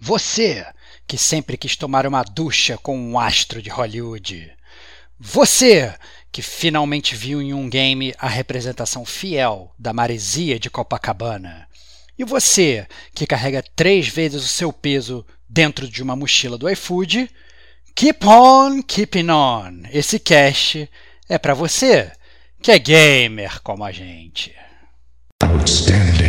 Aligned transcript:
Você 0.00 0.66
que 1.06 1.18
sempre 1.18 1.58
quis 1.58 1.76
tomar 1.76 2.06
uma 2.06 2.22
ducha 2.22 2.78
com 2.78 2.96
um 2.98 3.18
astro 3.18 3.60
de 3.60 3.68
Hollywood. 3.68 4.50
Você 5.18 5.94
que 6.32 6.40
finalmente 6.40 7.14
viu 7.14 7.42
em 7.42 7.52
um 7.52 7.68
game 7.68 8.14
a 8.18 8.28
representação 8.28 9.04
fiel 9.04 9.74
da 9.78 9.92
maresia 9.92 10.58
de 10.58 10.70
Copacabana. 10.70 11.68
E 12.18 12.24
você 12.24 12.86
que 13.14 13.26
carrega 13.26 13.62
três 13.76 14.08
vezes 14.08 14.42
o 14.42 14.48
seu 14.48 14.72
peso 14.72 15.26
dentro 15.48 15.86
de 15.86 16.02
uma 16.02 16.16
mochila 16.16 16.56
do 16.56 16.70
iFood. 16.70 17.28
Keep 17.94 18.26
on 18.26 18.82
keeping 18.82 19.28
on. 19.28 19.82
Esse 19.92 20.18
cast 20.18 20.88
é 21.28 21.36
para 21.36 21.52
você 21.52 22.10
que 22.62 22.70
é 22.70 22.78
gamer 22.78 23.60
como 23.62 23.84
a 23.84 23.92
gente. 23.92 24.54
Outstanding. 25.42 26.19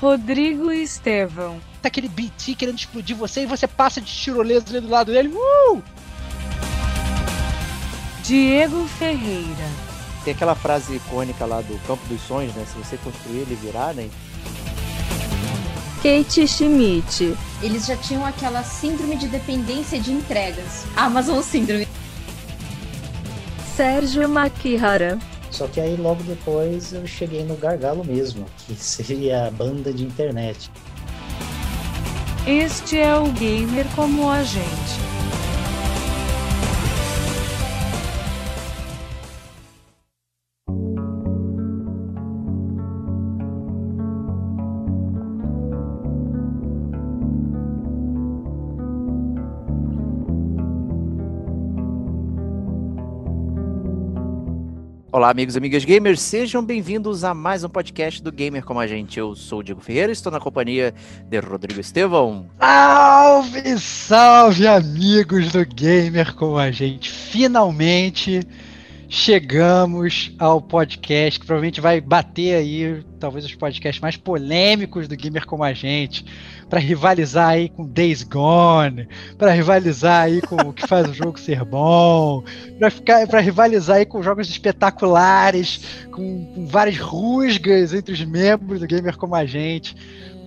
Rodrigo 0.00 0.70
Estevão. 0.70 1.60
Tá 1.82 1.88
aquele 1.88 2.08
BT 2.08 2.54
querendo 2.54 2.78
explodir 2.78 3.16
você 3.16 3.42
e 3.42 3.46
você 3.46 3.66
passa 3.66 4.00
de 4.00 4.12
tirolesa 4.12 4.66
ali 4.68 4.80
do 4.80 4.88
lado 4.88 5.12
dele. 5.12 5.28
Uh! 5.28 5.82
Diego 8.22 8.86
Ferreira. 8.86 9.68
Tem 10.24 10.34
aquela 10.34 10.54
frase 10.54 10.96
icônica 10.96 11.44
lá 11.46 11.60
do 11.60 11.78
Campo 11.86 12.04
dos 12.06 12.20
Sonhos, 12.22 12.54
né? 12.54 12.64
Se 12.70 12.76
você 12.78 12.96
construir, 12.98 13.38
ele 13.38 13.54
virá, 13.56 13.92
né? 13.92 14.08
Kate 16.02 16.46
Schmidt. 16.46 17.36
Eles 17.60 17.86
já 17.86 17.96
tinham 17.96 18.24
aquela 18.24 18.62
síndrome 18.62 19.16
de 19.16 19.26
dependência 19.26 19.98
de 19.98 20.12
entregas. 20.12 20.84
Amazon 20.96 21.42
Síndrome. 21.42 21.88
Sérgio 23.74 24.28
Makihara. 24.28 25.18
Só 25.50 25.66
que 25.66 25.80
aí 25.80 25.96
logo 25.96 26.22
depois 26.22 26.92
eu 26.92 27.06
cheguei 27.06 27.44
no 27.44 27.56
gargalo 27.56 28.04
mesmo, 28.04 28.46
que 28.58 28.74
seria 28.76 29.46
a 29.46 29.50
banda 29.50 29.92
de 29.92 30.04
internet. 30.04 30.70
Este 32.46 32.98
é 32.98 33.14
o 33.14 33.30
gamer 33.32 33.86
como 33.94 34.30
a 34.30 34.42
gente. 34.42 35.08
Olá, 55.10 55.30
amigos 55.30 55.54
e 55.54 55.58
amigas 55.58 55.86
gamers, 55.86 56.20
sejam 56.20 56.62
bem-vindos 56.62 57.24
a 57.24 57.32
mais 57.32 57.64
um 57.64 57.68
podcast 57.70 58.22
do 58.22 58.30
Gamer 58.30 58.62
Como 58.62 58.78
a 58.78 58.86
Gente. 58.86 59.18
Eu 59.18 59.34
sou 59.34 59.60
o 59.60 59.62
Diego 59.62 59.80
Ferreira, 59.80 60.12
estou 60.12 60.30
na 60.30 60.38
companhia 60.38 60.92
de 61.30 61.40
Rodrigo 61.40 61.80
Estevão. 61.80 62.44
Salve, 62.60 63.78
salve, 63.78 64.66
amigos 64.66 65.50
do 65.50 65.64
Gamer 65.64 66.34
Como 66.34 66.58
a 66.58 66.70
Gente. 66.70 67.10
Finalmente 67.10 68.46
chegamos 69.08 70.34
ao 70.38 70.60
podcast 70.60 71.40
que 71.40 71.46
provavelmente 71.46 71.80
vai 71.80 72.00
bater 72.00 72.56
aí, 72.56 73.02
talvez 73.18 73.44
os 73.44 73.54
podcasts 73.54 74.00
mais 74.00 74.16
polêmicos 74.16 75.08
do 75.08 75.16
Gamer 75.16 75.46
Como 75.46 75.64
a 75.64 75.72
Gente 75.72 76.26
para 76.68 76.78
rivalizar 76.78 77.48
aí 77.48 77.70
com 77.70 77.86
Days 77.86 78.22
Gone, 78.22 79.08
para 79.38 79.52
rivalizar 79.52 80.24
aí 80.24 80.42
com 80.42 80.56
o 80.56 80.72
que 80.72 80.86
faz 80.86 81.08
o 81.08 81.14
jogo 81.14 81.40
ser 81.40 81.64
bom, 81.64 82.44
para 82.78 82.90
ficar 82.90 83.26
para 83.26 83.40
rivalizar 83.40 83.96
aí 83.96 84.04
com 84.04 84.22
jogos 84.22 84.50
espetaculares, 84.50 85.80
com, 86.12 86.44
com, 86.54 86.66
várias 86.66 86.98
rusgas 86.98 87.94
entre 87.94 88.12
os 88.12 88.22
membros 88.22 88.80
do 88.80 88.86
Gamer 88.86 89.16
como 89.16 89.34
a 89.34 89.46
gente. 89.46 89.96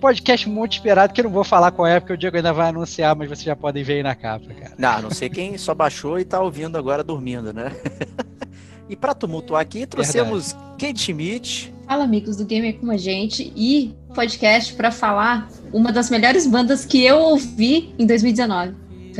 Podcast 0.00 0.48
muito 0.48 0.72
esperado, 0.72 1.12
que 1.12 1.20
eu 1.20 1.24
não 1.24 1.30
vou 1.30 1.44
falar 1.44 1.70
qual 1.70 1.86
é, 1.86 2.00
porque 2.00 2.12
o 2.12 2.16
Diego 2.16 2.36
ainda 2.36 2.52
vai 2.52 2.68
anunciar, 2.68 3.14
mas 3.14 3.28
vocês 3.28 3.44
já 3.44 3.54
podem 3.54 3.84
ver 3.84 3.94
aí 3.94 4.02
na 4.02 4.16
capa, 4.16 4.52
cara. 4.52 4.74
Não, 4.76 5.02
não 5.02 5.10
sei 5.10 5.28
quem 5.28 5.56
só 5.56 5.74
baixou 5.74 6.18
e 6.18 6.24
tá 6.24 6.40
ouvindo 6.40 6.76
agora 6.76 7.04
dormindo, 7.04 7.52
né? 7.52 7.70
e 8.92 8.96
para 8.96 9.14
tumultuar 9.14 9.62
aqui, 9.62 9.86
trouxemos 9.86 10.52
Verdade. 10.52 10.76
Kate 10.78 11.00
Schmidt. 11.00 11.74
Fala, 11.86 12.04
amigos 12.04 12.36
do 12.36 12.44
Gamer 12.44 12.76
com 12.78 12.90
a 12.90 12.96
gente. 12.96 13.50
E 13.56 13.94
podcast 14.14 14.74
para 14.74 14.90
falar 14.90 15.48
uma 15.72 15.90
das 15.90 16.10
melhores 16.10 16.46
bandas 16.46 16.84
que 16.84 17.02
eu 17.02 17.18
ouvi 17.18 17.94
em 17.98 18.06
2019. 18.06 18.74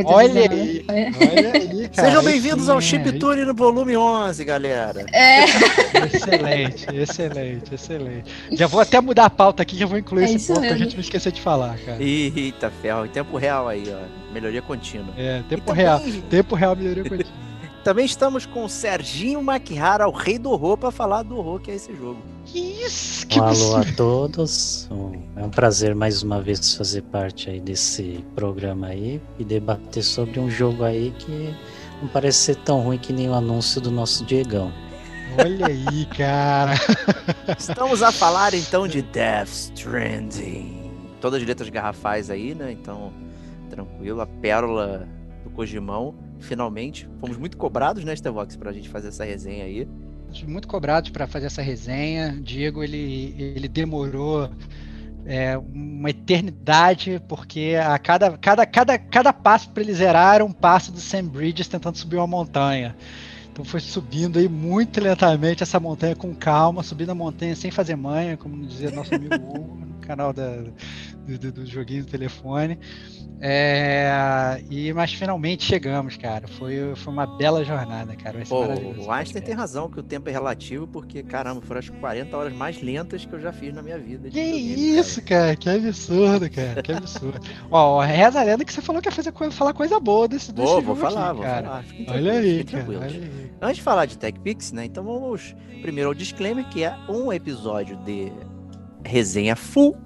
Olha 0.05 0.51
aí, 0.51 0.85
olha 0.89 1.53
aí, 1.53 1.89
cara. 1.95 2.09
Sejam 2.09 2.23
bem-vindos 2.23 2.69
ao 2.69 2.81
Chip 2.81 3.19
Tune 3.19 3.45
no 3.45 3.55
volume 3.55 3.97
11, 3.97 4.45
galera. 4.45 5.07
É. 5.13 5.45
Excelente, 6.07 6.87
excelente, 6.95 7.75
excelente. 7.75 8.31
Já 8.53 8.67
vou 8.67 8.81
até 8.81 9.01
mudar 9.01 9.27
a 9.27 9.31
pauta 9.31 9.63
aqui, 9.63 9.77
já 9.77 9.87
vou 9.87 9.99
incluir 9.99 10.25
é 10.25 10.33
esse 10.33 10.49
ponto 10.49 10.61
mesmo. 10.61 10.77
pra 10.77 10.85
gente 10.85 10.95
não 10.95 11.01
esquecer 11.01 11.33
de 11.33 11.41
falar, 11.41 11.79
cara. 11.79 12.03
Eita, 12.03 12.71
ferro, 12.83 13.05
em 13.05 13.11
tempo 13.11 13.37
real 13.37 13.69
aí, 13.69 13.85
ó. 13.89 14.33
Melhoria 14.33 14.63
contínua. 14.63 15.13
É, 15.17 15.43
tempo 15.49 15.73
real. 15.73 16.01
Tempo 16.31 16.55
real, 16.55 16.75
melhoria 16.75 17.05
contínua. 17.05 17.52
Também 17.85 18.05
estamos 18.05 18.47
com 18.47 18.65
o 18.65 18.69
Serginho 18.69 19.43
Makihara, 19.43 20.09
o 20.09 20.13
rei 20.13 20.39
do 20.39 20.51
horror, 20.51 20.77
para 20.77 20.93
falar 20.93 21.25
do 21.25 21.37
horror 21.37 21.59
que 21.59 21.71
é 21.71 21.75
esse 21.75 21.93
jogo. 21.97 22.23
Que 22.45 22.59
isso? 22.59 23.27
Que 23.27 23.41
um 23.41 23.45
alô 23.45 23.77
a 23.77 23.85
todos. 23.97 24.89
É 25.35 25.45
um 25.45 25.51
prazer 25.51 25.93
mais 25.93 26.23
uma 26.23 26.41
vez 26.41 26.75
fazer 26.75 27.03
parte 27.03 27.51
aí 27.51 27.61
desse 27.61 28.25
programa 28.37 28.89
aí 28.89 29.21
e 29.37 29.45
debater 29.45 30.05
sobre 30.05 30.39
um 30.39 30.49
jogo 30.49 30.85
aí 30.85 31.13
que 31.19 31.53
não 32.01 32.09
parece 32.09 32.39
ser 32.39 32.57
tão 32.57 32.81
ruim 32.81 32.99
que 32.99 33.13
nem 33.13 33.29
o 33.29 33.35
anúncio 33.35 33.81
do 33.81 33.91
nosso 33.91 34.25
Diegão. 34.25 34.73
Olha 35.37 35.67
aí, 35.67 36.07
cara. 36.07 36.75
Estamos 37.59 38.01
a 38.01 38.13
falar 38.13 38.55
então 38.55 38.87
de 38.87 39.03
Death 39.03 39.49
Stranding. 39.49 40.93
Todas 41.21 41.41
as 41.41 41.49
letras 41.49 41.69
garrafais 41.69 42.31
aí, 42.31 42.55
né? 42.55 42.71
Então, 42.71 43.13
tranquilo. 43.71 44.21
A 44.21 44.27
pérola 44.27 45.09
do 45.43 45.51
Kojimão 45.51 46.15
finalmente. 46.43 47.09
Fomos 47.21 47.37
muito 47.37 47.57
cobrados, 47.57 48.05
né, 48.05 48.15
Stevox, 48.15 48.57
para 48.57 48.71
a 48.71 48.73
gente 48.73 48.89
fazer 48.89 49.09
essa 49.09 49.25
resenha 49.25 49.65
aí. 49.65 49.89
Muito 50.47 50.67
cobrados 50.67 51.11
para 51.11 51.27
fazer 51.27 51.47
essa 51.47 51.63
resenha. 51.63 52.39
Diego, 52.43 52.83
ele, 52.83 53.35
ele 53.39 53.69
demorou 53.69 54.51
é, 55.27 55.57
uma 55.57 56.11
eternidade, 56.11 57.23
porque 57.29 57.77
a 57.83 57.99
cada, 57.99 58.37
cada, 58.39 58.67
cada, 58.67 58.99
cada 58.99 59.33
passo 59.33 59.71
para 59.71 59.83
ele 59.83 59.95
zerar 59.95 60.37
era 60.37 60.45
um 60.45 60.53
passo 60.53 60.91
do 60.91 61.01
Sam 61.01 61.27
Bridges 61.27 61.69
tentando 61.69 61.97
subir 61.97 62.17
uma 62.17 62.27
montanha. 62.27 62.97
Então 63.53 63.65
foi 63.65 63.81
subindo 63.81 64.39
aí 64.39 64.49
muito 64.49 64.99
lentamente 64.99 65.63
essa 65.63 65.79
montanha 65.79 66.17
com 66.17 66.35
calma, 66.35 66.83
subindo 66.83 67.11
a 67.11 67.15
montanha 67.15 67.55
sem 67.55 67.71
fazer 67.71 67.97
manha, 67.97 68.37
como 68.37 68.65
dizia 68.67 68.91
nosso 68.91 69.15
amigo 69.15 69.35
Hugo 69.37 69.83
canal 70.03 70.33
da, 70.33 70.57
do, 71.27 71.39
do, 71.39 71.53
do 71.53 71.67
joguinho 71.67 72.05
do 72.05 72.11
telefone. 72.11 72.79
É, 73.45 74.63
e, 74.71 74.93
mas 74.93 75.13
finalmente 75.13 75.65
chegamos, 75.65 76.17
cara. 76.17 76.47
Foi, 76.47 76.95
foi 76.95 77.13
uma 77.13 77.27
bela 77.27 77.65
jornada, 77.65 78.15
cara. 78.15 78.41
Pô, 78.49 78.67
o 79.05 79.11
Einstein 79.11 79.43
tem 79.43 79.53
razão 79.53 79.91
que 79.91 79.99
o 79.99 80.03
tempo 80.03 80.29
é 80.29 80.33
relativo, 80.33 80.87
porque, 80.87 81.25
caramba, 81.25 81.61
foram 81.61 81.81
as 81.81 81.89
40 81.89 82.37
horas 82.37 82.53
mais 82.53 82.81
lentas 82.81 83.25
que 83.25 83.33
eu 83.33 83.41
já 83.41 83.53
fiz 83.53 83.75
na 83.75 83.83
minha 83.83 83.99
vida. 83.99 84.31
Que 84.31 84.41
isso, 84.41 85.21
cara. 85.23 85.57
cara. 85.57 85.57
Que 85.57 85.89
absurdo, 85.89 86.51
cara. 86.51 86.83
Que 86.83 86.93
absurdo. 86.93 87.41
Ó, 87.69 88.01
reza 88.01 88.41
a 88.41 88.45
lenda 88.45 88.65
que 88.65 88.73
você 88.73 88.81
falou 88.81 89.03
que 89.03 89.09
ia 89.09 89.13
fazer, 89.13 89.33
falar 89.51 89.73
coisa 89.73 89.99
boa 89.99 90.29
desse, 90.29 90.53
desse 90.53 90.65
vou, 90.65 90.81
jogo 90.81 90.95
vou 90.95 90.97
falar, 90.97 91.31
aqui, 91.31 91.37
vou 91.37 91.45
cara. 91.45 91.63
falar. 91.63 91.85
Olha 92.09 92.33
aí, 92.35 92.63
cara. 92.63 92.85
Olha 92.89 93.07
aí. 93.07 93.51
Antes 93.61 93.77
de 93.77 93.83
falar 93.83 94.07
de 94.07 94.19
TechPix, 94.19 94.71
né? 94.71 94.85
Então 94.85 95.03
vamos 95.03 95.57
primeiro 95.83 96.11
ao 96.11 96.15
disclaimer, 96.15 96.65
que 96.69 96.85
é 96.85 96.97
um 97.09 97.33
episódio 97.33 97.97
de 98.05 98.33
resenha 99.05 99.57
full 99.57 99.97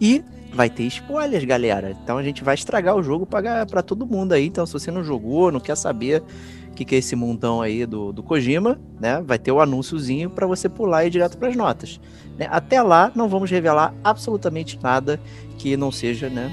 e 0.00 0.24
vai 0.52 0.68
ter 0.68 0.84
spoilers, 0.84 1.44
galera. 1.44 1.96
Então 2.02 2.18
a 2.18 2.22
gente 2.22 2.42
vai 2.42 2.54
estragar 2.54 2.96
o 2.96 3.02
jogo 3.02 3.26
para 3.26 3.82
todo 3.82 4.06
mundo 4.06 4.32
aí. 4.32 4.46
Então, 4.46 4.66
se 4.66 4.72
você 4.72 4.90
não 4.90 5.04
jogou, 5.04 5.52
não 5.52 5.60
quer 5.60 5.76
saber 5.76 6.22
o 6.68 6.74
que, 6.74 6.84
que 6.84 6.94
é 6.94 6.98
esse 6.98 7.14
mundão 7.14 7.60
aí 7.60 7.86
do, 7.86 8.12
do 8.12 8.22
Kojima, 8.22 8.80
né? 9.00 9.22
Vai 9.24 9.38
ter 9.38 9.52
o 9.52 9.60
anúnciozinho 9.60 10.30
para 10.30 10.46
você 10.46 10.68
pular 10.68 11.04
e 11.04 11.08
ir 11.08 11.10
direto 11.10 11.36
para 11.36 11.48
as 11.48 11.56
notas. 11.56 12.00
Né? 12.38 12.46
Até 12.50 12.80
lá, 12.82 13.12
não 13.14 13.28
vamos 13.28 13.50
revelar 13.50 13.94
absolutamente 14.02 14.78
nada 14.82 15.20
que 15.58 15.76
não 15.76 15.90
seja, 15.90 16.28
né? 16.28 16.52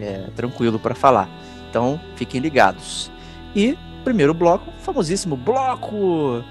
É, 0.00 0.30
tranquilo 0.34 0.78
para 0.78 0.94
falar. 0.94 1.28
Então, 1.70 2.00
fiquem 2.16 2.40
ligados. 2.40 3.10
E 3.54 3.76
primeiro 4.04 4.34
bloco, 4.34 4.70
famosíssimo 4.80 5.36
bloco 5.36 6.42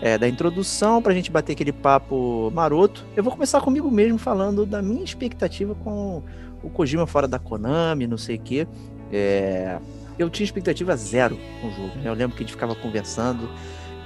é, 0.00 0.16
da 0.16 0.28
introdução 0.28 1.02
para 1.02 1.12
a 1.12 1.14
gente 1.14 1.30
bater 1.30 1.52
aquele 1.52 1.72
papo 1.72 2.50
maroto. 2.54 3.04
Eu 3.16 3.22
vou 3.22 3.32
começar 3.32 3.60
comigo 3.60 3.90
mesmo 3.90 4.18
falando 4.18 4.64
da 4.64 4.80
minha 4.80 5.04
expectativa 5.04 5.74
com 5.74 6.22
o 6.62 6.70
Kojima 6.70 7.06
fora 7.06 7.28
da 7.28 7.38
Konami, 7.38 8.06
não 8.06 8.18
sei 8.18 8.36
o 8.36 8.40
quê. 8.40 8.66
É, 9.12 9.78
eu 10.18 10.28
tinha 10.30 10.44
expectativa 10.44 10.96
zero 10.96 11.38
com 11.60 11.68
o 11.68 11.70
jogo. 11.70 11.96
Né? 11.96 12.08
Eu 12.08 12.14
lembro 12.14 12.36
que 12.36 12.42
a 12.42 12.46
gente 12.46 12.52
ficava 12.52 12.74
conversando 12.74 13.48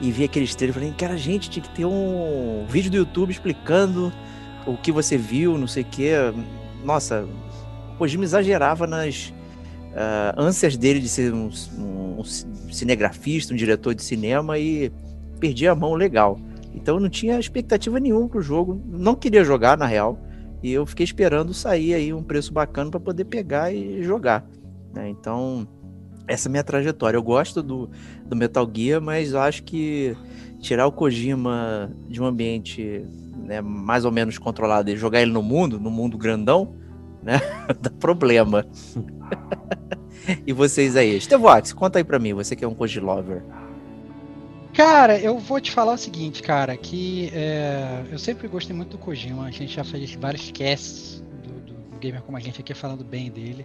e 0.01 0.11
via 0.11 0.27
aqueles 0.27 0.55
trailers 0.55 0.77
falei, 0.77 0.93
cara, 0.97 1.17
gente, 1.17 1.49
tinha 1.49 1.63
que 1.63 1.75
ter 1.75 1.85
um 1.85 2.67
vídeo 2.69 2.91
do 2.91 2.97
YouTube 2.97 3.31
explicando 3.31 4.13
o 4.67 4.77
que 4.77 4.91
você 4.91 5.17
viu, 5.17 5.57
não 5.57 5.67
sei 5.67 5.83
o 5.83 5.87
quê. 5.87 6.13
Nossa, 6.85 7.27
o 7.93 7.97
Kojima 7.99 8.25
exagerava 8.25 8.87
nas 8.87 9.33
uh, 9.93 10.41
ânsias 10.41 10.77
dele 10.77 11.01
de 11.01 11.09
ser 11.09 11.33
um, 11.33 11.51
um, 11.79 12.25
cinegrafista, 12.25 13.55
um 13.55 13.57
diretor 13.57 13.95
de 13.95 14.03
cinema 14.03 14.59
e 14.59 14.91
perdi 15.39 15.67
a 15.67 15.75
mão 15.75 15.95
legal. 15.95 16.39
Então 16.75 16.97
eu 16.97 17.01
não 17.01 17.09
tinha 17.09 17.39
expectativa 17.39 18.01
nenhuma 18.01 18.29
pro 18.29 18.43
jogo, 18.43 18.81
não 18.87 19.15
queria 19.15 19.45
jogar 19.45 19.77
na 19.77 19.87
real, 19.87 20.19
e 20.63 20.73
eu 20.73 20.85
fiquei 20.85 21.05
esperando 21.05 21.55
sair 21.55 21.95
aí 21.95 22.13
um 22.13 22.23
preço 22.23 22.53
bacana 22.53 22.91
para 22.91 23.01
poder 23.01 23.25
pegar 23.27 23.73
e 23.73 24.03
jogar. 24.03 24.45
Né? 24.93 25.09
Então 25.09 25.69
essa 26.27 26.49
é 26.49 26.51
a 26.51 26.53
minha 26.53 26.65
trajetória. 26.65 27.17
Eu 27.17 27.23
gosto 27.23 27.63
do, 27.63 27.91
do 28.27 28.35
Metal 28.35 28.69
Gear, 28.73 29.01
mas 29.01 29.35
acho 29.35 29.63
que 29.63 30.17
tirar 30.61 30.87
o 30.87 30.93
Kojima 30.93 31.93
de 32.09 32.23
um 32.23 32.27
ambiente 32.27 33.05
né, 33.37 33.61
mais 33.61 34.05
ou 34.05 34.11
menos 34.11 34.39
controlado 34.39 34.91
e 34.91 34.97
jogar 34.97 35.21
ele 35.21 35.33
no 35.33 35.43
mundo, 35.43 35.79
no 35.79 35.91
mundo 35.91 36.17
grandão, 36.17 36.75
né, 37.23 37.41
dá 37.81 37.91
problema. 37.91 38.67
e 40.47 40.53
vocês 40.53 40.97
aí? 40.97 41.21
Stevox, 41.21 41.73
conta 41.73 41.99
aí 41.99 42.05
pra 42.05 42.19
mim, 42.19 42.33
você 42.33 42.57
que 42.57 42.65
é 42.65 42.69
um 42.69 42.75
Koji 42.75 43.01
Lover. 43.01 43.45
Cara, 44.75 45.17
eu 45.17 45.39
vou 45.39 45.61
te 45.61 45.71
falar 45.71 45.93
o 45.93 45.97
seguinte, 45.97 46.43
cara, 46.43 46.77
que 46.77 47.31
é, 47.33 48.03
eu 48.11 48.19
sempre 48.19 48.49
gostei 48.49 48.75
muito 48.75 48.91
do 48.91 48.99
Kojima, 48.99 49.47
a 49.47 49.51
gente 49.53 49.73
já 49.73 49.85
fez 49.85 50.13
vários 50.15 50.51
casts 50.51 51.23
do, 51.45 51.61
do 51.61 51.99
Gamer 52.01 52.21
Como 52.23 52.37
a 52.37 52.41
Gente 52.41 52.61
aqui 52.61 52.75
falando 52.75 53.05
bem 53.05 53.31
dele. 53.31 53.65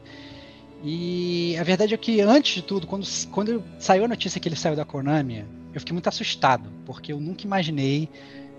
E 0.84 1.58
a 1.60 1.64
verdade 1.64 1.96
é 1.96 1.98
que, 1.98 2.22
antes 2.22 2.54
de 2.54 2.62
tudo, 2.62 2.86
quando, 2.86 3.08
quando 3.32 3.64
saiu 3.80 4.06
a 4.06 4.08
notícia 4.08 4.40
que 4.40 4.48
ele 4.48 4.56
saiu 4.56 4.76
da 4.76 4.86
Konami, 4.86 5.46
eu 5.74 5.80
fiquei 5.80 5.94
muito 5.94 6.08
assustado, 6.08 6.70
porque 6.86 7.12
eu 7.12 7.20
nunca 7.20 7.44
imaginei 7.44 8.08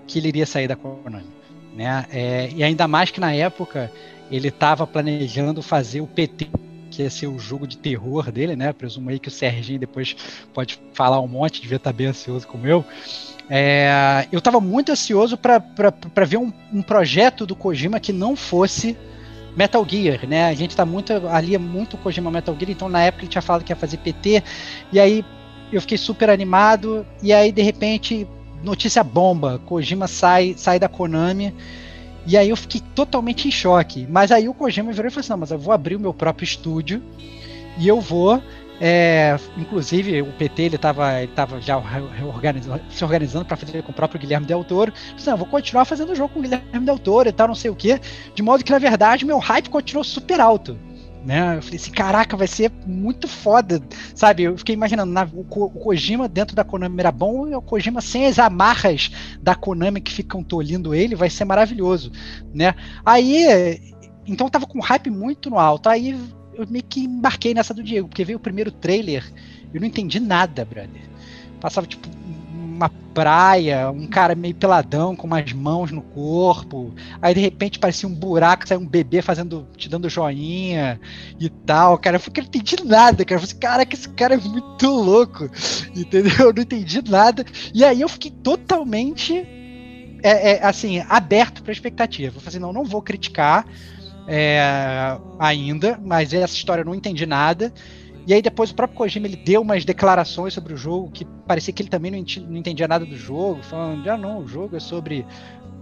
que 0.09 0.19
ele 0.19 0.27
iria 0.27 0.45
sair 0.45 0.67
da 0.67 0.75
Konami. 0.75 1.31
Né? 1.73 2.05
É, 2.11 2.51
e 2.53 2.65
ainda 2.65 2.89
mais 2.89 3.13
que 3.13 3.21
na 3.21 3.33
época 3.33 3.93
ele 4.29 4.49
estava 4.49 4.89
planejando 4.89 5.63
fazer 5.63 6.01
o 6.01 6.07
PT, 6.09 6.51
que 6.91 7.03
ia 7.03 7.11
ser 7.11 7.29
o 7.29 7.39
jogo 7.39 7.67
de 7.67 7.79
terror 7.79 8.31
dele, 8.31 8.57
né? 8.57 8.73
Presumo 8.73 9.11
aí 9.11 9.19
que 9.19 9.29
o 9.29 9.31
Serginho 9.31 9.79
depois 9.79 10.17
pode 10.53 10.81
falar 10.93 11.21
um 11.21 11.29
monte, 11.29 11.63
devia 11.63 11.77
estar 11.77 11.93
bem 11.93 12.09
ansioso 12.09 12.47
como 12.47 12.67
eu. 12.67 12.85
É, 13.49 14.27
eu 14.31 14.39
estava 14.39 14.61
muito 14.61 14.93
ansioso 14.93 15.37
para 15.37 16.25
ver 16.27 16.37
um, 16.37 16.53
um 16.73 16.83
projeto 16.83 17.47
do 17.47 17.57
Kojima 17.57 17.99
que 17.99 18.13
não 18.13 18.37
fosse 18.37 18.97
Metal 19.57 19.85
Gear, 19.89 20.27
né? 20.27 20.47
A 20.47 20.55
gente 20.55 20.77
tá 20.77 20.87
muito 20.87 21.13
ali 21.29 21.55
é 21.55 21.59
muito 21.59 21.97
Kojima 21.97 22.31
Metal 22.31 22.55
Gear, 22.59 22.71
então 22.71 22.89
na 22.89 23.03
época 23.03 23.25
ele 23.25 23.31
tinha 23.31 23.43
falado 23.43 23.65
que 23.65 23.73
ia 23.73 23.77
fazer 23.77 23.97
PT, 23.99 24.43
e 24.93 25.01
aí 25.01 25.25
eu 25.73 25.81
fiquei 25.81 25.99
super 25.99 26.31
animado, 26.31 27.07
e 27.23 27.33
aí 27.33 27.51
de 27.51 27.63
repente 27.63 28.27
notícia 28.63 29.03
bomba, 29.03 29.61
Kojima 29.67 30.07
sai 30.07 30.55
sai 30.57 30.79
da 30.79 30.89
Konami. 30.89 31.55
E 32.31 32.37
aí 32.37 32.49
eu 32.49 32.57
fiquei 32.57 32.81
totalmente 32.95 33.49
em 33.49 33.51
choque. 33.51 34.07
Mas 34.09 34.31
aí 34.31 34.49
o 34.49 34.55
Kojima 34.55 34.93
virou 34.93 35.09
e 35.09 35.11
falou 35.11 35.21
assim: 35.21 35.31
"Não, 35.31 35.39
mas 35.39 35.51
eu 35.51 35.59
vou 35.59 35.75
abrir 35.75 35.97
o 35.97 36.01
meu 36.01 36.15
próprio 36.15 36.45
estúdio 36.45 37.03
e 37.77 37.89
eu 37.89 38.01
vou 38.01 38.41
é, 38.81 39.37
inclusive, 39.59 40.23
o 40.23 40.33
PT 40.33 40.63
ele 40.63 40.77
estava 40.77 41.21
ele 41.21 41.33
tava 41.33 41.61
já 41.61 41.79
reorganizando, 41.79 42.81
se 42.89 43.05
organizando 43.05 43.45
para 43.45 43.57
fazer 43.57 43.83
com 43.83 43.91
o 43.91 43.95
próprio 43.95 44.19
Guilherme 44.19 44.47
Del 44.47 44.63
Toro. 44.63 44.93
Não, 45.27 45.37
vou 45.37 45.47
continuar 45.47 45.85
fazendo 45.85 46.13
o 46.13 46.15
jogo 46.15 46.33
com 46.33 46.39
o 46.39 46.43
Guilherme 46.43 46.87
Del 46.87 46.99
Toro 46.99 47.29
e 47.29 47.33
tal, 47.33 47.49
não 47.49 47.55
sei 47.55 47.71
o 47.71 47.75
que. 47.75 48.01
De 48.33 48.43
modo 48.43 48.65
que, 48.65 48.71
na 48.71 48.79
verdade, 48.79 49.27
meu 49.27 49.39
hype 49.39 49.69
continuou 49.69 50.05
super 50.05 50.41
alto. 50.41 50.79
Né? 51.25 51.59
Eu 51.59 51.63
falei 51.63 51.77
assim, 51.77 51.91
caraca, 51.91 52.37
vai 52.37 52.47
ser 52.47 52.73
muito 52.87 53.29
foda, 53.29 53.83
sabe? 54.15 54.45
Eu 54.45 54.57
fiquei 54.57 54.75
imaginando, 54.75 55.13
na, 55.13 55.25
o, 55.25 55.41
o, 55.41 55.71
Kojima 55.71 56.27
dentro 56.27 56.57
da 56.57 56.65
Konami 56.65 56.99
era 56.99 57.13
bom 57.13 57.47
e 57.47 57.55
o 57.55 57.61
Kojima 57.61 58.01
sem 58.01 58.27
as 58.27 58.39
amarras 58.39 59.11
da 59.43 59.55
Konami 59.55 60.01
que 60.01 60.13
ficam 60.13 60.43
tolindo 60.43 60.95
ele, 60.95 61.15
vai 61.15 61.29
ser 61.29 61.45
maravilhoso, 61.45 62.11
né? 62.55 62.75
Aí, 63.05 63.79
então 64.27 64.47
eu 64.47 64.51
tava 64.51 64.67
com 64.67 64.81
hype 64.81 65.11
muito 65.11 65.51
no 65.51 65.59
alto, 65.59 65.91
aí 65.91 66.19
eu 66.55 66.67
meio 66.69 66.85
que 66.85 67.01
embarquei 67.01 67.53
nessa 67.53 67.75
do 67.75 67.83
Diego, 67.83 68.09
porque 68.09 68.25
veio 68.25 68.39
o 68.39 68.43
primeiro 68.43 68.73
trailer, 68.73 69.31
eu 69.75 69.81
não 69.81 69.87
entendi 69.87 70.19
nada, 70.19 70.65
brother. 70.65 71.03
Passava 71.61 71.87
tipo 71.87 72.09
uma 72.81 72.89
praia, 73.13 73.91
um 73.91 74.07
cara 74.07 74.35
meio 74.35 74.55
peladão 74.55 75.15
com 75.15 75.27
umas 75.27 75.53
mãos 75.53 75.91
no 75.91 76.01
corpo. 76.01 76.95
Aí 77.21 77.35
de 77.35 77.41
repente 77.41 77.79
parecia 77.79 78.09
um 78.09 78.15
buraco, 78.15 78.67
saiu 78.67 78.81
um 78.81 78.87
bebê 78.87 79.21
fazendo, 79.21 79.67
te 79.77 79.89
dando 79.89 80.09
joinha 80.09 80.99
e 81.39 81.51
tal. 81.51 81.99
Cara, 81.99 82.17
eu 82.17 82.23
não 82.35 82.43
entendi 82.43 82.77
nada, 82.85 83.25
cara. 83.25 83.41
Eu 83.41 83.47
falei, 83.47 83.61
cara, 83.61 83.87
que 83.87 83.95
esse 83.95 84.09
cara 84.09 84.35
é 84.35 84.39
muito 84.39 84.87
louco. 84.87 85.51
Entendeu? 85.95 86.47
Eu 86.47 86.55
não 86.55 86.63
entendi 86.63 87.03
nada. 87.07 87.45
E 87.75 87.85
aí 87.85 88.01
eu 88.01 88.09
fiquei 88.09 88.31
totalmente 88.31 89.35
é, 90.23 90.53
é, 90.53 90.65
assim, 90.65 91.05
aberto 91.09 91.63
para 91.63 91.73
expectativa. 91.73 92.37
Eu 92.37 92.41
falei 92.41 92.49
assim, 92.49 92.59
não, 92.59 92.73
não 92.73 92.85
vou 92.85 93.03
criticar 93.03 93.67
é, 94.27 95.19
ainda, 95.39 96.01
mas 96.03 96.33
essa 96.33 96.55
história 96.55 96.83
eu 96.83 96.87
não 96.87 96.95
entendi 96.95 97.27
nada. 97.27 97.73
E 98.27 98.35
aí 98.35 98.43
depois 98.43 98.71
o 98.71 98.75
próprio 98.75 98.97
Kojima 98.97 99.27
ele 99.27 99.37
deu 99.37 99.63
umas 99.63 99.85
declarações 99.85 100.53
sobre 100.55 100.75
o 100.75 100.77
jogo 100.77 101.11
que 101.11 101.25
parecia 101.47 101.73
que 101.73 101.83
ele 101.83 101.89
também 101.89 102.11
não, 102.11 102.25
não 102.49 102.57
entendia 102.57 102.87
nada 102.87 103.05
do 103.05 103.17
jogo, 103.17 103.63
falando, 103.63 104.09
ah 104.09 104.17
não, 104.17 104.41
o 104.41 104.49
jogo 104.49 104.77
é 104.77 104.81
sobre 104.81 105.27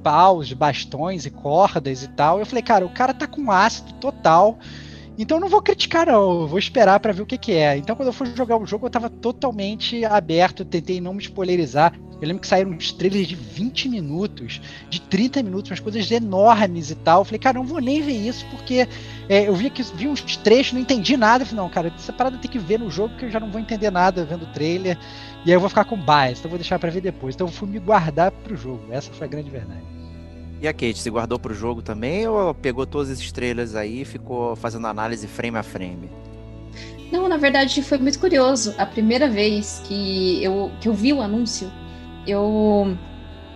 paus, 0.02 0.52
bastões 0.52 1.26
e 1.26 1.31
cordas 1.31 2.02
e 2.02 2.08
tal. 2.08 2.38
Eu 2.38 2.46
falei, 2.46 2.62
cara, 2.62 2.87
o 2.87 2.90
cara 2.90 3.12
tá 3.12 3.26
com 3.26 3.50
ácido 3.50 3.93
total. 3.94 4.58
Então 5.19 5.41
não 5.41 5.49
vou 5.49 5.61
criticar, 5.61 6.06
não. 6.06 6.43
Eu 6.43 6.47
vou 6.47 6.59
esperar 6.61 7.00
para 7.00 7.12
ver 7.12 7.23
o 7.23 7.26
que, 7.26 7.37
que 7.37 7.53
é. 7.53 7.76
Então 7.76 7.97
quando 7.97 8.06
eu 8.06 8.12
fui 8.12 8.29
jogar 8.37 8.56
o 8.56 8.65
jogo, 8.65 8.87
eu 8.87 8.91
tava 8.91 9.11
totalmente 9.11 10.05
aberto, 10.05 10.65
tentei 10.65 11.00
não 11.00 11.12
me 11.12 11.20
spoilerizar. 11.20 11.93
Eu 12.20 12.26
lembro 12.26 12.41
que 12.41 12.47
saíram 12.47 12.70
uns 12.70 12.93
trailers 12.93 13.29
de 13.29 13.35
20 13.35 13.88
minutos, 13.88 14.61
de 14.88 15.00
30 15.00 15.43
minutos, 15.43 15.70
umas 15.70 15.81
coisas 15.81 16.09
enormes 16.11 16.91
e 16.91 16.94
tal. 16.94 17.20
Eu 17.20 17.25
falei, 17.25 17.38
cara, 17.38 17.59
não 17.59 17.67
vou 17.67 17.81
nem 17.81 18.00
ver 18.00 18.12
isso, 18.12 18.47
porque 18.50 18.88
é, 19.29 19.49
eu 19.49 19.55
vi 19.55 19.70
que 19.70 19.82
vi 19.82 20.09
uns 20.09 20.37
trechos, 20.37 20.73
não 20.73 20.81
entendi 20.81 21.17
nada. 21.17 21.43
Eu 21.43 21.47
falei, 21.47 21.65
não, 21.65 21.70
cara, 21.70 21.93
essa 21.97 22.12
parada 22.12 22.38
tem 22.38 22.50
que 22.50 22.59
ver 22.59 22.79
no 22.79 22.91
jogo, 22.91 23.17
que 23.17 23.25
eu 23.25 23.31
já 23.31 23.41
não 23.41 23.50
vou 23.50 23.61
entender 23.61 23.91
nada 23.91 24.25
vendo 24.25 24.44
o 24.44 24.53
trailer. 24.53 24.97
E 25.44 25.50
aí 25.50 25.56
eu 25.56 25.61
vou 25.61 25.69
ficar 25.69 25.85
com 25.85 25.97
bias, 25.97 26.38
então 26.38 26.44
eu 26.44 26.50
vou 26.50 26.59
deixar 26.59 26.79
para 26.79 26.91
ver 26.91 27.00
depois. 27.00 27.35
Então 27.35 27.47
eu 27.47 27.53
fui 27.53 27.69
me 27.69 27.79
guardar 27.79 28.31
pro 28.31 28.56
jogo. 28.56 28.85
Essa 28.91 29.12
foi 29.12 29.26
a 29.26 29.31
grande 29.31 29.50
verdade. 29.50 29.98
E 30.60 30.66
a 30.66 30.72
Kate, 30.72 30.99
se 30.99 31.08
guardou 31.08 31.38
pro 31.38 31.55
jogo 31.55 31.82
também 31.82 32.26
ou 32.26 32.52
pegou 32.52 32.84
todas 32.84 33.10
as 33.10 33.20
estrelas 33.20 33.76
aí 33.76 34.02
e 34.02 34.05
ficou 34.05 34.56
fazendo 34.56 34.87
análise 34.87 35.26
frame 35.26 35.56
a 35.56 35.62
frame? 35.62 36.10
Não, 37.12 37.28
na 37.28 37.37
verdade 37.37 37.81
foi 37.82 37.99
muito 37.99 38.19
curioso. 38.19 38.75
A 38.76 38.84
primeira 38.84 39.28
vez 39.28 39.81
que 39.84 40.43
eu, 40.43 40.70
que 40.81 40.88
eu 40.88 40.93
vi 40.93 41.12
o 41.12 41.22
anúncio, 41.22 41.70
eu, 42.26 42.96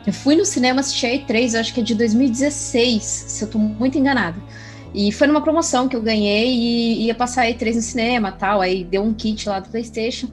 eu 0.06 0.12
fui 0.12 0.36
no 0.36 0.44
cinema 0.44 0.80
assistir 0.80 1.06
a 1.06 1.10
E3, 1.10 1.58
acho 1.58 1.74
que 1.74 1.80
é 1.80 1.82
de 1.82 1.94
2016, 1.94 3.02
se 3.02 3.44
eu 3.44 3.50
tô 3.50 3.58
muito 3.58 3.98
enganada. 3.98 4.40
E 4.94 5.10
foi 5.10 5.26
numa 5.26 5.40
promoção 5.40 5.88
que 5.88 5.96
eu 5.96 6.02
ganhei 6.02 6.54
e 6.54 7.06
ia 7.06 7.14
passar 7.14 7.42
a 7.42 7.46
E3 7.46 7.74
no 7.74 7.82
cinema 7.82 8.30
tal. 8.30 8.60
Aí 8.60 8.84
deu 8.84 9.02
um 9.02 9.14
kit 9.14 9.48
lá 9.48 9.58
do 9.58 9.70
PlayStation. 9.70 10.28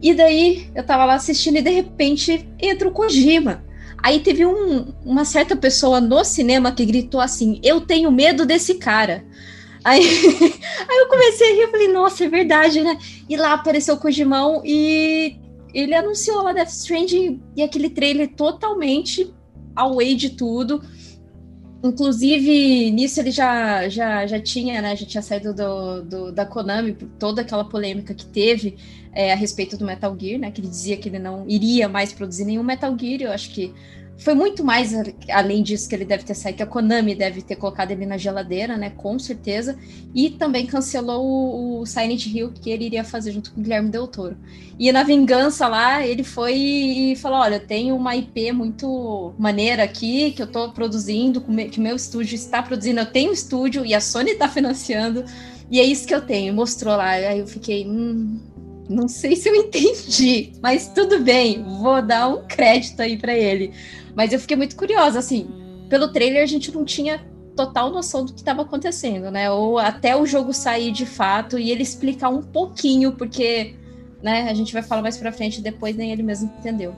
E 0.00 0.14
daí 0.14 0.68
eu 0.74 0.84
tava 0.84 1.04
lá 1.04 1.14
assistindo 1.14 1.56
e 1.56 1.62
de 1.62 1.70
repente 1.70 2.48
entra 2.60 2.88
o 2.88 2.92
Kojima. 2.92 3.64
Aí 4.02 4.20
teve 4.20 4.44
um, 4.44 4.92
uma 5.04 5.24
certa 5.24 5.54
pessoa 5.54 6.00
no 6.00 6.24
cinema 6.24 6.72
que 6.72 6.84
gritou 6.84 7.20
assim: 7.20 7.60
Eu 7.62 7.80
tenho 7.80 8.10
medo 8.10 8.44
desse 8.44 8.74
cara. 8.74 9.24
Aí, 9.84 10.02
aí 10.88 10.98
eu 10.98 11.08
comecei 11.08 11.50
a 11.50 11.54
rir, 11.54 11.60
eu 11.62 11.70
falei, 11.70 11.88
nossa, 11.88 12.24
é 12.24 12.28
verdade, 12.28 12.80
né? 12.80 12.98
E 13.28 13.36
lá 13.36 13.52
apareceu 13.52 13.94
o 13.94 13.98
Kojimão 13.98 14.62
e 14.64 15.36
ele 15.74 15.94
anunciou 15.94 16.42
lá 16.42 16.52
Death 16.52 16.68
Stranding 16.68 17.42
e 17.56 17.62
aquele 17.62 17.90
trailer 17.90 18.32
totalmente 18.34 19.32
away 19.74 20.14
de 20.14 20.30
tudo. 20.30 20.82
Inclusive, 21.84 22.92
nisso 22.92 23.18
ele 23.20 23.32
já, 23.32 23.88
já, 23.88 24.24
já 24.24 24.40
tinha, 24.40 24.80
né? 24.80 24.94
Já 24.94 25.04
tinha 25.04 25.22
saído 25.22 25.52
do, 25.52 26.02
do 26.02 26.32
da 26.32 26.46
Konami 26.46 26.92
por 26.92 27.08
toda 27.18 27.42
aquela 27.42 27.64
polêmica 27.64 28.14
que 28.14 28.24
teve 28.24 28.76
é, 29.12 29.32
a 29.32 29.36
respeito 29.36 29.76
do 29.76 29.84
Metal 29.84 30.16
Gear, 30.18 30.38
né? 30.38 30.52
Que 30.52 30.60
ele 30.60 30.68
dizia 30.68 30.96
que 30.96 31.08
ele 31.08 31.18
não 31.18 31.44
iria 31.48 31.88
mais 31.88 32.12
produzir 32.12 32.44
nenhum 32.44 32.62
Metal 32.62 32.96
Gear. 32.96 33.22
Eu 33.22 33.32
acho 33.32 33.50
que 33.50 33.74
foi 34.22 34.34
muito 34.34 34.64
mais 34.64 34.92
além 35.30 35.62
disso 35.62 35.88
que 35.88 35.94
ele 35.94 36.04
deve 36.04 36.24
ter 36.24 36.34
saído, 36.34 36.56
que 36.58 36.62
a 36.62 36.66
Konami 36.66 37.14
deve 37.14 37.42
ter 37.42 37.56
colocado 37.56 37.90
ele 37.90 38.06
na 38.06 38.16
geladeira, 38.16 38.76
né? 38.76 38.90
Com 38.90 39.18
certeza. 39.18 39.76
E 40.14 40.30
também 40.30 40.66
cancelou 40.66 41.24
o, 41.24 41.80
o 41.80 41.86
Silent 41.86 42.26
Hill 42.26 42.52
que 42.52 42.70
ele 42.70 42.86
iria 42.86 43.04
fazer 43.04 43.32
junto 43.32 43.52
com 43.52 43.60
o 43.60 43.62
Guilherme 43.62 43.90
Del 43.90 44.06
Toro. 44.06 44.36
E 44.78 44.90
na 44.92 45.02
vingança 45.02 45.68
lá, 45.68 46.06
ele 46.06 46.24
foi 46.24 46.54
e 46.54 47.16
falou: 47.16 47.38
Olha, 47.38 47.56
eu 47.56 47.66
tenho 47.66 47.96
uma 47.96 48.16
IP 48.16 48.52
muito 48.52 49.34
maneira 49.38 49.82
aqui, 49.82 50.30
que 50.32 50.42
eu 50.42 50.46
tô 50.46 50.70
produzindo, 50.72 51.40
que 51.70 51.80
meu 51.80 51.96
estúdio 51.96 52.34
está 52.34 52.62
produzindo, 52.62 53.00
eu 53.00 53.06
tenho 53.06 53.30
um 53.30 53.34
estúdio 53.34 53.84
e 53.84 53.94
a 53.94 54.00
Sony 54.00 54.34
tá 54.34 54.48
financiando. 54.48 55.24
E 55.70 55.80
é 55.80 55.84
isso 55.84 56.06
que 56.06 56.14
eu 56.14 56.20
tenho. 56.20 56.52
Mostrou 56.54 56.96
lá. 56.96 57.10
Aí 57.10 57.38
eu 57.38 57.46
fiquei. 57.46 57.86
Hum, 57.86 58.40
não 58.88 59.08
sei 59.08 59.36
se 59.36 59.48
eu 59.48 59.54
entendi, 59.56 60.52
mas 60.60 60.88
tudo 60.88 61.20
bem, 61.20 61.62
vou 61.62 62.02
dar 62.02 62.28
um 62.28 62.46
crédito 62.46 63.00
aí 63.00 63.16
para 63.16 63.34
ele. 63.34 63.72
Mas 64.14 64.32
eu 64.32 64.38
fiquei 64.38 64.56
muito 64.56 64.76
curiosa, 64.76 65.18
assim, 65.18 65.48
pelo 65.88 66.12
trailer 66.12 66.42
a 66.42 66.46
gente 66.46 66.72
não 66.72 66.84
tinha 66.84 67.24
total 67.56 67.90
noção 67.90 68.24
do 68.24 68.32
que 68.32 68.40
estava 68.40 68.62
acontecendo, 68.62 69.30
né? 69.30 69.50
Ou 69.50 69.78
até 69.78 70.16
o 70.16 70.26
jogo 70.26 70.52
sair 70.52 70.90
de 70.90 71.06
fato 71.06 71.58
e 71.58 71.70
ele 71.70 71.82
explicar 71.82 72.28
um 72.30 72.42
pouquinho, 72.42 73.12
porque, 73.12 73.74
né, 74.22 74.48
a 74.50 74.54
gente 74.54 74.72
vai 74.72 74.82
falar 74.82 75.02
mais 75.02 75.16
pra 75.16 75.32
frente 75.32 75.60
depois, 75.60 75.96
nem 75.96 76.12
ele 76.12 76.22
mesmo 76.22 76.50
entendeu. 76.58 76.94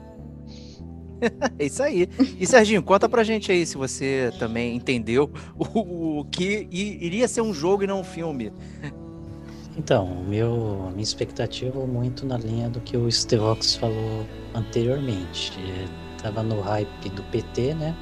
é 1.59 1.65
isso 1.65 1.83
aí. 1.83 2.07
E 2.39 2.45
Serginho, 2.45 2.83
conta 2.83 3.07
pra 3.07 3.23
gente 3.23 3.51
aí 3.51 3.65
se 3.65 3.77
você 3.77 4.31
também 4.39 4.75
entendeu 4.75 5.31
o, 5.57 6.19
o 6.19 6.25
que 6.25 6.67
iria 6.71 7.27
ser 7.27 7.41
um 7.41 7.53
jogo 7.53 7.83
e 7.83 7.87
não 7.87 8.01
um 8.01 8.03
filme. 8.03 8.51
Então, 9.77 10.05
o 10.05 10.23
meu, 10.23 10.85
a 10.87 10.91
minha 10.91 11.03
expectativa 11.03 11.81
é 11.81 11.85
muito 11.85 12.25
na 12.25 12.37
linha 12.37 12.69
do 12.69 12.79
que 12.79 12.95
o 12.95 13.11
Stevox 13.11 13.75
falou 13.75 14.25
anteriormente. 14.53 15.51
Estava 16.25 16.41
no 16.41 16.59
hype 16.59 17.09
do 17.09 17.21
PT, 17.25 17.75
né? 17.75 17.95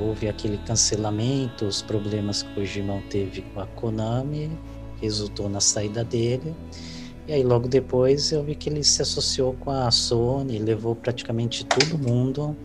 Houve 0.00 0.30
aquele 0.30 0.56
cancelamento, 0.56 1.66
os 1.66 1.82
problemas 1.82 2.42
que 2.42 2.50
o 2.52 2.54
Kojima 2.54 3.02
teve 3.10 3.42
com 3.42 3.60
a 3.60 3.66
Konami, 3.66 4.50
resultou 4.98 5.46
na 5.50 5.60
saída 5.60 6.02
dele. 6.02 6.54
E 7.28 7.34
aí 7.34 7.42
logo 7.42 7.68
depois 7.68 8.32
eu 8.32 8.42
vi 8.42 8.54
que 8.54 8.70
ele 8.70 8.82
se 8.82 9.02
associou 9.02 9.52
com 9.60 9.70
a 9.70 9.90
Sony, 9.90 10.58
levou 10.58 10.96
praticamente 10.96 11.66
todo 11.66 11.98
mundo 11.98 12.56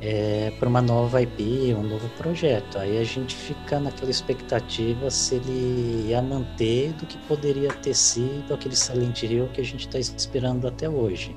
é, 0.00 0.52
para 0.56 0.68
uma 0.68 0.80
nova 0.80 1.20
IP, 1.20 1.74
um 1.74 1.82
novo 1.82 2.08
projeto. 2.10 2.78
Aí 2.78 2.98
a 2.98 3.04
gente 3.04 3.34
fica 3.34 3.80
naquela 3.80 4.12
expectativa 4.12 5.10
se 5.10 5.34
ele 5.34 6.10
ia 6.10 6.22
manter 6.22 6.92
do 6.92 7.06
que 7.06 7.18
poderia 7.26 7.72
ter 7.72 7.94
sido 7.94 8.54
aquele 8.54 8.76
Silent 8.76 9.24
Hill 9.24 9.48
que 9.48 9.60
a 9.60 9.64
gente 9.64 9.88
está 9.88 9.98
esperando 9.98 10.68
até 10.68 10.88
hoje. 10.88 11.34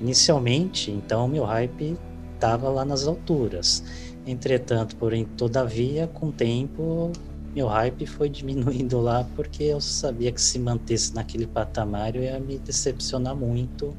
Inicialmente, 0.00 0.90
então, 0.90 1.28
meu 1.28 1.44
hype 1.44 1.96
estava 2.34 2.70
lá 2.70 2.84
nas 2.84 3.06
alturas. 3.06 3.84
Entretanto, 4.26 4.96
porém, 4.96 5.24
todavia, 5.24 6.06
com 6.06 6.28
o 6.28 6.32
tempo, 6.32 7.12
meu 7.54 7.66
hype 7.66 8.06
foi 8.06 8.28
diminuindo 8.30 8.98
lá 9.00 9.24
porque 9.36 9.64
eu 9.64 9.80
sabia 9.80 10.32
que 10.32 10.40
se 10.40 10.58
mantesse 10.58 11.14
naquele 11.14 11.46
patamar 11.46 12.16
eu 12.16 12.22
ia 12.22 12.40
me 12.40 12.58
decepcionar 12.58 13.36
muito 13.36 13.94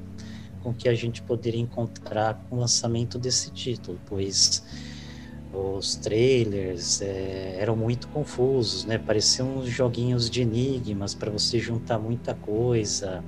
com 0.63 0.69
o 0.69 0.73
que 0.73 0.89
a 0.89 0.93
gente 0.93 1.21
poderia 1.21 1.61
encontrar 1.61 2.45
com 2.49 2.55
o 2.55 2.59
lançamento 2.59 3.17
desse 3.17 3.51
título, 3.51 3.99
pois 4.05 4.63
os 5.53 5.95
trailers 5.95 7.01
é, 7.01 7.57
eram 7.59 7.75
muito 7.75 8.07
confusos, 8.07 8.85
né? 8.85 8.97
Pareciam 8.97 9.57
uns 9.57 9.67
joguinhos 9.67 10.29
de 10.29 10.41
enigmas 10.41 11.13
para 11.13 11.29
você 11.29 11.59
juntar 11.59 11.99
muita 11.99 12.33
coisa 12.33 13.23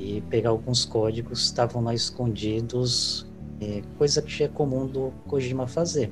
e 0.00 0.22
pegar 0.22 0.50
alguns 0.50 0.84
códigos 0.86 1.40
que 1.40 1.44
estavam 1.44 1.82
lá 1.84 1.94
escondidos, 1.94 3.26
é, 3.60 3.82
coisa 3.98 4.22
que 4.22 4.42
é 4.42 4.48
comum 4.48 4.86
do 4.86 5.12
Kojima 5.28 5.66
fazer. 5.66 6.10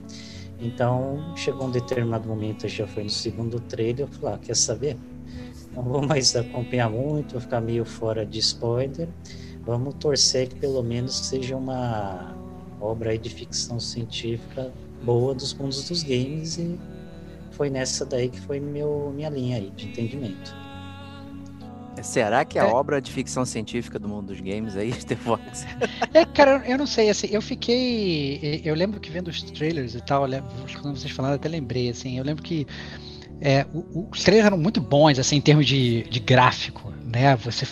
Então, 0.60 1.34
chegou 1.34 1.68
um 1.68 1.70
determinado 1.70 2.28
momento, 2.28 2.68
já 2.68 2.86
foi 2.86 3.04
no 3.04 3.10
segundo 3.10 3.58
trailer, 3.60 4.00
eu 4.00 4.08
falei, 4.08 4.34
ah, 4.34 4.38
quer 4.38 4.56
saber? 4.56 4.98
Não 5.74 5.82
vou 5.82 6.02
mais 6.02 6.36
acompanhar 6.36 6.90
muito, 6.90 7.32
vou 7.32 7.40
ficar 7.40 7.60
meio 7.60 7.84
fora 7.84 8.26
de 8.26 8.38
spoiler. 8.40 9.08
Vamos 9.64 9.94
torcer 9.94 10.48
que 10.48 10.56
pelo 10.56 10.82
menos 10.82 11.14
seja 11.14 11.56
uma 11.56 12.36
obra 12.80 13.16
de 13.16 13.30
ficção 13.30 13.80
científica 13.80 14.72
boa 15.02 15.34
dos 15.34 15.54
mundos 15.54 15.88
dos 15.88 16.02
games 16.02 16.58
e 16.58 16.78
foi 17.52 17.70
nessa 17.70 18.04
daí 18.04 18.28
que 18.28 18.40
foi 18.40 18.60
meu, 18.60 19.12
minha 19.14 19.28
linha 19.28 19.56
aí 19.56 19.70
de 19.70 19.86
entendimento. 19.88 20.67
Será 22.02 22.44
que 22.44 22.58
a 22.58 22.64
é. 22.64 22.66
obra 22.66 23.00
de 23.00 23.10
ficção 23.10 23.44
científica 23.44 23.98
do 23.98 24.08
mundo 24.08 24.28
dos 24.28 24.40
games 24.40 24.76
aí, 24.76 24.92
Stevox? 25.00 25.66
É, 26.12 26.24
cara, 26.24 26.62
eu 26.66 26.78
não 26.78 26.86
sei, 26.86 27.10
assim, 27.10 27.28
eu 27.30 27.42
fiquei. 27.42 28.60
Eu 28.64 28.74
lembro 28.74 29.00
que 29.00 29.10
vendo 29.10 29.28
os 29.28 29.42
trailers 29.42 29.94
e 29.94 30.00
tal, 30.00 30.26
quando 30.80 30.98
vocês 30.98 31.12
falaram, 31.12 31.36
até 31.36 31.48
lembrei, 31.48 31.90
assim, 31.90 32.18
eu 32.18 32.24
lembro 32.24 32.42
que 32.42 32.66
é, 33.40 33.66
os 34.10 34.22
trailers 34.22 34.46
eram 34.46 34.58
muito 34.58 34.80
bons, 34.80 35.18
assim, 35.18 35.36
em 35.36 35.40
termos 35.40 35.66
de, 35.66 36.02
de 36.04 36.20
gráfico, 36.20 36.92
né? 37.04 37.36
Você 37.36 37.66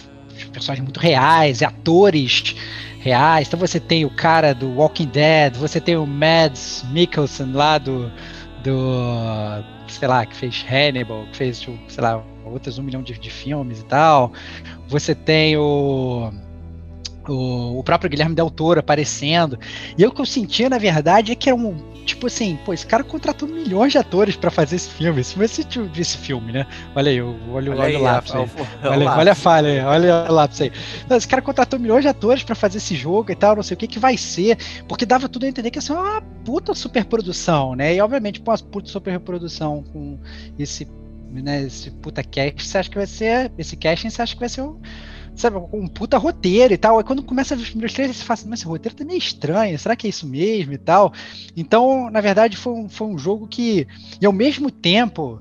personagens 0.53 0.85
muito 0.85 1.01
reais, 1.01 1.63
atores 1.63 2.55
reais. 3.01 3.49
Então 3.49 3.59
você 3.59 3.81
tem 3.81 4.05
o 4.05 4.11
cara 4.11 4.55
do 4.55 4.69
Walking 4.77 5.07
Dead, 5.07 5.57
você 5.57 5.81
tem 5.81 5.97
o 5.97 6.07
Mads 6.07 6.85
Mikkelsen 6.91 7.53
lá 7.53 7.79
do, 7.79 8.11
do 8.63 9.65
sei 9.89 10.09
lá, 10.09 10.27
que 10.27 10.37
fez 10.37 10.65
Hannibal, 10.69 11.27
que 11.31 11.37
fez, 11.37 11.59
sei 11.59 12.03
lá, 12.03 12.23
outras 12.47 12.79
um 12.79 12.83
milhão 12.83 13.03
de, 13.03 13.19
de 13.19 13.31
filmes 13.31 13.81
e 13.81 13.85
tal. 13.85 14.33
Você 14.89 15.15
tem 15.15 15.57
o 15.57 16.33
o, 17.29 17.83
próprio 17.83 18.11
Guilherme 18.11 18.35
Del 18.35 18.51
Toro 18.51 18.81
aparecendo. 18.81 19.59
E 19.97 20.05
o 20.05 20.13
que 20.13 20.21
eu 20.21 20.27
sentia, 20.27 20.69
na 20.69 20.79
verdade, 20.79 21.33
é 21.33 21.35
que 21.35 21.51
é 21.51 21.55
um. 21.55 21.77
Tipo 22.05 22.29
assim, 22.29 22.57
pô, 22.65 22.73
esse 22.73 22.87
cara 22.87 23.03
contratou 23.03 23.49
milhões 23.49 23.91
de 23.91 23.99
atores 23.99 24.37
para 24.37 24.49
fazer 24.49 24.77
esse 24.77 24.89
filme. 24.89 25.21
Esse, 25.21 25.43
esse, 25.43 25.67
esse 25.99 26.17
filme, 26.17 26.53
né? 26.53 26.67
Olha 26.95 27.11
aí, 27.11 27.21
olha, 27.21 27.37
olha, 27.51 27.81
olha 27.81 27.99
o 27.99 28.03
lápis 28.03 28.35
aí. 28.35 28.49
Olha, 28.85 29.11
olha 29.11 29.33
a 29.33 29.35
falha 29.35 29.69
aí, 29.69 29.81
olha 29.81 30.31
o 30.31 30.33
lápis 30.33 30.61
aí. 30.61 30.73
Então, 31.05 31.17
esse 31.17 31.27
cara 31.27 31.43
contratou 31.43 31.81
milhões 31.81 32.03
de 32.03 32.09
atores 32.09 32.45
para 32.45 32.55
fazer 32.55 32.79
esse 32.79 32.95
jogo 32.95 33.33
e 33.33 33.35
tal, 33.35 33.57
não 33.57 33.63
sei 33.63 33.75
o 33.75 33.79
que 33.79 33.89
que 33.89 33.99
vai 33.99 34.17
ser. 34.17 34.57
Porque 34.87 35.05
dava 35.05 35.29
tudo 35.29 35.47
a 35.47 35.49
entender 35.49 35.71
que 35.71 35.79
ia 35.79 35.83
ser 35.83 35.95
uma 35.95 36.21
puta 36.45 36.75
superprodução, 36.75 37.75
né? 37.75 37.97
E 37.97 38.01
obviamente, 38.01 38.41
pô, 38.41 38.53
uma 38.53 38.59
puta 38.59 38.89
superprodução 38.89 39.83
com 39.93 40.17
esse, 40.57 40.87
né, 41.31 41.63
esse 41.63 41.91
puta 41.91 42.23
cast, 42.23 42.67
você 42.67 42.79
acha 42.79 42.91
que 42.91 42.97
vai 42.97 43.07
ser. 43.07 43.53
Esse 43.59 43.77
casting, 43.77 44.11
você 44.11 44.23
acha 44.23 44.35
que 44.35 44.41
vai 44.41 44.49
ser 44.49 44.63
um 44.63 44.81
sabe, 45.37 45.59
um 45.73 45.87
puta 45.87 46.17
roteiro 46.19 46.73
e 46.73 46.77
tal. 46.79 46.99
Aí 46.99 47.05
quando 47.05 47.23
começa 47.23 47.55
a 47.55 47.57
ver 47.57 47.63
os 47.63 47.69
primeiros 47.69 47.95
trailers, 47.95 48.17
você 48.17 48.25
fala 48.25 48.35
assim, 48.35 48.49
mas 48.49 48.61
esse 48.61 48.69
roteiro 48.69 48.97
tá 48.97 49.05
meio 49.05 49.19
estranho, 49.19 49.79
será 49.79 49.95
que 49.95 50.07
é 50.07 50.11
isso 50.11 50.27
mesmo 50.27 50.73
e 50.73 50.79
tal? 50.79 51.13
Então, 51.57 52.11
na 52.11 52.21
verdade, 52.21 52.57
foi 52.57 52.73
um, 52.73 52.89
foi 52.89 53.07
um 53.07 53.19
jogo 53.19 53.47
que, 53.47 53.87
e 54.21 54.27
ao 54.27 54.33
mesmo 54.33 54.71
tempo, 54.71 55.41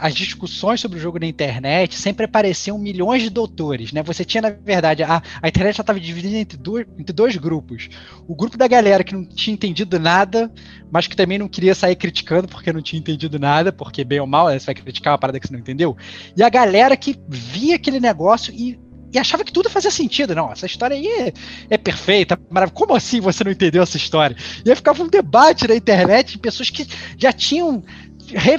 as 0.00 0.14
discussões 0.14 0.80
sobre 0.80 0.98
o 0.98 1.00
jogo 1.00 1.18
na 1.18 1.26
internet 1.26 1.96
sempre 1.96 2.24
apareciam 2.24 2.78
milhões 2.78 3.22
de 3.22 3.30
doutores, 3.30 3.92
né? 3.92 4.02
Você 4.02 4.24
tinha, 4.24 4.42
na 4.42 4.50
verdade, 4.50 5.02
a, 5.02 5.22
a 5.42 5.48
internet 5.48 5.76
já 5.76 5.82
estava 5.82 6.00
dividida 6.00 6.36
entre 6.36 6.56
dois, 6.56 6.86
entre 6.98 7.12
dois 7.12 7.36
grupos. 7.36 7.88
O 8.26 8.34
grupo 8.34 8.56
da 8.56 8.66
galera 8.66 9.04
que 9.04 9.14
não 9.14 9.24
tinha 9.24 9.54
entendido 9.54 9.98
nada, 9.98 10.50
mas 10.90 11.06
que 11.06 11.16
também 11.16 11.38
não 11.38 11.48
queria 11.48 11.74
sair 11.74 11.96
criticando 11.96 12.48
porque 12.48 12.72
não 12.72 12.82
tinha 12.82 12.98
entendido 12.98 13.38
nada, 13.38 13.72
porque 13.72 14.04
bem 14.04 14.20
ou 14.20 14.26
mal, 14.26 14.48
né, 14.48 14.58
você 14.58 14.66
vai 14.66 14.74
criticar 14.74 15.12
uma 15.12 15.18
parada 15.18 15.38
que 15.38 15.46
você 15.46 15.52
não 15.52 15.60
entendeu. 15.60 15.96
E 16.36 16.42
a 16.42 16.48
galera 16.48 16.96
que 16.96 17.18
via 17.28 17.76
aquele 17.76 18.00
negócio 18.00 18.52
e 18.54 18.78
e 19.14 19.18
achava 19.18 19.44
que 19.44 19.52
tudo 19.52 19.70
fazia 19.70 19.92
sentido. 19.92 20.34
Não, 20.34 20.50
essa 20.50 20.66
história 20.66 20.96
aí 20.96 21.06
é, 21.06 21.32
é 21.70 21.78
perfeita, 21.78 22.38
maravilhosa. 22.50 22.74
Como 22.74 22.96
assim 22.96 23.20
você 23.20 23.44
não 23.44 23.52
entendeu 23.52 23.82
essa 23.82 23.96
história? 23.96 24.36
E 24.64 24.68
aí 24.68 24.74
ficava 24.74 25.02
um 25.04 25.08
debate 25.08 25.68
na 25.68 25.76
internet 25.76 26.32
de 26.32 26.38
pessoas 26.38 26.68
que 26.68 26.84
já 27.16 27.32
tinham 27.32 27.84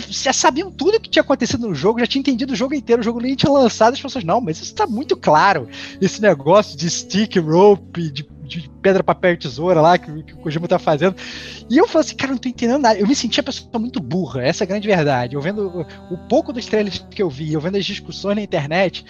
já 0.09 0.33
sabiam 0.33 0.71
tudo 0.71 0.97
o 0.97 0.99
que 0.99 1.09
tinha 1.09 1.21
acontecido 1.21 1.67
no 1.67 1.75
jogo, 1.75 1.99
já 1.99 2.07
tinha 2.07 2.19
entendido 2.19 2.53
o 2.53 2.55
jogo 2.55 2.73
inteiro, 2.73 3.01
o 3.01 3.03
jogo 3.03 3.19
nem 3.19 3.35
tinha 3.35 3.51
lançado, 3.51 3.93
as 3.93 4.01
pessoas, 4.01 4.23
não, 4.23 4.39
mas 4.39 4.57
isso 4.57 4.65
está 4.65 4.87
muito 4.87 5.17
claro. 5.17 5.67
Esse 6.01 6.21
negócio 6.21 6.77
de 6.77 6.89
stick, 6.89 7.37
rope, 7.37 8.09
de, 8.09 8.27
de 8.43 8.69
pedra, 8.81 9.03
papel 9.03 9.33
e 9.33 9.37
tesoura 9.37 9.81
lá 9.81 9.97
que, 9.97 10.23
que, 10.23 10.33
o 10.33 10.37
Kojima 10.37 10.67
tá 10.67 10.79
fazendo. 10.79 11.15
E 11.69 11.77
eu 11.77 11.87
falei 11.87 12.07
assim, 12.07 12.15
cara, 12.15 12.31
não 12.31 12.37
tô 12.37 12.47
entendendo 12.47 12.81
nada. 12.81 12.99
Eu 12.99 13.07
me 13.07 13.15
sentia 13.15 13.41
a 13.41 13.43
pessoa 13.43 13.79
muito 13.79 13.99
burra, 13.99 14.43
essa 14.43 14.63
é 14.63 14.65
a 14.65 14.67
grande 14.67 14.87
verdade. 14.87 15.35
Eu 15.35 15.41
vendo 15.41 15.67
o, 15.67 16.13
o 16.13 16.17
pouco 16.29 16.53
dos 16.53 16.65
trailers 16.65 17.05
que 17.09 17.21
eu 17.21 17.29
vi, 17.29 17.53
eu 17.53 17.61
vendo 17.61 17.77
as 17.77 17.85
discussões 17.85 18.35
na 18.35 18.41
internet, 18.41 19.05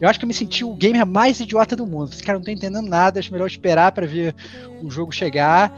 eu 0.00 0.08
acho 0.08 0.18
que 0.18 0.24
eu 0.24 0.28
me 0.28 0.34
senti 0.34 0.64
o 0.64 0.74
gamer 0.74 1.06
mais 1.06 1.38
idiota 1.40 1.76
do 1.76 1.86
mundo. 1.86 2.10
Esse 2.12 2.22
cara 2.22 2.38
não 2.38 2.44
tô 2.44 2.50
entendendo 2.50 2.88
nada, 2.88 3.20
acho 3.20 3.32
melhor 3.32 3.46
esperar 3.46 3.92
para 3.92 4.06
ver 4.06 4.34
o 4.82 4.90
jogo 4.90 5.12
chegar. 5.12 5.72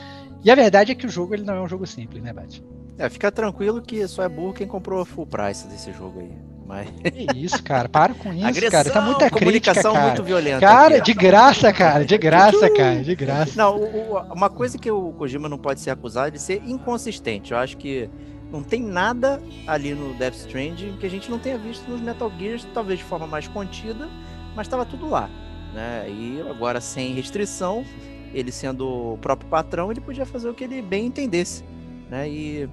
E 0.45 0.51
a 0.51 0.55
verdade 0.55 0.93
é 0.93 0.95
que 0.95 1.07
o 1.07 1.11
jogo 1.11 1.35
ele 1.35 1.45
não 1.45 1.55
é 1.55 1.61
um 1.61 1.69
jogo 1.69 1.87
simples, 1.87 2.23
né, 2.23 2.33
Bate? 2.33 2.63
É, 2.99 3.09
fica 3.09 3.31
tranquilo 3.33 3.81
que 3.81 4.07
só 4.07 4.23
é 4.23 4.29
burro 4.29 4.53
quem 4.53 4.67
comprou 4.67 5.05
full 5.05 5.27
price 5.27 5.67
desse 5.67 5.93
jogo 5.93 6.21
aí. 6.21 6.33
Mas... 6.67 6.89
Que 6.91 7.27
isso, 7.37 7.63
cara, 7.63 7.89
para 7.89 8.15
com 8.15 8.33
isso, 8.33 8.47
Agressão, 8.47 8.71
cara. 8.71 8.91
Tá 8.91 9.01
muita 9.01 9.31
comunicação 9.31 9.83
crítica, 9.83 9.93
cara. 9.93 10.07
muito 10.07 10.23
violenta. 10.23 10.61
Cara, 10.61 10.97
aqui. 10.97 11.05
de 11.05 11.15
graça, 11.15 11.73
cara, 11.73 12.05
de 12.05 12.19
graça, 12.19 12.71
cara, 12.71 13.03
de 13.03 13.15
graça. 13.15 13.53
Não, 13.57 13.77
o, 13.77 14.15
o, 14.15 14.33
uma 14.33 14.49
coisa 14.49 14.79
que 14.79 14.91
o 14.91 15.13
Kojima 15.13 15.49
não 15.49 15.59
pode 15.59 15.81
ser 15.81 15.91
acusado 15.91 16.29
é 16.29 16.31
de 16.31 16.41
ser 16.41 16.63
inconsistente. 16.65 17.53
Eu 17.53 17.59
acho 17.59 17.77
que 17.77 18.09
não 18.51 18.63
tem 18.63 18.83
nada 18.83 19.43
ali 19.67 19.95
no 19.95 20.15
Death 20.15 20.35
Stranding 20.35 20.97
que 20.99 21.07
a 21.07 21.11
gente 21.11 21.31
não 21.31 21.39
tenha 21.39 21.59
visto 21.59 21.91
nos 21.91 22.01
Metal 22.01 22.31
Gears, 22.39 22.67
talvez 22.73 22.99
de 22.99 23.05
forma 23.05 23.27
mais 23.27 23.49
contida, 23.49 24.09
mas 24.55 24.67
estava 24.67 24.85
tudo 24.85 25.09
lá. 25.09 25.29
Né? 25.75 26.07
E 26.09 26.45
agora, 26.49 26.81
sem 26.81 27.15
restrição, 27.15 27.85
ele 28.33 28.53
sendo 28.53 29.15
o 29.15 29.19
próprio 29.19 29.49
patrão, 29.49 29.91
ele 29.91 30.01
podia 30.01 30.27
fazer 30.27 30.49
o 30.49 30.55
que 30.55 30.65
ele 30.65 30.83
bem 30.83 31.07
entendesse. 31.07 31.65
Né? 32.13 32.29
E... 32.29 32.69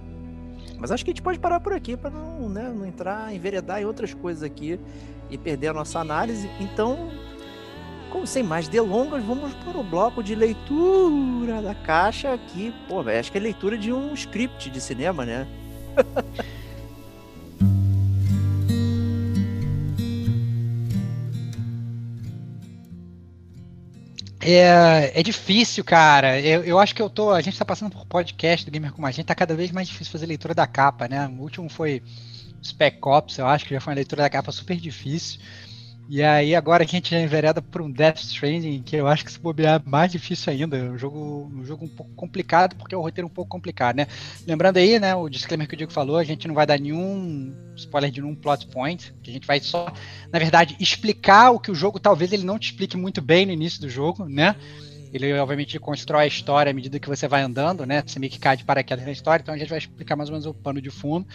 Mas 0.77 0.91
acho 0.91 1.05
que 1.05 1.11
a 1.11 1.13
gente 1.13 1.21
pode 1.21 1.39
parar 1.39 1.61
por 1.61 1.71
aqui 1.71 1.95
para 1.95 2.09
não, 2.09 2.49
né, 2.49 2.69
não 2.75 2.85
entrar, 2.85 3.33
enveredar 3.33 3.81
em 3.81 3.85
outras 3.85 4.13
coisas 4.13 4.43
aqui 4.43 4.77
e 5.29 5.37
perder 5.37 5.69
a 5.69 5.73
nossa 5.73 5.97
análise. 5.97 6.49
Então, 6.59 7.09
como 8.11 8.27
sem 8.27 8.43
mais 8.43 8.67
delongas, 8.67 9.23
vamos 9.23 9.53
para 9.53 9.77
o 9.77 9.83
bloco 9.83 10.21
de 10.21 10.35
leitura 10.35 11.61
da 11.61 11.73
caixa 11.73 12.33
aqui. 12.33 12.73
Pô, 12.89 13.01
véio, 13.01 13.21
acho 13.21 13.31
que 13.31 13.37
é 13.37 13.41
leitura 13.41 13.77
de 13.77 13.93
um 13.93 14.13
script 14.13 14.69
de 14.69 14.81
cinema, 14.81 15.25
né? 15.25 15.47
É, 24.41 25.19
é 25.19 25.23
difícil, 25.23 25.83
cara. 25.83 26.39
Eu, 26.39 26.63
eu 26.63 26.79
acho 26.79 26.95
que 26.95 27.01
eu 27.01 27.09
tô. 27.09 27.31
A 27.31 27.41
gente 27.41 27.57
tá 27.57 27.65
passando 27.65 27.91
por 27.91 28.05
podcast 28.05 28.65
do 28.65 28.71
Gamer 28.71 28.93
com 28.93 29.05
a 29.05 29.11
gente, 29.11 29.25
tá 29.25 29.35
cada 29.35 29.55
vez 29.55 29.71
mais 29.71 29.87
difícil 29.87 30.11
fazer 30.11 30.25
leitura 30.25 30.53
da 30.55 30.65
capa, 30.65 31.07
né? 31.07 31.27
O 31.27 31.41
último 31.41 31.69
foi 31.69 32.01
Spec 32.63 32.99
Ops, 33.05 33.37
eu 33.37 33.47
acho 33.47 33.65
que 33.65 33.73
já 33.73 33.81
foi 33.81 33.91
uma 33.91 33.95
leitura 33.95 34.23
da 34.23 34.29
capa 34.29 34.51
super 34.51 34.77
difícil. 34.77 35.39
E 36.11 36.23
aí 36.23 36.55
agora 36.55 36.83
a 36.83 36.87
gente 36.87 37.11
já 37.11 37.19
envereda 37.21 37.61
por 37.61 37.83
um 37.83 37.91
Death 37.91 38.17
Stranding, 38.21 38.81
que 38.81 38.95
eu 38.95 39.05
acho 39.05 39.23
que 39.23 39.31
se 39.31 39.39
bobear 39.39 39.79
é 39.79 39.89
mais 39.89 40.11
difícil 40.11 40.51
ainda. 40.51 40.75
É 40.75 40.89
um 40.89 40.97
jogo, 40.97 41.51
um 41.53 41.63
jogo 41.63 41.85
um 41.85 41.87
pouco 41.87 42.11
complicado, 42.15 42.75
porque 42.77 42.95
é 42.95 42.97
um 42.97 43.01
roteiro 43.01 43.27
um 43.27 43.29
pouco 43.29 43.51
complicado, 43.51 43.97
né? 43.97 44.07
Lembrando 44.47 44.77
aí, 44.77 44.97
né, 44.97 45.13
o 45.13 45.29
disclaimer 45.29 45.67
que 45.67 45.75
o 45.75 45.77
Diego 45.77 45.93
falou, 45.93 46.17
a 46.17 46.23
gente 46.23 46.47
não 46.47 46.55
vai 46.55 46.65
dar 46.65 46.79
nenhum 46.79 47.53
spoiler 47.75 48.09
de 48.09 48.21
nenhum 48.21 48.33
plot 48.33 48.65
point, 48.69 49.13
que 49.21 49.29
a 49.29 49.33
gente 49.33 49.45
vai 49.45 49.59
só, 49.59 49.93
na 50.33 50.39
verdade, 50.39 50.75
explicar 50.79 51.51
o 51.51 51.59
que 51.59 51.69
o 51.69 51.75
jogo 51.75 51.99
talvez 51.99 52.33
ele 52.33 52.43
não 52.43 52.57
te 52.57 52.71
explique 52.71 52.97
muito 52.97 53.21
bem 53.21 53.45
no 53.45 53.51
início 53.51 53.79
do 53.79 53.87
jogo, 53.87 54.25
né? 54.25 54.55
Ele, 55.13 55.31
obviamente, 55.33 55.77
constrói 55.77 56.23
a 56.23 56.27
história 56.27 56.71
à 56.71 56.73
medida 56.73 56.99
que 56.99 57.07
você 57.07 57.27
vai 57.27 57.43
andando, 57.43 57.85
né? 57.85 58.03
Você 58.05 58.17
meio 58.17 58.31
que 58.31 58.39
cai 58.39 58.57
de 58.57 58.63
paraquedas 58.63 59.05
na 59.05 59.11
história, 59.11 59.43
então 59.43 59.53
a 59.53 59.57
gente 59.59 59.69
vai 59.69 59.77
explicar 59.77 60.15
mais 60.15 60.29
ou 60.29 60.33
menos 60.33 60.47
o 60.47 60.55
pano 60.55 60.81
de 60.81 60.89
fundo. 60.89 61.27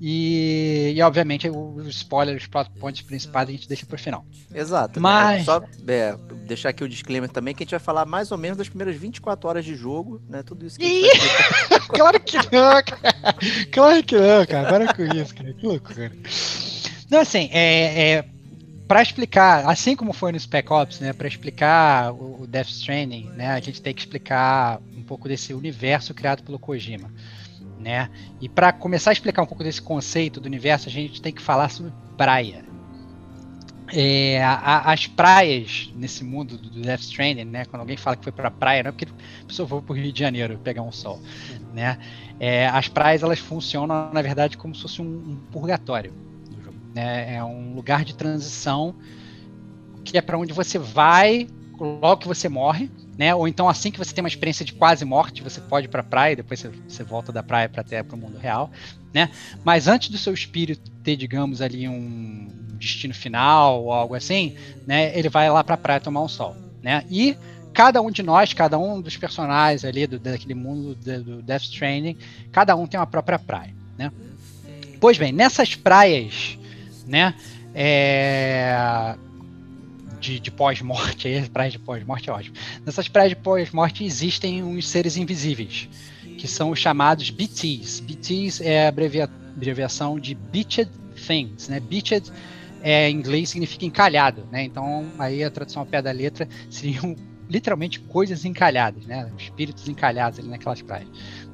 E, 0.00 0.92
e 0.96 1.02
obviamente, 1.02 1.48
os 1.50 1.86
spoilers, 1.88 2.42
os 2.42 2.48
plot 2.48 2.70
points 2.78 3.02
principais 3.02 3.48
a 3.48 3.52
gente 3.52 3.66
deixa 3.68 3.84
pro 3.84 3.98
final. 3.98 4.24
Exato. 4.54 5.00
Mas- 5.00 5.38
Né? 5.38 5.44
Só 5.44 5.62
é, 5.88 6.16
deixar 6.46 6.68
aqui 6.68 6.84
o 6.84 6.88
disclaimer 6.88 7.28
também, 7.28 7.54
que 7.54 7.62
a 7.62 7.64
gente 7.64 7.72
vai 7.72 7.80
falar 7.80 8.06
mais 8.06 8.30
ou 8.30 8.38
menos 8.38 8.56
das 8.56 8.68
primeiras 8.68 8.96
24 8.96 9.48
horas 9.48 9.64
de 9.64 9.74
jogo, 9.74 10.20
né? 10.28 10.42
Tudo 10.42 10.64
isso 10.66 10.78
que 10.78 10.84
explicar. 10.86 11.88
Claro 11.88 12.20
que 12.20 12.36
não, 12.36 12.82
cara. 12.82 13.34
Claro 13.72 14.04
que 14.04 14.16
não, 14.16 14.46
cara. 14.46 14.68
Para 14.68 14.94
com 14.94 15.02
isso, 15.16 15.34
cara. 15.34 15.52
Que 15.54 15.66
loucura. 15.66 16.12
Não, 17.10 17.20
assim, 17.20 17.48
é, 17.52 18.10
é 18.12 18.24
para 18.86 19.02
explicar, 19.02 19.66
assim 19.68 19.96
como 19.96 20.12
foi 20.12 20.30
no 20.32 20.38
Spec 20.38 20.70
Ops, 20.72 21.00
né, 21.00 21.12
para 21.12 21.26
explicar 21.28 22.12
o 22.12 22.28
o 22.42 22.46
Death 22.46 22.68
Stranding, 22.68 23.30
né, 23.34 23.48
a 23.48 23.60
gente 23.60 23.82
tem 23.82 23.92
que 23.92 24.00
explicar 24.00 24.80
um 24.96 25.02
pouco 25.02 25.28
desse 25.28 25.52
universo 25.52 26.14
criado 26.14 26.42
pelo 26.44 26.58
Kojima, 26.58 27.10
né? 27.88 28.10
E 28.40 28.48
para 28.48 28.70
começar 28.70 29.10
a 29.10 29.12
explicar 29.14 29.42
um 29.42 29.46
pouco 29.46 29.64
desse 29.64 29.80
conceito 29.80 30.40
do 30.40 30.46
universo, 30.46 30.88
a 30.88 30.92
gente 30.92 31.22
tem 31.22 31.32
que 31.32 31.40
falar 31.40 31.70
sobre 31.70 31.92
praia. 32.18 32.62
É, 33.90 34.42
a- 34.44 34.52
a- 34.54 34.92
as 34.92 35.06
praias 35.06 35.90
nesse 35.94 36.22
mundo 36.22 36.58
do 36.58 36.82
Death 36.82 37.00
Stranding, 37.00 37.44
né? 37.46 37.64
Quando 37.64 37.80
alguém 37.80 37.96
fala 37.96 38.16
que 38.16 38.22
foi 38.24 38.32
pra 38.32 38.50
praia, 38.50 38.82
não 38.82 38.90
é 38.90 38.92
porque 38.92 39.06
a 39.06 39.46
pessoa 39.46 39.66
foi 39.66 39.80
pro 39.80 39.94
Rio 39.94 40.12
de 40.12 40.20
Janeiro 40.20 40.58
pegar 40.58 40.82
um 40.82 40.92
sol, 40.92 41.22
né? 41.72 41.96
É, 42.38 42.66
as 42.68 42.86
praias 42.88 43.22
elas 43.22 43.38
funcionam 43.38 44.10
na 44.12 44.20
verdade 44.20 44.58
como 44.58 44.74
se 44.74 44.82
fosse 44.82 45.00
um, 45.00 45.06
um 45.06 45.36
purgatório 45.50 46.12
né? 46.94 47.36
É 47.36 47.44
um 47.44 47.74
lugar 47.74 48.04
de 48.04 48.14
transição 48.14 48.94
que 50.04 50.16
é 50.18 50.22
para 50.22 50.38
onde 50.38 50.52
você 50.52 50.78
vai 50.78 51.46
logo 51.80 52.18
que 52.18 52.28
você 52.28 52.48
morre, 52.48 52.90
né? 53.18 53.34
Ou 53.34 53.48
então 53.48 53.68
assim 53.68 53.90
que 53.90 53.98
você 53.98 54.14
tem 54.14 54.22
uma 54.22 54.28
experiência 54.28 54.64
de 54.64 54.72
quase 54.72 55.04
morte, 55.04 55.42
você 55.42 55.60
pode 55.60 55.86
ir 55.86 55.90
para 55.90 56.04
praia, 56.04 56.36
depois 56.36 56.60
você, 56.60 56.70
você 56.88 57.02
volta 57.02 57.32
da 57.32 57.42
praia 57.42 57.68
para 57.68 57.80
até 57.80 58.00
para 58.00 58.14
o 58.14 58.18
mundo 58.18 58.38
real, 58.38 58.70
né? 59.12 59.28
Mas 59.64 59.88
antes 59.88 60.08
do 60.08 60.16
seu 60.16 60.32
espírito 60.32 60.88
ter, 61.02 61.16
digamos 61.16 61.60
ali 61.60 61.88
um 61.88 62.48
destino 62.74 63.12
final 63.12 63.82
ou 63.82 63.92
algo 63.92 64.14
assim, 64.14 64.54
né? 64.86 65.18
Ele 65.18 65.28
vai 65.28 65.50
lá 65.50 65.64
para 65.64 65.74
a 65.74 65.78
praia 65.78 66.00
tomar 66.00 66.22
um 66.22 66.28
sol, 66.28 66.56
né? 66.80 67.04
E 67.10 67.36
cada 67.74 68.00
um 68.00 68.10
de 68.10 68.22
nós, 68.22 68.52
cada 68.52 68.78
um 68.78 69.00
dos 69.00 69.16
personagens 69.16 69.84
ali 69.84 70.06
do, 70.06 70.18
daquele 70.20 70.54
mundo 70.54 70.94
do, 70.94 71.24
do 71.24 71.42
Death 71.42 71.62
Stranding, 71.62 72.16
cada 72.52 72.76
um 72.76 72.86
tem 72.86 73.00
uma 73.00 73.06
própria 73.06 73.38
praia, 73.38 73.74
né? 73.98 74.12
Pois 75.00 75.18
bem, 75.18 75.32
nessas 75.32 75.74
praias, 75.74 76.56
né? 77.04 77.34
É, 77.74 79.16
de, 80.20 80.40
de 80.40 80.50
pós-morte, 80.50 81.28
praias 81.52 81.72
de 81.72 81.78
pós-morte 81.78 82.28
é 82.28 82.32
ótimo. 82.32 82.56
Nessas 82.84 83.08
praias 83.08 83.30
de 83.30 83.36
pós-morte 83.36 84.04
existem 84.04 84.62
uns 84.62 84.88
seres 84.88 85.16
invisíveis, 85.16 85.88
que 86.36 86.46
são 86.46 86.70
os 86.70 86.78
chamados 86.78 87.30
BTs. 87.30 88.00
BTs 88.02 88.62
é 88.62 88.86
a 88.86 88.88
abrevia- 88.88 89.30
abreviação 89.54 90.18
de 90.18 90.34
Beached 90.34 90.90
Things, 91.26 91.68
né? 91.68 91.80
Beached 91.80 92.30
é, 92.82 93.10
em 93.10 93.16
inglês 93.16 93.48
significa 93.48 93.84
encalhado, 93.84 94.46
né? 94.52 94.62
Então 94.64 95.06
aí 95.18 95.42
a 95.42 95.50
tradução 95.50 95.82
ao 95.82 95.86
pé 95.86 96.00
da 96.00 96.12
letra 96.12 96.48
seriam 96.70 97.16
literalmente 97.48 97.98
coisas 98.00 98.44
encalhadas, 98.44 99.04
né? 99.06 99.30
Espíritos 99.38 99.88
encalhados 99.88 100.38
ali 100.38 100.48
naquelas 100.48 100.82
praias. 100.82 101.08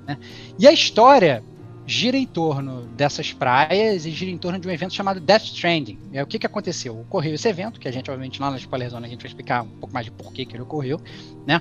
Né? 0.07 0.19
E 0.59 0.67
a 0.67 0.73
história 0.73 1.43
gira 1.87 2.17
em 2.17 2.27
torno 2.27 2.83
dessas 2.97 3.33
praias 3.33 4.07
e 4.07 4.11
gira 4.11 4.31
em 4.31 4.39
torno 4.39 4.59
de 4.59 4.67
um 4.67 4.71
evento 4.71 4.95
chamado 4.95 5.21
Death 5.21 5.45
Stranding. 5.45 5.99
É 6.13 6.23
o 6.23 6.27
que, 6.27 6.39
que 6.39 6.47
aconteceu? 6.47 7.01
Ocorreu 7.01 7.35
esse 7.35 7.49
evento, 7.49 7.79
que 7.79 7.87
a 7.87 7.93
gente, 7.93 8.11
obviamente, 8.11 8.41
lá 8.41 8.51
na 8.51 8.57
Spoiler 8.57 8.91
Zone 8.91 9.07
a 9.07 9.09
gente 9.09 9.21
vai 9.21 9.29
explicar 9.29 9.63
um 9.63 9.69
pouco 9.69 9.93
mais 9.93 10.07
de 10.07 10.13
porquê 10.13 10.45
que 10.47 10.55
ele 10.55 10.63
ocorreu, 10.63 11.01
né? 11.47 11.61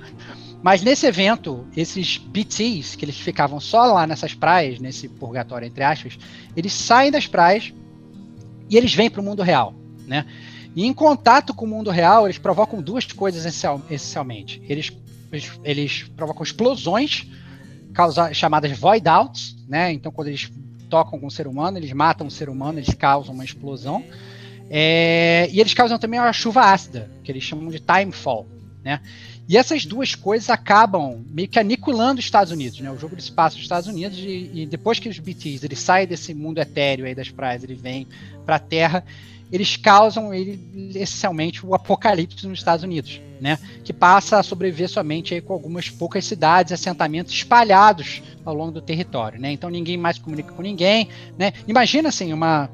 Mas 0.62 0.82
nesse 0.82 1.06
evento, 1.06 1.68
esses 1.76 2.18
BTs, 2.18 2.98
que 2.98 3.04
eles 3.04 3.18
ficavam 3.18 3.60
só 3.60 3.86
lá 3.86 4.08
nessas 4.08 4.34
praias, 4.34 4.80
nesse 4.80 5.10
purgatório, 5.10 5.68
entre 5.68 5.84
aspas, 5.84 6.18
eles 6.56 6.72
saem 6.72 7.12
das 7.12 7.28
praias 7.28 7.74
e 8.70 8.78
eles 8.78 8.94
vêm 8.94 9.10
para 9.10 9.20
o 9.20 9.24
mundo 9.24 9.44
real, 9.44 9.74
né? 10.08 10.26
E 10.76 10.86
em 10.86 10.94
contato 10.94 11.54
com 11.54 11.66
o 11.66 11.68
mundo 11.68 11.92
real, 11.92 12.26
eles 12.26 12.38
provocam 12.38 12.82
duas 12.82 13.06
coisas 13.06 13.46
essencial- 13.46 13.82
essencialmente. 13.90 14.62
Eles, 14.68 14.92
eles 15.64 16.04
provocam 16.16 16.44
explosões 16.44 17.28
causa, 17.94 18.34
chamadas 18.34 18.78
void 18.78 19.08
outs, 19.08 19.56
né? 19.68 19.92
Então, 19.94 20.12
quando 20.12 20.28
eles 20.28 20.52
tocam 20.90 21.20
com 21.20 21.28
o 21.28 21.32
ser 21.32 21.48
humano, 21.48 21.78
eles 21.78 21.92
matam 21.94 22.28
o 22.28 22.32
ser 22.32 22.50
humano, 22.50 22.80
eles 22.80 22.94
causam 22.94 23.34
uma 23.34 23.46
explosão. 23.46 24.04
É, 24.70 25.48
e 25.52 25.60
eles 25.60 25.74
causam 25.74 25.98
também 25.98 26.20
uma 26.20 26.34
chuva 26.34 26.62
ácida, 26.62 27.10
que 27.24 27.32
eles 27.32 27.44
chamam 27.44 27.70
de 27.70 27.80
timefall, 27.80 28.48
né? 28.84 29.00
E 29.48 29.58
essas 29.58 29.86
duas 29.86 30.16
coisas 30.16 30.50
acabam 30.50 31.24
meio 31.30 31.48
que 31.50 31.60
aniquilando 31.60 32.20
os 32.20 32.26
Estados 32.26 32.52
Unidos, 32.52 32.80
né? 32.80 32.90
O 32.90 32.98
jogo 32.98 33.14
ele 33.14 33.22
se 33.22 33.32
passa 33.32 33.56
nos 33.56 33.66
Estados 33.66 33.90
Unidos 33.90 34.18
e, 34.18 34.50
e 34.54 34.66
depois 34.66 35.00
que 35.00 35.10
os 35.10 35.20
BTs 35.20 35.66
eles 35.66 35.80
saem 35.80 36.08
desse 36.08 36.34
mundo 36.34 36.60
etéreo 36.60 37.06
aí 37.06 37.14
das 37.14 37.30
praias, 37.30 37.64
eles 37.64 37.80
vêm 37.80 38.08
para 38.46 38.56
a 38.56 38.60
Terra, 38.60 39.04
eles 39.52 39.76
causam 39.76 40.34
ele, 40.34 40.60
essencialmente 40.96 41.66
o 41.66 41.76
apocalipse 41.76 42.48
nos 42.48 42.60
Estados 42.60 42.84
Unidos, 42.84 43.22
né? 43.44 43.60
Que 43.84 43.92
passa 43.92 44.40
a 44.40 44.44
sobreviver 44.44 44.88
somente 44.88 45.34
aí 45.34 45.42
com 45.42 45.52
algumas 45.52 45.90
poucas 45.90 46.24
cidades, 46.24 46.72
assentamentos 46.72 47.34
espalhados 47.34 48.24
ao 48.46 48.54
longo 48.56 48.72
do 48.72 48.82
território, 48.82 49.38
né? 49.38 49.52
Então 49.52 49.70
ninguém 49.70 49.98
mais 49.98 50.18
comunica 50.18 50.54
com 50.54 50.62
ninguém, 50.62 51.10
né? 51.38 51.52
Imagina 51.68 52.08
assim 52.08 52.32
uma 52.32 52.70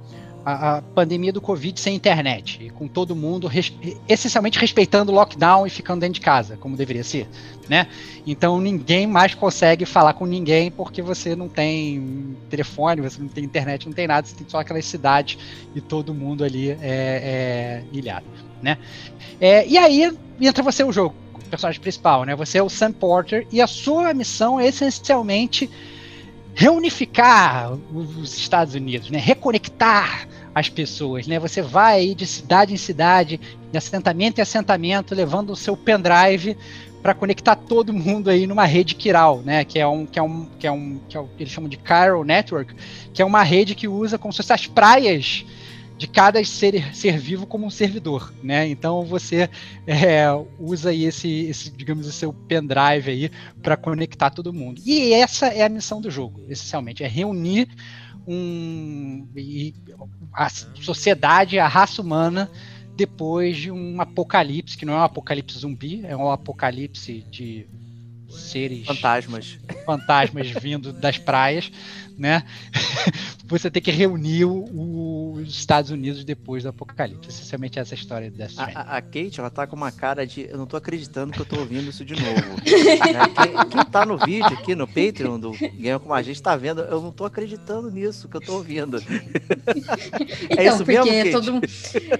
a, 0.45 0.77
a 0.77 0.81
pandemia 0.83 1.33
do 1.33 1.41
Covid 1.41 1.79
sem 1.79 1.95
internet, 1.95 2.71
com 2.75 2.87
todo 2.87 3.15
mundo 3.15 3.47
res- 3.47 3.73
essencialmente 4.07 4.59
respeitando 4.59 5.11
o 5.11 5.15
lockdown 5.15 5.65
e 5.65 5.71
ficando 5.71 6.01
dentro 6.01 6.13
de 6.13 6.21
casa, 6.21 6.55
como 6.55 6.77
deveria 6.77 7.03
ser, 7.03 7.27
né? 7.67 7.87
Então 8.27 8.61
ninguém 8.61 9.07
mais 9.07 9.33
consegue 9.33 9.87
falar 9.87 10.13
com 10.13 10.27
ninguém 10.27 10.69
porque 10.69 11.01
você 11.01 11.35
não 11.35 11.49
tem 11.49 12.37
telefone, 12.47 13.01
você 13.01 13.19
não 13.19 13.27
tem 13.27 13.43
internet, 13.43 13.87
não 13.87 13.93
tem 13.93 14.05
nada, 14.05 14.27
você 14.27 14.35
tem 14.35 14.47
só 14.47 14.59
aquelas 14.59 14.85
cidades 14.85 15.35
e 15.73 15.81
todo 15.81 16.13
mundo 16.13 16.43
ali 16.43 16.69
é, 16.69 16.77
é 16.81 17.83
ilhado, 17.91 18.27
né? 18.61 18.77
É, 19.41 19.67
e 19.67 19.79
aí 19.79 20.15
entra 20.47 20.63
você 20.63 20.83
o 20.83 20.91
jogo, 20.91 21.15
o 21.33 21.49
personagem 21.49 21.81
principal, 21.81 22.23
né? 22.23 22.35
Você 22.35 22.57
é 22.57 22.63
o 22.63 22.69
Sam 22.69 22.91
Porter 22.91 23.47
e 23.51 23.61
a 23.61 23.67
sua 23.67 24.13
missão 24.13 24.59
é 24.59 24.67
essencialmente 24.67 25.69
reunificar 26.53 27.71
os 27.93 28.37
Estados 28.37 28.75
Unidos, 28.75 29.09
né? 29.09 29.17
Reconectar 29.17 30.27
as 30.53 30.67
pessoas, 30.67 31.27
né? 31.27 31.39
Você 31.39 31.61
vai 31.61 32.13
de 32.13 32.25
cidade 32.25 32.73
em 32.73 32.77
cidade, 32.77 33.39
de 33.71 33.77
assentamento 33.77 34.39
em 34.39 34.41
assentamento, 34.41 35.15
levando 35.15 35.51
o 35.51 35.55
seu 35.55 35.77
pendrive 35.77 36.57
para 37.01 37.13
conectar 37.13 37.55
todo 37.55 37.93
mundo 37.93 38.29
aí 38.29 38.45
numa 38.45 38.65
rede 38.65 38.95
Kiral, 38.95 39.39
né? 39.39 39.63
Que 39.63 39.79
é 39.79 39.87
um 39.87 40.05
que 40.05 40.19
é 40.19 40.21
um 40.21 40.47
que 40.59 40.67
é 40.67 40.71
um 40.71 40.99
que 41.07 41.17
é 41.17 41.23
que 41.37 41.43
eles 41.43 41.53
chamam 41.53 41.69
de 41.69 41.79
Chiral 41.81 42.23
Network, 42.23 42.73
que 43.13 43.21
é 43.21 43.25
uma 43.25 43.43
rede 43.43 43.73
que 43.73 43.87
usa 43.87 44.17
como 44.17 44.33
se 44.33 44.37
fossem 44.37 44.53
as 44.53 44.67
praias 44.67 45.45
de 45.99 46.07
cada 46.07 46.41
ser, 46.45 46.95
ser 46.95 47.17
vivo 47.17 47.45
como 47.45 47.67
um 47.67 47.69
servidor, 47.69 48.33
né? 48.41 48.65
Então 48.69 49.03
você 49.03 49.49
é, 49.85 50.27
usa 50.57 50.91
aí 50.91 51.03
esse, 51.03 51.29
esse, 51.41 51.69
digamos, 51.71 52.07
o 52.07 52.11
seu 52.13 52.31
pendrive 52.31 53.11
aí 53.11 53.31
para 53.61 53.75
conectar 53.75 54.29
todo 54.29 54.53
mundo. 54.53 54.81
E 54.85 55.11
essa 55.11 55.47
é 55.47 55.61
a 55.61 55.69
missão 55.69 55.99
do 55.99 56.09
jogo, 56.09 56.41
essencialmente, 56.47 57.03
é 57.03 57.07
reunir 57.07 57.67
um 58.25 59.27
e 59.35 59.75
a 60.33 60.47
sociedade, 60.49 61.59
a 61.59 61.67
raça 61.67 62.01
humana 62.01 62.49
depois 62.95 63.57
de 63.57 63.69
um 63.69 63.99
apocalipse 63.99 64.77
que 64.77 64.85
não 64.85 64.93
é 64.93 64.97
um 64.97 65.03
apocalipse 65.03 65.59
zumbi, 65.59 66.05
é 66.05 66.15
um 66.15 66.31
apocalipse 66.31 67.25
de 67.29 67.67
seres 68.29 68.85
Fantasmas. 68.85 69.59
fantasmas 69.85 70.49
vindo 70.49 70.93
das 70.93 71.17
praias, 71.17 71.71
né? 72.19 72.43
Você 73.47 73.71
tem 73.71 73.81
que 73.81 73.89
reunir 73.89 74.45
os 74.45 75.49
Estados 75.49 75.89
Unidos 75.89 76.23
depois 76.23 76.61
do 76.61 76.69
apocalipse. 76.69 77.29
Essencialmente 77.29 77.79
essa 77.79 77.95
é 77.95 77.97
a 77.97 77.99
história 77.99 78.29
Death 78.29 78.51
A, 78.59 78.97
a- 78.97 79.01
Kate, 79.01 79.39
ela 79.39 79.49
tá 79.49 79.65
com 79.65 79.75
uma 79.75 79.91
cara 79.91 80.27
de. 80.27 80.41
Eu 80.47 80.57
não 80.57 80.67
tô 80.67 80.77
acreditando 80.77 81.31
que 81.33 81.39
eu 81.39 81.45
tô 81.45 81.57
ouvindo 81.59 81.89
isso 81.89 82.05
de 82.05 82.13
novo. 82.13 82.29
Né? 83.09 83.19
quem, 83.35 83.69
quem 83.69 83.85
tá 83.85 84.05
no 84.05 84.17
vídeo 84.17 84.45
aqui 84.53 84.75
no 84.75 84.85
Patreon 84.87 85.39
do 85.39 85.51
Ganha 85.79 85.97
com 85.97 86.13
a 86.13 86.21
gente 86.21 86.41
tá 86.41 86.55
vendo, 86.55 86.81
eu 86.81 87.01
não 87.01 87.11
tô 87.11 87.25
acreditando 87.25 87.89
nisso 87.89 88.27
que 88.27 88.37
eu 88.37 88.41
tô 88.41 88.53
ouvindo. 88.55 89.01
Então, 90.49 90.65
isso 90.65 90.85
porque 90.85 91.11
mesmo, 91.11 91.31
Kate? 91.31 91.31
todo 91.31 91.61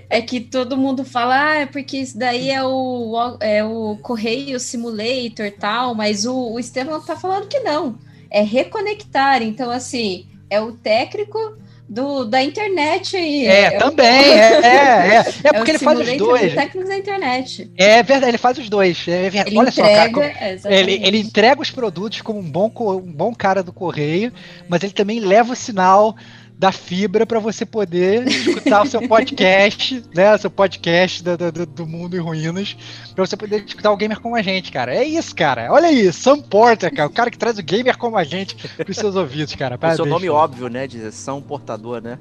é 0.10 0.22
que 0.22 0.40
todo 0.40 0.78
mundo 0.78 1.04
fala, 1.04 1.52
ah, 1.52 1.56
é 1.60 1.66
porque 1.66 1.98
isso 1.98 2.18
daí 2.18 2.50
é 2.50 2.64
o, 2.64 3.38
é 3.40 3.64
o 3.64 3.98
Correio 4.02 4.60
Simulator 4.60 5.46
e 5.46 5.52
tal, 5.52 5.94
mas 5.96 6.26
o, 6.26 6.54
o 6.54 6.60
Estevam 6.60 7.02
tá 7.02 7.16
falando 7.16 7.48
que 7.48 7.60
não. 7.60 7.98
É 8.30 8.42
reconectar. 8.42 9.42
Então, 9.42 9.70
assim, 9.72 10.28
é 10.50 10.60
o 10.62 10.72
técnico 10.72 11.58
do, 11.90 12.24
da 12.24 12.42
internet 12.44 13.18
aí. 13.18 13.48
É, 13.48 13.72
também, 13.72 14.06
é, 14.08 14.38
é, 14.38 15.16
é. 15.16 15.20
É 15.44 15.54
porque 15.54 15.72
o 15.72 15.74
ele 15.74 15.80
faz 15.80 16.00
os 16.00 16.18
dois. 16.18 16.54
técnicos 16.54 16.90
da 16.90 16.98
internet. 16.98 17.72
É 17.76 18.04
verdade, 18.04 18.32
ele 18.32 18.38
faz 18.38 18.58
os 18.60 18.70
dois. 18.70 19.08
É 19.08 19.30
verdade. 19.30 19.50
Ele 19.50 19.58
Olha 19.60 19.72
só, 19.72 19.82
cara. 19.82 19.94
entrega. 20.10 20.14
como- 20.14 20.46
é, 20.46 20.54
exatamente. 20.54 20.92
Ele, 20.92 21.08
ele 21.08 21.20
entrega 21.20 21.62
os 21.62 21.72
produtos 21.72 22.22
como 22.22 22.40
um 22.40 22.44
bom, 22.50 22.72
um 22.78 23.12
bom 23.12 23.34
cara 23.34 23.64
do 23.64 23.74
correio, 23.74 24.32
mas 24.68 24.84
ele 24.84 24.94
também 24.94 25.20
leva 25.20 25.54
o 25.54 25.56
sinal 25.56 26.16
da 26.60 26.74
fibra 26.74 27.26
para 27.26 27.40
você 27.40 27.66
poder 27.66 28.28
escutar 28.28 28.82
o 28.82 28.86
seu 28.86 29.08
podcast, 29.08 30.04
né? 30.14 30.36
O 30.36 30.38
seu 30.38 30.52
podcast 30.52 31.24
do, 31.24 31.38
do, 31.54 31.66
do 31.66 31.88
Mundo 31.88 32.18
em 32.18 32.20
Ruínas, 32.20 32.76
para 33.16 33.26
você 33.26 33.38
poder 33.38 33.64
escutar 33.66 33.90
o 33.94 33.96
gamer 33.96 34.20
como 34.20 34.36
a 34.36 34.42
gente, 34.42 34.70
cara. 34.70 34.94
É 34.94 35.06
isso, 35.06 35.34
cara. 35.34 35.72
Olha 35.72 35.88
aí, 35.88 36.12
Sam 36.12 36.42
Porter, 36.42 36.94
cara, 36.94 37.08
o 37.10 37.14
cara 37.14 37.32
que 37.32 37.38
traz 37.38 37.58
o 37.58 37.64
gamer 37.64 37.98
como 37.98 38.18
a 38.18 38.26
gente 38.26 38.58
pros 38.76 38.98
seus 38.98 39.16
ouvidos, 39.16 39.56
cara. 39.56 39.80
O 39.82 39.96
seu 39.96 40.06
nome 40.06 40.28
cara. 40.28 40.38
óbvio, 40.38 40.68
né? 40.68 40.86
De 40.86 41.10
São 41.14 41.42
Portador, 41.42 42.02
né? 42.02 42.20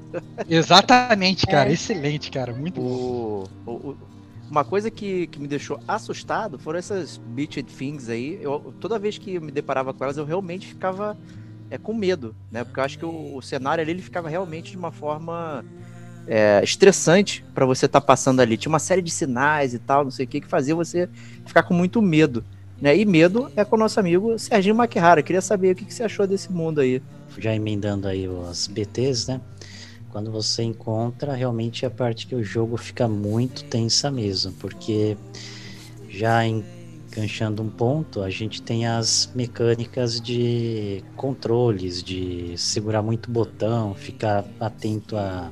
Exatamente, 0.49 1.45
cara. 1.47 1.69
É. 1.69 1.73
Excelente, 1.73 2.31
cara. 2.31 2.53
Muito 2.53 2.81
bom. 2.81 2.87
O, 2.87 3.45
o- 3.67 3.73
o- 3.91 3.97
uma 4.51 4.65
coisa 4.65 4.91
que, 4.91 5.27
que 5.27 5.39
me 5.39 5.47
deixou 5.47 5.79
assustado 5.87 6.59
foram 6.59 6.79
essas 6.79 7.19
bitched 7.19 7.65
things 7.71 8.09
aí. 8.09 8.39
Eu, 8.41 8.73
toda 8.81 8.99
vez 8.99 9.19
que 9.19 9.35
eu 9.35 9.43
me 9.43 9.53
deparava 9.53 9.93
com 9.93 10.03
elas, 10.03 10.17
eu 10.17 10.25
realmente 10.25 10.67
ficava 10.69 11.19
é, 11.71 11.79
com 11.79 11.95
medo, 11.95 12.35
né? 12.51 12.65
Porque 12.65 12.81
eu 12.81 12.85
acho 12.85 12.99
que 12.99 13.05
o, 13.05 13.37
o 13.37 13.43
cenário 13.43 13.83
ali 13.83 13.93
ele 13.93 14.03
ficava 14.03 14.29
realmente 14.29 14.71
de 14.71 14.77
uma 14.77 14.91
forma 14.91 15.65
é, 16.27 16.61
estressante 16.63 17.45
para 17.55 17.65
você 17.65 17.87
estar 17.87 18.01
passando 18.01 18.41
ali. 18.41 18.57
Tinha 18.57 18.71
uma 18.71 18.79
série 18.79 19.03
de 19.03 19.11
sinais 19.11 19.75
e 19.75 19.79
tal, 19.79 20.05
não 20.05 20.11
sei 20.11 20.25
o 20.25 20.29
que, 20.29 20.41
que 20.41 20.47
fazia 20.47 20.75
você 20.75 21.09
ficar 21.47 21.63
com 21.63 21.75
muito 21.75 22.01
medo. 22.03 22.45
Né? 22.81 22.97
E 22.97 23.05
medo 23.05 23.51
é 23.57 23.65
com 23.65 23.77
o 23.77 23.79
nosso 23.79 23.99
amigo 23.99 24.39
Serginho 24.39 24.75
Maquihara. 24.75 25.23
Queria 25.23 25.41
saber 25.41 25.73
o 25.73 25.75
que, 25.75 25.85
que 25.85 25.93
você 25.93 26.05
achou 26.05 26.27
desse 26.27 26.53
mundo 26.53 26.81
aí. 26.81 27.03
já 27.39 27.55
emendando 27.55 28.07
aí 28.07 28.29
as 28.49 28.67
BTs, 28.67 29.29
né? 29.33 29.41
Quando 30.11 30.31
você 30.31 30.63
encontra, 30.63 31.35
realmente 31.35 31.85
é 31.85 31.89
a 31.89 31.91
parte 31.91 32.27
que 32.27 32.35
o 32.35 32.43
jogo 32.43 32.77
fica 32.77 33.07
muito 33.07 33.65
tensa 33.65 34.11
mesmo, 34.11 34.53
porque 34.53 35.17
já 36.09 36.47
enganchando 37.19 37.63
um 37.63 37.69
ponto, 37.69 38.23
a 38.23 38.31
gente 38.31 38.63
tem 38.63 38.87
as 38.87 39.31
mecânicas 39.35 40.21
de 40.21 41.03
controles, 41.17 42.03
de 42.03 42.57
segurar 42.57 43.03
muito 43.03 43.29
botão, 43.31 43.95
ficar 43.95 44.45
atento 44.61 45.17
à 45.17 45.51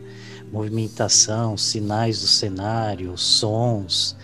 movimentação, 0.52 1.56
sinais 1.56 2.20
do 2.20 2.28
cenário, 2.28 3.16
sons, 3.18 4.16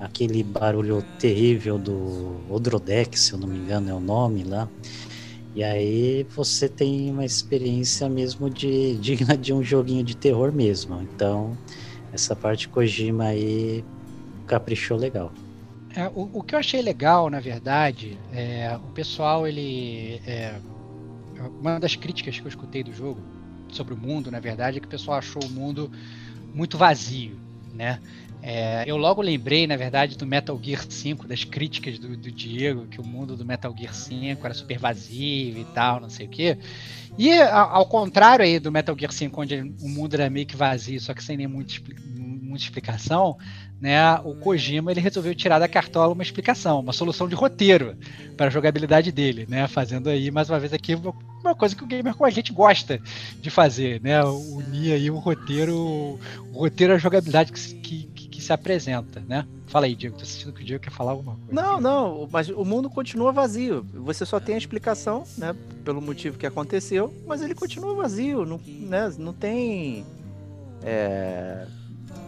aquele 0.00 0.42
barulho 0.42 1.02
terrível 1.18 1.78
do 1.78 2.40
Odrodeck, 2.48 3.18
se 3.18 3.32
eu 3.34 3.38
não 3.38 3.46
me 3.46 3.58
engano 3.58 3.90
é 3.90 3.94
o 3.94 4.00
nome 4.00 4.42
lá. 4.42 4.68
E 5.54 5.62
aí 5.62 6.26
você 6.34 6.68
tem 6.68 7.10
uma 7.10 7.24
experiência 7.24 8.08
mesmo 8.08 8.48
de 8.48 8.96
digna 9.00 9.36
de 9.36 9.52
um 9.52 9.62
joguinho 9.62 10.02
de 10.02 10.16
terror 10.16 10.50
mesmo. 10.50 11.00
Então, 11.02 11.56
essa 12.12 12.34
parte 12.34 12.68
Kojima 12.68 13.24
aí 13.24 13.84
caprichou 14.46 14.96
legal. 14.96 15.32
É, 15.96 16.08
o, 16.08 16.38
o 16.40 16.44
que 16.44 16.54
eu 16.54 16.58
achei 16.58 16.82
legal, 16.82 17.30
na 17.30 17.40
verdade, 17.40 18.22
é 18.30 18.76
o 18.76 18.90
pessoal, 18.92 19.46
ele. 19.48 20.20
é, 20.26 20.60
uma 21.60 21.80
das 21.80 21.96
críticas 21.96 22.38
que 22.40 22.46
eu 22.46 22.50
escutei 22.50 22.82
do 22.84 22.92
jogo 22.92 23.28
sobre 23.72 23.94
o 23.94 23.98
mundo, 23.98 24.30
na 24.30 24.40
verdade, 24.40 24.78
é 24.78 24.80
que 24.80 24.86
o 24.86 24.90
pessoal 24.90 25.18
achou 25.18 25.44
o 25.44 25.50
mundo 25.50 25.90
muito 26.54 26.78
vazio, 26.78 27.42
né? 27.72 28.00
É, 28.42 28.84
eu 28.86 28.96
logo 28.96 29.22
lembrei, 29.22 29.66
na 29.66 29.76
verdade, 29.76 30.16
do 30.16 30.26
Metal 30.26 30.60
Gear 30.62 30.84
5, 30.90 31.28
das 31.28 31.44
críticas 31.44 31.98
do, 31.98 32.16
do 32.16 32.32
Diego, 32.32 32.88
que 32.88 33.00
o 33.00 33.04
mundo 33.04 33.36
do 33.36 33.46
Metal 33.46 33.74
Gear 33.76 33.94
5 33.94 34.46
era 34.46 34.54
super 34.54 34.78
vazio 34.78 35.58
e 35.58 35.66
tal, 35.66 36.00
não 36.00 36.10
sei 36.10 36.26
o 36.26 36.30
quê. 36.30 36.58
E 37.18 37.32
a- 37.32 37.62
ao 37.62 37.86
contrário 37.86 38.44
aí 38.44 38.58
do 38.58 38.72
Metal 38.72 38.96
Gear 38.98 39.12
5, 39.12 39.40
onde 39.42 39.60
o 39.80 39.88
mundo 39.88 40.14
era 40.14 40.30
meio 40.30 40.46
que 40.46 40.56
vazio, 40.56 41.00
só 41.00 41.14
que 41.14 41.22
sem 41.24 41.36
nem 41.36 41.46
muita, 41.48 41.72
muita 42.04 42.64
explicação, 42.64 43.36
né, 43.80 44.18
o 44.24 44.34
Kojima 44.34 44.90
ele 44.90 45.00
resolveu 45.00 45.34
tirar 45.34 45.58
da 45.58 45.68
cartola 45.68 46.12
uma 46.12 46.22
explicação, 46.22 46.80
uma 46.80 46.92
solução 46.92 47.28
de 47.28 47.34
roteiro 47.34 47.96
para 48.36 48.46
a 48.46 48.50
jogabilidade 48.50 49.12
dele, 49.12 49.46
né, 49.48 49.66
fazendo 49.68 50.08
aí 50.08 50.30
mais 50.30 50.48
uma 50.48 50.58
vez 50.58 50.72
aqui 50.72 50.94
uma, 50.94 51.54
coisa 51.54 51.76
que 51.76 51.84
o 51.84 51.86
gamer 51.86 52.14
com 52.14 52.24
a 52.24 52.30
gente 52.30 52.52
gosta 52.52 53.00
de 53.40 53.50
fazer, 53.50 54.00
né, 54.02 54.22
unir 54.24 54.92
aí 54.92 55.10
o 55.10 55.18
roteiro, 55.18 55.76
o 55.76 56.18
roteiro 56.52 56.94
à 56.94 56.98
jogabilidade 56.98 57.52
que, 57.52 57.60
se- 57.60 57.74
que, 57.76 58.04
que, 58.06 58.42
se 58.46 58.52
apresenta, 58.52 59.20
né? 59.28 59.44
Fala 59.66 59.86
aí, 59.86 59.96
Diego, 59.96 60.16
tô 60.16 60.24
sentindo 60.24 60.52
que 60.52 60.62
o 60.62 60.64
Diego 60.64 60.82
quer 60.82 60.92
falar 60.92 61.10
alguma 61.12 61.34
coisa. 61.34 61.52
Não, 61.52 61.80
não, 61.80 62.28
mas 62.30 62.48
o 62.48 62.64
mundo 62.64 62.88
continua 62.88 63.32
vazio. 63.32 63.84
Você 63.92 64.24
só 64.24 64.38
tem 64.38 64.54
a 64.54 64.58
explicação, 64.58 65.24
né, 65.36 65.54
pelo 65.84 66.00
motivo 66.00 66.38
que 66.38 66.46
aconteceu, 66.46 67.12
mas 67.26 67.42
ele 67.42 67.54
continua 67.54 67.94
vazio, 67.94 68.46
não, 68.46 68.60
né, 68.66 69.12
não 69.18 69.32
tem. 69.32 70.06
É... 70.82 71.66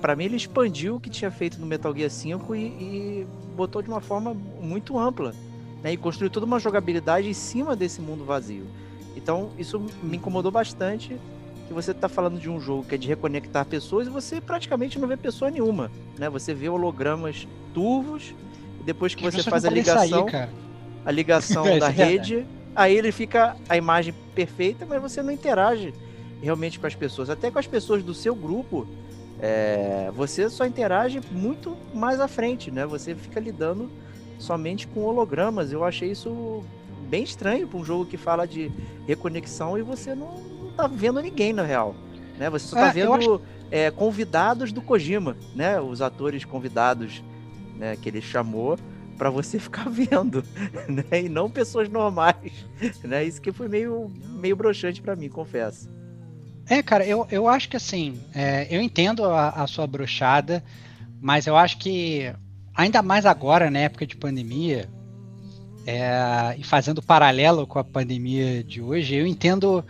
Para 0.01 0.15
mim, 0.15 0.25
ele 0.25 0.37
expandiu 0.37 0.97
o 0.97 1.01
que 1.01 1.11
tinha 1.11 1.31
feito 1.31 1.59
no 1.61 1.67
Metal 1.67 1.95
Gear 1.95 2.11
5 2.11 2.55
e, 2.55 2.59
e 2.61 3.27
botou 3.57 3.83
de 3.83 3.89
uma 3.89 4.01
forma 4.01 4.35
muito 4.61 4.99
ampla, 4.99 5.35
né, 5.83 5.93
e 5.93 5.97
construiu 5.97 6.31
toda 6.31 6.47
uma 6.47 6.59
jogabilidade 6.61 7.29
em 7.29 7.35
cima 7.35 7.75
desse 7.75 8.01
mundo 8.01 8.25
vazio. 8.25 8.67
Então, 9.17 9.51
isso 9.59 9.81
me 10.03 10.17
incomodou 10.17 10.53
bastante. 10.53 11.17
Que 11.67 11.75
você 11.75 11.93
tá 11.93 12.09
falando 12.09 12.41
de 12.41 12.49
um 12.49 12.59
jogo 12.59 12.85
que 12.85 12.95
é 12.95 12.99
de 12.99 13.07
reconectar 13.07 13.67
pessoas 13.67 14.07
e 14.07 14.11
você 14.11 14.41
praticamente 14.41 14.99
não 14.99 15.07
vê 15.07 15.19
pessoa 15.19 15.51
nenhuma, 15.51 15.91
né? 16.17 16.31
Você 16.31 16.55
vê 16.55 16.67
hologramas 16.67 17.47
turvos 17.75 18.33
e 18.81 18.85
depois 18.85 19.15
que 19.15 19.27
As 19.27 19.35
você 19.35 19.43
faz 19.43 19.67
a 19.67 19.69
sair, 19.69 19.75
ligação, 19.79 20.25
cara. 20.27 20.51
a 21.05 21.11
ligação 21.11 21.67
É, 21.67 21.77
da 21.79 21.89
é 21.89 21.91
rede, 21.91 22.47
aí 22.75 22.97
ele 22.97 23.13
fica 23.13 23.55
a 23.69 23.77
imagem 23.77 24.15
perfeita, 24.35 24.87
mas 24.87 25.03
você 25.03 25.23
não 25.23 25.31
interage 25.31 25.93
realmente 26.41 26.79
com 26.79 26.87
as 26.87 26.95
pessoas. 26.95 27.29
Até 27.29 27.51
com 27.51 27.59
as 27.59 27.67
pessoas 27.67 28.03
do 28.03 28.15
seu 28.15 28.35
grupo, 28.35 28.87
é, 29.41 30.11
você 30.15 30.49
só 30.51 30.67
interage 30.67 31.21
muito 31.31 31.77
mais 31.95 32.21
à 32.21 32.27
frente, 32.27 32.71
né? 32.71 32.85
Você 32.87 33.15
fica 33.15 33.39
lidando 33.39 33.91
somente 34.39 34.87
com 34.87 35.05
hologramas. 35.05 35.73
Eu 35.73 35.85
achei 35.85 36.11
isso 36.11 36.65
bem 37.09 37.23
estranho 37.23 37.67
para 37.67 37.79
um 37.79 37.85
jogo 37.85 38.07
que 38.07 38.17
fala 38.17 38.47
de 38.47 38.71
reconexão 39.07 39.79
e 39.79 39.83
você 39.83 40.15
não, 40.15 40.41
não 40.41 40.73
tá 40.73 40.87
vendo 40.87 41.21
ninguém 41.21 41.53
na 41.53 41.63
real. 41.63 41.95
Né? 42.37 42.51
Você 42.51 42.67
só 42.67 42.77
tá 42.77 42.89
É, 42.89 42.93
vendo 42.93 43.41
é, 43.71 43.91
convidados 43.91 44.73
do 44.73 44.83
Kojima, 44.83 45.37
né? 45.55 45.81
Os 45.81 46.03
atores 46.03 46.45
convidados 46.45 47.23
né, 47.77 47.97
que 47.97 48.09
ele 48.09 48.21
chamou 48.21 48.77
para 49.17 49.31
você 49.31 49.59
ficar 49.61 49.89
vendo, 49.89 50.43
né? 50.89 51.23
E 51.23 51.29
não 51.29 51.49
pessoas 51.49 51.89
normais, 51.89 52.67
né? 53.05 53.25
Isso 53.25 53.41
que 53.41 53.53
foi 53.53 53.69
meio, 53.69 54.11
meio 54.41 54.57
broxante 54.57 55.01
para 55.01 55.15
mim, 55.15 55.29
confesso. 55.29 55.89
É, 56.69 56.83
cara, 56.83 57.05
eu, 57.07 57.27
eu 57.31 57.49
acho 57.49 57.69
que 57.69 57.77
assim, 57.77 58.19
é, 58.35 58.67
eu 58.71 58.81
entendo 58.83 59.25
a, 59.25 59.51
a 59.51 59.67
sua 59.67 59.87
brochada, 59.87 60.63
mas 61.21 61.47
eu 61.47 61.57
acho 61.57 61.79
que, 61.79 62.31
ainda 62.75 63.03
mais 63.03 63.25
agora, 63.25 63.71
na 63.71 63.79
época 63.81 64.07
de 64.07 64.17
pandemia, 64.17 64.89
é, 65.87 66.55
e 66.59 66.63
fazendo 66.65 67.01
paralelo 67.03 67.67
com 67.67 67.79
a 67.79 67.85
pandemia 67.85 68.63
de 68.63 68.81
hoje, 68.83 69.15
eu 69.15 69.27
entendo. 69.27 69.85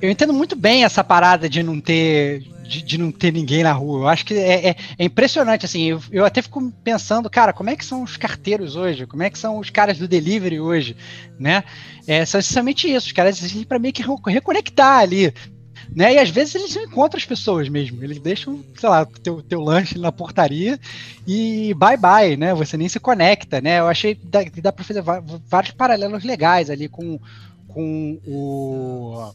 Eu 0.00 0.10
entendo 0.10 0.32
muito 0.32 0.56
bem 0.56 0.82
essa 0.82 1.04
parada 1.04 1.48
de 1.48 1.62
não 1.62 1.80
ter. 1.80 2.40
De, 2.64 2.80
de 2.82 2.96
não 2.98 3.12
ter 3.12 3.32
ninguém 3.32 3.62
na 3.62 3.72
rua. 3.72 4.00
Eu 4.00 4.08
acho 4.08 4.24
que 4.24 4.32
é, 4.34 4.70
é- 4.70 4.76
é 4.98 5.04
impressionante, 5.04 5.66
assim. 5.66 5.82
Eu, 5.90 6.00
eu 6.10 6.24
até 6.24 6.40
fico 6.40 6.72
pensando, 6.82 7.28
cara, 7.28 7.52
como 7.52 7.68
é 7.70 7.76
que 7.76 7.84
são 7.84 8.02
os 8.02 8.16
carteiros 8.16 8.74
hoje? 8.76 9.06
Como 9.06 9.22
é 9.22 9.28
que 9.30 9.38
são 9.38 9.58
os 9.58 9.68
caras 9.68 9.98
do 9.98 10.08
delivery 10.08 10.58
hoje? 10.58 10.96
Né? 11.38 11.62
É, 12.06 12.24
são 12.24 12.40
essencialmente 12.40 12.90
isso. 12.90 13.06
Os 13.08 13.12
caras 13.12 13.36
existem 13.38 13.64
para 13.64 13.78
meio 13.78 13.92
que 13.92 14.02
re- 14.02 14.16
reconectar 14.32 15.00
ali 15.00 15.34
né? 15.94 16.14
E 16.14 16.18
às 16.18 16.30
vezes 16.30 16.54
eles 16.54 16.76
encontram 16.76 17.18
as 17.18 17.24
pessoas 17.24 17.68
mesmo. 17.68 18.02
Eles 18.02 18.18
deixam, 18.18 18.64
sei 18.78 18.88
lá, 18.88 19.04
teu, 19.04 19.42
teu 19.42 19.60
lanche 19.60 19.98
na 19.98 20.10
portaria 20.10 20.78
e 21.26 21.74
bye 21.74 21.96
bye, 21.96 22.36
né? 22.36 22.54
Você 22.54 22.76
nem 22.76 22.88
se 22.88 22.98
conecta, 22.98 23.60
né? 23.60 23.80
Eu 23.80 23.88
achei 23.88 24.14
que 24.14 24.26
dá, 24.26 24.40
dá 24.62 24.72
para 24.72 24.84
fazer 24.84 25.02
vários 25.46 25.72
paralelos 25.72 26.24
legais 26.24 26.70
ali 26.70 26.88
com, 26.88 27.18
com 27.68 28.18
o. 28.26 29.32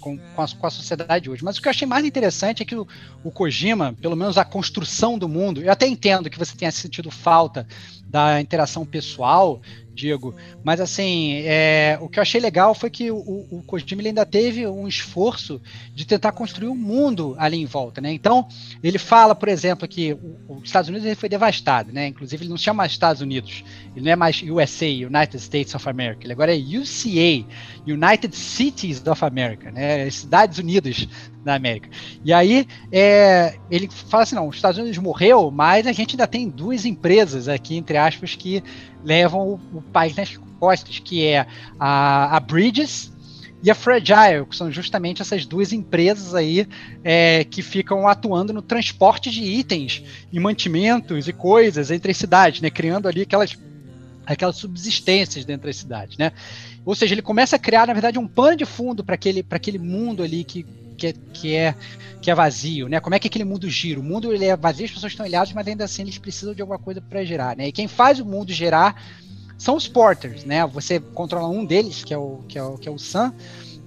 Com, 0.00 0.16
com, 0.16 0.42
a, 0.42 0.48
com 0.48 0.66
a 0.66 0.70
sociedade 0.70 1.28
hoje. 1.28 1.44
Mas 1.44 1.58
o 1.58 1.60
que 1.60 1.68
eu 1.68 1.70
achei 1.70 1.86
mais 1.86 2.06
interessante 2.06 2.62
é 2.62 2.64
que 2.64 2.74
o, 2.74 2.88
o 3.22 3.30
Kojima, 3.30 3.94
pelo 4.00 4.16
menos 4.16 4.38
a 4.38 4.44
construção 4.46 5.18
do 5.18 5.28
mundo, 5.28 5.60
eu 5.60 5.70
até 5.70 5.86
entendo 5.86 6.30
que 6.30 6.38
você 6.38 6.56
tenha 6.56 6.72
sentido 6.72 7.10
falta 7.10 7.66
da 8.08 8.40
interação 8.40 8.86
pessoal, 8.86 9.60
Diego, 10.00 10.34
mas 10.64 10.80
assim, 10.80 11.42
é, 11.44 11.98
o 12.00 12.08
que 12.08 12.18
eu 12.18 12.22
achei 12.22 12.40
legal 12.40 12.74
foi 12.74 12.88
que 12.88 13.10
o, 13.10 13.46
o 13.50 13.62
Kojima 13.66 14.02
ainda 14.02 14.24
teve 14.24 14.66
um 14.66 14.88
esforço 14.88 15.60
de 15.94 16.06
tentar 16.06 16.32
construir 16.32 16.68
um 16.68 16.74
mundo 16.74 17.34
ali 17.38 17.58
em 17.60 17.66
volta, 17.66 18.00
né? 18.00 18.12
Então, 18.12 18.48
ele 18.82 18.98
fala, 18.98 19.34
por 19.34 19.48
exemplo, 19.48 19.86
que 19.86 20.16
os 20.48 20.64
Estados 20.64 20.88
Unidos 20.88 21.06
ele 21.06 21.14
foi 21.14 21.28
devastado, 21.28 21.92
né? 21.92 22.06
Inclusive, 22.06 22.44
ele 22.44 22.50
não 22.50 22.56
se 22.56 22.64
chama 22.64 22.86
Estados 22.86 23.20
Unidos, 23.20 23.62
ele 24.00 24.06
não 24.06 24.12
é 24.12 24.16
mais 24.16 24.42
USA, 24.42 24.86
United 24.86 25.36
States 25.36 25.74
of 25.74 25.88
America, 25.88 26.24
ele 26.24 26.32
agora 26.32 26.56
é 26.56 26.58
UCA, 26.58 27.46
United 27.86 28.34
Cities 28.34 29.06
of 29.06 29.24
America, 29.24 29.70
né? 29.70 30.08
Cidades 30.10 30.58
Unidas 30.58 31.06
da 31.44 31.54
América. 31.54 31.88
E 32.24 32.32
aí, 32.32 32.66
é, 32.90 33.58
ele 33.70 33.88
fala 33.88 34.22
assim, 34.22 34.34
não, 34.34 34.48
os 34.48 34.56
Estados 34.56 34.78
Unidos 34.78 34.98
morreu, 34.98 35.50
mas 35.50 35.86
a 35.86 35.92
gente 35.92 36.14
ainda 36.14 36.26
tem 36.26 36.48
duas 36.48 36.84
empresas 36.84 37.46
aqui, 37.46 37.76
entre 37.76 37.96
aspas, 37.96 38.34
que 38.34 38.62
levam 39.04 39.60
o, 39.72 39.78
o 39.78 39.82
país 39.82 40.16
nas 40.16 40.36
costas, 40.58 40.98
que 40.98 41.26
é 41.26 41.46
a, 41.78 42.36
a 42.36 42.40
Bridges 42.40 43.12
e 43.62 43.70
a 43.70 43.74
Fragile, 43.74 44.46
que 44.48 44.56
são 44.56 44.70
justamente 44.70 45.20
essas 45.20 45.44
duas 45.44 45.72
empresas 45.72 46.34
aí 46.34 46.66
é, 47.04 47.44
que 47.44 47.60
ficam 47.60 48.08
atuando 48.08 48.52
no 48.52 48.62
transporte 48.62 49.30
de 49.30 49.42
itens 49.42 50.02
e 50.32 50.40
mantimentos 50.40 51.28
e 51.28 51.32
coisas 51.32 51.90
entre 51.90 52.10
as 52.10 52.16
cidades, 52.16 52.62
né? 52.62 52.70
Criando 52.70 53.06
ali 53.06 53.22
aquelas, 53.22 53.58
aquelas 54.32 54.56
subsistências 54.56 55.44
dentro 55.44 55.66
das 55.66 55.76
cidades, 55.76 56.16
né? 56.16 56.32
Ou 56.84 56.94
seja, 56.94 57.14
ele 57.14 57.22
começa 57.22 57.56
a 57.56 57.58
criar, 57.58 57.86
na 57.86 57.92
verdade, 57.92 58.18
um 58.18 58.26
pano 58.26 58.56
de 58.56 58.64
fundo 58.64 59.04
para 59.04 59.14
aquele, 59.14 59.44
aquele 59.50 59.78
mundo 59.78 60.22
ali 60.22 60.44
que, 60.44 60.64
que, 60.96 61.08
é, 61.08 61.14
que, 61.32 61.54
é, 61.54 61.74
que 62.22 62.30
é 62.30 62.34
vazio, 62.34 62.88
né? 62.88 63.00
Como 63.00 63.14
é 63.14 63.18
que 63.18 63.26
aquele 63.26 63.44
mundo 63.44 63.68
gira? 63.68 63.98
O 63.98 64.02
mundo 64.02 64.32
ele 64.32 64.44
é 64.44 64.56
vazio, 64.56 64.86
as 64.86 64.92
pessoas 64.92 65.12
estão 65.12 65.26
ilhadas, 65.26 65.52
mas 65.52 65.66
ainda 65.66 65.84
assim 65.84 66.02
eles 66.02 66.18
precisam 66.18 66.54
de 66.54 66.60
alguma 66.60 66.78
coisa 66.78 67.00
para 67.00 67.24
girar, 67.24 67.56
né? 67.56 67.68
E 67.68 67.72
quem 67.72 67.88
faz 67.88 68.20
o 68.20 68.24
mundo 68.24 68.52
girar 68.52 68.94
são 69.58 69.76
os 69.76 69.88
porters, 69.88 70.44
né? 70.44 70.64
Você 70.66 71.00
controla 71.00 71.48
um 71.48 71.64
deles, 71.64 72.04
que 72.04 72.14
é 72.14 72.18
o 72.18 72.42
que 72.48 72.58
é 72.58 72.62
o, 72.62 72.78
que 72.78 72.88
é 72.88 72.90
o 72.90 72.98
Sam, 72.98 73.34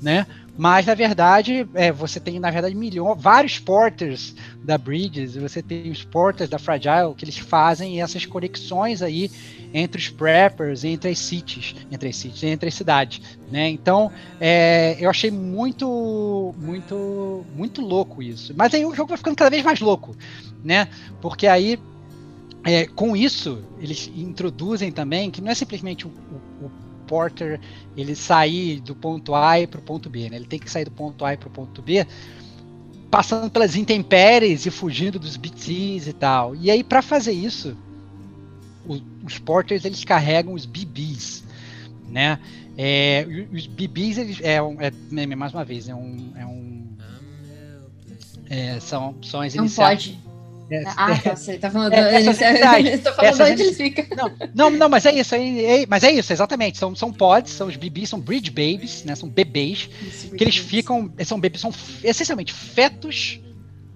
né? 0.02 0.28
Mas 0.56 0.86
na 0.86 0.94
verdade, 0.94 1.68
é, 1.74 1.92
você 1.92 2.20
tem 2.20 2.40
na 2.40 2.52
verdade 2.52 2.76
milhões, 2.76 3.20
vários 3.20 3.58
porters 3.58 4.36
da 4.64 4.78
Bridges, 4.78 5.36
você 5.36 5.64
tem 5.64 5.90
os 5.90 6.04
porters 6.04 6.50
da 6.50 6.60
Fragile 6.60 7.16
que 7.18 7.26
eles 7.26 7.38
fazem 7.38 8.02
essas 8.02 8.26
conexões 8.26 9.02
aí 9.02 9.32
entre 9.74 10.00
os 10.00 10.10
preppers, 10.10 10.84
entre 10.84 11.10
as 11.10 11.18
cities, 11.18 11.76
entre 11.92 12.10
as 12.10 12.16
cities, 12.16 12.44
entre 12.44 12.70
as 12.70 12.76
cidades, 12.76 13.20
né? 13.52 13.68
Então, 13.70 14.12
é, 14.40 14.96
eu 15.00 15.10
achei 15.10 15.32
muito, 15.32 16.54
muito, 16.58 17.44
muito 17.56 17.82
louco 17.82 18.22
isso. 18.22 18.54
Mas 18.56 18.74
aí 18.76 18.86
o 18.86 18.94
jogo 18.94 19.10
vai 19.10 19.18
ficando 19.18 19.36
cada 19.36 19.50
vez 19.50 19.64
mais 19.64 19.80
louco, 19.80 20.16
né? 20.64 20.88
Porque 21.20 21.48
aí 21.48 21.80
é, 22.64 22.86
com 22.86 23.16
isso, 23.16 23.62
eles 23.80 24.10
introduzem 24.16 24.92
também 24.92 25.30
que 25.30 25.42
não 25.42 25.52
é 25.52 25.56
simplesmente 25.56 26.08
o, 26.08 26.12
o, 26.62 26.66
o 26.66 26.72
Porter 27.04 27.60
ele 27.96 28.16
sair 28.16 28.80
do 28.80 28.96
ponto 28.96 29.36
A 29.36 29.56
para 29.70 29.80
o 29.80 29.84
ponto 29.84 30.10
B, 30.10 30.30
né? 30.30 30.38
ele 30.38 30.46
tem 30.46 30.60
que 30.60 30.70
sair 30.70 30.86
do 30.86 30.92
ponto 30.92 31.24
A 31.26 31.38
para 31.38 31.48
o 31.48 31.52
ponto 31.52 31.82
B 31.82 32.06
passando 33.14 33.48
pelas 33.52 33.76
intempéries 33.76 34.66
e 34.66 34.72
fugindo 34.72 35.20
dos 35.20 35.38
BTs 35.38 36.10
e 36.10 36.14
tal. 36.14 36.56
E 36.56 36.72
aí, 36.72 36.84
para 36.84 37.00
fazer 37.00 37.32
isso, 37.32 37.78
os, 38.88 39.04
os 39.24 39.38
Porters 39.38 39.86
eles 39.86 40.04
carregam 40.04 40.56
os 40.56 40.66
BBs, 40.66 41.44
né? 42.10 42.40
É, 42.76 43.24
os 43.54 43.68
BBs 43.68 44.18
eles, 44.18 44.42
é, 44.42 44.58
é, 44.58 45.36
mais 45.36 45.54
uma 45.54 45.64
vez 45.64 45.88
é 45.88 45.94
um, 45.94 46.34
é 46.36 46.44
um 46.44 46.88
é, 48.50 48.80
são, 48.80 49.16
são 49.22 49.42
as 49.42 49.54
Não 49.54 49.66
iniciais. 49.66 50.08
pode 50.08 50.23
ah, 50.86 51.18
tá, 51.18 51.36
você 51.36 51.58
tá 51.58 51.70
falando, 51.70 51.94
é, 51.94 52.22
ele, 52.22 52.34
tá 53.00 53.14
falando 53.14 53.42
onde 53.52 53.62
ele 53.62 53.74
fica. 53.74 54.08
Não, 54.54 54.70
não, 54.70 54.90
mas 54.90 55.06
é 55.06 55.14
isso, 55.14 55.36
é, 55.36 55.86
mas 55.88 56.04
é 56.04 56.12
isso, 56.12 56.32
exatamente. 56.32 56.78
São, 56.78 56.96
são 56.96 57.12
pods, 57.12 57.52
são 57.52 57.68
os 57.68 57.76
bebês, 57.76 58.10
são 58.10 58.20
bridge 58.20 58.50
babies, 58.50 59.04
né? 59.04 59.16
São 59.16 59.30
bebês 59.30 59.90
isso, 60.02 60.32
que 60.32 60.44
eles 60.44 60.58
ficam, 60.58 61.12
são 61.26 61.40
bebês, 61.40 61.62
são 61.62 61.74
essencialmente 62.04 62.54
fetos 62.54 63.40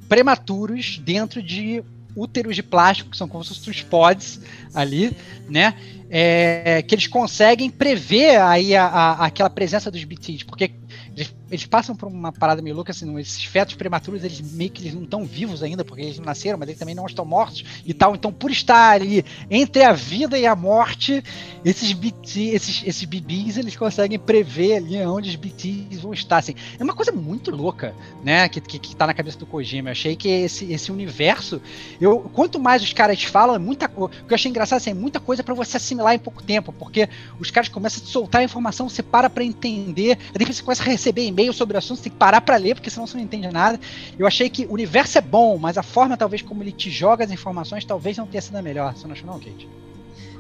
prematuros 0.08 0.98
dentro 0.98 1.42
de 1.42 1.84
úteros 2.16 2.56
de 2.56 2.64
plástico, 2.64 3.12
que 3.12 3.18
são 3.18 3.28
como 3.28 3.44
se 3.44 3.54
fossem 3.54 3.72
os 3.72 3.84
pods 3.84 4.42
ali, 4.74 5.16
né? 5.48 5.76
É, 6.10 6.82
que 6.82 6.96
eles 6.96 7.06
conseguem 7.06 7.70
prever 7.70 8.40
aí 8.42 8.76
a, 8.76 8.86
a, 8.86 9.26
aquela 9.26 9.50
presença 9.50 9.92
dos 9.92 10.04
BTs, 10.04 10.46
porque 10.46 10.72
eles, 11.16 11.34
eles, 11.50 11.66
passam 11.66 11.96
por 11.96 12.08
uma 12.08 12.32
parada 12.32 12.62
meio 12.62 12.76
louca, 12.76 12.92
assim, 12.92 13.18
esses 13.20 13.44
fetos 13.44 13.76
prematuros, 13.76 14.24
eles 14.24 14.42
meio 14.42 14.70
que 14.70 14.82
eles 14.84 14.94
não 14.94 15.04
estão 15.04 15.26
vivos 15.26 15.64
ainda, 15.64 15.84
porque 15.84 16.02
eles 16.02 16.18
não 16.18 16.26
nasceram, 16.26 16.58
mas 16.58 16.70
eles 16.70 16.80
também 16.80 16.96
não 16.96 17.06
estão 17.06 17.26
mortos 17.26 17.64
e 17.86 17.94
tal. 17.94 18.16
Então, 18.16 18.32
por 18.32 18.52
estar 18.52 18.92
ali 18.92 19.24
entre 19.50 19.84
a 19.84 19.94
vida 19.94 20.38
e 20.38 20.46
a 20.46 20.56
morte, 20.56 21.24
esses 21.64 21.92
BT, 21.94 22.50
esses, 22.54 22.84
esses 22.86 23.04
BBs, 23.04 23.58
eles 23.58 23.76
conseguem 23.76 24.20
prever 24.20 24.78
ali 24.78 24.98
onde 25.06 25.30
os 25.30 25.36
BTs 25.36 26.00
vão 26.02 26.14
estar. 26.14 26.38
Assim. 26.38 26.56
É 26.80 26.84
uma 26.84 26.94
coisa 26.94 27.12
muito 27.12 27.52
louca, 27.52 27.96
né? 28.24 28.48
Que, 28.50 28.62
que, 28.62 28.80
que 28.80 28.96
tá 28.96 29.08
na 29.08 29.14
cabeça 29.14 29.38
do 29.38 29.46
Kojima. 29.46 29.90
Eu 29.90 29.92
achei 29.92 30.16
que 30.16 30.28
esse, 30.28 30.72
esse 30.72 30.92
universo, 30.92 31.62
eu, 32.00 32.20
quanto 32.34 32.60
mais 32.60 32.82
os 32.84 32.94
caras 32.94 33.24
falam, 33.24 33.56
é 33.56 33.60
muita 33.60 33.92
O 33.96 34.10
que 34.10 34.34
eu 34.34 34.36
achei 34.36 34.50
engraçado 34.50 34.78
assim, 34.78 34.92
é 34.92 34.94
muita 34.94 35.20
coisa 35.20 35.44
para 35.44 35.54
você 35.54 35.78
assimilar 35.78 36.14
em 36.14 36.20
pouco 36.20 36.44
tempo, 36.44 36.72
porque 36.72 37.10
os 37.40 37.52
caras 37.52 37.70
começam 37.70 38.04
a 38.04 38.08
soltar 38.08 38.42
a 38.42 38.44
informação, 38.44 38.90
você 38.90 39.04
para 39.04 39.30
pra 39.30 39.44
entender, 39.44 40.18
aí 40.30 40.38
depois 40.38 40.58
você 40.58 40.64
começa 40.64 40.84
a 40.84 40.86
receber 40.86 41.24
e-mail 41.38 41.54
sobre 41.54 41.76
o 41.76 41.78
assunto, 41.78 41.98
você 41.98 42.04
tem 42.06 42.12
que 42.12 42.18
parar 42.18 42.42
para 42.42 42.58
ler, 42.58 42.74
porque 42.74 42.90
senão 42.90 43.06
você 43.06 43.16
não 43.16 43.24
entende 43.24 43.48
nada. 43.50 43.80
Eu 44.18 44.26
achei 44.26 44.50
que 44.50 44.66
o 44.66 44.74
universo 44.74 45.18
é 45.20 45.22
bom, 45.22 45.58
mas 45.58 45.78
a 45.78 45.84
forma, 45.84 46.18
talvez, 46.18 46.42
como 46.42 46.64
ele 46.64 46.72
te 46.72 46.90
joga 46.90 47.24
as 47.24 47.32
informações, 47.32 47.86
talvez 47.86 48.18
não 48.18 48.26
tenha 48.26 48.42
sido 48.42 48.56
a 48.56 48.62
melhor. 48.62 48.96
Você 48.96 49.06
não 49.06 49.14
achou, 49.14 49.28
não, 49.28 49.40
Kate? 49.40 49.70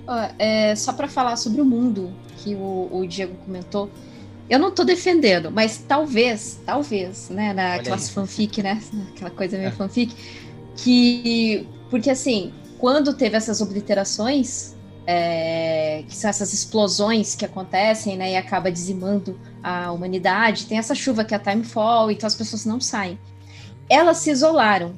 Uh, 0.07 0.33
é, 0.39 0.75
só 0.75 0.93
para 0.93 1.07
falar 1.07 1.35
sobre 1.35 1.61
o 1.61 1.65
mundo 1.65 2.11
que 2.37 2.55
o, 2.55 2.89
o, 2.91 3.05
Diego 3.05 3.35
comentou, 3.45 3.91
eu 4.49 4.57
não 4.57 4.71
tô 4.71 4.83
defendendo, 4.83 5.51
mas 5.51 5.83
talvez, 5.85 6.59
talvez, 6.65 7.29
né, 7.29 7.53
naquelas 7.53 8.09
fanfic, 8.09 8.63
né, 8.63 8.81
aquela 9.13 9.29
coisa 9.29 9.57
meio 9.57 9.67
é. 9.67 9.71
fanfic, 9.71 10.15
que, 10.77 11.67
porque 11.89 12.09
assim, 12.09 12.53
quando 12.77 13.13
teve 13.13 13.35
essas 13.35 13.59
obliterações, 13.59 14.77
é, 15.05 16.03
que 16.07 16.15
são 16.15 16.29
essas 16.29 16.53
explosões 16.53 17.35
que 17.35 17.43
acontecem, 17.43 18.15
né, 18.15 18.31
e 18.31 18.35
acaba 18.37 18.71
dizimando 18.71 19.37
a 19.67 19.91
humanidade. 19.91 20.65
Tem 20.65 20.77
essa 20.77 20.95
chuva 20.95 21.25
que 21.25 21.33
é 21.33 21.37
a 21.37 21.39
Timefall, 21.39 22.09
então 22.09 22.25
as 22.25 22.35
pessoas 22.35 22.65
não 22.65 22.79
saem. 22.79 23.19
Elas 23.89 24.17
se 24.17 24.31
isolaram. 24.31 24.95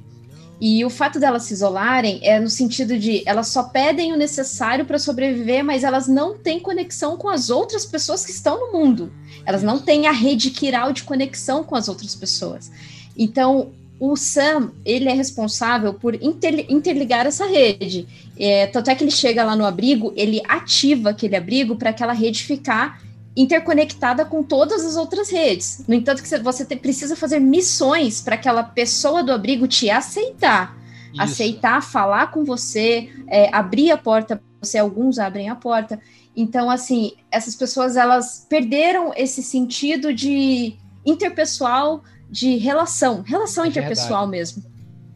E 0.62 0.84
o 0.84 0.90
fato 0.90 1.20
delas 1.20 1.44
se 1.44 1.54
isolarem 1.54 2.20
é 2.22 2.38
no 2.38 2.50
sentido 2.50 3.00
de 3.00 3.24
elas 3.26 3.48
só 3.48 3.64
pedem 3.64 4.12
o 4.12 4.18
necessário 4.18 4.86
para 4.86 5.00
sobreviver, 5.00 5.64
mas 5.64 5.84
elas 5.84 6.08
não 6.08 6.38
têm 6.38 6.60
conexão 6.60 7.18
com 7.18 7.30
as 7.30 7.50
outras 7.50 7.86
pessoas 7.86 8.26
que 8.26 8.32
estão 8.32 8.60
no 8.60 8.74
mundo. 8.74 9.12
Elas 9.46 9.64
não 9.64 9.80
têm 9.80 10.06
a 10.06 10.12
rede 10.12 10.52
quiral 10.52 10.92
de 10.92 11.04
conexão 11.04 11.64
com 11.64 11.76
as 11.76 11.88
outras 11.88 12.14
pessoas. 12.14 12.70
Então, 13.18 13.72
o 14.00 14.16
Sam, 14.18 14.72
ele 14.86 15.10
é 15.10 15.14
responsável 15.14 15.94
por 15.94 16.14
interligar 16.16 17.26
essa 17.26 17.46
rede. 17.46 18.06
É, 18.38 18.68
tanto 18.68 18.90
é 18.90 18.96
que 18.96 19.04
ele 19.04 19.12
chega 19.12 19.44
lá 19.44 19.56
no 19.56 19.66
abrigo, 19.66 20.14
ele 20.16 20.42
ativa 20.48 21.10
aquele 21.10 21.38
abrigo 21.38 21.76
para 21.76 21.90
aquela 21.90 22.14
rede 22.14 22.44
ficar 22.44 23.02
interconectada 23.39 24.25
com 24.25 24.43
todas 24.43 24.86
as 24.86 24.97
outras 24.97 25.30
redes. 25.30 25.86
No 25.88 25.93
entanto, 25.93 26.21
que 26.21 26.38
você 26.39 26.65
te, 26.65 26.75
precisa 26.75 27.15
fazer 27.15 27.39
missões 27.39 28.19
para 28.19 28.36
aquela 28.36 28.63
pessoa 28.63 29.23
do 29.23 29.32
abrigo 29.32 29.65
te 29.65 29.89
aceitar. 29.89 30.78
Isso. 31.13 31.21
Aceitar, 31.21 31.82
falar 31.82 32.32
com 32.32 32.43
você, 32.43 33.10
é, 33.28 33.49
abrir 33.56 33.91
a 33.91 33.97
porta 33.97 34.36
para 34.36 34.45
você, 34.62 34.78
alguns 34.78 35.17
abrem 35.17 35.47
a 35.47 35.56
porta. 35.56 35.97
Então, 36.36 36.69
assim, 36.69 37.13
essas 37.32 37.56
pessoas 37.56 37.95
elas 37.95 38.45
perderam 38.49 39.13
esse 39.15 39.41
sentido 39.41 40.13
de 40.13 40.75
interpessoal 41.06 42.04
de 42.30 42.58
relação, 42.58 43.21
relação 43.21 43.63
é 43.63 43.69
interpessoal 43.69 44.30
verdade. 44.30 44.32
mesmo. 44.32 44.63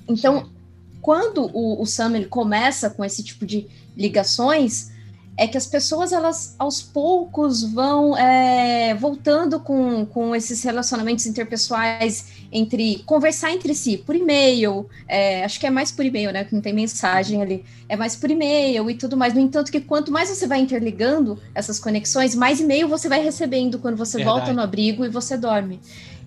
Então, 0.08 0.46
Sim. 0.46 0.52
quando 1.02 1.52
o, 1.54 1.82
o 1.82 1.86
Sam 1.86 2.16
ele 2.16 2.26
começa 2.26 2.90
com 2.90 3.04
esse 3.04 3.22
tipo 3.22 3.46
de 3.46 3.68
ligações, 3.98 4.93
é 5.36 5.48
que 5.48 5.58
as 5.58 5.66
pessoas 5.66 6.12
elas 6.12 6.56
aos 6.60 6.82
poucos 6.82 7.64
vão 7.64 8.16
é, 8.16 8.94
voltando 8.94 9.60
com, 9.60 10.06
com 10.06 10.36
esses 10.36 10.62
relacionamentos 10.62 11.26
interpessoais 11.26 12.44
entre 12.52 13.00
conversar 13.06 13.52
entre 13.52 13.74
si 13.74 13.98
por 13.98 14.16
e-mail, 14.16 14.88
é, 15.08 15.44
acho 15.44 15.60
que 15.60 15.66
é 15.66 15.72
mais 15.72 15.92
por 15.92 16.06
e-mail, 16.06 16.32
né? 16.32 16.44
Que 16.44 16.54
não 16.54 16.62
tem 16.62 16.72
mensagem 16.72 17.42
ali, 17.42 17.66
é 17.90 17.96
mais 17.96 18.16
por 18.16 18.30
e-mail 18.30 18.90
e 18.92 18.96
tudo 18.96 19.18
mais. 19.18 19.34
No 19.34 19.40
entanto, 19.40 19.72
que 19.72 19.82
quanto 19.82 20.12
mais 20.12 20.30
você 20.30 20.46
vai 20.46 20.60
interligando 20.60 21.40
essas 21.56 21.80
conexões, 21.80 22.36
mais 22.36 22.60
e-mail 22.60 22.88
você 22.88 23.10
vai 23.10 23.24
recebendo 23.24 23.80
quando 23.80 23.98
você 23.98 24.18
Verdade. 24.18 24.38
volta 24.38 24.54
no 24.54 24.62
abrigo 24.62 25.04
e 25.04 25.10
você 25.10 25.36
dorme. 25.36 25.80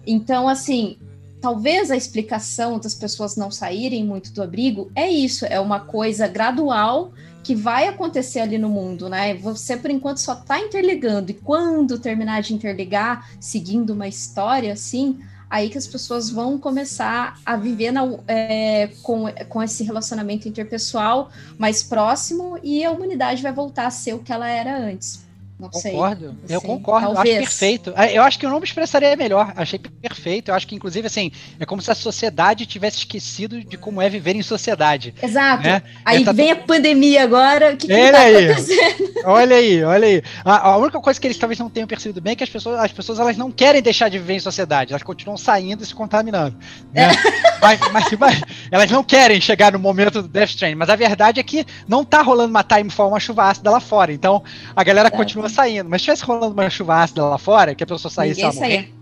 Então, 0.04 0.48
assim, 0.48 0.98
talvez 1.40 1.92
a 1.92 1.96
explicação 1.96 2.78
das 2.80 2.94
pessoas 2.94 3.36
não 3.36 3.52
saírem 3.52 4.04
muito 4.04 4.32
do 4.32 4.42
abrigo 4.42 4.90
é 4.96 5.08
isso, 5.08 5.46
é 5.46 5.60
uma 5.60 5.78
coisa 5.78 6.26
gradual 6.26 7.12
que 7.46 7.54
vai 7.54 7.86
acontecer 7.86 8.40
ali 8.40 8.58
no 8.58 8.68
mundo, 8.68 9.08
né? 9.08 9.34
Você, 9.34 9.76
por 9.76 9.88
enquanto, 9.88 10.16
só 10.16 10.32
está 10.32 10.58
interligando, 10.58 11.30
e 11.30 11.34
quando 11.34 11.96
terminar 11.96 12.42
de 12.42 12.52
interligar, 12.52 13.30
seguindo 13.38 13.90
uma 13.90 14.08
história 14.08 14.72
assim, 14.72 15.20
aí 15.48 15.70
que 15.70 15.78
as 15.78 15.86
pessoas 15.86 16.28
vão 16.28 16.58
começar 16.58 17.38
a 17.46 17.56
viver 17.56 17.92
na, 17.92 18.02
é, 18.26 18.90
com, 19.00 19.26
com 19.48 19.62
esse 19.62 19.84
relacionamento 19.84 20.48
interpessoal 20.48 21.30
mais 21.56 21.84
próximo 21.84 22.58
e 22.64 22.84
a 22.84 22.90
humanidade 22.90 23.40
vai 23.40 23.52
voltar 23.52 23.86
a 23.86 23.90
ser 23.92 24.14
o 24.14 24.18
que 24.18 24.32
ela 24.32 24.48
era 24.48 24.76
antes. 24.76 25.24
Não 25.58 25.70
concordo, 25.70 26.36
sei. 26.44 26.54
eu 26.54 26.60
concordo, 26.60 27.14
Talvez. 27.14 27.38
acho 27.38 27.46
perfeito. 27.46 27.92
Ah, 27.96 28.12
eu 28.12 28.22
acho 28.22 28.38
que 28.38 28.44
eu 28.44 28.50
não 28.50 28.58
me 28.58 28.66
expressaria 28.66 29.16
melhor, 29.16 29.54
achei 29.56 29.78
perfeito. 29.78 30.50
Eu 30.50 30.54
acho 30.54 30.66
que, 30.66 30.74
inclusive, 30.74 31.06
assim, 31.06 31.32
é 31.58 31.64
como 31.64 31.80
se 31.80 31.90
a 31.90 31.94
sociedade 31.94 32.66
tivesse 32.66 32.98
esquecido 32.98 33.64
de 33.64 33.78
como 33.78 34.02
é 34.02 34.10
viver 34.10 34.36
em 34.36 34.42
sociedade. 34.42 35.14
Exato. 35.22 35.62
Né? 35.62 35.82
Aí 36.04 36.22
tá 36.24 36.32
vem 36.32 36.50
a 36.50 36.56
pandemia 36.56 37.22
agora, 37.22 37.72
o 37.72 37.76
que, 37.76 37.86
que 37.86 38.12
tá 38.12 38.18
aí. 38.18 38.50
acontecendo? 38.50 39.14
olha 39.24 39.56
aí, 39.56 39.82
olha 39.82 40.06
aí. 40.06 40.22
A, 40.44 40.68
a, 40.68 40.76
única 40.76 41.00
coisa 41.00 41.18
que 41.18 41.26
eles 41.26 41.38
talvez 41.38 41.58
não 41.58 41.70
tenham 41.70 41.88
percebido 41.88 42.20
bem 42.20 42.34
é 42.34 42.36
que 42.36 42.44
as 42.44 42.50
pessoas, 42.50 42.78
as 42.78 42.92
pessoas 42.92 43.18
elas 43.18 43.38
não 43.38 43.50
querem 43.50 43.80
deixar 43.80 44.10
de 44.10 44.18
viver 44.18 44.34
em 44.34 44.40
sociedade, 44.40 44.92
elas 44.92 45.02
continuam 45.02 45.38
saindo 45.38 45.82
e 45.82 45.86
se 45.86 45.94
contaminando. 45.94 46.54
Né? 46.92 47.10
É. 47.12 47.46
Mas, 47.58 47.80
mas, 47.90 48.12
mas, 48.18 48.42
elas 48.70 48.90
não 48.90 49.02
querem 49.02 49.40
chegar 49.40 49.72
no 49.72 49.78
momento 49.78 50.20
do 50.20 50.28
Death 50.28 50.50
Stranding, 50.50 50.76
mas 50.76 50.90
a 50.90 50.94
verdade 50.94 51.40
é 51.40 51.42
que 51.42 51.64
não 51.88 52.04
tá 52.04 52.20
rolando 52.20 52.50
uma 52.50 52.62
Timefall, 52.62 53.08
uma 53.08 53.18
chuva 53.18 53.44
ácida 53.44 53.70
lá 53.70 53.80
fora. 53.80 54.12
Então 54.12 54.44
a 54.76 54.84
galera 54.84 55.10
continua 55.10 55.45
saindo. 55.48 55.88
Mas 55.88 56.02
se 56.02 56.06
tivesse 56.06 56.24
rolando 56.24 56.52
uma 56.52 56.70
chuva 56.70 57.02
ácida 57.02 57.24
lá 57.24 57.38
fora, 57.38 57.74
que 57.74 57.82
a 57.82 57.86
pessoa 57.86 58.10
saísse 58.10 58.42
a 58.42 58.52
morrer, 58.52 58.92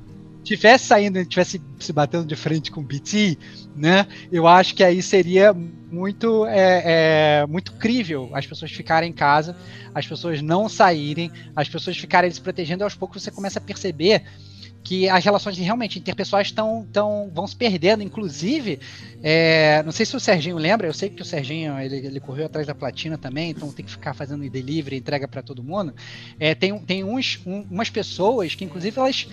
tivesse 0.44 0.87
saindo, 0.87 1.24
tivesse 1.24 1.61
se 1.80 1.92
batendo 1.92 2.26
de 2.26 2.37
frente 2.37 2.70
com 2.70 2.80
o 2.80 2.85
BT, 2.85 3.38
né? 3.74 4.07
Eu 4.30 4.46
acho 4.46 4.74
que 4.74 4.85
aí 4.85 5.02
seria 5.02 5.52
muito, 5.54 6.44
é, 6.46 6.83
é, 7.42 7.46
muito 7.46 7.72
crível 7.72 8.30
as 8.35 8.46
pessoas 8.46 8.70
ficarem 8.70 9.11
em 9.11 9.12
casa, 9.12 9.57
as 9.94 10.07
pessoas 10.07 10.42
não 10.42 10.68
saírem, 10.68 11.30
as 11.57 11.68
pessoas 11.68 11.96
ficarem 11.96 12.30
se 12.30 12.40
protegendo. 12.40 12.85
Aos 12.85 12.94
poucos 12.94 13.22
você 13.22 13.30
começa 13.30 13.59
a 13.59 13.62
perceber 13.62 14.22
que 14.85 15.09
as 15.09 15.25
relações 15.25 15.57
realmente 15.57 15.99
interpessoais 15.99 16.49
estão 16.49 16.87
tão, 16.92 17.31
vão 17.35 17.47
se 17.47 17.57
perdendo. 17.57 18.03
Inclusive, 18.03 18.79
é, 19.23 19.83
não 19.83 19.90
sei 19.90 20.05
se 20.05 20.14
o 20.14 20.20
Serginho 20.20 20.59
lembra, 20.59 20.87
eu 20.87 20.92
sei 20.92 21.09
que 21.09 21.23
o 21.23 21.25
Serginho 21.25 21.79
ele, 21.79 21.97
ele 21.97 22.20
correu 22.20 22.44
atrás 22.44 22.66
da 22.66 22.75
platina 22.75 23.16
também, 23.16 23.51
então 23.51 23.73
tem 23.73 23.85
que 23.85 23.90
ficar 23.90 24.12
fazendo 24.12 24.49
delivery, 24.49 24.99
entrega 24.99 25.27
para 25.27 25.42
todo 25.42 25.64
mundo. 25.64 25.94
É, 26.38 26.55
tem 26.55 26.79
tem 26.81 27.03
uns, 27.03 27.40
um, 27.47 27.66
umas 27.70 27.88
pessoas 27.88 28.55
que, 28.55 28.64
inclusive, 28.64 29.01
elas 29.01 29.27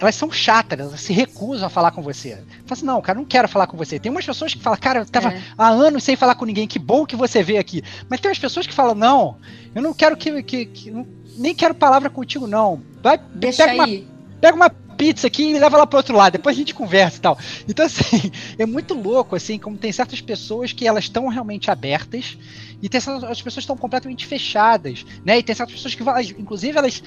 elas 0.00 0.16
são 0.16 0.30
chatas, 0.30 0.78
elas 0.78 1.00
se 1.00 1.12
recusam 1.12 1.68
a 1.68 1.70
falar 1.70 1.92
com 1.92 2.02
você. 2.02 2.30
Fala 2.66 2.72
assim, 2.72 2.84
não, 2.84 3.00
cara, 3.00 3.16
não 3.16 3.24
quero 3.24 3.48
falar 3.48 3.68
com 3.68 3.76
você. 3.76 3.98
Tem 3.98 4.10
umas 4.10 4.26
pessoas 4.26 4.52
que 4.52 4.60
falam, 4.60 4.78
cara, 4.78 5.00
eu 5.00 5.06
tava 5.06 5.32
é. 5.32 5.40
há 5.56 5.68
anos 5.68 6.02
sem 6.02 6.16
falar 6.16 6.34
com 6.34 6.44
ninguém, 6.44 6.66
que 6.66 6.80
bom 6.80 7.06
que 7.06 7.14
você 7.14 7.44
veio 7.44 7.60
aqui. 7.60 7.80
Mas 8.08 8.20
tem 8.20 8.28
umas 8.28 8.38
pessoas 8.38 8.66
que 8.66 8.74
falam, 8.74 8.96
não, 8.96 9.36
eu 9.72 9.80
não 9.80 9.94
quero 9.94 10.16
que. 10.16 10.42
que, 10.42 10.66
que 10.66 11.06
nem 11.36 11.54
quero 11.54 11.74
palavra 11.74 12.10
contigo, 12.10 12.46
não. 12.46 12.82
Vai, 13.02 13.18
Deixa 13.34 13.66
pega 13.66 13.84
aí. 13.84 14.00
Uma, 14.00 14.13
pega 14.44 14.56
uma 14.56 14.68
pizza 14.94 15.26
aqui 15.26 15.50
e 15.50 15.58
leva 15.58 15.76
lá 15.76 15.86
pro 15.86 15.98
outro 15.98 16.16
lado, 16.16 16.32
depois 16.32 16.56
a 16.56 16.58
gente 16.58 16.74
conversa 16.74 17.18
e 17.18 17.20
tal. 17.20 17.38
Então, 17.68 17.84
assim, 17.84 18.30
é 18.58 18.64
muito 18.64 18.94
louco, 18.94 19.36
assim, 19.36 19.58
como 19.58 19.76
tem 19.76 19.92
certas 19.92 20.20
pessoas 20.20 20.72
que 20.72 20.86
elas 20.86 21.04
estão 21.04 21.28
realmente 21.28 21.70
abertas 21.70 22.38
e 22.80 22.88
tem 22.88 23.00
certas 23.00 23.24
as 23.24 23.42
pessoas 23.42 23.62
estão 23.62 23.76
completamente 23.76 24.26
fechadas, 24.26 25.04
né? 25.24 25.38
E 25.38 25.42
tem 25.42 25.54
certas 25.54 25.74
pessoas 25.74 25.94
que, 25.94 26.40
inclusive, 26.40 26.76
elas 26.76 27.02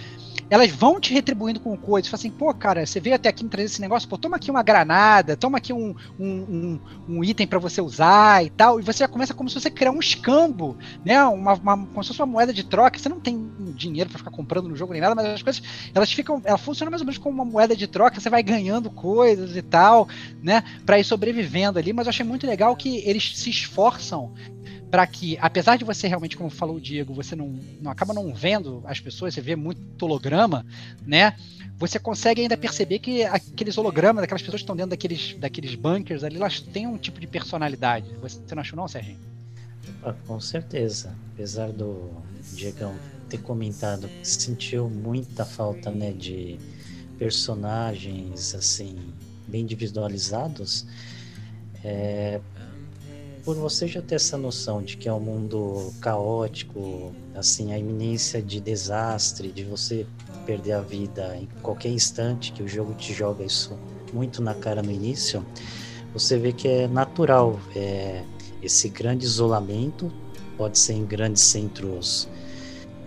elas 0.50 0.72
vão 0.72 1.00
te 1.00 1.14
retribuindo 1.14 1.60
com 1.60 1.76
coisas. 1.78 2.10
Fala 2.10 2.20
assim, 2.20 2.30
pô, 2.30 2.54
cara, 2.54 2.86
você 2.86 3.00
veio 3.00 3.16
até 3.16 3.30
aqui 3.30 3.44
me 3.44 3.50
trazer 3.50 3.66
esse 3.66 3.82
negócio, 3.82 4.08
pô, 4.08 4.18
toma 4.18 4.38
aqui 4.38 4.50
uma 4.50 4.64
granada, 4.64 5.36
toma 5.36 5.58
aqui 5.58 5.74
um, 5.74 5.94
um, 6.20 6.28
um, 6.28 6.80
um 7.10 7.24
item 7.24 7.46
para 7.46 7.60
você 7.60 7.82
usar 7.82 8.46
e 8.46 8.50
tal. 8.50 8.80
E 8.80 8.84
você 8.84 9.00
já 9.00 9.08
começa 9.08 9.34
como 9.34 9.50
se 9.50 9.60
você 9.60 9.70
criar 9.70 9.92
um 9.92 10.00
escambo, 10.00 10.78
né? 11.04 11.24
Uma, 11.26 11.54
uma, 11.54 11.78
como 11.78 12.04
se 12.04 12.10
fosse 12.10 12.22
uma 12.22 12.26
moeda 12.26 12.54
de 12.54 12.64
troca. 12.64 12.98
Você 12.98 13.10
não 13.10 13.20
tem 13.20 13.50
dinheiro 13.76 14.10
para 14.10 14.20
ficar 14.20 14.32
comprando 14.32 14.70
no 14.70 14.76
jogo 14.76 14.94
nem 14.94 15.02
nada, 15.02 15.16
mas 15.16 15.26
as 15.28 15.44
coisas, 15.44 15.62
elas 15.94 16.12
ficam, 16.12 16.42
ela 16.46 16.58
funciona 16.58 16.90
mais 16.90 17.02
ou 17.02 17.06
menos 17.06 17.18
como 17.18 17.36
uma 17.36 17.46
moeda 17.46 17.76
de 17.76 17.87
troca. 17.88 18.20
Você 18.20 18.30
vai 18.30 18.44
ganhando 18.44 18.90
coisas 18.90 19.56
e 19.56 19.62
tal, 19.62 20.08
né? 20.42 20.64
Para 20.86 21.00
ir 21.00 21.04
sobrevivendo 21.04 21.80
ali. 21.80 21.94
Mas 21.94 22.06
eu 22.06 22.10
achei 22.10 22.26
muito 22.26 22.46
legal 22.46 22.76
que 22.76 22.98
eles 23.00 23.38
se 23.38 23.50
esforçam 23.50 24.34
para 24.90 25.06
que, 25.06 25.38
apesar 25.42 25.78
de 25.78 25.84
você 25.84 26.08
realmente, 26.08 26.38
como 26.38 26.50
falou 26.50 26.78
o 26.78 26.82
Diego, 26.82 27.14
você 27.14 27.36
não, 27.36 27.60
não 27.82 27.92
acaba 27.92 28.14
não 28.14 28.34
vendo 28.34 28.82
as 28.86 29.00
pessoas, 29.00 29.34
você 29.34 29.42
vê 29.42 29.56
muito 29.56 30.02
holograma, 30.02 30.66
né? 31.06 31.36
Você 31.78 32.00
consegue 32.00 32.42
ainda 32.42 32.58
perceber 32.58 33.00
que 33.00 33.24
aqueles 33.24 33.78
hologramas, 33.78 34.24
aquelas 34.24 34.42
pessoas 34.42 34.62
que 34.62 34.64
estão 34.64 34.76
dentro 34.76 34.92
daqueles, 34.92 35.36
daqueles 35.38 35.76
bunkers 35.76 36.24
ali, 36.24 36.38
elas 36.38 36.60
têm 36.60 36.88
um 36.88 36.98
tipo 36.98 37.20
de 37.20 37.28
personalidade. 37.28 38.10
Você 38.22 38.56
não 38.56 38.62
achou 38.62 38.78
não, 38.78 38.88
Serginho? 38.88 39.20
Ah, 40.04 40.14
com 40.26 40.40
certeza. 40.40 41.14
Apesar 41.34 41.72
do 41.72 42.10
Diegão 42.54 42.96
ter 43.30 43.40
comentado 43.40 44.08
que 44.08 44.28
sentiu 44.28 44.90
muita 44.90 45.46
falta, 45.46 45.92
né, 45.92 46.12
de 46.12 46.58
personagens, 47.18 48.54
assim, 48.56 48.96
bem 49.48 49.62
individualizados, 49.62 50.86
é, 51.84 52.40
por 53.44 53.56
você 53.56 53.88
já 53.88 54.02
ter 54.02 54.16
essa 54.16 54.38
noção 54.38 54.82
de 54.82 54.98
que 54.98 55.08
é 55.08 55.14
um 55.14 55.20
mundo 55.20 55.94
caótico, 56.02 57.14
assim, 57.34 57.74
a 57.74 57.80
iminência 57.80 58.42
de 58.42 58.60
desastre, 58.60 59.52
de 59.52 59.64
você 59.64 60.06
perder 60.46 60.74
a 60.74 60.82
vida 60.82 61.38
em 61.38 61.48
qualquer 61.62 61.90
instante, 61.90 62.52
que 62.52 62.62
o 62.62 62.68
jogo 62.68 62.94
te 62.94 63.14
joga 63.14 63.44
isso 63.44 63.78
muito 64.14 64.42
na 64.42 64.54
cara 64.54 64.82
no 64.82 64.92
início, 64.92 65.46
você 66.14 66.38
vê 66.38 66.52
que 66.52 66.68
é 66.68 66.88
natural 66.88 67.60
é, 67.76 68.24
esse 68.62 68.90
grande 68.90 69.26
isolamento, 69.26 70.12
pode 70.58 70.78
ser 70.80 70.94
em 70.94 71.06
grandes 71.06 71.44
centros 71.44 72.28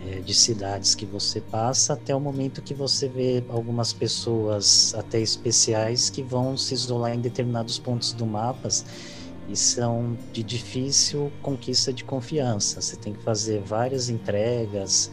é, 0.07 0.21
de 0.21 0.33
cidades 0.33 0.95
que 0.95 1.05
você 1.05 1.41
passa, 1.41 1.93
até 1.93 2.15
o 2.15 2.21
momento 2.21 2.63
que 2.63 2.73
você 2.73 3.09
vê 3.09 3.45
algumas 3.49 3.93
pessoas 3.93 4.95
até 4.95 5.21
especiais 5.21 6.09
que 6.09 6.23
vão 6.23 6.57
se 6.57 6.73
isolar 6.75 7.15
em 7.15 7.21
determinados 7.21 7.79
pontos 7.79 8.13
do 8.13 8.25
mapa 8.25 8.69
e 9.49 9.57
são 9.57 10.17
de 10.33 10.43
difícil 10.43 11.31
conquista 11.43 11.93
de 11.93 12.05
confiança. 12.05 12.81
Você 12.81 12.97
tem 12.97 13.13
que 13.13 13.23
fazer 13.23 13.61
várias 13.61 14.09
entregas 14.09 15.11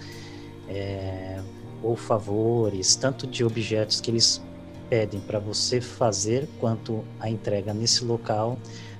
é, 0.70 1.42
ou 1.84 1.96
favores, 1.96 2.96
tanto 2.96 3.28
de 3.28 3.44
objetos 3.44 4.00
que 4.00 4.12
eles 4.12 4.42
pedem 4.90 5.20
para 5.20 5.40
você 5.40 5.82
fazer, 5.82 6.48
quanto 6.60 7.04
a 7.20 7.30
entrega 7.30 7.74
nesse 7.74 8.06
local, 8.06 8.58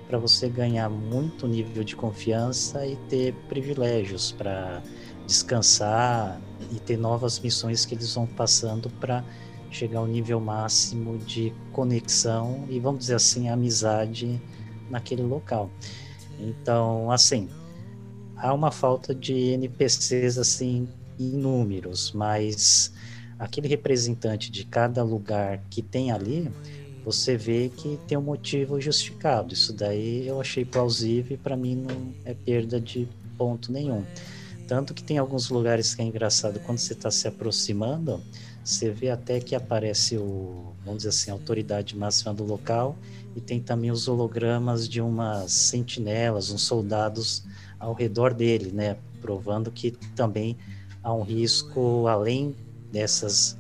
para 0.08 0.18
você 0.18 0.50
ganhar 0.50 0.90
muito 0.90 1.48
nível 1.48 1.84
de 1.84 1.96
confiança 1.96 2.86
e 2.86 2.96
ter 3.10 3.34
privilégios 3.48 4.32
para 4.32 4.82
descansar 5.28 6.42
e 6.72 6.80
ter 6.80 6.98
novas 6.98 7.40
missões 7.40 7.86
que 7.86 7.94
eles 7.94 8.16
vão 8.16 8.26
passando 8.26 8.90
para 8.90 9.24
chegar 9.70 10.00
ao 10.00 10.08
nível 10.08 10.40
máximo 10.40 11.18
de 11.20 11.54
conexão 11.74 12.66
e 12.70 12.80
vamos 12.80 13.02
dizer 13.02 13.16
assim 13.16 13.50
amizade 13.50 14.42
naquele 14.90 15.22
local. 15.22 15.70
Então, 16.40 17.12
assim, 17.12 17.50
há 18.36 18.54
uma 18.54 18.72
falta 18.72 19.14
de 19.14 19.34
NPCs 19.34 20.38
assim 20.38 20.88
inúmeros, 21.20 22.12
mas 22.14 22.94
aquele 23.38 23.68
representante 23.68 24.50
de 24.50 24.66
cada 24.66 25.04
lugar 25.04 25.62
que 25.70 25.82
tem 25.82 26.12
ali, 26.12 26.50
você 27.04 27.36
vê 27.38 27.70
que 27.70 28.00
tem 28.08 28.18
um 28.18 28.22
motivo 28.22 28.80
justificado. 28.80 29.54
Isso 29.54 29.74
daí 29.74 30.28
eu 30.28 30.40
achei 30.40 30.64
plausível 30.64 31.36
e 31.36 31.38
para 31.38 31.56
mim 31.56 31.76
não 31.76 32.14
é 32.24 32.34
perda 32.34 32.80
de 32.80 33.08
ponto 33.38 33.72
nenhum. 33.72 34.04
Tanto 34.68 34.94
que 34.94 35.02
tem 35.02 35.18
alguns 35.18 35.50
lugares 35.50 35.96
que 35.96 36.02
é 36.02 36.06
engraçado, 36.06 36.60
quando 36.60 36.78
você 36.78 36.92
está 36.94 37.10
se 37.10 37.28
aproximando, 37.28 38.22
você 38.64 38.92
vê 38.92 39.10
até 39.10 39.40
que 39.40 39.56
aparece 39.56 40.18
o, 40.18 40.74
vamos 40.84 40.98
dizer 40.98 41.10
assim, 41.10 41.32
a 41.32 41.34
autoridade 41.34 41.96
máxima 41.96 42.34
do 42.34 42.44
local 42.44 42.98
e 43.34 43.40
tem 43.40 43.62
também 43.62 43.92
os 43.92 44.10
hologramas 44.10 44.90
de 44.90 45.00
umas 45.00 45.54
sentinelas, 45.54 46.52
uns 46.52 46.64
soldados 46.64 47.46
ao 47.80 47.94
redor 47.94 48.34
dele, 48.34 48.72
né? 48.74 48.98
Provando 49.22 49.72
que 49.72 49.92
também 50.16 50.58
há 51.02 51.14
um 51.14 51.24
risco 51.24 52.06
além 52.08 52.54
dessas 52.92 53.58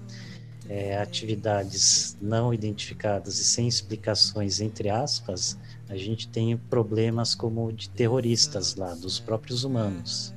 é, 0.67 0.97
atividades 0.97 2.17
não 2.21 2.53
identificadas 2.53 3.39
e 3.39 3.45
sem 3.45 3.65
explicações, 3.65 4.59
entre 4.59 4.89
aspas, 4.89 5.57
a 5.87 5.95
gente 5.95 6.27
tem 6.27 6.57
problemas 6.57 7.33
como 7.33 7.71
de 7.71 7.89
terroristas 7.89 8.75
lá, 8.75 8.93
dos 8.93 9.19
próprios 9.19 9.63
humanos. 9.63 10.35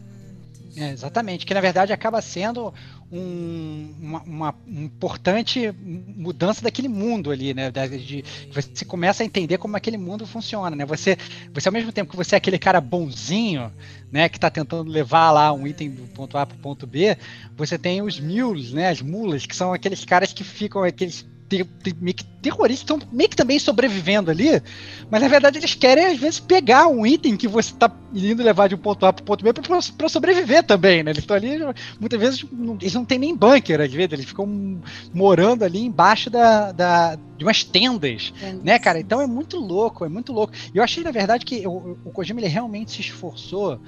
É, 0.77 0.91
exatamente, 0.91 1.45
que 1.45 1.53
na 1.53 1.61
verdade 1.61 1.93
acaba 1.93 2.23
sendo 2.23 2.73
um, 3.11 3.93
uma, 4.01 4.23
uma, 4.23 4.55
importante 4.69 5.73
mudança 5.83 6.63
daquele 6.63 6.89
mundo 6.89 7.31
ali, 7.31 7.53
né? 7.53 7.71
De, 7.71 8.25
você 8.53 8.85
começa 8.85 9.23
a 9.23 9.27
entender 9.27 9.59
como 9.59 9.77
aquele 9.77 9.99
mundo 9.99 10.27
funciona, 10.27 10.77
né? 10.77 10.85
Você, 10.85 11.17
você 11.53 11.69
ao 11.69 11.73
mesmo 11.73 11.91
tempo 11.91 12.11
que 12.11 12.17
você 12.17 12.37
é 12.37 12.39
aquele 12.39 12.59
cara 12.59 12.81
bonzinho, 12.81 13.73
né? 14.13 14.29
Que 14.29 14.37
está 14.37 14.49
tentando 14.49 14.89
levar 14.91 15.33
lá 15.33 15.53
um 15.53 15.67
item 15.67 15.91
do 15.91 16.03
ponto 16.09 16.39
A 16.39 16.47
para 16.47 16.57
o 16.57 16.61
ponto 16.61 16.87
B, 16.87 17.17
você 17.57 17.77
tem 17.77 18.01
os 18.01 18.21
mules, 18.21 18.73
né? 18.73 18.89
As 18.91 19.03
mulas, 19.03 19.47
que 19.47 19.57
são 19.57 19.73
aqueles 19.73 20.05
caras 20.05 20.33
que 20.33 20.45
ficam 20.45 20.85
aqueles 20.85 21.27
ter, 21.51 21.67
ter, 21.83 21.95
meio 22.01 22.15
que 22.15 22.25
terroristas 22.25 22.83
estão 22.83 22.99
meio 23.13 23.29
que 23.29 23.37
também 23.37 23.59
sobrevivendo 23.59 24.31
ali, 24.31 24.63
mas 25.11 25.21
na 25.21 25.29
verdade 25.29 25.59
eles 25.59 25.75
querem 25.75 26.07
às 26.07 26.17
vezes 26.17 26.39
pegar 26.39 26.87
um 26.87 27.05
item 27.05 27.37
que 27.37 27.49
você 27.49 27.73
está 27.73 27.91
indo 28.15 28.43
levar 28.43 28.69
de 28.69 28.77
um 28.77 28.79
ponto 28.79 29.05
A 29.05 29.13
para 29.13 29.23
o 29.23 29.27
ponto 29.27 29.45
B 29.45 29.53
para 29.53 30.09
sobreviver 30.09 30.63
também, 30.63 31.03
né? 31.03 31.11
Eles 31.11 31.23
estão 31.23 31.37
ali, 31.37 31.59
muitas 31.99 32.19
vezes 32.19 32.47
não, 32.51 32.79
eles 32.81 32.95
não 32.95 33.05
têm 33.05 33.19
nem 33.19 33.37
bunker, 33.37 33.81
às 33.81 33.93
vezes 33.93 34.13
eles 34.13 34.25
ficam 34.25 34.81
morando 35.13 35.65
ali 35.65 35.85
embaixo 35.85 36.31
da, 36.31 36.71
da 36.71 37.19
de 37.37 37.45
umas 37.45 37.65
tendas, 37.65 38.33
é 38.41 38.53
né, 38.53 38.79
cara? 38.79 39.01
Então 39.01 39.21
é 39.21 39.27
muito 39.27 39.59
louco, 39.59 40.05
é 40.05 40.09
muito 40.09 40.33
louco. 40.33 40.55
E 40.73 40.79
eu 40.79 40.85
achei 40.85 41.03
na 41.03 41.11
verdade 41.11 41.45
que 41.45 41.67
o, 41.67 41.99
o 42.05 42.11
Kojima 42.11 42.41
ele 42.41 42.49
realmente 42.49 42.93
se 42.93 43.01
esforçou 43.01 43.81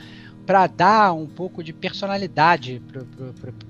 para 0.47 0.67
dar 0.67 1.13
um 1.13 1.27
pouco 1.27 1.63
de 1.63 1.73
personalidade 1.73 2.83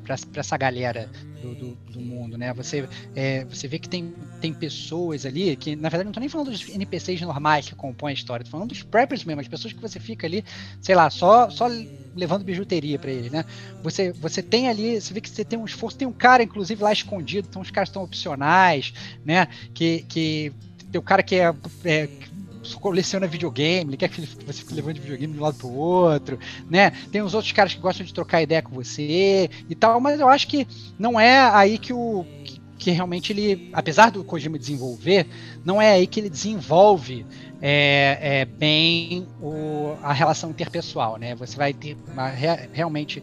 para 0.02 0.40
essa 0.40 0.56
galera 0.56 1.08
do, 1.40 1.54
do, 1.54 1.74
do, 1.90 2.00
mundo, 2.00 2.38
né? 2.38 2.52
Você, 2.54 2.88
é, 3.14 3.44
você 3.44 3.68
vê 3.68 3.78
que 3.78 3.88
tem, 3.88 4.14
tem 4.40 4.54
pessoas 4.54 5.26
ali 5.26 5.54
que, 5.56 5.76
na 5.76 5.88
verdade, 5.88 6.06
não 6.06 6.12
tô 6.12 6.20
nem 6.20 6.28
falando 6.28 6.50
dos 6.50 6.68
NPCs 6.68 7.20
normais 7.22 7.68
que 7.68 7.74
compõem 7.74 8.12
a 8.12 8.14
história, 8.14 8.44
tô 8.44 8.50
falando 8.50 8.68
dos 8.68 8.82
preppers 8.82 9.24
mesmo, 9.24 9.40
as 9.40 9.48
pessoas 9.48 9.72
que 9.72 9.80
você 9.80 10.00
fica 10.00 10.26
ali, 10.26 10.44
sei 10.80 10.94
lá, 10.94 11.10
só, 11.10 11.50
só 11.50 11.68
levando 12.14 12.44
bijuteria 12.44 12.98
para 12.98 13.10
eles, 13.10 13.30
né? 13.30 13.44
Você, 13.82 14.12
você 14.12 14.42
tem 14.42 14.68
ali, 14.68 15.00
você 15.00 15.12
vê 15.12 15.20
que 15.20 15.28
você 15.28 15.44
tem 15.44 15.58
um 15.58 15.64
esforço, 15.64 15.98
tem 15.98 16.08
um 16.08 16.12
cara, 16.12 16.42
inclusive, 16.42 16.82
lá 16.82 16.92
escondido, 16.92 17.48
então 17.50 17.60
os 17.60 17.70
caras 17.70 17.88
estão 17.88 18.02
opcionais, 18.02 18.94
né? 19.24 19.48
Que, 19.74 20.04
que 20.08 20.52
tem 20.90 20.98
o 20.98 21.02
cara 21.02 21.22
que 21.22 21.34
é, 21.36 21.54
é 21.84 22.08
coleciona 22.80 23.26
videogame, 23.26 23.90
ele 23.90 23.96
quer 23.96 24.08
que 24.08 24.20
você 24.20 24.60
fique 24.60 24.74
levando 24.74 25.00
videogame 25.00 25.32
de 25.32 25.38
um 25.38 25.42
lado 25.42 25.56
pro 25.56 25.72
outro, 25.72 26.38
né? 26.68 26.90
Tem 27.10 27.22
os 27.22 27.34
outros 27.34 27.52
caras 27.52 27.74
que 27.74 27.80
gostam 27.80 28.04
de 28.06 28.14
trocar 28.14 28.42
ideia 28.42 28.62
com 28.62 28.74
você 28.74 29.50
e 29.68 29.74
tal, 29.74 30.00
mas 30.00 30.20
eu 30.20 30.28
acho 30.28 30.46
que 30.46 30.66
não 30.98 31.18
é 31.18 31.40
aí 31.40 31.78
que 31.78 31.92
o 31.92 32.24
que, 32.44 32.60
que 32.78 32.90
realmente 32.90 33.32
ele, 33.32 33.70
apesar 33.72 34.10
do 34.10 34.24
Kojima 34.24 34.58
desenvolver, 34.58 35.26
não 35.64 35.80
é 35.80 35.92
aí 35.92 36.06
que 36.06 36.20
ele 36.20 36.30
desenvolve 36.30 37.26
é, 37.60 38.18
é 38.20 38.44
bem 38.44 39.26
o, 39.40 39.94
a 40.02 40.12
relação 40.12 40.50
interpessoal, 40.50 41.16
né? 41.16 41.34
Você 41.36 41.56
vai 41.56 41.72
ter 41.72 41.96
uma, 42.12 42.28
realmente 42.28 43.22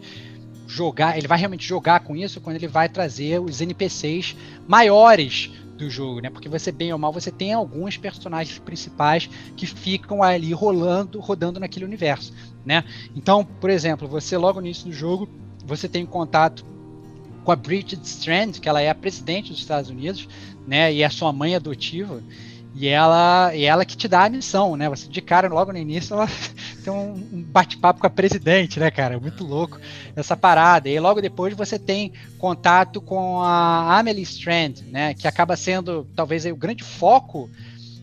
jogar, 0.66 1.18
ele 1.18 1.26
vai 1.26 1.38
realmente 1.38 1.66
jogar 1.66 2.00
com 2.00 2.16
isso 2.16 2.40
quando 2.40 2.56
ele 2.56 2.68
vai 2.68 2.88
trazer 2.88 3.40
os 3.40 3.60
NPCs 3.60 4.36
maiores 4.68 5.50
do 5.80 5.90
jogo, 5.90 6.20
né? 6.20 6.30
Porque 6.30 6.48
você 6.48 6.70
bem 6.70 6.92
ou 6.92 6.98
mal 6.98 7.12
você 7.12 7.30
tem 7.30 7.52
alguns 7.52 7.96
personagens 7.96 8.58
principais 8.58 9.28
que 9.56 9.66
ficam 9.66 10.22
ali 10.22 10.52
rolando, 10.52 11.20
rodando 11.20 11.58
naquele 11.58 11.84
universo, 11.84 12.32
né? 12.64 12.84
Então, 13.16 13.44
por 13.44 13.70
exemplo, 13.70 14.06
você 14.06 14.36
logo 14.36 14.60
no 14.60 14.66
início 14.66 14.86
do 14.86 14.92
jogo 14.92 15.28
você 15.64 15.88
tem 15.88 16.06
contato 16.06 16.64
com 17.44 17.52
a 17.52 17.56
Bridget 17.56 18.02
Strand, 18.04 18.52
que 18.60 18.68
ela 18.68 18.80
é 18.80 18.88
a 18.88 18.94
presidente 18.94 19.50
dos 19.50 19.60
Estados 19.60 19.90
Unidos, 19.90 20.28
né? 20.66 20.92
E 20.92 21.02
é 21.02 21.08
sua 21.08 21.32
mãe 21.32 21.54
adotiva. 21.54 22.22
E 22.74 22.86
ela, 22.88 23.54
e 23.54 23.64
ela 23.64 23.84
que 23.84 23.96
te 23.96 24.06
dá 24.06 24.24
a 24.24 24.30
missão, 24.30 24.76
né? 24.76 24.88
Você 24.88 25.08
de 25.08 25.20
cara, 25.20 25.48
logo 25.48 25.72
no 25.72 25.78
início, 25.78 26.14
ela 26.14 26.28
tem 26.84 26.92
um, 26.92 27.14
um 27.32 27.42
bate-papo 27.42 28.00
com 28.00 28.06
a 28.06 28.10
presidente, 28.10 28.78
né, 28.78 28.90
cara? 28.90 29.18
Muito 29.18 29.44
louco 29.44 29.78
essa 30.14 30.36
parada. 30.36 30.88
E 30.88 30.98
logo 31.00 31.20
depois 31.20 31.54
você 31.54 31.78
tem 31.78 32.12
contato 32.38 33.00
com 33.00 33.42
a 33.42 33.98
Amelie 33.98 34.22
Strand, 34.22 34.82
né? 34.86 35.14
Que 35.14 35.26
acaba 35.26 35.56
sendo 35.56 36.06
talvez 36.14 36.46
o 36.46 36.54
grande 36.54 36.84
foco 36.84 37.50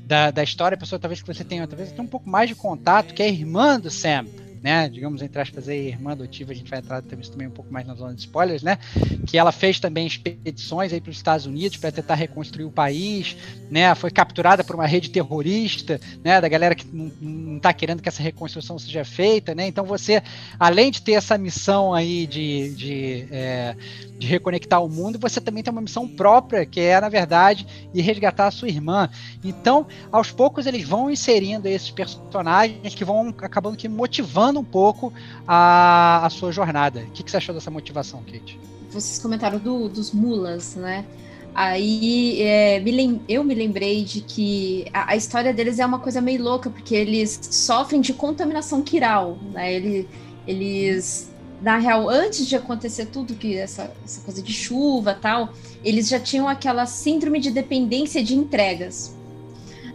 da, 0.06 0.32
da 0.32 0.44
história. 0.44 0.76
A 0.76 0.80
pessoa 0.80 1.00
talvez 1.00 1.22
que 1.22 1.34
você 1.34 1.44
tenha, 1.44 1.66
talvez 1.66 1.92
tenha 1.92 2.04
um 2.04 2.08
pouco 2.08 2.30
mais 2.30 2.50
de 2.50 2.56
contato, 2.56 3.14
que 3.14 3.24
é 3.24 3.26
a 3.28 3.30
irmã 3.30 3.80
do 3.80 3.90
Sam 3.90 4.26
né, 4.62 4.90
digamos 4.90 5.22
entre 5.22 5.42
aspas 5.42 5.68
aí, 5.68 5.88
irmã 5.88 6.12
adotiva, 6.12 6.52
a 6.52 6.56
gente 6.56 6.70
vai 6.70 6.80
entrar 6.80 7.02
também 7.02 7.48
um 7.48 7.52
pouco 7.52 7.72
mais 7.72 7.86
na 7.86 7.94
zona 7.94 8.14
de 8.14 8.22
spoilers, 8.22 8.64
né, 8.64 8.78
que 9.26 9.38
ela 9.38 9.52
fez 9.52 9.80
também 9.80 10.06
expedições 10.08 10.94
aí 10.94 11.02
para 11.02 11.12
os 11.12 11.18
Estados 11.18 11.46
Unidos 11.46 11.78
para 11.78 11.92
tentar 11.92 12.16
reconstruir 12.16 12.66
o 12.66 12.72
país, 12.72 13.36
né, 13.70 13.94
foi 13.96 14.12
capturada 14.12 14.64
por 14.64 14.76
uma 14.76 14.86
rede 14.86 15.10
terrorista, 15.10 16.00
né, 16.24 16.40
da 16.42 16.48
galera 16.48 16.76
que 16.76 16.86
não 16.94 17.58
está 17.58 17.74
querendo 17.74 18.02
que 18.02 18.10
essa 18.10 18.22
reconstrução 18.22 18.78
seja 18.80 19.04
feita, 19.04 19.54
né, 19.54 19.68
então 19.68 19.86
você, 19.86 20.22
além 20.60 20.92
de 20.92 21.02
ter 21.02 21.14
essa 21.14 21.38
missão 21.38 21.94
aí 21.94 22.26
de, 22.28 22.74
de, 22.76 23.28
é, 23.32 23.76
de 24.18 24.28
reconectar 24.28 24.84
o 24.84 24.90
mundo, 24.90 25.20
você 25.20 25.40
também 25.40 25.64
tem 25.64 25.72
uma 25.72 25.82
missão 25.82 26.08
própria, 26.08 26.66
que 26.66 26.80
é, 26.80 27.00
na 27.00 27.10
verdade, 27.10 27.68
ir 27.94 28.02
resgatar 28.02 28.48
a 28.48 28.52
sua 28.52 28.68
irmã. 28.68 29.10
Então, 29.44 29.88
aos 30.12 30.32
poucos 30.32 30.66
eles 30.66 30.88
vão 30.88 31.10
inserindo 31.12 31.68
esses 31.68 31.92
personagens 31.92 32.96
que 32.96 33.06
vão 33.06 33.34
acabando 33.40 33.78
que 33.78 33.88
motivando 33.88 34.47
motivando 34.48 34.60
um 34.60 34.64
pouco 34.64 35.14
a, 35.48 36.26
a 36.26 36.30
sua 36.30 36.52
jornada. 36.52 37.02
O 37.02 37.12
que, 37.12 37.24
que 37.24 37.32
você 37.32 37.38
achou 37.38 37.54
dessa 37.54 37.70
motivação, 37.70 38.22
Kate? 38.24 38.60
Vocês 38.90 39.20
comentaram 39.20 39.60
do, 39.60 39.90
dos 39.90 40.12
mulas, 40.12 40.76
né? 40.76 41.06
Aí 41.54 42.42
é, 42.42 42.80
me 42.80 43.22
eu 43.28 43.44
me 43.44 43.56
lembrei 43.56 44.04
de 44.04 44.22
que 44.22 44.86
a, 44.94 45.14
a, 45.14 45.16
história 45.16 45.52
deles 45.52 45.80
é 45.80 45.86
uma 45.86 46.00
coisa 46.00 46.22
meio 46.22 46.44
louca, 46.44 46.70
porque 46.70 46.96
eles 46.96 47.40
sofrem 47.52 48.00
de 48.00 48.14
contaminação 48.14 48.82
quiral, 48.82 49.38
né? 49.52 49.74
Ele, 49.74 50.08
eles, 50.46 51.32
na 51.62 51.78
real, 51.78 52.10
antes 52.10 52.48
de 52.48 52.56
acontecer 52.56 53.08
tudo 53.08 53.34
que 53.34 53.56
essa, 53.56 53.92
essa 54.06 54.22
coisa 54.22 54.42
de 54.42 54.54
chuva 54.54 55.18
tal, 55.20 55.52
eles 55.84 56.08
já 56.08 56.20
tinham 56.20 56.48
aquela 56.48 56.86
síndrome 56.86 57.40
de 57.40 57.50
dependência 57.50 58.24
de 58.24 58.36
entregas. 58.36 59.17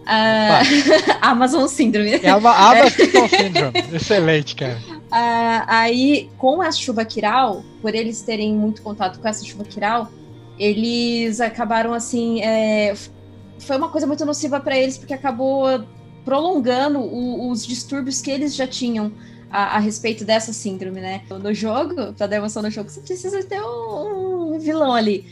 Uh, 0.02 1.18
Amazon 1.20 1.66
Syndrome. 1.66 2.20
É 2.22 2.34
uma 2.34 2.52
Amazon 2.52 3.28
Syndrome. 3.28 3.72
Excelente, 3.92 4.56
cara. 4.56 4.78
Uh, 4.88 5.64
aí, 5.66 6.30
com 6.38 6.60
a 6.60 6.72
chuva 6.72 7.04
quiral, 7.04 7.64
por 7.80 7.94
eles 7.94 8.22
terem 8.22 8.54
muito 8.54 8.82
contato 8.82 9.20
com 9.20 9.28
essa 9.28 9.44
chuva 9.44 9.64
quiral, 9.64 10.10
eles 10.58 11.40
acabaram 11.40 11.92
assim. 11.92 12.40
É, 12.42 12.94
foi 13.58 13.76
uma 13.76 13.88
coisa 13.88 14.06
muito 14.06 14.24
nociva 14.24 14.60
para 14.60 14.76
eles, 14.76 14.98
porque 14.98 15.14
acabou 15.14 15.84
prolongando 16.24 17.00
o, 17.00 17.50
os 17.50 17.66
distúrbios 17.66 18.20
que 18.20 18.30
eles 18.30 18.54
já 18.54 18.66
tinham 18.66 19.12
a, 19.50 19.76
a, 19.76 19.78
respeito 19.78 20.24
dessa 20.24 20.52
síndrome, 20.52 21.00
né? 21.00 21.22
No 21.28 21.52
jogo, 21.52 22.12
pra 22.14 22.26
dar 22.26 22.36
emoção 22.36 22.62
no 22.62 22.70
jogo, 22.70 22.88
você 22.88 23.00
precisa 23.00 23.42
ter 23.44 23.60
um, 23.60 24.54
um 24.54 24.58
vilão 24.58 24.94
ali. 24.94 25.26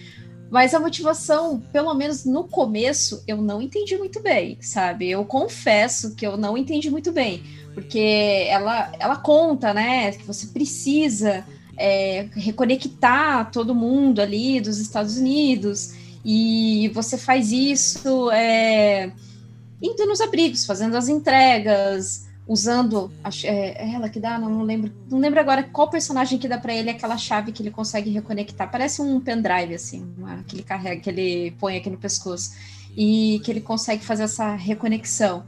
Mas 0.51 0.75
a 0.75 0.81
motivação, 0.81 1.63
pelo 1.73 1.95
menos 1.95 2.25
no 2.25 2.45
começo, 2.45 3.23
eu 3.27 3.37
não 3.37 3.63
entendi 3.63 3.97
muito 3.97 4.21
bem, 4.21 4.59
sabe? 4.61 5.09
Eu 5.09 5.25
confesso 5.25 6.17
que 6.17 6.27
eu 6.27 6.37
não 6.37 6.59
entendi 6.59 6.91
muito 6.91 7.13
bem, 7.13 7.43
porque 7.73 8.47
ela, 8.49 8.93
ela 8.99 9.17
conta, 9.17 9.73
né, 9.73 10.11
que 10.11 10.27
você 10.27 10.49
precisa 10.49 11.45
é, 11.77 12.27
reconectar 12.33 13.51
todo 13.53 13.75
mundo 13.75 14.21
ali 14.21 14.61
dos 14.61 14.79
Estados 14.79 15.17
Unidos, 15.17 15.95
e 16.25 16.91
você 16.93 17.17
faz 17.17 17.53
isso 17.53 18.31
é, 18.33 19.13
indo 19.81 20.05
nos 20.07 20.21
abrigos, 20.21 20.67
fazendo 20.67 20.97
as 20.97 21.09
entregas, 21.09 22.29
usando 22.51 23.13
é, 23.45 23.85
é, 23.85 23.95
ela 23.95 24.09
que 24.09 24.19
dá, 24.19 24.37
não, 24.37 24.51
não, 24.51 24.65
lembro, 24.65 24.91
não 25.09 25.21
lembro 25.21 25.39
agora 25.39 25.63
qual 25.63 25.89
personagem 25.89 26.37
que 26.37 26.49
dá 26.49 26.59
para 26.59 26.75
ele 26.75 26.91
aquela 26.91 27.17
chave 27.17 27.53
que 27.53 27.63
ele 27.63 27.71
consegue 27.71 28.11
reconectar. 28.11 28.69
Parece 28.69 29.01
um 29.01 29.21
pendrive 29.21 29.73
assim, 29.73 30.13
uma, 30.19 30.43
que 30.43 30.57
ele 30.57 30.65
carrega, 30.65 31.01
que 31.01 31.09
ele 31.09 31.53
põe 31.61 31.77
aqui 31.77 31.89
no 31.89 31.97
pescoço 31.97 32.51
e 32.97 33.41
que 33.45 33.53
ele 33.53 33.61
consegue 33.61 34.05
fazer 34.05 34.25
essa 34.25 34.57
reconexão. 34.57 35.45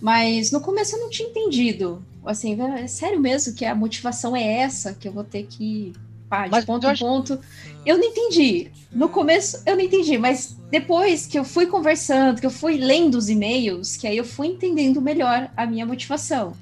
Mas 0.00 0.50
no 0.50 0.60
começo 0.60 0.96
eu 0.96 1.00
não 1.00 1.10
tinha 1.10 1.28
entendido. 1.28 2.04
Assim, 2.26 2.60
é 2.60 2.88
sério 2.88 3.20
mesmo 3.20 3.54
que 3.54 3.64
a 3.64 3.72
motivação 3.72 4.34
é 4.34 4.42
essa 4.42 4.94
que 4.94 5.06
eu 5.06 5.12
vou 5.12 5.22
ter 5.22 5.44
que 5.44 5.92
pá, 6.32 6.44
de 6.44 6.50
mas 6.50 6.64
ponto 6.64 6.86
em 6.86 6.96
ponto. 6.96 7.38
Eu 7.84 7.98
não 7.98 8.04
entendi. 8.04 8.70
No 8.90 9.10
começo 9.10 9.62
eu 9.66 9.76
não 9.76 9.82
entendi, 9.82 10.16
mas 10.16 10.56
depois 10.70 11.26
que 11.26 11.38
eu 11.38 11.44
fui 11.44 11.66
conversando, 11.66 12.40
que 12.40 12.46
eu 12.46 12.50
fui 12.50 12.78
lendo 12.78 13.16
os 13.16 13.28
e-mails, 13.28 13.96
que 13.96 14.06
aí 14.06 14.16
eu 14.16 14.24
fui 14.24 14.46
entendendo 14.46 15.02
melhor 15.02 15.50
a 15.54 15.66
minha 15.66 15.84
motivação. 15.84 16.54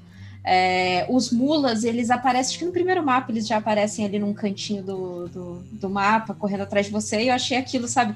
É, 0.43 1.05
os 1.07 1.31
mulas, 1.31 1.85
eles 1.85 2.09
aparecem, 2.09 2.49
acho 2.49 2.59
que 2.59 2.65
no 2.65 2.71
primeiro 2.71 3.05
mapa 3.05 3.31
eles 3.31 3.47
já 3.47 3.57
aparecem 3.57 4.03
ali 4.03 4.19
num 4.19 4.33
cantinho 4.33 4.83
do, 4.83 5.27
do, 5.29 5.63
do 5.71 5.89
mapa, 5.89 6.33
correndo 6.33 6.61
atrás 6.61 6.87
de 6.87 6.91
você, 6.91 7.21
e 7.21 7.27
eu 7.27 7.33
achei 7.33 7.57
aquilo, 7.57 7.87
sabe? 7.87 8.15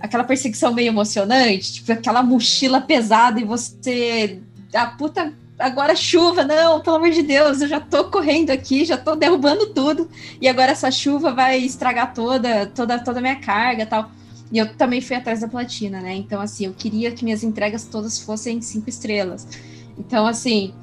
Aquela 0.00 0.24
perseguição 0.24 0.72
meio 0.72 0.88
emocionante, 0.88 1.74
tipo 1.74 1.92
aquela 1.92 2.22
mochila 2.22 2.80
pesada 2.80 3.38
e 3.38 3.44
você. 3.44 4.40
A 4.72 4.86
puta 4.86 5.32
agora 5.60 5.94
chuva, 5.94 6.44
não, 6.44 6.80
pelo 6.80 6.96
amor 6.96 7.10
de 7.10 7.22
Deus, 7.22 7.60
eu 7.60 7.68
já 7.68 7.78
tô 7.80 8.04
correndo 8.04 8.50
aqui, 8.50 8.84
já 8.84 8.96
tô 8.96 9.14
derrubando 9.14 9.66
tudo, 9.66 10.08
e 10.40 10.48
agora 10.48 10.72
essa 10.72 10.90
chuva 10.90 11.32
vai 11.32 11.58
estragar 11.58 12.14
toda, 12.14 12.66
toda, 12.66 12.98
toda 12.98 13.18
a 13.18 13.22
minha 13.22 13.36
carga 13.36 13.86
tal. 13.86 14.10
E 14.52 14.58
eu 14.58 14.74
também 14.74 15.00
fui 15.00 15.14
atrás 15.14 15.40
da 15.40 15.48
platina, 15.48 16.00
né? 16.00 16.14
Então, 16.14 16.40
assim, 16.40 16.66
eu 16.66 16.72
queria 16.72 17.12
que 17.12 17.24
minhas 17.24 17.44
entregas 17.44 17.84
todas 17.84 18.18
fossem 18.18 18.60
cinco 18.60 18.88
estrelas. 18.88 19.46
Então, 19.96 20.26
assim, 20.26 20.74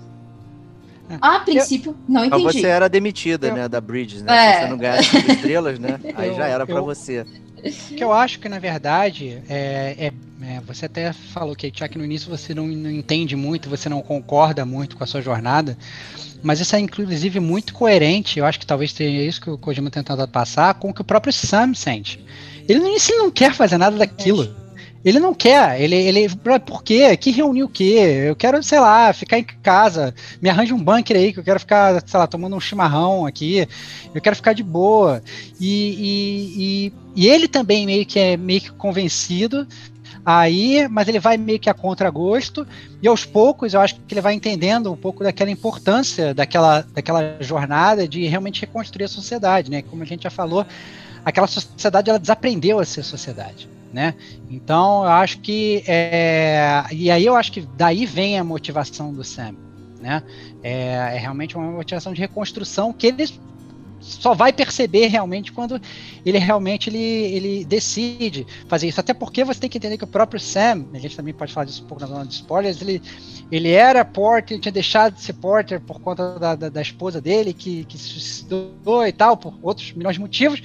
é. 1.10 1.18
a 1.20 1.40
princípio, 1.40 1.92
eu, 1.92 1.98
não 2.08 2.24
entendi. 2.24 2.44
Mas 2.44 2.56
você 2.56 2.68
era 2.68 2.88
demitida, 2.88 3.48
eu, 3.48 3.56
né, 3.56 3.68
da 3.68 3.82
Bridges, 3.82 4.22
né? 4.22 4.34
É. 4.34 4.54
Se 4.54 4.62
você 4.62 4.70
não 4.70 4.78
ganhasse 4.78 5.10
cinco 5.10 5.32
estrelas, 5.32 5.80
né? 5.80 6.00
Aí 6.16 6.30
eu, 6.30 6.36
já 6.36 6.48
era 6.48 6.66
para 6.66 6.80
você. 6.80 7.26
Que 7.96 8.04
eu 8.04 8.14
acho 8.14 8.40
que, 8.40 8.48
na 8.48 8.60
verdade, 8.60 9.42
é, 9.50 9.96
é, 9.98 10.14
é, 10.42 10.62
você 10.62 10.86
até 10.86 11.12
falou 11.12 11.56
que 11.56 11.72
já 11.74 11.88
que 11.88 11.98
no 11.98 12.06
início 12.06 12.30
você 12.30 12.54
não, 12.54 12.68
não, 12.68 12.92
entende 12.92 13.36
muito, 13.36 13.70
você 13.70 13.90
não 13.90 14.02
concorda 14.02 14.66
muito 14.66 14.96
com 14.96 15.04
a 15.04 15.08
sua 15.08 15.22
jornada, 15.22 15.78
mas 16.44 16.60
isso 16.60 16.76
é 16.76 16.80
inclusive 16.80 17.40
muito 17.40 17.74
coerente, 17.74 18.40
eu 18.40 18.46
acho 18.46 18.60
que 18.60 18.66
talvez 18.66 18.92
seja 18.92 19.22
isso 19.24 19.42
que 19.42 19.50
o 19.50 19.58
Kojima 19.58 19.90
tentando 19.90 20.28
passar, 20.28 20.76
com 20.76 20.90
o 20.90 20.94
que 20.94 21.02
o 21.02 21.06
próprio 21.06 21.34
Sam 21.34 21.74
sente. 21.74 22.24
Ele 22.68 22.80
início 22.80 23.18
não 23.18 23.32
quer 23.32 23.54
fazer 23.54 23.78
nada 23.78 23.98
daquilo. 23.98 24.54
Ele 25.06 25.20
não 25.20 25.34
quer, 25.34 25.80
ele, 25.80 25.96
ele, 25.96 26.28
por 26.66 26.84
quê? 26.84 27.16
Que 27.16 27.32
reunir 27.32 27.64
o 27.64 27.70
quê? 27.70 28.26
Eu 28.28 28.36
quero, 28.36 28.62
sei 28.62 28.80
lá, 28.80 29.14
ficar 29.14 29.40
em 29.40 29.44
casa, 29.44 30.14
me 30.42 30.50
arranje 30.50 30.74
um 30.74 30.84
bunker 30.84 31.16
aí, 31.16 31.32
que 31.32 31.40
eu 31.40 31.44
quero 31.44 31.60
ficar, 31.60 32.04
sei 32.06 32.20
lá, 32.20 32.28
tomando 32.28 32.56
um 32.56 32.60
chimarrão 32.60 33.26
aqui, 33.26 33.68
eu 34.14 34.22
quero 34.22 34.36
ficar 34.36 34.54
de 34.54 34.64
boa. 34.64 35.22
E, 35.60 35.68
e, 35.68 36.54
e, 36.58 37.24
e 37.24 37.28
ele 37.28 37.48
também 37.48 37.86
meio 37.86 38.06
que 38.06 38.20
é 38.20 38.36
meio 38.36 38.60
que 38.60 38.72
convencido 38.72 39.68
aí, 40.26 40.88
mas 40.90 41.08
ele 41.08 41.20
vai 41.20 41.38
meio 41.38 41.58
que 41.58 41.70
a 41.70 41.74
contragosto, 41.74 42.68
e 43.02 43.08
aos 43.08 43.24
poucos 43.24 43.74
eu 43.74 43.80
acho 43.80 43.96
que 43.96 44.14
ele 44.14 44.20
vai 44.20 44.34
entendendo 44.34 44.92
um 44.92 44.98
pouco 44.98 45.24
daquela 45.24 45.50
importância 45.50 46.34
daquela, 46.34 46.82
daquela 46.82 47.38
jornada 47.40 48.06
de 48.06 48.28
realmente 48.28 48.60
reconstruir 48.60 49.06
a 49.06 49.08
sociedade, 49.08 49.72
né? 49.72 49.82
Como 49.84 50.04
a 50.04 50.06
gente 50.06 50.24
já 50.24 50.30
falou, 50.30 50.66
aquela 51.24 51.48
sociedade 51.48 52.10
ela 52.10 52.20
desaprendeu 52.20 52.78
a 52.78 52.84
ser 52.84 53.04
sociedade. 53.04 53.70
Né? 53.92 54.14
Então 54.50 55.04
eu 55.04 55.10
acho 55.10 55.40
que 55.40 55.82
é, 55.88 56.84
e 56.92 57.10
aí 57.10 57.26
eu 57.26 57.36
acho 57.36 57.52
que 57.52 57.62
daí 57.78 58.06
vem 58.06 58.38
a 58.38 58.44
motivação 58.44 59.14
do 59.14 59.24
Sam, 59.24 59.56
né? 60.02 60.22
É, 60.62 61.14
é 61.16 61.18
realmente 61.18 61.56
uma 61.56 61.72
motivação 61.72 62.14
de 62.14 62.20
reconstrução 62.20 62.92
que 62.92 63.08
ele 63.08 63.26
só 64.00 64.34
vai 64.34 64.54
perceber 64.54 65.08
realmente 65.08 65.52
quando 65.52 65.82
ele 66.26 66.38
realmente 66.38 66.90
ele, 66.90 66.98
ele 66.98 67.66
decide 67.66 68.46
fazer 68.68 68.88
isso. 68.88 69.00
Até 69.00 69.14
porque 69.14 69.44
você 69.44 69.60
tem 69.60 69.70
que 69.70 69.78
entender 69.78 69.98
que 69.98 70.04
o 70.04 70.08
próprio 70.08 70.40
Sam, 70.40 70.86
a 70.94 71.00
gente 71.00 71.16
também 71.16 71.34
pode 71.34 71.54
falar 71.54 71.66
disso 71.66 71.84
um 71.84 71.88
pouco 71.88 72.02
na 72.02 72.08
zona 72.08 72.26
de 72.26 72.34
spoilers, 72.34 72.82
ele, 72.82 73.02
ele 73.52 73.72
era 73.72 74.06
porter, 74.06 74.60
tinha 74.60 74.72
deixado 74.72 75.16
de 75.16 75.22
ser 75.22 75.34
porter 75.34 75.82
por 75.82 76.00
conta 76.00 76.38
da, 76.40 76.56
da, 76.56 76.70
da 76.70 76.82
esposa 76.82 77.20
dele, 77.20 77.54
que, 77.54 77.86
que 77.86 77.98
se 77.98 78.10
suicidou 78.10 79.06
e 79.06 79.12
tal, 79.12 79.36
por 79.36 79.58
outros 79.62 79.92
milhões 79.94 80.16
de 80.16 80.22
motivos. 80.22 80.62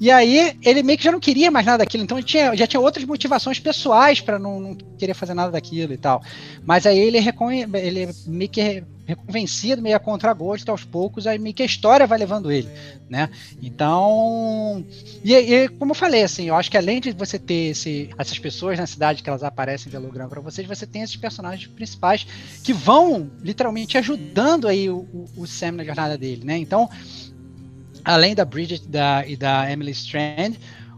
E 0.00 0.10
aí 0.10 0.56
ele 0.62 0.82
meio 0.82 0.96
que 0.96 1.04
já 1.04 1.12
não 1.12 1.20
queria 1.20 1.50
mais 1.50 1.66
nada 1.66 1.78
daquilo, 1.78 2.04
então 2.04 2.18
ele 2.18 2.26
tinha, 2.26 2.54
já 2.54 2.66
tinha 2.66 2.80
outras 2.80 3.04
motivações 3.04 3.58
pessoais 3.58 4.20
para 4.20 4.38
não, 4.38 4.60
não, 4.60 4.74
querer 4.96 5.14
fazer 5.14 5.34
nada 5.34 5.50
daquilo 5.50 5.92
e 5.92 5.96
tal. 5.96 6.22
Mas 6.64 6.86
aí 6.86 6.98
ele, 6.98 7.18
ele 7.18 8.08
meio 8.26 8.48
que 8.48 8.84
reconvencido, 9.08 9.80
meio 9.80 9.96
a 9.96 9.98
contragosto 9.98 10.70
aos 10.70 10.84
poucos, 10.84 11.26
aí 11.26 11.38
meio 11.38 11.54
que 11.54 11.62
a 11.62 11.66
história 11.66 12.06
vai 12.06 12.18
levando 12.18 12.52
ele, 12.52 12.68
né? 13.08 13.30
Então, 13.62 14.84
e, 15.24 15.34
e, 15.34 15.68
como 15.70 15.92
eu 15.92 15.94
falei, 15.94 16.22
assim, 16.22 16.48
eu 16.48 16.54
acho 16.54 16.70
que 16.70 16.76
além 16.76 17.00
de 17.00 17.12
você 17.12 17.38
ter 17.38 17.70
esse, 17.70 18.10
essas 18.18 18.38
pessoas 18.38 18.78
na 18.78 18.86
cidade 18.86 19.22
que 19.22 19.28
elas 19.30 19.42
aparecem 19.42 19.96
holograma 19.96 20.28
para 20.28 20.42
vocês, 20.42 20.68
você 20.68 20.86
tem 20.86 21.00
esses 21.00 21.16
personagens 21.16 21.66
principais 21.66 22.26
que 22.62 22.74
vão 22.74 23.30
literalmente 23.42 23.96
ajudando 23.96 24.68
aí 24.68 24.90
o, 24.90 24.98
o, 24.98 25.28
o 25.38 25.46
Sam 25.46 25.72
na 25.72 25.84
jornada 25.84 26.18
dele, 26.18 26.44
né? 26.44 26.58
Então, 26.58 26.88
além 28.08 28.34
da 28.34 28.44
Bridget 28.44 28.88
da, 28.88 29.24
e 29.26 29.36
da 29.36 29.70
Emily 29.70 29.92
Strand, 29.92 30.54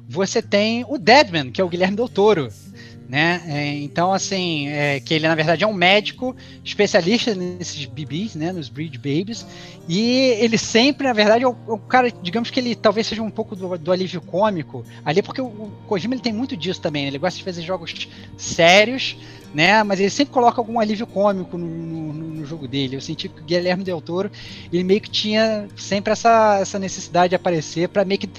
você 0.09 0.41
tem 0.41 0.85
o 0.89 0.97
Deadman, 0.97 1.51
que 1.51 1.61
é 1.61 1.65
o 1.65 1.69
Guilherme 1.69 1.97
Del 1.97 2.09
Toro, 2.09 2.49
né? 3.09 3.43
É, 3.49 3.75
então, 3.79 4.13
assim, 4.13 4.69
é, 4.69 5.01
que 5.01 5.13
ele 5.13 5.27
na 5.27 5.35
verdade 5.35 5.65
é 5.65 5.67
um 5.67 5.73
médico 5.73 6.37
especialista 6.65 7.35
nesses 7.35 7.85
bebês, 7.87 8.37
né? 8.37 8.53
Nos 8.53 8.69
breed 8.69 8.97
babies. 8.99 9.45
E 9.89 10.37
ele 10.39 10.57
sempre, 10.57 11.09
na 11.09 11.13
verdade, 11.13 11.43
é 11.43 11.49
o, 11.49 11.57
é 11.69 11.73
o 11.73 11.79
cara, 11.79 12.13
digamos 12.23 12.51
que 12.51 12.61
ele 12.61 12.77
talvez 12.77 13.09
seja 13.09 13.23
um 13.23 13.31
pouco 13.31 13.57
do, 13.57 13.77
do 13.77 13.91
alívio 13.91 14.21
cômico 14.21 14.85
ali, 15.05 15.21
porque 15.21 15.41
o, 15.41 15.47
o, 15.47 15.73
Kojima 15.89 16.15
ele 16.15 16.23
tem 16.23 16.33
muito 16.33 16.57
disso 16.57 16.81
também. 16.81 17.03
Né? 17.03 17.09
Ele 17.09 17.19
gosta 17.19 17.37
de 17.37 17.45
fazer 17.45 17.63
jogos 17.63 18.09
sérios, 18.37 19.17
né? 19.55 19.82
Mas 19.82 20.01
ele 20.01 20.11
sempre 20.11 20.32
coloca 20.32 20.61
algum 20.61 20.78
alívio 20.78 21.07
cômico 21.07 21.57
no, 21.59 21.66
no, 21.66 22.12
no, 22.12 22.46
jogo 22.46 22.66
dele. 22.66 22.96
Eu 22.96 23.01
senti 23.01 23.28
que 23.28 23.40
o 23.40 23.44
Guilherme 23.44 23.84
Del 23.84 24.01
Toro, 24.01 24.30
ele 24.72 24.84
meio 24.84 25.01
que 25.01 25.11
tinha 25.11 25.68
sempre 25.76 26.12
essa, 26.12 26.59
essa 26.61 26.78
necessidade 26.78 27.30
de 27.30 27.36
aparecer 27.36 27.88
para 27.88 28.05
meio 28.05 28.20
que 28.20 28.30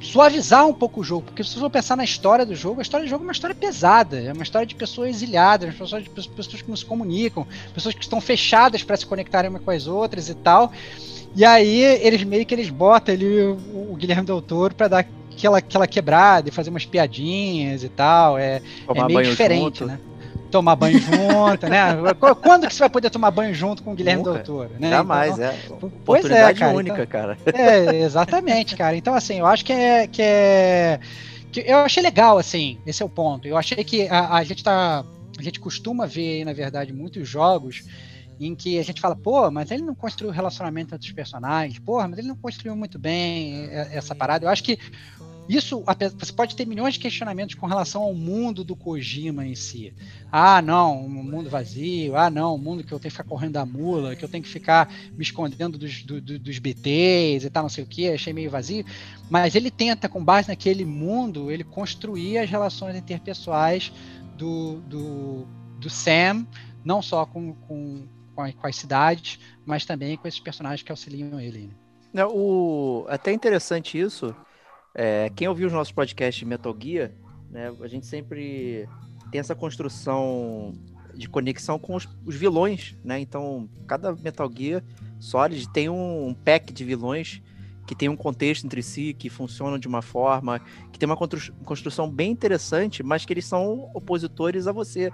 suavizar 0.00 0.66
um 0.66 0.74
pouco 0.74 1.00
o 1.00 1.04
jogo, 1.04 1.22
porque 1.26 1.42
se 1.42 1.54
você 1.54 1.58
for 1.58 1.70
pensar 1.70 1.96
na 1.96 2.04
história 2.04 2.44
do 2.44 2.54
jogo, 2.54 2.80
a 2.80 2.82
história 2.82 3.06
do 3.06 3.08
jogo 3.08 3.24
é 3.24 3.26
uma 3.26 3.32
história 3.32 3.56
pesada, 3.56 4.20
é 4.20 4.32
uma 4.32 4.42
história 4.42 4.66
de 4.66 4.74
pessoas 4.74 5.08
exiliadas, 5.08 5.74
pessoas, 5.74 6.04
de 6.04 6.10
pessoas 6.10 6.62
que 6.62 6.68
não 6.68 6.76
se 6.76 6.84
comunicam, 6.84 7.46
pessoas 7.74 7.94
que 7.94 8.02
estão 8.02 8.20
fechadas 8.20 8.82
para 8.82 8.96
se 8.96 9.06
conectarem 9.06 9.50
uma 9.50 9.58
com 9.58 9.70
as 9.70 9.86
outras 9.86 10.28
e 10.28 10.34
tal. 10.34 10.70
E 11.34 11.44
aí 11.44 11.82
eles 11.82 12.22
meio 12.24 12.44
que 12.44 12.54
eles 12.54 12.68
botam 12.68 13.14
ali 13.14 13.40
o, 13.40 13.90
o 13.90 13.96
Guilherme 13.96 14.24
Del 14.24 14.42
Toro 14.42 14.74
para 14.74 14.88
dar 14.88 15.06
aquela, 15.30 15.58
aquela 15.58 15.86
quebrada 15.86 16.48
e 16.48 16.52
fazer 16.52 16.70
umas 16.70 16.86
piadinhas 16.86 17.82
e 17.82 17.88
tal. 17.88 18.38
É, 18.38 18.60
é 18.88 19.04
meio 19.04 19.22
diferente, 19.22 19.80
junto. 19.80 19.86
né? 19.86 19.98
Tomar 20.50 20.76
banho 20.76 20.98
junto, 20.98 21.66
né? 21.68 21.96
Quando 22.42 22.66
que 22.66 22.74
você 22.74 22.80
vai 22.80 22.90
poder 22.90 23.10
tomar 23.10 23.30
banho 23.30 23.54
junto 23.54 23.82
com 23.82 23.92
o 23.92 23.94
Guilherme 23.94 24.22
Nunca. 24.22 24.42
Doutor? 24.42 24.70
Né? 24.78 24.90
Jamais, 24.90 25.34
então, 25.34 25.46
é. 25.46 25.90
Pois 26.04 26.24
é, 26.30 26.54
cara. 26.54 26.76
única, 26.76 27.02
então, 27.02 27.06
cara. 27.06 27.38
É, 27.44 27.96
exatamente, 28.00 28.76
cara. 28.76 28.96
Então, 28.96 29.14
assim, 29.14 29.38
eu 29.38 29.46
acho 29.46 29.64
que 29.64 29.72
é, 29.72 30.06
que 30.06 30.22
é. 30.22 31.00
Que 31.52 31.60
eu 31.60 31.78
achei 31.78 32.02
legal, 32.02 32.38
assim, 32.38 32.78
esse 32.86 33.02
é 33.02 33.06
o 33.06 33.08
ponto. 33.08 33.46
Eu 33.46 33.56
achei 33.56 33.82
que 33.84 34.08
a, 34.08 34.34
a 34.34 34.44
gente 34.44 34.62
tá. 34.62 35.04
A 35.38 35.42
gente 35.42 35.60
costuma 35.60 36.06
ver, 36.06 36.44
na 36.44 36.52
verdade, 36.52 36.92
muitos 36.92 37.28
jogos 37.28 37.84
em 38.38 38.54
que 38.54 38.78
a 38.78 38.84
gente 38.84 39.00
fala, 39.00 39.16
pô, 39.16 39.50
mas 39.50 39.70
ele 39.70 39.82
não 39.82 39.94
construiu 39.94 40.30
relacionamento 40.30 40.94
entre 40.94 41.06
os 41.06 41.14
personagens, 41.14 41.78
porra, 41.78 42.06
mas 42.06 42.18
ele 42.18 42.28
não 42.28 42.36
construiu 42.36 42.76
muito 42.76 42.98
bem 42.98 43.68
essa 43.70 44.14
parada. 44.14 44.44
Eu 44.44 44.50
acho 44.50 44.62
que 44.62 44.78
isso, 45.48 45.84
você 46.18 46.32
pode 46.32 46.56
ter 46.56 46.66
milhões 46.66 46.94
de 46.94 47.00
questionamentos 47.00 47.54
com 47.54 47.66
relação 47.66 48.02
ao 48.02 48.12
mundo 48.12 48.64
do 48.64 48.74
Kojima 48.74 49.46
em 49.46 49.54
si. 49.54 49.94
Ah, 50.30 50.60
não, 50.60 51.04
um 51.04 51.08
mundo 51.08 51.48
vazio. 51.48 52.16
Ah, 52.16 52.28
não, 52.28 52.56
um 52.56 52.58
mundo 52.58 52.82
que 52.82 52.92
eu 52.92 52.98
tenho 52.98 53.10
que 53.10 53.16
ficar 53.16 53.28
correndo 53.28 53.52
da 53.52 53.64
mula, 53.64 54.16
que 54.16 54.24
eu 54.24 54.28
tenho 54.28 54.42
que 54.42 54.50
ficar 54.50 54.92
me 55.12 55.22
escondendo 55.22 55.78
dos, 55.78 56.02
do, 56.02 56.20
dos 56.20 56.58
BTs 56.58 57.46
e 57.46 57.50
tal, 57.50 57.62
não 57.62 57.70
sei 57.70 57.84
o 57.84 57.86
que. 57.86 58.08
Achei 58.08 58.32
meio 58.32 58.50
vazio. 58.50 58.84
Mas 59.30 59.54
ele 59.54 59.70
tenta, 59.70 60.08
com 60.08 60.24
base 60.24 60.48
naquele 60.48 60.84
mundo, 60.84 61.50
ele 61.50 61.62
construir 61.62 62.38
as 62.38 62.50
relações 62.50 62.96
interpessoais 62.96 63.92
do, 64.36 64.80
do, 64.80 65.46
do 65.78 65.88
Sam, 65.88 66.44
não 66.84 67.00
só 67.00 67.24
com, 67.24 67.54
com, 67.54 68.02
com, 68.34 68.66
as 68.66 68.76
cidades, 68.76 69.38
mas 69.64 69.84
também 69.84 70.16
com 70.16 70.26
esses 70.26 70.40
personagens 70.40 70.82
que 70.82 70.90
auxiliam 70.90 71.40
ele. 71.40 71.70
É, 72.12 72.24
o, 72.24 73.06
até 73.08 73.32
interessante 73.32 73.98
isso, 73.98 74.34
é, 74.98 75.30
quem 75.36 75.46
ouviu 75.46 75.66
os 75.66 75.72
nossos 75.74 75.92
podcasts 75.92 76.42
Metal 76.42 76.74
Gear, 76.80 77.10
né, 77.50 77.70
a 77.82 77.86
gente 77.86 78.06
sempre 78.06 78.88
tem 79.30 79.38
essa 79.38 79.54
construção 79.54 80.72
de 81.14 81.28
conexão 81.28 81.78
com 81.78 81.94
os, 81.94 82.08
os 82.24 82.34
vilões, 82.34 82.96
né? 83.04 83.20
Então, 83.20 83.68
cada 83.86 84.14
Metal 84.14 84.50
Gear 84.54 84.82
Solid 85.20 85.68
tem 85.68 85.90
um, 85.90 86.28
um, 86.28 86.34
pack 86.34 86.72
de 86.72 86.82
vilões 86.82 87.42
que 87.86 87.94
tem 87.94 88.08
um 88.08 88.16
contexto 88.16 88.64
entre 88.64 88.82
si, 88.82 89.14
que 89.14 89.28
funcionam 89.28 89.78
de 89.78 89.86
uma 89.86 90.00
forma, 90.00 90.60
que 90.90 90.98
tem 90.98 91.06
uma 91.06 91.16
construção 91.16 92.10
bem 92.10 92.30
interessante, 92.30 93.02
mas 93.02 93.24
que 93.24 93.32
eles 93.32 93.44
são 93.44 93.90
opositores 93.94 94.66
a 94.66 94.72
você, 94.72 95.12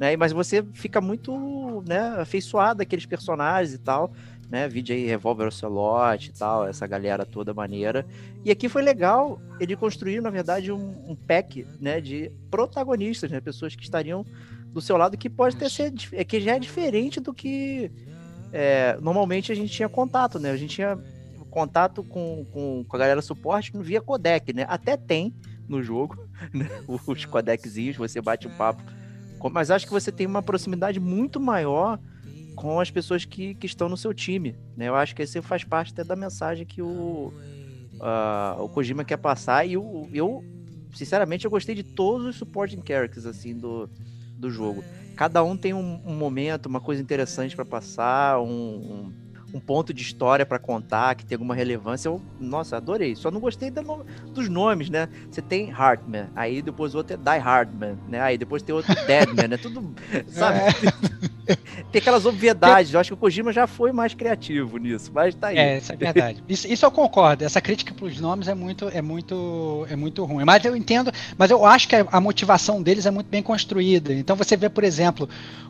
né? 0.00 0.16
Mas 0.16 0.32
você 0.32 0.64
fica 0.72 1.02
muito, 1.02 1.82
né, 1.86 2.16
afeiçoado 2.18 2.82
àqueles 2.82 3.04
personagens 3.04 3.74
e 3.74 3.78
tal 3.78 4.10
né? 4.50 4.68
Vídeo 4.68 4.94
aí 4.94 5.06
Revolver 5.06 5.48
Ocelot 5.48 6.28
e 6.28 6.32
tal, 6.32 6.66
essa 6.66 6.86
galera 6.86 7.26
toda 7.26 7.52
maneira. 7.52 8.06
E 8.44 8.50
aqui 8.50 8.68
foi 8.68 8.82
legal, 8.82 9.40
ele 9.60 9.76
construiu, 9.76 10.22
na 10.22 10.30
verdade, 10.30 10.72
um, 10.72 11.10
um 11.10 11.14
pack, 11.14 11.66
né, 11.80 12.00
de 12.00 12.32
protagonistas, 12.50 13.30
né? 13.30 13.40
Pessoas 13.40 13.76
que 13.76 13.82
estariam 13.82 14.24
do 14.72 14.80
seu 14.80 14.96
lado, 14.96 15.16
que 15.16 15.28
pode 15.28 15.56
ter 15.56 15.70
ser, 15.70 15.92
é 16.12 16.24
que 16.24 16.40
já 16.40 16.56
é 16.56 16.58
diferente 16.58 17.20
do 17.20 17.34
que 17.34 17.90
é, 18.52 18.98
normalmente 19.00 19.52
a 19.52 19.54
gente 19.54 19.72
tinha 19.72 19.88
contato, 19.88 20.38
né? 20.38 20.50
A 20.50 20.56
gente 20.56 20.74
tinha 20.74 20.98
contato 21.50 22.02
com, 22.02 22.46
com, 22.52 22.84
com 22.86 22.96
a 22.96 22.98
galera 22.98 23.22
suporte 23.22 23.72
via 23.74 24.00
codec, 24.00 24.52
né? 24.52 24.64
Até 24.68 24.96
tem 24.96 25.34
no 25.68 25.82
jogo, 25.82 26.16
né? 26.52 26.68
Os 26.86 27.24
codeczinhos, 27.24 27.96
você 27.96 28.20
bate 28.20 28.46
o 28.46 28.50
papo. 28.50 28.82
Mas 29.52 29.70
acho 29.70 29.86
que 29.86 29.92
você 29.92 30.10
tem 30.10 30.26
uma 30.26 30.42
proximidade 30.42 30.98
muito 30.98 31.38
maior 31.38 31.98
com 32.58 32.80
as 32.80 32.90
pessoas 32.90 33.24
que, 33.24 33.54
que 33.54 33.66
estão 33.66 33.88
no 33.88 33.96
seu 33.96 34.12
time. 34.12 34.56
Né? 34.76 34.88
Eu 34.88 34.96
acho 34.96 35.14
que 35.14 35.22
esse 35.22 35.40
faz 35.40 35.62
parte 35.62 35.92
até 35.92 36.02
da 36.02 36.16
mensagem 36.16 36.66
que 36.66 36.82
o, 36.82 37.32
uh, 37.94 38.64
o 38.64 38.68
Kojima 38.68 39.04
quer 39.04 39.16
passar. 39.16 39.64
E 39.64 39.74
eu, 39.74 40.08
eu, 40.12 40.44
sinceramente, 40.92 41.44
eu 41.44 41.52
gostei 41.52 41.76
de 41.76 41.84
todos 41.84 42.26
os 42.26 42.34
supporting 42.34 42.82
characters 42.84 43.26
assim, 43.26 43.56
do, 43.56 43.88
do 44.36 44.50
jogo. 44.50 44.82
Cada 45.14 45.40
um 45.44 45.56
tem 45.56 45.72
um, 45.72 46.02
um 46.04 46.16
momento, 46.16 46.66
uma 46.66 46.80
coisa 46.80 47.00
interessante 47.00 47.54
para 47.54 47.64
passar, 47.64 48.40
um, 48.40 48.48
um 48.50 49.12
um 49.52 49.60
ponto 49.60 49.92
de 49.94 50.02
história 50.02 50.44
para 50.44 50.58
contar, 50.58 51.14
que 51.14 51.24
tem 51.24 51.36
alguma 51.36 51.54
relevância. 51.54 52.08
Eu, 52.08 52.20
nossa, 52.38 52.76
adorei. 52.76 53.14
Só 53.16 53.30
não 53.30 53.40
gostei 53.40 53.70
no, 53.70 54.04
dos 54.32 54.48
nomes, 54.48 54.90
né? 54.90 55.08
Você 55.30 55.40
tem 55.40 55.72
Hartman, 55.72 56.28
aí 56.34 56.60
depois 56.60 56.94
outro 56.94 57.14
é 57.14 57.16
Die 57.16 57.42
Hardman, 57.42 57.98
né? 58.08 58.20
Aí 58.20 58.36
depois 58.36 58.62
tem 58.62 58.74
outro 58.74 58.94
Deadman, 59.06 59.48
né? 59.48 59.56
Tudo, 59.56 59.94
sabe? 60.28 60.58
É. 60.58 61.56
tem 61.90 62.00
aquelas 62.00 62.26
obviedades. 62.26 62.92
Eu 62.92 63.00
acho 63.00 63.10
que 63.10 63.14
o 63.14 63.16
Kojima 63.16 63.52
já 63.52 63.66
foi 63.66 63.92
mais 63.92 64.14
criativo 64.14 64.76
nisso, 64.76 65.10
mas 65.14 65.34
tá 65.34 65.48
aí. 65.48 65.58
É, 65.58 65.78
isso 65.78 65.92
é 65.92 65.96
verdade. 65.96 66.44
Isso, 66.48 66.68
isso 66.68 66.84
eu 66.84 66.90
concordo. 66.90 67.44
Essa 67.44 67.60
crítica 67.60 67.94
pros 67.94 68.20
nomes 68.20 68.48
é 68.48 68.54
muito, 68.54 68.88
é 68.88 69.00
muito, 69.00 69.86
é 69.88 69.96
muito 69.96 70.24
ruim. 70.24 70.44
Mas 70.44 70.64
eu 70.64 70.76
entendo, 70.76 71.10
mas 71.36 71.50
eu 71.50 71.64
acho 71.64 71.88
que 71.88 71.96
a, 71.96 72.06
a 72.12 72.20
motivação 72.20 72.82
deles 72.82 73.06
é 73.06 73.10
muito 73.10 73.28
bem 73.28 73.42
construída. 73.42 74.12
Então 74.12 74.36
você 74.36 74.56
vê, 74.56 74.68
por 74.68 74.84
exemplo, 74.84 75.28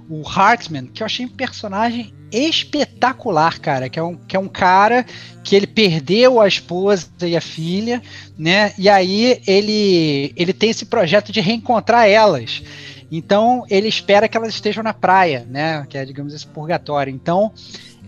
o 0.08 0.26
Hartman, 0.26 0.86
que 0.86 1.02
eu 1.02 1.06
achei 1.06 1.24
um 1.24 1.28
personagem 1.28 2.12
espetacular, 2.30 3.58
cara, 3.60 3.88
que 3.88 3.98
é 3.98 4.02
um, 4.02 4.14
que 4.14 4.36
é 4.36 4.38
um 4.38 4.48
cara 4.48 5.04
que 5.42 5.56
ele 5.56 5.66
perdeu 5.66 6.40
a 6.40 6.48
esposa 6.48 7.08
e 7.22 7.36
a 7.36 7.40
filha, 7.40 8.02
né? 8.38 8.72
E 8.78 8.88
aí 8.88 9.40
ele 9.46 10.32
ele 10.36 10.52
tem 10.52 10.70
esse 10.70 10.86
projeto 10.86 11.32
de 11.32 11.40
reencontrar 11.40 12.06
elas. 12.08 12.62
Então 13.10 13.64
ele 13.70 13.88
espera 13.88 14.28
que 14.28 14.36
elas 14.36 14.54
estejam 14.54 14.82
na 14.82 14.92
praia, 14.92 15.46
né? 15.48 15.86
Que 15.88 15.98
é 15.98 16.04
digamos 16.04 16.34
esse 16.34 16.46
purgatório. 16.46 17.12
Então 17.12 17.52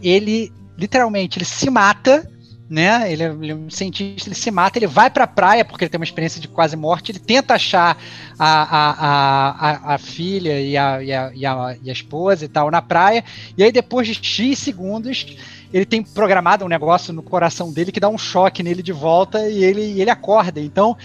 ele 0.03 0.53
literalmente 0.77 1.39
ele 1.39 1.45
se 1.45 1.71
mata 1.71 2.29
né? 2.71 3.13
Ele 3.13 3.25
é, 3.25 3.27
ele 3.27 3.51
é, 3.51 3.55
um 3.55 3.69
cientista, 3.69 4.29
ele 4.29 4.37
se 4.37 4.49
mata, 4.53 4.79
ele 4.79 4.87
vai 4.87 5.11
pra 5.11 5.27
praia 5.27 5.65
porque 5.65 5.83
ele 5.83 5.91
tem 5.91 5.99
uma 5.99 6.05
experiência 6.05 6.41
de 6.41 6.47
quase 6.47 6.77
morte, 6.77 7.11
ele 7.11 7.19
tenta 7.19 7.55
achar 7.55 8.01
a, 8.39 8.63
a, 8.63 9.91
a, 9.91 9.95
a, 9.95 9.99
filha 9.99 10.61
e 10.61 10.77
a, 10.77 11.03
e, 11.03 11.13
a, 11.13 11.33
e, 11.35 11.45
a, 11.45 11.77
e 11.83 11.91
a 11.91 11.93
esposa 11.93 12.45
e 12.45 12.49
tal 12.49 12.71
na 12.71 12.81
praia, 12.81 13.25
e 13.59 13.65
aí 13.65 13.73
depois 13.73 14.07
de 14.07 14.15
X 14.15 14.57
segundos 14.61 15.37
ele 15.73 15.85
tem 15.85 16.03
programado 16.03 16.65
um 16.65 16.69
negócio 16.69 17.13
no 17.13 17.23
coração 17.23 17.73
dele 17.73 17.93
que 17.93 18.01
dá 18.01 18.09
um 18.09 18.19
choque 18.19 18.63
nele 18.63 18.83
de 18.83 18.93
volta 18.93 19.49
e 19.49 19.63
ele, 19.63 20.01
ele 20.01 20.11
acorda. 20.11 20.61
Então 20.61 20.97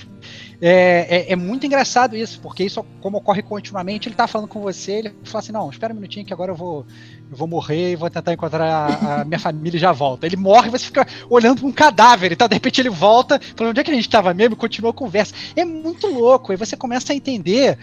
é, 0.61 1.28
é, 1.28 1.32
é, 1.34 1.36
muito 1.36 1.66
engraçado 1.66 2.16
isso, 2.16 2.39
porque 2.39 2.63
isso, 2.63 2.84
como 3.01 3.18
ocorre 3.18 3.41
continuamente, 3.41 4.07
ele 4.07 4.16
tá 4.16 4.26
falando 4.28 4.47
com 4.47 4.61
você, 4.61 4.93
ele 4.93 5.16
fala 5.24 5.39
assim: 5.39 5.51
não, 5.51 5.70
espera 5.70 5.93
um 5.93 5.95
minutinho 5.95 6.26
que 6.26 6.34
agora 6.34 6.51
eu 6.51 6.55
vou, 6.55 6.86
eu 7.30 7.38
vou 7.38 7.47
morrer 7.47 7.91
e 7.91 7.95
vou 7.95 8.09
tentar 8.09 8.34
encontrar 8.34 8.66
a, 8.66 9.22
a 9.22 9.26
minha 9.26 9.39
família 9.39 9.78
e 9.78 9.80
já 9.80 9.91
volta. 9.91 10.26
Ele 10.26 10.38
morre 10.38 10.68
e 10.68 10.72
você 10.72 10.86
fica 10.86 11.05
olhando 11.30 11.59
para 11.59 11.68
um 11.68 11.72
cadáver 11.72 12.32
e 12.32 12.36
tal, 12.36 12.47
de 12.47 12.55
repente 12.55 12.82
ele 12.82 12.89
volta, 12.89 13.39
falando 13.55 13.72
onde 13.72 13.82
é 13.82 13.84
que 13.84 13.91
a 13.91 13.95
gente 13.95 14.07
estava 14.07 14.34
mesmo 14.34 14.53
e 14.53 14.57
continua 14.57 14.91
a 14.91 14.93
conversa. 14.93 15.36
É 15.55 15.66
muito 15.66 16.07
louco, 16.07 16.51
aí 16.51 16.57
você 16.57 16.76
começa 16.76 17.11
a 17.11 17.16
entender 17.16 17.78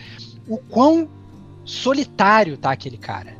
o 0.48 0.56
quão 0.56 1.08
solitário 1.64 2.56
tá 2.56 2.72
aquele 2.72 2.96
cara. 2.96 3.36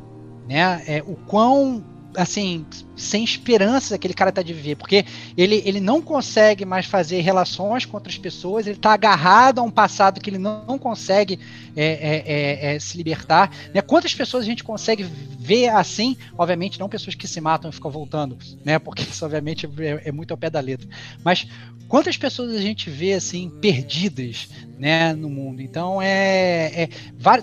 Né? 0.47 0.83
É, 0.87 1.03
o 1.05 1.15
quão 1.15 1.83
assim, 2.15 2.65
sem 2.95 3.23
esperança 3.23 3.95
aquele 3.95 4.13
cara 4.13 4.31
tá 4.31 4.41
de 4.41 4.53
viver, 4.53 4.75
porque 4.75 5.05
ele, 5.35 5.61
ele 5.65 5.79
não 5.79 6.01
consegue 6.01 6.65
mais 6.65 6.85
fazer 6.85 7.21
relações 7.21 7.85
com 7.85 7.97
outras 7.97 8.17
pessoas, 8.17 8.67
ele 8.67 8.77
tá 8.77 8.93
agarrado 8.93 9.59
a 9.59 9.63
um 9.63 9.71
passado 9.71 10.21
que 10.21 10.29
ele 10.29 10.37
não, 10.37 10.63
não 10.67 10.77
consegue 10.77 11.39
é, 11.75 11.85
é, 11.85 12.23
é, 12.25 12.75
é, 12.75 12.79
se 12.79 12.97
libertar. 12.97 13.51
Né? 13.73 13.81
Quantas 13.81 14.13
pessoas 14.13 14.43
a 14.43 14.47
gente 14.47 14.63
consegue 14.63 15.03
ver 15.03 15.69
assim? 15.69 16.15
Obviamente, 16.37 16.79
não 16.79 16.87
pessoas 16.87 17.15
que 17.15 17.27
se 17.27 17.41
matam 17.41 17.69
e 17.69 17.73
ficam 17.73 17.91
voltando, 17.91 18.37
né? 18.63 18.79
Porque 18.79 19.01
isso, 19.03 19.25
obviamente, 19.25 19.67
é, 19.79 20.09
é 20.09 20.11
muito 20.11 20.31
ao 20.31 20.37
pé 20.37 20.49
da 20.49 20.59
letra. 20.59 20.87
Mas 21.23 21.47
quantas 21.87 22.17
pessoas 22.17 22.51
a 22.51 22.61
gente 22.61 22.89
vê 22.89 23.13
assim, 23.13 23.49
perdidas 23.61 24.49
né, 24.77 25.13
no 25.13 25.29
mundo? 25.29 25.61
Então, 25.61 26.01
é, 26.01 26.83
é 26.83 26.89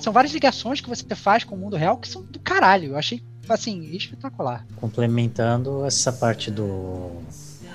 são 0.01 0.12
várias 0.12 0.33
ligações 0.33 0.81
que 0.81 0.89
você 0.89 1.05
faz 1.14 1.45
com 1.45 1.55
o 1.55 1.59
mundo 1.59 1.77
real 1.77 1.99
que 1.99 2.09
são 2.09 2.23
do 2.23 2.39
caralho. 2.39 2.91
Eu 2.91 2.97
achei 2.97 3.23
assim, 3.55 3.82
espetacular. 3.94 4.66
Complementando 4.76 5.84
essa 5.84 6.12
parte 6.12 6.51
do 6.51 7.11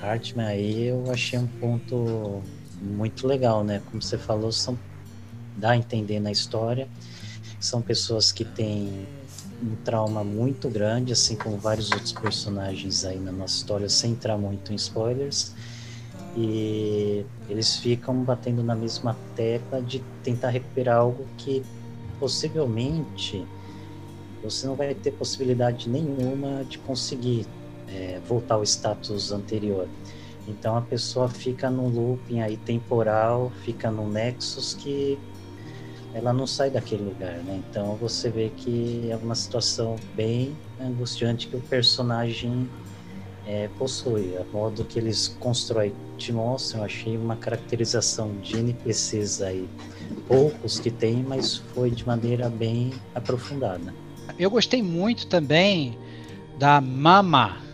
Hartman 0.01 0.45
aí, 0.45 0.83
eu 0.85 1.09
achei 1.11 1.37
um 1.37 1.47
ponto 1.47 2.41
muito 2.81 3.27
legal, 3.27 3.63
né? 3.63 3.81
Como 3.85 4.01
você 4.01 4.17
falou, 4.17 4.51
são 4.51 4.77
dá 5.57 5.71
a 5.71 5.77
entender 5.77 6.19
na 6.19 6.31
história, 6.31 6.87
são 7.59 7.81
pessoas 7.81 8.31
que 8.31 8.43
têm 8.43 9.07
um 9.61 9.75
trauma 9.83 10.23
muito 10.23 10.69
grande, 10.69 11.13
assim 11.13 11.35
como 11.35 11.57
vários 11.57 11.91
outros 11.91 12.11
personagens 12.11 13.05
aí 13.05 13.19
na 13.19 13.31
nossa 13.31 13.55
história, 13.55 13.87
sem 13.89 14.11
entrar 14.11 14.37
muito 14.37 14.73
em 14.73 14.75
spoilers. 14.75 15.53
E 16.37 17.25
eles 17.49 17.77
ficam 17.77 18.23
batendo 18.23 18.61
na 18.61 18.75
mesma 18.75 19.17
tecla 19.35 19.81
de 19.81 20.03
tentar 20.21 20.49
recuperar 20.49 20.97
algo 20.97 21.25
que 21.37 21.63
possivelmente 22.19 23.45
você 24.49 24.67
não 24.67 24.75
vai 24.75 24.93
ter 24.93 25.11
possibilidade 25.11 25.89
nenhuma 25.89 26.63
de 26.63 26.77
conseguir 26.79 27.45
é, 27.87 28.19
voltar 28.27 28.55
ao 28.55 28.63
status 28.63 29.31
anterior. 29.31 29.87
Então 30.47 30.77
a 30.77 30.81
pessoa 30.81 31.27
fica 31.27 31.69
num 31.69 31.89
looping 31.89 32.41
aí 32.41 32.57
temporal, 32.57 33.51
fica 33.63 33.89
num 33.89 34.09
nexus 34.09 34.73
que 34.75 35.17
ela 36.13 36.31
não 36.31 36.47
sai 36.47 36.69
daquele 36.69 37.03
lugar, 37.03 37.37
né? 37.39 37.61
Então 37.69 37.95
você 37.95 38.29
vê 38.29 38.49
que 38.49 39.09
é 39.11 39.17
uma 39.17 39.35
situação 39.35 39.95
bem 40.15 40.55
angustiante 40.79 41.47
que 41.47 41.55
o 41.57 41.61
personagem 41.61 42.69
é, 43.45 43.67
possui. 43.77 44.37
A 44.37 44.45
modo 44.55 44.85
que 44.85 44.99
eles 44.99 45.27
constroem, 45.39 45.93
te 46.17 46.31
mostram, 46.31 46.81
eu 46.81 46.85
achei 46.85 47.17
uma 47.17 47.35
caracterização 47.35 48.33
de 48.37 48.57
NPCs 48.57 49.41
aí, 49.41 49.69
poucos 50.27 50.79
que 50.79 50.89
tem, 50.89 51.21
mas 51.21 51.57
foi 51.57 51.91
de 51.91 52.05
maneira 52.07 52.49
bem 52.49 52.93
aprofundada. 53.13 53.93
Eu 54.37 54.49
gostei 54.49 54.81
muito 54.83 55.27
também 55.27 55.97
da 56.57 56.79
Mama 56.81 57.64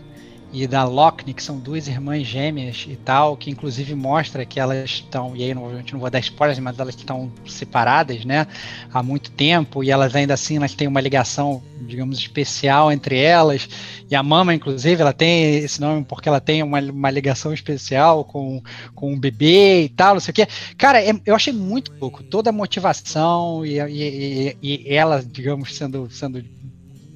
e 0.52 0.66
da 0.66 0.84
Lockney, 0.84 1.32
que 1.32 1.42
são 1.42 1.58
duas 1.58 1.88
irmãs 1.88 2.26
gêmeas 2.26 2.86
e 2.88 2.94
tal, 2.96 3.36
que 3.36 3.50
inclusive 3.50 3.94
mostra 3.94 4.44
que 4.44 4.60
elas 4.60 4.90
estão, 4.90 5.34
e 5.34 5.42
aí 5.42 5.54
não, 5.54 5.70
não 5.70 5.98
vou 5.98 6.10
dar 6.10 6.18
spoilers, 6.20 6.58
mas 6.58 6.78
elas 6.78 6.94
estão 6.94 7.32
separadas, 7.46 8.24
né, 8.24 8.46
há 8.92 9.02
muito 9.02 9.30
tempo, 9.30 9.82
e 9.82 9.90
elas 9.90 10.14
ainda 10.14 10.34
assim 10.34 10.56
elas 10.56 10.74
têm 10.74 10.86
uma 10.86 11.00
ligação, 11.00 11.62
digamos, 11.80 12.18
especial 12.18 12.92
entre 12.92 13.18
elas, 13.18 13.68
e 14.12 14.14
a 14.14 14.22
Mama, 14.22 14.54
inclusive, 14.54 15.00
ela 15.00 15.14
tem 15.14 15.56
esse 15.56 15.80
nome 15.80 16.04
porque 16.04 16.28
ela 16.28 16.38
tem 16.38 16.62
uma, 16.62 16.78
uma 16.80 17.10
ligação 17.10 17.54
especial 17.54 18.26
com, 18.26 18.62
com 18.94 19.10
um 19.10 19.18
bebê 19.18 19.84
e 19.84 19.88
tal, 19.88 20.12
não 20.12 20.20
sei 20.20 20.32
o 20.32 20.34
quê. 20.34 20.46
Cara, 20.76 21.02
é, 21.02 21.14
eu 21.24 21.34
achei 21.34 21.50
muito 21.50 21.90
pouco, 21.92 22.22
toda 22.22 22.50
a 22.50 22.52
motivação 22.52 23.64
e, 23.64 23.80
e, 23.80 24.56
e, 24.62 24.90
e 24.90 24.94
ela, 24.94 25.22
digamos, 25.22 25.74
sendo, 25.74 26.10
sendo 26.10 26.44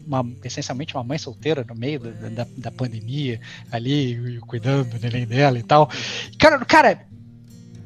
uma, 0.07 0.25
essencialmente 0.45 0.95
uma 0.95 1.05
mãe 1.05 1.19
solteira 1.19 1.65
no 1.69 1.75
meio 1.75 2.01
da, 2.01 2.29
da, 2.29 2.47
da 2.57 2.71
pandemia, 2.71 3.41
ali, 3.71 4.39
cuidando 4.47 4.91
do 4.91 4.99
neném 4.99 5.27
dela 5.27 5.59
e 5.59 5.63
tal. 5.63 5.91
Cara, 6.39 6.65
cara, 6.65 7.07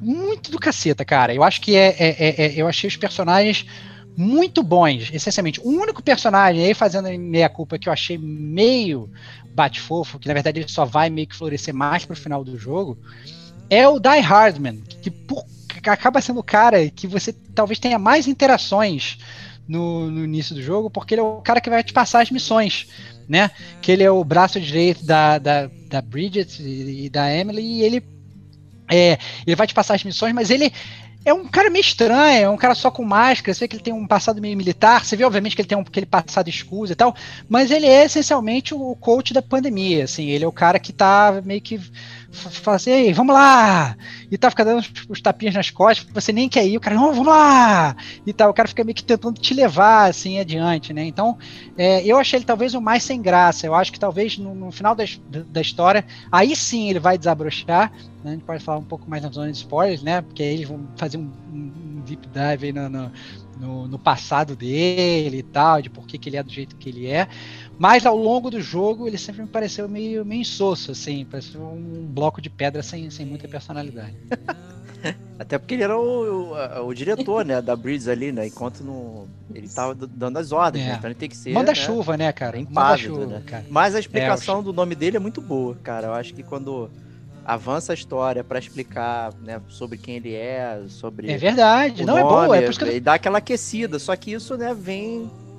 muito 0.01 0.51
do 0.51 0.59
caceta, 0.59 1.05
cara. 1.05 1.35
Eu 1.35 1.43
acho 1.43 1.61
que 1.61 1.75
é, 1.75 1.97
é, 1.99 2.09
é, 2.09 2.47
é 2.47 2.55
eu 2.57 2.69
achei 2.69 2.89
os 2.89 2.97
personagens 2.97 3.67
muito 4.17 4.63
bons, 4.63 5.11
essencialmente. 5.13 5.61
O 5.61 5.69
único 5.69 6.03
personagem 6.03 6.65
aí 6.65 6.75
fazendo 6.75 7.09
meia 7.19 7.49
culpa 7.49 7.79
que 7.79 7.89
eu 7.89 7.93
achei 7.93 8.19
meio 8.19 9.11
bate-fofo, 9.55 10.19
que 10.19 10.29
na 10.29 10.35
verdade 10.35 10.61
ele 10.61 10.69
só 10.69 10.85
vai 10.85 11.11
meio 11.11 11.27
que 11.27 11.37
florescer 11.37 11.75
mais 11.75 12.05
pro 12.05 12.17
final 12.17 12.45
do 12.45 12.57
jogo, 12.59 12.99
é 13.69 13.87
o 13.89 13.99
Die 13.99 14.21
Hardman, 14.21 14.81
que, 14.81 15.11
que 15.11 15.91
acaba 15.91 16.21
sendo 16.21 16.41
o 16.41 16.45
cara 16.45 16.89
que 16.91 17.07
você 17.07 17.33
talvez 17.55 17.79
tenha 17.79 17.99
mais 17.99 18.27
interações 18.27 19.19
no, 19.71 20.11
no, 20.11 20.25
início 20.25 20.53
do 20.53 20.61
jogo, 20.61 20.91
porque 20.91 21.15
ele 21.15 21.21
é 21.21 21.25
o 21.25 21.41
cara 21.41 21.61
que 21.61 21.71
vai 21.71 21.85
te 21.85 21.93
passar 21.93 22.23
as 22.23 22.31
missões, 22.31 22.89
né? 23.29 23.53
Que 23.81 23.93
ele 23.93 24.03
é 24.03 24.11
o 24.11 24.25
braço 24.25 24.61
direito 24.61 25.05
da, 25.05 25.39
da, 25.39 25.71
da 25.89 26.03
Bridget 26.03 26.61
e, 26.61 27.09
da 27.09 27.33
Emily, 27.33 27.63
e 27.63 27.83
ele, 27.83 28.05
é, 28.91 29.17
ele 29.47 29.55
vai 29.55 29.69
te 29.69 29.75
passar 29.75 29.95
as 29.95 30.03
missões, 30.03 30.35
mas 30.35 30.51
ele 30.51 30.73
é 31.25 31.33
um 31.33 31.47
cara 31.47 31.71
meio 31.71 31.83
estranho, 31.83 32.45
é 32.45 32.51
um 32.51 32.57
cara 32.57 32.75
só 32.75 32.91
com 32.91 33.05
máscara, 33.05 33.55
você 33.55 33.61
vê 33.61 33.69
que 33.69 33.77
ele 33.77 33.83
tem 33.85 33.95
um 33.95 34.09
passado 34.09 34.41
meio 34.41 34.57
militar, 34.57 35.05
você 35.05 35.15
vê 35.15 35.23
obviamente 35.23 35.55
que 35.55 35.63
ele 35.63 35.69
tem 35.69 35.79
um, 35.79 35.83
aquele 35.83 36.07
passado 36.07 36.49
escuso 36.49 36.93
e 36.93 36.97
tal, 36.97 37.15
mas 37.49 37.71
ele 37.71 37.87
é 37.87 38.07
essencialmente 38.07 38.75
o 38.75 38.97
coach 38.97 39.33
da 39.33 39.41
pandemia, 39.43 40.03
assim, 40.03 40.31
ele 40.31 40.45
é 40.45 40.49
o 40.49 40.53
cara 40.53 40.81
que 40.81 40.93
tá 40.93 41.41
meio 41.45 41.61
que 41.61 41.81
fala 42.31 42.77
assim, 42.77 42.91
Ei, 42.91 43.13
vamos 43.13 43.35
lá! 43.35 43.97
E 44.31 44.39
tá 44.39 44.51
ficando 44.51 44.69
dando 44.69 44.85
os, 45.09 45.21
tapinhas 45.21 45.55
nas 45.55 45.71
costas, 45.71 46.07
você 46.13 46.33
nem 46.33 46.49
quer 46.49 46.67
ir, 46.67 46.77
o 46.77 46.81
cara, 46.81 46.97
não, 46.97 47.11
vamos 47.11 47.27
lá! 47.27 47.97
E 48.25 48.33
tal, 48.33 48.51
o 48.51 48.55
cara 48.55 48.69
fica 48.69 48.85
meio 48.85 48.95
que 48.95 49.03
tentando 49.03 49.41
te 49.41 49.53
levar, 49.53 50.09
assim, 50.09 50.39
adiante, 50.39 50.93
né? 50.93 51.05
Então, 51.05 51.37
é, 51.77 52.05
eu 52.05 52.19
achei 52.19 52.39
ele 52.39 52.45
talvez 52.45 52.75
o 52.75 52.81
mais 52.81 53.03
sem 53.03 53.21
graça, 53.21 53.67
eu 53.67 53.75
acho 53.75 53.93
que 53.93 53.99
talvez 53.99 54.39
no, 54.39 54.55
no 54.55 54.71
final 54.71 54.95
da, 54.95 55.05
da 55.49 55.61
história, 55.61 56.05
aí 56.31 56.55
sim 56.55 56.89
ele 56.89 57.01
vai 57.01 57.19
desabrochar, 57.19 57.93
né? 58.25 58.31
a 58.31 58.35
gente 58.35 58.45
pode 58.45 58.63
falar 58.63 58.79
um 58.79 58.85
pouco 58.85 59.09
mais 59.11 59.23
na 59.23 59.31
zona 59.31 59.51
de 59.51 59.59
spoilers, 59.59 60.03
né? 60.03 60.21
Porque 60.21 60.43
aí 60.43 60.55
eles 60.55 60.69
vão 60.69 60.87
fazer 60.97 61.17
um, 61.17 61.31
um 61.53 62.03
deep 62.05 62.29
dive 62.29 62.67
aí 62.67 62.73
no, 62.73 62.89
no, 62.89 63.13
no, 63.59 63.89
no 63.89 63.99
passado 63.99 64.57
dele 64.57 65.39
e 65.39 65.43
tal, 65.43 65.83
de 65.83 65.91
por 65.91 66.07
que, 66.07 66.19
que 66.19 66.29
ele 66.29 66.37
é 66.37 66.43
do 66.43 66.51
jeito 66.51 66.77
que 66.77 66.89
ele 66.89 67.07
é. 67.07 67.29
Mas 67.81 68.05
ao 68.05 68.15
longo 68.15 68.51
do 68.51 68.61
jogo 68.61 69.09
ele 69.09 69.17
sempre 69.17 69.41
me 69.41 69.49
pareceu 69.49 69.89
meio, 69.89 70.23
meio 70.23 70.43
insosso, 70.43 70.91
assim, 70.91 71.25
pareceu 71.25 71.63
um 71.63 72.07
bloco 72.13 72.39
de 72.39 72.51
pedra 72.51 72.83
sem, 72.83 73.09
sem 73.09 73.25
muita 73.25 73.49
personalidade. 73.49 74.15
Até 75.39 75.57
porque 75.57 75.73
ele 75.73 75.85
era 75.85 75.99
o, 75.99 76.53
o, 76.53 76.87
o, 76.89 76.95
diretor, 76.95 77.43
né, 77.43 77.63
da 77.63 77.75
Breeze 77.75 78.11
ali, 78.11 78.33
né? 78.33 78.49
Enquanto 78.49 78.85
no, 78.85 79.27
ele 79.55 79.67
tava 79.67 79.95
dando 79.95 80.37
as 80.37 80.53
ordens, 80.53 80.85
é. 80.85 80.89
né? 80.89 80.95
Então 80.99 81.09
ele 81.09 81.19
tem 81.19 81.31
que 81.31 81.37
ser. 81.39 81.55
Manda 81.55 81.71
né, 81.71 81.75
chuva, 81.75 82.19
né, 82.19 82.31
cara? 82.33 82.59
Impávido, 82.59 83.15
Manda 83.15 83.25
chuva, 83.25 83.39
né? 83.39 83.43
Cara. 83.47 83.65
Mas 83.71 83.95
a 83.95 83.99
explicação 83.99 84.61
é, 84.61 84.63
do 84.63 84.75
nome 84.75 84.95
dele 84.95 85.17
é 85.17 85.21
muito 85.21 85.41
boa, 85.41 85.75
cara. 85.83 86.09
Eu 86.09 86.13
acho 86.13 86.35
que 86.35 86.43
quando 86.43 86.91
avança 87.47 87.93
a 87.93 87.95
história 87.95 88.45
para 88.45 88.59
explicar, 88.59 89.33
né, 89.41 89.59
sobre 89.71 89.97
quem 89.97 90.17
ele 90.17 90.35
é, 90.35 90.83
sobre. 90.87 91.31
É 91.31 91.39
verdade, 91.39 92.05
não 92.05 92.19
nome, 92.19 92.27
é 92.27 92.45
boa, 92.45 92.57
é 92.59 92.61
por 92.61 92.71
isso 92.73 92.79
que 92.79 92.85
ele 92.85 93.01
dá 93.01 93.15
aquela 93.15 93.39
aquecida. 93.39 93.99
Só 93.99 94.15
que 94.17 94.33
isso, 94.33 94.55
né, 94.59 94.75
vem 94.75 95.31
é, 95.31 95.50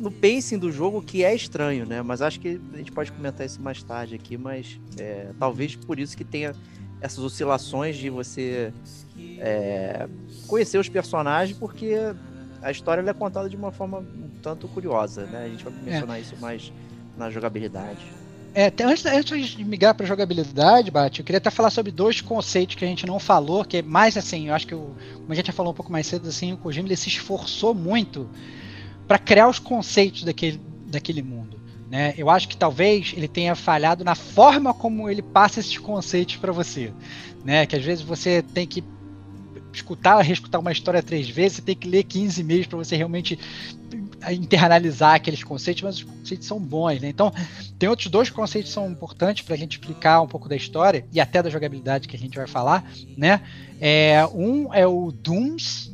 no 0.00 0.10
pacing 0.10 0.58
do 0.58 0.70
jogo 0.70 1.02
que 1.02 1.24
é 1.24 1.34
estranho, 1.34 1.86
né? 1.86 2.02
Mas 2.02 2.22
acho 2.22 2.40
que 2.40 2.60
a 2.72 2.76
gente 2.76 2.92
pode 2.92 3.12
comentar 3.12 3.46
isso 3.46 3.60
mais 3.60 3.82
tarde 3.82 4.14
aqui, 4.14 4.36
mas 4.36 4.78
é, 4.98 5.30
talvez 5.38 5.76
por 5.76 5.98
isso 5.98 6.16
que 6.16 6.24
tenha 6.24 6.54
essas 7.00 7.18
oscilações 7.18 7.96
de 7.96 8.08
você 8.08 8.72
é, 9.38 10.08
conhecer 10.46 10.78
os 10.78 10.88
personagens, 10.88 11.56
porque 11.56 11.94
a 12.62 12.70
história 12.70 13.08
é 13.08 13.12
contada 13.12 13.48
de 13.48 13.56
uma 13.56 13.70
forma 13.70 13.98
um 13.98 14.30
tanto 14.42 14.66
curiosa, 14.68 15.26
né? 15.26 15.44
A 15.44 15.48
gente 15.48 15.64
vai 15.64 15.72
mencionar 15.82 16.18
é. 16.18 16.20
isso 16.20 16.36
mais 16.40 16.72
na 17.16 17.30
jogabilidade. 17.30 18.00
É, 18.54 18.72
antes, 18.84 19.04
antes 19.04 19.48
de 19.48 19.64
migrar 19.64 19.94
para 19.94 20.06
jogabilidade, 20.06 20.88
Bate, 20.88 21.18
eu 21.18 21.24
queria 21.26 21.38
até 21.38 21.50
falar 21.50 21.70
sobre 21.70 21.90
dois 21.90 22.20
conceitos 22.20 22.76
que 22.76 22.84
a 22.84 22.88
gente 22.88 23.04
não 23.04 23.18
falou, 23.18 23.64
que 23.64 23.78
é 23.78 23.82
mais 23.82 24.16
assim, 24.16 24.48
eu 24.48 24.54
acho 24.54 24.66
que, 24.66 24.74
como 24.74 25.26
a 25.28 25.34
gente 25.34 25.48
já 25.48 25.52
falou 25.52 25.72
um 25.72 25.74
pouco 25.74 25.90
mais 25.90 26.06
cedo, 26.06 26.28
assim, 26.28 26.52
o 26.52 26.56
Kojima 26.56 26.86
ele 26.86 26.96
se 26.96 27.08
esforçou 27.08 27.74
muito 27.74 28.28
para 29.06 29.18
criar 29.18 29.48
os 29.48 29.58
conceitos 29.58 30.24
daquele, 30.24 30.60
daquele 30.86 31.22
mundo. 31.22 31.60
Né? 31.90 32.14
Eu 32.16 32.30
acho 32.30 32.48
que 32.48 32.56
talvez 32.56 33.12
ele 33.16 33.28
tenha 33.28 33.54
falhado 33.54 34.04
na 34.04 34.14
forma 34.14 34.72
como 34.74 35.08
ele 35.08 35.22
passa 35.22 35.60
esses 35.60 35.78
conceitos 35.78 36.36
para 36.36 36.52
você. 36.52 36.92
Né? 37.44 37.66
Que 37.66 37.76
às 37.76 37.84
vezes 37.84 38.02
você 38.02 38.42
tem 38.42 38.66
que 38.66 38.82
escutar, 39.72 40.20
reescutar 40.20 40.60
uma 40.60 40.72
história 40.72 41.02
três 41.02 41.28
vezes, 41.28 41.56
você 41.56 41.62
tem 41.62 41.76
que 41.76 41.88
ler 41.88 42.04
15 42.04 42.40
e-mails 42.40 42.66
para 42.66 42.78
você 42.78 42.96
realmente 42.96 43.38
internalizar 44.32 45.14
aqueles 45.14 45.42
conceitos, 45.42 45.82
mas 45.82 45.96
os 45.96 46.04
conceitos 46.04 46.46
são 46.46 46.58
bons, 46.58 47.00
né? 47.00 47.08
Então, 47.08 47.32
tem 47.78 47.88
outros 47.88 48.08
dois 48.08 48.30
conceitos 48.30 48.70
que 48.70 48.74
são 48.74 48.90
importantes 48.90 49.44
para 49.44 49.54
a 49.54 49.58
gente 49.58 49.72
explicar 49.72 50.22
um 50.22 50.26
pouco 50.26 50.48
da 50.48 50.56
história 50.56 51.06
e 51.12 51.20
até 51.20 51.42
da 51.42 51.50
jogabilidade 51.50 52.08
que 52.08 52.16
a 52.16 52.18
gente 52.18 52.36
vai 52.36 52.46
falar, 52.46 52.90
né? 53.16 53.42
É, 53.80 54.26
um 54.32 54.72
é 54.72 54.86
o 54.86 55.12
Dooms, 55.12 55.93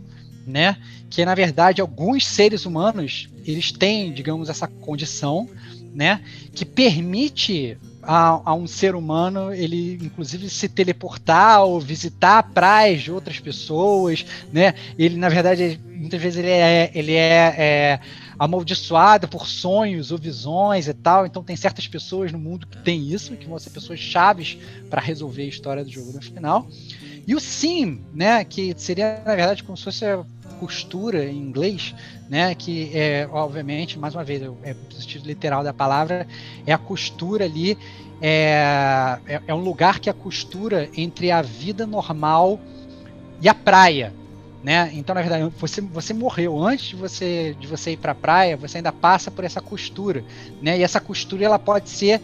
né? 0.51 0.77
Que 1.09 1.25
na 1.25 1.35
verdade 1.35 1.81
alguns 1.81 2.27
seres 2.27 2.67
humanos 2.67 3.29
eles 3.47 3.73
têm, 3.73 4.13
digamos, 4.13 4.49
essa 4.49 4.67
condição, 4.67 5.49
né? 5.95 6.21
Que 6.55 6.65
permite 6.65 7.79
a, 8.03 8.51
a, 8.51 8.55
um 8.55 8.67
ser 8.67 8.95
humano 8.95 9.53
ele 9.53 9.99
inclusive 10.03 10.49
se 10.49 10.69
teleportar 10.69 11.63
ou 11.65 11.81
visitar 11.81 12.43
praias 12.43 13.03
de 13.03 13.13
outras 13.13 13.39
pessoas, 13.39 14.25
né? 14.53 14.75
Ele 14.99 15.17
na 15.17 15.29
verdade 15.29 15.81
muitas 15.87 16.21
vezes 16.21 16.39
ele 16.39 16.51
é, 16.51 16.91
ele 16.95 17.13
é, 17.15 17.55
é 17.59 18.01
amaldiçoado 18.39 19.29
por 19.29 19.47
sonhos 19.47 20.11
ou 20.11 20.17
visões 20.17 20.89
e 20.89 20.95
tal. 20.95 21.27
Então 21.27 21.45
tem 21.45 21.55
certas 21.57 21.87
pessoas 21.87 22.33
no 22.33 22.39
mundo 22.39 22.67
que 22.67 22.79
tem 22.79 23.13
isso, 23.13 23.37
que 23.37 23.47
vão 23.47 23.59
ser 23.59 23.69
pessoas 23.69 24.01
chaves 24.01 24.57
para 24.89 25.01
resolver 25.01 25.43
a 25.43 25.47
história 25.47 25.85
do 25.85 25.91
jogo 25.91 26.13
no 26.13 26.23
final. 26.23 26.67
E 27.27 27.35
o 27.35 27.41
sim, 27.41 28.01
né? 28.15 28.43
Que 28.45 28.75
seria 28.79 29.23
na 29.27 29.37
verdade 29.37 29.63
como 29.63 29.77
se 29.77 29.85
fosse 29.85 30.07
costura 30.61 31.25
em 31.25 31.39
inglês, 31.39 31.95
né? 32.29 32.55
Que 32.55 32.91
é, 32.95 33.27
obviamente, 33.33 33.99
mais 33.99 34.15
uma 34.15 34.23
vez, 34.23 34.43
é 34.43 34.49
o 34.49 34.93
sentido 34.93 35.27
literal 35.27 35.65
da 35.65 35.73
palavra, 35.73 36.27
é 36.67 36.73
a 36.73 36.79
costura 36.79 37.47
ali, 37.47 37.79
é, 38.21 39.19
é, 39.27 39.43
é 39.47 39.55
um 39.55 39.61
lugar 39.61 39.99
que 39.99 40.11
a 40.11 40.13
costura 40.13 40.91
entre 40.95 41.31
a 41.31 41.41
vida 41.41 41.87
normal 41.87 42.61
e 43.41 43.49
a 43.49 43.55
praia, 43.55 44.13
né? 44.63 44.91
Então, 44.93 45.15
na 45.15 45.23
verdade, 45.23 45.51
você, 45.59 45.81
você 45.81 46.13
morreu 46.13 46.63
antes 46.63 46.89
de 46.89 46.97
você 46.97 47.57
de 47.59 47.67
você 47.67 47.93
ir 47.93 47.97
para 47.97 48.13
a 48.13 48.15
praia, 48.15 48.59
você 48.59 48.77
ainda 48.77 48.93
passa 48.93 49.31
por 49.31 49.45
essa 49.45 49.63
costura, 49.63 50.23
né? 50.61 50.79
E 50.79 50.83
essa 50.83 51.01
costura 51.01 51.47
ela 51.47 51.59
pode 51.59 51.89
ser 51.89 52.21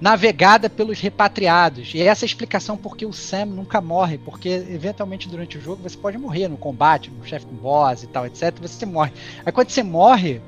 navegada 0.00 0.70
pelos 0.70 1.00
repatriados. 1.00 1.92
E 1.94 2.00
essa 2.00 2.24
é 2.24 2.26
a 2.26 2.28
explicação 2.28 2.76
porque 2.76 3.04
o 3.04 3.12
Sam 3.12 3.46
nunca 3.46 3.80
morre, 3.80 4.18
porque 4.18 4.48
eventualmente 4.48 5.28
durante 5.28 5.58
o 5.58 5.60
jogo 5.60 5.82
você 5.82 5.96
pode 5.96 6.18
morrer 6.18 6.48
no 6.48 6.56
combate, 6.56 7.10
no 7.10 7.26
chefe 7.26 7.46
com 7.46 7.54
boss 7.54 8.02
e 8.02 8.06
tal, 8.06 8.26
etc. 8.26 8.54
Você 8.60 8.86
morre. 8.86 9.12
Aí 9.44 9.52
quando 9.52 9.70
você 9.70 9.82
morre, 9.82 10.40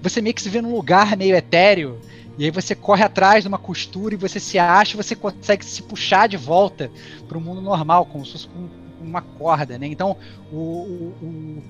você 0.00 0.20
meio 0.20 0.34
que 0.34 0.42
se 0.42 0.48
vê 0.48 0.60
num 0.60 0.74
lugar 0.74 1.16
meio 1.16 1.36
etéreo. 1.36 1.98
E 2.38 2.44
aí 2.44 2.50
você 2.52 2.74
corre 2.74 3.02
atrás 3.02 3.42
de 3.42 3.48
uma 3.48 3.58
costura 3.58 4.14
e 4.14 4.16
você 4.16 4.38
se 4.38 4.60
acha, 4.60 4.96
você 4.96 5.16
consegue 5.16 5.64
se 5.64 5.82
puxar 5.82 6.28
de 6.28 6.36
volta 6.36 6.88
para 7.26 7.36
o 7.36 7.40
mundo 7.40 7.60
normal, 7.60 8.06
como 8.06 8.24
se 8.24 8.32
fosse 8.32 8.46
com 8.46 8.68
uma 9.00 9.20
corda, 9.20 9.76
né? 9.76 9.88
Então 9.88 10.16
o, 10.52 10.56
o, 10.56 11.14
o 11.20 11.62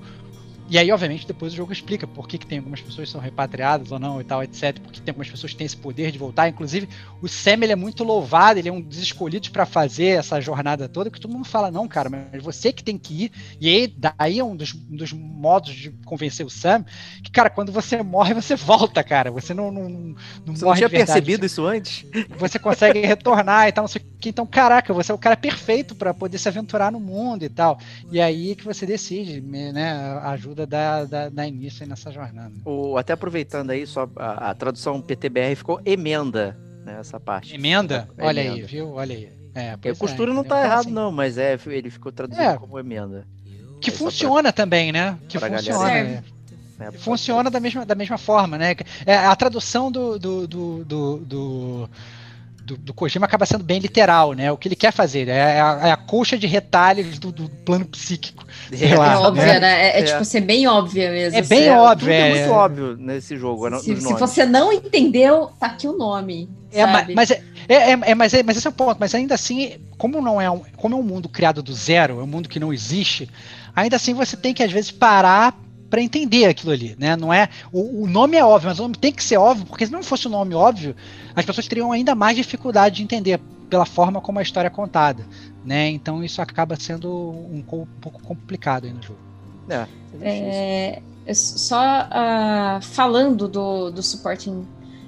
e 0.69 0.77
aí, 0.77 0.91
obviamente, 0.91 1.25
depois 1.25 1.51
o 1.51 1.55
jogo 1.55 1.73
explica 1.73 2.05
por 2.05 2.27
que, 2.27 2.37
que 2.37 2.45
tem 2.45 2.59
algumas 2.59 2.79
pessoas 2.79 3.07
que 3.07 3.11
são 3.11 3.19
repatriadas 3.19 3.91
ou 3.91 3.97
não 3.97 4.21
e 4.21 4.23
tal, 4.23 4.43
etc. 4.43 4.79
Porque 4.79 5.01
tem 5.01 5.11
algumas 5.11 5.29
pessoas 5.29 5.51
que 5.51 5.57
têm 5.57 5.65
esse 5.65 5.75
poder 5.75 6.11
de 6.11 6.19
voltar. 6.19 6.47
Inclusive, 6.47 6.87
o 7.21 7.27
Sam 7.27 7.63
ele 7.63 7.71
é 7.71 7.75
muito 7.75 8.03
louvado, 8.03 8.59
ele 8.59 8.69
é 8.69 8.71
um 8.71 8.79
dos 8.79 8.99
escolhidos 8.99 9.49
para 9.49 9.65
fazer 9.65 10.19
essa 10.19 10.39
jornada 10.39 10.87
toda, 10.87 11.09
que 11.09 11.19
todo 11.19 11.33
mundo 11.33 11.45
fala, 11.45 11.71
não, 11.71 11.87
cara, 11.87 12.09
mas 12.09 12.43
você 12.43 12.71
que 12.71 12.83
tem 12.83 12.99
que 12.99 13.25
ir. 13.25 13.31
E 13.59 13.67
aí, 13.67 13.87
daí 13.87 14.37
é 14.37 14.43
um 14.43 14.55
dos, 14.55 14.75
um 14.75 14.95
dos 14.95 15.11
modos 15.11 15.73
de 15.73 15.89
convencer 16.05 16.45
o 16.45 16.49
Sam, 16.51 16.85
que, 17.23 17.31
cara, 17.31 17.49
quando 17.49 17.71
você 17.71 18.03
morre, 18.03 18.35
você 18.35 18.55
volta, 18.55 19.03
cara. 19.03 19.31
Você 19.31 19.55
não, 19.55 19.71
não, 19.71 19.89
não 19.89 20.15
você 20.45 20.65
morre. 20.65 20.81
Não 20.81 20.89
tinha 20.89 21.05
percebido 21.05 21.47
isso 21.47 21.65
antes? 21.65 22.05
Você 22.37 22.59
consegue 22.59 22.99
retornar 22.99 23.67
e 23.67 23.71
tal, 23.71 23.83
não 23.83 23.87
sei 23.87 24.01
o 24.01 24.19
que. 24.19 24.29
Então, 24.29 24.45
caraca, 24.45 24.93
você 24.93 25.11
é 25.11 25.15
o 25.15 25.17
cara 25.17 25.35
perfeito 25.35 25.95
para 25.95 26.13
poder 26.13 26.37
se 26.37 26.47
aventurar 26.47 26.91
no 26.91 26.99
mundo 26.99 27.43
e 27.43 27.49
tal. 27.49 27.79
E 28.11 28.21
aí 28.21 28.55
que 28.55 28.63
você 28.63 28.85
decide, 28.85 29.41
né? 29.41 30.19
Ajuda 30.23 30.58
ajuda 30.59 30.65
da, 30.65 31.05
da, 31.05 31.29
da 31.29 31.47
início 31.47 31.85
nessa 31.87 32.11
jornada. 32.11 32.53
O, 32.65 32.97
até 32.97 33.13
aproveitando 33.13 33.71
aí, 33.71 33.85
só 33.85 34.09
a, 34.15 34.49
a 34.49 34.53
tradução 34.53 35.01
PTBR 35.01 35.55
ficou 35.55 35.81
emenda, 35.85 36.57
né, 36.83 36.97
essa 36.99 37.19
parte. 37.19 37.55
Emenda? 37.55 38.09
É, 38.17 38.25
Olha 38.25 38.41
emenda. 38.41 38.55
aí, 38.55 38.61
viu? 38.63 38.93
Olha 38.93 39.15
aí. 39.15 39.31
É, 39.55 39.71
a 39.71 39.95
costura 39.95 40.31
é, 40.31 40.33
não 40.33 40.43
tá 40.43 40.63
errado, 40.63 40.79
assim. 40.81 40.91
não, 40.91 41.11
mas 41.11 41.37
é, 41.37 41.57
ele 41.67 41.89
ficou 41.89 42.11
traduzido 42.11 42.43
é. 42.43 42.57
como 42.57 42.79
emenda. 42.79 43.25
Que 43.81 43.91
funciona 43.91 44.43
pra... 44.43 44.51
também, 44.51 44.91
né? 44.91 45.17
Que 45.27 45.39
funciona. 45.39 46.23
É, 46.79 46.91
funciona 46.93 47.49
da 47.49 47.59
mesma, 47.59 47.85
da 47.85 47.95
mesma 47.95 48.17
forma, 48.17 48.57
né? 48.57 48.75
É, 49.05 49.17
a 49.17 49.35
tradução 49.35 49.91
do, 49.91 50.17
do, 50.17 50.47
do, 50.47 50.85
do 50.85 51.17
do, 51.17 51.89
do, 52.77 52.93
Kojima 52.93 53.25
acaba 53.25 53.45
sendo 53.45 53.63
bem 53.63 53.79
literal, 53.79 54.33
né? 54.33 54.51
O 54.51 54.57
que 54.57 54.67
ele 54.67 54.75
quer 54.75 54.91
fazer 54.91 55.27
é 55.27 55.59
a, 55.59 55.79
é 55.87 55.91
a 55.91 55.97
colcha 55.97 56.37
de 56.37 56.47
retalhos 56.47 57.19
do, 57.19 57.31
do 57.31 57.49
plano 57.49 57.85
psíquico. 57.85 58.45
É, 58.71 58.95
lá, 58.95 59.13
é 59.13 59.17
óbvia, 59.17 59.45
né? 59.45 59.59
né? 59.59 59.87
É, 59.87 59.99
é, 59.99 60.03
tipo 60.03 60.25
ser 60.25 60.41
bem 60.41 60.67
óbvia 60.67 61.11
mesmo. 61.11 61.37
É 61.37 61.41
bem 61.41 61.69
óbvio. 61.71 62.11
É, 62.11 62.29
muito 62.35 62.51
óbvio 62.51 62.97
nesse 62.97 63.37
jogo. 63.37 63.79
Se, 63.79 63.95
se 63.99 64.13
você 64.13 64.45
não 64.45 64.71
entendeu, 64.71 65.51
tá 65.59 65.67
aqui 65.67 65.87
o 65.87 65.97
nome. 65.97 66.49
É, 66.71 66.85
mas, 67.13 67.31
é, 67.31 67.41
é, 67.67 67.91
é, 67.91 68.15
mas, 68.15 68.33
é, 68.33 68.43
mas 68.43 68.57
esse 68.57 68.67
é 68.67 68.69
o 68.69 68.73
ponto. 68.73 68.97
Mas 68.99 69.15
ainda 69.15 69.35
assim, 69.35 69.77
como 69.97 70.21
não 70.21 70.39
é 70.39 70.49
um, 70.49 70.61
como 70.77 70.95
é 70.95 70.97
um 70.97 71.03
mundo 71.03 71.27
criado 71.27 71.63
do 71.63 71.73
zero, 71.73 72.19
é 72.19 72.23
um 72.23 72.27
mundo 72.27 72.47
que 72.47 72.59
não 72.59 72.73
existe, 72.73 73.29
ainda 73.75 73.95
assim 73.95 74.13
você 74.13 74.37
tem 74.37 74.53
que 74.53 74.63
às 74.63 74.71
vezes 74.71 74.91
parar 74.91 75.57
para 75.89 76.01
entender 76.01 76.45
aquilo 76.45 76.71
ali, 76.71 76.95
né? 76.99 77.15
Não 77.15 77.33
é 77.33 77.49
o, 77.71 78.03
o, 78.03 78.07
nome 78.07 78.37
é 78.37 78.43
óbvio, 78.43 78.69
mas 78.69 78.79
o 78.79 78.83
nome 78.83 78.95
tem 78.95 79.11
que 79.11 79.23
ser 79.23 79.37
óbvio, 79.37 79.65
porque 79.65 79.85
se 79.85 79.91
não 79.91 80.03
fosse 80.03 80.27
o 80.27 80.29
nome 80.29 80.53
óbvio, 80.53 80.95
as 81.35 81.45
pessoas 81.45 81.67
teriam 81.67 81.91
ainda 81.91 82.13
mais 82.15 82.35
dificuldade 82.37 82.97
de 82.97 83.03
entender 83.03 83.39
pela 83.69 83.85
forma 83.85 84.19
como 84.19 84.39
a 84.39 84.41
história 84.41 84.67
é 84.67 84.71
contada, 84.71 85.25
né? 85.65 85.89
Então 85.89 86.23
isso 86.23 86.41
acaba 86.41 86.75
sendo 86.75 87.09
um, 87.09 87.63
um 87.71 87.85
pouco 88.01 88.21
complicado 88.23 88.85
aí 88.85 88.93
no 88.93 89.01
jogo. 89.01 89.19
É, 90.21 90.29
é, 90.29 91.01
é 91.25 91.33
só 91.33 91.79
uh, 91.79 92.81
falando 92.81 93.47
do, 93.47 93.91
do 93.91 94.01
supporting 94.01 94.65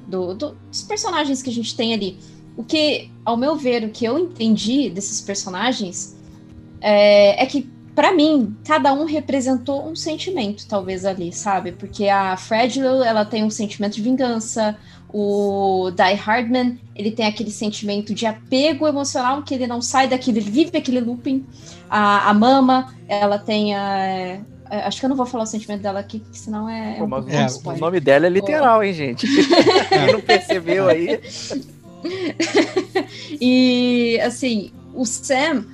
do, 0.07 0.33
do, 0.35 0.57
dos 0.69 0.83
personagens 0.83 1.41
que 1.41 1.49
a 1.49 1.53
gente 1.53 1.75
tem 1.75 1.93
ali. 1.93 2.19
O 2.55 2.63
que, 2.63 3.09
ao 3.25 3.37
meu 3.37 3.55
ver, 3.55 3.83
o 3.83 3.89
que 3.89 4.05
eu 4.05 4.19
entendi 4.19 4.89
desses 4.89 5.21
personagens 5.21 6.15
é, 6.81 7.41
é 7.41 7.45
que 7.45 7.67
para 7.95 8.13
mim, 8.13 8.55
cada 8.65 8.93
um 8.93 9.05
representou 9.05 9.87
um 9.87 9.95
sentimento, 9.95 10.67
talvez 10.67 11.05
ali, 11.05 11.33
sabe? 11.33 11.71
Porque 11.71 12.07
a 12.07 12.37
Fragile, 12.37 13.03
ela 13.05 13.25
tem 13.25 13.43
um 13.43 13.49
sentimento 13.49 13.95
de 13.95 14.01
vingança, 14.01 14.77
o 15.13 15.91
Die 15.91 16.13
Hardman, 16.13 16.79
ele 16.95 17.11
tem 17.11 17.25
aquele 17.25 17.51
sentimento 17.51 18.13
de 18.13 18.25
apego 18.25 18.87
emocional, 18.87 19.43
que 19.43 19.53
ele 19.53 19.67
não 19.67 19.81
sai 19.81 20.07
daquilo, 20.07 20.37
ele 20.37 20.49
vive 20.49 20.77
aquele 20.77 21.01
looping. 21.01 21.45
A, 21.89 22.29
a 22.29 22.33
Mama, 22.33 22.93
ela 23.07 23.37
tem 23.37 23.75
a, 23.75 24.41
é, 24.71 24.85
Acho 24.85 25.01
que 25.01 25.05
eu 25.05 25.09
não 25.09 25.17
vou 25.17 25.25
falar 25.25 25.43
o 25.43 25.47
sentimento 25.47 25.81
dela 25.81 25.99
aqui, 25.99 26.19
porque 26.19 26.37
senão 26.37 26.69
é. 26.69 26.95
Pô, 26.97 27.03
um 27.03 27.29
é, 27.29 27.47
o 27.65 27.77
nome 27.77 27.99
dela 27.99 28.25
é 28.25 28.29
literal, 28.29 28.79
oh. 28.79 28.83
hein, 28.83 28.93
gente? 28.93 29.27
Quem 29.89 30.13
não 30.13 30.21
percebeu 30.21 30.87
aí. 30.87 31.19
e, 33.41 34.17
assim, 34.23 34.71
o 34.93 35.05
Sam 35.05 35.65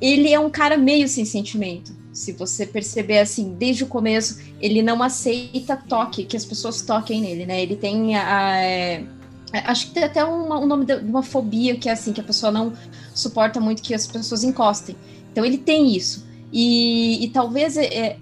ele 0.00 0.32
é 0.32 0.38
um 0.38 0.50
cara 0.50 0.76
meio 0.76 1.08
sem 1.08 1.24
sentimento. 1.24 1.94
Se 2.12 2.32
você 2.32 2.66
perceber 2.66 3.18
assim, 3.18 3.54
desde 3.58 3.84
o 3.84 3.86
começo, 3.86 4.40
ele 4.60 4.82
não 4.82 5.02
aceita 5.02 5.76
toque, 5.76 6.24
que 6.24 6.36
as 6.36 6.44
pessoas 6.44 6.80
toquem 6.82 7.20
nele, 7.20 7.44
né? 7.44 7.62
Ele 7.62 7.76
tem 7.76 8.16
a. 8.16 8.22
a 8.26 8.60
é, 8.62 9.04
acho 9.52 9.88
que 9.88 9.94
tem 9.94 10.04
até 10.04 10.24
um, 10.24 10.52
um 10.52 10.66
nome 10.66 10.84
de 10.84 10.94
uma 10.96 11.22
fobia 11.22 11.76
que 11.76 11.88
é 11.88 11.92
assim, 11.92 12.12
que 12.12 12.20
a 12.20 12.24
pessoa 12.24 12.50
não 12.50 12.72
suporta 13.14 13.60
muito 13.60 13.82
que 13.82 13.94
as 13.94 14.06
pessoas 14.06 14.42
encostem. 14.42 14.96
Então 15.30 15.44
ele 15.44 15.58
tem 15.58 15.94
isso. 15.94 16.26
E, 16.52 17.24
e 17.24 17.28
talvez 17.28 17.76
é, 17.76 18.16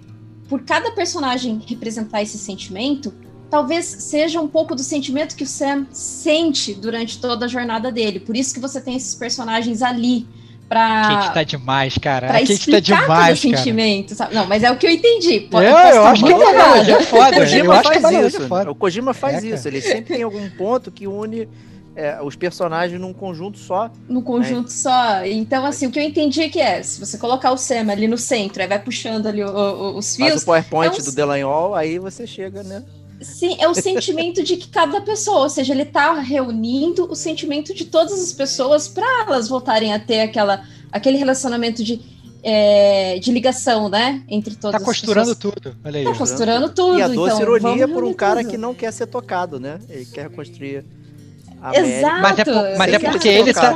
por 0.47 0.63
cada 0.63 0.91
personagem 0.91 1.61
representar 1.65 2.21
esse 2.21 2.37
sentimento, 2.37 3.13
talvez 3.49 3.85
seja 3.85 4.41
um 4.41 4.47
pouco 4.47 4.75
do 4.75 4.83
sentimento 4.83 5.35
que 5.35 5.43
o 5.43 5.47
Sam 5.47 5.87
sente 5.91 6.73
durante 6.73 7.19
toda 7.19 7.45
a 7.45 7.47
jornada 7.47 7.91
dele. 7.91 8.19
Por 8.19 8.35
isso 8.35 8.53
que 8.53 8.59
você 8.59 8.81
tem 8.81 8.95
esses 8.95 9.15
personagens 9.15 9.81
ali 9.81 10.27
pra. 10.67 11.01
Kate 11.01 11.33
tá 11.33 11.43
demais, 11.43 11.97
cara. 11.97 12.27
Pra 12.27 12.37
a 12.37 12.41
Kate 12.41 12.71
tá 12.71 12.79
demais, 12.79 13.39
todo 13.39 13.55
sentimento, 13.55 14.15
sabe? 14.15 14.35
Não, 14.35 14.45
mas 14.45 14.63
é 14.63 14.71
o 14.71 14.77
que 14.77 14.87
eu 14.87 14.91
entendi. 14.91 15.41
Pode, 15.41 15.65
eu, 15.65 15.71
eu 15.71 16.05
acho 16.05 16.25
que 16.25 16.31
é 16.31 16.91
é 16.91 17.01
foda. 17.01 17.37
O 17.37 17.39
Kojima 17.39 17.83
faz 17.83 18.11
isso. 18.11 18.69
O 18.69 18.75
Kojima 18.75 19.13
faz 19.13 19.43
é, 19.43 19.47
isso. 19.47 19.67
Ele 19.67 19.81
sempre 19.81 20.15
tem 20.15 20.23
algum 20.23 20.49
ponto 20.51 20.91
que 20.91 21.07
une 21.07 21.47
é, 21.95 22.19
os 22.21 22.35
personagens 22.35 22.99
num 22.99 23.13
conjunto 23.13 23.57
só. 23.57 23.89
Num 24.07 24.21
conjunto 24.21 24.71
só. 24.71 25.25
Então, 25.25 25.65
assim, 25.65 25.87
o 25.87 25.91
que 25.91 25.99
eu 25.99 26.03
entendi 26.03 26.41
é 26.41 26.49
que 26.49 26.59
é, 26.59 26.83
se 26.83 26.99
você 26.99 27.17
colocar 27.17 27.51
o 27.51 27.57
Sam 27.57 27.91
ali 27.91 28.07
no 28.07 28.17
centro, 28.17 28.61
aí 28.61 28.67
vai 28.67 28.79
puxando 28.79 29.27
ali 29.27 29.43
o, 29.43 29.49
o, 29.49 29.97
os 29.97 30.15
fios. 30.15 30.29
Faz 30.29 30.41
o 30.43 30.45
PowerPoint 30.45 30.97
é 30.97 31.01
um... 31.01 31.05
do 31.05 31.11
Delanhol, 31.13 31.73
aí 31.73 31.97
você 31.97 32.27
chega, 32.27 32.63
né? 32.63 32.83
Sim, 33.21 33.55
é 33.59 33.67
o 33.67 33.73
sentimento 33.73 34.43
de 34.43 34.57
que 34.57 34.67
cada 34.67 35.01
pessoa, 35.01 35.39
ou 35.41 35.49
seja, 35.49 35.73
ele 35.73 35.83
está 35.83 36.13
reunindo 36.19 37.09
o 37.09 37.15
sentimento 37.15 37.73
de 37.73 37.85
todas 37.85 38.13
as 38.21 38.33
pessoas 38.33 38.87
para 38.87 39.23
elas 39.23 39.47
voltarem 39.47 39.93
a 39.93 39.99
ter 39.99 40.21
aquela, 40.21 40.63
aquele 40.91 41.17
relacionamento 41.17 41.83
de 41.83 42.01
é, 42.47 43.17
de 43.17 43.31
ligação, 43.31 43.89
né? 43.89 44.21
Entre 44.29 44.53
todas 44.55 44.73
Tá 44.73 44.77
as 44.77 44.83
costurando 44.83 45.35
pessoas. 45.35 45.55
tudo. 45.55 45.75
Olha 45.83 45.97
aí. 45.97 46.05
Tá 46.05 46.13
costurando 46.13 46.69
tudo. 46.69 46.99
E 46.99 47.01
a 47.01 47.07
doce 47.07 47.33
então, 47.33 47.41
ironia 47.41 47.87
por 47.87 48.03
um 48.03 48.13
cara 48.13 48.41
tudo. 48.41 48.51
que 48.51 48.57
não 48.57 48.75
quer 48.75 48.93
ser 48.93 49.07
tocado, 49.07 49.59
né? 49.59 49.79
Ele 49.89 50.05
quer 50.05 50.29
construir. 50.29 50.85
Exato. 51.73 52.21
Mas 52.21 52.39
é 52.39 52.45
por- 52.45 52.77
mas 52.77 52.93
é 52.93 52.99
porque 52.99 53.27
ele 53.27 53.53
tá-. 53.53 53.73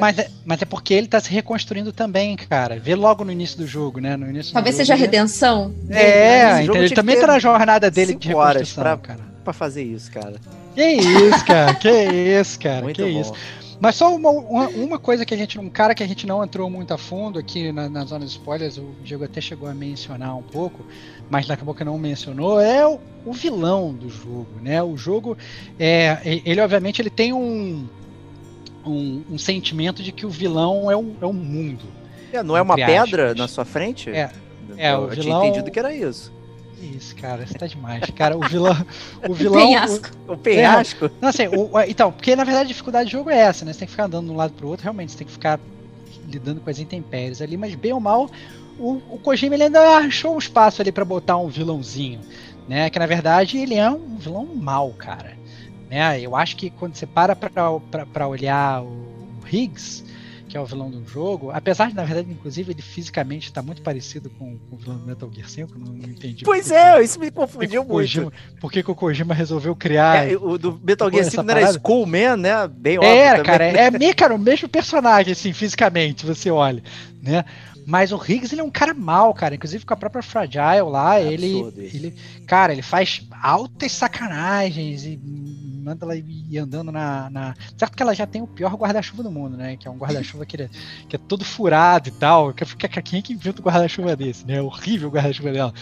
Mas 0.00 0.18
é, 0.18 0.28
mas 0.44 0.62
é 0.62 0.64
porque 0.64 0.94
ele 0.94 1.06
tá 1.06 1.20
se 1.20 1.30
reconstruindo 1.30 1.92
também, 1.92 2.36
cara. 2.36 2.78
Vê 2.78 2.94
logo 2.94 3.24
no 3.24 3.32
início 3.32 3.56
do 3.58 3.66
jogo, 3.66 4.00
né? 4.00 4.16
No 4.16 4.28
início 4.28 4.50
do 4.52 4.54
Talvez 4.54 4.74
jogo, 4.76 4.84
seja 4.86 4.94
a 4.94 4.96
redenção. 4.96 5.74
É, 5.90 6.62
então 6.62 6.74
tinha 6.74 6.84
ele 6.86 6.94
também 6.94 7.18
tá 7.20 7.26
na 7.26 7.38
jornada 7.38 7.90
dele 7.90 8.14
de 8.14 8.26
cinco 8.28 8.38
horas 8.38 8.54
reconstrução, 8.68 8.84
pra- 8.84 8.96
cara. 8.98 9.20
Pra 9.44 9.52
fazer 9.52 9.82
isso, 9.84 10.10
cara. 10.10 10.34
Que 10.74 10.82
isso, 10.84 11.44
cara, 11.44 11.74
que 11.74 11.88
isso, 11.90 12.58
cara, 12.58 12.82
Muito 12.82 12.96
que 13.04 13.12
bom. 13.12 13.20
isso. 13.20 13.32
Mas 13.80 13.96
só 13.96 14.14
uma, 14.14 14.30
uma, 14.30 14.68
uma 14.68 14.98
coisa 14.98 15.24
que 15.26 15.34
a 15.34 15.36
gente, 15.36 15.58
um 15.58 15.68
cara 15.68 15.94
que 15.94 16.02
a 16.02 16.06
gente 16.06 16.26
não 16.26 16.42
entrou 16.44 16.70
muito 16.70 16.92
a 16.94 16.98
fundo 16.98 17.38
aqui 17.38 17.72
na, 17.72 17.88
na 17.88 18.04
zona 18.04 18.24
de 18.24 18.30
spoilers, 18.30 18.78
o 18.78 18.94
Diego 19.02 19.24
até 19.24 19.40
chegou 19.40 19.68
a 19.68 19.74
mencionar 19.74 20.36
um 20.36 20.42
pouco, 20.42 20.84
mas 21.28 21.50
acabou 21.50 21.74
que 21.74 21.84
não 21.84 21.98
mencionou, 21.98 22.60
é 22.60 22.86
o, 22.86 22.98
o 23.26 23.32
vilão 23.32 23.92
do 23.92 24.08
jogo, 24.08 24.46
né? 24.62 24.82
O 24.82 24.96
jogo, 24.96 25.36
é, 25.78 26.18
ele 26.44 26.60
obviamente 26.60 27.02
ele 27.02 27.10
tem 27.10 27.32
um, 27.32 27.86
um, 28.86 29.22
um 29.32 29.38
sentimento 29.38 30.02
de 30.02 30.12
que 30.12 30.24
o 30.24 30.30
vilão 30.30 30.90
é 30.90 30.96
um, 30.96 31.14
é 31.20 31.26
um 31.26 31.32
mundo. 31.32 31.84
É, 32.32 32.42
não 32.42 32.56
é 32.56 32.62
uma 32.62 32.74
pedra 32.76 33.26
aspas. 33.26 33.38
na 33.38 33.48
sua 33.48 33.64
frente? 33.64 34.10
É. 34.10 34.30
É, 34.76 34.92
Eu 34.94 35.02
o 35.04 35.10
tinha 35.10 35.22
vilão- 35.22 35.44
entendido 35.44 35.70
que 35.70 35.78
era 35.78 35.94
isso. 35.94 36.32
Isso, 36.96 37.16
cara, 37.16 37.46
você 37.46 37.54
tá 37.54 37.66
demais. 37.66 38.04
Cara, 38.10 38.36
o 38.36 38.40
vilão. 38.48 38.76
O 39.28 39.32
vilão. 39.34 39.60
Penhasco. 39.68 40.10
O 40.28 40.36
penhasco. 40.36 41.10
Não, 41.20 41.28
assim, 41.30 41.46
o- 41.48 41.76
a- 41.76 41.88
então, 41.88 42.12
porque 42.12 42.36
na 42.36 42.44
verdade 42.44 42.66
a 42.66 42.68
dificuldade 42.68 43.08
do 43.08 43.12
jogo 43.12 43.30
é 43.30 43.38
essa, 43.38 43.64
né? 43.64 43.72
Você 43.72 43.80
tem 43.80 43.86
que 43.86 43.92
ficar 43.92 44.04
andando 44.04 44.26
de 44.26 44.32
um 44.32 44.36
lado 44.36 44.52
pro 44.52 44.68
outro, 44.68 44.84
realmente, 44.84 45.12
você 45.12 45.18
tem 45.18 45.26
que 45.26 45.32
ficar 45.32 45.58
lidando 46.28 46.60
com 46.60 46.68
as 46.70 46.78
intempéries 46.78 47.40
ali, 47.40 47.56
mas 47.56 47.74
bem 47.74 47.92
ou 47.92 48.00
mal, 48.00 48.28
o, 48.78 49.00
o 49.10 49.18
Kojima 49.18 49.54
ele 49.54 49.64
ainda 49.64 49.80
achou 49.98 50.34
um 50.34 50.38
espaço 50.38 50.82
ali 50.82 50.92
pra 50.92 51.04
botar 51.04 51.36
um 51.38 51.48
vilãozinho, 51.48 52.20
né? 52.68 52.90
Que 52.90 52.98
na 52.98 53.06
verdade 53.06 53.58
ele 53.58 53.74
é 53.74 53.90
um 53.90 54.16
vilão 54.18 54.44
mau, 54.54 54.90
cara. 54.90 55.32
Né? 55.90 56.20
Eu 56.20 56.34
acho 56.36 56.56
que 56.56 56.70
quando 56.70 56.94
você 56.96 57.06
para 57.06 57.34
pra, 57.36 57.50
pra, 57.90 58.04
pra 58.06 58.28
olhar 58.28 58.82
o 58.82 59.04
Higgs, 59.50 60.03
que 60.54 60.58
é 60.58 60.60
o 60.60 60.64
vilão 60.64 60.88
do 60.88 61.04
jogo, 61.04 61.50
apesar 61.50 61.88
de, 61.88 61.96
na 61.96 62.04
verdade, 62.04 62.30
inclusive, 62.30 62.70
ele 62.70 62.80
fisicamente 62.80 63.52
tá 63.52 63.60
muito 63.60 63.82
parecido 63.82 64.30
com, 64.30 64.56
com 64.56 64.76
o 64.76 64.78
vilão 64.78 64.98
do 64.98 65.04
Metal 65.04 65.28
Gear 65.34 65.48
5, 65.50 65.76
não, 65.76 65.92
não 65.92 66.08
entendi. 66.08 66.44
Pois 66.44 66.70
é, 66.70 67.02
isso 67.02 67.18
me 67.18 67.28
confundiu 67.32 67.82
o 67.82 67.84
Kojima- 67.84 68.30
muito. 68.30 68.60
Por 68.60 68.70
que, 68.70 68.80
que 68.84 68.88
o 68.88 68.94
Kojima 68.94 69.34
resolveu 69.34 69.74
criar 69.74 70.30
É, 70.30 70.36
o 70.36 70.56
do 70.56 70.80
Metal 70.80 71.10
Gear 71.10 71.22
essa 71.22 71.30
5 71.32 71.42
não 71.42 71.50
era 71.50 71.60
parada? 71.62 71.76
Skullman, 71.78 72.36
né? 72.36 72.68
Bem 72.68 72.98
óbvio 72.98 73.10
É, 73.12 73.30
também. 73.30 73.42
cara, 73.44 73.64
é 73.64 73.90
meio, 73.90 74.14
cara, 74.14 74.32
o 74.32 74.38
mesmo 74.38 74.68
personagem, 74.68 75.32
assim, 75.32 75.52
fisicamente, 75.52 76.24
você 76.24 76.48
olha, 76.52 76.84
né? 77.20 77.44
Mas 77.86 78.12
o 78.12 78.16
Higgs, 78.16 78.52
ele 78.54 78.60
é 78.60 78.64
um 78.64 78.70
cara 78.70 78.94
mal, 78.94 79.32
cara. 79.34 79.54
Inclusive 79.54 79.84
com 79.84 79.92
a 79.94 79.96
própria 79.96 80.22
Fragile 80.22 80.82
lá, 80.90 81.18
É 81.20 81.32
ele, 81.32 81.52
ele. 81.96 82.14
Cara, 82.46 82.72
ele 82.72 82.82
faz 82.82 83.26
altas 83.42 83.92
sacanagens 83.92 85.04
e 85.04 85.18
manda 85.84 86.04
ela 86.06 86.16
ir 86.16 86.58
andando 86.58 86.90
na, 86.90 87.28
na- 87.30 87.54
Certo 87.76 87.94
que 87.96 88.02
ela 88.02 88.14
já 88.14 88.26
tem 88.26 88.40
o 88.42 88.46
pior 88.46 88.74
guarda-chuva 88.74 89.22
do 89.22 89.30
mundo, 89.30 89.56
né? 89.56 89.76
Que 89.76 89.86
é 89.86 89.90
um 89.90 89.98
guarda-chuva 89.98 90.46
que, 90.46 90.56
ele- 90.56 90.70
que 91.08 91.16
é 91.16 91.18
todo 91.18 91.44
furado 91.44 92.08
e 92.08 92.12
tal. 92.12 92.52
Que 92.54 92.64
fica 92.64 92.88
quem 93.02 93.18
é 93.18 93.22
que 93.22 93.32
inventa 93.32 93.60
um 93.60 93.64
guarda-chuva 93.64 94.16
desse, 94.16 94.46
né? 94.46 94.54
É 94.56 94.62
horrível 94.62 95.08
o 95.08 95.12
guarda-chuva 95.12 95.52
dela. 95.52 95.74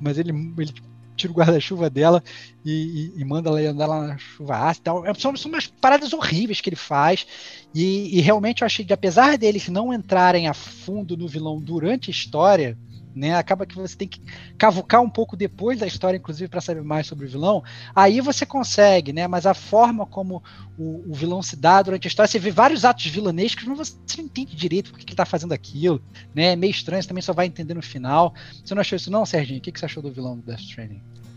Mas 0.00 0.18
ele, 0.18 0.30
ele 0.58 0.74
tira 1.16 1.32
o 1.32 1.36
guarda-chuva 1.36 1.88
dela 1.90 2.22
e, 2.64 3.12
e- 3.16 3.20
e 3.20 3.24
manda 3.24 3.48
ela 3.50 3.60
andar 3.70 3.86
lá 3.86 4.06
na 4.06 4.18
chuva 4.18 4.56
ácida 4.56 4.84
tal. 4.84 5.06
É, 5.06 5.14
São, 5.14 5.36
são 5.36 5.50
umas 5.50 5.66
paradas 5.66 6.12
horríveis 6.12 6.60
que 6.60 6.68
ele 6.68 6.76
faz. 6.76 7.26
E, 7.74 8.18
e 8.18 8.20
realmente 8.20 8.62
eu 8.62 8.66
achei 8.66 8.84
que, 8.84 8.92
apesar 8.92 9.36
deles 9.38 9.68
não 9.68 9.92
entrarem 9.92 10.48
a 10.48 10.54
fundo 10.54 11.16
no 11.16 11.26
vilão 11.28 11.60
durante 11.60 12.10
a 12.10 12.12
história, 12.12 12.76
né, 13.14 13.34
acaba 13.36 13.64
que 13.64 13.76
você 13.76 13.96
tem 13.96 14.08
que 14.08 14.20
cavucar 14.58 15.00
um 15.00 15.08
pouco 15.08 15.36
depois 15.36 15.78
da 15.78 15.86
história, 15.86 16.16
inclusive, 16.16 16.48
para 16.48 16.60
saber 16.60 16.82
mais 16.82 17.06
sobre 17.06 17.26
o 17.26 17.28
vilão. 17.28 17.62
Aí 17.94 18.20
você 18.20 18.44
consegue, 18.44 19.12
né? 19.12 19.28
Mas 19.28 19.46
a 19.46 19.54
forma 19.54 20.04
como 20.04 20.42
o, 20.76 21.10
o 21.10 21.14
vilão 21.14 21.42
se 21.42 21.56
dá 21.56 21.80
durante 21.82 22.06
a 22.06 22.08
história, 22.08 22.28
você 22.28 22.38
vê 22.38 22.50
vários 22.50 22.84
atos 22.84 23.06
vilanescos, 23.06 23.64
mas 23.64 23.78
você 23.78 24.18
não 24.18 24.24
entende 24.24 24.56
direito 24.56 24.90
por 24.90 24.98
que 24.98 25.06
ele 25.06 25.16
tá 25.16 25.24
fazendo 25.24 25.52
aquilo, 25.52 26.02
né? 26.34 26.52
É 26.52 26.56
meio 26.56 26.70
estranho, 26.70 27.02
você 27.02 27.08
também 27.08 27.22
só 27.22 27.32
vai 27.32 27.46
entender 27.46 27.74
no 27.74 27.82
final. 27.82 28.34
Você 28.64 28.74
não 28.74 28.80
achou 28.80 28.96
isso, 28.96 29.10
não, 29.10 29.24
Serginho? 29.24 29.58
O 29.58 29.62
que, 29.62 29.70
que 29.70 29.78
você 29.78 29.86
achou 29.86 30.02
do 30.02 30.10
vilão 30.10 30.36
do 30.36 30.42
Death? 30.42 30.60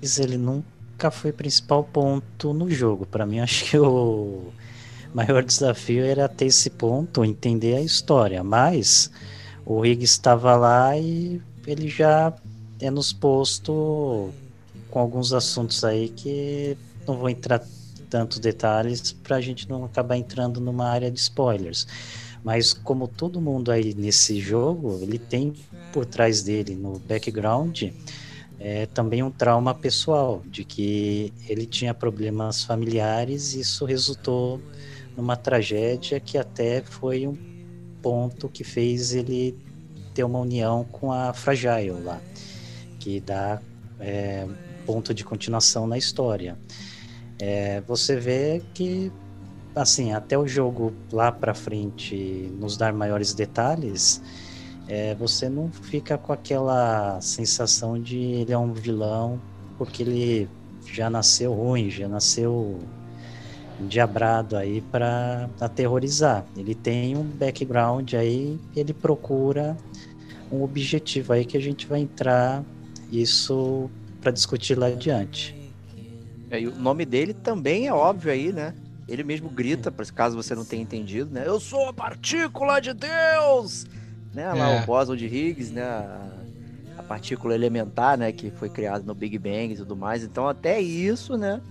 Mas 0.02 0.20
ele 0.20 0.38
nunca 0.38 1.12
foi 1.12 1.32
principal 1.32 1.84
ponto 1.84 2.54
no 2.54 2.70
jogo. 2.70 3.06
Pra 3.06 3.26
mim, 3.26 3.40
acho 3.40 3.66
que 3.66 3.78
o 3.78 4.52
maior 5.14 5.44
desafio 5.44 6.04
era 6.04 6.28
ter 6.28 6.46
esse 6.46 6.70
ponto, 6.70 7.24
entender 7.24 7.76
a 7.76 7.82
história. 7.82 8.44
Mas 8.44 9.12
o 9.66 9.82
Rig 9.82 10.04
estava 10.04 10.56
lá 10.56 10.98
e 10.98 11.42
ele 11.68 11.88
já 11.88 12.34
é 12.80 12.90
nos 12.90 13.14
posto 13.14 14.32
com 14.90 15.00
alguns 15.00 15.34
assuntos 15.34 15.84
aí 15.84 16.10
que 16.10 16.78
não 17.06 17.18
vou 17.18 17.30
entrar 17.30 17.62
tantos 18.10 18.40
detalhes 18.40 19.12
pra 19.12 19.42
gente 19.42 19.70
não 19.70 19.84
acabar 19.84 20.16
entrando 20.16 20.62
numa 20.62 20.88
área 20.88 21.12
de 21.12 21.20
spoilers. 21.20 21.86
Mas 22.44 22.72
como 22.72 23.08
todo 23.08 23.42
mundo 23.42 23.72
aí 23.72 23.94
nesse 23.94 24.40
jogo, 24.40 25.00
ele 25.02 25.20
tem 25.20 25.54
por 25.92 26.06
trás 26.06 26.42
dele 26.42 26.76
no 26.76 27.00
background 27.00 27.84
é 28.60 28.88
também 28.88 29.22
um 29.22 29.30
trauma 29.30 29.74
pessoal, 29.74 30.42
de 30.46 30.64
que 30.64 31.32
ele 31.48 31.66
tinha 31.66 31.94
problemas 31.94 32.64
familiares 32.64 33.54
e 33.54 33.60
isso 33.60 33.86
resultou 33.86 34.60
numa 35.16 35.36
tragédia 35.36 36.20
que 36.20 36.38
até 36.38 36.82
foi 36.82 37.28
um 37.28 37.38
ponto 38.02 38.50
que 38.50 38.64
fez 38.64 39.14
ele 39.14 39.56
ter 40.18 40.24
uma 40.24 40.40
união 40.40 40.84
com 40.84 41.12
a 41.12 41.32
Fragile 41.32 41.92
lá, 42.04 42.20
que 43.00 43.20
dá 43.20 43.62
é, 44.00 44.48
ponto 44.84 45.14
de 45.14 45.24
continuação 45.24 45.86
na 45.86 45.96
história. 45.96 46.58
É, 47.38 47.82
você 47.82 48.16
vê 48.16 48.64
que 48.74 49.12
assim 49.76 50.14
até 50.14 50.36
o 50.36 50.48
jogo 50.48 50.92
lá 51.12 51.32
para 51.32 51.54
frente 51.54 52.52
nos 52.60 52.76
dar 52.78 52.92
maiores 52.92 53.36
detalhes 53.36 54.20
é, 54.88 55.14
você 55.14 55.48
não 55.48 55.72
fica 55.72 56.18
com 56.18 56.34
aquela 56.34 57.22
sensação 57.22 58.02
de 58.02 58.18
ele 58.18 58.52
é 58.52 58.58
um 58.58 58.74
vilão 58.74 59.40
porque 59.78 60.02
ele 60.02 60.50
já 60.84 61.12
nasceu 61.12 61.54
ruim, 61.54 61.92
já 61.92 62.08
nasceu 62.08 62.80
endiabrado 63.80 64.58
aí 64.58 64.82
para 64.82 65.50
aterrorizar. 65.60 66.46
Ele 66.56 66.74
tem 66.74 67.16
um 67.16 67.24
background 67.24 68.14
aí, 68.14 68.60
ele 68.76 68.94
procura 68.94 69.78
um 70.52 70.64
objetivo 70.64 71.34
aí 71.34 71.46
que 71.46 71.58
a 71.58 71.62
gente 71.62 71.86
vai 71.88 72.00
entrar 72.02 72.64
isso 73.12 73.90
para 74.22 74.32
discutir 74.32 74.78
lá 74.78 74.88
adiante. 74.88 75.56
É, 76.50 76.62
e 76.62 76.68
o 76.68 76.76
nome 76.76 77.06
dele 77.06 77.34
também 77.34 77.88
é 77.88 77.94
óbvio 77.94 78.32
aí, 78.32 78.52
né? 78.52 78.74
Ele 79.08 79.24
mesmo 79.24 79.50
grita, 79.50 79.92
caso 80.14 80.36
você 80.36 80.54
não 80.54 80.66
tenha 80.66 80.82
entendido, 80.82 81.32
né? 81.34 81.44
Eu 81.46 81.60
sou 81.60 81.88
a 81.88 81.94
partícula 81.94 82.80
de 82.80 82.94
Deus! 82.94 83.86
Né? 84.34 84.54
Lá 84.54 84.72
É. 84.72 84.84
o 84.84 84.86
Boson 84.86 85.16
de 85.16 85.26
Higgs, 85.26 85.74
né? 85.74 85.84
A, 85.84 86.30
a 86.98 87.04
partícula 87.04 87.56
elementar, 87.56 88.18
né? 88.18 88.32
Que 88.32 88.52
foi 88.52 88.70
criada 88.70 89.04
no 89.06 89.16
Big 89.16 89.38
Bang 89.38 89.74
e 89.74 89.78
tudo 89.78 89.96
mais. 89.96 90.24
Então 90.24 90.48
até 90.48 90.80
isso, 90.80 91.38
né? 91.38 91.62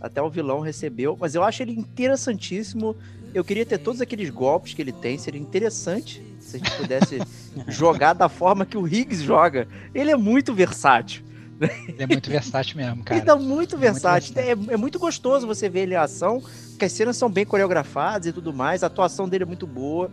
Até 0.00 0.22
o 0.22 0.30
vilão 0.30 0.60
recebeu. 0.60 1.16
Mas 1.18 1.34
eu 1.34 1.42
acho 1.42 1.62
ele 1.62 1.72
interessantíssimo. 1.72 2.96
Eu 3.38 3.44
queria 3.44 3.64
ter 3.64 3.78
todos 3.78 4.00
aqueles 4.00 4.30
golpes 4.30 4.74
que 4.74 4.82
ele 4.82 4.92
tem. 4.92 5.16
Seria 5.16 5.40
interessante 5.40 6.22
se 6.40 6.56
a 6.56 6.58
gente 6.58 6.72
pudesse 6.76 7.18
jogar 7.68 8.12
da 8.12 8.28
forma 8.28 8.66
que 8.66 8.76
o 8.76 8.86
Higgs 8.86 9.22
joga. 9.22 9.68
Ele 9.94 10.10
é 10.10 10.16
muito 10.16 10.52
versátil. 10.52 11.22
Ele 11.60 12.02
é 12.02 12.06
muito 12.06 12.30
versátil 12.30 12.76
mesmo, 12.76 13.02
cara. 13.04 13.18
Ele 13.18 13.26
tá 13.26 13.36
muito 13.36 13.76
É 13.76 13.78
versátil. 13.78 14.34
muito 14.34 14.70
É, 14.70 14.74
é 14.74 14.76
muito 14.76 14.98
gostoso 14.98 15.46
você 15.46 15.68
ver 15.68 15.80
ele 15.80 15.94
em 15.94 15.96
ação, 15.96 16.40
porque 16.70 16.84
as 16.84 16.92
cenas 16.92 17.16
são 17.16 17.28
bem 17.28 17.44
coreografadas 17.44 18.26
e 18.28 18.32
tudo 18.32 18.52
mais, 18.52 18.82
a 18.82 18.86
atuação 18.86 19.28
dele 19.28 19.44
é 19.44 19.46
muito 19.46 19.66
boa. 19.66 20.10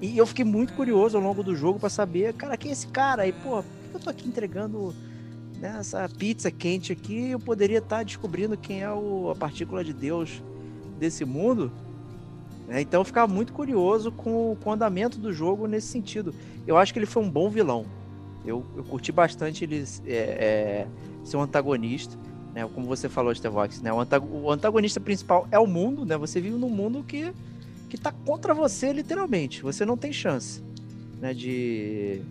E 0.00 0.18
eu 0.18 0.26
fiquei 0.26 0.44
muito 0.44 0.72
curioso 0.74 1.16
ao 1.16 1.22
longo 1.22 1.42
do 1.42 1.54
jogo 1.54 1.78
pra 1.78 1.88
saber, 1.88 2.34
cara, 2.34 2.56
quem 2.56 2.70
é 2.70 2.72
esse 2.72 2.88
cara? 2.88 3.26
E, 3.26 3.32
pô, 3.32 3.62
por 3.62 3.90
que 3.90 3.96
eu 3.96 4.00
tô 4.00 4.10
aqui 4.10 4.28
entregando 4.28 4.94
né, 5.60 5.76
essa 5.78 6.08
pizza 6.08 6.50
quente 6.50 6.92
aqui? 6.92 7.30
Eu 7.30 7.38
poderia 7.38 7.78
estar 7.78 8.02
descobrindo 8.02 8.56
quem 8.56 8.82
é 8.82 8.90
o, 8.90 9.30
a 9.30 9.36
partícula 9.36 9.84
de 9.84 9.92
Deus 9.92 10.42
desse 10.98 11.24
mundo. 11.24 11.70
Né? 12.72 12.80
Então 12.80 13.02
eu 13.02 13.04
ficava 13.04 13.30
muito 13.30 13.52
curioso 13.52 14.10
com, 14.10 14.56
com 14.62 14.70
o 14.70 14.72
andamento 14.72 15.18
do 15.18 15.30
jogo 15.30 15.66
nesse 15.66 15.88
sentido. 15.88 16.34
Eu 16.66 16.78
acho 16.78 16.90
que 16.90 16.98
ele 16.98 17.04
foi 17.04 17.22
um 17.22 17.28
bom 17.28 17.50
vilão. 17.50 17.84
Eu, 18.46 18.64
eu 18.74 18.82
curti 18.82 19.12
bastante 19.12 19.62
ele 19.62 19.84
é, 20.06 20.16
é, 20.16 20.86
ser 21.22 21.36
um 21.36 21.42
antagonista, 21.42 22.16
né? 22.54 22.66
Como 22.74 22.86
você 22.86 23.10
falou, 23.10 23.34
Stevox, 23.34 23.82
né? 23.82 23.92
O, 23.92 24.00
antag- 24.00 24.26
o 24.26 24.50
antagonista 24.50 24.98
principal 24.98 25.46
é 25.50 25.58
o 25.58 25.66
mundo, 25.66 26.06
né? 26.06 26.16
Você 26.16 26.40
vive 26.40 26.56
num 26.56 26.70
mundo 26.70 27.04
que, 27.06 27.30
que 27.90 27.98
tá 27.98 28.10
contra 28.10 28.54
você, 28.54 28.90
literalmente. 28.90 29.62
Você 29.62 29.84
não 29.84 29.96
tem 29.96 30.10
chance, 30.10 30.62
né? 31.20 31.34
De, 31.34 32.22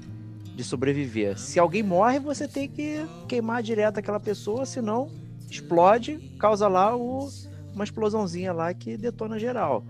de 0.55 0.63
sobreviver. 0.63 1.37
Se 1.37 1.59
alguém 1.59 1.83
morre, 1.83 2.19
você 2.19 2.47
tem 2.47 2.67
que 2.67 3.05
queimar 3.27 3.61
direto 3.61 3.99
aquela 3.99 4.19
pessoa, 4.19 4.65
senão 4.65 5.07
explode, 5.49 6.17
causa 6.39 6.67
lá 6.67 6.97
o, 6.97 7.29
uma 7.75 7.83
explosãozinha 7.83 8.51
lá 8.51 8.73
que 8.73 8.97
detona 8.97 9.37
geral. 9.37 9.85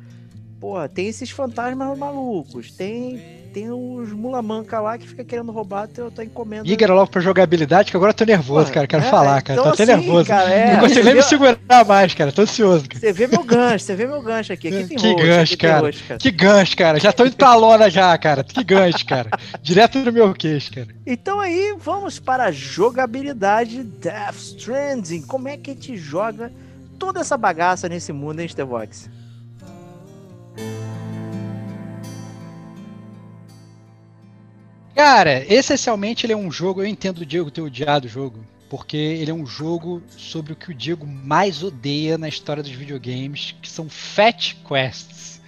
Porra, 0.61 0.87
tem 0.87 1.07
esses 1.07 1.31
fantasmas 1.31 1.97
malucos, 1.97 2.71
tem, 2.71 3.19
tem 3.51 3.71
os 3.71 4.11
mulamanca 4.11 4.79
lá 4.79 4.95
que 4.95 5.07
fica 5.07 5.23
querendo 5.23 5.51
roubar 5.51 5.87
teu, 5.87 6.11
tua 6.11 6.23
encomenda. 6.23 6.67
Liga 6.67 6.93
logo 6.93 7.09
pra 7.09 7.19
jogabilidade, 7.19 7.89
que 7.89 7.97
agora 7.97 8.11
eu 8.11 8.13
tô 8.13 8.23
nervoso, 8.23 8.65
Porra, 8.65 8.73
cara. 8.75 8.87
Quero 8.87 9.03
é, 9.03 9.09
falar, 9.09 9.41
cara. 9.41 9.59
então 9.59 9.63
tô 9.63 9.73
até 9.73 9.91
assim, 9.91 10.05
nervoso. 10.05 10.27
cara, 10.27 10.49
é, 10.51 10.73
não 10.73 10.79
consigo 10.81 11.03
nem 11.03 11.15
me 11.15 11.23
segurar 11.23 11.85
mais, 11.87 12.13
cara. 12.13 12.31
Tô 12.31 12.43
ansioso, 12.43 12.87
cara. 12.87 12.99
Você 12.99 13.11
vê 13.11 13.25
meu 13.25 13.43
gancho, 13.43 13.85
você 13.85 13.95
vê 13.95 14.05
meu 14.05 14.21
gancho 14.21 14.53
aqui. 14.53 14.67
Aqui 14.67 14.87
tem 14.87 14.97
Que 14.97 15.15
gancho, 15.15 15.53
aqui 15.55 15.57
cara. 15.57 15.91
cara. 16.07 16.19
Que 16.19 16.31
gancho, 16.31 16.77
cara. 16.77 16.99
Já 16.99 17.11
tô 17.11 17.25
indo 17.25 17.35
pra 17.35 17.55
lona 17.55 17.89
já, 17.89 18.15
cara. 18.19 18.43
Que 18.43 18.63
gancho, 18.63 19.03
cara. 19.03 19.31
Direto 19.63 19.97
no 19.97 20.11
meu 20.11 20.31
queixo, 20.31 20.71
cara. 20.71 20.87
Então 21.07 21.39
aí, 21.39 21.75
vamos 21.79 22.19
para 22.19 22.45
a 22.45 22.51
jogabilidade 22.51 23.81
Death 23.81 24.35
Stranding. 24.35 25.23
Como 25.23 25.47
é 25.47 25.57
que 25.57 25.71
a 25.71 25.73
gente 25.73 25.97
joga 25.97 26.51
toda 26.99 27.19
essa 27.19 27.35
bagaça 27.35 27.89
nesse 27.89 28.13
mundo, 28.13 28.41
hein, 28.41 28.47
Stevox? 28.47 29.09
Cara, 34.95 35.43
essencialmente 35.51 36.25
ele 36.25 36.33
é 36.33 36.37
um 36.37 36.51
jogo. 36.51 36.81
Eu 36.81 36.87
entendo 36.87 37.19
o 37.19 37.25
Diego 37.25 37.49
ter 37.49 37.61
odiado 37.61 38.05
o 38.05 38.09
jogo, 38.09 38.45
porque 38.69 38.95
ele 38.95 39.31
é 39.31 39.33
um 39.33 39.45
jogo 39.45 40.01
sobre 40.09 40.53
o 40.53 40.55
que 40.55 40.71
o 40.71 40.73
Diego 40.75 41.07
mais 41.07 41.63
odeia 41.63 42.17
na 42.17 42.29
história 42.29 42.61
dos 42.61 42.71
videogames, 42.71 43.55
que 43.61 43.69
são 43.69 43.89
fat 43.89 44.55
quests. 44.67 45.41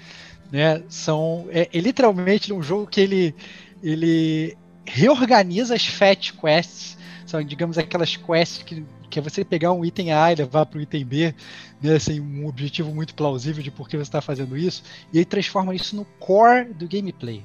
Né? 0.51 0.83
São 0.89 1.47
é, 1.51 1.69
é 1.71 1.79
literalmente 1.79 2.51
um 2.51 2.63
jogo 2.63 2.87
que 2.87 2.99
ele 2.99 3.35
ele 3.83 4.57
reorganiza 4.85 5.75
as 5.75 5.85
fat 5.85 6.33
quests. 6.33 6.97
São, 7.25 7.43
digamos, 7.43 7.77
aquelas 7.77 8.15
quests 8.15 8.63
que, 8.63 8.83
que 9.13 9.19
é 9.19 9.21
você 9.21 9.45
pegar 9.45 9.71
um 9.71 9.85
item 9.85 10.11
A 10.11 10.31
e 10.31 10.35
levar 10.35 10.65
para 10.65 10.79
o 10.79 10.81
item 10.81 11.05
B, 11.05 11.35
né, 11.79 11.97
um 12.19 12.47
objetivo 12.47 12.91
muito 12.91 13.13
plausível 13.13 13.61
de 13.61 13.69
por 13.69 13.87
que 13.87 13.95
você 13.95 14.01
está 14.01 14.21
fazendo 14.21 14.57
isso, 14.57 14.83
e 15.13 15.19
ele 15.19 15.25
transforma 15.25 15.75
isso 15.75 15.95
no 15.95 16.03
core 16.19 16.73
do 16.73 16.87
gameplay. 16.87 17.43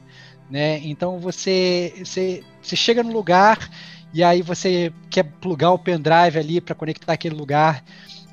Né? 0.51 0.79
Então 0.79 1.19
você, 1.19 1.93
você, 2.03 2.43
você 2.63 2.75
chega 2.75 3.03
no 3.03 3.13
lugar 3.13 3.71
e 4.15 4.25
aí 4.25 4.41
você 4.41 4.91
quer 5.11 5.25
plugar 5.25 5.73
o 5.73 5.79
pendrive 5.79 6.39
ali 6.39 6.59
para 6.59 6.75
conectar 6.75 7.13
aquele 7.13 7.35
lugar. 7.35 7.85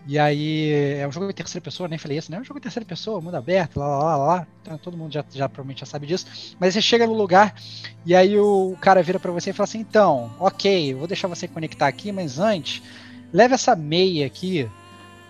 E 0.07 0.17
aí 0.17 0.71
é 0.99 1.05
um 1.05 1.11
jogo 1.11 1.29
em 1.29 1.33
terceira 1.33 1.61
pessoa, 1.61 1.89
nem 1.89 1.97
falei 1.97 2.19
isso, 2.19 2.31
né? 2.31 2.37
É 2.37 2.39
um 2.39 2.43
jogo 2.43 2.59
em 2.59 2.61
terceira 2.61 2.85
pessoa, 2.85 3.19
mundo 3.19 3.35
aberto, 3.35 3.77
lá, 3.77 3.87
lá, 3.87 4.03
lá, 4.03 4.17
lá. 4.17 4.47
Então, 4.61 4.77
todo 4.77 4.95
mundo 4.95 5.11
já, 5.11 5.25
já 5.33 5.49
provavelmente 5.49 5.79
já 5.79 5.85
sabe 5.87 6.05
disso. 6.05 6.55
Mas 6.59 6.75
você 6.75 6.81
chega 6.81 7.07
no 7.07 7.13
lugar 7.13 7.55
e 8.05 8.15
aí 8.15 8.39
o 8.39 8.77
cara 8.79 9.01
vira 9.01 9.19
para 9.19 9.31
você 9.31 9.49
e 9.49 9.53
fala 9.53 9.65
assim: 9.65 9.79
então, 9.79 10.31
ok, 10.39 10.93
vou 10.93 11.07
deixar 11.07 11.27
você 11.27 11.47
conectar 11.47 11.87
aqui, 11.87 12.11
mas 12.11 12.37
antes, 12.37 12.83
leve 13.33 13.53
essa 13.53 13.75
meia 13.75 14.25
aqui 14.25 14.69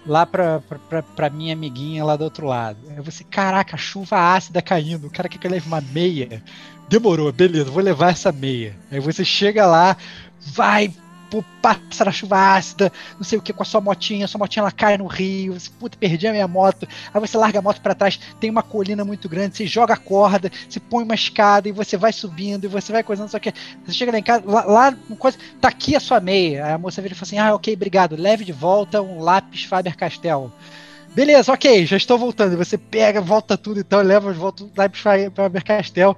lá 0.06 0.26
pra, 0.26 0.62
pra, 0.89 1.02
pra 1.02 1.30
minha 1.30 1.54
amiguinha 1.54 2.04
lá 2.04 2.16
do 2.16 2.24
outro 2.24 2.48
lado. 2.48 2.78
Aí 2.89 3.02
você, 3.02 3.24
caraca, 3.24 3.76
chuva 3.78 4.36
ácida 4.36 4.62
caindo, 4.62 5.08
o 5.08 5.12
cara 5.12 5.28
quer 5.28 5.38
que 5.38 5.48
eu 5.48 5.52
leve 5.52 5.68
uma 5.68 5.82
meia. 5.82 6.43
Demorou, 6.88 7.32
beleza, 7.32 7.72
vou 7.72 7.82
levar 7.82 8.12
essa 8.12 8.32
meia. 8.32 8.76
Aí 8.91 9.00
você 9.00 9.26
chega 9.26 9.66
lá, 9.66 9.98
vai, 10.39 10.93
pô, 11.36 11.43
passa 11.61 12.05
na 12.05 12.11
chuva 12.11 12.55
ácida, 12.55 12.91
não 13.15 13.23
sei 13.23 13.38
o 13.38 13.41
que, 13.41 13.51
com 13.51 13.63
a 13.63 13.65
sua 13.65 13.81
motinha, 13.81 14.27
sua 14.27 14.39
motinha 14.39 14.61
ela 14.61 14.71
cai 14.71 14.97
no 14.97 15.07
rio, 15.07 15.53
você, 15.53 15.69
puta, 15.79 15.97
perdi 15.97 16.27
a 16.27 16.31
minha 16.31 16.47
moto. 16.47 16.88
Aí 17.13 17.19
você 17.19 17.38
larga 17.38 17.59
a 17.59 17.61
moto 17.61 17.81
para 17.81 17.95
trás, 17.95 18.19
tem 18.39 18.49
uma 18.49 18.63
colina 18.63 19.03
muito 19.03 19.27
grande, 19.27 19.57
você 19.57 19.67
joga 19.67 19.93
a 19.93 19.97
corda, 19.97 20.51
você 20.69 20.79
põe 20.79 21.03
uma 21.03 21.15
escada 21.15 21.67
e 21.67 21.71
você 21.71 21.97
vai 21.97 22.13
subindo 22.13 22.65
e 22.65 22.67
você 22.67 22.91
vai 22.91 23.03
coisando, 23.03 23.29
só 23.29 23.39
que 23.39 23.53
você 23.86 23.93
chega 23.93 24.11
lá 24.11 24.19
em 24.19 24.23
casa, 24.23 24.43
lá, 24.45 24.63
lá 24.65 24.97
coisa, 25.17 25.38
tá 25.59 25.69
aqui 25.69 25.95
a 25.95 25.99
sua 25.99 26.19
meia. 26.19 26.65
Aí 26.65 26.71
a 26.73 26.77
moça 26.77 27.01
vira 27.01 27.13
e 27.13 27.17
fala 27.17 27.27
assim: 27.27 27.38
ah, 27.38 27.55
ok, 27.55 27.73
obrigado, 27.73 28.15
leve 28.15 28.45
de 28.45 28.51
volta 28.51 29.01
um 29.01 29.19
lápis 29.19 29.63
Faber-Castell. 29.65 30.51
Beleza, 31.16 31.53
ok, 31.53 31.86
já 31.86 31.95
estou 31.95 32.18
voltando. 32.18 32.57
Você 32.57 32.78
pega, 32.78 33.22
volta 33.22 33.57
tudo 33.57 33.80
então, 33.80 34.01
leva 34.01 34.34
de 34.34 34.38
volta 34.38 34.66
o 34.66 34.72
lápis 34.76 34.99
Faber-Castell. 34.99 36.16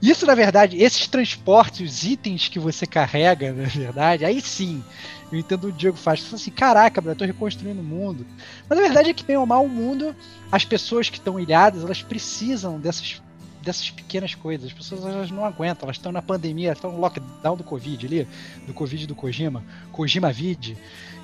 Isso, 0.00 0.24
na 0.24 0.34
verdade, 0.34 0.82
esses 0.82 1.06
transportes, 1.06 1.80
os 1.80 2.02
itens 2.04 2.48
que 2.48 2.58
você 2.58 2.86
carrega, 2.86 3.52
na 3.52 3.64
verdade, 3.68 4.24
aí 4.24 4.40
sim, 4.40 4.82
eu 5.30 5.38
entendo 5.38 5.68
o 5.68 5.72
Diego 5.72 5.98
faz. 5.98 6.20
Fala 6.20 6.36
assim, 6.36 6.50
caraca, 6.50 7.02
eu 7.04 7.14
tô 7.14 7.26
reconstruindo 7.26 7.82
o 7.82 7.84
mundo. 7.84 8.26
Mas 8.66 8.78
a 8.78 8.82
verdade 8.82 9.10
é 9.10 9.12
que, 9.12 9.22
bem 9.22 9.36
ou 9.36 9.44
mal, 9.44 9.62
o 9.62 9.68
mundo, 9.68 10.16
as 10.50 10.64
pessoas 10.64 11.10
que 11.10 11.18
estão 11.18 11.38
ilhadas, 11.38 11.84
elas 11.84 12.00
precisam 12.00 12.80
dessas, 12.80 13.20
dessas 13.62 13.90
pequenas 13.90 14.34
coisas. 14.34 14.68
As 14.68 14.72
pessoas 14.72 15.04
elas 15.04 15.30
não 15.30 15.44
aguentam, 15.44 15.84
elas 15.84 15.96
estão 15.96 16.10
na 16.10 16.22
pandemia, 16.22 16.72
estão 16.72 16.90
no 16.90 17.00
lockdown 17.00 17.54
do 17.54 17.64
Covid 17.64 18.06
ali, 18.06 18.26
do 18.66 18.72
Covid 18.72 19.06
do 19.06 19.14
Kojima, 19.14 19.62
Kojima 19.92 20.32
Vid. 20.32 20.74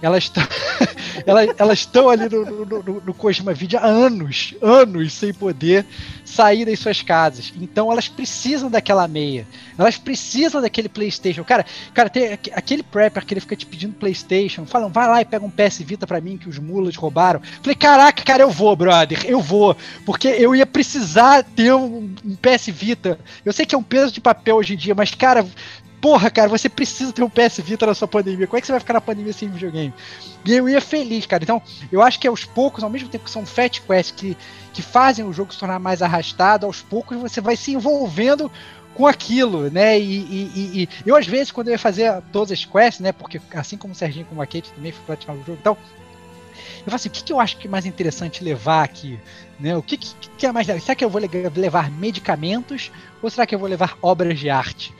Elas 0.04 0.24
estão 0.24 0.42
elas, 1.26 1.88
ali 2.10 2.28
no, 2.28 2.44
no, 2.44 2.82
no, 2.82 3.00
no 3.00 3.16
há 3.78 3.86
anos, 3.86 4.54
anos 4.60 5.12
sem 5.12 5.32
poder 5.32 5.86
sair 6.24 6.66
das 6.66 6.78
suas 6.78 7.00
casas. 7.00 7.52
Então 7.58 7.90
elas 7.90 8.08
precisam 8.08 8.70
daquela 8.70 9.08
meia. 9.08 9.46
Elas 9.78 9.96
precisam 9.96 10.60
daquele 10.60 10.88
PlayStation. 10.88 11.42
Cara, 11.44 11.64
cara 11.94 12.10
tem 12.10 12.32
aquele 12.32 12.82
prepper 12.82 13.24
que 13.24 13.34
ele 13.34 13.40
fica 13.40 13.56
te 13.56 13.64
pedindo 13.64 13.94
PlayStation. 13.94 14.66
Falam, 14.66 14.90
vai 14.90 15.08
lá 15.08 15.20
e 15.22 15.24
pega 15.24 15.44
um 15.44 15.50
PS 15.50 15.78
Vita 15.78 16.06
pra 16.06 16.20
mim 16.20 16.36
que 16.36 16.48
os 16.48 16.58
mulas 16.58 16.96
roubaram. 16.96 17.40
Falei, 17.62 17.74
caraca, 17.74 18.22
cara, 18.22 18.42
eu 18.42 18.50
vou, 18.50 18.76
brother, 18.76 19.24
eu 19.24 19.40
vou. 19.40 19.76
Porque 20.04 20.28
eu 20.28 20.54
ia 20.54 20.66
precisar 20.66 21.42
ter 21.42 21.72
um, 21.72 22.14
um 22.24 22.36
PS 22.36 22.66
Vita. 22.66 23.18
Eu 23.44 23.52
sei 23.52 23.64
que 23.64 23.74
é 23.74 23.78
um 23.78 23.82
peso 23.82 24.12
de 24.12 24.20
papel 24.20 24.56
hoje 24.56 24.74
em 24.74 24.76
dia, 24.76 24.94
mas, 24.94 25.14
cara, 25.14 25.46
porra, 26.04 26.30
cara, 26.30 26.50
você 26.50 26.68
precisa 26.68 27.14
ter 27.14 27.22
um 27.22 27.30
PS 27.30 27.60
Vita 27.60 27.86
na 27.86 27.94
sua 27.94 28.06
pandemia. 28.06 28.46
Como 28.46 28.58
é 28.58 28.60
que 28.60 28.66
você 28.66 28.72
vai 28.74 28.80
ficar 28.80 28.92
na 28.92 29.00
pandemia 29.00 29.32
sem 29.32 29.48
videogame? 29.48 29.94
E 30.44 30.52
eu 30.52 30.68
ia 30.68 30.78
feliz, 30.78 31.24
cara. 31.24 31.42
Então, 31.42 31.62
eu 31.90 32.02
acho 32.02 32.20
que 32.20 32.28
aos 32.28 32.44
poucos, 32.44 32.84
ao 32.84 32.90
mesmo 32.90 33.08
tempo 33.08 33.24
que 33.24 33.30
são 33.30 33.46
fat 33.46 33.80
quests 33.80 34.10
que, 34.10 34.36
que 34.74 34.82
fazem 34.82 35.24
o 35.24 35.32
jogo 35.32 35.54
se 35.54 35.58
tornar 35.58 35.78
mais 35.78 36.02
arrastado, 36.02 36.66
aos 36.66 36.82
poucos 36.82 37.16
você 37.16 37.40
vai 37.40 37.56
se 37.56 37.72
envolvendo 37.72 38.52
com 38.92 39.06
aquilo, 39.06 39.70
né? 39.70 39.98
E, 39.98 40.18
e, 40.18 40.52
e, 40.54 40.88
e 41.06 41.08
eu, 41.08 41.16
às 41.16 41.26
vezes, 41.26 41.50
quando 41.50 41.68
eu 41.68 41.72
ia 41.72 41.78
fazer 41.78 42.20
todas 42.30 42.52
as 42.52 42.66
quests, 42.66 43.00
né? 43.00 43.10
Porque 43.10 43.40
assim 43.54 43.78
como 43.78 43.94
o 43.94 43.96
Serginho 43.96 44.26
como 44.26 44.42
a 44.42 44.46
Kate 44.46 44.74
também 44.74 44.92
fui 44.92 45.06
praticar 45.06 45.34
o 45.34 45.38
jogo 45.38 45.54
e 45.58 45.62
tal, 45.62 45.78
eu 46.84 46.84
falo 46.84 46.96
assim, 46.96 47.08
o 47.08 47.12
que, 47.12 47.24
que 47.24 47.32
eu 47.32 47.40
acho 47.40 47.56
que 47.56 47.66
é 47.66 47.70
mais 47.70 47.86
interessante 47.86 48.44
levar 48.44 48.84
aqui? 48.84 49.18
Né? 49.58 49.74
O 49.74 49.82
que, 49.82 49.96
que, 49.96 50.14
que 50.36 50.46
é 50.46 50.52
mais 50.52 50.66
Será 50.66 50.94
que 50.94 51.02
eu 51.02 51.08
vou 51.08 51.22
levar 51.56 51.90
medicamentos 51.90 52.92
ou 53.22 53.30
será 53.30 53.46
que 53.46 53.54
eu 53.54 53.58
vou 53.58 53.68
levar 53.68 53.96
obras 54.02 54.38
de 54.38 54.50
arte? 54.50 54.94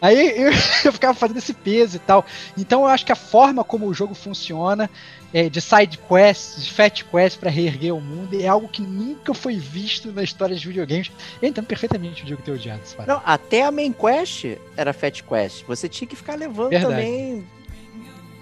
Aí 0.00 0.42
eu, 0.42 0.50
eu, 0.84 0.92
ficava 0.92 1.14
fazendo 1.14 1.36
esse 1.36 1.52
peso 1.52 1.96
e 1.96 2.00
tal. 2.00 2.24
Então 2.56 2.82
eu 2.82 2.86
acho 2.86 3.06
que 3.06 3.12
a 3.12 3.16
forma 3.16 3.62
como 3.62 3.86
o 3.86 3.94
jogo 3.94 4.14
funciona, 4.14 4.90
é, 5.32 5.48
de 5.48 5.60
side 5.60 5.98
quests, 5.98 6.64
de 6.64 6.72
fat 6.72 7.04
quests 7.04 7.36
para 7.36 7.50
reerguer 7.50 7.94
o 7.94 8.00
mundo, 8.00 8.40
é 8.40 8.46
algo 8.46 8.68
que 8.68 8.82
nunca 8.82 9.32
foi 9.32 9.56
visto 9.56 10.10
na 10.12 10.22
história 10.22 10.56
de 10.56 10.66
videogames. 10.66 11.10
Eu 11.40 11.48
entendo 11.48 11.66
perfeitamente 11.66 12.22
o 12.22 12.26
Diego 12.26 12.42
ter 12.42 12.52
odiado 12.52 12.82
isso. 12.84 12.96
Não, 13.06 13.22
até 13.24 13.64
a 13.64 13.70
main 13.70 13.92
quest 13.92 14.56
era 14.76 14.92
fat 14.92 15.22
quest. 15.22 15.64
Você 15.66 15.88
tinha 15.88 16.08
que 16.08 16.16
ficar 16.16 16.34
levando 16.34 16.70
Verdade. 16.70 16.94
também 16.94 17.46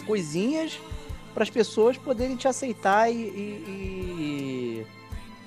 coisinhas 0.06 0.78
para 1.34 1.42
as 1.42 1.50
pessoas 1.50 1.96
poderem 1.98 2.36
te 2.36 2.48
aceitar 2.48 3.10
e, 3.10 3.14
e, 3.14 3.64
e, 3.68 4.86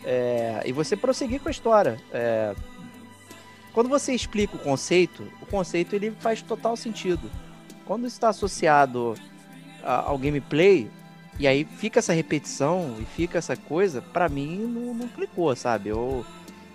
é, 0.05 0.61
e 0.65 0.71
você 0.71 0.95
prosseguir 0.95 1.41
com 1.41 1.47
a 1.47 1.51
história. 1.51 1.97
É, 2.13 2.53
quando 3.74 3.89
você 3.89 4.13
explica 4.13 4.55
o 4.55 4.59
conceito, 4.59 5.28
o 5.41 5.45
conceito 5.45 5.95
ele 5.95 6.11
faz 6.19 6.41
total 6.41 6.76
sentido. 6.76 7.30
Quando 7.86 8.05
está 8.05 8.30
associado 8.30 9.15
a, 9.84 10.09
ao 10.09 10.17
gameplay, 10.17 10.89
e 11.39 11.47
aí 11.47 11.65
fica 11.65 11.99
essa 11.99 12.13
repetição 12.13 12.97
e 12.99 13.05
fica 13.05 13.38
essa 13.38 13.55
coisa, 13.55 14.01
para 14.01 14.28
mim 14.30 14.57
não, 14.57 14.93
não 14.93 15.07
clicou, 15.07 15.55
sabe? 15.55 15.89
Eu, 15.89 16.26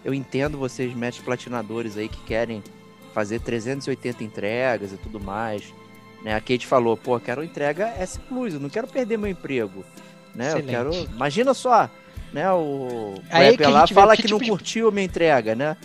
eu 0.04 0.14
entendo 0.14 0.58
vocês, 0.58 0.94
mestres 0.94 1.24
platinadores 1.24 1.96
aí, 1.96 2.08
que 2.08 2.22
querem 2.24 2.62
fazer 3.12 3.40
380 3.40 4.24
entregas 4.24 4.92
e 4.92 4.96
tudo 4.96 5.20
mais. 5.20 5.62
Né? 6.22 6.34
A 6.34 6.40
Kate 6.40 6.66
falou, 6.66 6.96
pô, 6.96 7.18
quero 7.20 7.44
entrega 7.44 7.88
S 7.98 8.18
Plus, 8.18 8.54
eu 8.54 8.60
não 8.60 8.68
quero 8.68 8.86
perder 8.86 9.16
meu 9.16 9.30
emprego. 9.30 9.84
Né? 10.34 10.52
Eu 10.52 10.62
quero. 10.62 10.92
Imagina 10.94 11.54
só, 11.54 11.88
né? 12.32 12.50
O 12.52 13.14
aí 13.30 13.56
que 13.56 13.64
lá 13.64 13.86
fala 13.86 14.14
que, 14.14 14.22
que 14.22 14.28
tipo 14.28 14.40
não 14.40 14.48
curtiu 14.48 14.88
a 14.88 14.90
minha 14.90 15.06
entrega, 15.06 15.54
né? 15.54 15.76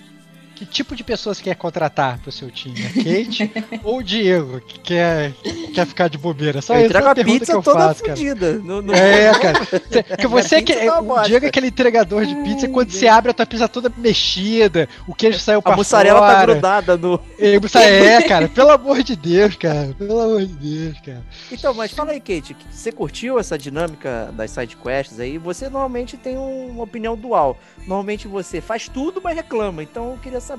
Que 0.62 0.66
tipo 0.68 0.96
de 0.96 1.04
pessoas 1.04 1.38
você 1.38 1.44
quer 1.44 1.56
contratar 1.56 2.20
pro 2.20 2.32
seu 2.32 2.52
time? 2.52 2.76
A 2.86 2.90
Kate 2.90 3.52
ou 3.84 3.98
o 3.98 4.04
Diego, 4.04 4.62
que 4.62 4.80
quer, 4.80 5.34
quer 5.74 5.88
ficar 5.88 6.08
de 6.08 6.20
bobeira? 6.20 6.62
Só 6.62 6.76
eu 6.76 6.82
isso 6.82 6.86
entrego 6.86 7.08
é 7.08 7.10
a 7.10 7.16
pizza 7.16 7.52
eu 7.54 7.64
toda 7.64 7.80
faço, 7.80 8.06
fudida. 8.06 8.54
No, 8.60 8.80
no... 8.80 8.94
É, 8.94 9.32
cara. 9.40 9.60
Porque 9.66 10.28
você 10.30 10.62
que, 10.62 10.76
tá 10.76 11.02
o 11.02 11.22
Diego 11.24 11.46
é 11.46 11.50
aquele 11.50 11.68
entregador 11.68 12.28
de 12.28 12.36
pizza, 12.44 12.68
Ai, 12.68 12.72
quando 12.72 12.90
Deus. 12.90 13.00
você 13.00 13.08
abre 13.08 13.32
a 13.32 13.34
tua 13.34 13.46
pizza 13.48 13.68
toda 13.68 13.92
mexida, 13.98 14.88
o 15.08 15.16
queijo 15.16 15.40
saiu 15.40 15.64
pra 15.64 15.74
A 15.74 15.76
mussarela 15.76 16.20
fora. 16.20 16.34
tá 16.34 16.42
grudada 16.46 16.98
no... 16.98 17.20
É, 17.40 18.22
cara, 18.28 18.48
pelo 18.48 18.70
amor 18.70 19.02
de 19.02 19.16
Deus, 19.16 19.56
cara. 19.56 19.96
Pelo 19.98 20.20
amor 20.20 20.46
de 20.46 20.54
Deus, 20.54 21.00
cara. 21.00 21.24
Então, 21.52 21.74
mas 21.74 21.92
fala 21.92 22.12
aí, 22.12 22.20
Kate, 22.20 22.56
você 22.70 22.92
curtiu 22.92 23.40
essa 23.40 23.58
dinâmica 23.58 24.32
das 24.34 24.52
side 24.52 24.78
quests 24.78 25.20
aí? 25.20 25.40
Você 25.40 25.70
normalmente 25.70 26.18
tem 26.18 26.38
uma 26.38 26.84
opinião 26.84 27.18
dual. 27.18 27.58
Normalmente 27.80 28.28
você 28.28 28.62
faz 28.62 28.88
tudo, 28.88 29.20
mas 29.24 29.36
reclama. 29.36 29.82
Então 29.82 30.12
eu 30.12 30.18
queria 30.18 30.40
saber 30.40 30.51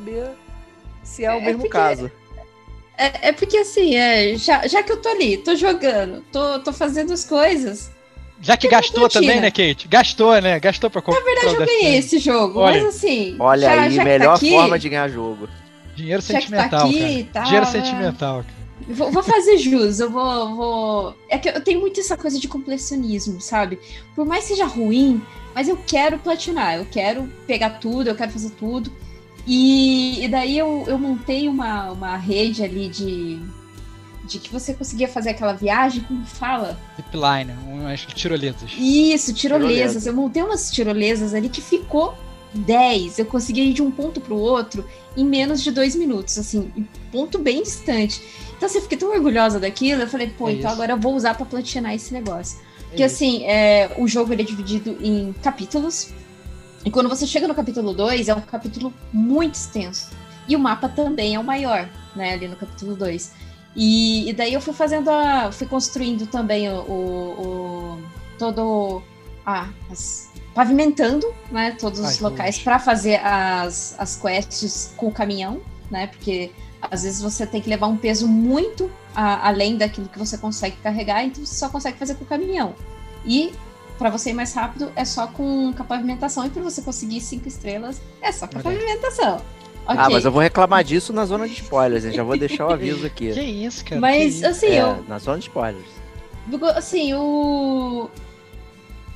se 1.02 1.24
é 1.24 1.30
o 1.30 1.38
é 1.38 1.40
mesmo 1.40 1.62
porque, 1.62 1.72
caso. 1.72 2.10
É, 2.96 3.28
é, 3.28 3.32
porque 3.32 3.56
assim, 3.56 3.96
é, 3.96 4.36
já, 4.36 4.66
já 4.66 4.82
que 4.82 4.92
eu 4.92 5.00
tô 5.00 5.08
ali, 5.08 5.38
tô 5.38 5.56
jogando, 5.56 6.22
tô, 6.30 6.60
tô 6.60 6.72
fazendo 6.72 7.12
as 7.12 7.24
coisas, 7.24 7.90
Já 8.42 8.56
que 8.56 8.66
gastou 8.66 9.08
também, 9.08 9.40
né, 9.40 9.50
Kate? 9.52 9.86
Gastou, 9.86 10.40
né? 10.40 10.58
Gastou 10.58 10.90
pra 10.90 11.00
comprar. 11.00 11.20
Na 11.20 11.24
verdade, 11.24 11.54
eu 11.54 11.66
ganhei 11.66 11.96
esse 11.98 12.18
jogo, 12.18 12.58
Olha, 12.58 12.82
mas 12.82 12.96
assim. 12.96 13.36
Olha 13.38 13.68
já, 13.68 13.82
aí, 13.82 13.90
já 13.92 14.02
que 14.02 14.08
melhor 14.08 14.26
tá 14.30 14.34
aqui, 14.34 14.50
forma 14.50 14.78
de 14.78 14.88
ganhar 14.88 15.08
jogo. 15.08 15.48
Dinheiro 15.94 16.22
tá 16.22 16.26
sentimental, 16.26 16.88
aqui 16.88 16.98
cara. 16.98 17.12
e 17.12 17.24
tal, 17.24 17.44
Dinheiro 17.44 17.66
é. 17.66 17.70
sentimental, 17.70 18.36
cara. 18.42 18.62
Vou, 18.88 19.12
vou 19.12 19.22
fazer 19.22 19.58
jus, 19.58 20.00
eu 20.00 20.10
vou, 20.10 20.56
vou. 20.56 21.16
É 21.28 21.38
que 21.38 21.48
eu 21.48 21.62
tenho 21.62 21.80
muito 21.80 22.00
essa 22.00 22.16
coisa 22.16 22.38
de 22.38 22.48
completionismo, 22.48 23.40
sabe? 23.40 23.78
Por 24.12 24.26
mais 24.26 24.42
que 24.42 24.48
seja 24.50 24.66
ruim, 24.66 25.22
mas 25.54 25.68
eu 25.68 25.76
quero 25.76 26.18
platinar, 26.18 26.78
eu 26.78 26.86
quero 26.90 27.30
pegar 27.46 27.70
tudo, 27.78 28.08
eu 28.08 28.16
quero 28.16 28.32
fazer 28.32 28.50
tudo. 28.50 28.92
E, 29.46 30.24
e 30.24 30.28
daí 30.28 30.56
eu, 30.58 30.84
eu 30.86 30.98
montei 30.98 31.48
uma, 31.48 31.90
uma 31.90 32.16
rede 32.16 32.62
ali 32.62 32.88
de, 32.88 33.40
de 34.24 34.38
que 34.38 34.50
você 34.52 34.72
conseguia 34.72 35.08
fazer 35.08 35.30
aquela 35.30 35.52
viagem, 35.52 36.02
como 36.02 36.24
fala? 36.24 36.78
Zipline, 36.96 37.52
umas 37.66 38.00
tirolesas. 38.06 38.70
Isso, 38.78 39.32
tirolesas. 39.34 39.76
Tirolesa. 39.76 40.10
Eu 40.10 40.14
montei 40.14 40.42
umas 40.42 40.70
tirolesas 40.70 41.34
ali 41.34 41.48
que 41.48 41.60
ficou 41.60 42.14
10. 42.54 43.18
Eu 43.18 43.26
consegui 43.26 43.62
ir 43.62 43.72
de 43.72 43.82
um 43.82 43.90
ponto 43.90 44.20
para 44.20 44.34
o 44.34 44.38
outro 44.38 44.84
em 45.16 45.24
menos 45.24 45.62
de 45.62 45.70
dois 45.70 45.94
minutos, 45.94 46.38
assim, 46.38 46.70
em 46.76 46.86
ponto 47.10 47.38
bem 47.38 47.62
distante. 47.62 48.22
Então, 48.56 48.66
assim, 48.66 48.78
eu 48.78 48.82
fiquei 48.82 48.96
tão 48.96 49.10
orgulhosa 49.10 49.58
daquilo. 49.58 50.02
Eu 50.02 50.08
falei, 50.08 50.28
pô, 50.28 50.48
É 50.48 50.52
então 50.52 50.70
isso. 50.70 50.74
agora 50.74 50.92
eu 50.92 50.98
vou 51.00 51.14
usar 51.14 51.34
para 51.34 51.44
platinar 51.46 51.94
esse 51.94 52.12
negócio. 52.14 52.58
Porque, 52.88 53.02
É 53.02 53.06
assim, 53.06 53.44
é, 53.44 53.90
o 53.98 54.06
jogo 54.06 54.32
ele 54.32 54.42
é 54.42 54.44
dividido 54.44 54.96
em 55.00 55.34
capítulos. 55.42 56.10
E 56.84 56.90
quando 56.90 57.08
você 57.08 57.26
chega 57.26 57.46
no 57.48 57.54
capítulo 57.54 57.92
2, 57.92 58.28
é 58.28 58.34
um 58.34 58.40
capítulo 58.40 58.92
muito 59.12 59.54
extenso. 59.54 60.10
E 60.48 60.56
o 60.56 60.58
mapa 60.58 60.88
também 60.88 61.34
é 61.34 61.38
o 61.38 61.44
maior, 61.44 61.88
né, 62.16 62.32
ali 62.34 62.48
no 62.48 62.56
capítulo 62.56 62.96
2. 62.96 63.32
E, 63.76 64.28
e 64.28 64.32
daí 64.32 64.52
eu 64.52 64.60
fui 64.60 64.74
fazendo 64.74 65.08
a. 65.08 65.50
fui 65.52 65.66
construindo 65.66 66.26
também 66.26 66.68
o. 66.68 66.74
o- 66.82 67.42
o- 67.42 68.02
todo. 68.38 69.02
Ah, 69.46 69.68
as- 69.90 70.30
pavimentando, 70.54 71.32
né? 71.50 71.72
Todos 71.80 71.98
os 72.00 72.04
As 72.06 72.20
locais 72.20 72.58
para 72.58 72.78
fazer 72.78 73.16
as, 73.24 73.94
as 73.98 74.16
quests 74.16 74.92
com 74.96 75.06
o 75.06 75.12
caminhão, 75.12 75.60
né? 75.90 76.08
Porque 76.08 76.50
às 76.90 77.04
vezes 77.04 77.22
você 77.22 77.46
tem 77.46 77.60
que 77.62 77.70
levar 77.70 77.86
um 77.86 77.96
peso 77.96 78.28
muito 78.28 78.90
a- 79.14 79.48
além 79.48 79.76
daquilo 79.78 80.08
que 80.08 80.18
você 80.18 80.36
consegue 80.36 80.76
carregar, 80.82 81.24
então 81.24 81.44
você 81.46 81.54
só 81.54 81.70
consegue 81.70 81.96
fazer 81.98 82.16
com 82.16 82.24
o 82.24 82.26
caminhão. 82.26 82.74
E 83.24 83.52
para 84.02 84.10
você 84.10 84.30
ir 84.30 84.34
mais 84.34 84.52
rápido 84.52 84.92
é 84.96 85.04
só 85.04 85.28
com, 85.28 85.72
com 85.72 85.82
a 85.82 85.86
pavimentação, 85.86 86.44
e 86.44 86.50
para 86.50 86.60
você 86.60 86.82
conseguir 86.82 87.20
cinco 87.20 87.46
estrelas 87.46 88.02
é 88.20 88.32
só 88.32 88.48
com 88.48 88.56
a 88.56 88.60
Ok. 88.60 88.72
pavimentação. 88.72 89.36
Ok. 89.86 89.96
Ah, 89.96 90.10
mas 90.10 90.24
eu 90.24 90.32
vou 90.32 90.42
reclamar 90.42 90.82
disso 90.82 91.12
na 91.12 91.24
zona 91.24 91.46
de 91.46 91.54
spoilers, 91.54 92.04
hein? 92.04 92.12
Já 92.12 92.24
vou 92.24 92.36
deixar 92.36 92.66
o 92.66 92.72
aviso 92.72 93.06
aqui. 93.06 93.30
Que 93.32 93.40
isso, 93.40 93.84
cara? 93.84 94.00
Mas, 94.00 94.40
que 94.40 94.44
assim, 94.44 94.66
É, 94.66 94.82
eu, 94.82 95.04
na 95.06 95.20
zona 95.20 95.38
de 95.38 95.44
spoilers. 95.44 95.86
Assim, 96.74 97.14
o. 97.14 98.10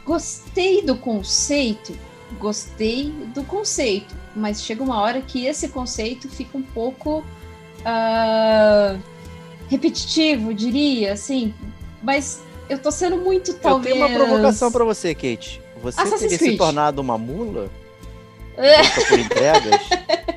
Gostei 0.04 0.82
do 0.82 0.96
conceito, 0.96 1.92
gostei 2.38 3.10
do 3.34 3.42
conceito, 3.42 4.14
mas 4.36 4.62
chega 4.62 4.84
uma 4.84 5.00
hora 5.00 5.20
que 5.20 5.46
esse 5.46 5.68
conceito 5.68 6.28
fica 6.28 6.56
um 6.56 6.62
pouco 6.62 7.24
ah, 7.84 8.96
repetitivo, 9.68 10.54
diria, 10.54 11.12
assim. 11.12 11.52
Mas 12.00 12.40
eu 12.68 12.78
tô 12.78 12.90
sendo 12.90 13.16
muito, 13.16 13.54
talvez. 13.54 13.94
Eu 13.96 14.02
tenho 14.06 14.18
uma 14.18 14.26
provocação 14.26 14.70
pra 14.72 14.84
você, 14.84 15.14
Kate. 15.14 15.60
Você 15.82 16.00
Assassin's 16.00 16.20
teria 16.22 16.38
se 16.38 16.44
Creed. 16.44 16.58
tornado 16.58 17.00
uma 17.00 17.18
mula? 17.18 17.70
É. 18.56 18.82
Por 19.08 19.18
entregas? 19.18 19.80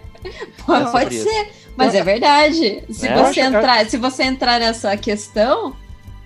Pô, 0.65 0.75
É 0.75 0.91
Pode 0.91 1.15
isso. 1.15 1.23
ser, 1.29 1.51
mas 1.75 1.95
é 1.95 2.03
verdade. 2.03 2.83
Se 2.89 3.07
É, 3.07 3.15
você 3.23 3.39
entrar, 3.41 3.85
se 3.89 3.97
você 3.97 4.23
entrar 4.23 4.59
nessa 4.59 4.95
questão, 4.97 5.75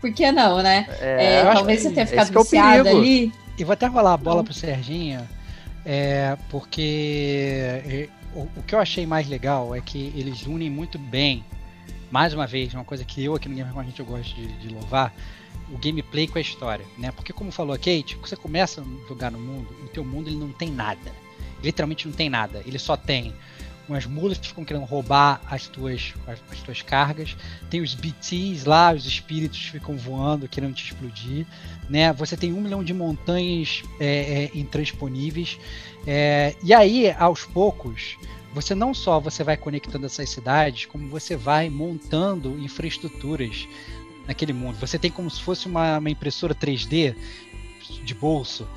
por 0.01 0.11
que 0.11 0.31
não, 0.31 0.61
né? 0.61 0.87
É, 0.99 1.41
acho 1.41 1.53
talvez 1.53 1.81
que 1.81 1.87
você 1.89 1.93
tenha 1.93 2.03
esse 2.03 2.11
ficado 2.11 2.31
que 2.31 2.37
é 2.37 2.39
o 2.39 2.43
viciada 2.43 2.83
perigo. 2.83 2.99
ali. 2.99 3.31
E 3.57 3.63
vou 3.63 3.73
até 3.73 3.85
rolar 3.85 4.13
a 4.13 4.17
bola 4.17 4.37
Não. 4.37 4.43
pro 4.45 4.53
Serginho, 4.53 5.21
é, 5.85 6.35
porque 6.49 7.59
é, 7.85 8.07
o, 8.35 8.39
o 8.57 8.63
que 8.65 8.73
eu 8.73 8.79
achei 8.79 9.05
mais 9.05 9.29
legal 9.29 9.75
é 9.75 9.79
que 9.79 10.11
eles 10.15 10.47
unem 10.47 10.71
muito 10.71 10.97
bem, 10.97 11.45
mais 12.09 12.33
uma 12.33 12.47
vez, 12.47 12.73
uma 12.73 12.83
coisa 12.83 13.05
que 13.05 13.23
eu 13.23 13.35
aqui 13.35 13.47
no 13.47 13.53
Gamer 13.55 13.71
com 13.71 13.79
a 13.79 13.83
gente 13.83 13.99
eu 13.99 14.05
gosto 14.07 14.33
de, 14.33 14.47
de 14.53 14.69
louvar, 14.73 15.13
o 15.73 15.77
gameplay 15.77 16.27
com 16.27 16.37
a 16.37 16.41
história, 16.41 16.85
né? 16.97 17.11
Porque 17.11 17.33
como 17.33 17.51
falou 17.51 17.73
a 17.73 17.77
Kate, 17.77 18.17
você 18.21 18.35
começa 18.35 18.81
a 18.81 19.07
jogar 19.07 19.31
no 19.31 19.39
mundo, 19.39 19.67
o 19.83 19.87
teu 19.87 20.05
mundo 20.05 20.29
ele 20.29 20.37
não 20.37 20.51
tem 20.51 20.69
nada. 20.69 21.11
Literalmente 21.63 22.07
não 22.07 22.13
tem 22.13 22.29
nada. 22.29 22.61
Ele 22.65 22.77
só 22.77 22.95
tem 22.95 23.33
umas 23.89 24.05
mulas 24.05 24.37
que 24.37 24.47
ficam 24.47 24.63
querendo 24.63 24.85
roubar 24.85 25.41
as 25.49 25.67
tuas, 25.67 26.13
as, 26.27 26.39
as 26.51 26.59
tuas 26.61 26.81
cargas. 26.81 27.35
Tem 27.69 27.81
os 27.81 27.95
BTs 27.95 28.67
lá, 28.67 28.93
os 28.93 29.05
espíritos 29.05 29.59
ficam 29.59 29.97
voando, 29.97 30.47
querendo 30.47 30.75
te 30.75 30.85
explodir. 30.85 31.45
Né? 31.89 32.13
Você 32.13 32.37
tem 32.37 32.53
um 32.53 32.61
milhão 32.61 32.83
de 32.83 32.93
montanhas 32.93 33.81
é, 33.99 34.51
é, 34.53 34.57
intransponíveis. 34.57 35.57
É, 36.05 36.55
e 36.63 36.73
aí, 36.73 37.11
aos 37.11 37.45
poucos, 37.45 38.17
você 38.53 38.75
não 38.75 38.93
só 38.93 39.19
você 39.19 39.43
vai 39.43 39.57
conectando 39.57 40.05
essas 40.05 40.29
cidades, 40.29 40.85
como 40.85 41.09
você 41.09 41.35
vai 41.35 41.69
montando 41.69 42.59
infraestruturas 42.59 43.67
naquele 44.27 44.53
mundo. 44.53 44.77
Você 44.79 44.97
tem 44.97 45.11
como 45.11 45.29
se 45.29 45.41
fosse 45.41 45.67
uma, 45.67 45.97
uma 45.97 46.09
impressora 46.09 46.55
3D 46.55 47.15
de 48.03 48.13
bolso, 48.13 48.67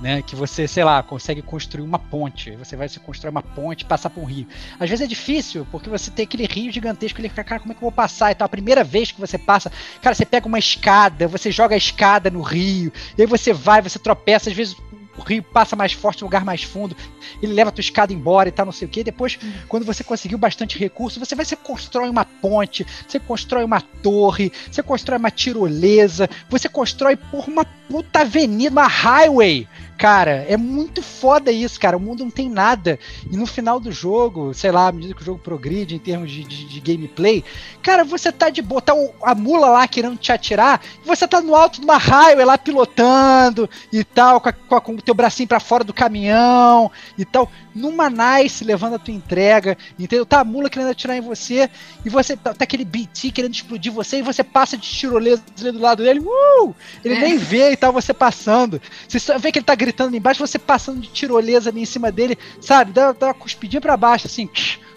né, 0.00 0.20
que 0.20 0.34
você, 0.34 0.66
sei 0.66 0.82
lá, 0.82 1.00
consegue 1.02 1.40
construir 1.40 1.84
uma 1.84 1.98
ponte. 1.98 2.50
Você 2.56 2.74
vai 2.76 2.88
se 2.88 2.98
constrói 2.98 3.30
uma 3.30 3.42
ponte, 3.42 3.84
passar 3.84 4.10
por 4.10 4.20
um 4.20 4.24
rio. 4.24 4.46
Às 4.80 4.90
vezes 4.90 5.04
é 5.04 5.06
difícil, 5.06 5.66
porque 5.70 5.88
você 5.88 6.10
tem 6.10 6.24
aquele 6.24 6.44
rio 6.44 6.72
gigantesco, 6.72 7.20
ele 7.20 7.28
fica, 7.28 7.44
cara, 7.44 7.60
como 7.60 7.72
é 7.72 7.74
que 7.74 7.78
eu 7.78 7.88
vou 7.88 7.92
passar? 7.92 8.32
Então 8.32 8.44
a 8.44 8.48
primeira 8.48 8.82
vez 8.82 9.12
que 9.12 9.20
você 9.20 9.38
passa, 9.38 9.70
cara, 10.00 10.14
você 10.14 10.26
pega 10.26 10.48
uma 10.48 10.58
escada, 10.58 11.28
você 11.28 11.52
joga 11.52 11.74
a 11.74 11.78
escada 11.78 12.30
no 12.30 12.42
rio, 12.42 12.92
e 13.16 13.22
aí 13.22 13.26
você 13.26 13.52
vai, 13.52 13.80
você 13.80 13.98
tropeça, 13.98 14.50
às 14.50 14.56
vezes 14.56 14.76
o 15.16 15.22
rio 15.22 15.42
passa 15.42 15.76
mais 15.76 15.92
forte, 15.92 16.24
um 16.24 16.26
lugar 16.26 16.44
mais 16.44 16.62
fundo, 16.62 16.96
ele 17.42 17.52
leva 17.52 17.68
a 17.68 17.72
tua 17.72 17.82
escada 17.82 18.12
embora 18.12 18.48
e 18.48 18.52
tal, 18.52 18.66
não 18.66 18.72
sei 18.72 18.86
o 18.86 18.90
que. 18.90 19.04
Depois, 19.04 19.38
quando 19.68 19.84
você 19.84 20.02
conseguiu 20.02 20.38
bastante 20.38 20.78
recurso, 20.78 21.20
você 21.20 21.34
vai, 21.34 21.44
você 21.44 21.56
constrói 21.56 22.08
uma 22.08 22.24
ponte, 22.24 22.86
você 23.06 23.20
constrói 23.20 23.64
uma 23.64 23.80
torre, 23.80 24.52
você 24.70 24.82
constrói 24.82 25.18
uma 25.18 25.30
tirolesa, 25.30 26.28
você 26.48 26.68
constrói 26.68 27.16
por 27.16 27.48
uma 27.48 27.64
puta 27.64 28.20
avenida, 28.20 28.72
uma 28.72 28.86
highway. 28.86 29.68
Cara, 30.02 30.44
é 30.48 30.56
muito 30.56 31.00
foda 31.00 31.52
isso, 31.52 31.78
cara. 31.78 31.96
O 31.96 32.00
mundo 32.00 32.24
não 32.24 32.30
tem 32.30 32.50
nada. 32.50 32.98
E 33.30 33.36
no 33.36 33.46
final 33.46 33.78
do 33.78 33.92
jogo, 33.92 34.52
sei 34.52 34.72
lá, 34.72 34.88
à 34.88 34.92
medida 34.92 35.14
que 35.14 35.22
o 35.22 35.24
jogo 35.24 35.38
progride 35.38 35.94
em 35.94 35.98
termos 36.00 36.28
de, 36.28 36.42
de- 36.42 36.64
de 36.64 36.80
gameplay, 36.80 37.44
cara, 37.80 38.02
você 38.02 38.32
tá 38.32 38.50
de 38.50 38.60
boa, 38.60 38.82
tá 38.82 38.92
a 39.22 39.32
mula 39.32 39.68
lá 39.68 39.86
querendo 39.86 40.16
te 40.18 40.32
atirar, 40.32 40.80
e 41.04 41.06
você 41.06 41.28
tá 41.28 41.40
no 41.40 41.54
alto 41.54 41.78
de 41.78 41.84
uma 41.84 41.98
highway 41.98 42.44
lá 42.44 42.58
pilotando 42.58 43.70
e 43.92 44.02
tal, 44.02 44.40
com, 44.40 44.48
a- 44.48 44.52
com 44.52 44.74
a- 44.74 44.80
com 44.80 44.92
o 44.94 45.00
teu 45.00 45.14
bracinho 45.14 45.48
pra 45.48 45.60
fora 45.60 45.84
do 45.84 45.94
caminhão 45.94 46.90
e 47.16 47.24
tal, 47.24 47.48
numa 47.72 48.10
nice, 48.10 48.64
levando 48.64 48.94
a 48.96 48.98
tua 48.98 49.14
entrega, 49.14 49.78
entendeu? 49.96 50.26
Tá 50.26 50.40
a 50.40 50.44
mula 50.44 50.68
querendo 50.68 50.90
atirar 50.90 51.16
em 51.16 51.20
você, 51.20 51.70
e 52.04 52.10
você 52.10 52.36
tá, 52.36 52.52
tá 52.52 52.64
aquele 52.64 52.84
BT 52.84 53.30
querendo 53.30 53.54
explodir 53.54 53.92
você, 53.92 54.18
e 54.18 54.22
você 54.22 54.42
passa 54.42 54.76
de 54.76 54.82
tirolesa 54.88 55.44
do 55.56 55.78
lado 55.78 56.02
dele, 56.02 56.18
uh! 56.18 56.74
Ele 57.04 57.14
É. 57.14 57.20
nem 57.20 57.38
vê 57.38 57.70
e 57.70 57.76
tal, 57.76 57.92
você 57.92 58.12
passando. 58.12 58.82
Você 59.06 59.20
só 59.20 59.38
vê 59.38 59.52
que 59.52 59.60
ele 59.60 59.64
tá 59.64 59.76
gritando 59.76 59.91
ali 60.00 60.18
embaixo, 60.18 60.46
você 60.46 60.58
passando 60.58 61.00
de 61.00 61.08
tirolesa 61.08 61.70
ali 61.70 61.82
em 61.82 61.86
cima 61.86 62.10
dele, 62.10 62.38
sabe? 62.60 62.92
Dá, 62.92 63.12
dá 63.12 63.26
uma 63.28 63.34
cuspidinha 63.34 63.80
pra 63.80 63.96
baixo, 63.96 64.26
assim. 64.26 64.48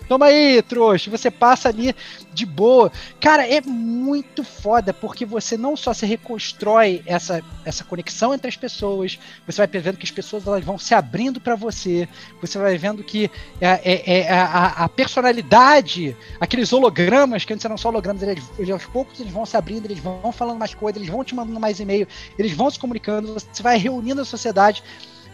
Toma 0.07 0.27
aí, 0.27 0.61
trouxa. 0.61 1.09
Você 1.09 1.31
passa 1.31 1.69
ali 1.69 1.95
de 2.33 2.45
boa. 2.45 2.91
Cara, 3.19 3.47
é 3.47 3.59
muito 3.61 4.43
foda, 4.43 4.93
porque 4.93 5.25
você 5.25 5.57
não 5.57 5.75
só 5.75 5.93
se 5.93 6.05
reconstrói 6.05 7.01
essa, 7.05 7.43
essa 7.63 7.83
conexão 7.83 8.33
entre 8.33 8.47
as 8.47 8.55
pessoas, 8.55 9.17
você 9.47 9.65
vai 9.65 9.81
vendo 9.81 9.97
que 9.97 10.05
as 10.05 10.11
pessoas 10.11 10.45
elas 10.45 10.63
vão 10.63 10.77
se 10.77 10.93
abrindo 10.93 11.39
pra 11.41 11.55
você, 11.55 12.07
você 12.41 12.57
vai 12.57 12.77
vendo 12.77 13.03
que 13.03 13.31
é, 13.59 13.79
é- 13.83 14.19
é 14.21 14.31
a, 14.31 14.45
a- 14.45 14.83
a 14.85 14.89
personalidade, 14.89 16.15
aqueles 16.39 16.71
hologramas, 16.71 17.43
que 17.45 17.53
antes 17.53 17.65
eram 17.65 17.77
só 17.77 17.89
hologramas, 17.89 18.21
eles, 18.23 18.43
eles 18.57 18.69
aos 18.71 18.85
poucos 18.85 19.19
eles 19.19 19.31
vão 19.31 19.45
se 19.45 19.57
abrindo, 19.57 19.85
eles 19.85 19.99
vão 19.99 20.31
falando 20.31 20.57
mais 20.59 20.73
coisas, 20.75 21.01
eles 21.01 21.11
vão 21.11 21.23
te 21.23 21.33
mandando 21.33 21.59
mais 21.59 21.79
e-mail, 21.79 22.07
eles 22.37 22.51
vão 22.53 22.69
se 22.69 22.77
comunicando, 22.79 23.33
você 23.33 23.63
vai 23.63 23.77
reunindo 23.77 24.21
a 24.21 24.25
sociedade. 24.25 24.83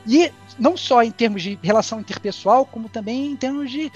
E 0.08 0.32
não 0.58 0.76
só 0.76 1.04
em 1.04 1.12
termos 1.12 1.44
de 1.44 1.60
relação 1.62 2.00
interpessoal, 2.00 2.66
como 2.66 2.90
também 2.90 3.32
em 3.32 3.36
termos 3.36 3.70
de, 3.70 3.92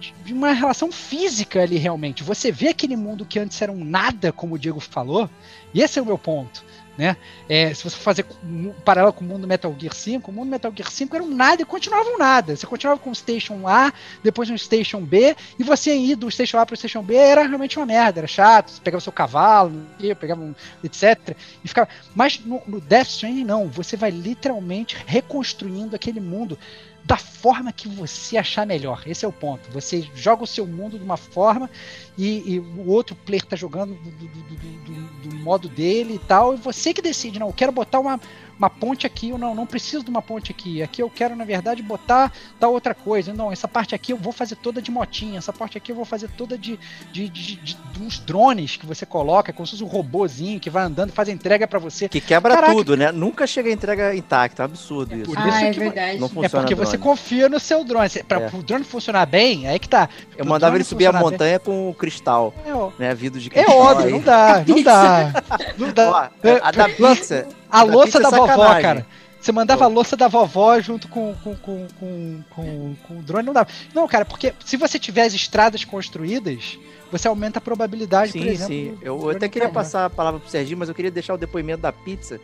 de- 0.00 0.32
uma 0.32 0.52
relação 0.52 0.90
física 0.90 1.62
ali 1.62 1.76
realmente. 1.76 2.24
Você 2.24 2.50
vê 2.50 2.68
aquele 2.68 2.96
mundo 2.96 3.24
que 3.24 3.38
antes 3.38 3.60
era 3.60 3.70
um 3.70 3.84
nada, 3.84 4.32
como 4.32 4.54
o 4.54 4.58
Diego 4.58 4.80
falou, 4.80 5.28
e 5.72 5.80
esse 5.82 5.98
é 5.98 6.02
o 6.02 6.06
meu 6.06 6.18
ponto. 6.18 6.64
Né? 6.98 7.16
É, 7.48 7.72
se 7.72 7.82
você 7.82 7.96
fazer 7.96 8.26
um 8.44 8.72
paralelo 8.84 9.12
com 9.14 9.24
o 9.24 9.26
mundo 9.28 9.46
Metal 9.46 9.74
Gear 9.78 9.94
5, 9.94 10.30
o 10.30 10.34
mundo 10.34 10.50
Metal 10.50 10.70
Gear 10.76 10.90
5 10.90 11.16
era 11.16 11.24
um 11.24 11.34
nada 11.34 11.62
e 11.62 11.64
continuava 11.64 12.06
um 12.10 12.18
nada. 12.18 12.54
Você 12.54 12.66
continuava 12.66 13.00
com 13.00 13.10
o 13.10 13.14
Station 13.14 13.66
A, 13.66 13.90
depois 14.22 14.50
um 14.50 14.58
Station 14.58 15.00
B, 15.00 15.34
e 15.58 15.62
você 15.62 15.96
ir 15.96 16.14
do 16.14 16.30
Station 16.30 16.58
A 16.58 16.66
para 16.66 16.74
o 16.74 16.76
Station 16.76 17.02
B 17.02 17.14
era 17.14 17.42
realmente 17.46 17.78
uma 17.78 17.86
merda, 17.86 18.20
era 18.20 18.26
chato. 18.26 18.70
Você 18.70 18.80
pegava 18.82 19.00
seu 19.00 19.12
cavalo, 19.12 19.86
pegava 20.18 20.42
um, 20.42 20.54
etc. 20.84 21.34
E 21.64 21.68
ficava. 21.68 21.88
Mas 22.14 22.38
no, 22.44 22.60
no 22.66 22.80
Death 22.82 23.08
Stranding, 23.08 23.44
não. 23.44 23.68
Você 23.68 23.96
vai 23.96 24.10
literalmente 24.10 24.98
reconstruindo 25.06 25.96
aquele 25.96 26.20
mundo 26.20 26.58
da 27.04 27.16
forma 27.16 27.72
que 27.72 27.88
você 27.88 28.36
achar 28.36 28.66
melhor. 28.66 29.02
Esse 29.06 29.24
é 29.24 29.28
o 29.28 29.32
ponto. 29.32 29.70
Você 29.70 30.08
joga 30.14 30.44
o 30.44 30.46
seu 30.46 30.66
mundo 30.66 30.98
de 30.98 31.04
uma 31.04 31.16
forma 31.16 31.70
e, 32.16 32.54
e 32.54 32.58
o 32.58 32.88
outro 32.88 33.14
player 33.14 33.44
tá 33.44 33.56
jogando 33.56 33.94
do, 33.94 34.10
do, 34.10 34.28
do, 34.28 35.28
do, 35.28 35.36
modo 35.36 35.68
dele 35.68 36.14
e 36.14 36.18
tal, 36.18 36.54
e 36.54 36.56
você 36.56 36.92
que 36.92 37.00
decide, 37.00 37.38
não, 37.38 37.48
eu 37.48 37.52
quero 37.52 37.72
botar 37.72 37.98
uma, 37.98 38.20
uma 38.60 38.68
ponte 38.68 39.06
aqui, 39.06 39.32
ou 39.32 39.38
não, 39.38 39.54
não 39.54 39.64
preciso 39.64 40.04
de 40.04 40.10
uma 40.10 40.20
ponte 40.20 40.52
aqui. 40.52 40.82
Aqui 40.82 41.02
eu 41.02 41.08
quero, 41.08 41.34
na 41.34 41.46
verdade, 41.46 41.82
botar 41.82 42.30
tal 42.58 42.74
outra 42.74 42.94
coisa. 42.94 43.32
Não, 43.32 43.50
essa 43.50 43.66
parte 43.66 43.94
aqui 43.94 44.12
eu 44.12 44.18
vou 44.18 44.34
fazer 44.34 44.56
toda 44.56 44.82
de 44.82 44.90
motinha, 44.90 45.38
essa 45.38 45.50
parte 45.50 45.78
aqui 45.78 45.90
eu 45.90 45.96
vou 45.96 46.04
fazer 46.04 46.28
toda 46.36 46.58
de, 46.58 46.78
de, 47.10 47.30
de, 47.30 47.56
de, 47.56 47.74
de 47.74 48.02
uns 48.02 48.18
drones 48.18 48.76
que 48.76 48.84
você 48.84 49.06
coloca, 49.06 49.50
como 49.50 49.66
se 49.66 49.72
fosse 49.72 49.84
um 49.84 49.86
robozinho 49.86 50.60
que 50.60 50.68
vai 50.68 50.84
andando, 50.84 51.10
faz 51.10 51.30
a 51.30 51.32
entrega 51.32 51.66
para 51.66 51.78
você. 51.78 52.06
Que 52.06 52.20
quebra 52.20 52.54
Caraca. 52.54 52.74
tudo, 52.74 52.98
né? 52.98 53.10
Nunca 53.10 53.46
chega 53.46 53.70
a 53.70 53.72
entrega 53.72 54.14
intacta, 54.14 54.62
é 54.62 54.64
um 54.64 54.66
absurdo 54.66 55.16
isso. 55.16 55.32
ah, 55.34 55.48
isso 55.48 55.64
é 55.64 55.72
verdade. 55.72 56.18
Não 56.18 56.28
funciona 56.28 56.46
é 56.46 56.60
porque 56.60 56.74
drone. 56.74 56.90
você 56.90 56.98
confia 56.98 57.48
no 57.48 57.58
seu 57.58 57.82
drone. 57.82 58.10
Pra 58.28 58.40
é. 58.42 58.50
o 58.52 58.62
drone 58.62 58.84
funcionar 58.84 59.24
bem, 59.24 59.66
é 59.66 59.70
aí 59.70 59.78
que 59.78 59.88
tá. 59.88 60.06
Eu 60.36 60.44
mandava 60.44 60.76
ele 60.76 60.84
subir 60.84 61.06
a 61.06 61.12
montanha 61.14 61.58
bem. 61.58 61.64
com 61.64 61.94
cristal, 61.94 62.52
é, 62.66 63.02
né? 63.02 63.14
Vidro 63.14 63.40
de 63.40 63.48
é 63.48 63.50
cristal. 63.50 63.74
É 63.74 63.78
óbvio, 63.78 64.10
não 64.10 64.20
dá, 64.20 64.64
não 64.66 64.82
dá. 64.82 65.32
Não 65.78 65.92
dá. 65.92 66.10
Ó, 66.10 66.58
a 66.62 66.70
da 66.70 66.88
pizza. 66.88 67.46
A 67.70 67.82
louça 67.82 68.20
da, 68.20 68.30
da 68.30 68.36
vovó, 68.36 68.80
cara. 68.80 69.06
Você 69.40 69.52
mandava 69.52 69.84
a 69.84 69.88
louça 69.88 70.16
da 70.16 70.28
vovó 70.28 70.78
junto 70.80 71.08
com, 71.08 71.34
com, 71.42 71.56
com, 71.56 71.86
com, 71.98 72.44
com, 72.50 72.96
com 73.06 73.18
o 73.18 73.22
drone, 73.22 73.46
não 73.46 73.54
dava. 73.54 73.68
Não, 73.94 74.06
cara, 74.06 74.24
porque 74.24 74.52
se 74.64 74.76
você 74.76 74.98
tiver 74.98 75.22
as 75.22 75.32
estradas 75.32 75.82
construídas, 75.82 76.78
você 77.10 77.26
aumenta 77.26 77.58
a 77.58 77.62
probabilidade, 77.62 78.32
sim, 78.32 78.40
por 78.40 78.48
exemplo. 78.48 78.74
Sim, 78.74 78.98
eu, 79.00 79.30
até 79.30 79.48
queria 79.48 79.70
passar 79.70 80.04
a 80.04 80.10
palavra 80.10 80.40
pro 80.40 80.48
Serginho, 80.48 80.78
mas 80.78 80.90
eu 80.90 80.94
queria 80.94 81.10
deixar 81.10 81.32
o 81.32 81.38
depoimento 81.38 81.80
da 81.80 81.92
pizza. 81.92 82.38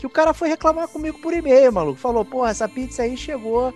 Que 0.00 0.06
o 0.06 0.10
cara 0.10 0.34
foi 0.34 0.48
reclamar 0.48 0.88
comigo 0.88 1.20
por 1.20 1.32
e-mail, 1.32 1.72
maluco. 1.72 2.00
Falou, 2.00 2.24
porra, 2.24 2.50
essa 2.50 2.68
pizza 2.68 3.02
aí 3.02 3.16
chegou 3.16 3.72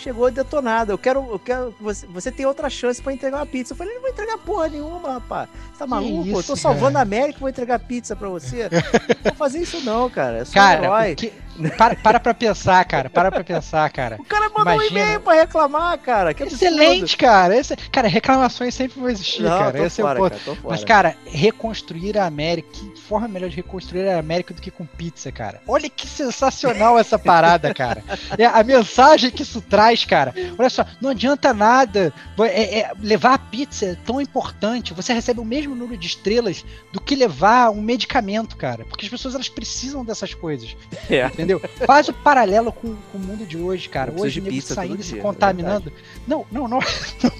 chegou 0.00 0.30
detonada. 0.30 0.92
Eu 0.92 0.98
quero, 0.98 1.26
eu 1.30 1.38
quero 1.38 1.74
você, 1.80 2.06
você 2.06 2.32
tem 2.32 2.46
outra 2.46 2.68
chance 2.68 3.00
para 3.00 3.12
entregar 3.12 3.38
uma 3.38 3.46
pizza. 3.46 3.72
Eu 3.72 3.76
falei, 3.76 3.94
não 3.94 4.02
vou 4.02 4.10
entregar 4.10 4.38
porra 4.38 4.68
nenhuma, 4.68 5.14
rapaz. 5.14 5.48
Você 5.72 5.78
tá 5.78 5.86
maluco? 5.86 6.28
Isso, 6.28 6.38
eu 6.38 6.42
tô 6.42 6.56
salvando 6.56 6.98
a 6.98 7.02
América, 7.02 7.38
vou 7.38 7.48
entregar 7.48 7.78
pizza 7.78 8.16
para 8.16 8.28
você. 8.28 8.68
não 8.72 9.22
vou 9.24 9.34
fazer 9.34 9.60
isso 9.60 9.80
não, 9.84 10.08
cara. 10.10 10.38
É 10.38 10.44
só 10.44 10.54
cara, 10.54 10.80
um 10.80 10.84
herói. 10.84 11.14
Que... 11.14 11.32
Para, 11.76 11.94
para 11.94 12.20
pra 12.20 12.32
pensar, 12.32 12.82
cara. 12.84 13.10
Para 13.10 13.30
pra 13.30 13.44
pensar, 13.44 13.90
cara. 13.90 14.16
O 14.18 14.24
cara 14.24 14.48
mandou 14.48 14.74
Imagina... 14.74 15.00
um 15.00 15.02
e-mail 15.02 15.20
pra 15.20 15.34
reclamar, 15.34 15.98
cara. 15.98 16.32
Que 16.32 16.44
Excelente, 16.44 17.16
cara. 17.16 17.54
Esse... 17.56 17.76
Cara, 17.76 18.08
reclamações 18.08 18.74
sempre 18.74 18.98
vão 18.98 19.10
existir, 19.10 19.42
não, 19.42 19.58
cara. 19.58 19.86
Esse 19.86 20.00
fora, 20.00 20.18
é 20.18 20.22
o 20.22 20.30
ponto. 20.30 20.44
Cara, 20.44 20.58
Mas, 20.64 20.84
cara, 20.84 21.16
reconstruir 21.26 22.16
a 22.16 22.24
América. 22.24 22.68
Que 22.72 22.89
forma 23.10 23.26
melhor 23.26 23.50
de 23.50 23.56
reconstruir 23.56 24.08
a 24.08 24.20
América 24.20 24.54
do 24.54 24.62
que 24.62 24.70
com 24.70 24.86
pizza, 24.86 25.32
cara? 25.32 25.60
Olha 25.66 25.90
que 25.90 26.06
sensacional 26.06 26.96
essa 26.96 27.18
parada, 27.18 27.74
cara. 27.74 28.04
É, 28.38 28.44
a 28.46 28.62
mensagem 28.62 29.32
que 29.32 29.42
isso 29.42 29.60
traz, 29.60 30.04
cara. 30.04 30.32
Olha 30.56 30.70
só, 30.70 30.86
não 31.00 31.10
adianta 31.10 31.52
nada. 31.52 32.14
É, 32.38 32.78
é, 32.78 32.92
levar 33.00 33.34
a 33.34 33.38
pizza 33.38 33.86
é 33.86 33.94
tão 33.96 34.20
importante. 34.20 34.94
Você 34.94 35.12
recebe 35.12 35.40
o 35.40 35.44
mesmo 35.44 35.74
número 35.74 35.98
de 35.98 36.06
estrelas 36.06 36.64
do 36.92 37.00
que 37.00 37.16
levar 37.16 37.70
um 37.70 37.82
medicamento, 37.82 38.56
cara. 38.56 38.84
Porque 38.84 39.06
as 39.06 39.10
pessoas 39.10 39.34
elas 39.34 39.48
precisam 39.48 40.04
dessas 40.04 40.32
coisas. 40.32 40.76
É. 41.10 41.26
Entendeu? 41.26 41.60
Faz 41.86 42.08
o 42.08 42.12
paralelo 42.12 42.70
com, 42.70 42.94
com, 43.10 43.18
o 43.18 43.20
mundo 43.20 43.44
de 43.44 43.56
hoje, 43.56 43.88
cara. 43.88 44.12
Hoje 44.16 44.38
o 44.38 44.42
nego 44.44 44.62
saindo 44.62 45.00
e 45.00 45.02
se 45.02 45.16
contaminando. 45.16 45.92
não, 46.24 46.46
não, 46.52 46.68
não. 46.68 46.78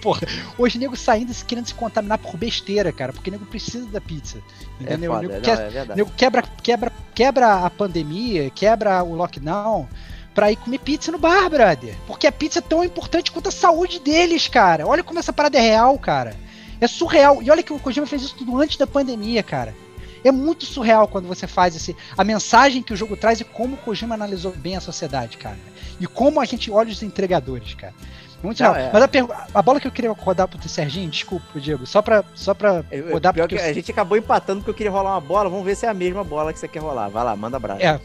porra. 0.02 0.22
Hoje 0.58 0.76
o 0.76 0.80
nego 0.80 0.96
saindo 0.96 1.30
e 1.30 1.44
querendo 1.44 1.66
se 1.66 1.74
contaminar 1.74 2.18
por 2.18 2.36
besteira, 2.36 2.90
cara. 2.90 3.12
Porque 3.12 3.30
o 3.30 3.32
nego 3.32 3.46
precisa 3.46 3.86
da 3.86 4.00
pizza. 4.00 4.38
Entendeu? 4.80 5.12
É 5.12 5.14
foda, 5.14 5.26
o 5.26 5.30
nego, 5.30 5.34
não, 5.34 5.40
quer, 5.42 5.59
é 5.60 5.96
nego 5.96 6.10
quebra, 6.16 6.42
quebra, 6.62 6.92
quebra 7.14 7.64
a 7.64 7.70
pandemia, 7.70 8.50
quebra 8.50 9.02
o 9.02 9.14
lockdown 9.14 9.88
pra 10.34 10.50
ir 10.50 10.56
comer 10.56 10.78
pizza 10.78 11.12
no 11.12 11.18
bar, 11.18 11.48
brother. 11.50 11.94
Porque 12.06 12.26
a 12.26 12.32
pizza 12.32 12.60
é 12.60 12.62
tão 12.62 12.84
importante 12.84 13.30
quanto 13.30 13.48
a 13.48 13.52
saúde 13.52 14.00
deles, 14.00 14.48
cara. 14.48 14.86
Olha 14.86 15.02
como 15.02 15.18
essa 15.18 15.32
parada 15.32 15.58
é 15.58 15.60
real, 15.60 15.98
cara. 15.98 16.34
É 16.80 16.86
surreal. 16.86 17.42
E 17.42 17.50
olha 17.50 17.62
que 17.62 17.72
o 17.72 17.78
Kojima 17.78 18.06
fez 18.06 18.22
isso 18.22 18.36
tudo 18.36 18.56
antes 18.58 18.76
da 18.76 18.86
pandemia, 18.86 19.42
cara. 19.42 19.74
É 20.22 20.30
muito 20.30 20.64
surreal 20.64 21.08
quando 21.08 21.26
você 21.26 21.46
faz 21.46 21.74
esse. 21.74 21.96
A 22.16 22.24
mensagem 22.24 22.82
que 22.82 22.92
o 22.92 22.96
jogo 22.96 23.16
traz 23.16 23.40
e 23.40 23.44
como 23.44 23.74
o 23.74 23.78
Kojima 23.78 24.14
analisou 24.14 24.52
bem 24.52 24.76
a 24.76 24.80
sociedade, 24.80 25.36
cara. 25.36 25.58
E 25.98 26.06
como 26.06 26.40
a 26.40 26.44
gente 26.44 26.70
olha 26.70 26.90
os 26.90 27.02
entregadores, 27.02 27.74
cara. 27.74 27.94
Muito 28.42 28.62
Não, 28.62 28.74
é. 28.74 28.90
Mas 28.92 29.02
a, 29.02 29.46
a, 29.58 29.62
bola 29.62 29.78
que 29.78 29.86
eu 29.86 29.92
queria 29.92 30.10
rodar 30.12 30.48
pro 30.48 30.68
Serginho, 30.68 31.10
desculpa, 31.10 31.60
Diego, 31.60 31.86
só 31.86 32.00
pra, 32.00 32.24
só 32.34 32.54
pra 32.54 32.84
eu, 32.90 33.12
rodar 33.12 33.34
porque. 33.34 33.56
A 33.56 33.72
gente 33.72 33.90
acabou 33.90 34.16
empatando 34.16 34.60
porque 34.60 34.70
eu 34.70 34.74
queria 34.74 34.90
rolar 34.90 35.12
uma 35.12 35.20
bola. 35.20 35.50
Vamos 35.50 35.64
ver 35.64 35.76
se 35.76 35.84
é 35.84 35.88
a 35.88 35.94
mesma 35.94 36.24
bola 36.24 36.52
que 36.52 36.58
você 36.58 36.68
quer 36.68 36.80
rolar. 36.80 37.08
Vai 37.08 37.22
lá, 37.22 37.36
manda 37.36 37.56
abraço. 37.56 37.82
É. 37.82 38.00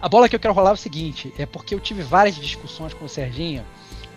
A 0.00 0.08
bola 0.08 0.28
que 0.28 0.36
eu 0.36 0.40
quero 0.40 0.54
rolar 0.54 0.70
é 0.70 0.74
o 0.74 0.76
seguinte: 0.76 1.34
é 1.38 1.46
porque 1.46 1.74
eu 1.74 1.80
tive 1.80 2.02
várias 2.02 2.36
discussões 2.36 2.94
com 2.94 3.04
o 3.04 3.08
Serginho 3.08 3.64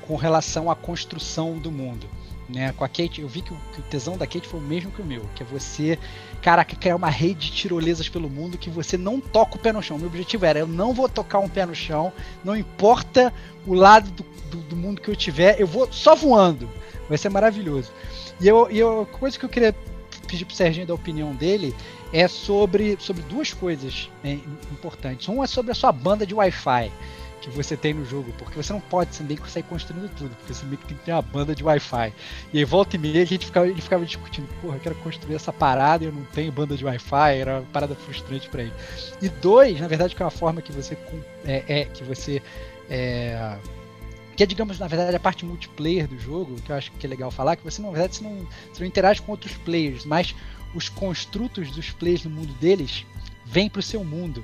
com 0.08 0.16
relação 0.16 0.70
à 0.70 0.76
construção 0.76 1.58
do 1.58 1.72
mundo 1.72 2.08
né? 2.50 2.74
Com 2.76 2.84
a 2.84 2.88
Kate, 2.88 3.22
eu 3.22 3.28
vi 3.28 3.42
que 3.42 3.54
o, 3.54 3.58
que 3.74 3.80
o, 3.80 3.84
tesão 3.84 4.18
da 4.18 4.26
Kate 4.26 4.48
foi 4.48 4.60
o 4.60 4.64
mesmo 4.64 4.92
que 4.92 5.02
o 5.02 5.06
meu, 5.06 5.24
que 5.36 5.44
é 5.44 5.46
você, 5.46 6.00
caraca, 6.42 6.76
criar 6.76 6.96
uma 6.96 7.10
rede 7.10 7.52
de 7.52 7.52
tirolesas 7.52 8.10
pelo 8.10 8.30
mundo 8.30 8.58
que 8.58 8.70
você 8.70 8.98
não 8.98 9.22
toca 9.22 9.56
o 9.56 9.60
pé 9.60 9.72
no 9.72 9.84
chão. 9.84 9.98
Meu 9.98 10.08
objetivo 10.08 10.46
era, 10.46 10.60
eu 10.60 10.68
não 10.68 10.94
vou 10.94 11.08
tocar 11.08 11.40
um 11.40 11.48
pé 11.48 11.66
no 11.66 11.76
chão, 11.76 12.12
não 12.44 12.58
importa 12.58 13.32
o 13.68 13.74
lado 13.74 14.10
do, 14.12 14.26
do, 14.50 14.58
do 14.58 14.76
mundo 14.76 15.02
que 15.02 15.10
eu 15.10 15.16
tiver, 15.16 15.60
eu 15.60 15.68
vou 15.68 15.92
só 15.92 16.16
voando. 16.16 16.70
Vai 17.08 17.18
ser 17.18 17.30
maravilhoso. 17.30 17.92
E 18.40 18.48
eu, 18.48 18.68
e 18.70 18.80
eu, 18.80 19.02
a 19.02 19.06
coisa 19.06 19.38
que 19.38 19.46
eu 19.46 19.50
queria 19.50 19.76
pedir 20.28 20.46
pro 20.46 20.56
Serginho 20.56 20.86
da 20.86 20.94
opinião 20.94 21.34
dele 21.34 21.76
é 22.14 22.28
sobre, 22.28 22.98
sobre 23.00 23.22
duas 23.24 23.54
coisas 23.54 24.10
né, 24.24 24.40
importantes. 24.72 25.28
Um 25.28 25.44
é 25.44 25.48
sobre 25.48 25.72
a 25.72 25.76
sua 25.76 25.92
banda 25.92 26.26
de 26.26 26.34
Wi-Fi 26.34 26.92
que 27.42 27.50
você 27.50 27.78
tem 27.78 27.94
no 27.94 28.06
jogo, 28.06 28.34
porque 28.38 28.56
você 28.62 28.74
não 28.74 28.82
pode 28.82 29.18
também 29.18 29.38
sair 29.48 29.64
construindo 29.64 30.10
tudo, 30.16 30.36
porque 30.36 30.54
você 30.54 30.66
meio 30.66 30.78
que 30.78 30.88
tem 30.88 30.98
que 30.98 31.04
ter 31.06 31.14
uma 31.14 31.22
banda 31.22 31.56
de 31.56 31.64
Wi-Fi. 31.64 32.14
E 32.54 32.60
aí 32.60 32.66
volta 32.66 32.96
e 32.96 33.00
meia 33.00 33.22
a 33.22 33.26
gente 33.26 33.46
ficava, 33.46 33.68
ele 33.68 33.82
ficava 33.82 34.06
discutindo, 34.06 34.48
porra, 34.62 34.76
eu 34.76 34.80
quero 34.80 34.96
construir 34.96 35.36
essa 35.36 35.52
parada 35.52 36.04
e 36.04 36.08
eu 36.08 36.14
não 36.14 36.24
tenho 36.26 36.52
banda 36.52 36.76
de 36.76 36.86
Wi-Fi, 36.86 37.38
era 37.38 37.60
uma 37.60 37.66
parada 37.72 37.96
frustrante 37.96 38.50
para 38.50 38.64
ele. 38.64 38.74
E 39.22 39.30
dois, 39.30 39.80
na 39.80 39.88
verdade, 39.88 40.16
que 40.16 40.22
é 40.22 40.26
uma 40.26 40.32
forma 40.32 40.62
que 40.62 40.72
você 40.72 40.98
é, 41.46 41.64
é 41.68 41.86
que 41.86 42.04
você 42.04 42.42
é, 42.90 43.56
que 44.40 44.44
é, 44.44 44.46
digamos, 44.46 44.80
na 44.80 44.88
verdade, 44.88 45.14
a 45.14 45.20
parte 45.20 45.44
multiplayer 45.44 46.08
do 46.08 46.18
jogo, 46.18 46.56
que 46.62 46.72
eu 46.72 46.76
acho 46.78 46.94
que 46.94 47.06
é 47.06 47.10
legal 47.10 47.30
falar, 47.30 47.58
que 47.58 47.64
você, 47.66 47.82
na 47.82 47.92
verdade, 47.92 48.16
você 48.16 48.24
não, 48.24 48.48
você 48.72 48.80
não 48.80 48.88
interage 48.88 49.22
com 49.22 49.34
outros 49.34 49.52
players, 49.66 50.06
mas 50.06 50.34
os 50.74 50.88
construtos 50.88 51.70
dos 51.72 51.90
players 51.90 52.24
no 52.24 52.30
mundo 52.30 52.54
deles 52.54 53.06
vêm 53.46 53.70
para 53.70 53.82
o 53.82 53.84
seu 53.84 54.02
mundo 54.02 54.42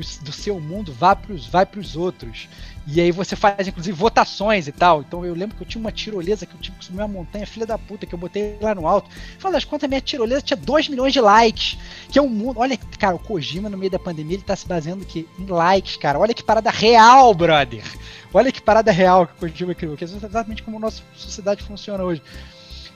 e 0.00 0.24
do 0.24 0.32
seu 0.32 0.58
mundo 0.60 0.92
vai 0.92 1.14
para 1.14 1.32
os 1.32 1.46
vai 1.46 1.66
pros 1.66 1.96
outros. 1.96 2.48
E 2.86 3.00
aí 3.00 3.12
você 3.12 3.36
faz, 3.36 3.66
inclusive, 3.68 3.96
votações 3.96 4.66
e 4.66 4.72
tal. 4.72 5.02
Então 5.02 5.24
eu 5.24 5.34
lembro 5.34 5.56
que 5.56 5.62
eu 5.62 5.66
tinha 5.66 5.80
uma 5.80 5.92
tirolesa 5.92 6.46
que 6.46 6.54
eu 6.54 6.60
tive 6.60 6.78
que 6.78 6.84
subir 6.84 6.98
uma 6.98 7.08
montanha, 7.08 7.46
filha 7.46 7.64
da 7.64 7.78
puta, 7.78 8.06
que 8.06 8.14
eu 8.14 8.18
botei 8.18 8.58
lá 8.60 8.74
no 8.74 8.86
alto. 8.86 9.08
Fala 9.38 9.54
das 9.54 9.64
contas, 9.64 9.88
minha 9.88 10.00
tirolesa 10.00 10.42
tinha 10.42 10.56
2 10.56 10.88
milhões 10.88 11.12
de 11.12 11.20
likes. 11.20 11.78
Que 12.10 12.18
é 12.18 12.22
um 12.22 12.28
mundo. 12.28 12.58
Olha, 12.58 12.76
cara, 12.98 13.14
o 13.14 13.20
Kojima 13.20 13.68
no 13.68 13.78
meio 13.78 13.90
da 13.90 13.98
pandemia 13.98 14.36
ele 14.36 14.42
tá 14.42 14.56
se 14.56 14.66
baseando 14.66 15.04
que 15.04 15.28
em 15.38 15.46
likes, 15.46 15.96
cara. 15.96 16.18
Olha 16.18 16.34
que 16.34 16.42
parada 16.42 16.70
real, 16.70 17.32
brother. 17.34 17.84
Olha 18.34 18.50
que 18.50 18.60
parada 18.60 18.90
real 18.90 19.26
que 19.26 19.34
o 19.34 19.36
Kojima 19.36 19.74
criou. 19.74 19.96
Que 19.96 20.04
é 20.04 20.06
exatamente 20.06 20.62
como 20.62 20.78
a 20.78 20.80
nossa 20.80 21.02
sociedade 21.14 21.62
funciona 21.62 22.02
hoje. 22.02 22.22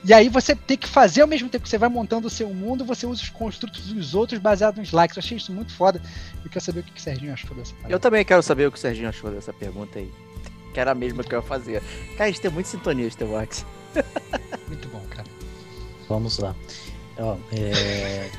E 0.07 0.13
aí 0.13 0.29
você 0.29 0.55
tem 0.55 0.77
que 0.77 0.87
fazer 0.87 1.21
ao 1.21 1.27
mesmo 1.27 1.49
tempo 1.49 1.63
que 1.63 1.69
você 1.69 1.77
vai 1.77 1.89
montando 1.89 2.27
o 2.27 2.29
seu 2.29 2.49
mundo, 2.53 2.85
você 2.85 3.05
usa 3.05 3.21
os 3.21 3.29
construtos 3.29 3.87
dos 3.87 4.15
outros 4.15 4.39
baseados 4.39 4.79
nos 4.79 4.93
likes. 4.93 5.17
Eu 5.17 5.19
achei 5.19 5.35
isso 5.35 5.51
muito 5.51 5.73
foda. 5.73 6.01
Eu 6.45 6.49
quero 6.49 6.63
saber 6.63 6.79
o 6.79 6.83
que 6.83 6.97
o 6.97 7.01
Serginho 7.01 7.33
achou 7.33 7.53
dessa 7.53 7.73
parada. 7.73 7.93
Eu 7.93 7.99
também 7.99 8.23
quero 8.23 8.41
saber 8.41 8.67
o 8.67 8.71
que 8.71 8.77
o 8.77 8.79
Serginho 8.79 9.09
achou 9.09 9.29
dessa 9.29 9.51
pergunta 9.51 9.99
aí. 9.99 10.09
Que 10.73 10.79
era 10.79 10.91
a 10.91 10.95
mesma 10.95 11.25
que 11.25 11.35
eu 11.35 11.39
ia 11.39 11.45
fazer. 11.45 11.83
Cara, 12.11 12.23
a 12.23 12.27
gente 12.27 12.39
tem 12.39 12.49
muita 12.49 12.69
sintonia 12.69 13.09
de 13.09 13.25
Max. 13.25 13.65
muito 14.69 14.87
bom, 14.87 15.03
cara. 15.09 15.27
Vamos 16.07 16.39
lá. 16.39 16.55
Ó, 17.17 17.35
é... 17.51 18.29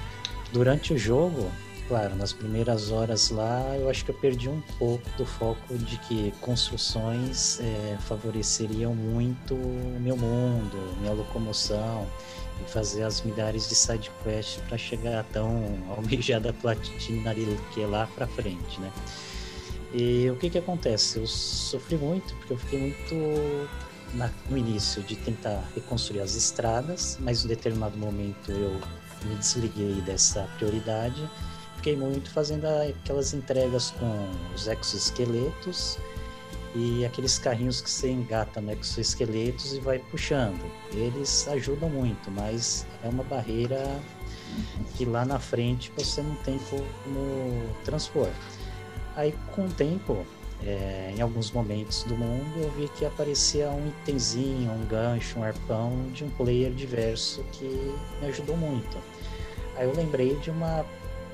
Durante 0.51 0.95
o 0.95 0.99
jogo, 0.99 1.53
claro, 1.89 2.15
nas 2.15 2.35
primeiras 2.35 2.91
horas 2.91 3.31
lá, 3.31 3.75
eu 3.77 3.89
acho 3.89 4.05
que 4.05 4.11
eu 4.11 4.15
perdi 4.15 4.49
um 4.49 4.61
pouco 4.79 5.09
do 5.17 5.25
foco 5.25 5.77
de 5.79 5.97
que 6.01 6.33
construções 6.41 7.59
é, 7.61 7.97
favoreceriam 8.03 8.95
muito 8.95 9.55
o 9.55 9.99
meu 9.99 10.17
mundo, 10.17 10.77
minha 11.01 11.13
locomoção 11.13 12.07
e 12.63 12.71
fazer 12.71 13.03
as 13.03 13.23
milhares 13.23 13.69
de 13.69 13.75
side 13.75 14.11
quests 14.23 14.63
para 14.69 14.77
chegar 14.77 15.25
tão 15.33 15.79
almejada 15.97 16.53
platina 16.53 17.35
que 17.73 17.83
é 17.83 17.87
lá 17.87 18.07
para 18.15 18.27
frente, 18.27 18.79
né? 18.81 18.93
E 19.95 20.29
o 20.31 20.37
que 20.37 20.51
que 20.51 20.59
acontece? 20.59 21.19
Eu 21.19 21.27
sofri 21.27 21.97
muito 21.97 22.35
porque 22.35 22.53
eu 22.53 22.59
fiquei 22.59 22.79
muito 22.79 23.69
na, 24.13 24.31
no 24.51 24.59
início 24.59 25.03
de 25.03 25.17
tentar 25.17 25.65
reconstruir 25.75 26.21
as 26.21 26.35
estradas, 26.35 27.17
mas 27.21 27.43
em 27.47 27.49
determinado 27.49 27.97
momento 27.97 28.53
eu 28.53 28.79
me 29.25 29.35
desliguei 29.37 30.03
dessa 30.03 30.43
prioridade 30.59 31.29
fiquei 31.89 31.97
muito 31.97 32.31
fazendo 32.31 32.67
aquelas 32.67 33.33
entregas 33.33 33.93
com 33.93 34.29
os 34.55 34.67
exoesqueletos 34.67 35.99
e 36.75 37.03
aqueles 37.07 37.39
carrinhos 37.39 37.81
que 37.81 37.89
você 37.89 38.11
engata 38.11 38.61
no 38.61 38.73
exoesqueletos 38.73 39.73
e 39.73 39.81
vai 39.81 39.99
puxando. 39.99 40.61
Eles 40.93 41.49
ajudam 41.49 41.89
muito, 41.89 42.31
mas 42.31 42.87
é 43.03 43.09
uma 43.09 43.25
barreira 43.25 43.83
que 44.97 45.07
lá 45.07 45.25
na 45.25 45.39
frente 45.39 45.91
você 45.97 46.21
não 46.21 46.35
tem 46.37 46.59
como 46.69 47.75
transpor. 47.87 48.29
Aí 49.17 49.35
com 49.55 49.65
o 49.65 49.71
tempo 49.71 50.27
é, 50.63 51.15
em 51.17 51.23
alguns 51.23 51.51
momentos 51.51 52.03
do 52.03 52.17
mundo 52.17 52.53
eu 52.59 52.71
vi 52.73 52.89
que 52.99 53.07
aparecia 53.07 53.71
um 53.71 53.89
itemzinho, 53.89 54.71
um 54.73 54.85
gancho, 54.87 55.39
um 55.39 55.43
arpão 55.43 56.11
de 56.13 56.23
um 56.23 56.29
player 56.31 56.71
diverso 56.71 57.43
que 57.53 57.65
me 58.21 58.27
ajudou 58.27 58.59
muito. 58.59 58.99
Aí 59.79 59.87
eu 59.87 59.95
lembrei 59.95 60.35
de 60.37 60.51
uma 60.51 60.85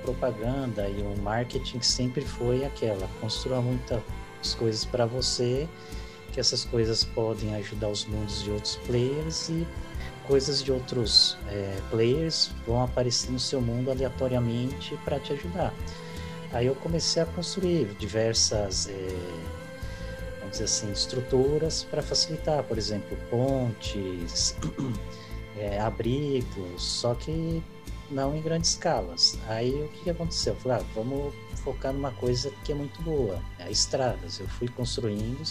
propaganda 0.05 0.89
e 0.89 1.03
um 1.03 1.21
marketing 1.23 1.81
sempre 1.81 2.23
foi 2.23 2.65
aquela: 2.65 3.09
construa 3.21 3.61
muitas 3.61 4.03
coisas 4.59 4.85
para 4.85 5.07
você, 5.07 5.69
que 6.33 6.39
essas 6.39 6.65
coisas 6.65 7.05
podem 7.05 7.55
ajudar 7.57 7.89
os 7.89 8.05
mundos 8.05 8.43
de 8.43 8.51
outros 8.51 8.77
players 8.87 9.49
e 9.49 9.67
coisas 10.27 10.63
de 10.63 10.73
outros 10.73 11.37
é, 11.49 11.79
players 11.91 12.51
vão 12.67 12.83
aparecer 12.83 13.31
no 13.31 13.39
seu 13.39 13.61
mundo 13.61 13.91
aleatoriamente 13.91 14.97
para 15.05 15.19
te 15.19 15.33
ajudar. 15.33 15.73
Aí 16.53 16.67
eu 16.67 16.75
comecei 16.77 17.23
a 17.23 17.27
construir 17.27 17.87
diversas, 17.99 18.89
é, 18.89 18.93
vamos 20.39 20.53
dizer 20.53 20.65
assim, 20.65 20.93
estruturas 20.93 21.85
para 21.91 22.03
facilitar, 22.03 22.63
por 22.63 22.79
exemplo, 22.79 23.17
pontes, 23.29 24.57
é, 25.59 25.81
abrigos, 25.81 26.83
só 26.83 27.15
que 27.15 27.63
não 28.15 28.35
em 28.35 28.41
grandes 28.41 28.71
escalas. 28.71 29.37
Aí 29.49 29.73
o 29.73 29.89
que, 29.89 30.05
que 30.05 30.11
aconteceu? 30.11 30.55
Eu 30.55 30.61
falei, 30.61 30.79
ah, 30.79 30.85
vamos 30.95 31.35
focar 31.57 31.93
numa 31.93 32.13
coisa 32.13 32.51
que 32.65 32.73
é 32.73 32.75
muito 32.75 33.03
boa, 33.03 33.41
é 33.59 33.71
estradas. 33.71 34.39
Eu 34.39 34.47
fui 34.47 34.69
construindo, 34.69 35.43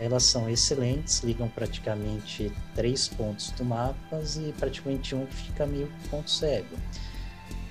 elas 0.00 0.22
são 0.22 0.48
excelentes, 0.48 1.20
ligam 1.20 1.48
praticamente 1.48 2.50
três 2.74 3.08
pontos 3.08 3.50
do 3.50 3.64
mapa 3.64 4.20
e 4.38 4.52
praticamente 4.52 5.14
um 5.14 5.26
fica 5.26 5.66
meio 5.66 5.90
ponto 6.10 6.30
cego. 6.30 6.76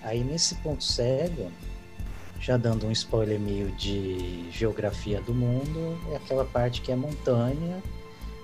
Aí 0.04 0.24
nesse 0.24 0.56
ponto 0.56 0.84
cego, 0.84 1.52
já 2.40 2.56
dando 2.56 2.86
um 2.86 2.92
spoiler 2.92 3.40
meio 3.40 3.72
de 3.72 4.50
geografia 4.52 5.20
do 5.22 5.34
mundo, 5.34 6.00
é 6.12 6.18
aquela 6.18 6.46
parte 6.46 6.82
que 6.82 6.92
é 6.92 6.96
montanha 6.96 7.82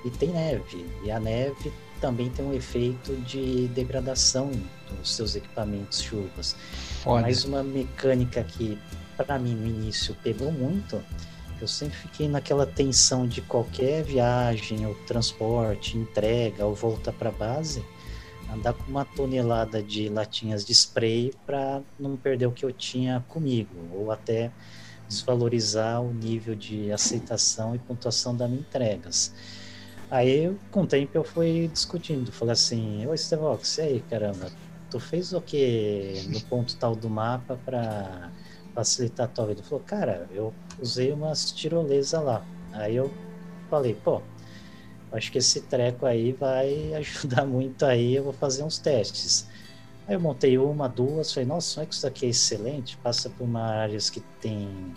e 0.04 0.10
tem 0.10 0.30
neve. 0.30 0.86
E 1.04 1.12
a 1.12 1.20
neve 1.20 1.72
também 2.04 2.30
tem 2.30 2.44
um 2.44 2.54
efeito 2.54 3.16
de 3.22 3.70
degradação 3.70 4.52
dos 4.90 5.16
seus 5.16 5.38
equipamentos 5.38 6.02
chuvas. 6.02 6.54
Foda. 7.02 7.22
Mais 7.22 7.46
uma 7.46 7.64
mecânica 7.64 8.44
que 8.44 8.78
para 9.16 9.40
mim 9.40 9.56
no 9.56 9.66
início 9.66 10.14
pegou 10.22 10.52
muito. 10.52 11.02
Eu 11.62 11.68
sempre 11.68 11.98
fiquei 11.98 12.28
naquela 12.28 12.66
tensão 12.66 13.26
de 13.26 13.40
qualquer 13.40 14.04
viagem 14.04 14.86
ou 14.86 14.94
transporte, 15.08 15.98
entrega 15.98 16.66
ou 16.66 16.76
volta 16.76 17.14
para 17.14 17.32
base, 17.32 17.82
andar 18.54 18.74
com 18.74 18.92
uma 18.92 19.06
tonelada 19.06 19.82
de 19.82 20.10
latinhas 20.10 20.66
de 20.66 20.74
spray 20.74 21.34
para 21.46 21.82
não 21.98 22.18
perder 22.18 22.48
o 22.48 22.52
que 22.52 22.66
eu 22.66 22.74
tinha 22.74 23.24
comigo 23.30 23.74
ou 23.94 24.12
até 24.12 24.52
desvalorizar 25.08 26.02
o 26.02 26.14
nível 26.14 26.54
de 26.54 26.92
aceitação 26.92 27.74
e 27.74 27.80
pontuação 27.80 28.36
das 28.36 28.50
minhas 28.50 28.66
entregas. 28.66 29.34
Aí, 30.10 30.56
com 30.72 30.84
o 30.84 30.88
tempo, 30.88 31.12
eu 31.14 31.24
fui 31.24 31.68
discutindo. 31.68 32.32
Falei 32.32 32.54
assim: 32.54 33.06
Ô 33.08 33.16
Stevox, 33.16 33.78
e 33.78 33.82
aí, 33.82 34.00
caramba? 34.02 34.52
Tu 34.90 35.00
fez 35.00 35.34
o 35.34 35.42
que 35.42 36.14
no 36.30 36.40
ponto 36.42 36.76
tal 36.78 36.96
do 36.96 37.10
mapa 37.10 37.58
para 37.66 38.32
facilitar 38.76 39.26
a 39.26 39.30
tua 39.30 39.48
vida? 39.48 39.62
Ele 39.62 39.68
falou: 39.68 39.84
Cara, 39.84 40.28
eu 40.32 40.54
usei 40.80 41.12
umas 41.12 41.52
tirolesas 41.52 42.22
lá. 42.24 42.46
Aí 42.72 42.96
eu 42.96 43.12
falei: 43.70 43.96
Pô, 43.96 44.22
acho 45.12 45.32
que 45.32 45.40
esse 45.40 45.62
treco 45.62 46.06
aí 46.06 46.32
vai 46.34 46.94
ajudar 46.96 47.46
muito 47.46 47.86
aí. 47.86 48.16
Eu 48.16 48.24
vou 48.26 48.34
fazer 48.34 48.64
uns 48.64 48.78
testes. 48.78 49.48
Aí 50.08 50.16
eu 50.16 50.20
montei 50.20 50.58
uma, 50.58 50.88
duas. 50.88 51.34
Falei: 51.34 51.48
Nossa, 51.48 51.76
como 51.76 51.84
é 51.84 51.88
que 51.88 51.96
isso 51.96 52.08
aqui 52.08 52.26
é 52.28 52.30
excelente? 52.30 52.98
Passa 52.98 53.30
por 53.30 53.46
uma 53.46 53.64
áreas 53.64 54.10
que 54.10 54.20
tem 54.40 54.94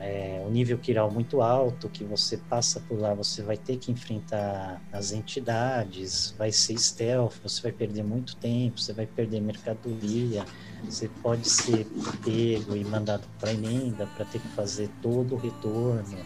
é, 0.00 0.40
um 0.44 0.50
nível 0.50 0.78
quiral 0.78 1.10
muito 1.10 1.40
alto, 1.42 1.88
que 1.88 2.04
você 2.04 2.36
passa 2.36 2.80
por 2.80 2.98
lá, 2.98 3.14
você 3.14 3.42
vai 3.42 3.56
ter 3.56 3.76
que 3.76 3.90
enfrentar 3.90 4.80
as 4.92 5.12
entidades, 5.12 6.34
vai 6.38 6.52
ser 6.52 6.78
stealth, 6.78 7.34
você 7.42 7.62
vai 7.62 7.72
perder 7.72 8.04
muito 8.04 8.36
tempo, 8.36 8.80
você 8.80 8.92
vai 8.92 9.06
perder 9.06 9.40
mercadoria, 9.40 10.44
você 10.88 11.08
pode 11.08 11.48
ser 11.48 11.86
pego 12.24 12.76
e 12.76 12.84
mandado 12.84 13.26
para 13.40 13.52
emenda 13.52 14.06
para 14.14 14.24
ter 14.24 14.38
que 14.38 14.48
fazer 14.48 14.88
todo 15.02 15.34
o 15.34 15.38
retorno 15.38 16.18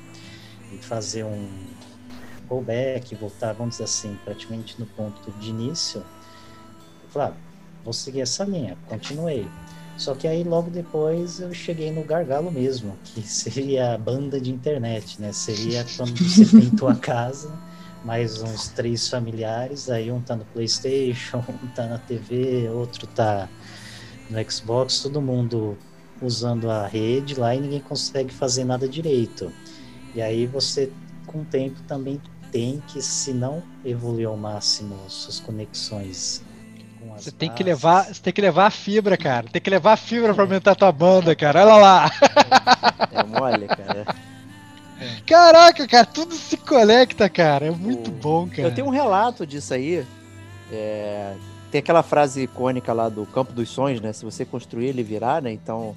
e 0.72 0.78
fazer 0.78 1.24
um 1.24 1.48
rollback, 2.48 3.14
voltar, 3.14 3.54
vamos 3.54 3.74
dizer 3.74 3.84
assim, 3.84 4.18
praticamente 4.24 4.78
no 4.78 4.86
ponto 4.86 5.30
de 5.32 5.50
início. 5.50 6.04
Claro, 7.12 7.34
vou 7.82 7.92
seguir 7.92 8.20
essa 8.20 8.44
linha, 8.44 8.76
continuei 8.86 9.46
só 9.96 10.14
que 10.14 10.26
aí 10.26 10.42
logo 10.42 10.70
depois 10.70 11.40
eu 11.40 11.52
cheguei 11.52 11.90
no 11.90 12.02
gargalo 12.02 12.50
mesmo, 12.50 12.96
que 13.04 13.22
seria 13.26 13.94
a 13.94 13.98
banda 13.98 14.40
de 14.40 14.50
internet, 14.50 15.20
né? 15.20 15.32
Seria 15.32 15.84
quando 15.96 16.16
você 16.16 16.44
tem 16.44 16.70
tua 16.70 16.94
casa, 16.96 17.52
mais 18.04 18.40
uns 18.42 18.68
três 18.68 19.08
familiares, 19.08 19.88
aí 19.90 20.10
um 20.10 20.20
tá 20.20 20.34
no 20.34 20.44
Playstation, 20.46 21.38
um 21.62 21.68
tá 21.68 21.86
na 21.86 21.98
TV, 21.98 22.68
outro 22.70 23.06
tá 23.06 23.48
no 24.28 24.50
Xbox, 24.50 25.00
todo 25.00 25.20
mundo 25.20 25.76
usando 26.20 26.70
a 26.70 26.86
rede 26.86 27.34
lá 27.34 27.54
e 27.54 27.60
ninguém 27.60 27.80
consegue 27.80 28.32
fazer 28.32 28.64
nada 28.64 28.88
direito. 28.88 29.52
E 30.14 30.22
aí 30.22 30.46
você, 30.46 30.92
com 31.26 31.40
o 31.40 31.44
tempo, 31.44 31.80
também 31.82 32.20
tem 32.50 32.82
que, 32.86 33.00
se 33.02 33.32
não 33.32 33.62
evoluir 33.84 34.28
ao 34.28 34.36
máximo 34.36 34.96
suas 35.08 35.40
conexões 35.40 36.42
você 37.16 37.30
tem 37.30 37.50
que 37.50 37.62
levar, 37.62 38.06
você 38.06 38.22
tem 38.22 38.32
que 38.32 38.40
levar 38.40 38.66
a 38.66 38.70
fibra, 38.70 39.16
cara. 39.16 39.46
Tem 39.50 39.60
que 39.60 39.70
levar 39.70 39.92
a 39.92 39.96
fibra 39.96 40.34
para 40.34 40.42
aumentar 40.42 40.72
a 40.72 40.74
tua 40.74 40.92
banda, 40.92 41.34
cara. 41.34 41.62
Olha 41.64 41.76
lá. 41.76 42.10
É, 43.10 43.20
é 43.20 43.24
mole, 43.24 43.66
cara. 43.68 44.06
Caraca, 45.26 45.86
cara, 45.86 46.06
tudo 46.06 46.34
se 46.34 46.56
conecta, 46.56 47.28
cara. 47.28 47.66
É 47.66 47.70
muito 47.70 48.08
o... 48.08 48.12
bom, 48.12 48.48
cara. 48.48 48.62
Eu 48.62 48.74
tenho 48.74 48.86
um 48.86 48.90
relato 48.90 49.46
disso 49.46 49.74
aí. 49.74 50.06
É... 50.70 51.34
Tem 51.70 51.78
aquela 51.78 52.02
frase 52.02 52.42
icônica 52.42 52.92
lá 52.92 53.08
do 53.08 53.24
campo 53.26 53.52
dos 53.52 53.68
sonhos, 53.68 54.00
né? 54.00 54.12
Se 54.12 54.24
você 54.24 54.44
construir, 54.44 54.88
ele 54.88 55.02
virá, 55.02 55.40
né? 55.40 55.50
Então, 55.50 55.96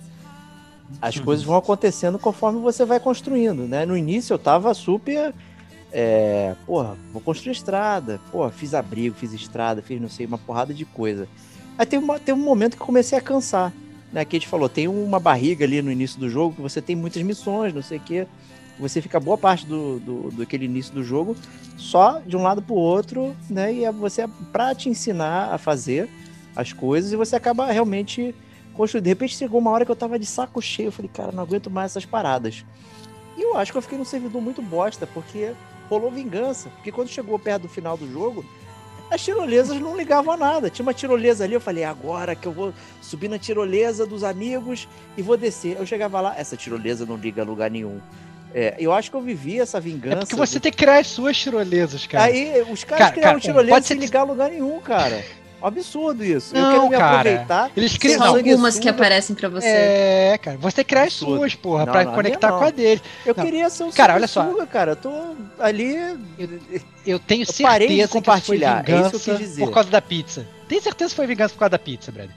as 1.01 1.19
coisas 1.19 1.43
vão 1.43 1.57
acontecendo 1.57 2.17
conforme 2.17 2.59
você 2.59 2.85
vai 2.85 2.99
construindo, 2.99 3.67
né? 3.67 3.85
No 3.85 3.97
início 3.97 4.33
eu 4.33 4.39
tava 4.39 4.73
super 4.73 5.33
é, 5.97 6.53
porra, 6.65 6.97
vou 7.13 7.21
construir 7.21 7.53
estrada. 7.53 8.19
Porra, 8.29 8.51
fiz 8.51 8.73
abrigo, 8.73 9.15
fiz 9.15 9.31
estrada, 9.31 9.81
fiz 9.81 10.01
não 10.01 10.09
sei, 10.09 10.25
uma 10.25 10.37
porrada 10.37 10.73
de 10.73 10.83
coisa. 10.83 11.25
Aí 11.77 11.85
tem, 11.85 11.97
uma, 11.97 12.19
tem 12.19 12.35
um 12.35 12.37
momento 12.37 12.73
que 12.73 12.83
comecei 12.83 13.17
a 13.17 13.21
cansar. 13.21 13.71
Né, 14.11 14.23
que 14.25 14.35
a 14.35 14.39
gente 14.39 14.49
falou, 14.49 14.67
tem 14.67 14.87
uma 14.89 15.19
barriga 15.19 15.65
ali 15.65 15.81
no 15.81 15.91
início 15.91 16.19
do 16.19 16.29
jogo 16.29 16.55
que 16.55 16.61
você 16.61 16.81
tem 16.81 16.95
muitas 16.95 17.23
missões, 17.23 17.73
não 17.73 17.81
sei 17.81 17.97
o 17.97 18.01
quê. 18.01 18.27
Você 18.77 19.01
fica 19.01 19.21
boa 19.21 19.37
parte 19.37 19.65
do, 19.65 19.99
do, 19.99 20.31
do 20.31 20.41
aquele 20.43 20.65
início 20.65 20.93
do 20.93 21.01
jogo 21.01 21.35
só 21.77 22.19
de 22.25 22.35
um 22.35 22.41
lado 22.41 22.61
pro 22.61 22.75
outro, 22.75 23.33
né? 23.49 23.73
E 23.73 23.85
é 23.85 23.91
você 23.91 24.27
pra 24.51 24.75
te 24.75 24.89
ensinar 24.89 25.53
a 25.53 25.57
fazer 25.57 26.09
as 26.55 26.73
coisas 26.73 27.13
e 27.13 27.15
você 27.15 27.37
acaba 27.37 27.71
realmente 27.71 28.35
construindo. 28.73 29.05
De 29.05 29.09
repente 29.09 29.37
chegou 29.37 29.61
uma 29.61 29.71
hora 29.71 29.85
que 29.85 29.91
eu 29.91 29.95
tava 29.95 30.19
de 30.19 30.25
saco 30.25 30.61
cheio. 30.61 30.87
Eu 30.87 30.91
falei, 30.91 31.09
cara, 31.13 31.31
não 31.31 31.43
aguento 31.43 31.69
mais 31.69 31.93
essas 31.93 32.05
paradas. 32.05 32.65
E 33.37 33.41
eu 33.41 33.57
acho 33.57 33.71
que 33.71 33.77
eu 33.77 33.81
fiquei 33.81 33.97
num 33.97 34.05
servidor 34.05 34.41
muito 34.41 34.61
bosta, 34.61 35.07
porque 35.07 35.53
rolou 35.89 36.11
vingança. 36.11 36.69
Porque 36.69 36.91
quando 36.91 37.09
chegou 37.09 37.37
perto 37.37 37.63
do 37.63 37.69
final 37.69 37.97
do 37.97 38.11
jogo, 38.11 38.45
as 39.09 39.23
tirolesas 39.23 39.79
não 39.79 39.95
ligavam 39.95 40.33
a 40.33 40.37
nada. 40.37 40.69
Tinha 40.69 40.83
uma 40.83 40.93
tirolesa 40.93 41.43
ali, 41.43 41.53
eu 41.53 41.61
falei, 41.61 41.83
agora 41.83 42.35
que 42.35 42.47
eu 42.47 42.51
vou 42.51 42.73
subir 43.01 43.29
na 43.29 43.37
tirolesa 43.37 44.05
dos 44.05 44.23
amigos 44.23 44.87
e 45.17 45.21
vou 45.21 45.37
descer. 45.37 45.77
Eu 45.77 45.85
chegava 45.85 46.19
lá, 46.21 46.35
essa 46.37 46.57
tirolesa 46.57 47.05
não 47.05 47.15
liga 47.15 47.41
a 47.41 47.45
lugar 47.45 47.69
nenhum. 47.69 47.99
É, 48.53 48.75
eu 48.79 48.93
acho 48.93 49.11
que 49.11 49.17
eu 49.17 49.21
vivi 49.21 49.59
essa 49.59 49.79
vingança. 49.79 50.15
É 50.15 50.19
porque 50.19 50.35
você 50.35 50.59
do... 50.59 50.61
tem 50.61 50.71
que 50.71 50.77
criar 50.77 50.99
as 50.99 51.07
suas 51.07 51.37
tirolesas, 51.37 52.07
cara. 52.07 52.25
Aí 52.25 52.61
os 52.71 52.83
caras 52.83 53.05
cara, 53.05 53.11
criaram 53.11 53.39
cara, 53.39 53.41
tirolesa 53.41 53.81
sem 53.81 53.97
ligar 53.97 54.21
a 54.21 54.23
lugar 54.23 54.49
nenhum, 54.49 54.79
cara 54.79 55.23
absurdo 55.65 56.23
isso. 56.23 56.53
Não, 56.53 56.61
eu 56.61 56.71
quero 56.71 56.89
me 56.89 56.97
cara. 56.97 57.17
aproveitar. 57.17 57.71
Eles 57.75 57.97
criam 57.97 58.23
algumas 58.23 58.79
que 58.79 58.89
aparecem 58.89 59.35
para 59.35 59.49
você. 59.49 59.67
É, 59.67 60.37
cara. 60.41 60.57
Você 60.57 60.83
cria 60.83 61.03
as 61.03 61.13
suas, 61.13 61.55
porra, 61.55 61.85
não, 61.85 61.91
pra 61.91 62.03
não, 62.05 62.13
conectar 62.13 62.51
com 62.51 62.63
a 62.63 62.71
deles. 62.71 63.01
Eu 63.25 63.33
não. 63.35 63.43
queria 63.43 63.69
ser 63.69 63.83
um 63.83 63.91
Cara, 63.91 64.15
olha 64.15 64.27
só. 64.27 64.43
cara. 64.65 64.91
Eu 64.91 64.95
tô 64.95 65.11
ali. 65.59 65.95
Eu, 66.37 66.49
eu 67.05 67.19
tenho 67.19 67.43
eu 67.43 67.53
certeza 67.53 68.03
de 68.03 68.07
compartilhar. 68.07 68.83
que 68.83 68.91
foi 68.91 68.95
vingança 68.95 69.15
é 69.15 69.17
isso 69.17 69.25
que 69.25 69.31
eu 69.31 69.37
quis 69.37 69.47
dizer. 69.47 69.65
por 69.65 69.73
causa 69.73 69.89
da 69.89 70.01
pizza. 70.01 70.47
Tem 70.67 70.81
certeza 70.81 71.11
que 71.11 71.15
foi 71.15 71.27
vingança 71.27 71.53
por 71.53 71.59
causa 71.59 71.71
da 71.71 71.79
pizza, 71.79 72.11
Brad. 72.11 72.29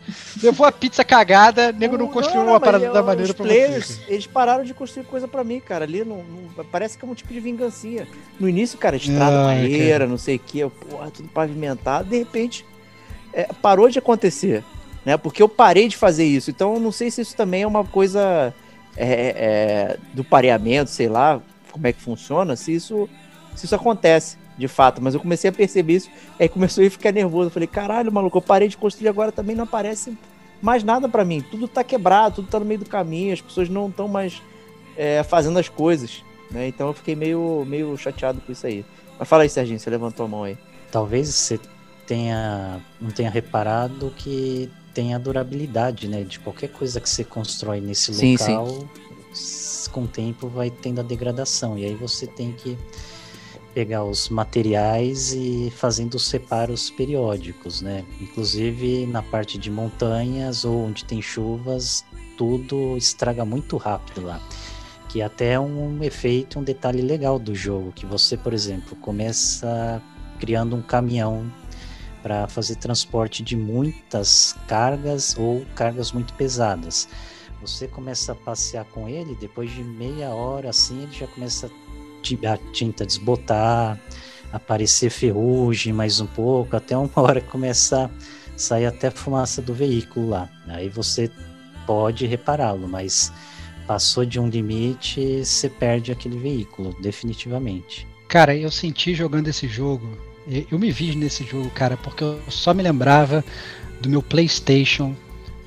Levou 0.43 0.67
a 0.67 0.73
pizza 0.73 1.03
cagada, 1.03 1.73
nego 1.73 1.97
não, 1.97 2.07
não 2.07 2.13
construiu 2.13 2.47
uma 2.47 2.61
parada 2.61 2.91
da 2.91 3.03
maneira 3.03 3.33
pra 3.33 3.45
players, 3.45 3.87
você. 3.87 4.13
Eles 4.13 4.27
pararam 4.27 4.65
de 4.65 4.75
construir 4.75 5.05
coisa 5.05 5.27
pra 5.27 5.43
mim, 5.43 5.61
cara. 5.61 5.85
Ali 5.85 6.05
não, 6.05 6.23
não, 6.23 6.65
parece 6.67 6.99
que 6.99 7.05
é 7.05 7.09
um 7.09 7.15
tipo 7.15 7.33
de 7.33 7.41
vingancinha. 7.41 8.07
No 8.39 8.49
início, 8.49 8.79
cara, 8.79 8.97
estrada, 8.97 9.45
maneira, 9.45 10.07
não 10.07 10.19
sei 10.19 10.37
o 10.37 10.39
que, 10.39 10.61
porra, 10.69 11.11
tudo 11.11 11.29
pavimentado. 11.29 12.11
De 12.11 12.19
repente, 12.19 12.67
é, 13.39 13.49
parou 13.63 13.89
de 13.89 14.01
acontecer, 14.01 14.65
né? 15.05 15.17
Porque 15.17 15.41
eu 15.41 15.49
parei 15.49 15.87
de 15.87 15.97
fazer 15.97 16.25
isso. 16.25 16.51
Então, 16.51 16.81
não 16.81 16.91
sei 16.91 17.09
se 17.09 17.21
isso 17.21 17.37
também 17.37 17.63
é 17.63 17.67
uma 17.67 17.85
coisa 17.85 18.53
é, 18.97 19.07
é, 19.07 19.97
do 20.13 20.25
pareamento, 20.25 20.91
sei 20.91 21.09
lá, 21.09 21.41
como 21.71 21.87
é 21.87 21.93
que 21.93 22.03
funciona, 22.03 22.57
se 22.57 22.75
isso, 22.75 23.09
se 23.55 23.67
isso 23.67 23.75
acontece 23.77 24.37
de 24.57 24.67
fato. 24.67 25.01
Mas 25.01 25.15
eu 25.15 25.21
comecei 25.21 25.51
a 25.51 25.53
perceber 25.53 25.95
isso, 25.95 26.11
aí 26.37 26.49
começou 26.49 26.85
a 26.85 26.91
ficar 26.91 27.13
nervoso. 27.13 27.47
Eu 27.47 27.53
falei, 27.53 27.69
caralho, 27.69 28.11
maluco, 28.11 28.39
eu 28.39 28.43
parei 28.43 28.67
de 28.67 28.77
construir 28.77 29.09
agora 29.09 29.31
também 29.31 29.55
não 29.55 29.63
aparece 29.63 30.19
mais 30.61 30.83
nada 30.83 31.09
para 31.09 31.25
mim. 31.25 31.41
Tudo 31.41 31.69
tá 31.69 31.85
quebrado, 31.85 32.37
tudo 32.37 32.49
tá 32.49 32.59
no 32.59 32.67
meio 32.67 32.81
do 32.81 32.87
caminho, 32.87 33.33
as 33.33 33.41
pessoas 33.41 33.69
não 33.69 33.89
estão 33.89 34.09
mais 34.09 34.43
é, 34.97 35.23
fazendo 35.23 35.61
as 35.61 35.69
coisas. 35.69 36.25
Né? 36.51 36.67
Então 36.67 36.89
eu 36.89 36.93
fiquei 36.93 37.15
meio, 37.15 37.65
meio 37.69 37.97
chateado 37.97 38.41
com 38.41 38.51
isso 38.51 38.67
aí. 38.67 38.85
Mas 39.17 39.29
fala 39.29 39.45
aí, 39.45 39.49
Serginho, 39.49 39.79
você 39.79 39.89
levantou 39.89 40.27
a 40.27 40.29
mão 40.29 40.43
aí. 40.43 40.59
Talvez 40.91 41.29
você 41.29 41.61
tenha 42.09 42.81
não 42.99 43.11
tenha 43.11 43.31
reparado 43.31 44.13
que 44.17 44.69
tem 44.95 45.15
a 45.15 45.19
durabilidade, 45.19 46.09
né? 46.09 46.25
De 46.25 46.41
qualquer 46.41 46.71
coisa 46.71 47.01
que 47.01 47.09
você 47.09 47.23
constrói 47.23 47.81
nesse 47.81 48.13
Sim, 48.13 48.33
local, 48.33 48.89
com 49.93 50.05
o 50.05 50.09
tempo 50.09 50.49
vai 50.49 50.71
tendo 50.71 51.01
a 51.01 51.05
degradação. 51.05 51.79
E 51.79 51.85
aí 51.85 51.95
você 51.95 52.27
tem 52.27 52.53
que 52.53 52.77
pegar 53.75 54.03
os 54.05 54.29
materiais 54.29 55.33
e 55.33 55.73
fazendo 55.77 56.15
os 56.15 56.29
reparos 56.31 56.91
periódicos, 56.91 57.83
né? 57.83 58.05
Inclusive 58.21 59.07
na 59.07 59.23
parte 59.23 59.59
de 59.59 59.71
montanhas 59.71 60.65
ou 60.65 60.87
onde 60.87 61.05
tem 61.05 61.23
chuvas, 61.23 62.05
tudo 62.37 62.97
estraga 62.97 63.45
muito 63.45 63.77
rápido 63.77 64.27
lá. 64.27 64.41
Que 65.09 65.23
até 65.23 65.53
é 65.53 65.61
um 65.61 66.03
efeito, 66.03 66.59
um 66.59 66.65
detalhe 66.65 67.03
legal 67.03 67.39
do 67.39 67.55
jogo, 67.55 67.93
que 67.93 68.05
você, 68.05 68.37
por 68.37 68.53
exemplo, 68.53 68.97
começa 68.97 70.03
criando 70.41 70.75
um 70.75 70.83
caminhão 70.83 71.51
para 72.23 72.47
fazer 72.47 72.77
transporte 72.77 73.43
de 73.43 73.57
muitas 73.57 74.55
cargas 74.67 75.37
ou 75.39 75.65
cargas 75.75 76.13
muito 76.13 76.35
pesadas. 76.35 77.09
Você 77.61 77.89
começa 77.89 78.33
a 78.33 78.35
passear 78.35 78.85
com 78.85 79.09
ele, 79.09 79.35
depois 79.35 79.71
de 79.73 79.83
meia 79.83 80.31
hora 80.31 80.71
assim, 80.71 81.03
ele 81.03 81.13
já 81.13 81.27
começa 81.27 81.67
a 81.67 82.59
tinta 82.73 83.07
desbotar, 83.07 83.99
aparecer 84.53 85.11
ferrugem 85.11 85.93
mais 85.93 86.21
um 86.21 86.27
pouco, 86.27 86.77
até 86.77 86.97
uma 86.97 87.11
hora 87.17 87.41
começa 87.41 88.07
a 88.07 88.11
sair 88.59 88.87
até 88.87 89.11
fumaça 89.11 89.61
do 89.61 89.75
veículo 89.75 90.31
lá. 90.31 90.49
Aí 90.69 90.89
você 90.89 91.31
pode 91.87 92.27
repará-lo, 92.27 92.87
mas 92.89 93.33
passou 93.87 94.25
de 94.25 94.39
um 94.39 94.49
limite, 94.49 95.45
você 95.45 95.69
perde 95.69 96.13
aquele 96.13 96.39
veículo, 96.39 96.95
definitivamente. 97.01 98.07
Cara, 98.29 98.55
eu 98.55 98.71
senti 98.71 99.15
jogando 99.15 99.49
esse 99.49 99.67
jogo, 99.67 100.07
eu 100.71 100.79
me 100.79 100.91
vi 100.91 101.15
nesse 101.15 101.45
jogo, 101.45 101.71
cara, 101.71 101.97
porque 101.97 102.25
eu 102.25 102.41
só 102.49 102.73
me 102.73 102.83
lembrava 102.83 103.45
do 104.01 104.09
meu 104.09 104.23
PlayStation 104.23 105.15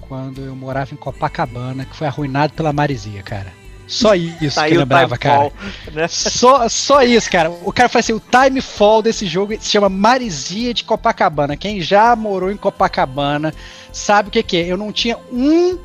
quando 0.02 0.42
eu 0.42 0.56
morava 0.56 0.94
em 0.94 0.98
Copacabana, 0.98 1.86
que 1.86 1.96
foi 1.96 2.08
arruinado 2.08 2.54
pela 2.54 2.74
Marizia, 2.74 3.22
cara. 3.22 3.54
Só 3.88 4.14
isso 4.16 4.56
Tá 4.56 4.68
que 4.68 4.74
eu 4.74 4.80
lembrava, 4.80 5.18
cara. 5.18 5.50
Timefall, 5.52 5.94
né? 5.94 6.08
Só, 6.08 6.68
só 6.70 7.04
isso, 7.04 7.30
cara. 7.30 7.50
O 7.50 7.72
cara 7.72 7.90
fala 7.90 8.00
assim: 8.00 8.14
o 8.14 8.22
time 8.22 8.62
fall 8.62 9.02
desse 9.02 9.28
jogo 9.28 9.54
se 9.60 9.70
chama 9.70 9.90
Marizia 9.90 10.74
de 10.74 10.84
Copacabana. 10.84 11.56
Quem 11.56 11.82
já 11.82 12.16
morou 12.16 12.52
em 12.52 12.58
Copacabana 12.58 13.54
sabe 13.92 14.30
o 14.30 14.32
que, 14.32 14.42
que 14.42 14.58
é. 14.58 14.66
Eu 14.66 14.78
não 14.78 14.92
tinha 14.92 15.18
um 15.32 15.78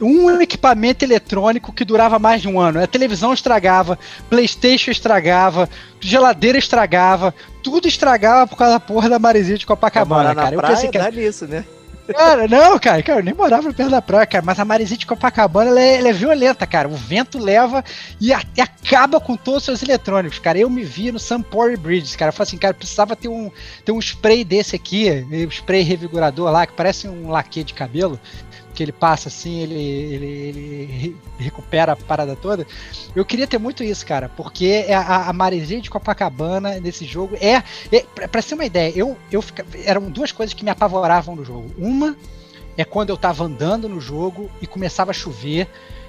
um 0.00 0.40
equipamento 0.40 1.04
eletrônico 1.04 1.72
que 1.72 1.84
durava 1.84 2.18
mais 2.18 2.42
de 2.42 2.48
um 2.48 2.60
ano. 2.60 2.82
A 2.82 2.86
televisão 2.86 3.32
estragava, 3.32 3.98
PlayStation 4.28 4.90
estragava, 4.90 5.68
geladeira 6.00 6.58
estragava, 6.58 7.34
tudo 7.62 7.88
estragava 7.88 8.46
por 8.46 8.56
causa 8.56 8.74
da 8.74 8.80
porra 8.80 9.08
da 9.08 9.18
maresia 9.18 9.58
de 9.58 9.66
Copacabana, 9.66 10.34
cara. 10.34 10.54
Eu 10.54 10.60
praia, 10.60 10.74
pensei 10.74 10.90
que 10.90 11.10
nisso, 11.10 11.46
né? 11.46 11.64
Cara, 12.14 12.46
não, 12.46 12.78
cara, 12.78 13.02
cara, 13.02 13.18
eu 13.18 13.24
nem 13.24 13.34
morava 13.34 13.72
perto 13.72 13.90
da 13.90 14.00
praia, 14.00 14.26
cara, 14.26 14.44
mas 14.44 14.58
a 14.60 14.64
maresia 14.64 14.96
de 14.96 15.06
Copacabana 15.06 15.70
ela 15.70 15.80
é, 15.80 15.96
ela 15.96 16.08
é 16.08 16.12
violenta, 16.12 16.66
cara. 16.66 16.88
O 16.88 16.94
vento 16.94 17.38
leva 17.38 17.84
e 18.20 18.32
até 18.32 18.62
acaba 18.62 19.20
com 19.20 19.36
todos 19.36 19.62
os 19.62 19.64
seus 19.64 19.82
eletrônicos, 19.82 20.38
cara. 20.38 20.58
Eu 20.58 20.70
me 20.70 20.84
vi 20.84 21.10
no 21.10 21.18
Sunport 21.18 21.76
Bridges, 21.78 22.14
cara. 22.14 22.28
Eu 22.28 22.32
falei 22.32 22.48
assim, 22.48 22.58
cara, 22.58 22.74
precisava 22.74 23.16
ter 23.16 23.28
um, 23.28 23.50
ter 23.84 23.90
um 23.90 23.98
spray 23.98 24.44
desse 24.44 24.76
aqui, 24.76 25.26
um 25.28 25.50
spray 25.50 25.82
revigorador 25.82 26.50
lá, 26.50 26.64
que 26.64 26.74
parece 26.74 27.08
um 27.08 27.28
laque 27.28 27.64
de 27.64 27.74
cabelo, 27.74 28.20
que 28.76 28.82
ele 28.82 28.92
passa 28.92 29.28
assim, 29.28 29.60
ele, 29.60 29.74
ele, 29.74 30.26
ele 30.26 30.84
re- 30.84 31.16
recupera 31.38 31.92
a 31.92 31.96
parada 31.96 32.36
toda. 32.36 32.66
Eu 33.14 33.24
queria 33.24 33.46
ter 33.46 33.58
muito 33.58 33.82
isso, 33.82 34.04
cara, 34.04 34.28
porque 34.28 34.84
é 34.86 34.94
a, 34.94 35.28
a 35.28 35.32
maresia 35.32 35.80
de 35.80 35.88
Copacabana 35.88 36.78
nesse 36.78 37.06
jogo 37.06 37.36
é. 37.40 37.62
é 37.90 38.26
pra 38.28 38.42
ser 38.42 38.54
uma 38.54 38.66
ideia, 38.66 38.92
eu, 38.94 39.16
eu 39.32 39.40
fica, 39.40 39.64
eram 39.84 40.10
duas 40.10 40.30
coisas 40.30 40.52
que 40.52 40.62
me 40.62 40.70
apavoravam 40.70 41.34
no 41.34 41.44
jogo. 41.44 41.72
Uma 41.78 42.14
é 42.76 42.84
quando 42.84 43.08
eu 43.08 43.16
tava 43.16 43.44
andando 43.44 43.88
no 43.88 44.00
jogo 44.00 44.50
e 44.60 44.66
começava 44.66 45.10
a 45.10 45.14
chover. 45.14 45.66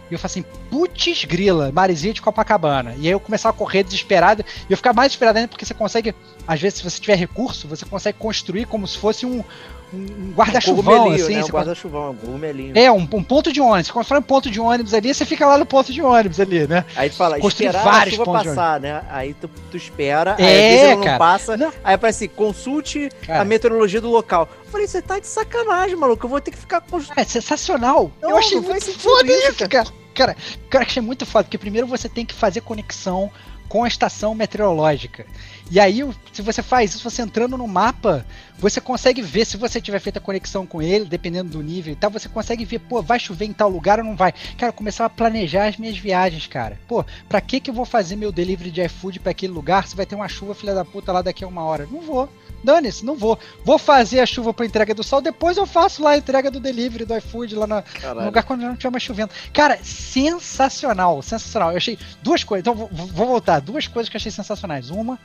E 0.10 0.14
eu 0.14 0.20
falei 0.20 0.32
assim, 0.40 0.46
putz 0.70 1.26
grila, 1.26 1.70
maresia 1.70 2.14
de 2.14 2.22
Copacabana. 2.22 2.96
E 2.98 3.08
aí 3.08 3.12
eu 3.12 3.20
começava 3.20 3.54
a 3.54 3.58
correr 3.58 3.84
desesperado. 3.84 4.44
E 4.70 4.72
eu 4.72 4.78
ficava 4.78 4.96
mais 4.96 5.10
desesperado 5.10 5.38
ainda 5.38 5.50
porque 5.50 5.66
você 5.66 5.74
consegue, 5.74 6.16
às 6.48 6.62
vezes, 6.62 6.78
se 6.80 6.84
você 6.84 7.00
tiver 7.00 7.16
recurso, 7.16 7.68
você 7.68 7.86
consegue 7.86 8.18
construir 8.18 8.66
como 8.66 8.88
se 8.88 8.98
fosse 8.98 9.26
um, 9.26 9.44
um, 9.94 9.98
um 9.98 10.34
guarda-chuvão, 10.36 10.84
Cogumelinho, 10.84 11.24
assim. 11.26 11.36
né? 11.36 11.44
Um 11.44 11.48
guarda-chuvão, 11.48 12.12
um 12.12 12.16
cogumelinho. 12.16 12.78
é, 12.78 12.92
um, 12.92 13.08
um 13.12 13.24
ponto 13.24 13.52
de 13.54 13.62
ônibus. 13.62 13.88
Você 13.88 13.94
constrói 13.94 14.20
um 14.20 14.24
ponto 14.24 14.50
de 14.50 14.60
ônibus 14.60 14.94
ali, 14.94 15.14
você 15.14 15.26
fica 15.26 15.46
lá 15.48 15.58
no 15.58 15.66
ponto 15.66 15.94
de 15.94 16.02
ônibus 16.02 16.40
ali, 16.40 16.68
né? 16.68 16.84
Aí 16.96 17.10
tu 17.10 17.16
fala, 17.16 17.40
Construir 17.40 17.68
esperar 17.68 17.88
a 17.88 17.92
vários 17.92 18.16
chuva 18.16 18.32
passar, 18.32 18.80
né? 18.80 19.02
Aí 19.10 19.34
tu, 19.34 19.50
tu 19.72 19.78
espera, 19.78 20.36
aí 20.38 20.44
É, 20.46 20.48
às 20.48 20.72
vezes 20.72 20.86
ela 20.86 20.96
não 20.96 21.04
cara. 21.04 21.18
passa, 21.18 21.58
Não. 21.58 21.72
aí 21.84 21.94
aparece 21.96 22.26
assim, 22.26 22.34
consulte 22.36 23.10
Cara. 23.26 23.42
a 23.42 23.46
meteorologia 23.46 24.02
do 24.02 24.10
local. 24.10 24.50
Eu 24.66 24.72
falei, 24.72 24.88
você 24.88 25.02
tá 25.02 25.20
de 25.20 25.28
sacanagem, 25.28 25.96
maluco, 25.96 26.26
eu 26.26 26.30
vou 26.30 26.42
ter 26.42 26.52
que 26.52 26.58
ficar 26.58 26.82
com 26.82 27.00
É 27.16 27.24
sensacional. 27.24 28.12
Não, 28.22 28.32
eu 28.32 28.38
achei 28.38 28.60
muito 28.60 29.00
foda 29.00 29.32
isso, 29.32 29.52
isso, 29.52 29.70
cara. 29.70 29.88
Cara, 30.14 30.36
cara, 30.70 30.84
achei 30.84 31.02
muito 31.02 31.26
foda, 31.28 31.44
porque 31.44 31.58
primeiro 31.60 31.86
você 31.86 32.10
tem 32.10 32.26
que 32.26 32.34
fazer 32.34 32.62
conexão 32.62 33.32
com 33.70 33.84
a 33.84 33.88
estação 33.88 34.34
meteorológica. 34.34 35.26
E 35.70 35.80
aí, 35.80 36.00
se 36.32 36.42
você 36.42 36.64
faz 36.64 36.96
isso, 36.96 37.10
você 37.10 37.22
entrando 37.22 37.58
no 37.58 37.68
mapa, 37.68 38.26
você 38.58 38.80
consegue 38.80 39.22
ver, 39.22 39.46
se 39.46 39.58
você 39.58 39.82
tiver 39.82 40.00
feito 40.00 40.18
a 40.18 40.22
conexão 40.22 40.66
com 40.66 40.82
ele, 40.82 41.06
dependendo 41.06 41.52
do 41.52 41.62
nível 41.62 41.94
e 41.94 41.96
tal, 41.96 42.10
você 42.10 42.30
consegue 42.30 42.64
ver, 42.64 42.80
pô, 42.80 43.02
vai 43.02 43.20
chover 43.20 43.46
em 43.46 43.54
tal 43.54 43.70
lugar 43.70 44.00
ou 44.00 44.06
não 44.06 44.16
vai. 44.16 44.34
Cara, 44.58 44.70
eu 44.70 44.74
começava 44.74 45.08
a 45.08 45.10
planejar 45.10 45.68
as 45.68 45.78
minhas 45.78 45.98
viagens, 45.98 46.48
cara. 46.48 46.80
Pô, 46.88 47.06
pra 47.28 47.42
que 47.42 47.60
que 47.60 47.70
eu 47.70 47.74
vou 47.74 47.86
fazer 47.86 48.16
meu 48.16 48.32
delivery 48.32 48.72
de 48.72 48.82
iFood 48.82 49.20
pra 49.20 49.32
aquele 49.32 49.54
lugar 49.54 49.88
se 49.88 49.96
vai 49.96 50.06
ter 50.06 50.16
uma 50.16 50.30
chuva, 50.30 50.56
filha 50.56 50.74
da 50.74 50.86
puta, 50.86 51.12
lá 51.12 51.22
daqui 51.22 51.44
a 51.44 51.48
uma 51.48 51.64
hora? 51.64 51.88
Não 51.92 52.02
vou. 52.02 52.30
Dane-se, 52.64 53.06
não 53.06 53.16
vou. 53.16 53.38
Vou 53.64 53.78
fazer 53.78 54.20
a 54.20 54.26
chuva 54.26 54.54
pra 54.54 54.66
entrega 54.66 54.94
do 54.94 55.04
sol, 55.04 55.22
depois 55.22 55.58
eu 55.58 55.66
faço 55.66 56.02
lá 56.02 56.12
a 56.12 56.18
entrega 56.18 56.50
do 56.50 56.60
delivery, 56.60 57.06
do 57.06 57.16
iFood, 57.18 57.56
lá 57.56 57.68
na, 57.68 57.84
no 58.16 58.26
lugar 58.26 58.44
quando 58.44 58.62
não 58.62 58.74
estiver 58.74 58.92
mais 58.92 59.04
chovendo. 59.04 59.32
Cara, 59.54 59.78
sensacional, 59.84 61.22
sensacional. 61.22 61.72
Eu 61.72 61.78
achei 61.78 61.98
duas 62.24 62.44
coisas. 62.44 62.62
Então 62.62 62.74
vou, 62.74 62.90
vou 62.92 63.28
voltar. 63.28 63.60
Duas 63.60 63.88
coisas 63.88 64.10
que 64.10 64.16
eu 64.16 64.20
achei 64.20 64.32
sensacionais. 64.32 64.90
Uma, 64.90 65.20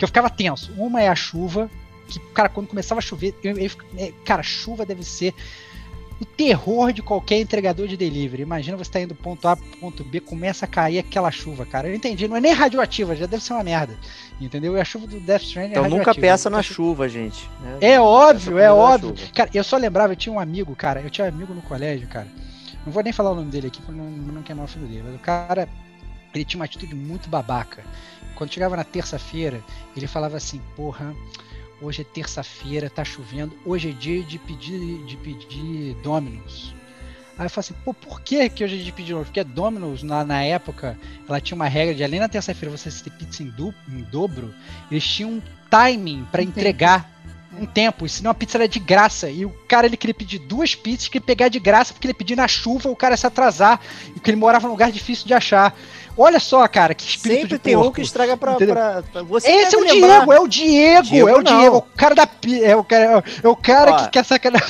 que 0.00 0.04
eu 0.04 0.08
ficava 0.08 0.30
tenso. 0.30 0.72
Uma 0.78 1.02
é 1.02 1.08
a 1.08 1.14
chuva. 1.14 1.70
Que, 2.08 2.18
cara, 2.32 2.48
quando 2.48 2.68
começava 2.68 2.98
a 2.98 3.02
chover, 3.02 3.34
eu, 3.44 3.56
eu, 3.58 3.70
é, 3.98 4.12
cara, 4.24 4.42
chuva 4.42 4.86
deve 4.86 5.04
ser 5.04 5.34
o 6.18 6.24
terror 6.24 6.90
de 6.90 7.02
qualquer 7.02 7.38
entregador 7.38 7.86
de 7.86 7.98
delivery. 7.98 8.42
Imagina 8.42 8.78
você 8.78 8.90
tá 8.90 8.98
indo 9.00 9.08
do 9.08 9.14
ponto 9.14 9.46
A 9.46 9.56
ponto 9.56 10.02
B, 10.02 10.18
começa 10.20 10.64
a 10.64 10.68
cair 10.68 10.98
aquela 10.98 11.30
chuva, 11.30 11.66
cara. 11.66 11.86
Eu 11.86 11.94
entendi, 11.94 12.26
não 12.26 12.34
é 12.36 12.40
nem 12.40 12.52
radioativa, 12.54 13.14
já 13.14 13.26
deve 13.26 13.44
ser 13.44 13.52
uma 13.52 13.62
merda. 13.62 13.94
Entendeu? 14.40 14.74
E 14.74 14.80
a 14.80 14.84
chuva 14.86 15.06
do 15.06 15.20
Death 15.20 15.42
Stranding 15.42 15.72
Então 15.72 15.84
é 15.84 15.88
nunca 15.88 16.14
peça 16.14 16.48
na 16.48 16.60
Então, 16.60 16.74
chuva, 16.74 17.06
gente. 17.10 17.46
né? 17.60 17.76
é 17.82 18.00
óbvio, 18.00 18.58
é 18.58 18.72
óbvio. 18.72 19.14
Cara, 19.34 19.50
eu 19.52 19.62
só 19.62 19.76
lembrava, 19.76 20.14
eu 20.14 20.16
tinha 20.16 20.32
um 20.32 20.40
amigo, 20.40 20.74
cara, 20.74 21.02
eu 21.02 21.10
tinha 21.10 21.26
um 21.26 21.28
amigo 21.28 21.52
no 21.52 21.60
colégio, 21.60 22.08
cara. 22.08 22.26
Não 22.86 22.90
vou 22.92 23.02
nem 23.02 23.12
falar 23.12 23.32
o 23.32 23.34
nome 23.34 23.50
dele 23.50 23.66
aqui 23.66 23.82
pra 23.82 23.94
não, 23.94 24.06
não 24.10 24.42
queimar 24.42 24.64
o 24.64 24.68
filho 24.68 24.86
dele, 24.86 25.02
mas 25.04 25.14
o 25.14 25.18
cara, 25.18 25.68
ele 26.34 26.44
tinha 26.46 26.58
uma 26.58 26.64
atitude 26.64 26.94
muito 26.94 27.28
babaca. 27.28 27.84
Quando 28.40 28.54
chegava 28.54 28.74
na 28.74 28.84
terça-feira, 28.84 29.62
ele 29.94 30.06
falava 30.06 30.38
assim, 30.38 30.62
porra, 30.74 31.14
hoje 31.78 32.00
é 32.00 32.04
terça-feira, 32.04 32.88
tá 32.88 33.04
chovendo, 33.04 33.52
hoje 33.66 33.90
é 33.90 33.92
dia 33.92 34.22
de 34.22 34.38
pedir, 34.38 35.04
de 35.04 35.14
pedir 35.18 35.92
Domino's. 36.02 36.74
Aí 37.36 37.44
eu 37.44 37.50
falei 37.50 37.66
assim, 37.68 37.74
pô, 37.84 37.92
por 37.92 38.22
que, 38.22 38.48
que 38.48 38.64
hoje 38.64 38.72
é 38.72 38.76
dia 38.78 38.86
de 38.86 38.92
pedir 38.92 39.08
Domino's? 39.10 39.28
Porque 39.28 39.44
Domino's, 39.44 40.02
na, 40.02 40.24
na 40.24 40.42
época, 40.42 40.98
ela 41.28 41.38
tinha 41.38 41.54
uma 41.54 41.68
regra 41.68 41.94
de 41.94 42.02
além 42.02 42.18
na 42.18 42.30
terça-feira 42.30 42.74
você 42.74 42.90
ter 42.90 43.10
pizza 43.10 43.42
em, 43.42 43.50
du- 43.50 43.74
em 43.86 44.00
dobro, 44.04 44.54
eles 44.90 45.06
tinham 45.06 45.32
um 45.32 45.42
timing 45.68 46.26
pra 46.32 46.40
tempo. 46.40 46.58
entregar 46.58 47.10
um 47.58 47.66
tempo, 47.66 48.08
senão 48.08 48.30
a 48.30 48.34
pizza 48.34 48.56
era 48.56 48.66
de 48.66 48.78
graça. 48.78 49.28
E 49.28 49.44
o 49.44 49.50
cara 49.68 49.86
ele 49.86 49.98
queria 49.98 50.14
pedir 50.14 50.38
duas 50.38 50.74
pizzas, 50.74 51.08
queria 51.08 51.26
pegar 51.26 51.48
de 51.48 51.58
graça, 51.60 51.92
porque 51.92 52.06
ele 52.06 52.14
pedia 52.14 52.36
na 52.36 52.48
chuva, 52.48 52.88
o 52.88 52.96
cara 52.96 53.12
ia 53.12 53.18
se 53.18 53.26
atrasar, 53.26 53.78
e 54.08 54.12
porque 54.12 54.30
ele 54.30 54.38
morava 54.38 54.66
num 54.66 54.72
lugar 54.72 54.90
difícil 54.90 55.26
de 55.26 55.34
achar. 55.34 55.76
Olha 56.22 56.38
só, 56.38 56.66
cara, 56.68 56.94
que 56.94 57.02
espírito 57.04 57.40
Sempre 57.42 57.58
tem 57.58 57.76
um 57.76 57.80
porco. 57.80 57.94
que 57.94 58.02
estraga 58.02 58.36
pra, 58.36 58.54
pra, 58.56 59.02
pra- 59.02 59.22
você. 59.22 59.50
Esse 59.50 59.74
é 59.74 59.78
o 59.78 59.82
lembrar. 59.82 60.18
Diego, 60.18 60.32
é 60.32 60.40
o 60.40 60.46
Diego, 60.48 61.02
Diego 61.08 61.28
é 61.28 61.32
o 61.34 61.42
não. 61.42 61.58
Diego, 61.60 61.76
o 61.78 61.82
cara 61.96 62.14
da 62.14 62.28
é 62.62 62.76
o 62.76 62.84
cara, 62.84 63.24
é 63.42 63.48
o 63.48 63.56
cara 63.56 63.92
Ó, 63.92 63.96
que 64.04 64.10
quer 64.10 64.24
sacanear. 64.24 64.68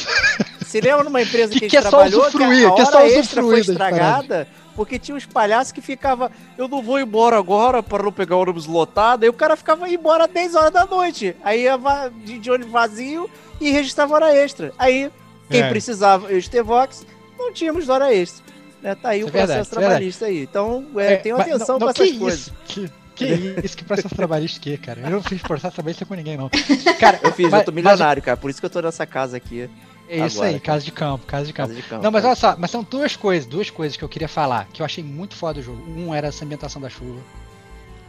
Se 0.64 0.80
lembra 0.80 1.02
numa 1.02 1.20
empresa 1.20 1.52
Que 1.58 1.58
que, 1.58 1.76
a 1.76 1.80
gente 1.80 1.82
quer 1.82 1.90
só 1.90 2.04
usufruir, 2.04 2.60
que 2.60 2.80
a 2.80 2.84
hora 2.84 2.84
só 2.86 3.00
extra 3.04 3.42
foi 3.42 3.54
usufruir 3.54 3.58
das 3.58 3.68
estragada, 3.68 4.48
porque 4.76 4.98
tinha 4.98 5.16
uns 5.16 5.26
palhaços 5.26 5.72
que 5.72 5.80
ficava, 5.80 6.30
eu 6.56 6.68
não 6.68 6.80
vou 6.80 7.00
embora 7.00 7.36
agora 7.36 7.82
para 7.82 8.04
não 8.04 8.12
pegar 8.12 8.36
ônibus 8.36 8.66
lotado, 8.66 9.24
aí 9.24 9.28
o 9.28 9.32
cara 9.32 9.56
ficava 9.56 9.88
embora 9.88 10.26
às 10.26 10.30
10 10.30 10.54
horas 10.54 10.70
da 10.72 10.86
noite. 10.86 11.34
Aí 11.42 11.62
ia 11.62 11.76
de, 12.24 12.38
de 12.38 12.50
ônibus 12.50 12.72
vazio 12.72 13.28
e 13.60 13.70
registrava 13.72 14.14
hora 14.14 14.32
extra. 14.34 14.72
Aí, 14.78 15.10
quem 15.50 15.62
É. 15.62 15.68
precisava, 15.68 16.30
eu 16.30 16.38
e 16.38 16.62
Vox, 16.62 17.04
não 17.36 17.52
tínhamos 17.52 17.88
hora 17.88 18.14
extra. 18.14 18.49
Né? 18.82 18.94
Tá 18.94 19.10
aí 19.10 19.20
Isso 19.20 19.26
o 19.26 19.28
é 19.28 19.32
verdade, 19.32 19.58
processo 19.58 19.74
é 19.74 19.78
verdade. 19.78 19.90
trabalhista 19.94 20.24
aí. 20.26 20.42
Então, 20.42 20.86
é, 20.96 21.16
tenham 21.16 21.38
mas 21.38 21.48
atenção 21.48 21.78
não, 21.78 21.88
essas 21.90 22.12
coisas. 22.12 22.40
Isso, 22.40 22.52
que, 22.66 22.90
que 23.14 23.24
isso, 23.64 23.76
que 23.76 23.84
processo 23.84 24.14
trabalhista 24.14 24.58
que, 24.60 24.76
cara? 24.78 25.00
Eu 25.02 25.10
não 25.10 25.22
fiz 25.22 25.42
processo 25.42 25.74
trabalhista 25.74 26.04
com 26.06 26.14
ninguém, 26.14 26.36
não. 26.36 26.50
Cara, 26.98 27.20
Eu 27.22 27.32
fiz, 27.32 27.50
mas- 27.50 27.60
eu 27.60 27.64
tô 27.66 27.72
milionário, 27.72 28.22
cara, 28.22 28.36
por 28.36 28.50
isso 28.50 28.58
que 28.60 28.66
eu 28.66 28.70
tô 28.70 28.80
nessa 28.80 29.04
casa 29.06 29.36
aqui. 29.36 29.68
É 30.08 30.26
isso 30.26 30.38
Agora, 30.38 30.54
aí, 30.54 30.60
casa 30.60 30.84
de 30.84 30.90
campo, 30.90 31.24
casa 31.24 31.46
de 31.46 31.52
campo. 31.52 31.68
Casa 31.68 31.80
de 31.80 31.86
campo. 31.88 32.02
Não, 32.02 32.10
mas 32.10 32.24
olha 32.24 32.34
só, 32.34 32.56
mas 32.58 32.70
são 32.70 32.82
duas 32.82 33.14
coisas, 33.14 33.46
duas 33.48 33.70
coisas 33.70 33.96
que 33.96 34.02
eu 34.02 34.08
queria 34.08 34.26
falar, 34.26 34.66
que 34.72 34.82
eu 34.82 34.86
achei 34.86 35.04
muito 35.04 35.36
foda 35.36 35.60
do 35.60 35.62
jogo. 35.62 35.80
Um 35.88 36.12
era 36.12 36.26
essa 36.28 36.44
ambientação 36.44 36.82
da 36.82 36.88
chuva. 36.88 37.20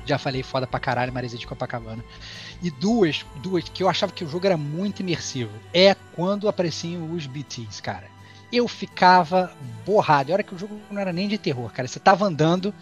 Já 0.03 0.18
falei 0.18 0.41
foda 0.41 0.65
pra 0.65 0.80
caralho, 0.80 1.14
Marisa 1.14 1.38
de 1.38 1.45
Copacabana. 1.45 2.03
E 2.64 2.72
duas, 2.72 3.23
duas 3.35 3.65
que 3.69 3.84
eu 3.84 3.88
achava 3.88 4.11
que 4.11 4.23
o 4.23 4.27
jogo 4.27 4.48
era 4.48 4.57
muito 4.57 5.02
imersivo. 5.02 5.52
É 5.72 5.95
quando 6.15 6.48
apareciam 6.48 7.11
os 7.14 7.27
BTs, 7.27 7.80
cara. 7.84 8.10
Eu 8.52 8.68
ficava 8.68 9.52
borrado. 9.86 10.30
E 10.30 10.34
hora 10.34 10.44
que 10.44 10.53
o 10.53 10.57
jogo 10.57 10.80
não 10.91 10.99
era 10.99 11.14
nem 11.14 11.28
de 11.28 11.38
terror, 11.38 11.72
cara. 11.72 11.88
Você 11.88 11.99
tava 11.99 12.26
andando 12.26 12.73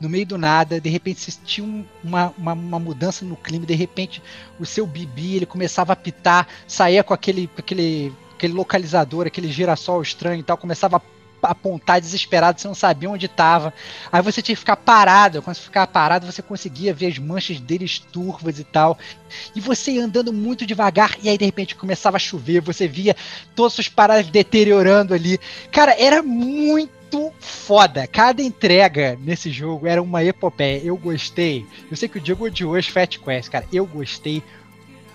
no 0.00 0.08
meio 0.08 0.26
do 0.26 0.36
nada, 0.36 0.80
de 0.80 0.90
repente 0.90 1.20
você 1.20 1.38
tinha 1.44 1.64
um- 1.66 1.84
uma, 2.02 2.34
uma, 2.36 2.52
uma 2.52 2.78
mudança 2.80 3.24
no 3.24 3.36
clima, 3.36 3.64
de 3.64 3.74
repente 3.74 4.20
o 4.58 4.66
seu 4.66 4.86
bibi 4.86 5.36
ele 5.36 5.46
começava 5.46 5.92
a 5.92 5.96
pitar, 5.96 6.48
saía 6.66 7.04
com 7.04 7.14
aquele, 7.14 7.48
aquele, 7.56 8.12
aquele 8.34 8.52
localizador, 8.52 9.26
aquele 9.26 9.50
girassol 9.50 10.02
estranho 10.02 10.40
e 10.40 10.42
tal, 10.42 10.58
começava 10.58 10.96
a 10.96 11.00
apontar 11.44 12.00
desesperado, 12.00 12.60
você 12.60 12.68
não 12.68 12.74
sabia 12.74 13.10
onde 13.10 13.26
estava. 13.26 13.72
Aí 14.10 14.22
você 14.22 14.42
tinha 14.42 14.54
que 14.54 14.60
ficar 14.60 14.76
parado. 14.76 15.42
Quando 15.42 15.56
você 15.56 15.62
ficava 15.62 15.86
parado, 15.86 16.30
você 16.30 16.42
conseguia 16.42 16.94
ver 16.94 17.06
as 17.06 17.18
manchas 17.18 17.60
deles 17.60 17.98
turvas 17.98 18.58
e 18.58 18.64
tal. 18.64 18.98
E 19.54 19.60
você 19.60 19.92
ia 19.92 20.04
andando 20.04 20.32
muito 20.32 20.66
devagar, 20.66 21.16
e 21.22 21.28
aí 21.28 21.38
de 21.38 21.44
repente 21.44 21.74
começava 21.74 22.16
a 22.16 22.20
chover, 22.20 22.60
você 22.60 22.86
via 22.86 23.16
todas 23.54 23.78
as 23.78 23.88
paradas 23.88 24.26
deteriorando 24.26 25.14
ali. 25.14 25.38
Cara, 25.70 25.94
era 25.98 26.22
muito 26.22 27.32
foda. 27.38 28.06
Cada 28.06 28.42
entrega 28.42 29.18
nesse 29.20 29.50
jogo 29.50 29.86
era 29.86 30.02
uma 30.02 30.24
epopeia. 30.24 30.80
Eu 30.84 30.96
gostei. 30.96 31.66
Eu 31.90 31.96
sei 31.96 32.08
que 32.08 32.18
o 32.18 32.20
Diego 32.20 32.44
odiou 32.44 32.74
as 32.74 32.86
Fat 32.86 33.18
Quest, 33.18 33.50
cara. 33.50 33.66
Eu 33.72 33.86
gostei 33.86 34.42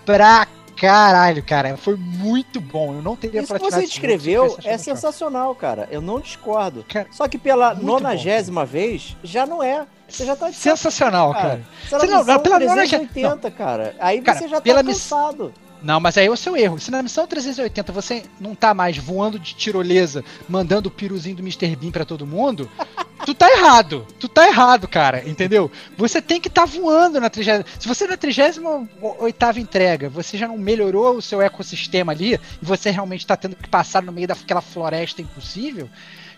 pra 0.04 0.46
caralho, 0.80 1.42
cara. 1.42 1.76
Foi 1.76 1.94
muito 1.96 2.60
bom. 2.60 2.94
Eu 2.94 3.02
não 3.02 3.14
teria 3.14 3.42
Isso 3.42 3.52
que 3.52 3.58
platinado 3.58 3.82
você 3.82 3.86
se 3.86 3.92
descreveu 3.92 4.56
é 4.64 4.78
sensacional, 4.78 5.54
cara. 5.54 5.86
Eu 5.90 6.00
não 6.00 6.18
discordo. 6.20 6.84
Cara, 6.88 7.06
Só 7.10 7.28
que 7.28 7.36
pela 7.38 7.74
nonagésima 7.74 8.64
vez, 8.64 9.16
já 9.22 9.44
não 9.44 9.62
é. 9.62 9.86
Você 10.08 10.24
já 10.24 10.34
tá 10.34 10.48
de 10.50 10.56
Sensacional, 10.56 11.32
cara. 11.32 11.48
cara. 11.48 11.60
Você 11.82 11.88
Você 11.98 12.06
na 12.06 12.12
não, 12.12 12.18
missão 12.24 12.38
pela 12.40 12.58
380, 12.58 13.50
cara. 13.52 13.94
Aí 14.00 14.20
Cara, 14.22 14.38
você 14.38 14.48
já 14.48 14.56
tá 14.56 14.62
pela 14.62 14.82
miss- 14.82 14.96
cansado. 15.02 15.52
Não, 15.82 15.98
mas 15.98 16.18
aí 16.18 16.26
é 16.26 16.30
o 16.30 16.36
seu 16.36 16.56
erro. 16.56 16.78
Se 16.78 16.90
na 16.90 17.02
missão 17.02 17.26
380 17.26 17.92
você 17.92 18.24
não 18.40 18.54
tá 18.54 18.74
mais 18.74 18.98
voando 18.98 19.38
de 19.38 19.54
tirolesa, 19.54 20.24
mandando 20.48 20.88
o 20.88 20.92
piruzinho 20.92 21.36
do 21.36 21.42
Mr. 21.42 21.74
Bean 21.76 21.90
pra 21.90 22.04
todo 22.04 22.26
mundo, 22.26 22.70
tu 23.24 23.34
tá 23.34 23.50
errado. 23.50 24.06
Tu 24.18 24.28
tá 24.28 24.46
errado, 24.46 24.86
cara. 24.86 25.28
Entendeu? 25.28 25.70
Você 25.96 26.20
tem 26.20 26.40
que 26.40 26.48
estar 26.48 26.62
tá 26.62 26.66
voando 26.66 27.20
na 27.20 27.30
30. 27.30 27.64
Se 27.78 27.88
você 27.88 28.06
na 28.06 28.16
38 28.16 29.58
entrega, 29.58 30.08
você 30.08 30.36
já 30.36 30.46
não 30.46 30.58
melhorou 30.58 31.16
o 31.16 31.22
seu 31.22 31.40
ecossistema 31.40 32.12
ali, 32.12 32.34
e 32.34 32.64
você 32.64 32.90
realmente 32.90 33.26
tá 33.26 33.36
tendo 33.36 33.56
que 33.56 33.68
passar 33.68 34.02
no 34.02 34.12
meio 34.12 34.28
daquela 34.28 34.60
floresta 34.60 35.22
impossível. 35.22 35.88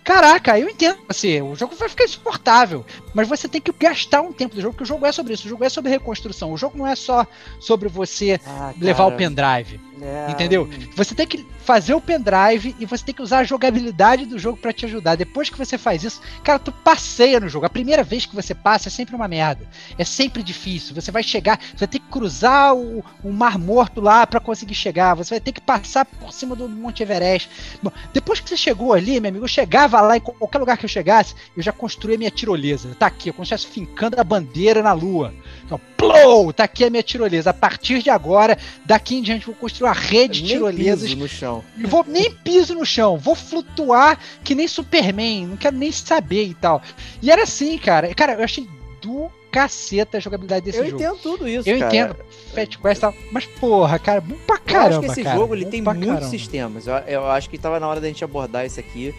Caraca, 0.04 0.58
eu 0.58 0.68
entendo 0.68 0.98
você. 1.06 1.40
O 1.40 1.54
jogo 1.54 1.76
vai 1.76 1.88
ficar 1.88 2.04
insuportável. 2.04 2.84
Mas 3.14 3.28
você 3.28 3.48
tem 3.48 3.60
que 3.60 3.72
gastar 3.72 4.20
um 4.20 4.32
tempo 4.32 4.54
do 4.54 4.60
jogo, 4.60 4.74
porque 4.74 4.82
o 4.84 4.86
jogo 4.86 5.06
é 5.06 5.12
sobre 5.12 5.34
isso. 5.34 5.46
O 5.46 5.50
jogo 5.50 5.64
é 5.64 5.68
sobre 5.68 5.90
reconstrução. 5.90 6.52
O 6.52 6.56
jogo 6.56 6.76
não 6.76 6.86
é 6.86 6.96
só 6.96 7.26
sobre 7.60 7.88
você 7.88 8.40
Ah, 8.46 8.72
levar 8.80 9.06
o 9.06 9.12
pendrive. 9.12 9.80
É, 10.02 10.30
Entendeu? 10.32 10.68
Você 10.96 11.14
tem 11.14 11.26
que 11.26 11.46
fazer 11.60 11.94
o 11.94 12.00
pendrive 12.00 12.74
e 12.80 12.84
você 12.84 13.04
tem 13.04 13.14
que 13.14 13.22
usar 13.22 13.38
a 13.38 13.44
jogabilidade 13.44 14.26
do 14.26 14.36
jogo 14.36 14.58
pra 14.58 14.72
te 14.72 14.84
ajudar. 14.84 15.14
Depois 15.14 15.48
que 15.48 15.56
você 15.56 15.78
faz 15.78 16.02
isso, 16.02 16.20
cara, 16.42 16.58
tu 16.58 16.72
passeia 16.72 17.38
no 17.38 17.48
jogo. 17.48 17.66
A 17.66 17.70
primeira 17.70 18.02
vez 18.02 18.26
que 18.26 18.34
você 18.34 18.52
passa 18.52 18.88
é 18.88 18.90
sempre 18.90 19.14
uma 19.14 19.28
merda. 19.28 19.64
É 19.96 20.04
sempre 20.04 20.42
difícil. 20.42 20.92
Você 20.94 21.12
vai 21.12 21.22
chegar, 21.22 21.60
você 21.60 21.78
vai 21.78 21.88
ter 21.88 22.00
que 22.00 22.08
cruzar 22.08 22.74
o, 22.74 23.04
o 23.22 23.32
Mar 23.32 23.58
Morto 23.58 24.00
lá 24.00 24.26
pra 24.26 24.40
conseguir 24.40 24.74
chegar. 24.74 25.14
Você 25.14 25.34
vai 25.34 25.40
ter 25.40 25.52
que 25.52 25.60
passar 25.60 26.04
por 26.04 26.32
cima 26.32 26.56
do 26.56 26.68
Monte 26.68 27.04
Everest. 27.04 27.48
Bom, 27.80 27.92
depois 28.12 28.40
que 28.40 28.48
você 28.48 28.56
chegou 28.56 28.92
ali, 28.92 29.20
meu 29.20 29.28
amigo, 29.28 29.44
eu 29.44 29.48
chegava 29.48 30.00
lá 30.00 30.16
em 30.16 30.20
qualquer 30.20 30.58
lugar 30.58 30.76
que 30.76 30.84
eu 30.84 30.88
chegasse, 30.88 31.36
eu 31.56 31.62
já 31.62 31.70
construía 31.70 32.18
minha 32.18 32.30
tirolesa. 32.30 32.96
Tá 32.98 33.06
aqui, 33.06 33.28
eu 33.28 33.34
como 33.34 33.46
se 33.46 33.66
fincando 33.66 34.20
a 34.20 34.24
bandeira 34.24 34.82
na 34.82 34.92
lua. 34.92 35.32
Então, 35.64 35.80
plou, 36.02 36.52
tá 36.52 36.64
aqui 36.64 36.84
a 36.84 36.90
minha 36.90 37.02
tirolesa. 37.02 37.50
A 37.50 37.54
partir 37.54 38.02
de 38.02 38.10
agora, 38.10 38.58
daqui 38.84 39.16
em 39.16 39.22
diante, 39.22 39.46
eu 39.46 39.52
vou 39.52 39.60
construir 39.60 39.88
uma 39.88 39.94
rede 39.94 40.42
de 40.42 40.48
nem 40.48 40.52
tirolesas 40.56 41.08
piso 41.10 41.16
no 41.16 41.28
chão. 41.28 41.64
eu 41.80 41.88
vou 41.88 42.04
nem 42.06 42.30
piso 42.30 42.74
no 42.74 42.84
chão, 42.84 43.16
vou 43.16 43.34
flutuar 43.34 44.18
que 44.42 44.54
nem 44.54 44.66
Superman, 44.68 45.46
não 45.46 45.56
quero 45.56 45.76
nem 45.76 45.92
saber 45.92 46.44
e 46.44 46.54
tal. 46.54 46.82
E 47.20 47.30
era 47.30 47.42
assim, 47.44 47.78
cara. 47.78 48.14
Cara, 48.14 48.34
eu 48.34 48.44
achei 48.44 48.68
do 49.00 49.30
caceta 49.50 50.16
a 50.16 50.20
jogabilidade 50.20 50.64
desse 50.64 50.78
Eu 50.78 50.84
jogo. 50.86 50.96
entendo 50.96 51.18
tudo 51.18 51.48
isso, 51.48 51.68
eu 51.68 51.78
cara. 51.78 51.88
entendo 51.94 52.16
Fat 52.54 52.78
Quest 52.78 52.98
e 52.98 53.00
tal, 53.00 53.14
mas 53.30 53.44
porra, 53.44 53.98
cara, 53.98 54.20
bom 54.20 54.36
pra 54.46 54.56
Eu 54.56 54.60
caramba, 54.60 54.88
acho 54.88 55.00
que 55.00 55.06
esse 55.06 55.22
cara, 55.22 55.36
jogo 55.36 55.54
ele 55.54 55.66
tem 55.66 55.82
muitos 55.82 56.06
caramba. 56.06 56.26
sistemas. 56.28 56.86
Eu, 56.86 56.94
eu 57.06 57.26
acho 57.30 57.50
que 57.50 57.58
tava 57.58 57.78
na 57.78 57.86
hora 57.86 58.00
da 58.00 58.08
gente 58.08 58.24
abordar 58.24 58.64
isso 58.64 58.80
aqui. 58.80 59.14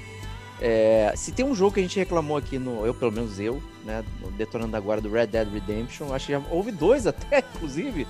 É, 0.62 1.14
se 1.16 1.32
tem 1.32 1.46
um 1.46 1.54
jogo 1.56 1.74
que 1.74 1.80
a 1.80 1.84
gente 1.84 1.98
reclamou 2.00 2.38
aqui 2.38 2.58
no. 2.58 2.86
Eu, 2.86 2.94
pelo 2.94 3.12
menos 3.12 3.40
eu, 3.40 3.62
né? 3.84 4.04
Detonando 4.38 4.76
agora 4.78 5.02
do 5.02 5.10
Red 5.10 5.28
Dead 5.28 5.48
Redemption. 5.52 6.14
Acho 6.14 6.28
que 6.28 6.32
já 6.34 6.42
houve 6.50 6.72
dois 6.72 7.06
até, 7.08 7.40
inclusive, 7.40 8.08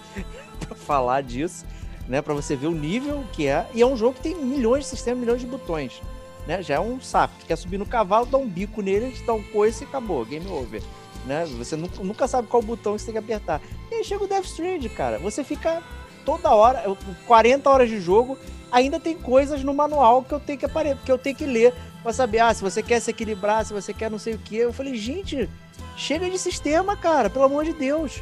pra 0.60 0.76
falar 0.76 1.22
disso, 1.22 1.66
né? 2.08 2.22
Pra 2.22 2.34
você 2.34 2.56
ver 2.56 2.68
o 2.68 2.72
nível 2.76 3.24
que 3.34 3.48
é. 3.48 3.66
E 3.74 3.82
é 3.82 3.86
um 3.86 3.98
jogo 3.98 4.16
que 4.16 4.22
tem 4.22 4.36
milhões 4.36 4.84
de 4.84 4.90
sistemas, 4.92 5.20
milhões 5.22 5.42
de 5.42 5.48
botões. 5.48 6.02
Né? 6.46 6.62
Já 6.62 6.76
é 6.76 6.80
um 6.80 7.00
saco. 7.00 7.34
Tu 7.40 7.46
quer 7.46 7.56
subir 7.56 7.78
no 7.78 7.86
cavalo, 7.86 8.26
dá 8.26 8.38
um 8.38 8.48
bico 8.48 8.82
nele, 8.82 9.16
dá 9.26 9.34
um 9.34 9.42
coice 9.42 9.86
e 9.86 9.88
acabou. 9.88 10.26
Game 10.26 10.46
over. 10.50 10.84
Né? 11.26 11.46
Você 11.58 11.78
nunca, 11.78 12.04
nunca 12.04 12.28
sabe 12.28 12.50
qual 12.50 12.62
botão 12.62 12.98
você 12.98 13.06
tem 13.06 13.14
que 13.14 13.20
apertar. 13.20 13.62
E 13.90 13.96
aí 13.96 14.04
chega 14.04 14.26
o 14.26 14.28
Death 14.28 14.44
Stranding, 14.46 14.90
cara. 14.90 15.18
Você 15.20 15.42
fica 15.42 15.82
toda 16.26 16.52
hora, 16.54 16.84
eu- 16.86 16.98
40 17.26 17.70
horas 17.70 17.90
de 17.90 18.00
jogo, 18.02 18.38
ainda 18.70 19.00
tem 19.00 19.16
coisas 19.16 19.64
no 19.64 19.74
manual 19.74 20.22
que 20.22 20.34
eu 20.34 20.40
tenho 20.40 20.60
que 20.60 20.66
apare- 20.66 20.98
que 21.06 21.12
eu 21.12 21.18
tenho 21.18 21.36
que 21.36 21.46
ler 21.46 21.74
pra 22.04 22.14
saber, 22.14 22.40
ah, 22.40 22.54
se 22.54 22.62
você 22.62 22.84
quer 22.84 23.00
se 23.00 23.10
equilibrar, 23.10 23.66
se 23.66 23.74
você 23.74 23.94
quer 23.94 24.12
não 24.12 24.20
sei 24.20 24.36
o 24.36 24.38
que. 24.38 24.58
Eu 24.58 24.74
falei, 24.74 24.96
gente, 24.96 25.50
chega 25.96 26.30
de 26.30 26.38
sistema, 26.38 26.96
cara, 26.96 27.30
pelo 27.30 27.46
amor 27.46 27.64
de 27.64 27.74
Deus. 27.74 28.22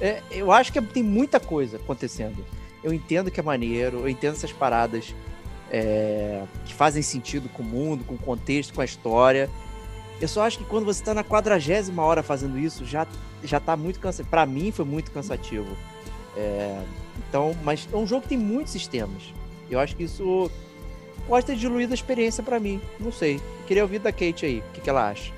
É, 0.00 0.22
eu 0.30 0.50
acho 0.50 0.72
que 0.72 0.80
tem 0.80 1.02
muita 1.02 1.38
coisa 1.38 1.76
acontecendo. 1.76 2.44
Eu 2.82 2.92
entendo 2.92 3.30
que 3.30 3.38
é 3.38 3.42
maneiro, 3.42 4.00
eu 4.00 4.08
entendo 4.08 4.34
essas 4.34 4.52
paradas 4.52 5.14
é, 5.70 6.42
que 6.64 6.72
fazem 6.72 7.02
sentido 7.02 7.48
com 7.48 7.62
o 7.62 7.66
mundo, 7.66 8.04
com 8.04 8.14
o 8.14 8.18
contexto, 8.18 8.72
com 8.72 8.80
a 8.80 8.84
história. 8.84 9.50
Eu 10.20 10.28
só 10.28 10.44
acho 10.44 10.58
que 10.58 10.64
quando 10.64 10.84
você 10.84 11.02
tá 11.02 11.14
na 11.14 11.22
quadragésima 11.22 12.02
hora 12.02 12.22
fazendo 12.22 12.58
isso, 12.58 12.84
já, 12.84 13.06
já 13.44 13.60
tá 13.60 13.76
muito 13.76 14.00
cansativo. 14.00 14.30
Pra 14.30 14.46
mim 14.46 14.72
foi 14.72 14.84
muito 14.84 15.10
cansativo. 15.10 15.76
É, 16.36 16.80
então, 17.28 17.56
mas 17.62 17.88
é 17.92 17.96
um 17.96 18.06
jogo 18.06 18.22
que 18.22 18.28
tem 18.28 18.38
muitos 18.38 18.72
sistemas. 18.72 19.22
Eu 19.70 19.78
acho 19.78 19.94
que 19.94 20.04
isso 20.04 20.50
pode 21.26 21.46
ter 21.46 21.56
diluído 21.56 21.92
a 21.92 21.94
experiência 21.94 22.42
pra 22.42 22.60
mim. 22.60 22.80
Não 22.98 23.12
sei. 23.12 23.40
Queria 23.66 23.82
ouvir 23.82 23.98
da 23.98 24.12
Kate 24.12 24.46
aí. 24.46 24.58
O 24.60 24.72
que, 24.72 24.80
que 24.80 24.90
ela 24.90 25.10
acha? 25.10 25.32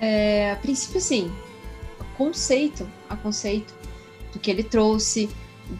É, 0.00 0.50
a 0.52 0.56
princípio, 0.56 1.00
sim. 1.00 1.32
Conceito, 2.16 2.88
a 3.08 3.16
conceito 3.16 3.74
do 4.32 4.38
que 4.38 4.50
ele 4.50 4.62
trouxe, 4.62 5.28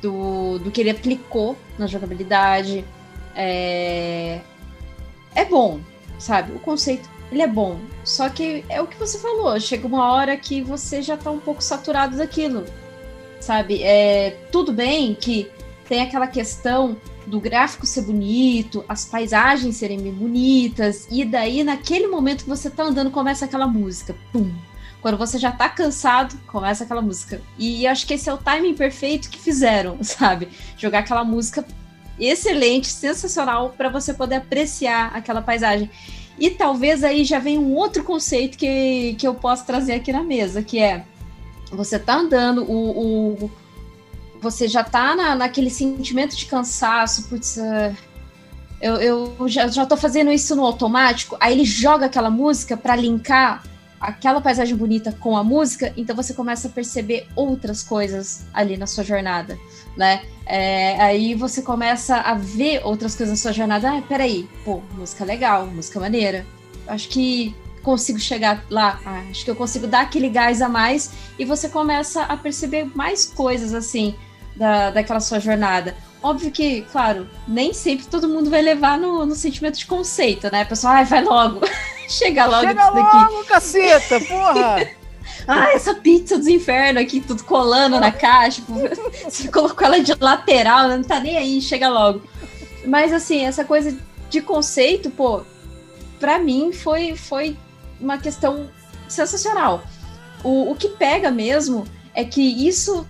do, 0.00 0.58
do 0.58 0.70
que 0.70 0.80
ele 0.80 0.90
aplicou 0.90 1.56
na 1.78 1.86
jogabilidade. 1.86 2.84
É, 3.34 4.40
é 5.34 5.44
bom, 5.44 5.80
sabe? 6.18 6.52
O 6.52 6.60
conceito, 6.60 7.08
ele 7.30 7.42
é 7.42 7.46
bom. 7.46 7.80
Só 8.04 8.28
que 8.28 8.64
é 8.68 8.80
o 8.80 8.86
que 8.86 8.96
você 8.96 9.18
falou, 9.18 9.58
chega 9.58 9.86
uma 9.86 10.12
hora 10.12 10.36
que 10.36 10.62
você 10.62 11.02
já 11.02 11.16
tá 11.16 11.30
um 11.30 11.40
pouco 11.40 11.62
saturado 11.62 12.16
daquilo, 12.16 12.64
sabe? 13.40 13.82
É, 13.82 14.38
tudo 14.50 14.72
bem 14.72 15.14
que 15.14 15.50
tem 15.88 16.02
aquela 16.02 16.26
questão 16.26 16.96
do 17.26 17.40
gráfico 17.40 17.86
ser 17.86 18.02
bonito, 18.02 18.84
as 18.88 19.04
paisagens 19.04 19.76
serem 19.76 20.00
bem 20.00 20.12
bonitas, 20.12 21.06
e 21.10 21.24
daí 21.24 21.62
naquele 21.62 22.06
momento 22.06 22.44
que 22.44 22.50
você 22.50 22.70
tá 22.70 22.84
andando 22.84 23.10
começa 23.10 23.44
aquela 23.44 23.66
música, 23.66 24.14
pum. 24.32 24.52
Quando 25.00 25.18
você 25.18 25.36
já 25.36 25.50
tá 25.50 25.68
cansado, 25.68 26.38
começa 26.46 26.84
aquela 26.84 27.02
música. 27.02 27.42
E 27.58 27.86
acho 27.88 28.06
que 28.06 28.14
esse 28.14 28.30
é 28.30 28.32
o 28.32 28.38
timing 28.38 28.74
perfeito 28.74 29.28
que 29.28 29.38
fizeram, 29.38 29.98
sabe? 30.04 30.48
Jogar 30.78 31.00
aquela 31.00 31.24
música 31.24 31.66
excelente, 32.18 32.86
sensacional 32.86 33.70
para 33.76 33.88
você 33.88 34.14
poder 34.14 34.36
apreciar 34.36 35.10
aquela 35.12 35.42
paisagem. 35.42 35.90
E 36.38 36.50
talvez 36.50 37.02
aí 37.02 37.24
já 37.24 37.40
venha 37.40 37.60
um 37.60 37.74
outro 37.74 38.04
conceito 38.04 38.56
que, 38.56 39.14
que 39.18 39.26
eu 39.26 39.34
posso 39.34 39.66
trazer 39.66 39.94
aqui 39.94 40.12
na 40.12 40.22
mesa, 40.22 40.62
que 40.62 40.78
é 40.78 41.04
você 41.70 41.98
tá 41.98 42.16
andando, 42.16 42.62
o, 42.64 43.44
o 43.44 43.50
você 44.42 44.66
já 44.66 44.82
tá 44.82 45.14
na, 45.14 45.34
naquele 45.36 45.70
sentimento 45.70 46.36
de 46.36 46.46
cansaço, 46.46 47.28
putz, 47.28 47.56
uh, 47.56 47.96
eu, 48.80 48.96
eu 48.96 49.48
já, 49.48 49.68
já 49.68 49.86
tô 49.86 49.96
fazendo 49.96 50.32
isso 50.32 50.56
no 50.56 50.66
automático, 50.66 51.36
aí 51.40 51.52
ele 51.52 51.64
joga 51.64 52.06
aquela 52.06 52.28
música 52.28 52.76
para 52.76 52.96
linkar 52.96 53.62
aquela 54.00 54.40
paisagem 54.40 54.74
bonita 54.74 55.12
com 55.12 55.36
a 55.36 55.44
música, 55.44 55.92
então 55.96 56.16
você 56.16 56.34
começa 56.34 56.66
a 56.66 56.70
perceber 56.72 57.28
outras 57.36 57.84
coisas 57.84 58.44
ali 58.52 58.76
na 58.76 58.88
sua 58.88 59.04
jornada, 59.04 59.56
né? 59.96 60.24
É, 60.44 61.00
aí 61.00 61.36
você 61.36 61.62
começa 61.62 62.16
a 62.16 62.34
ver 62.34 62.84
outras 62.84 63.14
coisas 63.14 63.38
na 63.38 63.40
sua 63.40 63.52
jornada. 63.52 63.88
Ah, 63.88 64.02
peraí, 64.02 64.48
pô, 64.64 64.82
música 64.94 65.24
legal, 65.24 65.68
música 65.68 66.00
maneira. 66.00 66.44
Acho 66.88 67.08
que 67.08 67.54
consigo 67.80 68.18
chegar 68.18 68.64
lá, 68.68 69.00
ah, 69.06 69.22
acho 69.30 69.44
que 69.44 69.50
eu 69.52 69.56
consigo 69.56 69.86
dar 69.86 70.00
aquele 70.00 70.28
gás 70.28 70.60
a 70.60 70.68
mais 70.68 71.12
e 71.38 71.44
você 71.44 71.68
começa 71.68 72.24
a 72.24 72.36
perceber 72.36 72.90
mais 72.96 73.24
coisas 73.24 73.72
assim 73.72 74.16
da, 74.56 74.90
daquela 74.90 75.20
sua 75.20 75.38
jornada. 75.38 75.94
Óbvio 76.22 76.50
que, 76.50 76.82
claro, 76.92 77.28
nem 77.48 77.74
sempre 77.74 78.06
todo 78.06 78.28
mundo 78.28 78.48
vai 78.48 78.62
levar 78.62 78.96
no, 78.98 79.26
no 79.26 79.34
sentimento 79.34 79.78
de 79.78 79.86
conceito, 79.86 80.50
né? 80.52 80.64
Pessoal, 80.64 80.94
ai, 80.94 81.04
vai 81.04 81.24
logo. 81.24 81.60
Chega 82.08 82.46
logo 82.46 82.66
Chega 82.66 82.82
disso 82.82 82.94
daqui. 82.94 83.16
logo, 83.16 83.44
caceta, 83.44 84.20
porra! 84.20 84.90
Ah, 85.46 85.72
essa 85.72 85.94
pizza 85.94 86.38
dos 86.38 86.46
infernos 86.46 87.02
aqui, 87.02 87.20
tudo 87.20 87.42
colando 87.44 87.98
na 87.98 88.12
caixa. 88.12 88.60
Tipo, 88.60 88.74
você 89.28 89.48
colocou 89.48 89.86
ela 89.86 90.00
de 90.00 90.14
lateral, 90.20 90.88
não 90.88 91.02
tá 91.02 91.18
nem 91.18 91.36
aí, 91.36 91.60
chega 91.60 91.88
logo. 91.88 92.22
Mas 92.86 93.12
assim, 93.12 93.44
essa 93.44 93.64
coisa 93.64 93.96
de 94.30 94.40
conceito, 94.40 95.10
pô, 95.10 95.42
pra 96.20 96.38
mim 96.38 96.72
foi, 96.72 97.16
foi 97.16 97.56
uma 98.00 98.18
questão 98.18 98.68
sensacional. 99.08 99.82
O, 100.44 100.70
o 100.70 100.74
que 100.76 100.88
pega 100.88 101.30
mesmo 101.30 101.84
é 102.14 102.24
que 102.24 102.42
isso. 102.42 103.06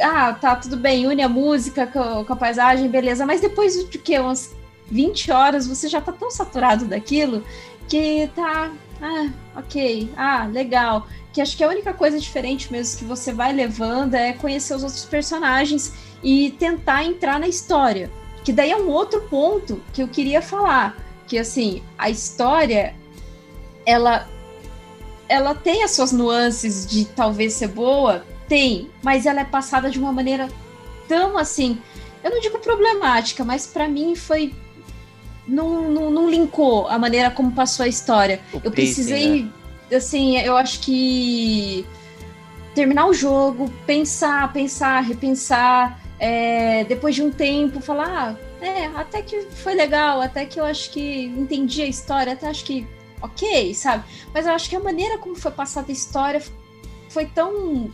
Ah, 0.00 0.32
tá, 0.34 0.56
tudo 0.56 0.76
bem, 0.76 1.06
une 1.06 1.22
a 1.22 1.28
música 1.28 1.86
com, 1.86 2.32
a 2.32 2.36
paisagem, 2.36 2.88
beleza, 2.88 3.24
mas 3.24 3.40
depois 3.40 3.88
de 3.88 3.98
que? 3.98 4.18
Umas 4.18 4.54
20 4.88 5.32
horas 5.32 5.66
você 5.66 5.88
já 5.88 6.00
tá 6.00 6.12
tão 6.12 6.30
saturado 6.30 6.84
daquilo 6.84 7.42
que 7.88 8.30
tá. 8.34 8.72
Ah, 9.00 9.30
ok, 9.56 10.10
ah, 10.16 10.46
legal. 10.46 11.06
Que 11.32 11.40
acho 11.40 11.56
que 11.56 11.64
a 11.64 11.68
única 11.68 11.92
coisa 11.92 12.18
diferente 12.18 12.72
mesmo 12.72 12.98
que 12.98 13.04
você 13.04 13.32
vai 13.32 13.52
levando 13.52 14.14
é 14.14 14.32
conhecer 14.32 14.74
os 14.74 14.82
outros 14.82 15.04
personagens 15.04 15.92
e 16.22 16.50
tentar 16.52 17.04
entrar 17.04 17.38
na 17.38 17.48
história. 17.48 18.10
Que 18.44 18.52
daí 18.52 18.70
é 18.70 18.76
um 18.76 18.88
outro 18.88 19.22
ponto 19.22 19.82
que 19.92 20.02
eu 20.02 20.08
queria 20.08 20.40
falar. 20.40 20.96
Que 21.26 21.38
assim, 21.38 21.82
a 21.98 22.08
história, 22.08 22.94
ela 23.84 24.28
ela 25.28 25.54
tem 25.54 25.82
as 25.82 25.90
suas 25.90 26.12
nuances 26.12 26.86
de 26.86 27.04
talvez 27.04 27.54
ser 27.54 27.68
boa, 27.68 28.24
tem, 28.48 28.90
mas 29.02 29.26
ela 29.26 29.40
é 29.40 29.44
passada 29.44 29.90
de 29.90 29.98
uma 29.98 30.12
maneira 30.12 30.48
tão 31.08 31.38
assim, 31.38 31.78
eu 32.22 32.30
não 32.30 32.40
digo 32.40 32.58
problemática, 32.58 33.44
mas 33.44 33.66
para 33.66 33.88
mim 33.88 34.14
foi 34.14 34.54
não, 35.46 35.90
não, 35.90 36.10
não 36.10 36.30
linkou 36.30 36.88
a 36.88 36.98
maneira 36.98 37.30
como 37.30 37.52
passou 37.52 37.84
a 37.84 37.88
história. 37.88 38.40
O 38.52 38.60
eu 38.64 38.70
precisei, 38.70 39.44
né? 39.44 39.96
assim, 39.96 40.36
eu 40.38 40.56
acho 40.56 40.80
que 40.80 41.86
terminar 42.74 43.06
o 43.06 43.14
jogo, 43.14 43.72
pensar, 43.86 44.52
pensar, 44.52 45.00
repensar, 45.00 46.00
é, 46.18 46.84
depois 46.84 47.14
de 47.14 47.22
um 47.22 47.30
tempo, 47.30 47.80
falar, 47.80 48.36
ah, 48.60 48.64
é, 48.64 48.86
até 48.86 49.22
que 49.22 49.42
foi 49.42 49.74
legal, 49.74 50.20
até 50.20 50.44
que 50.44 50.58
eu 50.58 50.64
acho 50.64 50.90
que 50.90 51.26
entendi 51.26 51.82
a 51.82 51.86
história, 51.86 52.32
até 52.32 52.48
acho 52.48 52.64
que 52.64 52.86
ok, 53.20 53.74
sabe? 53.74 54.04
Mas 54.32 54.46
eu 54.46 54.52
acho 54.52 54.68
que 54.68 54.76
a 54.76 54.80
maneira 54.80 55.18
como 55.18 55.34
foi 55.34 55.50
passada 55.50 55.86
a 55.88 55.92
história 55.92 56.42
foi 57.08 57.26
tão. 57.26 57.90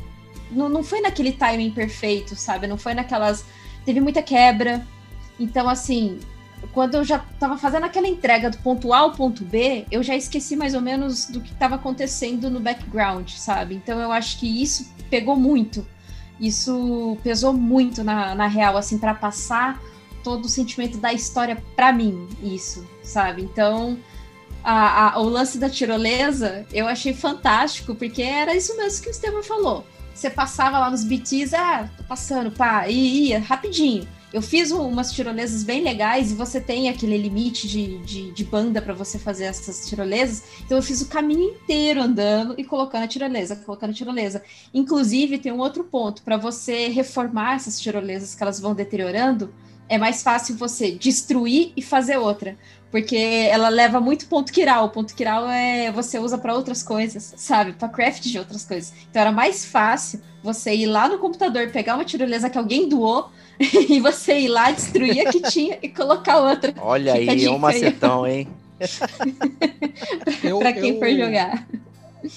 Não, 0.55 0.69
não 0.69 0.83
foi 0.83 1.01
naquele 1.01 1.33
timing 1.33 1.71
perfeito, 1.71 2.37
sabe? 2.37 2.67
Não 2.67 2.77
foi 2.77 2.95
naquelas. 2.95 3.45
Teve 3.85 4.01
muita 4.01 4.23
quebra. 4.23 4.87
Então, 5.39 5.69
assim, 5.69 6.21
quando 6.73 6.95
eu 6.95 7.05
já 7.05 7.19
tava 7.19 7.59
fazendo 7.59 7.85
aquela 7.85 8.07
entrega 8.07 8.51
do 8.51 8.59
ponto 8.59 8.93
A 8.93 8.99
ao 8.99 9.13
ponto 9.13 9.45
B, 9.45 9.85
eu 9.91 10.03
já 10.03 10.15
esqueci 10.15 10.55
mais 10.55 10.75
ou 10.75 10.81
menos 10.81 11.27
do 11.27 11.41
que 11.41 11.53
estava 11.53 11.75
acontecendo 11.75 12.49
no 12.49 12.61
background, 12.61 13.29
sabe? 13.31 13.75
Então 13.75 13.99
eu 13.99 14.13
acho 14.13 14.39
que 14.39 14.63
isso 14.63 14.93
pegou 15.11 15.37
muito. 15.37 15.87
Isso 16.41 17.17
pesou 17.23 17.53
muito 17.53 18.03
na, 18.03 18.35
na 18.35 18.47
real, 18.47 18.77
assim, 18.77 18.99
para 18.99 19.15
passar 19.15 19.81
todo 20.25 20.45
o 20.45 20.49
sentimento 20.49 20.99
da 20.99 21.13
história 21.13 21.63
para 21.77 21.93
mim, 21.93 22.29
isso, 22.43 22.89
sabe? 23.03 23.43
Então, 23.43 23.99
a, 24.63 25.15
a, 25.15 25.21
o 25.21 25.25
lance 25.25 25.59
da 25.59 25.69
tirolesa 25.69 26.65
eu 26.73 26.87
achei 26.87 27.13
fantástico, 27.13 27.95
porque 27.95 28.23
era 28.23 28.55
isso 28.55 28.77
mesmo 28.77 29.03
que 29.03 29.09
o 29.09 29.11
Estevam 29.11 29.43
falou. 29.43 29.85
Você 30.15 30.31
passava 30.31 30.79
lá 30.79 30.91
nos 30.91 31.05
BTs, 31.05 31.55
ah, 31.55 31.89
tô 31.97 32.05
passando, 32.05 32.51
pá, 32.51 32.89
e 32.89 33.29
ia 33.29 33.41
rapidinho. 33.41 34.07
Eu 34.33 34.41
fiz 34.41 34.71
umas 34.71 35.13
tirolesas 35.13 35.63
bem 35.63 35.83
legais 35.83 36.31
e 36.31 36.35
você 36.35 36.59
tem 36.59 36.89
aquele 36.89 37.19
limite 37.19 37.69
de, 37.69 37.99
de, 37.99 38.31
de 38.31 38.45
banda 38.45 38.81
para 38.81 38.95
você 38.95 39.19
fazer 39.19 39.45
essas 39.45 39.87
tirolesas. 39.87 40.43
Então 40.65 40.79
eu 40.79 40.83
fiz 40.83 41.03
o 41.03 41.09
caminho 41.09 41.51
inteiro 41.51 42.01
andando 42.01 42.55
e 42.57 42.65
colocando 42.65 43.03
a 43.03 43.09
tirolesa, 43.09 43.57
colocando 43.57 43.91
a 43.91 43.95
tirolesa. 43.95 44.43
Inclusive, 44.73 45.39
tem 45.39 45.53
um 45.53 45.59
outro 45.59 45.85
ponto: 45.85 46.23
para 46.23 46.39
você 46.39 46.89
reformar 46.89 47.57
essas 47.57 47.79
tirolesas 47.79 48.35
que 48.35 48.43
elas 48.43 48.59
vão 48.59 48.75
deteriorando, 48.75 49.53
é 49.87 49.99
mais 49.99 50.23
fácil 50.23 50.57
você 50.57 50.93
destruir 50.93 51.73
e 51.77 51.83
fazer 51.83 52.17
outra. 52.17 52.57
Porque 52.93 53.17
ela 53.51 53.69
leva 53.71 53.99
muito 54.01 54.27
ponto 54.27 54.53
quiral. 54.53 54.85
O 54.85 54.89
ponto 54.91 55.15
quiral 55.17 55.49
é 55.49 55.91
você 55.91 56.19
usa 56.19 56.39
para 56.39 56.55
outras 56.55 56.83
coisas, 56.83 57.33
sabe? 57.37 57.73
Para 57.73 57.89
craft 57.89 58.23
de 58.25 58.39
outras 58.39 58.65
coisas. 58.65 58.93
Então 59.11 59.23
era 59.23 59.33
mais 59.33 59.65
fácil 59.65 60.21
você 60.43 60.75
ir 60.75 60.87
lá 60.87 61.09
no 61.09 61.19
computador, 61.19 61.69
pegar 61.71 61.95
uma 61.95 62.05
tirolesa 62.05 62.51
que 62.51 62.59
alguém 62.59 62.89
doou 62.89 63.31
e 63.59 63.99
você 63.99 64.41
ir 64.41 64.49
lá 64.49 64.71
destruir 64.71 65.27
a 65.27 65.33
que 65.33 65.41
tinha 65.41 65.79
e 65.83 65.89
colocar 65.89 66.39
outra. 66.39 66.75
Olha 66.81 67.15
Fica 67.17 67.33
aí, 67.33 67.45
é 67.47 67.51
um 67.51 67.59
macetão, 67.59 68.27
hein? 68.27 68.47
Para 70.59 70.73
quem 70.73 70.91
eu- 70.95 70.99
for 70.99 71.11
jogar. 71.11 71.67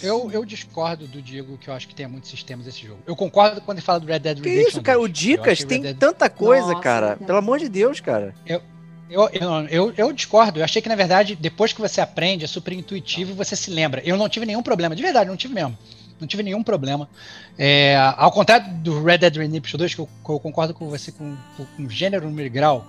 Eu, 0.01 0.31
eu 0.31 0.43
discordo 0.43 1.05
do 1.07 1.21
Diego 1.21 1.59
que 1.59 1.67
eu 1.69 1.73
acho 1.73 1.87
que 1.87 1.93
tem 1.93 2.07
muitos 2.07 2.31
sistemas 2.31 2.65
esse 2.65 2.83
jogo. 2.87 2.99
Eu 3.05 3.15
concordo 3.15 3.61
quando 3.61 3.77
ele 3.77 3.85
fala 3.85 3.99
do 3.99 4.07
Red 4.07 4.17
Dead 4.19 4.41
Que 4.41 4.49
Redemption. 4.49 4.69
isso, 4.69 4.81
cara? 4.81 4.97
O 4.97 5.01
2. 5.01 5.09
Eu 5.09 5.13
Dicas 5.13 5.57
que 5.59 5.65
tem 5.65 5.81
Dead- 5.81 5.97
tanta 5.97 6.27
coisa, 6.27 6.69
Nossa, 6.69 6.79
cara. 6.81 7.17
Pelo 7.17 7.37
amor 7.37 7.59
de 7.59 7.69
Deus, 7.69 7.99
cara. 7.99 8.33
Eu, 8.47 8.61
eu, 9.09 9.29
eu, 9.29 9.51
eu, 9.67 9.93
eu 9.97 10.13
discordo. 10.13 10.59
Eu 10.59 10.63
achei 10.63 10.81
que, 10.81 10.89
na 10.89 10.95
verdade, 10.95 11.35
depois 11.35 11.71
que 11.71 11.81
você 11.81 12.01
aprende, 12.01 12.45
é 12.45 12.47
super 12.47 12.73
intuitivo 12.73 13.31
e 13.31 13.33
você 13.33 13.55
se 13.55 13.69
lembra. 13.69 14.01
Eu 14.03 14.17
não 14.17 14.27
tive 14.27 14.45
nenhum 14.45 14.63
problema, 14.63 14.95
de 14.95 15.03
verdade, 15.03 15.29
não 15.29 15.37
tive 15.37 15.53
mesmo. 15.53 15.77
Não 16.19 16.27
tive 16.27 16.43
nenhum 16.43 16.63
problema. 16.63 17.09
É, 17.57 17.95
ao 18.17 18.31
contrário 18.31 18.71
do 18.75 19.03
Red 19.03 19.19
Dead 19.19 19.35
Redemption 19.35 19.77
2, 19.77 19.95
que 19.95 20.01
eu, 20.01 20.09
eu 20.29 20.39
concordo 20.39 20.73
com 20.73 20.89
você 20.89 21.11
com, 21.11 21.35
com 21.57 21.89
gênero, 21.89 22.25
número 22.25 22.49
grau. 22.49 22.85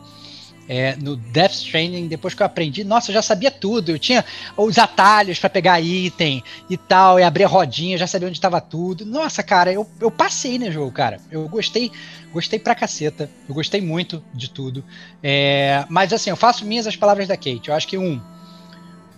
É, 0.69 0.97
no 0.97 1.17
Death 1.17 1.53
Stranding, 1.53 2.09
depois 2.09 2.35
que 2.35 2.43
eu 2.43 2.47
aprendi, 2.47 2.83
nossa, 2.83 3.11
eu 3.11 3.15
já 3.15 3.23
sabia 3.23 3.51
tudo. 3.51 3.91
Eu 3.91 3.99
tinha 3.99 4.25
os 4.57 4.79
atalhos 4.79 5.39
para 5.39 5.49
pegar 5.49 5.81
item 5.81 6.43
e 6.69 6.77
tal, 6.77 7.21
e 7.21 7.23
abrir 7.23 7.45
a 7.45 7.49
rodinha, 7.49 7.97
já 7.99 8.07
sabia 8.07 8.27
onde 8.27 8.37
estava 8.37 8.61
tudo. 8.61 9.07
Nossa, 9.07 9.43
cara, 9.43 9.73
eu, 9.73 9.89
eu 10.01 10.11
passei 10.11 10.59
no 10.59 10.71
jogo, 10.71 10.91
cara. 10.91 11.21
Eu 11.31 11.49
gostei, 11.49 11.93
gostei 12.37 12.59
pra 12.59 12.75
caceta. 12.75 13.31
Eu 13.49 13.55
gostei 13.55 13.81
muito 13.81 14.23
de 14.35 14.51
tudo. 14.51 14.85
É, 15.23 15.87
mas 15.89 16.13
assim, 16.13 16.29
eu 16.29 16.37
faço 16.37 16.67
minhas 16.67 16.87
as 16.87 16.95
palavras 16.95 17.27
da 17.27 17.37
Kate. 17.37 17.69
Eu 17.69 17.75
acho 17.75 17.89
que 17.89 17.97
um, 17.97 18.21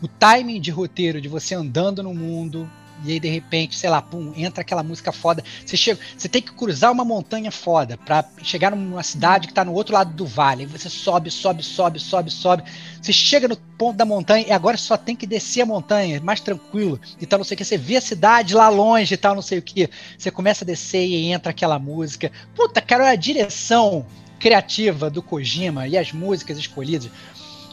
o 0.00 0.06
timing 0.06 0.60
de 0.60 0.70
roteiro 0.70 1.20
de 1.20 1.28
você 1.28 1.56
andando 1.56 2.00
no 2.00 2.14
mundo 2.14 2.70
e 3.04 3.12
aí 3.12 3.20
de 3.20 3.28
repente, 3.28 3.76
sei 3.76 3.90
lá, 3.90 4.02
pum, 4.02 4.32
entra 4.36 4.62
aquela 4.62 4.82
música 4.82 5.12
foda. 5.12 5.42
Você 5.64 5.76
chega, 5.76 6.00
você 6.16 6.28
tem 6.28 6.42
que 6.42 6.52
cruzar 6.52 6.92
uma 6.92 7.04
montanha 7.04 7.50
foda 7.50 7.96
pra 7.96 8.24
chegar 8.42 8.70
numa 8.70 9.02
cidade 9.02 9.48
que 9.48 9.54
tá 9.54 9.64
no 9.64 9.72
outro 9.72 9.94
lado 9.94 10.12
do 10.12 10.26
vale. 10.26 10.62
Aí 10.62 10.66
você 10.66 10.88
sobe, 10.88 11.30
sobe, 11.30 11.62
sobe, 11.62 12.00
sobe, 12.00 12.30
sobe. 12.30 12.64
Você 13.00 13.12
chega 13.12 13.48
no 13.48 13.56
ponto 13.56 13.96
da 13.96 14.04
montanha 14.04 14.46
e 14.46 14.52
agora 14.52 14.76
só 14.76 14.96
tem 14.96 15.14
que 15.14 15.26
descer 15.26 15.62
a 15.62 15.66
montanha, 15.66 16.20
mais 16.20 16.40
tranquilo 16.40 17.00
e 17.20 17.26
tal, 17.26 17.38
não 17.38 17.44
sei 17.44 17.54
o 17.54 17.58
que. 17.58 17.64
Você 17.64 17.78
vê 17.78 17.96
a 17.96 18.00
cidade 18.00 18.54
lá 18.54 18.68
longe 18.68 19.14
e 19.14 19.16
tal, 19.16 19.34
não 19.34 19.42
sei 19.42 19.58
o 19.58 19.62
que. 19.62 19.88
Você 20.16 20.30
começa 20.30 20.64
a 20.64 20.66
descer 20.66 21.06
e 21.06 21.30
entra 21.30 21.50
aquela 21.50 21.78
música. 21.78 22.32
Puta, 22.54 22.80
cara, 22.80 23.10
a 23.10 23.16
direção 23.16 24.04
criativa 24.38 25.10
do 25.10 25.22
Kojima 25.22 25.86
e 25.86 25.96
as 25.96 26.12
músicas 26.12 26.58
escolhidas. 26.58 27.10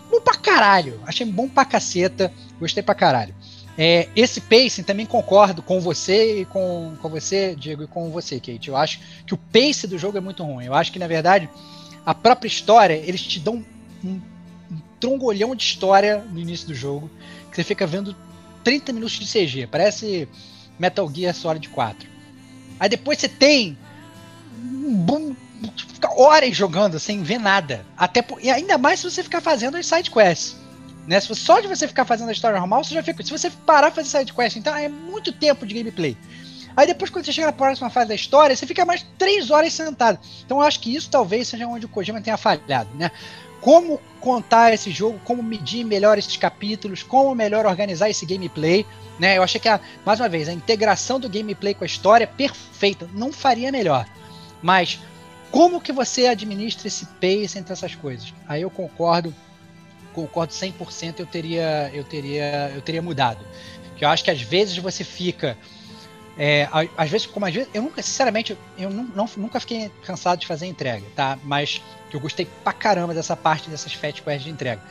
Bom 0.09 0.21
pra 0.21 0.35
caralho. 0.35 0.99
Achei 1.05 1.25
bom 1.25 1.47
pra 1.47 1.65
caceta. 1.65 2.31
Gostei 2.59 2.83
pra 2.83 2.95
caralho. 2.95 3.33
É, 3.77 4.07
esse 4.15 4.39
pacing 4.39 4.83
também 4.83 5.05
concordo 5.05 5.61
com 5.61 5.81
você 5.81 6.41
e 6.41 6.45
com, 6.45 6.93
com 7.01 7.09
você, 7.09 7.55
Diego, 7.55 7.83
e 7.83 7.87
com 7.87 8.09
você, 8.09 8.39
Kate. 8.39 8.69
Eu 8.69 8.77
acho 8.77 8.99
que 9.25 9.33
o 9.33 9.37
pace 9.37 9.85
do 9.85 9.97
jogo 9.97 10.17
é 10.17 10.21
muito 10.21 10.43
ruim. 10.43 10.65
Eu 10.65 10.73
acho 10.73 10.91
que, 10.91 10.99
na 10.99 11.07
verdade, 11.07 11.49
a 12.05 12.13
própria 12.13 12.47
história, 12.47 12.93
eles 12.93 13.21
te 13.21 13.39
dão 13.39 13.65
um, 14.03 14.21
um 14.71 14.79
trongolhão 14.99 15.53
de 15.55 15.63
história 15.63 16.23
no 16.31 16.39
início 16.39 16.67
do 16.67 16.73
jogo, 16.73 17.09
que 17.49 17.55
você 17.55 17.63
fica 17.63 17.85
vendo 17.85 18.15
30 18.63 18.93
minutos 18.93 19.19
de 19.19 19.25
CG. 19.27 19.67
Parece 19.67 20.27
Metal 20.79 21.09
Gear 21.13 21.33
Solid 21.33 21.67
4. 21.67 22.07
Aí 22.79 22.89
depois 22.89 23.19
você 23.19 23.27
tem 23.27 23.77
um 24.63 24.95
boom, 24.95 25.35
fica 25.75 26.13
horas 26.19 26.55
jogando 26.55 26.97
sem 26.99 27.23
ver 27.23 27.39
nada. 27.39 27.85
Até 27.97 28.25
e 28.41 28.49
ainda 28.49 28.77
mais 28.77 28.99
se 28.99 29.09
você 29.09 29.21
ficar 29.21 29.41
fazendo 29.41 29.75
as 29.75 29.85
side 29.85 30.09
quests. 30.09 30.55
Né? 31.07 31.19
Se 31.19 31.27
você- 31.27 31.41
só 31.41 31.59
de 31.59 31.67
você 31.67 31.87
ficar 31.87 32.05
fazendo 32.05 32.29
a 32.29 32.31
história 32.31 32.59
normal, 32.59 32.83
você 32.83 32.93
já 32.93 33.03
fica. 33.03 33.23
Se 33.23 33.31
você 33.31 33.49
parar 33.49 33.91
fazer 33.91 34.09
side 34.09 34.33
quest, 34.33 34.55
então 34.55 34.75
é 34.75 34.89
muito 34.89 35.31
tempo 35.31 35.65
de 35.65 35.73
gameplay. 35.75 36.17
Aí 36.75 36.85
depois, 36.87 37.09
quando 37.09 37.25
você 37.25 37.31
chega 37.31 37.47
na 37.47 37.53
próxima 37.53 37.89
fase 37.89 38.09
da 38.09 38.15
história, 38.15 38.55
você 38.55 38.67
fica 38.67 38.83
mais 38.83 39.05
três 39.17 39.49
horas 39.49 39.71
sentado. 39.71 40.19
Então 40.45 40.57
eu 40.57 40.63
acho 40.63 40.79
que 40.79 40.93
isso 40.93 41.09
talvez 41.09 41.47
seja 41.47 41.67
onde 41.67 41.85
o 41.85 41.89
Kojima 41.89 42.19
tenha 42.21 42.37
falhado, 42.37 42.89
né? 42.95 43.11
Como 43.61 43.99
contar 44.19 44.73
esse 44.73 44.91
jogo, 44.91 45.19
como 45.23 45.41
medir 45.41 45.85
melhor 45.85 46.17
esses 46.17 46.35
capítulos, 46.37 47.01
como 47.01 47.33
melhor 47.33 47.65
organizar 47.65 48.09
esse 48.09 48.25
gameplay, 48.25 48.85
né? 49.17 49.37
Eu 49.37 49.43
achei 49.43 49.59
que, 49.59 49.69
a, 49.69 49.79
mais 50.05 50.19
uma 50.19 50.27
vez, 50.27 50.49
a 50.49 50.53
integração 50.53 51.19
do 51.19 51.29
gameplay 51.29 51.73
com 51.73 51.83
a 51.83 51.87
história 51.87 52.25
é 52.25 52.27
perfeita. 52.27 53.09
Não 53.13 53.31
faria 53.31 53.71
melhor. 53.71 54.05
Mas 54.61 54.99
como 55.49 55.79
que 55.79 55.93
você 55.93 56.27
administra 56.27 56.87
esse 56.87 57.05
pace 57.05 57.57
entre 57.57 57.71
essas 57.71 57.95
coisas? 57.95 58.33
Aí 58.47 58.63
eu 58.63 58.69
concordo, 58.69 59.33
concordo 60.15 60.53
100%, 60.53 61.19
eu 61.19 61.25
teria 61.25 61.91
eu 61.93 62.03
teria 62.03 62.71
eu 62.73 62.81
teria 62.81 63.01
mudado. 63.01 63.45
Que 63.95 64.05
eu 64.05 64.09
acho 64.09 64.23
que 64.23 64.31
às 64.31 64.41
vezes 64.41 64.77
você 64.77 65.03
fica 65.03 65.57
É, 66.37 66.67
às 66.97 67.09
vezes, 67.09 67.25
como 67.27 67.45
às 67.45 67.53
vezes, 67.53 67.69
eu 67.73 67.81
nunca, 67.81 68.01
sinceramente, 68.01 68.57
eu 68.77 68.89
não, 68.89 69.03
não, 69.15 69.29
nunca 69.37 69.57
fiquei 69.57 69.89
cansado 70.03 70.39
de 70.39 70.45
fazer 70.45 70.65
entrega, 70.65 71.05
tá? 71.15 71.39
Mas 71.43 71.81
eu 72.11 72.19
gostei 72.19 72.45
pra 72.63 72.73
caramba 72.73 73.13
dessa 73.13 73.37
parte 73.37 73.69
dessas 73.69 73.93
fat 73.93 74.21
quests 74.21 74.43
de 74.43 74.49
entrega. 74.49 74.81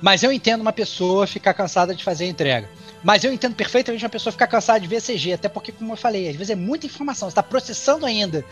Mas 0.00 0.24
eu 0.24 0.32
entendo 0.32 0.60
uma 0.60 0.72
pessoa 0.72 1.26
ficar 1.26 1.54
cansada 1.54 1.94
de 1.94 2.02
fazer 2.02 2.26
entrega. 2.26 2.68
Mas 3.04 3.22
eu 3.22 3.32
entendo 3.32 3.54
perfeitamente 3.54 4.04
uma 4.04 4.10
pessoa 4.10 4.32
ficar 4.32 4.48
cansada 4.48 4.80
de 4.80 4.88
ver 4.88 5.00
CG, 5.00 5.32
até 5.34 5.48
porque, 5.48 5.70
como 5.70 5.92
eu 5.92 5.96
falei, 5.96 6.28
às 6.28 6.34
vezes 6.34 6.50
é 6.50 6.56
muita 6.56 6.86
informação, 6.86 7.28
você 7.28 7.32
está 7.32 7.42
processando 7.42 8.04
ainda 8.04 8.44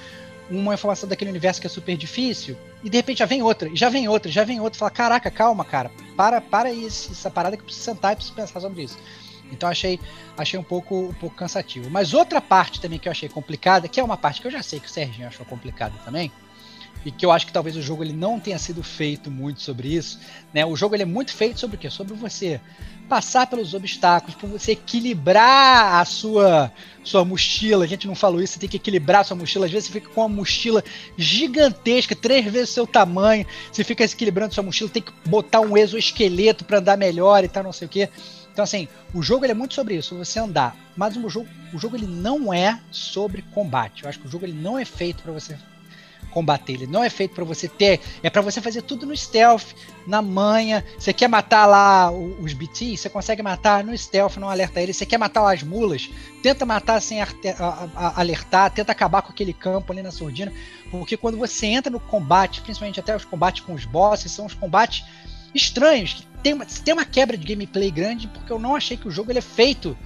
uma 0.51 0.75
informação 0.75 1.09
daquele 1.09 1.31
universo 1.31 1.61
que 1.61 1.67
é 1.67 1.71
super 1.71 1.97
difícil, 1.97 2.57
e 2.83 2.91
de 2.91 2.97
repente 2.97 3.19
já 3.19 3.27
vem 3.27 3.43
outra, 3.43 3.69
e 3.69 3.77
já 3.77 3.89
vem 3.89 4.09
outra, 4.09 4.31
já 4.31 4.45
vem 4.45 4.61
outra, 4.61 4.79
fala, 4.79 4.91
caraca, 4.91 5.31
calma, 5.31 5.65
cara, 5.65 5.91
para, 6.17 6.41
para 6.41 6.69
aí 6.69 6.87
essa 6.87 7.31
parada 7.31 7.57
que 7.57 7.63
eu 7.63 7.67
preciso 7.67 7.85
sentar 7.85 8.13
e 8.13 8.17
preciso 8.17 8.35
pensar 8.35 8.61
sobre 8.61 8.83
isso. 8.83 8.99
Então 9.53 9.69
achei, 9.69 9.99
achei 10.37 10.59
um 10.59 10.63
pouco, 10.63 11.09
um 11.09 11.15
pouco 11.15 11.35
cansativo. 11.35 11.91
Mas 11.91 12.15
outra 12.15 12.41
parte 12.41 12.81
também 12.81 12.99
que 12.99 13.09
eu 13.09 13.13
achei 13.13 13.29
complicada, 13.29 13.89
que 13.89 13.99
é 13.99 14.05
uma 14.05 14.17
parte 14.17 14.41
que 14.41 14.47
eu 14.47 14.51
já 14.51 14.63
sei 14.63 14.81
que 14.81 14.87
o 14.87 14.91
Serginho 14.91 15.29
achou 15.29 15.45
complicada 15.45 15.95
também, 16.05 16.31
e 17.05 17.11
que 17.11 17.25
eu 17.25 17.31
acho 17.31 17.47
que 17.47 17.53
talvez 17.53 17.77
o 17.77 17.83
jogo 17.83 18.03
ele 18.05 18.13
não 18.13 18.39
tenha 18.39 18.59
sido 18.59 18.83
feito 18.83 19.31
muito 19.31 19.63
sobre 19.63 19.89
isso, 19.89 20.19
né? 20.53 20.65
O 20.67 20.77
jogo 20.77 20.95
ele 20.95 21.03
é 21.03 21.07
muito 21.07 21.33
feito 21.33 21.59
sobre 21.59 21.77
o 21.77 21.79
quê? 21.79 21.89
Sobre 21.89 22.15
você 22.15 22.61
passar 23.09 23.49
pelos 23.49 23.75
obstáculos, 23.75 24.37
por 24.37 24.49
você 24.49 24.73
equilibrar 24.73 26.01
a 26.01 26.05
sua 26.05 26.71
sua 27.03 27.25
mochila. 27.25 27.85
A 27.85 27.89
gente 27.89 28.07
não 28.07 28.15
falou 28.15 28.41
isso, 28.41 28.55
você 28.55 28.61
tem 28.61 28.69
que 28.69 28.77
equilibrar 28.77 29.23
a 29.23 29.25
sua 29.25 29.37
mochila. 29.37 29.67
Às 29.67 29.73
vezes 29.73 29.89
você 29.89 29.95
fica 29.95 30.11
com 30.11 30.21
uma 30.21 30.29
mochila 30.29 30.85
gigantesca, 31.17 32.15
três 32.15 32.45
vezes 32.45 32.71
o 32.71 32.75
seu 32.75 32.87
tamanho. 32.87 33.47
Você 33.73 33.83
fica 33.83 34.05
equilibrando 34.05 34.55
sua 34.55 34.63
mochila, 34.63 34.91
tem 34.91 35.03
que 35.03 35.13
botar 35.27 35.61
um 35.61 35.77
exoesqueleto 35.77 36.65
para 36.65 36.79
andar 36.79 36.97
melhor 36.97 37.43
e 37.43 37.49
tal, 37.49 37.65
não 37.65 37.73
sei 37.73 37.87
o 37.87 37.91
quê. 37.91 38.09
Então, 38.53 38.63
assim, 38.63 38.87
o 39.15 39.23
jogo 39.23 39.45
ele 39.45 39.53
é 39.53 39.55
muito 39.55 39.75
sobre 39.75 39.95
isso, 39.95 40.17
você 40.17 40.39
andar. 40.39 40.77
Mas 40.97 41.17
o 41.17 41.29
jogo, 41.29 41.49
o 41.73 41.79
jogo 41.79 41.97
ele 41.97 42.07
não 42.07 42.53
é 42.53 42.79
sobre 42.91 43.43
combate. 43.43 44.03
Eu 44.03 44.09
acho 44.09 44.21
que 44.21 44.27
o 44.27 44.31
jogo 44.31 44.45
ele 44.45 44.53
não 44.53 44.79
é 44.79 44.85
feito 44.85 45.23
para 45.23 45.33
você 45.33 45.57
combater. 46.31 46.75
Ele 46.75 46.87
não 46.87 47.03
é 47.03 47.11
feito 47.11 47.35
para 47.35 47.45
você 47.45 47.69
ter, 47.69 48.01
é 48.23 48.31
para 48.31 48.41
você 48.41 48.61
fazer 48.61 48.83
tudo 48.83 49.05
no 49.05 49.17
stealth, 49.17 49.75
na 50.07 50.23
manha. 50.23 50.85
Você 50.99 51.13
quer 51.13 51.29
matar 51.29 51.67
lá 51.67 52.11
os 52.11 52.53
BT, 52.53 52.97
você 52.97 53.09
consegue 53.09 53.43
matar 53.43 53.85
no 53.85 53.97
stealth, 53.97 54.37
não 54.37 54.49
alerta 54.49 54.81
ele. 54.81 54.93
Você 54.93 55.05
quer 55.05 55.19
matar 55.19 55.53
as 55.53 55.63
mulas, 55.63 56.09
tenta 56.43 56.65
matar 56.65 57.01
sem 57.01 57.19
alertar, 58.17 58.71
tenta 58.71 58.93
acabar 58.93 59.23
com 59.23 59.33
aquele 59.33 59.53
campo 59.53 59.93
ali 59.93 60.03
na 60.03 60.11
surdina, 60.11 60.53
porque 60.91 61.17
quando 61.17 61.37
você 61.37 61.67
entra 61.67 61.91
no 61.91 62.01
combate, 62.01 62.61
principalmente 62.61 63.01
até 63.01 63.15
os 63.15 63.25
combates 63.25 63.65
com 63.65 63.75
os 63.75 63.85
bosses, 63.85 64.33
são 64.33 64.47
os 64.47 64.55
combates 64.55 65.05
estranhos, 65.55 66.15
que 66.15 66.27
tem 66.43 66.55
uma, 66.55 66.65
tem 66.65 66.95
uma 66.95 67.05
quebra 67.05 67.37
de 67.37 67.47
gameplay 67.47 67.91
grande, 67.91 68.29
porque 68.29 68.53
eu 68.53 68.59
não 68.59 68.75
achei 68.75 68.97
que 68.97 69.09
o 69.09 69.11
jogo 69.11 69.31
ele 69.31 69.39
é 69.39 69.43
feito 69.43 69.97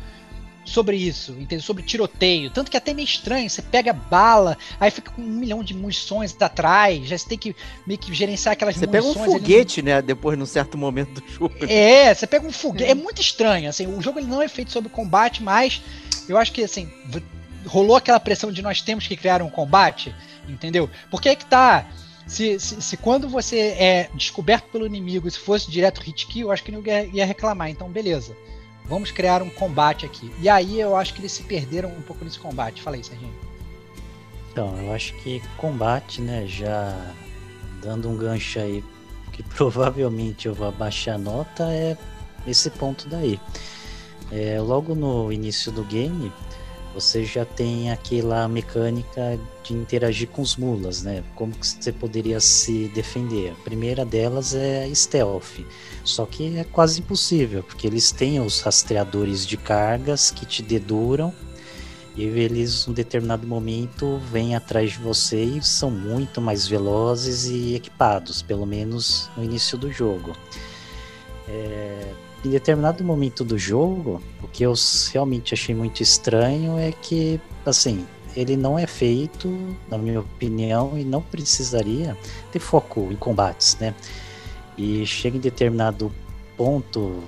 sobre 0.64 0.96
isso, 0.96 1.32
entendeu? 1.32 1.60
Sobre 1.60 1.82
tiroteio. 1.82 2.50
Tanto 2.50 2.70
que 2.70 2.76
é 2.76 2.78
até 2.78 2.94
meio 2.94 3.04
estranho, 3.04 3.48
você 3.48 3.60
pega 3.60 3.92
bala, 3.92 4.56
aí 4.80 4.90
fica 4.90 5.10
com 5.10 5.20
um 5.22 5.26
milhão 5.26 5.62
de 5.62 5.74
munições 5.74 6.34
atrás, 6.40 7.06
já 7.06 7.18
você 7.18 7.28
tem 7.28 7.38
que 7.38 7.54
meio 7.86 7.98
que 7.98 8.12
gerenciar 8.14 8.54
aquelas 8.54 8.76
você 8.76 8.86
munições. 8.86 9.14
Você 9.14 9.18
pega 9.20 9.30
um 9.30 9.32
foguete, 9.32 9.82
né? 9.82 10.02
Depois, 10.02 10.38
num 10.38 10.46
certo 10.46 10.78
momento 10.78 11.20
do 11.20 11.28
jogo. 11.28 11.54
É, 11.68 12.14
você 12.14 12.26
pega 12.26 12.46
um 12.46 12.52
foguete. 12.52 12.90
É 12.90 12.94
muito 12.94 13.20
estranho, 13.20 13.68
assim, 13.68 13.86
o 13.86 14.00
jogo 14.00 14.18
ele 14.18 14.26
não 14.26 14.40
é 14.40 14.48
feito 14.48 14.72
sobre 14.72 14.88
combate, 14.88 15.42
mas 15.42 15.82
eu 16.28 16.38
acho 16.38 16.52
que, 16.52 16.64
assim, 16.64 16.90
rolou 17.66 17.96
aquela 17.96 18.18
pressão 18.18 18.50
de 18.50 18.62
nós 18.62 18.80
temos 18.80 19.06
que 19.06 19.16
criar 19.16 19.42
um 19.42 19.50
combate, 19.50 20.14
entendeu? 20.48 20.88
Porque 21.10 21.28
é 21.28 21.34
que 21.36 21.46
tá... 21.46 21.86
Se, 22.26 22.58
se, 22.58 22.80
se, 22.80 22.96
quando 22.96 23.28
você 23.28 23.58
é 23.58 24.08
descoberto 24.14 24.70
pelo 24.72 24.86
inimigo, 24.86 25.30
se 25.30 25.38
fosse 25.38 25.70
direto 25.70 26.00
hit 26.00 26.26
kill, 26.26 26.46
eu 26.46 26.52
acho 26.52 26.64
que 26.64 26.72
ia, 26.72 27.04
ia 27.12 27.26
reclamar. 27.26 27.68
Então, 27.68 27.86
beleza. 27.90 28.34
Vamos 28.86 29.10
criar 29.10 29.42
um 29.42 29.50
combate 29.50 30.04
aqui. 30.04 30.30
E 30.40 30.48
aí 30.48 30.78
eu 30.78 30.94
acho 30.94 31.14
que 31.14 31.20
eles 31.20 31.32
se 31.32 31.42
perderam 31.42 31.90
um 31.90 32.02
pouco 32.02 32.24
nesse 32.24 32.38
combate. 32.38 32.82
Fala 32.82 32.96
aí, 32.96 33.04
Serginho. 33.04 33.34
Então, 34.52 34.76
eu 34.78 34.92
acho 34.92 35.14
que 35.14 35.42
combate, 35.56 36.20
né, 36.20 36.46
já 36.46 37.12
dando 37.82 38.08
um 38.08 38.16
gancho 38.16 38.60
aí, 38.60 38.84
que 39.32 39.42
provavelmente 39.54 40.46
eu 40.46 40.54
vou 40.54 40.68
abaixar 40.68 41.16
a 41.16 41.18
nota, 41.18 41.64
é 41.72 41.96
esse 42.46 42.70
ponto 42.70 43.08
daí. 43.08 43.40
É, 44.30 44.60
logo 44.60 44.94
no 44.94 45.32
início 45.32 45.72
do 45.72 45.82
game, 45.82 46.32
você 46.94 47.24
já 47.24 47.44
tem 47.44 47.90
aquela 47.90 48.46
mecânica 48.46 49.38
de 49.72 49.74
interagir 49.74 50.28
com 50.28 50.42
os 50.42 50.56
mulas, 50.56 51.02
né? 51.02 51.24
Como 51.34 51.52
que 51.52 51.66
você 51.66 51.90
poderia 51.90 52.38
se 52.40 52.88
defender? 52.94 53.52
A 53.52 53.64
primeira 53.64 54.04
delas 54.04 54.54
é 54.54 54.88
stealth, 54.94 55.64
só 56.04 56.26
que 56.26 56.58
é 56.58 56.64
quase 56.64 57.00
impossível, 57.00 57.62
porque 57.62 57.86
eles 57.86 58.12
têm 58.12 58.40
os 58.40 58.60
rastreadores 58.60 59.46
de 59.46 59.56
cargas 59.56 60.30
que 60.30 60.44
te 60.44 60.62
deduram 60.62 61.32
e 62.16 62.22
eles, 62.22 62.86
em 62.86 62.90
um 62.90 62.94
determinado 62.94 63.46
momento, 63.46 64.20
vêm 64.30 64.54
atrás 64.54 64.92
de 64.92 64.98
você 64.98 65.42
e 65.42 65.62
são 65.62 65.90
muito 65.90 66.40
mais 66.40 66.66
velozes 66.66 67.46
e 67.46 67.74
equipados, 67.74 68.40
pelo 68.40 68.64
menos 68.64 69.28
no 69.36 69.42
início 69.42 69.76
do 69.76 69.90
jogo. 69.90 70.32
É, 71.48 72.12
em 72.44 72.50
determinado 72.50 73.02
momento 73.02 73.42
do 73.42 73.58
jogo, 73.58 74.22
o 74.42 74.46
que 74.46 74.62
eu 74.62 74.74
realmente 75.12 75.54
achei 75.54 75.74
muito 75.74 76.02
estranho 76.02 76.78
é 76.78 76.92
que, 76.92 77.40
assim, 77.66 78.06
ele 78.36 78.56
não 78.56 78.78
é 78.78 78.86
feito, 78.86 79.76
na 79.88 79.98
minha 79.98 80.20
opinião, 80.20 80.98
e 80.98 81.04
não 81.04 81.22
precisaria 81.22 82.16
ter 82.52 82.58
foco 82.58 83.08
em 83.10 83.16
combates, 83.16 83.76
né? 83.80 83.94
E 84.76 85.06
chega 85.06 85.36
em 85.36 85.40
determinado 85.40 86.12
ponto, 86.56 87.22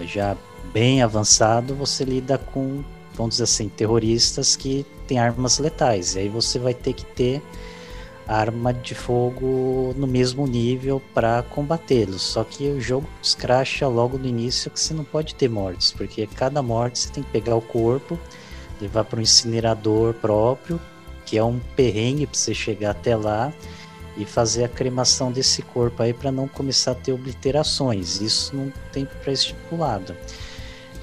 já 0.00 0.36
bem 0.72 1.02
avançado, 1.02 1.74
você 1.74 2.04
lida 2.04 2.36
com, 2.36 2.82
vamos 3.14 3.34
dizer 3.34 3.44
assim, 3.44 3.68
terroristas 3.68 4.56
que 4.56 4.84
têm 5.06 5.18
armas 5.18 5.58
letais. 5.58 6.14
E 6.14 6.20
aí 6.20 6.28
você 6.28 6.58
vai 6.58 6.74
ter 6.74 6.92
que 6.92 7.04
ter 7.04 7.42
arma 8.26 8.72
de 8.72 8.94
fogo 8.94 9.94
no 9.96 10.06
mesmo 10.06 10.46
nível 10.46 11.00
para 11.12 11.42
combatê-los. 11.42 12.22
Só 12.22 12.42
que 12.42 12.68
o 12.68 12.80
jogo 12.80 13.06
escracha 13.22 13.86
logo 13.86 14.18
no 14.18 14.26
início 14.26 14.70
que 14.70 14.80
você 14.80 14.94
não 14.94 15.04
pode 15.04 15.34
ter 15.34 15.48
mortes, 15.48 15.92
porque 15.92 16.26
cada 16.26 16.62
morte 16.62 16.98
você 16.98 17.10
tem 17.10 17.22
que 17.22 17.30
pegar 17.30 17.54
o 17.54 17.62
corpo, 17.62 18.18
levar 18.84 19.04
para 19.04 19.18
um 19.18 19.22
incinerador 19.22 20.14
próprio, 20.14 20.80
que 21.26 21.36
é 21.36 21.44
um 21.44 21.58
perrengue 21.74 22.26
para 22.26 22.38
você 22.38 22.54
chegar 22.54 22.90
até 22.90 23.16
lá 23.16 23.52
e 24.16 24.24
fazer 24.24 24.64
a 24.64 24.68
cremação 24.68 25.32
desse 25.32 25.62
corpo 25.62 26.02
aí 26.02 26.12
para 26.12 26.30
não 26.30 26.46
começar 26.46 26.92
a 26.92 26.94
ter 26.94 27.12
obliterações. 27.12 28.20
Isso 28.20 28.54
não 28.54 28.72
tem 28.92 29.06
pré-estipulado. 29.22 30.14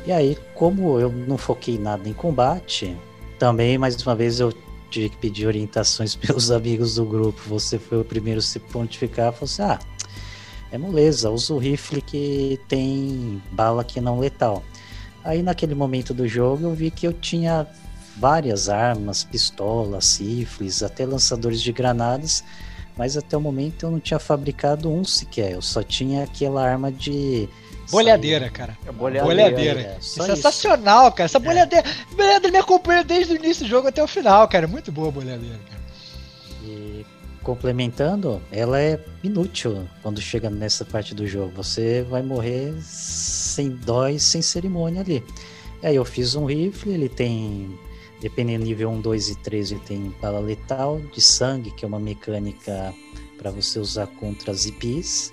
E 0.05 0.11
aí, 0.11 0.37
como 0.55 0.99
eu 0.99 1.11
não 1.11 1.37
foquei 1.37 1.77
nada 1.77 2.07
em 2.07 2.13
combate, 2.13 2.95
também 3.37 3.77
mais 3.77 4.01
uma 4.01 4.15
vez 4.15 4.39
eu 4.39 4.53
tive 4.89 5.09
que 5.09 5.17
pedir 5.17 5.47
orientações 5.47 6.15
pelos 6.17 6.51
amigos 6.51 6.95
do 6.95 7.05
grupo. 7.05 7.41
Você 7.47 7.77
foi 7.77 7.99
o 7.99 8.05
primeiro 8.05 8.39
a 8.39 8.43
se 8.43 8.59
pontificar. 8.59 9.33
Falou 9.33 9.45
assim: 9.45 9.63
ah, 9.63 9.79
é 10.71 10.77
moleza, 10.77 11.29
usa 11.29 11.53
o 11.53 11.57
rifle 11.57 12.01
que 12.01 12.59
tem 12.67 13.41
bala 13.51 13.83
que 13.83 13.99
não 13.99 14.19
letal. 14.19 14.63
Aí 15.23 15.41
naquele 15.41 15.75
momento 15.75 16.13
do 16.13 16.27
jogo 16.27 16.65
eu 16.65 16.73
vi 16.73 16.89
que 16.91 17.07
eu 17.07 17.13
tinha 17.13 17.67
várias 18.17 18.69
armas, 18.69 19.23
pistolas, 19.23 20.19
rifles, 20.19 20.83
até 20.83 21.05
lançadores 21.05 21.61
de 21.61 21.71
granadas, 21.71 22.43
mas 22.97 23.15
até 23.15 23.37
o 23.37 23.41
momento 23.41 23.85
eu 23.85 23.91
não 23.91 23.99
tinha 23.99 24.19
fabricado 24.19 24.91
um 24.91 25.03
sequer. 25.03 25.51
Eu 25.51 25.61
só 25.61 25.83
tinha 25.83 26.23
aquela 26.23 26.63
arma 26.63 26.91
de 26.91 27.47
Bolhadeira, 27.91 28.49
cara. 28.49 28.77
É 28.87 28.91
bolhadeira. 28.91 29.25
bolhadeira. 29.25 29.81
É, 29.81 29.97
sensacional, 29.99 31.07
isso. 31.07 31.15
cara. 31.15 31.25
Essa 31.25 31.39
bolhadeira. 31.39 31.85
É. 31.87 32.15
Bolhadeira 32.15 32.51
me 32.51 32.57
acompanha 32.57 33.03
desde 33.03 33.33
o 33.33 33.35
início 33.35 33.65
do 33.65 33.69
jogo 33.69 33.89
até 33.89 34.01
o 34.01 34.07
final, 34.07 34.47
cara. 34.47 34.65
Muito 34.65 34.91
boa 34.91 35.09
a 35.09 35.11
bolhadeira, 35.11 35.59
cara. 35.69 35.80
Complementando, 37.43 38.41
ela 38.51 38.79
é 38.79 39.03
inútil 39.23 39.87
quando 40.03 40.21
chega 40.21 40.49
nessa 40.49 40.85
parte 40.85 41.15
do 41.15 41.25
jogo. 41.25 41.51
Você 41.55 42.03
vai 42.03 42.21
morrer 42.21 42.73
sem 42.81 43.69
dó 43.69 44.07
e 44.07 44.19
sem 44.19 44.41
cerimônia 44.41 45.01
ali. 45.01 45.23
Aí 45.81 45.95
eu 45.95 46.05
fiz 46.05 46.35
um 46.35 46.45
rifle, 46.45 46.93
ele 46.93 47.09
tem. 47.09 47.77
Dependendo 48.19 48.63
do 48.63 48.67
nível 48.67 48.91
1, 48.91 49.01
2 49.01 49.29
e 49.29 49.35
3, 49.37 49.71
ele 49.71 49.79
tem 49.79 50.15
bala 50.21 50.39
letal 50.39 50.99
de 51.11 51.19
sangue, 51.19 51.71
que 51.71 51.83
é 51.83 51.87
uma 51.87 51.99
mecânica 51.99 52.93
para 53.35 53.49
você 53.49 53.79
usar 53.79 54.05
contra 54.05 54.51
as 54.51 54.67
IPs 54.67 55.31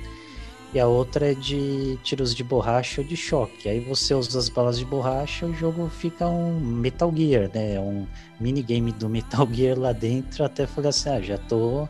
e 0.73 0.79
a 0.79 0.87
outra 0.87 1.33
é 1.33 1.35
de 1.35 1.99
tiros 2.03 2.35
de 2.35 2.45
borracha 2.45 3.01
ou 3.01 3.07
de 3.07 3.17
choque. 3.17 3.69
Aí 3.69 3.81
você 3.81 4.15
usa 4.15 4.39
as 4.39 4.49
balas 4.49 4.79
de 4.79 4.85
borracha, 4.85 5.47
o 5.47 5.55
jogo 5.55 5.89
fica 5.89 6.29
um 6.29 6.61
Metal 6.61 7.13
Gear, 7.15 7.51
né? 7.55 7.81
Um 7.81 8.07
minigame 8.39 8.93
do 8.93 9.09
Metal 9.09 9.49
Gear 9.51 9.79
lá 9.79 9.93
dentro. 9.93 10.45
Até 10.45 10.67
falei 10.67 10.91
assim, 10.91 11.09
ah, 11.09 11.21
já 11.21 11.39
tô 11.39 11.89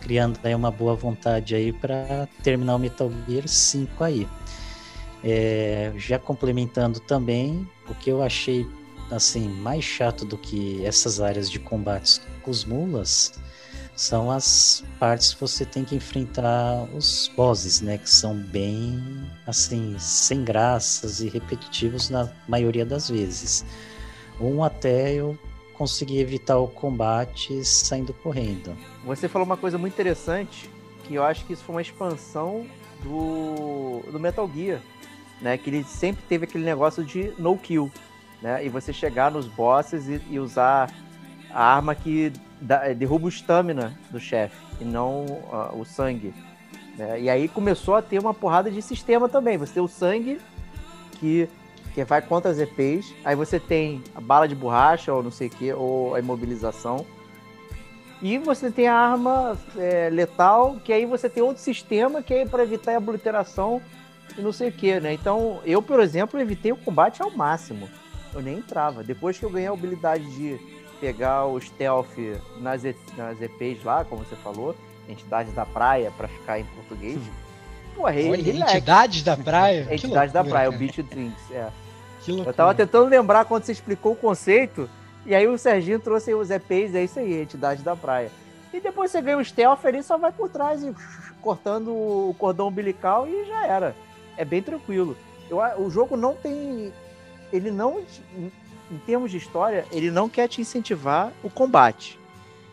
criando 0.00 0.38
aí 0.42 0.54
uma 0.54 0.70
boa 0.70 0.94
vontade 0.94 1.54
aí 1.54 1.72
para 1.72 2.26
terminar 2.42 2.76
o 2.76 2.78
Metal 2.78 3.10
Gear 3.28 3.46
5 3.46 4.02
aí. 4.02 4.26
É, 5.22 5.92
já 5.96 6.18
complementando 6.18 7.00
também, 7.00 7.68
o 7.88 7.94
que 7.94 8.10
eu 8.10 8.22
achei 8.22 8.66
assim 9.10 9.48
mais 9.48 9.84
chato 9.84 10.24
do 10.24 10.38
que 10.38 10.84
essas 10.84 11.20
áreas 11.20 11.50
de 11.50 11.58
combates 11.58 12.20
com 12.42 12.50
os 12.50 12.64
mulas 12.64 13.32
são 13.98 14.30
as 14.30 14.84
partes 15.00 15.34
que 15.34 15.40
você 15.40 15.64
tem 15.64 15.84
que 15.84 15.96
enfrentar 15.96 16.84
os 16.94 17.28
bosses, 17.36 17.80
né? 17.80 17.98
Que 17.98 18.08
são 18.08 18.32
bem, 18.32 19.02
assim, 19.44 19.96
sem 19.98 20.44
graças 20.44 21.20
e 21.20 21.28
repetitivos 21.28 22.08
na 22.08 22.30
maioria 22.46 22.86
das 22.86 23.10
vezes. 23.10 23.64
Um 24.40 24.62
até 24.62 25.14
eu 25.14 25.36
conseguir 25.74 26.20
evitar 26.20 26.58
o 26.58 26.68
combate 26.68 27.64
saindo 27.64 28.12
correndo. 28.12 28.76
Você 29.04 29.28
falou 29.28 29.44
uma 29.44 29.56
coisa 29.56 29.76
muito 29.76 29.94
interessante, 29.94 30.70
que 31.02 31.16
eu 31.16 31.24
acho 31.24 31.44
que 31.44 31.52
isso 31.52 31.64
foi 31.64 31.74
uma 31.74 31.82
expansão 31.82 32.66
do, 33.02 34.00
do 34.12 34.20
Metal 34.20 34.48
Gear, 34.54 34.80
né? 35.42 35.58
Que 35.58 35.70
ele 35.70 35.82
sempre 35.82 36.22
teve 36.28 36.44
aquele 36.44 36.64
negócio 36.64 37.02
de 37.02 37.32
no 37.36 37.58
kill, 37.58 37.90
né? 38.40 38.64
E 38.64 38.68
você 38.68 38.92
chegar 38.92 39.32
nos 39.32 39.48
bosses 39.48 40.06
e, 40.06 40.22
e 40.30 40.38
usar 40.38 40.88
a 41.50 41.64
arma 41.64 41.96
que 41.96 42.32
dá, 42.60 42.92
derruba 42.92 43.26
o 43.26 43.30
stamina 43.30 43.92
do 44.10 44.20
chefe 44.20 44.56
e 44.80 44.84
não 44.84 45.24
uh, 45.24 45.78
o 45.78 45.84
sangue. 45.84 46.34
Né? 46.96 47.22
E 47.22 47.30
aí 47.30 47.48
começou 47.48 47.94
a 47.94 48.02
ter 48.02 48.18
uma 48.18 48.34
porrada 48.34 48.70
de 48.70 48.82
sistema 48.82 49.28
também. 49.28 49.56
Você 49.56 49.74
tem 49.74 49.82
o 49.82 49.88
sangue 49.88 50.40
que, 51.18 51.48
que 51.94 52.04
vai 52.04 52.20
contra 52.20 52.50
as 52.50 52.58
EPs, 52.58 53.14
aí 53.24 53.36
você 53.36 53.58
tem 53.58 54.02
a 54.14 54.20
bala 54.20 54.48
de 54.48 54.54
borracha 54.54 55.12
ou 55.12 55.22
não 55.22 55.30
sei 55.30 55.48
o 55.48 55.50
que, 55.50 55.72
ou 55.72 56.14
a 56.14 56.18
imobilização. 56.18 57.04
E 58.20 58.36
você 58.36 58.70
tem 58.70 58.88
a 58.88 58.94
arma 58.94 59.56
é, 59.76 60.10
letal, 60.10 60.76
que 60.84 60.92
aí 60.92 61.06
você 61.06 61.28
tem 61.28 61.42
outro 61.42 61.62
sistema 61.62 62.20
que 62.20 62.34
é 62.34 62.44
para 62.44 62.64
evitar 62.64 62.96
a 62.96 62.98
obliteração 62.98 63.80
e 64.36 64.42
não 64.42 64.52
sei 64.52 64.70
o 64.70 64.72
que, 64.72 64.98
né? 64.98 65.12
Então, 65.12 65.60
eu, 65.64 65.80
por 65.80 66.00
exemplo, 66.00 66.38
evitei 66.40 66.72
o 66.72 66.76
combate 66.76 67.22
ao 67.22 67.30
máximo. 67.30 67.88
Eu 68.34 68.42
nem 68.42 68.58
entrava. 68.58 69.04
Depois 69.04 69.38
que 69.38 69.44
eu 69.44 69.50
ganhei 69.50 69.68
a 69.68 69.72
habilidade 69.72 70.24
de 70.34 70.58
pegar 71.00 71.46
o 71.46 71.60
stealth 71.60 72.16
nas, 72.58 72.82
nas 73.16 73.40
EPs 73.40 73.84
lá, 73.84 74.04
como 74.04 74.24
você 74.24 74.36
falou, 74.36 74.74
entidades 75.08 75.52
da 75.54 75.64
praia, 75.64 76.12
para 76.16 76.28
ficar 76.28 76.58
em 76.58 76.64
português. 76.64 77.20
É 77.96 78.00
Olha, 78.00 78.40
entidades 78.40 79.22
da 79.22 79.36
praia? 79.36 79.88
entidades 79.92 80.32
da 80.32 80.44
praia, 80.44 80.66
cara. 80.66 80.76
o 80.76 80.78
Beach 80.78 81.02
Drinks, 81.02 81.50
é. 81.50 81.68
Eu 82.28 82.52
tava 82.52 82.74
tentando 82.74 83.08
lembrar 83.08 83.44
quando 83.46 83.64
você 83.64 83.72
explicou 83.72 84.12
o 84.12 84.16
conceito, 84.16 84.88
e 85.24 85.34
aí 85.34 85.46
o 85.48 85.58
Serginho 85.58 85.98
trouxe 85.98 86.34
os 86.34 86.50
EPs, 86.50 86.94
é 86.94 87.04
isso 87.04 87.18
aí, 87.18 87.40
entidade 87.40 87.82
da 87.82 87.96
praia. 87.96 88.30
E 88.72 88.80
depois 88.80 89.10
você 89.10 89.20
ganha 89.20 89.38
o 89.38 89.44
stealth 89.44 89.84
ali, 89.84 90.02
só 90.02 90.18
vai 90.18 90.30
por 90.30 90.48
trás 90.48 90.82
e 90.82 90.94
cortando 91.40 91.90
o 91.90 92.34
cordão 92.38 92.68
umbilical 92.68 93.26
e 93.26 93.46
já 93.46 93.66
era. 93.66 93.96
É 94.36 94.44
bem 94.44 94.62
tranquilo. 94.62 95.16
Eu, 95.50 95.58
o 95.78 95.90
jogo 95.90 96.16
não 96.16 96.34
tem. 96.34 96.92
Ele 97.52 97.70
não 97.70 98.02
em 98.90 98.98
termos 98.98 99.30
de 99.30 99.36
história, 99.36 99.84
ele 99.90 100.10
não 100.10 100.28
quer 100.28 100.48
te 100.48 100.60
incentivar 100.60 101.32
o 101.42 101.50
combate. 101.50 102.18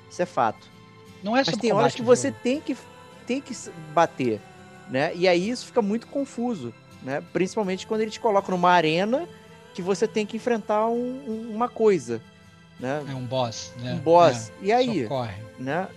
Isso 0.10 0.22
é 0.22 0.26
fato. 0.26 0.68
Não 1.22 1.36
é 1.36 1.44
Mas 1.46 1.58
tem 1.58 1.72
horas 1.74 1.96
que 1.96 2.02
você 2.02 2.32
tem 2.32 2.62
que, 2.62 2.78
tem 3.26 3.42
que 3.42 3.54
bater, 3.94 4.40
né? 4.90 5.12
E 5.16 5.28
aí 5.28 5.50
isso 5.50 5.66
fica 5.66 5.82
muito 5.82 6.08
confuso, 6.08 6.74
né? 7.02 7.24
Principalmente 7.34 7.88
quando 7.88 8.02
ele 8.02 8.12
te 8.12 8.20
coloca 8.20 8.52
numa 8.52 8.72
arena 8.72 9.28
que 9.74 9.82
você 9.82 10.08
tem 10.08 10.26
que 10.26 10.38
enfrentar 10.38 10.88
um, 10.88 11.22
um, 11.28 11.52
uma 11.54 11.68
coisa, 11.68 12.22
né? 12.80 13.04
É 13.10 13.16
um 13.16 13.26
boss, 13.26 13.74
né? 13.82 13.94
Um 13.94 13.98
boss. 13.98 14.50
É, 14.62 14.66
e 14.66 14.72
aí, 14.72 15.04
socorre. 15.04 15.34
né? 15.60 15.88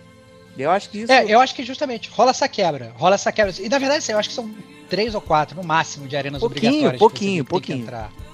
Eu 0.57 0.71
acho 0.71 0.89
que 0.89 0.99
isso... 0.99 1.11
É, 1.11 1.25
eu 1.25 1.39
acho 1.39 1.55
que 1.55 1.63
justamente 1.63 2.09
rola 2.09 2.31
essa 2.31 2.47
quebra, 2.49 2.93
rola 2.97 3.15
essa 3.15 3.31
quebra. 3.31 3.53
E 3.57 3.69
na 3.69 3.77
verdade, 3.77 3.99
assim, 3.99 4.11
eu 4.11 4.17
acho 4.17 4.29
que 4.29 4.35
são 4.35 4.53
três 4.89 5.15
ou 5.15 5.21
quatro 5.21 5.55
no 5.55 5.63
máximo 5.63 6.07
de 6.07 6.17
arenas 6.17 6.41
pouquinho, 6.41 6.69
obrigatórias. 6.71 6.99
Pouquinho, 6.99 7.45
pouquinho, 7.45 7.85
pouquinho. 7.85 8.28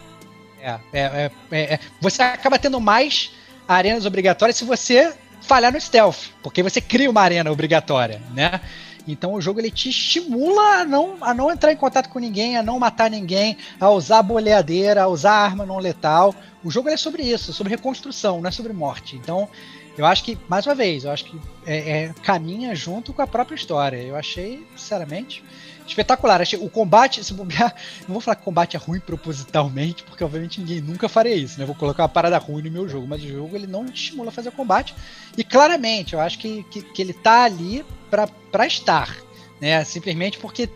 É, 0.66 0.80
é, 0.94 1.32
é, 1.52 1.62
é, 1.76 1.80
você 2.02 2.24
acaba 2.24 2.58
tendo 2.58 2.82
mais 2.82 3.32
arenas 3.68 4.04
obrigatórias 4.06 4.58
se 4.58 4.66
você 4.66 5.14
falhar 5.42 5.72
no 5.72 5.80
stealth, 5.80 6.32
porque 6.42 6.64
você 6.64 6.82
cria 6.82 7.10
uma 7.10 7.22
arena 7.22 7.52
obrigatória, 7.52 8.20
né? 8.34 8.60
Então 9.08 9.34
o 9.34 9.42
jogo 9.42 9.60
ele 9.60 9.70
te 9.70 9.90
estimula 9.90 10.80
a 10.80 10.84
não, 10.84 11.18
a 11.22 11.36
não 11.36 11.52
entrar 11.52 11.72
em 11.72 11.78
contato 11.78 12.10
com 12.10 12.18
ninguém, 12.18 12.58
a 12.58 12.64
não 12.64 12.80
matar 12.80 13.12
ninguém, 13.12 13.58
a 13.80 13.92
usar 13.92 14.24
boleadeira, 14.24 15.04
a 15.04 15.08
usar 15.08 15.34
arma 15.34 15.68
não 15.68 15.78
letal. 15.78 16.34
O 16.64 16.72
jogo 16.72 16.90
é 16.90 16.98
sobre 16.98 17.22
isso, 17.22 17.54
sobre 17.54 17.70
reconstrução, 17.70 18.42
não 18.42 18.48
é 18.48 18.52
sobre 18.52 18.74
morte. 18.74 19.16
Então 19.16 19.48
eu 19.96 20.06
acho 20.06 20.24
que, 20.24 20.38
mais 20.50 20.66
uma 20.66 20.74
vez, 20.74 21.04
eu 21.06 21.12
acho 21.12 21.26
que 21.26 21.40
é, 21.66 21.78
é, 21.78 22.14
caminha 22.24 22.74
junto 22.76 23.14
com 23.14 23.22
a 23.22 23.28
própria 23.28 23.56
história. 23.56 23.98
Eu 23.98 24.16
achei, 24.16 24.66
sinceramente, 24.76 25.44
espetacular. 25.88 26.42
Achei 26.42 26.60
o 26.60 26.70
combate, 26.70 27.24
se 27.24 27.34
bobear, 27.34 27.74
não 28.08 28.14
vou 28.14 28.22
falar 28.22 28.36
que 28.36 28.44
combate 28.44 28.76
é 28.76 28.80
ruim 28.80 29.00
propositalmente, 29.00 30.04
porque 30.04 30.24
obviamente 30.24 30.60
ninguém 30.60 30.82
nunca 30.82 31.08
faria 31.08 31.36
isso, 31.36 31.60
né? 31.60 31.66
Vou 31.66 31.76
colocar 31.76 32.04
uma 32.04 32.10
parada 32.10 32.38
ruim 32.38 32.64
no 32.64 32.72
meu 32.72 32.88
jogo, 32.88 33.08
mas 33.08 33.24
o 33.24 33.28
jogo 33.28 33.56
ele 33.56 33.68
não 33.68 33.86
estimula 33.86 34.30
a 34.30 34.32
fazer 34.32 34.52
combate. 34.52 34.96
E 35.38 35.44
claramente, 35.44 36.14
eu 36.14 36.20
acho 36.20 36.40
que, 36.40 36.64
que, 36.64 36.82
que 36.82 37.02
ele 37.02 37.14
tá 37.14 37.44
ali 37.44 37.86
para 38.10 38.66
estar, 38.66 39.16
né? 39.60 39.84
Simplesmente 39.84 40.38
porque 40.38 40.70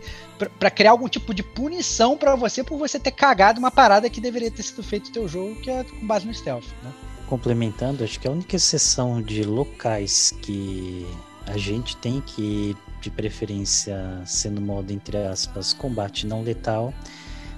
para 0.58 0.70
criar 0.70 0.92
algum 0.92 1.08
tipo 1.08 1.34
de 1.34 1.42
punição 1.42 2.16
para 2.16 2.34
você 2.34 2.64
por 2.64 2.78
você 2.78 2.98
ter 2.98 3.10
cagado 3.10 3.58
uma 3.58 3.70
parada 3.70 4.08
que 4.08 4.20
deveria 4.20 4.50
ter 4.50 4.62
sido 4.62 4.82
feito 4.82 5.08
no 5.08 5.12
teu 5.12 5.28
jogo, 5.28 5.56
que 5.56 5.70
é 5.70 5.84
com 5.84 6.06
base 6.06 6.26
no 6.26 6.32
stealth, 6.32 6.64
né? 6.82 6.92
Complementando, 7.26 8.02
acho 8.02 8.18
que 8.18 8.26
a 8.26 8.30
única 8.30 8.56
exceção 8.56 9.22
de 9.22 9.44
locais 9.44 10.34
que 10.42 11.06
a 11.46 11.56
gente 11.56 11.96
tem 11.96 12.20
que 12.20 12.76
de 13.00 13.10
preferência 13.10 13.96
sendo 14.24 14.60
modo 14.60 14.92
entre 14.92 15.16
aspas 15.18 15.72
combate 15.72 16.26
não 16.26 16.42
letal, 16.42 16.92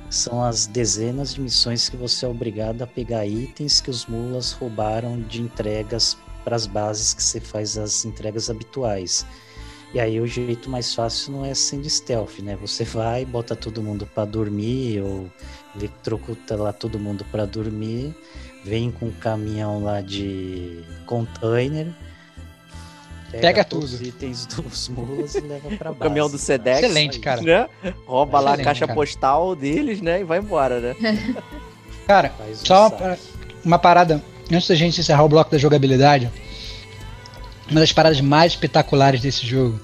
são 0.09 0.45
as 0.45 0.67
dezenas 0.67 1.35
de 1.35 1.41
missões 1.41 1.89
que 1.89 1.97
você 1.97 2.27
é 2.27 2.29
obrigado 2.29 2.83
a 2.83 2.87
pegar 2.87 3.27
itens 3.27 3.81
que 3.81 3.91
os 3.91 4.07
mulas 4.07 4.53
roubaram 4.53 5.21
de 5.21 5.41
entregas 5.41 6.17
para 6.45 6.55
as 6.55 6.67
bases 6.67 7.15
que 7.15 7.23
você 7.23 7.41
faz 7.41 7.79
as 7.79 8.05
entregas 8.05 8.51
habituais. 8.51 9.25
E 9.95 10.01
aí 10.01 10.21
o 10.21 10.27
jeito 10.27 10.71
mais 10.71 10.95
fácil 10.95 11.33
não 11.33 11.45
é 11.45 11.55
sendo 11.55 11.89
stealth, 11.89 12.39
né? 12.41 12.57
Você 12.57 12.83
vai, 12.85 13.25
bota 13.25 13.55
todo 13.55 13.83
mundo 13.83 14.07
para 14.07 14.25
dormir 14.25 15.03
ou 15.03 15.31
eletrocuta 15.77 16.57
lá 16.57 16.73
todo 16.73 16.99
mundo 16.99 17.25
para 17.31 17.45
dormir, 17.45 18.15
vem 18.65 18.91
com 18.91 19.07
um 19.07 19.13
caminhão 19.13 19.83
lá 19.83 20.01
de 20.01 20.83
container, 21.07 21.95
Pega, 23.33 23.41
Pega 23.41 23.65
tudo. 23.65 23.85
os 23.85 24.01
itens 24.03 24.45
dos 24.55 24.89
mulas 24.91 25.35
e 25.35 25.41
leva 25.41 25.71
pra 25.77 25.91
o 25.91 25.95
caminhão 25.95 26.29
do 26.29 26.37
Sedex. 26.37 26.83
Excelente, 26.83 27.19
cara. 27.19 27.41
Né? 27.41 27.69
Rouba 28.07 28.39
Excelente, 28.39 28.57
lá 28.57 28.63
a 28.63 28.65
caixa 28.65 28.87
cara. 28.87 28.95
postal 28.95 29.57
deles, 29.57 30.03
né? 30.03 30.21
E 30.21 30.25
vai 30.25 30.39
embora, 30.39 30.81
né? 30.81 30.97
cara, 32.07 32.31
só 32.55 32.89
uma, 32.89 33.19
uma 33.65 33.79
parada. 33.79 34.23
Antes 34.53 34.69
da 34.69 34.75
gente 34.75 35.01
encerrar 35.01 35.25
o 35.25 35.29
bloco 35.29 35.51
da 35.51 35.57
jogabilidade, 35.57 36.31
uma 37.71 37.81
das 37.81 37.91
paradas 37.91 38.21
mais 38.21 38.53
espetaculares 38.53 39.23
desse 39.23 39.47
jogo 39.47 39.81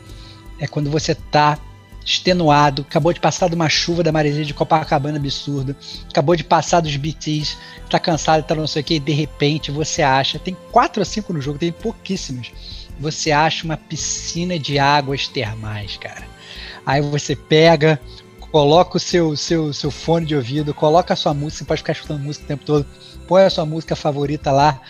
é 0.61 0.67
quando 0.67 0.91
você 0.91 1.15
tá 1.15 1.59
extenuado, 2.05 2.85
acabou 2.89 3.13
de 3.13 3.21
passar 3.21 3.49
de 3.49 3.55
uma 3.55 3.69
chuva 3.69 4.03
da 4.03 4.13
maresia 4.13 4.45
de 4.45 4.53
Copacabana 4.53 5.17
absurda, 5.17 5.77
acabou 6.09 6.37
de 6.37 6.45
passar 6.45 6.81
dos 6.81 6.97
BTs, 6.97 7.57
tá 7.89 7.99
cansado, 7.99 8.43
tá 8.43 8.55
não 8.55 8.67
sei 8.67 8.83
o 8.83 8.85
que, 8.85 8.95
e 8.95 9.01
de 9.01 9.13
repente 9.13 9.71
você 9.71 10.03
acha, 10.03 10.39
tem 10.39 10.57
quatro 10.71 11.01
ou 11.01 11.05
cinco 11.05 11.33
no 11.33 11.41
jogo, 11.41 11.59
tem 11.59 11.71
pouquíssimos 11.71 12.51
você 12.99 13.31
acha 13.31 13.65
uma 13.65 13.77
piscina 13.77 14.59
de 14.59 14.79
águas 14.79 15.29
termais, 15.29 15.97
cara. 15.97 16.27
Aí 16.85 17.01
você 17.01 17.37
pega, 17.37 18.01
coloca 18.51 18.97
o 18.97 19.01
seu, 19.01 19.37
seu, 19.37 19.73
seu 19.73 19.91
fone 19.91 20.27
de 20.27 20.35
ouvido, 20.35 20.75
coloca 20.75 21.15
a 21.15 21.17
sua 21.17 21.35
música, 21.35 21.59
você 21.59 21.65
pode 21.65 21.81
ficar 21.81 21.93
escutando 21.93 22.21
música 22.21 22.45
o 22.45 22.49
tempo 22.49 22.65
todo, 22.65 22.87
põe 23.27 23.43
a 23.43 23.51
sua 23.51 23.67
música 23.67 23.95
favorita 23.95 24.51
lá. 24.51 24.81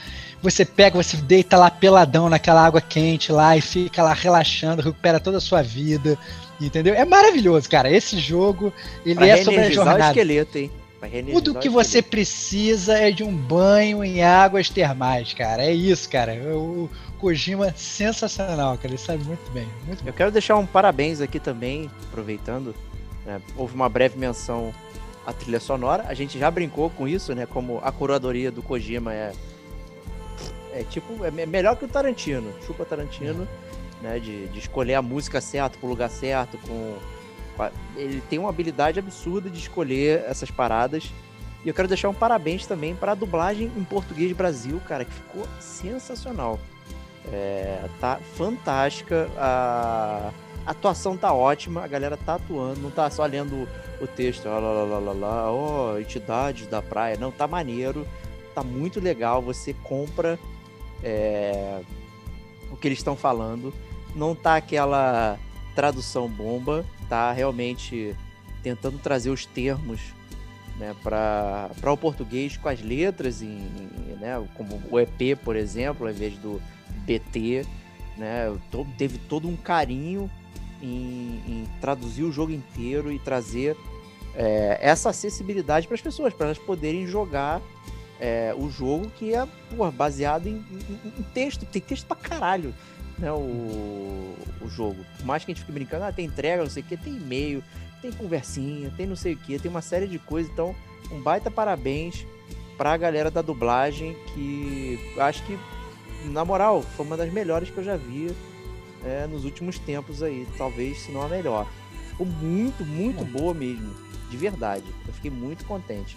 Você 0.40 0.64
pega, 0.64 1.02
você 1.02 1.16
deita 1.16 1.56
lá 1.56 1.68
peladão 1.68 2.28
naquela 2.28 2.64
água 2.64 2.80
quente 2.80 3.32
lá 3.32 3.56
e 3.56 3.60
fica 3.60 4.02
lá 4.02 4.12
relaxando, 4.12 4.82
recupera 4.82 5.18
toda 5.18 5.38
a 5.38 5.40
sua 5.40 5.62
vida, 5.62 6.16
entendeu? 6.60 6.94
É 6.94 7.04
maravilhoso, 7.04 7.68
cara. 7.68 7.90
Esse 7.90 8.18
jogo, 8.18 8.72
ele 9.04 9.16
pra 9.16 9.26
é 9.26 9.42
sobre 9.42 9.60
a 9.60 9.70
jornada. 9.70 10.04
O 10.04 10.08
esqueleto, 10.08 10.58
hein? 10.58 10.70
Tudo 11.32 11.54
que 11.54 11.68
você 11.68 12.02
precisa 12.02 12.98
é 12.98 13.10
de 13.10 13.22
um 13.22 13.32
banho 13.32 14.02
em 14.02 14.22
águas 14.22 14.68
termais, 14.68 15.32
cara. 15.32 15.64
É 15.64 15.72
isso, 15.72 16.08
cara. 16.08 16.34
O, 16.34 16.90
Kojima 17.18 17.72
sensacional, 17.76 18.76
cara. 18.76 18.88
Ele 18.88 18.98
sabe 18.98 19.24
muito 19.24 19.50
bem. 19.50 19.68
Muito 19.86 20.00
Eu 20.00 20.06
bem. 20.06 20.14
quero 20.14 20.30
deixar 20.30 20.56
um 20.56 20.66
parabéns 20.66 21.20
aqui 21.20 21.38
também, 21.38 21.90
aproveitando. 22.08 22.74
Né? 23.24 23.40
Houve 23.56 23.74
uma 23.74 23.88
breve 23.88 24.18
menção 24.18 24.72
à 25.26 25.32
trilha 25.32 25.60
sonora. 25.60 26.04
A 26.08 26.14
gente 26.14 26.38
já 26.38 26.50
brincou 26.50 26.90
com 26.90 27.06
isso, 27.06 27.34
né? 27.34 27.46
Como 27.46 27.80
a 27.82 27.92
curadoria 27.92 28.50
do 28.50 28.62
Kojima 28.62 29.12
é. 29.12 29.32
É 30.72 30.84
tipo, 30.84 31.24
é 31.24 31.30
melhor 31.30 31.76
que 31.76 31.84
o 31.84 31.88
Tarantino. 31.88 32.52
Chupa 32.66 32.84
Tarantino, 32.84 33.48
né? 34.00 34.18
De, 34.18 34.46
de 34.48 34.58
escolher 34.58 34.94
a 34.94 35.02
música 35.02 35.40
certa, 35.40 35.78
pro 35.78 35.88
lugar 35.88 36.10
certo, 36.10 36.56
com 36.58 36.96
ele 37.96 38.22
tem 38.30 38.38
uma 38.38 38.48
habilidade 38.48 38.98
absurda 38.98 39.50
de 39.50 39.58
escolher 39.58 40.24
essas 40.28 40.50
paradas. 40.50 41.10
E 41.64 41.68
eu 41.68 41.74
quero 41.74 41.88
deixar 41.88 42.08
um 42.08 42.14
parabéns 42.14 42.66
também 42.66 42.94
para 42.94 43.12
a 43.12 43.14
dublagem 43.14 43.70
em 43.76 43.84
português 43.84 44.30
Brasil, 44.32 44.80
cara, 44.86 45.04
que 45.04 45.12
ficou 45.12 45.46
sensacional. 45.58 46.58
É, 47.32 47.84
tá 48.00 48.18
fantástica, 48.36 49.28
a... 49.36 50.32
atuação 50.64 51.16
tá 51.16 51.32
ótima, 51.32 51.84
a 51.84 51.86
galera 51.86 52.16
tá 52.16 52.34
atuando, 52.34 52.80
não 52.80 52.90
tá 52.90 53.10
só 53.10 53.24
lendo 53.26 53.68
o 54.00 54.06
texto, 54.06 54.46
lá, 54.46 54.58
lá, 54.58 54.82
lá, 54.84 54.98
lá, 54.98 55.12
lá, 55.12 55.52
oh, 55.52 55.98
entidades 55.98 56.66
da 56.66 56.80
praia, 56.80 57.16
não, 57.18 57.30
tá 57.30 57.46
maneiro, 57.46 58.06
tá 58.54 58.62
muito 58.62 59.00
legal, 59.00 59.42
você 59.42 59.74
compra 59.82 60.38
é... 61.02 61.80
o 62.70 62.76
que 62.76 62.88
eles 62.88 62.98
estão 62.98 63.16
falando, 63.16 63.74
não 64.14 64.34
tá 64.34 64.56
aquela 64.56 65.38
tradução 65.74 66.28
bomba, 66.28 66.84
tá 67.08 67.30
realmente 67.30 68.16
tentando 68.62 68.98
trazer 68.98 69.30
os 69.30 69.46
termos 69.46 70.00
né, 70.78 70.94
para 71.02 71.70
o 71.92 71.96
português 71.96 72.56
com 72.56 72.68
as 72.68 72.80
letras, 72.80 73.42
em, 73.42 73.46
em, 73.48 74.16
né, 74.18 74.42
como 74.54 74.82
o 74.90 74.98
EP, 74.98 75.38
por 75.42 75.56
exemplo, 75.56 76.06
ao 76.06 76.12
invés 76.12 76.34
do 76.38 76.60
BT. 77.08 77.64
Né, 78.16 78.52
teve 78.96 79.16
todo 79.16 79.48
um 79.48 79.56
carinho 79.56 80.28
em, 80.82 81.40
em, 81.46 81.64
traduzir 81.80 82.24
o 82.24 82.32
jogo 82.32 82.50
inteiro 82.52 83.12
e 83.12 83.18
trazer 83.18 83.76
é, 84.34 84.78
essa 84.80 85.10
acessibilidade 85.10 85.86
para 85.86 85.94
as 85.94 86.00
pessoas, 86.00 86.34
para 86.34 86.46
elas 86.46 86.58
poderem 86.58 87.06
jogar 87.06 87.62
é, 88.20 88.52
o 88.56 88.68
jogo 88.68 89.08
que 89.10 89.34
é 89.34 89.46
porra, 89.70 89.90
baseado 89.92 90.48
em, 90.48 90.56
em, 90.70 91.20
em, 91.20 91.22
texto. 91.32 91.64
Tem 91.64 91.80
texto 91.80 92.06
pra 92.06 92.16
caralho 92.16 92.74
né, 93.18 93.30
o, 93.32 94.34
o 94.60 94.68
jogo. 94.68 95.04
Por 95.16 95.26
mais 95.26 95.44
que 95.44 95.52
a 95.52 95.54
gente 95.54 95.60
fique 95.60 95.72
brincando, 95.72 96.04
ah, 96.04 96.12
tem 96.12 96.26
entrega, 96.26 96.62
não 96.62 96.70
sei 96.70 96.82
o 96.82 96.86
que, 96.86 96.96
tem 96.96 97.16
e-mail, 97.16 97.62
tem 98.02 98.12
conversinha, 98.12 98.92
tem 98.96 99.06
não 99.06 99.16
sei 99.16 99.34
o 99.34 99.36
que, 99.36 99.58
tem 99.58 99.70
uma 99.70 99.82
série 99.82 100.06
de 100.06 100.18
coisas. 100.18 100.50
Então, 100.52 100.74
um 101.10 101.20
baita 101.20 101.50
parabéns 101.50 102.26
pra 102.76 102.96
galera 102.96 103.30
da 103.30 103.42
dublagem 103.42 104.16
que 104.32 105.14
acho 105.18 105.44
que, 105.44 105.58
na 106.26 106.44
moral, 106.44 106.82
foi 106.82 107.06
uma 107.06 107.16
das 107.16 107.32
melhores 107.32 107.70
que 107.70 107.78
eu 107.78 107.84
já 107.84 107.96
vi 107.96 108.34
é, 109.04 109.26
nos 109.26 109.44
últimos 109.44 109.78
tempos 109.78 110.22
aí. 110.22 110.46
Talvez, 110.56 110.98
se 111.00 111.12
não 111.12 111.22
a 111.22 111.28
melhor. 111.28 111.66
Ficou 112.10 112.26
muito, 112.26 112.84
muito 112.84 113.24
boa 113.24 113.54
mesmo. 113.54 113.94
De 114.30 114.36
verdade. 114.36 114.84
Eu 115.06 115.12
fiquei 115.12 115.30
muito 115.30 115.64
contente. 115.64 116.16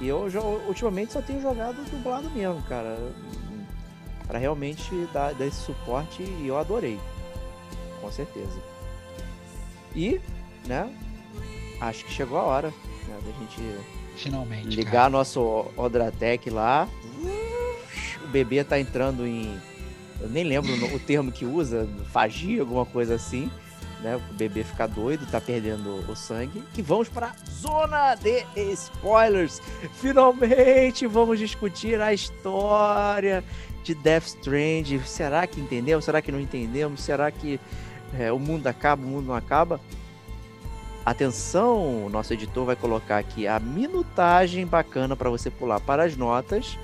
E 0.00 0.08
eu 0.08 0.28
já, 0.28 0.40
ultimamente 0.40 1.12
só 1.12 1.20
tenho 1.20 1.40
jogado 1.40 1.76
dublado 1.90 2.28
mesmo, 2.30 2.62
cara. 2.62 2.96
para 4.26 4.38
realmente 4.38 4.90
dar, 5.12 5.34
dar 5.34 5.46
esse 5.46 5.60
suporte 5.60 6.22
e 6.22 6.48
eu 6.48 6.56
adorei. 6.56 6.98
Com 8.00 8.10
certeza. 8.10 8.58
E, 9.94 10.20
né, 10.66 10.90
acho 11.80 12.04
que 12.04 12.12
chegou 12.12 12.38
a 12.38 12.42
hora 12.42 12.68
né, 13.06 13.18
da 13.24 13.32
gente 13.32 13.78
finalmente 14.16 14.68
ligar 14.68 14.92
cara. 14.92 15.10
nosso 15.10 15.66
Odratec 15.76 16.50
lá. 16.50 16.88
Bebê 18.32 18.64
tá 18.64 18.80
entrando 18.80 19.26
em. 19.26 19.54
Eu 20.20 20.28
nem 20.28 20.44
lembro 20.44 20.72
o 20.94 20.98
termo 20.98 21.30
que 21.30 21.44
usa, 21.44 21.88
fagia, 22.12 22.60
alguma 22.60 22.86
coisa 22.86 23.14
assim. 23.14 23.50
Né, 24.00 24.16
o 24.16 24.34
bebê 24.34 24.64
fica 24.64 24.88
doido, 24.88 25.24
tá 25.30 25.40
perdendo 25.40 26.04
o 26.10 26.16
sangue. 26.16 26.64
Que 26.74 26.82
vamos 26.82 27.08
para 27.08 27.32
zona 27.48 28.16
de 28.16 28.44
spoilers. 28.72 29.60
Finalmente 30.00 31.06
vamos 31.06 31.38
discutir 31.38 32.00
a 32.00 32.12
história 32.12 33.44
de 33.84 33.94
Death 33.94 34.26
Strand. 34.26 35.00
Será 35.06 35.46
que 35.46 35.60
entendemos? 35.60 36.04
Será 36.04 36.20
que 36.20 36.32
não 36.32 36.40
entendemos? 36.40 37.00
Será 37.00 37.30
que 37.30 37.60
é, 38.18 38.32
o 38.32 38.40
mundo 38.40 38.66
acaba? 38.66 39.02
O 39.02 39.06
mundo 39.06 39.26
não 39.26 39.34
acaba? 39.34 39.80
Atenção, 41.04 42.08
nosso 42.08 42.32
editor 42.32 42.64
vai 42.64 42.76
colocar 42.76 43.18
aqui 43.18 43.46
a 43.46 43.58
minutagem 43.58 44.64
bacana 44.64 45.16
para 45.16 45.30
você 45.30 45.50
pular 45.50 45.80
para 45.80 46.04
as 46.04 46.16
notas. 46.16 46.78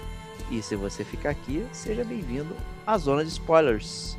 E 0.50 0.62
se 0.62 0.74
você 0.74 1.04
ficar 1.04 1.30
aqui, 1.30 1.64
seja 1.72 2.04
bem-vindo 2.04 2.54
à 2.86 2.96
zona 2.96 3.22
de 3.22 3.30
spoilers. 3.30 4.16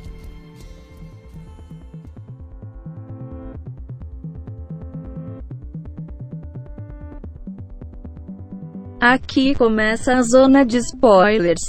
Aqui 9.00 9.54
começa 9.54 10.14
a 10.14 10.22
zona 10.22 10.64
de 10.64 10.76
spoilers. 10.76 11.62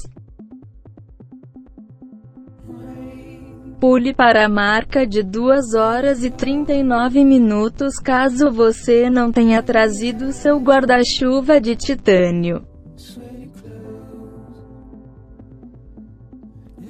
Pule 3.79 4.13
para 4.13 4.45
a 4.45 4.49
marca 4.49 5.07
de 5.07 5.23
2 5.23 5.73
horas 5.73 6.23
e 6.23 6.29
39 6.29 7.25
minutos 7.25 7.95
caso 7.95 8.51
você 8.51 9.09
não 9.09 9.31
tenha 9.31 9.63
trazido 9.63 10.31
seu 10.33 10.59
guarda-chuva 10.59 11.59
de 11.59 11.75
titânio. 11.75 12.70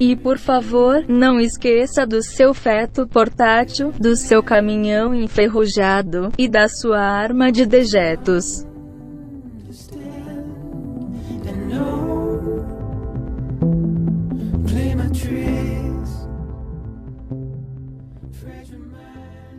E 0.03 0.15
por 0.15 0.39
favor, 0.39 1.05
não 1.07 1.39
esqueça 1.39 2.07
do 2.07 2.23
seu 2.23 2.55
feto 2.55 3.07
portátil, 3.07 3.91
do 3.91 4.15
seu 4.15 4.41
caminhão 4.41 5.13
enferrujado 5.13 6.31
e 6.39 6.47
da 6.47 6.67
sua 6.67 6.99
arma 6.99 7.51
de 7.51 7.67
dejetos. 7.67 8.65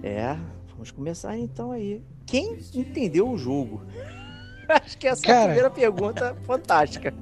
É, 0.02 0.36
vamos 0.73 0.90
começar 0.90 1.39
então 1.39 1.70
aí. 1.70 2.02
Quem 2.27 2.59
entendeu 2.74 3.31
o 3.31 3.39
jogo? 3.39 3.82
Acho 4.69 4.98
que 4.98 5.06
essa 5.06 5.24
é 5.24 5.39
a 5.39 5.44
primeira 5.44 5.70
pergunta 5.70 6.36
fantástica. 6.43 7.14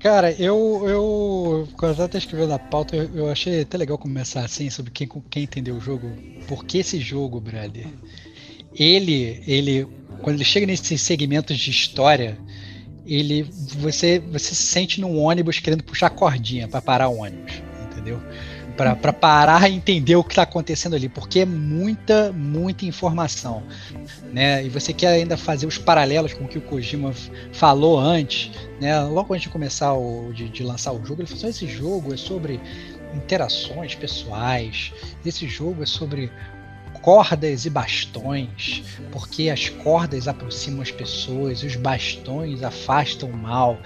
Cara, 0.00 0.32
eu, 0.32 0.82
eu 0.88 1.68
quando 1.76 1.90
eu 1.90 2.08
tava 2.08 2.16
escrevendo 2.16 2.54
a 2.54 2.58
pauta, 2.58 2.96
eu, 2.96 3.14
eu 3.14 3.30
achei 3.30 3.60
até 3.60 3.76
legal 3.76 3.98
começar 3.98 4.42
assim, 4.42 4.70
sobre 4.70 4.90
quem, 4.90 5.06
quem 5.28 5.42
entendeu 5.42 5.76
o 5.76 5.80
jogo. 5.80 6.10
Porque 6.48 6.78
esse 6.78 6.98
jogo, 6.98 7.38
brother, 7.38 7.86
ele, 8.74 9.42
ele, 9.46 9.86
quando 10.22 10.36
ele 10.36 10.44
chega 10.44 10.64
nesses 10.66 11.02
segmentos 11.02 11.58
de 11.58 11.70
história, 11.70 12.38
ele, 13.04 13.42
você, 13.42 14.18
você 14.18 14.54
se 14.54 14.62
sente 14.62 15.02
num 15.02 15.18
ônibus 15.18 15.58
querendo 15.58 15.84
puxar 15.84 16.08
cordinha 16.08 16.66
pra 16.66 16.80
parar 16.80 17.08
o 17.10 17.18
ônibus, 17.18 17.62
entendeu? 17.84 18.22
Pra 18.96 19.12
parar 19.12 19.70
e 19.70 19.74
entender 19.74 20.16
o 20.16 20.24
que 20.24 20.34
tá 20.34 20.42
acontecendo 20.42 20.96
ali, 20.96 21.08
porque 21.08 21.40
é 21.40 21.46
muita, 21.46 22.32
muita 22.32 22.84
informação, 22.84 23.62
né? 24.32 24.64
E 24.64 24.68
você 24.68 24.92
quer 24.92 25.08
ainda 25.08 25.36
fazer 25.36 25.66
os 25.66 25.78
paralelos 25.78 26.32
com 26.32 26.44
o 26.44 26.48
que 26.48 26.58
o 26.58 26.62
Kojima 26.62 27.12
falou 27.52 27.98
antes, 27.98 28.50
né? 28.80 29.00
Logo 29.02 29.34
antes 29.34 29.44
de 29.44 29.50
começar 29.50 29.92
o, 29.92 30.32
de, 30.32 30.48
de 30.48 30.62
lançar 30.62 30.92
o 30.92 31.04
jogo, 31.04 31.22
ele 31.22 31.28
falou: 31.28 31.48
assim, 31.48 31.48
esse 31.48 31.66
jogo 31.66 32.14
é 32.14 32.16
sobre 32.16 32.60
interações 33.14 33.94
pessoais, 33.94 34.92
esse 35.24 35.46
jogo 35.46 35.82
é 35.82 35.86
sobre 35.86 36.30
cordas 37.02 37.64
e 37.64 37.70
bastões, 37.70 38.82
porque 39.10 39.48
as 39.48 39.68
cordas 39.68 40.28
aproximam 40.28 40.82
as 40.82 40.90
pessoas, 40.90 41.62
os 41.62 41.76
bastões 41.76 42.62
afastam 42.62 43.30
o 43.30 43.36
mal 43.36 43.78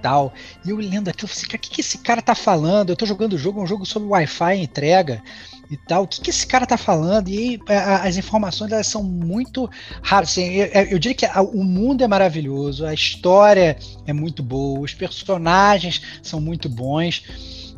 tal. 0.00 0.32
E 0.64 0.70
eu 0.70 0.76
lendo 0.76 1.08
aquilo, 1.08 1.24
eu 1.24 1.28
falei 1.28 1.44
assim, 1.44 1.46
o 1.46 1.58
que, 1.58 1.70
que 1.70 1.80
esse 1.80 1.98
cara 1.98 2.22
tá 2.22 2.34
falando? 2.34 2.90
Eu 2.90 2.96
tô 2.96 3.06
jogando 3.06 3.34
o 3.34 3.38
jogo, 3.38 3.60
é 3.60 3.62
um 3.62 3.66
jogo 3.66 3.86
sobre 3.86 4.08
Wi-Fi 4.08 4.56
entrega 4.56 5.22
e 5.70 5.76
tal. 5.76 6.02
O 6.02 6.08
que, 6.08 6.20
que 6.20 6.30
esse 6.30 6.46
cara 6.46 6.66
tá 6.66 6.76
falando? 6.76 7.28
E 7.28 7.60
as 8.02 8.16
informações 8.16 8.72
elas 8.72 8.86
são 8.86 9.02
muito 9.02 9.70
raras. 10.02 10.30
Assim, 10.30 10.54
eu, 10.54 10.66
eu 10.66 10.98
diria 10.98 11.14
que 11.14 11.26
o 11.52 11.62
mundo 11.62 12.02
é 12.02 12.08
maravilhoso, 12.08 12.84
a 12.84 12.92
história 12.92 13.78
é 14.06 14.12
muito 14.12 14.42
boa, 14.42 14.80
os 14.80 14.92
personagens 14.92 16.02
são 16.22 16.40
muito 16.40 16.68
bons. 16.68 17.24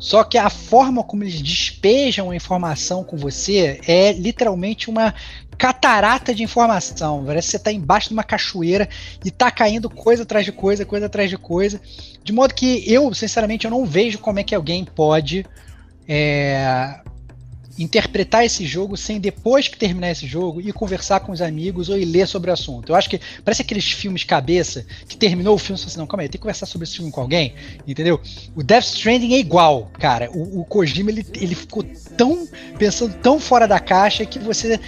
Só 0.03 0.21
que 0.25 0.37
a 0.37 0.49
forma 0.49 1.01
como 1.01 1.23
eles 1.23 1.41
despejam 1.41 2.29
a 2.29 2.35
informação 2.35 3.05
com 3.05 3.15
você 3.15 3.79
é 3.87 4.11
literalmente 4.11 4.89
uma 4.89 5.15
catarata 5.57 6.35
de 6.35 6.43
informação. 6.43 7.23
Parece 7.25 7.47
que 7.47 7.51
você 7.51 7.55
está 7.57 7.71
embaixo 7.71 8.09
de 8.09 8.13
uma 8.13 8.23
cachoeira 8.23 8.89
e 9.23 9.31
tá 9.31 9.49
caindo 9.49 9.89
coisa 9.89 10.23
atrás 10.23 10.43
de 10.43 10.51
coisa, 10.51 10.83
coisa 10.83 11.05
atrás 11.05 11.29
de 11.29 11.37
coisa. 11.37 11.79
De 12.21 12.33
modo 12.33 12.53
que 12.53 12.83
eu, 12.85 13.13
sinceramente, 13.13 13.63
eu 13.63 13.71
não 13.71 13.85
vejo 13.85 14.19
como 14.19 14.39
é 14.39 14.43
que 14.43 14.53
alguém 14.53 14.83
pode 14.83 15.45
é, 16.05 16.99
interpretar 17.77 18.45
esse 18.45 18.65
jogo 18.65 18.95
sem 18.95 19.19
depois 19.19 19.67
que 19.67 19.77
terminar 19.77 20.11
esse 20.11 20.27
jogo 20.27 20.61
ir 20.61 20.73
conversar 20.73 21.21
com 21.21 21.31
os 21.31 21.41
amigos 21.41 21.89
ou 21.89 21.97
ir 21.97 22.05
ler 22.05 22.27
sobre 22.27 22.49
o 22.49 22.53
assunto. 22.53 22.91
Eu 22.91 22.95
acho 22.95 23.09
que 23.09 23.19
parece 23.43 23.61
aqueles 23.61 23.91
filmes 23.91 24.23
cabeça 24.23 24.85
que 25.07 25.17
terminou 25.17 25.55
o 25.55 25.57
filme 25.57 25.75
e 25.75 25.79
falou 25.79 25.91
assim, 25.91 25.99
não, 25.99 26.07
calma 26.07 26.23
aí, 26.23 26.29
tem 26.29 26.33
que 26.33 26.43
conversar 26.43 26.65
sobre 26.65 26.85
esse 26.85 26.95
filme 26.95 27.11
com 27.11 27.21
alguém, 27.21 27.53
entendeu? 27.87 28.21
O 28.55 28.61
Death 28.61 28.85
Stranding 28.85 29.33
é 29.33 29.39
igual, 29.39 29.91
cara. 29.99 30.29
O, 30.31 30.61
o 30.61 30.65
Kojima, 30.65 31.09
ele, 31.09 31.25
ele 31.33 31.55
ficou 31.55 31.83
tão, 32.15 32.47
pensando 32.77 33.15
tão 33.15 33.39
fora 33.39 33.67
da 33.67 33.79
caixa 33.79 34.25
que 34.25 34.39
você... 34.39 34.79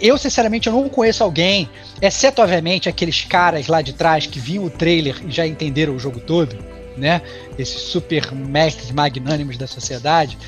Eu, 0.00 0.16
sinceramente, 0.16 0.66
eu 0.66 0.72
não 0.72 0.88
conheço 0.88 1.22
alguém, 1.22 1.68
exceto, 2.00 2.40
obviamente, 2.40 2.88
aqueles 2.88 3.20
caras 3.20 3.66
lá 3.66 3.82
de 3.82 3.92
trás 3.92 4.26
que 4.26 4.40
viam 4.40 4.64
o 4.64 4.70
trailer 4.70 5.22
e 5.28 5.30
já 5.30 5.46
entenderam 5.46 5.94
o 5.94 5.98
jogo 5.98 6.20
todo, 6.20 6.56
né? 6.96 7.20
Esses 7.58 7.82
super 7.82 8.32
mestres 8.32 8.90
magnânimos 8.90 9.58
da 9.58 9.66
sociedade 9.66 10.38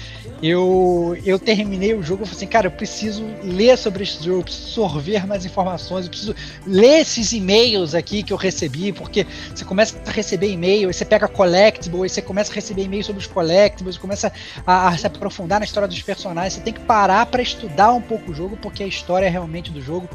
eu, 0.43 1.17
eu 1.25 1.39
terminei 1.39 1.95
o 1.95 2.03
jogo 2.03 2.23
e 2.23 2.27
falei 2.27 2.37
assim, 2.37 2.47
cara, 2.47 2.67
eu 2.67 2.71
preciso 2.71 3.25
ler 3.43 3.77
sobre 3.79 4.03
esse 4.03 4.23
jogo, 4.23 4.41
eu 4.41 4.45
preciso 4.45 4.69
sorver 4.69 5.27
mais 5.27 5.45
informações, 5.47 6.05
eu 6.05 6.11
preciso 6.11 6.35
ler 6.67 7.01
esses 7.01 7.33
e-mails 7.33 7.95
aqui 7.95 8.23
que 8.23 8.33
eu 8.33 8.37
recebi, 8.37 8.93
porque 8.93 9.27
você 9.55 9.65
começa 9.65 9.97
a 10.07 10.11
receber 10.11 10.51
e-mail, 10.51 10.89
aí 10.89 10.95
você 10.95 11.05
pega 11.05 11.27
collectible, 11.27 12.03
aí 12.03 12.09
você 12.09 12.21
começa 12.21 12.53
a 12.53 12.55
receber 12.55 12.83
e-mail 12.83 13.03
sobre 13.03 13.21
os 13.21 13.27
collectibles, 13.27 13.97
começa 13.97 14.31
a, 14.67 14.89
a 14.89 14.97
se 14.99 15.07
aprofundar 15.07 15.59
na 15.61 15.65
história 15.65 15.89
dos 15.89 16.03
personagens, 16.03 16.55
você 16.55 16.61
tem 16.61 16.75
que 16.75 16.81
parar 16.81 17.25
para 17.27 17.41
estudar 17.41 17.93
um 17.93 18.03
pouco 18.03 18.31
o 18.31 18.35
jogo, 18.35 18.57
porque 18.59 18.83
a 18.83 18.87
história 18.87 19.29
realmente 19.31 19.71
do 19.73 19.81
jogo 19.81 20.09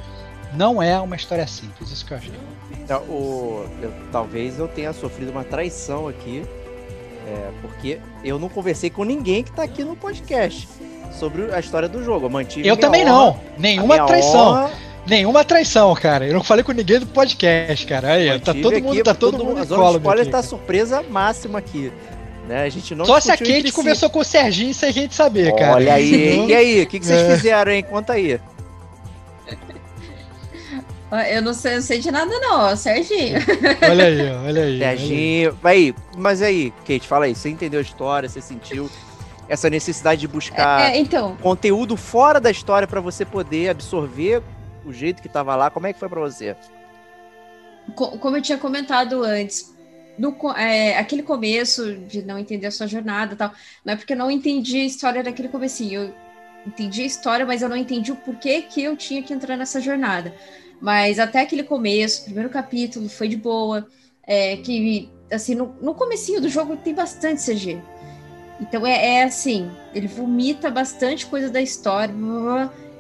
não 0.54 0.84
é 0.84 1.00
uma 1.00 1.16
história 1.16 1.48
simples, 1.48 1.90
isso 1.92 2.06
que 2.06 2.14
eu 2.14 2.18
achei. 2.18 2.34
Então, 2.72 3.02
o, 3.04 3.66
eu- 3.82 3.94
talvez 4.12 4.60
eu 4.60 4.68
tenha 4.68 4.94
sofrido 4.94 5.32
uma 5.32 5.44
traição 5.44 6.08
aqui, 6.08 6.44
é, 7.28 7.50
porque 7.62 8.00
eu 8.24 8.40
não 8.40 8.50
conversei 8.50 8.90
com 8.90 9.04
ninguém 9.04 9.44
que 9.44 9.52
tá 9.52 9.64
aqui 9.64 9.84
no 9.84 9.96
podcast 9.96 10.68
sobre 11.12 11.54
a 11.54 11.60
história 11.60 11.88
do 11.88 12.04
jogo. 12.04 12.26
Eu 12.26 12.30
mantive 12.30 12.68
Eu 12.68 12.78
também 12.78 13.04
honra, 13.04 13.12
não, 13.12 13.40
nenhuma 13.58 14.06
traição. 14.06 14.48
honra 14.50 14.72
Nenhuma 15.06 15.44
traição, 15.44 15.94
cara. 15.96 16.28
Eu 16.28 16.34
não 16.34 16.44
falei 16.44 16.64
com 16.64 16.72
ninguém 16.72 17.00
do 17.00 17.08
podcast, 17.08 17.86
cara. 17.88 18.14
Aí, 18.14 18.40
tá 18.40 18.54
todo 18.54 18.76
aqui, 18.76 18.82
mundo, 18.82 19.04
tá 19.04 19.16
todo, 19.16 19.38
todo 19.38 19.46
mundo 19.46 19.60
A 19.60 19.64
zona 19.64 19.98
spoiler 19.98 20.30
tá 20.30 20.44
surpresa 20.44 21.04
máxima 21.10 21.60
aqui. 21.60 21.92
Né? 22.48 22.64
A 22.64 22.70
gente 22.70 22.94
não 22.94 23.06
Só 23.06 23.20
se 23.20 23.32
a 23.32 23.38
Kate 23.38 23.72
conversou 23.72 24.10
com 24.10 24.20
o 24.20 24.24
Serginho 24.24 24.74
sem 24.74 24.90
a 24.90 24.92
gente 24.92 25.16
saber, 25.16 25.48
Olha 25.48 25.56
cara. 25.56 25.76
Olha 25.76 25.94
aí, 25.94 26.48
e 26.48 26.54
aí? 26.54 26.82
O 26.84 26.88
que, 26.88 27.00
que 27.00 27.06
vocês 27.06 27.22
é. 27.22 27.36
fizeram, 27.36 27.72
hein? 27.72 27.84
Conta 27.84 28.14
aí. 28.14 28.40
Eu 31.30 31.42
não 31.42 31.54
sei, 31.54 31.76
não 31.76 31.82
sei 31.82 32.00
de 32.00 32.10
nada, 32.10 32.32
não, 32.40 32.76
Serginho. 32.76 33.40
Olha 33.90 34.06
aí, 34.06 34.30
olha 34.48 34.64
aí. 34.64 34.80
Serginho. 34.80 35.58
Olha 35.62 35.74
aí. 35.74 35.96
Mas 36.18 36.42
aí, 36.42 36.72
Kate, 36.88 37.08
fala 37.08 37.26
aí. 37.26 37.36
Você 37.36 37.50
entendeu 37.50 37.80
a 37.80 37.84
história? 37.84 38.30
Você 38.30 38.40
sentiu 38.40 38.90
essa 39.50 39.70
necessidade 39.70 40.22
de 40.22 40.28
buscar 40.30 40.90
é, 40.90 40.96
é, 40.96 41.00
então. 41.00 41.36
conteúdo 41.42 41.98
fora 41.98 42.40
da 42.40 42.50
história 42.50 42.88
para 42.88 43.02
você 43.02 43.26
poder 43.26 43.70
absorver 43.70 44.42
o 44.86 44.94
jeito 44.94 45.22
que 45.22 45.28
tava 45.28 45.54
lá? 45.58 45.70
Como 45.70 45.86
é 45.86 45.92
que 45.92 46.00
foi 46.00 46.08
para 46.08 46.22
você? 46.22 46.56
Como 47.94 48.38
eu 48.38 48.42
tinha 48.42 48.58
comentado 48.58 49.24
antes, 49.24 49.76
no, 50.18 50.34
é, 50.56 50.98
aquele 50.98 51.24
começo 51.24 51.96
de 51.96 52.22
não 52.22 52.40
entender 52.40 52.68
a 52.68 52.72
sua 52.72 52.88
jornada 52.88 53.36
tal, 53.36 53.52
não 53.84 53.94
é 53.94 53.96
porque 53.98 54.14
eu 54.14 54.18
não 54.18 54.32
entendi 54.32 54.82
a 54.82 54.86
história 54.86 55.22
daquele 55.22 55.50
comecinho. 55.50 56.04
Eu 56.04 56.14
entendi 56.66 57.02
a 57.02 57.06
história, 57.06 57.46
mas 57.46 57.62
eu 57.62 57.68
não 57.68 57.76
entendi 57.76 58.12
o 58.12 58.16
porquê 58.16 58.62
que 58.62 58.82
eu 58.82 58.96
tinha 58.96 59.22
que 59.22 59.34
entrar 59.34 59.58
nessa 59.58 59.82
jornada. 59.82 60.34
Mas 60.82 61.20
até 61.20 61.42
aquele 61.42 61.64
começo, 61.64 62.24
primeiro 62.24 62.50
capítulo, 62.50 63.08
foi 63.08 63.28
de 63.28 63.38
boa. 63.38 63.88
É, 64.24 64.58
que, 64.58 65.10
assim, 65.32 65.56
no, 65.56 65.76
no 65.82 65.94
comecinho 65.94 66.42
do 66.42 66.50
jogo 66.50 66.76
tem 66.76 66.94
bastante 66.94 67.44
CG. 67.44 67.80
Então 68.62 68.86
é, 68.86 69.16
é, 69.16 69.24
assim, 69.24 69.72
ele 69.94 70.08
vomita 70.08 70.70
bastante 70.70 71.26
coisa 71.26 71.50
da 71.50 71.60
história 71.60 72.14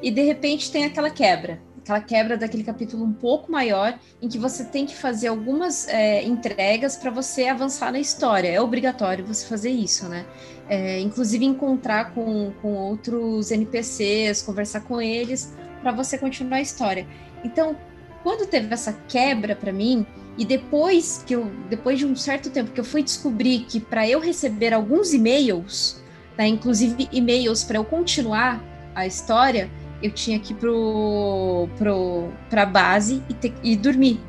e 0.02 0.10
de 0.10 0.22
repente 0.24 0.72
tem 0.72 0.86
aquela 0.86 1.10
quebra. 1.12 1.62
Aquela 1.80 2.02
quebra 2.02 2.38
daquele 2.38 2.64
capítulo 2.64 3.03
um 3.03 3.14
pouco 3.14 3.52
maior, 3.52 3.98
em 4.22 4.28
que 4.28 4.38
você 4.38 4.64
tem 4.64 4.86
que 4.86 4.95
fazer 4.95 5.28
algumas 5.28 5.88
é, 5.88 6.24
entregas 6.24 6.95
para 6.95 7.10
você 7.12 7.48
avançar 7.48 7.91
na 7.91 7.99
história. 7.99 8.49
É 8.49 8.62
obrigatório 8.62 9.26
você 9.26 9.45
fazer 9.45 9.72
isso, 9.72 10.08
né? 10.08 10.26
É, 10.70 10.99
inclusive 10.99 11.44
encontrar 11.44 12.14
com, 12.14 12.52
com 12.62 12.74
outros 12.74 13.52
NPCs, 13.52 14.41
conversar 14.41 14.82
com 14.82 15.02
eles, 15.02 15.53
para 15.82 15.91
você 15.91 16.18
continuar 16.18 16.58
a 16.58 16.62
história. 16.62 17.08
Então, 17.43 17.76
quando 18.23 18.47
teve 18.47 18.73
essa 18.73 18.93
quebra 19.07 19.55
para 19.55 19.72
mim, 19.72 20.05
e 20.38 20.45
depois 20.45 21.23
que 21.26 21.35
eu, 21.35 21.51
depois 21.69 21.99
de 21.99 22.05
um 22.05 22.15
certo 22.15 22.49
tempo 22.49 22.72
que 22.72 22.80
eu 22.80 22.84
fui 22.84 23.03
descobrir 23.03 23.65
que 23.68 23.80
para 23.80 24.07
eu 24.07 24.19
receber 24.19 24.73
alguns 24.73 25.13
e-mails, 25.13 26.01
né, 26.38 26.47
inclusive 26.47 27.09
e-mails 27.11 27.63
para 27.63 27.77
eu 27.77 27.84
continuar 27.84 28.63
a 28.95 29.05
história, 29.05 29.69
eu 30.01 30.11
tinha 30.11 30.39
que 30.39 30.53
ir 30.53 30.55
pro, 30.55 31.68
pro, 31.77 32.30
pra 32.49 32.65
base 32.65 33.22
e, 33.30 33.34
ter, 33.34 33.53
e 33.61 33.76
dormir. 33.76 34.19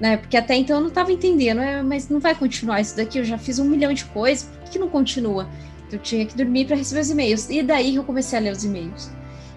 Né? 0.00 0.16
Porque 0.16 0.36
até 0.36 0.54
então 0.54 0.76
eu 0.76 0.80
não 0.80 0.88
estava 0.88 1.12
entendendo, 1.12 1.60
é, 1.60 1.82
mas 1.82 2.08
não 2.08 2.20
vai 2.20 2.34
continuar 2.34 2.80
isso 2.80 2.96
daqui, 2.96 3.18
eu 3.18 3.24
já 3.24 3.38
fiz 3.38 3.58
um 3.58 3.64
milhão 3.64 3.92
de 3.92 4.04
coisas, 4.06 4.48
por 4.60 4.70
que 4.70 4.78
não 4.78 4.88
continua? 4.88 5.48
Eu 5.90 5.98
tinha 5.98 6.26
que 6.26 6.36
dormir 6.36 6.66
para 6.66 6.76
receber 6.76 7.00
os 7.00 7.10
e-mails. 7.10 7.48
E 7.48 7.62
daí 7.62 7.94
eu 7.94 8.02
comecei 8.02 8.38
a 8.38 8.42
ler 8.42 8.52
os 8.52 8.64
e-mails. 8.64 9.10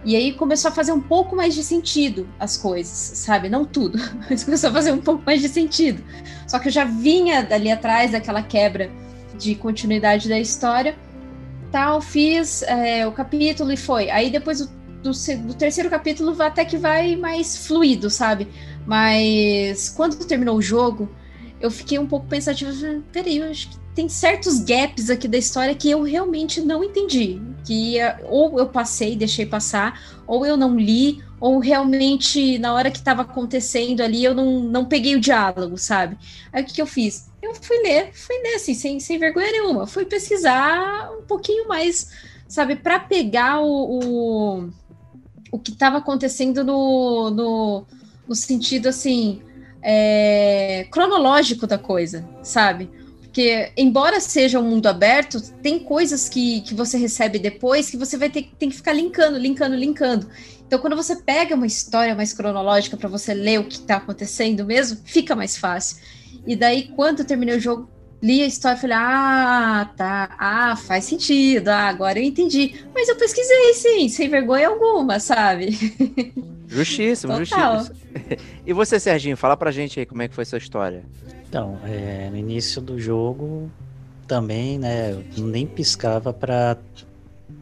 E 0.08 0.16
aí 0.16 0.32
começou 0.32 0.70
a 0.70 0.74
fazer 0.74 0.94
um 0.94 1.02
pouco 1.02 1.36
mais 1.36 1.54
de 1.54 1.62
sentido 1.62 2.30
as 2.40 2.56
coisas, 2.56 2.94
sabe? 2.96 3.50
Não 3.50 3.66
tudo, 3.66 4.00
mas 4.30 4.42
começou 4.42 4.70
a 4.70 4.74
fazer 4.74 4.94
um 4.94 5.02
pouco 5.02 5.22
mais 5.26 5.42
de 5.42 5.50
sentido. 5.50 6.02
Só 6.48 6.60
que 6.60 6.70
eu 6.70 6.72
já 6.72 6.86
vinha 6.86 7.44
dali 7.44 7.70
atrás 7.70 8.12
daquela 8.14 8.42
quebra 8.42 8.90
de 9.38 9.54
continuidade 9.54 10.30
da 10.30 10.40
história. 10.40 10.96
Tal, 11.74 12.00
fiz 12.00 12.64
é, 12.64 13.06
o 13.06 13.12
capítulo 13.12 13.70
e 13.70 13.76
foi. 13.76 14.10
Aí 14.10 14.30
depois 14.30 14.60
do, 14.60 14.70
do, 15.04 15.12
do, 15.46 15.54
terceiro 15.54 15.90
capítulo 15.90 16.42
até 16.42 16.64
que 16.64 16.78
vai 16.78 17.18
mais 17.18 17.68
fluido, 17.68 18.10
sabe? 18.10 18.48
Mas 18.86 19.90
quando 19.90 20.16
terminou 20.26 20.56
o 20.56 20.62
jogo, 20.62 21.10
eu 21.60 21.70
fiquei 21.70 22.00
um 22.00 22.08
pouco 22.08 22.28
pensativa. 22.28 22.72
Peraí, 23.12 23.40
eu 23.40 23.50
acho 23.50 23.72
que 23.72 23.78
tem 23.98 24.08
certos 24.08 24.60
gaps 24.60 25.10
aqui 25.10 25.28
da 25.28 25.40
história 25.40 25.74
que 25.74 25.90
eu 25.90 26.04
realmente 26.04 26.62
não 26.62 26.84
entendi. 26.84 27.42
Que 27.66 27.96
ou 28.26 28.60
eu 28.60 28.70
passei, 28.70 29.16
deixei 29.16 29.44
passar, 29.44 30.00
ou 30.28 30.46
eu 30.46 30.56
não 30.56 30.78
li, 30.78 31.24
ou 31.42 31.58
realmente 31.58 32.60
na 32.60 32.76
hora 32.76 32.92
que 32.92 33.00
estava 33.00 33.24
acontecendo 33.24 34.02
ali 34.02 34.24
eu 34.24 34.36
não, 34.36 34.60
não 34.60 34.86
peguei 34.86 35.16
o 35.16 35.20
diálogo, 35.20 35.80
sabe? 35.80 36.16
Aí 36.54 36.62
o 36.62 36.66
que, 36.68 36.76
que 36.76 36.82
eu 36.82 36.86
fiz? 36.86 37.28
Eu 37.42 37.56
fui 37.56 37.76
ler, 37.80 38.12
fui 38.14 38.38
ler 38.44 38.58
assim, 38.58 38.76
sem, 38.76 39.00
sem 39.00 39.18
vergonha 39.18 39.52
nenhuma. 39.52 39.88
Fui 39.88 40.06
pesquisar 40.06 41.10
um 41.18 41.24
pouquinho 41.24 41.68
mais, 41.68 42.12
sabe, 42.48 42.76
para 42.76 43.00
pegar 43.00 43.62
o, 43.62 44.00
o, 44.00 44.70
o 45.52 45.58
que 45.58 45.72
estava 45.72 45.98
acontecendo 45.98 46.64
no, 46.64 47.32
no, 47.32 47.86
no 48.28 48.36
sentido 48.36 48.90
assim. 48.90 49.42
É, 49.82 50.88
cronológico 50.92 51.66
da 51.66 51.80
coisa, 51.80 52.28
sabe? 52.44 52.90
Porque, 53.38 53.72
embora 53.78 54.20
seja 54.20 54.60
um 54.60 54.64
mundo 54.64 54.88
aberto, 54.88 55.40
tem 55.62 55.78
coisas 55.78 56.28
que, 56.28 56.62
que 56.62 56.74
você 56.74 56.98
recebe 56.98 57.38
depois 57.38 57.88
que 57.88 57.96
você 57.96 58.18
vai 58.18 58.32
ter 58.32 58.50
tem 58.58 58.68
que 58.68 58.76
ficar 58.76 58.94
linkando, 58.94 59.38
linkando, 59.38 59.76
linkando. 59.76 60.28
Então, 60.66 60.80
quando 60.80 60.96
você 60.96 61.18
pega 61.18 61.54
uma 61.54 61.68
história 61.68 62.16
mais 62.16 62.34
cronológica 62.34 62.98
para 62.98 63.08
você 63.08 63.36
ler 63.36 63.60
o 63.60 63.66
que 63.66 63.76
está 63.76 63.98
acontecendo 63.98 64.66
mesmo, 64.66 64.98
fica 65.06 65.36
mais 65.36 65.56
fácil. 65.56 65.98
E 66.48 66.56
daí, 66.56 66.88
quando 66.96 67.20
eu 67.20 67.26
terminei 67.26 67.56
o 67.56 67.60
jogo, 67.60 67.88
li 68.24 68.42
a 68.42 68.48
história 68.48 68.76
e 68.76 68.82
falei: 68.82 68.98
ah, 69.00 69.92
tá, 69.96 70.36
ah, 70.40 70.76
faz 70.76 71.04
sentido, 71.04 71.68
ah, 71.68 71.90
agora 71.90 72.18
eu 72.18 72.24
entendi. 72.24 72.74
Mas 72.92 73.08
eu 73.08 73.18
pesquisei 73.18 73.76
sim, 73.76 74.10
sem 74.10 74.30
vergonha 74.30 74.68
alguma, 74.68 75.20
sabe? 75.20 75.78
Justíssimo, 76.68 77.38
justíssimo. 77.38 77.96
E 78.66 78.74
você, 78.74 79.00
Serginho, 79.00 79.38
fala 79.38 79.56
pra 79.56 79.70
gente 79.70 80.00
aí 80.00 80.08
como 80.08 80.24
é 80.24 80.28
que 80.28 80.34
foi 80.34 80.44
sua 80.44 80.58
história. 80.58 81.06
Então, 81.48 81.80
é, 81.86 82.30
no 82.30 82.38
início 82.38 82.82
do 82.82 83.00
jogo 83.00 83.72
também, 84.28 84.78
né, 84.78 85.24
nem 85.38 85.66
piscava 85.66 86.34
para 86.34 86.78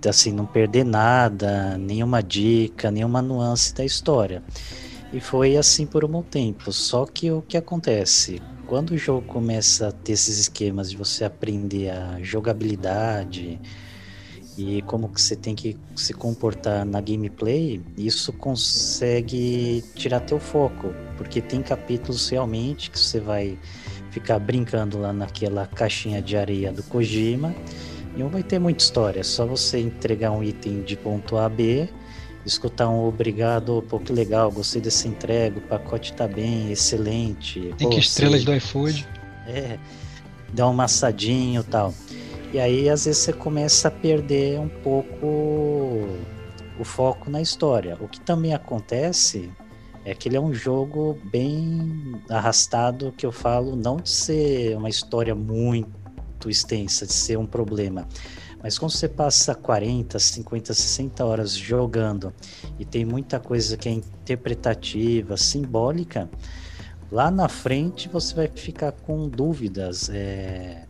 assim 0.07 0.31
não 0.31 0.45
perder 0.45 0.83
nada, 0.83 1.77
nenhuma 1.77 2.21
dica, 2.21 2.89
nenhuma 2.89 3.21
nuance 3.21 3.73
da 3.73 3.85
história. 3.85 4.43
E 5.13 5.19
foi 5.19 5.55
assim 5.55 5.85
por 5.85 6.03
um 6.03 6.07
bom 6.07 6.23
tempo. 6.23 6.71
Só 6.71 7.05
que 7.05 7.31
o 7.31 7.41
que 7.41 7.57
acontece? 7.57 8.41
Quando 8.67 8.91
o 8.91 8.97
jogo 8.97 9.25
começa 9.27 9.89
a 9.89 9.91
ter 9.91 10.13
esses 10.13 10.39
esquemas 10.39 10.89
de 10.89 10.97
você 10.97 11.23
aprender 11.23 11.89
a 11.89 12.19
jogabilidade 12.21 13.59
e 14.57 14.81
como 14.83 15.09
que 15.09 15.21
você 15.21 15.35
tem 15.35 15.53
que 15.53 15.77
se 15.95 16.13
comportar 16.13 16.85
na 16.85 17.01
gameplay, 17.01 17.81
isso 17.97 18.31
consegue 18.31 19.83
tirar 19.95 20.21
teu 20.21 20.39
foco, 20.39 20.93
porque 21.17 21.41
tem 21.41 21.61
capítulos 21.61 22.29
realmente 22.29 22.89
que 22.89 22.97
você 22.97 23.19
vai 23.19 23.57
ficar 24.11 24.39
brincando 24.39 24.97
lá 24.97 25.11
naquela 25.11 25.67
caixinha 25.67 26.21
de 26.21 26.37
areia 26.37 26.71
do 26.71 26.81
Kojima 26.83 27.53
e 28.15 28.19
não 28.19 28.29
vai 28.29 28.43
ter 28.43 28.59
muita 28.59 28.81
história, 28.81 29.19
é 29.19 29.23
só 29.23 29.45
você 29.45 29.79
entregar 29.79 30.31
um 30.31 30.41
item 30.41 30.83
de 30.83 30.95
ponto 30.95 31.35
A 31.35 31.45
a 31.45 31.49
B, 31.49 31.89
escutar 32.45 32.87
um 32.87 33.05
obrigado, 33.05 33.83
pô, 33.89 33.99
que 33.99 34.13
legal, 34.13 34.49
gostei 34.51 34.81
dessa 34.81 35.07
entrega, 35.07 35.57
o 35.57 35.61
pacote 35.61 36.13
tá 36.13 36.27
bem, 36.27 36.71
excelente. 36.71 37.73
Tem 37.77 37.89
pô, 37.89 37.89
que 37.89 37.99
estrelas 37.99 38.45
do 38.45 38.53
iFood. 38.53 39.05
É, 39.47 39.77
dá 40.53 40.67
um 40.67 40.73
massadinho 40.73 41.61
e 41.61 41.63
tal. 41.65 41.93
E 42.55 42.59
aí, 42.61 42.89
às 42.89 43.03
vezes, 43.03 43.21
você 43.21 43.33
começa 43.33 43.89
a 43.89 43.91
perder 43.91 44.57
um 44.61 44.69
pouco 44.69 46.07
o 46.79 46.85
foco 46.85 47.29
na 47.29 47.41
história. 47.41 47.97
O 47.99 48.07
que 48.07 48.21
também 48.21 48.53
acontece 48.53 49.51
é 50.05 50.15
que 50.15 50.29
ele 50.29 50.37
é 50.37 50.39
um 50.39 50.53
jogo 50.53 51.19
bem 51.25 52.15
arrastado, 52.29 53.11
que 53.11 53.25
eu 53.25 53.31
falo, 53.33 53.75
não 53.75 53.97
de 53.97 54.09
ser 54.09 54.77
uma 54.77 54.87
história 54.87 55.35
muito 55.35 56.49
extensa, 56.49 57.05
de 57.05 57.11
ser 57.11 57.37
um 57.37 57.45
problema. 57.45 58.07
Mas 58.63 58.79
quando 58.79 58.91
você 58.91 59.09
passa 59.09 59.53
40, 59.53 60.17
50, 60.17 60.73
60 60.73 61.25
horas 61.25 61.51
jogando 61.51 62.33
e 62.79 62.85
tem 62.85 63.03
muita 63.03 63.37
coisa 63.37 63.75
que 63.75 63.89
é 63.89 63.91
interpretativa, 63.91 65.35
simbólica, 65.35 66.29
lá 67.11 67.29
na 67.29 67.49
frente 67.49 68.07
você 68.07 68.33
vai 68.33 68.47
ficar 68.47 68.93
com 68.93 69.27
dúvidas. 69.27 70.09
É 70.09 70.85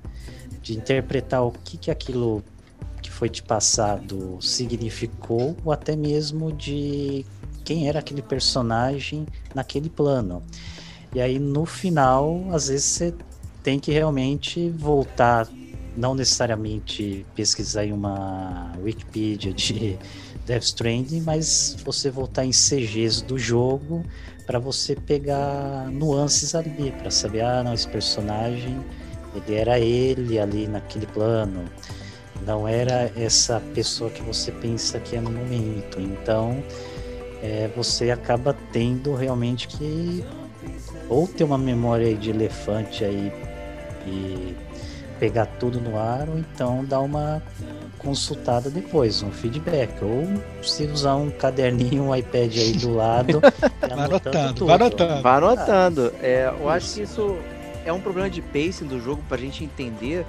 de 0.66 0.76
interpretar 0.76 1.46
o 1.46 1.52
que, 1.52 1.78
que 1.78 1.92
aquilo 1.92 2.44
que 3.00 3.12
foi 3.12 3.30
te 3.30 3.44
passado 3.44 4.40
significou, 4.42 5.56
ou 5.64 5.72
até 5.72 5.96
mesmo 5.96 6.52
de 6.52 7.24
quem 7.64 7.88
era 7.88 8.00
aquele 8.00 8.24
personagem 8.24 9.28
naquele 9.54 9.92
plano. 9.92 10.42
E 11.14 11.22
aí 11.22 11.38
no 11.38 11.68
final, 11.68 12.48
às 12.52 12.68
vezes 12.68 12.86
você 12.86 13.14
tem 13.62 13.80
que 13.80 13.92
realmente 13.92 14.72
voltar, 14.72 15.48
não 15.96 16.16
necessariamente 16.16 17.24
pesquisar 17.36 17.86
em 17.86 17.94
uma 17.94 18.72
Wikipedia 18.84 19.54
de 19.54 20.00
Death 20.48 20.64
Stranding, 20.64 21.22
mas 21.22 21.78
você 21.86 22.10
voltar 22.10 22.44
em 22.44 22.52
CGs 22.52 23.24
do 23.24 23.38
jogo 23.38 24.04
para 24.48 24.58
você 24.58 24.96
pegar 24.96 25.92
nuances 25.92 26.56
ali, 26.56 26.92
para 26.92 27.12
saber, 27.12 27.42
ah, 27.42 27.64
não, 27.64 27.74
esse 27.74 27.88
personagem 27.88 28.84
ele 29.36 29.56
era 29.56 29.80
ele 29.80 30.40
ali 30.40 30.68
naquele 30.68 31.06
plano. 31.08 31.66
Não 32.46 32.68
era 32.68 33.12
essa 33.16 33.60
pessoa 33.74 34.10
que 34.10 34.22
você 34.22 34.52
pensa 34.52 35.00
que 35.00 35.16
é 35.16 35.22
no 35.22 35.32
momento. 35.32 36.00
Então, 36.00 36.64
é, 37.42 37.70
você 37.76 38.12
acaba 38.12 38.56
tendo 38.72 39.16
realmente 39.16 39.68
que 39.68 40.24
ou 41.10 41.28
ter 41.28 41.44
uma 41.44 41.58
memória 41.58 42.14
de 42.16 42.30
elefante 42.30 43.04
aí 43.04 43.32
e 44.08 44.56
pegar 45.20 45.46
tudo 45.46 45.80
no 45.80 45.98
ar, 45.98 46.28
ou 46.30 46.38
então 46.38 46.84
dar 46.84 47.00
uma 47.00 47.42
consultada 47.98 48.70
depois, 48.70 49.24
um 49.24 49.32
feedback. 49.32 50.04
Ou 50.04 50.28
se 50.64 50.84
usar 50.86 51.16
um 51.16 51.30
caderninho, 51.30 52.04
um 52.04 52.16
iPad 52.16 52.56
aí 52.58 52.74
do 52.74 52.94
lado. 52.94 53.42
vai 53.82 53.92
anotando, 53.92 54.66
vai 54.66 54.76
anotando. 54.76 55.22
Vai 55.22 55.38
anotando. 55.38 56.14
É, 56.22 56.54
eu 56.60 56.70
acho 56.70 56.96
que 56.96 57.02
isso 57.04 57.38
é 57.86 57.94
um 57.94 58.02
problema 58.02 58.30
de 58.30 58.42
pacing 58.42 58.88
do 58.88 59.00
jogo 59.00 59.24
pra 59.30 59.38
gente 59.38 59.64
entender. 59.64 60.26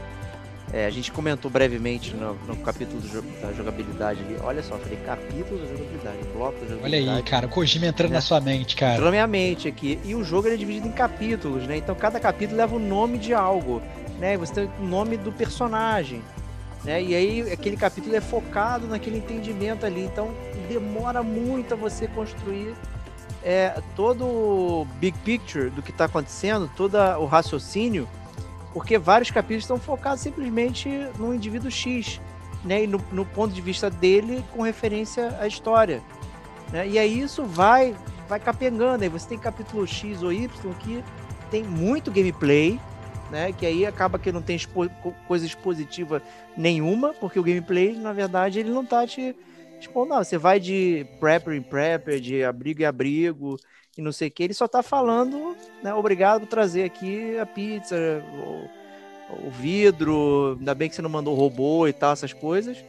É, 0.72 0.84
a 0.84 0.90
gente 0.90 1.12
comentou 1.12 1.48
brevemente 1.48 2.12
no, 2.14 2.34
no 2.34 2.56
capítulo 2.56 3.00
da 3.40 3.52
jogabilidade 3.52 4.20
ali. 4.20 4.36
Olha 4.42 4.62
só, 4.62 4.76
falei 4.76 4.98
capítulo 5.06 5.60
da 5.60 5.66
jogabilidade, 5.66 6.18
bloco 6.34 6.60
da 6.60 6.66
jogabilidade. 6.66 7.08
Olha 7.08 7.16
aí, 7.16 7.22
cara, 7.22 7.46
o 7.46 7.48
Kojima 7.48 7.86
entrando 7.86 8.10
né? 8.10 8.16
na 8.16 8.20
sua 8.20 8.40
mente, 8.40 8.74
cara. 8.74 8.94
Entrou 8.94 9.06
na 9.06 9.12
minha 9.12 9.26
mente 9.26 9.68
aqui. 9.68 9.98
E 10.04 10.14
o 10.14 10.24
jogo 10.24 10.48
é 10.48 10.56
dividido 10.56 10.88
em 10.88 10.92
capítulos, 10.92 11.66
né? 11.66 11.76
Então 11.76 11.94
cada 11.94 12.18
capítulo 12.18 12.58
leva 12.58 12.74
o 12.74 12.80
nome 12.80 13.16
de 13.16 13.32
algo 13.32 13.80
né? 14.18 14.36
Você 14.36 14.52
tem 14.54 14.70
o 14.80 14.84
nome 14.84 15.16
do 15.16 15.32
personagem, 15.32 16.22
né? 16.84 17.02
E 17.02 17.14
aí 17.14 17.52
aquele 17.52 17.76
capítulo 17.76 18.14
é 18.14 18.20
focado 18.20 18.86
naquele 18.86 19.18
entendimento 19.18 19.84
ali, 19.84 20.02
então 20.02 20.34
demora 20.68 21.22
muito 21.22 21.74
a 21.74 21.76
você 21.76 22.06
construir 22.08 22.74
é, 23.47 23.81
todo 23.94 24.24
o 24.24 24.89
big 24.98 25.16
picture 25.20 25.70
do 25.70 25.81
que 25.81 25.93
está 25.93 26.06
acontecendo, 26.06 26.68
todo 26.77 26.97
o 27.20 27.27
raciocínio, 27.27 28.09
porque 28.74 28.98
vários 28.98 29.31
capítulos 29.31 29.62
estão 29.62 29.78
focados 29.78 30.20
simplesmente 30.20 30.89
no 31.16 31.32
indivíduo 31.32 31.70
X, 31.70 32.20
né? 32.64 32.82
E 32.82 32.86
no, 32.89 33.01
no 33.12 33.24
ponto 33.24 33.55
de 33.55 33.60
vista 33.60 33.89
dele 33.89 34.44
com 34.52 34.62
referência 34.62 35.39
à 35.40 35.47
história. 35.47 36.02
Né? 36.73 36.89
E 36.89 36.98
aí 36.98 37.20
isso 37.20 37.44
vai 37.44 37.94
vai 38.28 38.40
capengando, 38.40 39.05
aí 39.05 39.09
você 39.09 39.28
tem 39.28 39.39
capítulo 39.39 39.86
X 39.86 40.24
ou 40.24 40.32
Y 40.32 40.48
que 40.81 41.05
tem 41.48 41.62
muito 41.62 42.10
gameplay, 42.10 42.81
né? 43.31 43.52
Que 43.52 43.64
aí 43.64 43.86
acaba 43.86 44.18
que 44.18 44.32
não 44.32 44.43
tem 44.43 44.56
expo 44.56 44.90
coisa 45.28 45.47
expositiva 45.47 46.20
nenhuma, 46.56 47.14
porque 47.14 47.39
o 47.39 47.44
gameplay, 47.44 47.94
na 47.94 48.12
verdade, 48.12 48.59
ele 48.59 48.70
não 48.70 48.85
tá 48.85 49.06
te 49.06 49.36
expondo, 49.81 50.11
não. 50.11 50.24
Você 50.24 50.39
vai 50.39 50.59
de 50.61 51.07
prepper 51.20 51.55
em 51.55 51.62
prepper, 51.62 52.20
de 52.20 52.44
abrigo 52.44 52.82
em 52.82 52.85
abrigo, 52.85 53.57
e 53.97 54.03
não 54.03 54.12
sei 54.12 54.28
o 54.28 54.31
que, 54.31 54.43
ele 54.43 54.55
só 54.55 54.69
tá 54.69 54.82
falando, 54.82 55.57
né? 55.82 55.94
Obrigado 55.94 56.40
por 56.40 56.48
trazer 56.48 56.85
aqui 56.85 57.39
a 57.39 57.47
pizza, 57.47 57.97
o, 59.31 59.47
o 59.47 59.51
vidro, 59.51 60.57
ainda 60.59 60.74
bem 60.74 60.89
que 60.89 60.94
você 60.94 61.03
não 61.03 61.11
mandou 61.11 61.35
robô 61.35 61.89
e 61.89 61.93
tal, 61.93 62.12
essas 62.12 62.32
coisas. 62.32 62.85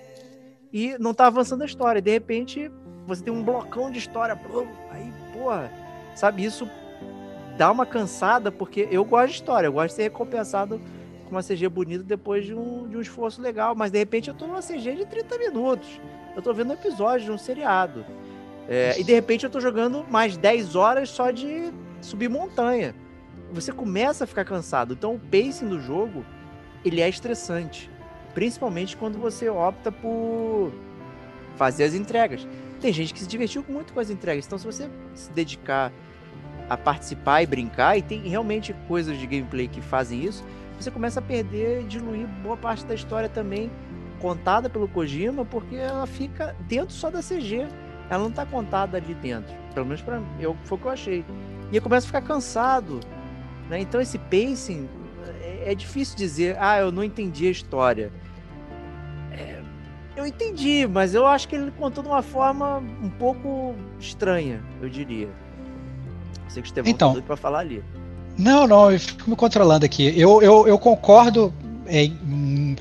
E 0.72 0.98
não 1.00 1.14
tá 1.14 1.28
avançando 1.28 1.62
a 1.62 1.66
história. 1.66 2.02
De 2.02 2.12
repente, 2.12 2.70
você 3.06 3.24
tem 3.24 3.34
um 3.34 3.42
blocão 3.42 3.90
de 3.90 3.98
história. 3.98 4.38
Aí, 4.92 5.12
porra, 5.32 5.72
sabe, 6.14 6.44
isso 6.44 6.70
dá 7.58 7.72
uma 7.72 7.86
cansada, 7.86 8.52
porque 8.52 8.88
eu 8.92 9.04
gosto 9.04 9.30
de 9.30 9.36
história, 9.36 9.68
eu 9.68 9.74
gosto 9.74 9.90
de 9.90 9.94
ser 9.94 10.04
recompensado 10.04 10.80
com 11.26 11.32
uma 11.32 11.42
CG 11.42 11.68
bonita 11.70 12.04
depois 12.04 12.46
de 12.46 12.54
um, 12.54 12.88
de 12.88 12.98
um 12.98 13.02
esforço 13.02 13.42
legal, 13.42 13.76
mas 13.76 13.92
de 13.92 13.98
repente 13.98 14.30
eu 14.30 14.34
tô 14.34 14.46
numa 14.46 14.62
CG 14.62 14.96
de 14.96 15.06
30 15.06 15.38
minutos. 15.38 15.88
Eu 16.38 16.44
tô 16.44 16.54
vendo 16.54 16.70
um 16.70 16.74
episódio 16.74 17.26
de 17.26 17.32
um 17.32 17.38
seriado. 17.38 18.06
É, 18.70 18.94
e 19.00 19.04
de 19.04 19.12
repente 19.12 19.44
eu 19.44 19.50
tô 19.50 19.60
jogando 19.60 20.06
mais 20.08 20.38
10 20.38 20.76
horas 20.76 21.10
só 21.10 21.32
de 21.32 21.74
subir 22.00 22.30
montanha. 22.30 22.94
Você 23.52 23.72
começa 23.72 24.24
a 24.24 24.28
ficar 24.28 24.46
cansado. 24.46 24.94
Então 24.94 25.16
o 25.16 25.20
pacing 25.20 25.68
do 25.68 25.82
jogo, 25.82 26.24
ele 26.86 27.02
é 27.02 27.10
estressante. 27.10 27.90
Principalmente 28.36 28.96
quando 28.96 29.18
você 29.18 29.50
opta 29.50 29.92
por 29.92 30.72
fazer 31.56 31.86
as 31.86 31.96
entregas. 31.96 32.48
Tem 32.80 32.94
gente 32.94 33.16
que 33.16 33.20
se 33.20 33.28
divertiu 33.28 33.66
muito 33.68 33.92
com 33.92 34.00
as 34.00 34.12
entregas. 34.12 34.46
Então 34.46 34.60
se 34.60 34.66
você 34.66 34.88
se 35.16 35.32
dedicar 35.32 35.92
a 36.70 36.78
participar 36.78 37.42
e 37.42 37.48
brincar, 37.48 37.98
e 37.98 38.04
tem 38.04 38.22
realmente 38.28 38.76
coisas 38.88 39.18
de 39.18 39.26
gameplay 39.26 39.68
que 39.68 39.82
fazem 39.82 40.24
isso, 40.24 40.46
você 40.80 40.92
começa 40.92 41.20
a 41.20 41.24
perder, 41.24 41.84
diluir 41.86 42.28
boa 42.44 42.56
parte 42.56 42.86
da 42.86 42.94
história 42.94 43.28
também 43.28 43.72
contada 44.18 44.70
pelo 44.70 44.88
Kojima, 44.88 45.46
porque 45.46 45.76
ela 45.76 46.06
fica 46.06 46.56
dentro 46.62 46.94
só 46.94 47.10
da 47.10 47.20
CG. 47.20 47.68
Ela 48.10 48.24
não 48.24 48.30
está 48.30 48.46
contada 48.46 48.98
ali 48.98 49.14
dentro. 49.16 49.54
Pelo 49.74 49.86
menos 49.86 50.02
para 50.02 50.22
eu 50.40 50.56
foi 50.64 50.78
o 50.78 50.82
que 50.82 50.88
eu 50.88 50.92
achei. 50.92 51.26
E 51.72 51.76
eu 51.76 51.82
começo 51.82 52.06
a 52.06 52.08
ficar 52.08 52.22
cansado. 52.22 53.00
Né? 53.70 53.80
Então 53.82 54.00
esse 54.00 54.18
pacing 54.18 54.90
é, 55.42 55.72
é 55.72 55.76
difícil 55.76 56.16
dizer, 56.16 56.58
ah, 56.60 56.80
eu 56.80 56.92
não 56.92 57.04
entendi 57.04 57.48
a 57.48 57.52
história. 57.52 58.12
É, 59.32 59.62
eu 60.16 60.26
entendi, 60.26 60.88
mas 60.88 61.14
eu 61.14 61.26
acho 61.26 61.48
que 61.48 61.56
ele 61.56 61.72
contou 61.72 62.04
de 62.04 62.10
uma 62.10 62.22
forma 62.22 62.78
um 63.04 63.10
pouco 63.10 63.76
estranha, 64.00 64.64
eu 64.82 64.90
diria 64.90 65.30
sei 66.58 66.62
que 66.62 66.68
o 66.68 66.70
Estevão 66.70 66.92
então, 66.92 67.16
tá 67.16 67.22
para 67.22 67.38
falar 67.38 67.60
ali. 67.60 67.84
Não, 68.38 68.68
não, 68.68 68.92
eu 68.92 69.00
fico 69.00 69.30
me 69.30 69.36
controlando 69.36 69.86
aqui. 69.86 70.14
Eu, 70.20 70.42
eu, 70.42 70.68
eu 70.68 70.78
concordo 70.78 71.54
é, 71.88 72.10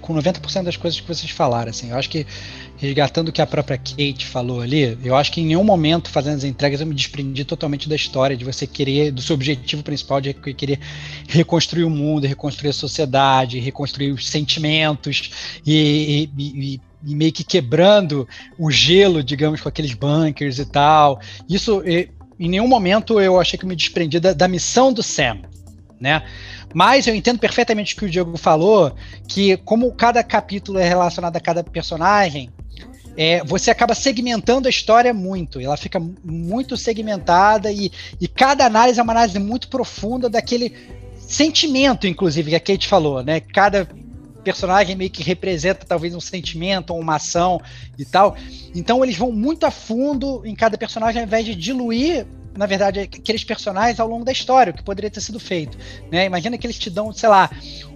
com 0.01 0.15
90% 0.15 0.65
das 0.65 0.77
coisas 0.77 1.01
que 1.01 1.07
vocês 1.07 1.31
falaram. 1.31 1.70
Assim. 1.70 1.91
Eu 1.91 1.97
acho 1.97 2.09
que, 2.11 2.27
resgatando 2.77 3.28
o 3.28 3.33
que 3.33 3.41
a 3.41 3.47
própria 3.47 3.78
Kate 3.78 4.27
falou 4.27 4.61
ali, 4.61 4.99
eu 5.03 5.16
acho 5.16 5.33
que 5.33 5.41
em 5.41 5.47
nenhum 5.47 5.65
momento, 5.65 6.11
fazendo 6.11 6.37
as 6.37 6.45
entregas, 6.45 6.81
eu 6.81 6.87
me 6.87 6.95
desprendi 6.95 7.45
totalmente 7.45 7.89
da 7.89 7.97
história, 7.97 8.37
de 8.37 8.45
você 8.45 8.66
querer, 8.66 9.11
do 9.11 9.23
seu 9.23 9.35
objetivo 9.35 9.83
principal, 9.83 10.20
de 10.20 10.35
querer 10.35 10.78
reconstruir 11.28 11.85
o 11.85 11.91
mundo, 11.91 12.27
reconstruir 12.27 12.70
a 12.70 12.74
sociedade, 12.74 13.59
reconstruir 13.59 14.12
os 14.12 14.28
sentimentos 14.28 15.31
e, 15.65 16.28
e, 16.37 16.74
e 16.74 16.81
e 17.07 17.15
meio 17.15 17.33
que 17.33 17.45
quebrando 17.45 18.27
o 18.59 18.69
gelo, 18.69 19.23
digamos, 19.23 19.61
com 19.61 19.69
aqueles 19.69 19.95
bunkers 19.95 20.59
e 20.59 20.66
tal. 20.66 21.20
Isso 21.49 21.81
em 22.39 22.49
nenhum 22.49 22.69
momento 22.69 23.20
eu 23.20 23.41
achei 23.41 23.59
que 23.59 23.66
me 23.66 23.77
desprendi 23.77 24.20
da, 24.20 24.33
da 24.33 24.49
missão 24.49 24.93
do 24.93 25.03
Sam, 25.03 25.39
né? 26.01 26.23
Mas 26.74 27.06
eu 27.06 27.14
entendo 27.14 27.38
perfeitamente 27.38 27.94
o 27.94 27.98
que 27.98 28.05
o 28.05 28.10
Diego 28.10 28.36
falou, 28.36 28.94
que 29.26 29.56
como 29.59 29.90
cada 29.93 30.22
capítulo 30.22 30.78
é 30.78 30.86
relacionado 30.86 31.36
a 31.36 31.40
cada 31.40 31.64
personagem, 31.64 32.51
é, 33.16 33.43
você 33.43 33.70
acaba 33.70 33.94
segmentando 33.94 34.66
a 34.66 34.70
história 34.70 35.12
muito. 35.14 35.59
Ela 35.59 35.76
fica 35.76 35.98
muito 36.22 36.76
segmentada 36.76 37.72
e, 37.72 37.90
e 38.20 38.28
cada 38.28 38.66
análise 38.66 39.01
é 39.01 39.02
uma 39.02 39.12
análise 39.12 39.38
muito 39.38 39.68
profunda 39.68 40.28
daquele 40.28 40.74
sentimento, 41.16 42.06
inclusive, 42.06 42.51
que 42.51 42.56
a 42.56 42.60
Kate 42.60 42.86
falou, 42.86 43.22
né? 43.22 43.40
Cada 43.40 43.88
personagem 44.44 44.94
meio 44.94 45.10
que 45.10 45.24
representa 45.24 45.84
talvez 45.84 46.14
um 46.14 46.20
sentimento 46.20 46.90
ou 46.90 47.01
uma 47.01 47.16
ação 47.16 47.60
e 47.98 48.05
tal. 48.05 48.36
Então 48.72 49.02
eles 49.02 49.16
vão 49.16 49.32
muito 49.32 49.66
a 49.66 49.72
fundo 49.72 50.43
em 50.44 50.55
cada 50.55 50.78
personagem 50.78 51.20
ao 51.20 51.26
invés 51.26 51.44
de 51.44 51.55
diluir 51.55 52.24
na 52.57 52.66
verdade, 52.66 53.01
aqueles 53.01 53.45
personagens 53.45 54.01
ao 54.01 54.09
longo 54.09 54.24
da 54.24 54.33
história, 54.33 54.73
o 54.73 54.74
que 54.74 54.83
poderia 54.83 55.11
ter 55.11 55.20
sido 55.20 55.39
feito. 55.39 55.77
Né? 56.11 56.27
Imagina 56.27 56.57
que 56.57 56.66
eles 56.66 56.78
te 56.78 56.91
dão, 56.91 57.12
sei 57.12 57.28
lá, 57.28 57.51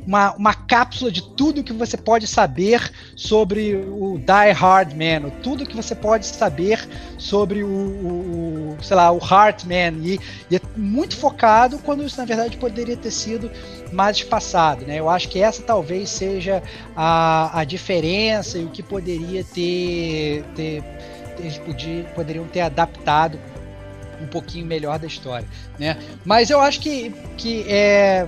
uma, 0.07 0.35
uma 0.35 0.55
cápsula 0.55 1.11
de 1.11 1.23
tudo 1.35 1.63
que 1.63 1.73
você 1.73 1.97
pode 1.97 2.27
saber 2.27 2.91
sobre 3.17 3.77
o 3.77 4.19
Die 4.19 4.53
Hard 4.53 4.93
Man, 4.95 5.31
tudo 5.43 5.67
que 5.67 5.77
você 5.77 5.95
pode 5.95 6.27
saber 6.27 6.89
sobre 7.19 7.63
o, 7.63 7.69
o, 7.69 8.77
o 8.79 8.83
sei 8.83 8.97
lá, 8.97 9.11
o 9.11 9.19
Heartman, 9.19 10.01
e, 10.03 10.21
e 10.51 10.57
é 10.57 10.61
muito 10.77 11.17
focado 11.17 11.79
quando 11.79 12.05
isso, 12.05 12.19
na 12.19 12.25
verdade, 12.25 12.57
poderia 12.57 12.97
ter 12.97 13.11
sido 13.11 13.51
mais 13.93 14.17
espaçado. 14.17 14.87
Né? 14.87 14.97
Eu 14.99 15.09
acho 15.09 15.29
que 15.29 15.41
essa 15.41 15.63
talvez 15.63 16.09
seja 16.09 16.63
a, 16.97 17.61
a 17.61 17.65
diferença 17.65 18.59
e 18.59 18.65
o 18.65 18.71
que 18.71 18.83
poderia 18.83 19.45
ter, 19.45 20.45
ter 20.55 20.83
eles 21.39 21.59
podia, 21.59 22.05
poderiam 22.15 22.47
ter 22.47 22.61
adaptado 22.61 23.39
um 24.21 24.27
pouquinho 24.27 24.67
melhor 24.67 24.99
da 24.99 25.07
história, 25.07 25.47
né? 25.79 25.97
Mas 26.25 26.51
eu 26.51 26.61
acho 26.61 26.81
que, 26.81 27.11
que 27.37 27.65
é 27.69 28.27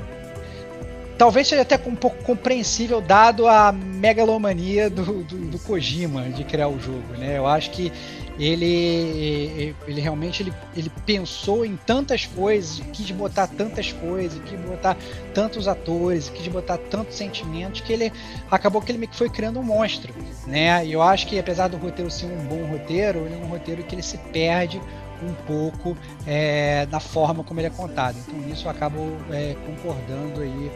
talvez 1.22 1.46
seja 1.46 1.62
até 1.62 1.80
um 1.86 1.94
pouco 1.94 2.20
compreensível 2.24 3.00
dado 3.00 3.46
a 3.46 3.70
megalomania 3.70 4.90
do, 4.90 5.22
do, 5.22 5.50
do, 5.50 5.58
Kojima 5.60 6.22
de 6.30 6.42
criar 6.42 6.66
o 6.66 6.80
jogo, 6.80 7.16
né? 7.16 7.38
Eu 7.38 7.46
acho 7.46 7.70
que 7.70 7.92
ele, 8.40 9.72
ele 9.86 10.00
realmente 10.00 10.42
ele, 10.42 10.52
ele 10.76 10.90
pensou 11.06 11.64
em 11.64 11.76
tantas 11.76 12.26
coisas, 12.26 12.82
quis 12.92 13.08
botar 13.12 13.46
tantas 13.46 13.92
coisas, 13.92 14.40
quis 14.42 14.58
botar 14.60 14.96
tantos 15.32 15.68
atores, 15.68 16.28
quis 16.28 16.48
botar 16.48 16.76
tantos 16.78 17.14
sentimentos 17.14 17.82
que 17.82 17.92
ele 17.92 18.12
acabou 18.50 18.82
que 18.82 18.90
ele 18.90 19.08
foi 19.12 19.28
criando 19.28 19.60
um 19.60 19.62
monstro, 19.62 20.12
né? 20.46 20.84
E 20.84 20.92
eu 20.92 21.02
acho 21.02 21.28
que 21.28 21.38
apesar 21.38 21.68
do 21.68 21.76
roteiro 21.76 22.10
ser 22.10 22.26
um 22.26 22.44
bom 22.46 22.64
roteiro, 22.64 23.26
ele 23.26 23.34
é 23.34 23.38
um 23.38 23.48
roteiro 23.48 23.84
que 23.84 23.94
ele 23.94 24.02
se 24.02 24.18
perde 24.18 24.80
um 25.22 25.34
pouco 25.46 25.96
é, 26.26 26.86
na 26.90 27.00
forma 27.00 27.44
como 27.44 27.60
ele 27.60 27.68
é 27.68 27.70
contado. 27.70 28.16
Então 28.18 28.38
nisso 28.40 28.66
eu 28.66 28.70
acabo 28.70 28.98
é, 29.30 29.56
concordando 29.66 30.40
aí 30.40 30.70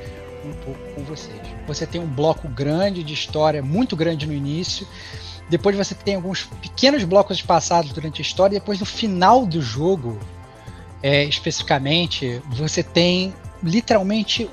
um 0.44 0.52
pouco 0.64 0.80
com 0.94 1.02
vocês. 1.04 1.40
Você 1.66 1.86
tem 1.86 2.00
um 2.00 2.06
bloco 2.06 2.48
grande 2.48 3.02
de 3.02 3.12
história, 3.12 3.62
muito 3.62 3.96
grande 3.96 4.26
no 4.26 4.32
início. 4.32 4.86
Depois 5.48 5.76
você 5.76 5.94
tem 5.94 6.16
alguns 6.16 6.44
pequenos 6.60 7.04
blocos 7.04 7.40
passados 7.42 7.92
durante 7.92 8.20
a 8.20 8.22
história. 8.22 8.56
E 8.56 8.60
depois 8.60 8.80
no 8.80 8.86
final 8.86 9.46
do 9.46 9.60
jogo, 9.60 10.18
é, 11.02 11.24
especificamente, 11.24 12.40
você 12.50 12.82
tem 12.82 13.34
literalmente 13.62 14.48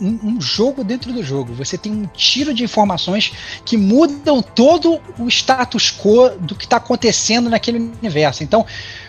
um, 0.00 0.18
um, 0.22 0.40
jogo 0.40 0.84
dentro 0.84 1.12
do 1.12 1.22
jogo. 1.22 1.54
Você 1.54 1.78
tem 1.78 1.92
um 1.92 2.06
tiro 2.06 2.52
de 2.52 2.64
informações 2.64 3.32
que 3.64 3.76
mudam 3.76 4.42
todo 4.42 5.00
o 5.18 5.28
status 5.28 5.90
quo 5.90 6.30
do 6.40 6.54
que 6.54 6.64
está 6.64 6.76
acontecendo 6.76 7.48
naquele 7.48 7.78
universo. 7.78 8.42
Então, 8.42 8.66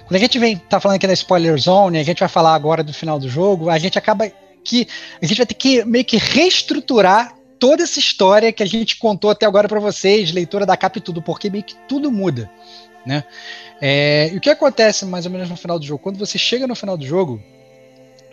quando 0.07 0.15
a 0.15 0.19
gente 0.19 0.39
vem 0.39 0.55
tá 0.55 0.79
falando 0.79 0.95
aqui 0.95 1.05
da 1.05 1.11
spoiler 1.11 1.57
zone, 1.57 1.97
a 1.97 2.03
gente 2.03 2.19
vai 2.19 2.29
falar 2.29 2.55
agora 2.55 2.81
do 2.81 2.93
final 2.93 3.19
do 3.19 3.27
jogo, 3.27 3.69
a 3.69 3.77
gente 3.77 3.97
acaba 3.97 4.31
que 4.63 4.87
a 5.21 5.25
gente 5.25 5.37
vai 5.37 5.45
ter 5.45 5.53
que 5.53 5.83
meio 5.83 6.05
que 6.05 6.15
reestruturar 6.15 7.35
toda 7.59 7.83
essa 7.83 7.99
história 7.99 8.53
que 8.53 8.63
a 8.63 8.65
gente 8.65 8.97
contou 8.97 9.29
até 9.29 9.45
agora 9.45 9.67
para 9.67 9.81
vocês, 9.81 10.31
leitura 10.31 10.65
da 10.65 10.77
capa 10.77 10.97
e 10.97 11.01
tudo, 11.01 11.21
porque 11.21 11.49
meio 11.49 11.63
que 11.63 11.75
tudo 11.89 12.09
muda, 12.09 12.49
né? 13.05 13.25
É, 13.81 14.29
e 14.31 14.37
o 14.37 14.39
que 14.39 14.49
acontece 14.49 15.05
mais 15.05 15.25
ou 15.25 15.31
menos 15.31 15.49
no 15.49 15.57
final 15.57 15.77
do 15.77 15.85
jogo? 15.85 16.01
Quando 16.01 16.17
você 16.17 16.37
chega 16.37 16.65
no 16.65 16.75
final 16.75 16.95
do 16.95 17.05
jogo, 17.05 17.43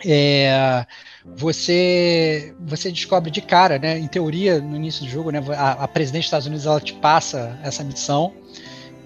é, 0.05 0.85
você 1.25 2.55
você 2.57 2.89
descobre 2.89 3.29
de 3.29 3.41
cara, 3.41 3.77
né? 3.77 3.99
Em 3.99 4.07
teoria, 4.07 4.61
no 4.61 4.77
início 4.77 5.03
do 5.03 5.11
jogo, 5.11 5.29
né? 5.29 5.43
A, 5.57 5.83
a 5.83 5.87
presidente 5.89 6.21
dos 6.21 6.27
Estados 6.27 6.47
Unidos 6.47 6.65
ela 6.65 6.79
te 6.79 6.93
passa 6.93 7.59
essa 7.63 7.83
missão 7.83 8.33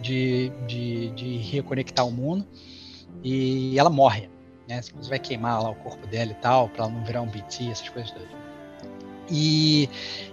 de, 0.09 0.51
de, 0.65 1.09
de 1.11 1.37
reconectar 1.37 2.07
o 2.07 2.11
mundo 2.11 2.45
e 3.23 3.77
ela 3.77 3.89
morre, 3.89 4.29
né? 4.67 4.81
Você 4.81 5.09
vai 5.09 5.19
queimar 5.19 5.61
lá 5.61 5.69
o 5.69 5.75
corpo 5.75 6.07
dela 6.07 6.31
e 6.31 6.35
tal, 6.35 6.69
para 6.69 6.85
ela 6.85 6.93
não 6.93 7.03
virar 7.03 7.21
um 7.21 7.27
BT, 7.27 7.69
essas 7.69 7.89
coisas 7.89 8.11
todas. 8.11 8.27
E, 9.31 9.87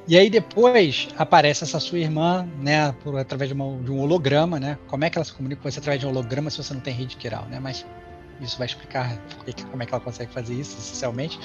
e 0.08 0.16
aí 0.16 0.30
depois 0.30 1.08
aparece 1.18 1.64
essa 1.64 1.78
sua 1.78 1.98
irmã, 1.98 2.48
né, 2.58 2.92
por, 3.04 3.18
através 3.18 3.50
de, 3.50 3.54
uma, 3.54 3.76
de, 3.82 3.90
um 3.90 4.00
holograma, 4.00 4.58
né? 4.58 4.78
Como 4.86 5.04
é 5.04 5.10
que 5.10 5.18
ela 5.18 5.24
se 5.24 5.34
comunica 5.34 5.60
com 5.60 5.70
você 5.70 5.78
através 5.78 6.00
de 6.00 6.06
um 6.06 6.10
holograma 6.10 6.48
se 6.48 6.56
você 6.56 6.72
não 6.72 6.80
tem 6.80 6.94
rede 6.94 7.16
quiral, 7.16 7.44
né? 7.46 7.60
Mas 7.60 7.84
isso 8.40 8.56
vai 8.56 8.66
explicar 8.66 9.18
como 9.70 9.82
é 9.82 9.86
que 9.86 9.94
ela 9.94 10.02
consegue 10.02 10.32
fazer 10.32 10.54
isso, 10.54 10.78
essencialmente. 10.78 11.38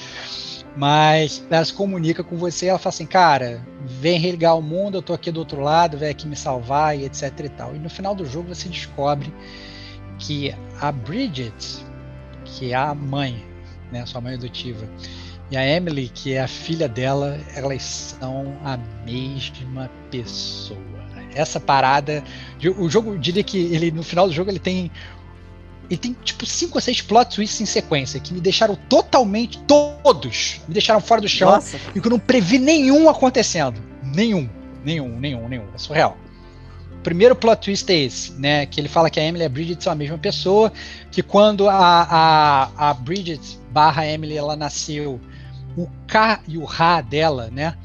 Mas 0.76 1.45
ela 1.49 1.65
se 1.65 1.73
comunica 1.73 2.23
com 2.23 2.38
você, 2.38 2.68
ela 2.68 2.80
fala 2.80 2.93
assim, 2.93 3.06
cara, 3.06 3.65
vem 3.85 4.18
religar 4.18 4.57
o 4.57 4.61
mundo, 4.61 4.98
eu 4.98 5.02
tô 5.02 5.14
aqui 5.14 5.30
do 5.30 5.39
outro 5.39 5.61
lado, 5.61 5.98
vem 5.98 6.10
aqui 6.10 6.26
me 6.26 6.35
salvar 6.35 6.98
e 6.98 7.06
etc 7.06 7.39
e 7.43 7.49
tal. 7.49 7.76
E 7.76 7.80
no 7.80 7.89
final 7.89 8.15
do 8.15 8.26
jogo 8.26 8.53
você 8.53 8.69
descobre 8.69 9.34
que 10.18 10.56
a 10.80 10.91
Bridget, 10.91 11.85
que 12.45 12.72
é 12.72 12.76
a 12.76 12.95
mãe, 12.95 13.43
né, 13.91 14.06
sua 14.06 14.22
mãe 14.22 14.35
adotiva, 14.35 14.88
e 15.49 15.57
a 15.57 15.68
Emily, 15.68 16.07
que 16.07 16.34
é 16.34 16.41
a 16.41 16.48
filha 16.48 16.88
dela, 16.88 17.38
elas 17.53 17.84
são 17.84 18.56
a 18.64 18.77
mesma 19.06 19.91
pessoa. 20.10 20.80
Essa 21.34 21.60
parada, 21.60 22.23
o 22.77 22.89
jogo, 22.89 23.14
eu 23.14 23.18
diria 23.18 23.43
que 23.43 23.57
ele 23.57 23.91
no 23.91 24.03
final 24.03 24.27
do 24.27 24.34
jogo 24.34 24.49
ele 24.49 24.60
tem 24.60 24.89
ele 25.91 25.97
tem 25.97 26.15
tipo 26.23 26.45
cinco 26.45 26.77
ou 26.77 26.81
seis 26.81 27.01
plot 27.01 27.35
twists 27.35 27.59
em 27.59 27.65
sequência 27.65 28.18
que 28.18 28.34
me 28.34 28.39
deixaram 28.39 28.76
totalmente 28.88 29.59
todos, 29.63 30.61
me 30.65 30.73
deixaram 30.73 31.01
fora 31.01 31.19
do 31.19 31.27
chão 31.27 31.51
Nossa. 31.51 31.77
e 31.93 31.99
que 31.99 32.07
eu 32.07 32.11
não 32.11 32.19
previ 32.19 32.57
nenhum 32.57 33.09
acontecendo, 33.09 33.81
nenhum, 34.01 34.49
nenhum, 34.85 35.19
nenhum, 35.19 35.49
nenhum. 35.49 35.65
É 35.76 35.77
surreal. 35.77 36.18
O 36.93 37.01
primeiro 37.03 37.35
plot 37.35 37.65
twist 37.65 37.91
é 37.91 37.95
esse, 37.97 38.31
né? 38.34 38.65
Que 38.65 38.80
ele 38.80 38.88
fala 38.88 39.09
que 39.09 39.19
a 39.19 39.23
Emily 39.23 39.43
e 39.43 39.45
a 39.45 39.49
Bridget 39.49 39.84
são 39.84 39.91
a 39.91 39.95
mesma 39.95 40.18
pessoa, 40.18 40.72
que 41.11 41.22
quando 41.22 41.68
a, 41.68 41.73
a, 41.76 42.89
a 42.89 42.93
Bridget 42.93 43.59
barra 43.69 44.07
Emily 44.07 44.38
ela 44.38 44.55
nasceu 44.55 45.19
o 45.76 45.89
K 46.07 46.39
e 46.47 46.57
o 46.57 46.63
Ra 46.63 47.01
dela, 47.01 47.49
né? 47.51 47.76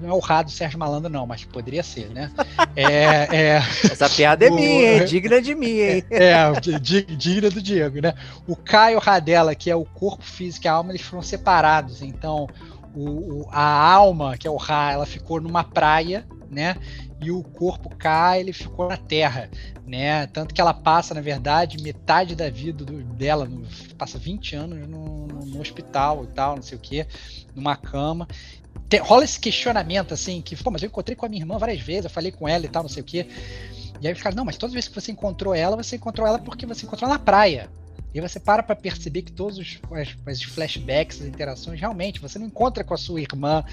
Não 0.00 0.10
é 0.10 0.12
o 0.12 0.18
Ra 0.18 0.42
do 0.42 0.50
Sérgio 0.50 0.78
Malandro, 0.78 1.10
não, 1.10 1.26
mas 1.26 1.44
poderia 1.44 1.82
ser, 1.82 2.08
né? 2.10 2.30
É, 2.74 3.28
é, 3.36 3.56
Essa 3.84 4.08
piada 4.08 4.46
é 4.46 4.50
o, 4.50 4.54
minha, 4.54 4.98
hein? 4.98 5.04
Digna 5.04 5.42
de 5.42 5.54
mim, 5.54 5.78
hein? 5.78 6.04
É, 6.10 6.50
digna 6.60 7.50
do 7.50 7.60
Diego, 7.60 8.00
né? 8.00 8.14
O 8.46 8.56
K 8.56 8.92
e 8.92 8.96
o 8.96 8.98
Ra 8.98 9.18
dela, 9.18 9.54
que 9.54 9.70
é 9.70 9.76
o 9.76 9.84
corpo 9.84 10.24
físico 10.24 10.66
e 10.66 10.68
a 10.68 10.72
alma, 10.72 10.92
eles 10.92 11.02
foram 11.02 11.22
separados. 11.22 12.00
Então, 12.02 12.48
o, 12.94 13.42
o, 13.42 13.48
a 13.50 13.92
alma, 13.92 14.36
que 14.38 14.46
é 14.46 14.50
o 14.50 14.56
Ra, 14.56 14.92
ela 14.92 15.06
ficou 15.06 15.40
numa 15.40 15.64
praia, 15.64 16.24
né? 16.50 16.76
E 17.22 17.30
o 17.30 17.42
corpo 17.42 17.88
K, 17.96 18.38
ele 18.38 18.52
ficou 18.52 18.88
na 18.88 18.96
terra, 18.96 19.48
né? 19.86 20.26
Tanto 20.26 20.52
que 20.52 20.60
ela 20.60 20.74
passa, 20.74 21.14
na 21.14 21.20
verdade, 21.20 21.82
metade 21.82 22.34
da 22.34 22.50
vida 22.50 22.84
do, 22.84 23.02
dela, 23.02 23.44
no, 23.44 23.66
passa 23.96 24.18
20 24.18 24.56
anos 24.56 24.88
no, 24.88 25.26
no, 25.28 25.60
hospital 25.60 26.24
e 26.24 26.26
tal, 26.28 26.56
não 26.56 26.62
sei 26.62 26.76
o 26.76 26.80
que, 26.80 27.06
numa 27.54 27.76
cama. 27.76 28.26
Tem, 28.88 29.00
rola 29.00 29.24
esse 29.24 29.38
questionamento, 29.38 30.12
assim, 30.12 30.42
que, 30.42 30.56
pô, 30.56 30.70
mas 30.70 30.82
eu 30.82 30.88
encontrei 30.88 31.14
com 31.14 31.24
a 31.24 31.28
minha 31.28 31.42
irmã 31.42 31.58
várias 31.58 31.80
vezes, 31.80 32.04
eu 32.04 32.10
falei 32.10 32.32
com 32.32 32.48
ela 32.48 32.66
e 32.66 32.68
tal, 32.68 32.82
não 32.82 32.90
sei 32.90 33.02
o 33.02 33.06
que. 33.06 33.26
E 34.00 34.06
aí 34.08 34.12
os 34.12 34.20
caras, 34.20 34.34
não, 34.34 34.44
mas 34.44 34.56
todas 34.56 34.72
as 34.72 34.74
vezes 34.74 34.88
que 34.88 35.00
você 35.00 35.12
encontrou 35.12 35.54
ela, 35.54 35.76
você 35.76 35.94
encontrou 35.94 36.26
ela 36.26 36.38
porque 36.38 36.66
você 36.66 36.84
encontrou 36.84 37.08
na 37.08 37.20
praia. 37.20 37.70
E 38.14 38.20
você 38.20 38.38
para 38.38 38.62
para 38.62 38.76
perceber 38.76 39.22
que 39.22 39.32
todos 39.32 39.58
os, 39.58 39.78
os, 40.26 40.42
flashbacks, 40.42 41.20
as 41.20 41.26
interações, 41.26 41.80
realmente, 41.80 42.20
você 42.20 42.38
não 42.38 42.46
encontra 42.46 42.84
com 42.84 42.92
a 42.92 42.96
sua 42.96 43.20
irmã 43.20 43.64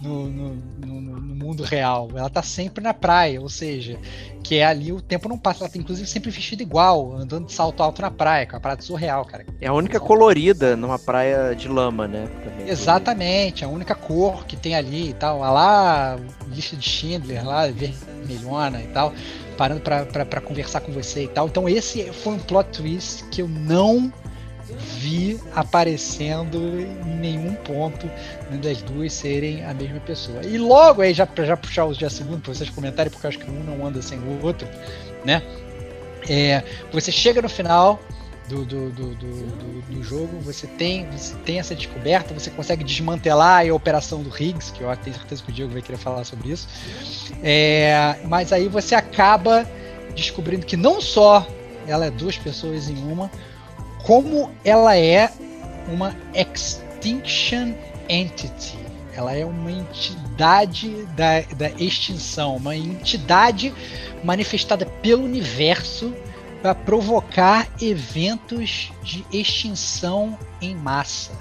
no, 0.00 0.28
no, 0.28 0.54
no, 0.54 1.00
no, 1.00 1.34
mundo 1.34 1.62
real. 1.62 2.08
Ela 2.14 2.30
tá 2.30 2.42
sempre 2.42 2.82
na 2.82 2.94
praia, 2.94 3.40
ou 3.40 3.48
seja, 3.48 3.98
que 4.42 4.56
é 4.56 4.64
ali 4.64 4.92
o 4.92 5.00
tempo 5.00 5.28
não 5.28 5.36
passa. 5.36 5.64
Ela 5.64 5.70
tá 5.70 5.78
inclusive 5.78 6.08
sempre 6.08 6.30
vestida 6.30 6.62
igual, 6.62 7.12
andando 7.14 7.46
de 7.46 7.52
salto 7.52 7.82
alto 7.82 8.00
na 8.00 8.10
praia, 8.10 8.46
com 8.46 8.54
é 8.54 8.58
a 8.58 8.60
parada 8.60 8.82
surreal, 8.82 9.24
cara. 9.26 9.44
É 9.60 9.66
a 9.66 9.72
única 9.74 10.00
colorida 10.00 10.74
numa 10.76 10.98
praia 10.98 11.54
de 11.54 11.68
lama, 11.68 12.08
né? 12.08 12.28
Também. 12.44 12.68
Exatamente, 12.68 13.64
a 13.64 13.68
única 13.68 13.94
cor 13.94 14.46
que 14.46 14.56
tem 14.56 14.74
ali 14.74 15.10
e 15.10 15.14
tal. 15.14 15.40
Olha 15.40 15.50
lá, 15.50 16.20
lista 16.48 16.76
de 16.76 16.88
Schindler 16.88 17.46
lá, 17.46 17.66
vermelhona 17.66 18.80
e 18.80 18.86
tal 18.88 19.12
parando 19.62 19.80
para 19.80 20.40
conversar 20.40 20.80
com 20.80 20.90
você 20.90 21.22
e 21.22 21.28
tal. 21.28 21.46
Então 21.46 21.68
esse 21.68 22.12
foi 22.12 22.32
um 22.32 22.38
plot 22.40 22.68
twist 22.70 23.22
que 23.30 23.42
eu 23.42 23.46
não 23.46 24.12
vi 24.98 25.38
aparecendo 25.54 26.58
em 26.80 27.14
nenhum 27.20 27.54
ponto 27.54 28.10
das 28.60 28.82
duas 28.82 29.12
serem 29.12 29.64
a 29.64 29.72
mesma 29.72 30.00
pessoa. 30.00 30.44
E 30.44 30.58
logo 30.58 31.00
aí, 31.00 31.14
já 31.14 31.24
para 31.24 31.56
puxar 31.56 31.84
os 31.84 31.96
dias 31.96 32.12
segundo 32.12 32.40
para 32.40 32.52
vocês 32.52 32.70
comentarem, 32.70 33.08
porque 33.08 33.24
eu 33.24 33.28
acho 33.28 33.38
que 33.38 33.48
um 33.48 33.62
não 33.62 33.86
anda 33.86 34.02
sem 34.02 34.18
o 34.18 34.44
outro, 34.44 34.66
né? 35.24 35.40
É, 36.28 36.64
você 36.92 37.12
chega 37.12 37.40
no 37.40 37.48
final 37.48 38.00
do, 38.52 38.64
do, 38.64 38.90
do, 38.90 39.14
do, 39.14 39.82
do 39.82 40.02
jogo, 40.02 40.38
você 40.40 40.66
tem, 40.66 41.08
você 41.10 41.34
tem 41.36 41.58
essa 41.58 41.74
descoberta, 41.74 42.34
você 42.34 42.50
consegue 42.50 42.84
desmantelar 42.84 43.66
a 43.66 43.74
operação 43.74 44.22
do 44.22 44.28
Higgs, 44.28 44.72
que 44.72 44.82
eu 44.82 44.94
tenho 44.96 45.16
certeza 45.16 45.42
que 45.42 45.50
o 45.50 45.52
Diego 45.52 45.72
vai 45.72 45.80
querer 45.80 45.96
falar 45.96 46.24
sobre 46.24 46.50
isso. 46.50 46.68
É, 47.42 48.18
mas 48.28 48.52
aí 48.52 48.68
você 48.68 48.94
acaba 48.94 49.66
descobrindo 50.14 50.66
que 50.66 50.76
não 50.76 51.00
só 51.00 51.46
ela 51.86 52.06
é 52.06 52.10
duas 52.10 52.36
pessoas 52.36 52.88
em 52.90 52.96
uma, 53.10 53.30
como 54.04 54.50
ela 54.64 54.96
é 54.96 55.32
uma 55.88 56.14
Extinction 56.34 57.72
Entity. 58.08 58.78
Ela 59.14 59.34
é 59.34 59.44
uma 59.44 59.70
entidade 59.70 61.04
da, 61.16 61.40
da 61.56 61.70
extinção, 61.70 62.56
uma 62.56 62.76
entidade 62.76 63.72
manifestada 64.22 64.86
pelo 64.86 65.24
universo 65.24 66.14
para 66.62 66.74
provocar 66.74 67.68
eventos 67.80 68.92
de 69.02 69.26
extinção 69.32 70.38
em 70.60 70.74
massa. 70.76 71.32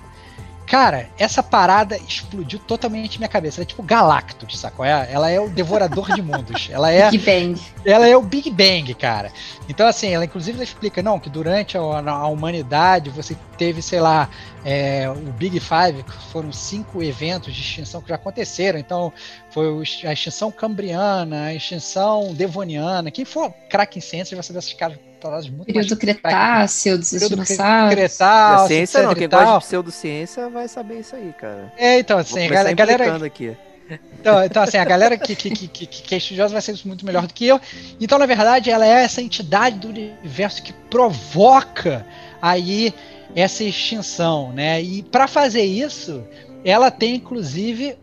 Cara, 0.71 1.09
essa 1.19 1.43
parada 1.43 1.97
explodiu 1.97 2.57
totalmente 2.57 3.17
minha 3.17 3.27
cabeça. 3.27 3.59
Ela 3.59 3.63
é 3.63 3.67
tipo 3.67 3.83
Galactus, 3.83 4.57
sacou? 4.57 4.85
Ela 4.85 5.29
é 5.29 5.37
o 5.37 5.49
devorador 5.49 6.13
de 6.13 6.21
mundos. 6.21 6.69
Ela 6.71 6.89
é. 6.89 7.11
Big 7.11 7.25
Bang. 7.25 7.61
Ela 7.83 8.07
é 8.07 8.15
o 8.15 8.21
Big 8.21 8.49
Bang, 8.49 8.93
cara. 8.93 9.33
Então, 9.67 9.85
assim, 9.85 10.13
ela 10.13 10.23
inclusive 10.23 10.55
ela 10.57 10.63
explica, 10.63 11.03
não, 11.03 11.19
que 11.19 11.29
durante 11.29 11.77
a, 11.77 11.81
a 11.81 12.27
humanidade 12.27 13.09
você 13.09 13.35
teve, 13.57 13.81
sei 13.81 13.99
lá, 13.99 14.29
é, 14.63 15.09
o 15.09 15.33
Big 15.33 15.59
Five, 15.59 16.03
que 16.03 16.31
foram 16.31 16.53
cinco 16.53 17.03
eventos 17.03 17.53
de 17.53 17.59
extinção 17.59 18.01
que 18.01 18.07
já 18.07 18.15
aconteceram. 18.15 18.79
Então, 18.79 19.11
foi 19.49 19.83
a 20.05 20.13
extinção 20.13 20.53
cambriana, 20.53 21.47
a 21.47 21.53
extinção 21.53 22.33
devoniana. 22.33 23.11
Quem 23.11 23.25
for 23.25 23.53
craque 23.69 23.99
em 23.99 24.01
ciência 24.01 24.37
vai 24.37 24.43
saber 24.43 24.59
essas 24.59 24.71
caras 24.71 24.97
palavras 25.21 25.49
muito 25.49 25.65
Período 25.65 25.95
Cretáceo, 25.95 26.97
dos 26.97 27.11
dinossauros. 27.11 27.95
Cretáceo, 27.95 28.67
ciência 28.67 29.03
não, 29.03 29.15
quem 29.15 29.29
gosta 29.29 29.53
de 29.53 29.65
pseudociência 29.65 30.49
vai 30.49 30.67
saber 30.67 30.99
isso 30.99 31.15
aí, 31.15 31.33
cara. 31.39 31.71
É, 31.77 31.99
então, 31.99 32.17
assim, 32.17 32.47
a 32.47 32.73
galera... 32.73 33.25
Aqui. 33.25 33.55
Então, 34.19 34.43
então, 34.43 34.63
assim, 34.63 34.77
a 34.77 34.85
galera 34.85 35.17
que, 35.17 35.35
que, 35.35 35.49
que, 35.49 35.67
que, 35.67 35.85
que 35.85 36.15
é 36.15 36.17
estudiosa 36.17 36.53
vai 36.53 36.61
ser 36.61 36.75
muito 36.85 37.05
melhor 37.05 37.27
do 37.27 37.33
que 37.33 37.45
eu. 37.45 37.59
Então, 37.99 38.17
na 38.17 38.25
verdade, 38.25 38.69
ela 38.69 38.85
é 38.85 39.03
essa 39.03 39.21
entidade 39.21 39.79
do 39.79 39.89
universo 39.89 40.63
que 40.63 40.71
provoca 40.71 42.05
aí 42.41 42.93
essa 43.35 43.63
extinção, 43.63 44.51
né? 44.53 44.81
E 44.81 45.03
para 45.03 45.27
fazer 45.27 45.63
isso, 45.63 46.23
ela 46.63 46.89
tem 46.91 47.15
inclusive 47.15 47.97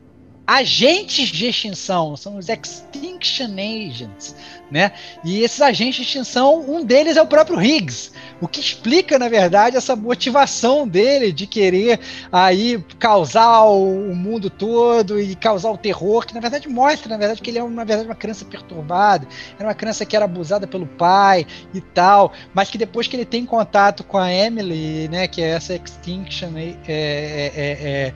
agentes 0.49 1.29
de 1.29 1.47
extinção, 1.47 2.17
são 2.17 2.39
os 2.39 2.49
Extinction 2.49 3.51
Agents, 3.53 4.35
né? 4.71 4.93
E 5.23 5.43
esses 5.43 5.61
agentes 5.61 5.97
de 5.97 6.03
extinção, 6.05 6.65
um 6.67 6.83
deles 6.83 7.19
é 7.19 7.23
o 7.23 7.27
próprio 7.27 7.61
Higgs, 7.61 8.13
o 8.41 8.49
que 8.49 8.59
explica, 8.59 9.19
na 9.19 9.29
verdade, 9.29 9.77
essa 9.77 9.95
motivação 9.95 10.89
dele 10.89 11.33
de 11.33 11.47
querer 11.47 12.01
aí 12.33 12.83
causar 12.99 13.65
o, 13.65 14.15
mundo 14.15 14.49
todo 14.49 15.21
e 15.21 15.35
causar 15.35 15.71
o 15.71 15.77
terror, 15.77 16.25
que 16.25 16.33
na 16.33 16.41
verdade 16.41 16.67
mostra, 16.67 17.11
na 17.11 17.19
verdade, 17.19 17.43
que 17.43 17.51
ele 17.51 17.59
é 17.59 17.63
uma, 17.63 17.85
verdade, 17.85 18.09
uma 18.09 18.15
criança 18.15 18.47
perturbada, 18.47 19.29
era 19.59 19.69
uma 19.69 19.75
criança 19.75 20.07
que 20.07 20.17
era 20.17 20.25
abusada 20.25 20.67
pelo 20.67 20.87
pai 20.87 21.47
e 21.75 21.81
tal, 21.83 22.33
mas 22.55 22.71
que 22.71 22.79
depois 22.79 23.07
que 23.07 23.17
ele 23.17 23.27
tem 23.27 23.45
contato 23.45 24.03
com 24.03 24.17
a 24.17 24.33
Emily, 24.33 25.09
né, 25.09 25.29
que 25.29 25.43
é 25.43 25.51
essa 25.51 25.75
Extinction 25.75 26.57
é, 26.57 26.75
é, 26.89 27.53
é, 27.55 28.15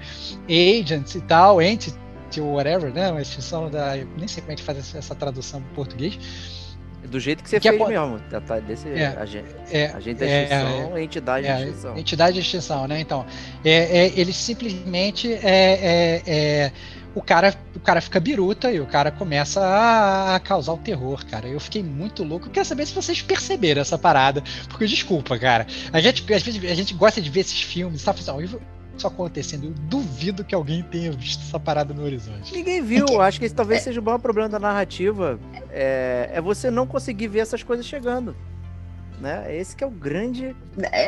é 0.49 0.81
Agents 0.81 1.15
e 1.15 1.21
tal, 1.21 1.61
Entity, 1.61 2.02
ou 2.41 2.55
whatever, 2.55 2.93
né? 2.93 3.11
Uma 3.11 3.23
extinção 3.23 3.71
da. 3.71 3.95
Nem 4.17 4.27
sei 4.29 4.41
como 4.43 4.53
é 4.53 4.57
que 4.57 4.63
faz 4.63 4.95
essa 4.95 5.15
tradução 5.15 5.61
para 5.63 5.75
português. 5.75 6.19
do 7.09 7.19
jeito 7.21 7.43
que 7.43 7.51
você 7.51 7.61
Que 7.61 7.69
é 7.69 7.73
fez 7.73 7.83
po- 7.83 7.89
mesmo. 7.89 8.19
Tá, 8.31 8.41
tá 8.41 8.59
desse 8.61 8.89
É, 8.89 9.07
agente, 9.19 9.49
É, 9.71 9.87
agente 9.89 10.15
da 10.21 10.27
é, 10.27 10.43
extinção, 10.45 10.99
entidade 10.99 11.47
é, 11.47 11.57
de 11.57 11.63
extinção. 11.65 11.99
entidade 11.99 12.35
de 12.35 12.41
extinção, 12.41 12.89
né? 12.89 13.01
Então, 13.01 13.27
é, 13.65 13.71
é, 14.07 14.13
eles 14.19 14.37
simplesmente 14.37 15.31
é, 15.33 15.43
é, 15.43 16.23
é, 16.27 16.73
o 17.15 17.21
cara, 17.21 17.55
o 17.77 17.81
cara 17.81 18.01
fica 18.01 18.19
biruta 18.19 18.71
e 18.73 18.81
o 18.81 18.87
cara 18.87 19.11
começa 19.11 19.61
a, 19.61 20.35
a 20.37 20.41
causar 20.41 20.73
o 20.73 20.79
terror, 20.79 21.23
cara. 21.27 21.47
Eu 21.47 21.61
fiquei 21.61 21.83
muito 21.83 22.25
louco. 22.25 22.47
Eu 22.47 22.51
quero 22.51 22.65
saber 22.65 22.87
se 22.87 22.95
vocês 22.95 23.21
perceberam 23.21 23.83
essa 23.83 23.99
parada, 23.99 24.43
porque 24.69 24.87
desculpa, 24.87 25.39
cara. 25.39 25.67
A 25.93 26.01
gente, 26.01 26.23
às 26.33 26.43
vezes, 26.43 26.65
a 26.71 26.75
gente 26.75 26.95
gosta 26.95 27.21
de 27.21 27.29
ver 27.29 27.41
esses 27.41 27.61
filmes, 27.61 28.01
sabe? 28.01 28.21
Assim, 28.21 28.31
isso 28.97 29.07
acontecendo. 29.07 29.65
Eu 29.67 29.71
duvido 29.89 30.45
que 30.45 30.55
alguém 30.55 30.83
tenha 30.83 31.11
visto 31.13 31.43
essa 31.43 31.59
parada 31.59 31.93
no 31.95 32.03
horizonte. 32.03 32.53
Ninguém 32.53 32.83
viu, 32.83 33.21
acho 33.21 33.39
que 33.39 33.47
esse 33.47 33.55
talvez 33.55 33.83
seja 33.83 34.01
o 34.01 34.05
maior 34.05 34.19
problema 34.19 34.49
da 34.49 34.59
narrativa. 34.59 35.39
É, 35.71 36.31
é 36.35 36.41
você 36.41 36.71
não 36.71 36.87
conseguir 36.87 37.29
ver 37.29 37.41
essas 37.41 37.63
coisas 37.63 37.87
chegando. 37.87 38.37
Né? 39.21 39.57
Esse 39.57 39.77
que 39.77 39.85
é 39.85 39.87
o 39.87 39.91
grande. 39.91 40.55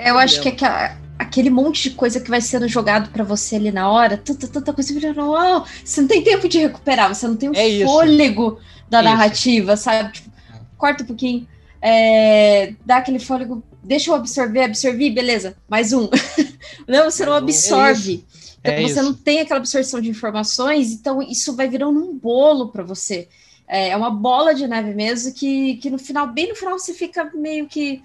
Eu 0.05 0.17
acho 0.19 0.41
que 0.41 0.49
aquela- 0.49 0.97
aquele 1.19 1.51
monte 1.51 1.91
de 1.91 1.97
coisa 1.97 2.21
que 2.21 2.31
vai 2.31 2.41
sendo 2.41 2.69
jogado 2.69 3.11
pra 3.11 3.25
você 3.25 3.57
ali 3.57 3.73
na 3.73 3.91
hora, 3.91 4.17
tanta, 4.17 4.47
tanta 4.47 4.73
coisa, 4.73 4.95
uau, 5.23 5.67
você 5.85 6.01
não 6.01 6.09
tem 6.09 6.23
tempo 6.23 6.49
de 6.49 6.59
recuperar, 6.59 7.13
você 7.13 7.27
não 7.27 7.37
tem 7.37 7.49
o 7.49 7.57
É 7.57 7.67
isso. 7.67 7.87
fôlego 7.87 8.61
da 8.89 9.01
Isso. 9.01 9.09
narrativa, 9.11 9.77
sabe? 9.77 10.13
Tipo, 10.13 10.31
corta 10.77 11.03
um 11.03 11.07
pouquinho, 11.07 11.49
é, 11.83 12.75
dá 12.85 12.99
aquele 12.99 13.19
fôlego, 13.19 13.63
deixa 13.85 14.11
eu 14.11 14.15
absorver, 14.15 14.63
absorvi, 14.63 15.11
beleza, 15.11 15.57
mais 15.69 15.93
um. 15.93 16.09
não, 16.89 17.11
você 17.11 17.25
não 17.25 17.35
absorve. 17.35 18.25
Então 18.61 18.73
É 18.73 18.83
você 18.83 19.03
não 19.03 19.13
tem 19.13 19.41
aquela 19.41 19.61
absorção 19.61 20.01
de 20.01 20.09
informações, 20.09 20.93
então 20.93 21.21
isso 21.23 21.55
vai 21.55 21.69
virando 21.69 22.01
um 22.01 22.17
bolo 22.17 22.69
para 22.69 22.83
você. 22.83 23.29
É 23.69 23.89
é 23.91 23.97
uma 23.97 24.11
bola 24.11 24.55
de 24.55 24.67
neve 24.67 24.95
mesmo 24.95 25.33
que, 25.35 25.77
que 25.77 25.91
no 25.91 25.99
final, 25.99 26.27
bem 26.27 26.49
no 26.49 26.55
final, 26.55 26.79
você 26.79 26.95
fica 26.95 27.31
meio 27.35 27.67
que. 27.67 28.03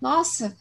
Nossa, 0.00 0.56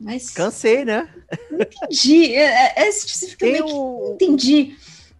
mas 0.00 0.30
Cansei, 0.30 0.84
né? 0.84 1.08
entendi. 1.50 2.34
É, 2.34 2.42
é, 2.42 2.88
é, 2.88 2.92
você 2.92 3.26
fica 3.28 3.46
meio 3.46 3.64
que 3.64 4.24
entendi. 4.24 4.76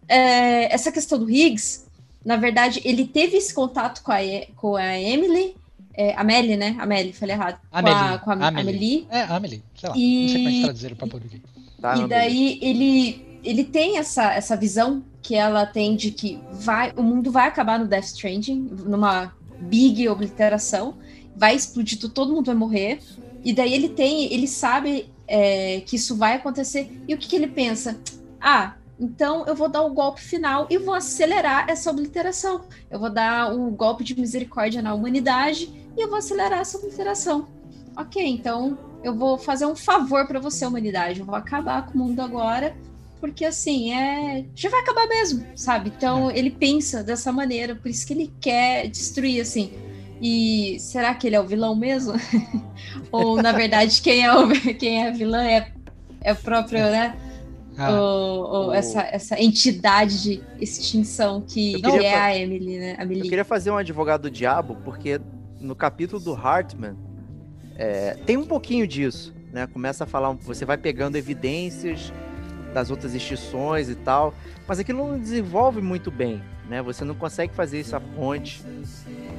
É, 0.08 0.72
essa 0.72 0.90
questão 0.90 1.18
do 1.18 1.28
Higgs, 1.28 1.84
na 2.24 2.36
verdade, 2.36 2.80
ele 2.84 3.06
teve 3.06 3.36
esse 3.36 3.52
contato 3.52 4.02
com 4.02 4.12
a, 4.12 4.18
com 4.56 4.76
a 4.76 4.98
Emily, 4.98 5.56
é, 5.98 6.14
Amélie, 6.16 6.56
né? 6.56 6.76
Amélie, 6.78 7.12
falei 7.12 7.34
errado. 7.34 7.58
Com 7.68 7.76
a, 7.76 7.78
Amélie, 7.80 8.18
com 8.20 8.30
a 8.30 8.32
Amélie. 8.34 8.60
Amélie. 8.60 9.06
É, 9.10 9.22
Amelie, 9.24 9.62
sei 9.74 9.88
lá. 9.88 9.94
E- 9.96 10.22
Não 10.22 10.28
sei 10.28 10.36
como 10.38 10.48
é 10.48 10.52
que 10.52 10.62
traduziram 10.62 10.96
pra 10.96 11.06
português. 11.08 11.42
Tá, 11.80 11.96
e 11.96 12.08
daí 12.08 12.58
ele, 12.62 13.38
ele 13.42 13.64
tem 13.64 13.98
essa, 13.98 14.32
essa 14.32 14.56
visão 14.56 15.02
que 15.20 15.34
ela 15.34 15.66
tem 15.66 15.96
de 15.96 16.12
que 16.12 16.38
vai, 16.52 16.92
o 16.96 17.02
mundo 17.02 17.32
vai 17.32 17.48
acabar 17.48 17.80
no 17.80 17.86
Death 17.86 18.04
Stranding, 18.04 18.68
numa 18.86 19.32
big 19.60 20.08
obliteração, 20.08 20.94
vai 21.36 21.56
explodir, 21.56 21.98
todo 21.98 22.32
mundo 22.32 22.46
vai 22.46 22.54
morrer. 22.54 23.00
E 23.44 23.52
daí 23.52 23.74
ele 23.74 23.88
tem, 23.88 24.32
ele 24.32 24.46
sabe 24.46 25.08
é, 25.26 25.80
que 25.84 25.96
isso 25.96 26.14
vai 26.16 26.34
acontecer. 26.36 27.02
E 27.08 27.14
o 27.14 27.18
que, 27.18 27.26
que 27.28 27.34
ele 27.36 27.48
pensa? 27.48 27.98
Ah, 28.40 28.74
então 29.00 29.44
eu 29.46 29.54
vou 29.54 29.68
dar 29.68 29.82
o 29.82 29.90
golpe 29.92 30.20
final 30.20 30.66
e 30.70 30.78
vou 30.78 30.94
acelerar 30.94 31.68
essa 31.68 31.90
obliteração. 31.90 32.62
Eu 32.90 32.98
vou 32.98 33.10
dar 33.10 33.52
um 33.52 33.70
golpe 33.70 34.02
de 34.04 34.18
misericórdia 34.18 34.80
na 34.82 34.94
humanidade 34.94 35.87
e 35.98 36.02
eu 36.04 36.08
vou 36.08 36.18
acelerar 36.18 36.60
essa 36.60 36.78
obliteração. 36.78 37.46
Ok, 37.96 38.24
então 38.24 38.78
eu 39.02 39.14
vou 39.14 39.36
fazer 39.36 39.66
um 39.66 39.74
favor 39.74 40.26
para 40.26 40.38
você, 40.40 40.64
humanidade. 40.64 41.20
Eu 41.20 41.26
vou 41.26 41.34
acabar 41.34 41.86
com 41.86 41.98
o 41.98 42.02
mundo 42.02 42.20
agora, 42.20 42.74
porque 43.20 43.44
assim, 43.44 43.92
é. 43.92 44.44
Já 44.54 44.68
vai 44.68 44.80
acabar 44.80 45.06
mesmo, 45.08 45.44
sabe? 45.56 45.92
Então 45.96 46.30
ele 46.30 46.50
pensa 46.50 47.02
dessa 47.02 47.32
maneira, 47.32 47.74
por 47.74 47.88
isso 47.88 48.06
que 48.06 48.12
ele 48.12 48.32
quer 48.40 48.88
destruir, 48.88 49.40
assim. 49.40 49.72
E 50.20 50.78
será 50.80 51.14
que 51.14 51.26
ele 51.26 51.36
é 51.36 51.40
o 51.40 51.46
vilão 51.46 51.74
mesmo? 51.76 52.12
Ou, 53.10 53.36
na 53.36 53.52
verdade, 53.52 54.00
quem 54.02 54.24
é, 54.24 54.32
o, 54.32 54.48
quem 54.78 55.04
é 55.04 55.10
vilã 55.10 55.44
é, 55.44 55.72
é 56.22 56.32
o 56.32 56.36
próprio, 56.36 56.80
né? 56.80 57.16
Ah, 57.76 57.88
essa, 58.72 59.02
essa 59.02 59.40
entidade 59.40 60.20
de 60.22 60.42
extinção 60.60 61.40
que, 61.40 61.80
que 61.80 61.90
é 61.90 62.10
fa- 62.10 62.24
a 62.24 62.36
Emily, 62.36 62.78
né? 62.78 62.96
A 62.98 63.04
Eu 63.04 63.22
queria 63.22 63.44
fazer 63.44 63.70
um 63.70 63.76
advogado 63.76 64.22
do 64.22 64.30
diabo, 64.30 64.76
porque 64.84 65.20
no 65.60 65.74
capítulo 65.74 66.20
do 66.20 66.34
Hartman 66.34 66.96
é, 67.76 68.14
tem 68.26 68.36
um 68.36 68.46
pouquinho 68.46 68.86
disso, 68.86 69.34
né? 69.52 69.66
Começa 69.66 70.04
a 70.04 70.06
falar, 70.06 70.32
você 70.32 70.64
vai 70.64 70.76
pegando 70.76 71.16
evidências 71.16 72.12
das 72.74 72.90
outras 72.90 73.14
extinções 73.14 73.88
e 73.88 73.94
tal, 73.94 74.34
mas 74.66 74.78
aquilo 74.78 75.08
não 75.08 75.18
desenvolve 75.18 75.80
muito 75.80 76.10
bem, 76.10 76.42
né? 76.68 76.82
Você 76.82 77.04
não 77.04 77.14
consegue 77.14 77.54
fazer 77.54 77.80
essa 77.80 77.98
ponte 78.00 78.62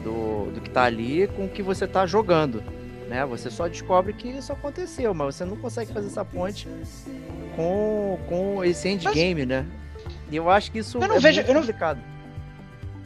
do, 0.03 0.51
do 0.51 0.61
que 0.61 0.69
tá 0.69 0.83
ali 0.83 1.27
com 1.27 1.45
o 1.45 1.49
que 1.49 1.61
você 1.61 1.85
tá 1.87 2.05
jogando, 2.05 2.63
né? 3.07 3.25
Você 3.25 3.49
só 3.51 3.67
descobre 3.67 4.13
que 4.13 4.27
isso 4.29 4.51
aconteceu, 4.51 5.13
mas 5.13 5.35
você 5.35 5.45
não 5.45 5.55
consegue 5.57 5.91
fazer 5.93 6.07
essa 6.07 6.23
ponte 6.25 6.67
com, 7.55 8.17
com 8.27 8.63
esse 8.63 8.87
endgame, 8.89 9.45
né? 9.45 9.65
E 10.31 10.35
eu 10.35 10.49
acho 10.49 10.71
que 10.71 10.79
isso 10.79 10.97
Eu 10.97 11.07
não 11.07 11.15
é 11.15 11.19
vejo- 11.19 11.37
muito 11.37 11.49
eu 11.49 11.53
não- 11.53 11.61
complicado. 11.61 11.99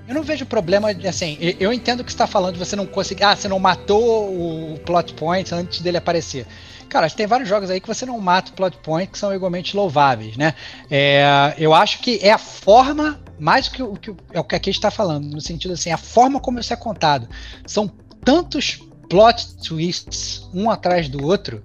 Eu 0.08 0.14
não 0.14 0.24
vejo 0.24 0.46
problema, 0.46 0.90
assim, 1.08 1.38
eu- 1.60 1.72
entendo 1.72 2.02
o 2.02 2.04
que 2.04 2.12
você 2.12 2.16
está 2.16 2.28
falando, 2.28 2.58
você 2.58 2.76
não 2.76 2.86
conseguir, 2.86 3.24
ah, 3.24 3.36
você 3.36 3.48
não 3.48 3.58
matou 3.58 4.74
o 4.74 4.78
plot 4.80 5.14
point 5.14 5.54
antes 5.56 5.80
dele 5.82 5.98
aparecer. 5.98 6.46
Cara, 6.90 7.10
tem 7.10 7.26
vários 7.26 7.48
jogos 7.48 7.70
aí 7.70 7.80
que 7.80 7.88
você 7.88 8.06
não 8.06 8.20
mata 8.20 8.52
o 8.52 8.54
plot 8.54 8.78
point 8.78 9.10
que 9.12 9.18
são 9.18 9.34
igualmente 9.34 9.76
louváveis, 9.76 10.36
né? 10.36 10.54
É, 10.92 11.54
eu 11.58 11.74
acho 11.74 12.00
que 12.00 12.20
é 12.22 12.32
a 12.32 12.38
forma, 12.38 13.20
mais 13.40 13.68
que 13.70 13.82
o 13.82 13.96
que, 13.96 14.14
é 14.34 14.40
o 14.40 14.44
que 14.44 14.56
aqui 14.56 14.70
está 14.70 14.92
falando, 14.92 15.26
no 15.26 15.42
sentido 15.42 15.74
assim, 15.74 15.92
a 15.92 15.98
forma 15.98 16.40
como 16.40 16.60
isso 16.60 16.74
é 16.74 16.76
contado. 16.76 17.28
São 17.66 17.88
tantos 18.24 18.80
plot 19.10 19.56
twists, 19.64 20.48
um 20.54 20.70
atrás 20.70 21.08
do 21.08 21.26
outro, 21.26 21.64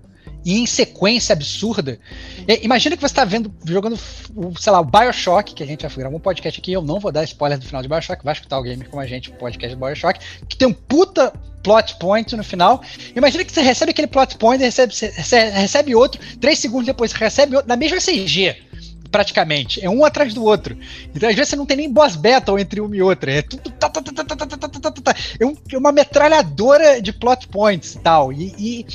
e 0.48 0.60
em 0.60 0.64
sequência 0.64 1.34
absurda. 1.34 2.00
É, 2.46 2.64
imagina 2.64 2.96
que 2.96 3.02
você 3.02 3.12
está 3.12 3.22
vendo, 3.22 3.52
jogando, 3.66 3.98
sei 4.58 4.72
lá, 4.72 4.80
o 4.80 4.84
Bioshock, 4.84 5.52
que 5.52 5.62
a 5.62 5.66
gente 5.66 5.82
já 5.82 5.90
gravou 5.90 6.16
um 6.16 6.22
podcast 6.22 6.58
aqui, 6.58 6.72
eu 6.72 6.80
não 6.80 6.98
vou 6.98 7.12
dar 7.12 7.22
spoiler 7.24 7.58
do 7.58 7.66
final 7.66 7.82
de 7.82 7.88
Bioshock, 7.88 8.24
vai 8.24 8.32
escutar 8.32 8.58
o 8.58 8.62
gamer 8.62 8.88
com 8.88 8.98
a 8.98 9.06
gente, 9.06 9.28
o 9.28 9.34
podcast 9.34 9.76
do 9.76 9.84
Bioshock, 9.84 10.18
que 10.48 10.56
tem 10.56 10.66
um 10.66 10.72
puta 10.72 11.34
plot 11.62 11.96
point 11.96 12.34
no 12.34 12.42
final. 12.42 12.82
Imagina 13.14 13.44
que 13.44 13.52
você 13.52 13.60
recebe 13.60 13.90
aquele 13.90 14.06
plot 14.06 14.38
point, 14.38 14.64
recebe, 14.64 14.94
recebe 15.52 15.94
outro, 15.94 16.18
três 16.40 16.58
segundos 16.58 16.86
depois 16.86 17.12
recebe 17.12 17.54
outro, 17.54 17.68
na 17.68 17.76
mesma 17.76 17.98
CG 17.98 18.56
praticamente. 19.10 19.84
É 19.84 19.90
um 19.90 20.02
atrás 20.02 20.32
do 20.32 20.44
outro. 20.44 20.76
Então, 21.14 21.28
às 21.28 21.34
vezes, 21.34 21.50
você 21.50 21.56
não 21.56 21.64
tem 21.66 21.78
nem 21.78 21.90
boss 21.90 22.14
battle 22.14 22.58
entre 22.58 22.78
uma 22.78 22.94
e 22.94 23.00
outra. 23.00 23.32
É 23.32 23.42
tudo. 23.42 23.72
É 25.40 25.76
uma 25.78 25.92
metralhadora 25.92 27.00
de 27.00 27.10
plot 27.10 27.48
points 27.48 27.94
e 27.94 27.98
tal. 28.00 28.30
E, 28.30 28.54
e, 28.58 28.86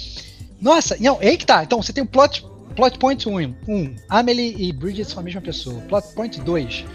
nossa, 0.64 0.96
não, 1.00 1.18
é 1.22 1.28
aí 1.28 1.38
que 1.38 1.46
tá. 1.46 1.62
Então 1.62 1.82
você 1.82 1.92
tem 1.92 2.04
o 2.04 2.08
plot, 2.08 2.46
plot 2.74 2.98
point 2.98 3.28
1, 3.28 3.32
um, 3.38 3.56
um, 3.68 3.96
Amelie 4.08 4.56
e 4.58 4.72
Bridget 4.72 5.10
são 5.10 5.20
a 5.20 5.24
mesma 5.24 5.42
pessoa. 5.42 5.82
Plot 5.82 6.08
point 6.16 6.40
2. 6.40 6.86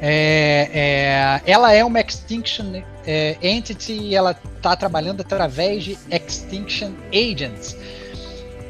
É, 0.00 1.40
é, 1.46 1.50
ela 1.50 1.72
é 1.72 1.84
uma 1.84 2.00
Extinction 2.00 2.82
é, 3.06 3.38
Entity 3.40 3.92
e 3.92 4.14
ela 4.16 4.34
tá 4.34 4.74
trabalhando 4.74 5.20
através 5.20 5.84
de 5.84 5.96
Extinction 6.10 6.90
Agents. 7.12 7.76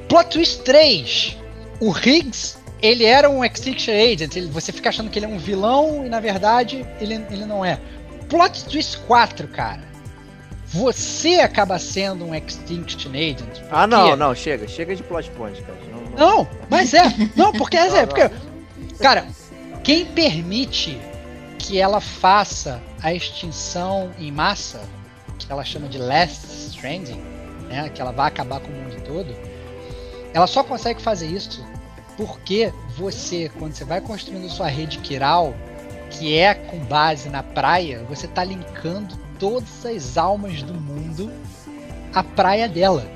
Plot 0.08 0.28
twist 0.28 0.62
3. 0.62 1.38
O 1.80 1.90
Higgs, 1.90 2.58
ele 2.82 3.04
era 3.04 3.30
um 3.30 3.42
Extinction 3.42 3.94
Agent. 3.94 4.36
Ele- 4.36 4.48
você 4.48 4.72
fica 4.72 4.90
achando 4.90 5.08
que 5.08 5.18
ele 5.18 5.26
é 5.26 5.28
um 5.28 5.38
vilão 5.38 6.04
e 6.04 6.10
na 6.10 6.20
verdade 6.20 6.86
ele, 7.00 7.14
ele 7.30 7.46
não 7.46 7.64
é. 7.64 7.80
Plot 8.28 8.66
twist 8.66 8.98
4, 9.06 9.48
cara. 9.48 9.93
Você 10.74 11.36
acaba 11.36 11.78
sendo 11.78 12.24
um 12.24 12.34
Extinction 12.34 13.10
Agent. 13.10 13.62
Ah, 13.70 13.86
não, 13.86 14.16
não, 14.16 14.34
chega, 14.34 14.66
chega 14.66 14.96
de 14.96 15.04
plot 15.04 15.30
point, 15.30 15.62
cara. 15.62 15.78
Não, 15.88 16.00
não. 16.02 16.38
Não, 16.38 16.48
mas 16.68 16.92
é. 16.92 17.04
Não, 17.36 17.52
porque 17.52 17.76
é, 17.78 17.88
Não, 17.88 17.96
é 17.96 18.06
porque 18.06 18.30
cara, 18.98 19.24
quem 19.84 20.04
permite 20.04 21.00
que 21.58 21.78
ela 21.78 22.00
faça 22.00 22.82
a 23.00 23.14
extinção 23.14 24.10
em 24.18 24.32
massa, 24.32 24.80
que 25.38 25.50
ela 25.50 25.64
chama 25.64 25.88
de 25.88 25.98
last 25.98 26.44
stranding, 26.46 27.22
né, 27.68 27.88
que 27.94 28.00
ela 28.00 28.10
vai 28.10 28.26
acabar 28.26 28.58
com 28.58 28.68
o 28.68 28.74
mundo 28.74 29.00
todo, 29.04 29.34
ela 30.32 30.48
só 30.48 30.64
consegue 30.64 31.00
fazer 31.00 31.26
isso 31.26 31.64
porque 32.16 32.72
você, 32.96 33.50
quando 33.58 33.74
você 33.74 33.84
vai 33.84 34.00
construindo 34.00 34.48
sua 34.50 34.68
rede 34.68 34.98
quiral, 34.98 35.54
que 36.10 36.36
é 36.36 36.54
com 36.54 36.78
base 36.78 37.28
na 37.28 37.42
praia, 37.42 38.04
você 38.08 38.26
está 38.26 38.42
linkando 38.42 39.16
todas 39.44 39.84
as 39.84 40.16
almas 40.16 40.62
do 40.62 40.72
mundo 40.72 41.30
à 42.14 42.24
praia 42.24 42.66
dela. 42.66 43.06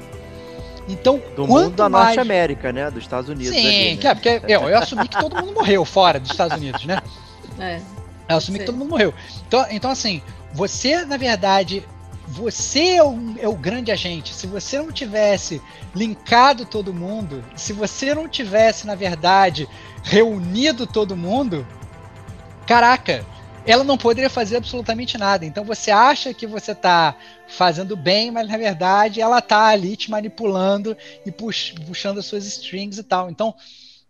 Então, 0.87 1.23
Do 1.35 1.47
mundo 1.47 1.71
da 1.71 1.89
mais... 1.89 2.17
Norte 2.17 2.21
América, 2.21 2.71
né? 2.71 2.91
Dos 2.91 3.03
Estados 3.03 3.31
Unidos. 3.31 3.55
Sim, 3.55 3.67
ali, 3.67 3.91
né? 3.91 3.97
que 3.97 4.07
é, 4.07 4.15
porque 4.15 4.43
eu, 4.47 4.69
eu 4.69 4.79
assumi 4.79 5.09
que 5.09 5.19
todo 5.19 5.37
mundo 5.37 5.55
morreu 5.55 5.85
fora 5.87 6.21
dos 6.21 6.31
Estados 6.31 6.57
Unidos, 6.57 6.85
né? 6.85 7.01
É. 7.61 7.81
Eu 8.29 8.37
assumi 8.37 8.61
que 8.61 8.67
todo 8.67 8.77
mundo 8.79 8.91
morreu. 8.91 9.13
Então, 9.49 9.67
então 9.69 9.91
assim, 9.91 10.23
você, 10.53 11.05
na 11.05 11.17
verdade, 11.17 11.85
você 12.29 12.91
é 12.91 13.03
o, 13.03 13.19
é 13.41 13.49
o 13.49 13.57
grande 13.57 13.91
agente. 13.91 14.33
Se 14.33 14.47
você 14.47 14.79
não 14.79 14.93
tivesse 14.93 15.61
linkado 15.93 16.65
todo 16.65 16.95
mundo, 16.95 17.43
se 17.57 17.73
você 17.73 18.15
não 18.15 18.29
tivesse, 18.29 18.87
na 18.87 18.95
verdade, 18.95 19.69
reunido 20.05 20.87
todo 20.87 21.17
mundo, 21.17 21.67
caraca, 22.65 23.27
ela 23.69 23.85
não 23.85 23.99
poderia 23.99 24.31
fazer 24.31 24.57
absolutamente 24.57 25.19
nada. 25.19 25.45
Então 25.45 25.63
você 25.63 25.91
acha 25.91 26.33
que 26.33 26.47
você 26.47 26.73
está 26.73 27.15
fazendo 27.47 27.95
bem, 27.95 28.31
mas 28.31 28.49
na 28.49 28.57
verdade 28.57 29.21
ela 29.21 29.41
está 29.41 29.67
ali 29.67 29.95
te 29.95 30.11
manipulando 30.11 30.97
e 31.27 31.31
pux 31.31 31.75
puxando 31.87 32.17
as 32.17 32.25
suas 32.25 32.47
strings 32.47 32.97
e 32.97 33.03
tal. 33.03 33.29
Então 33.29 33.55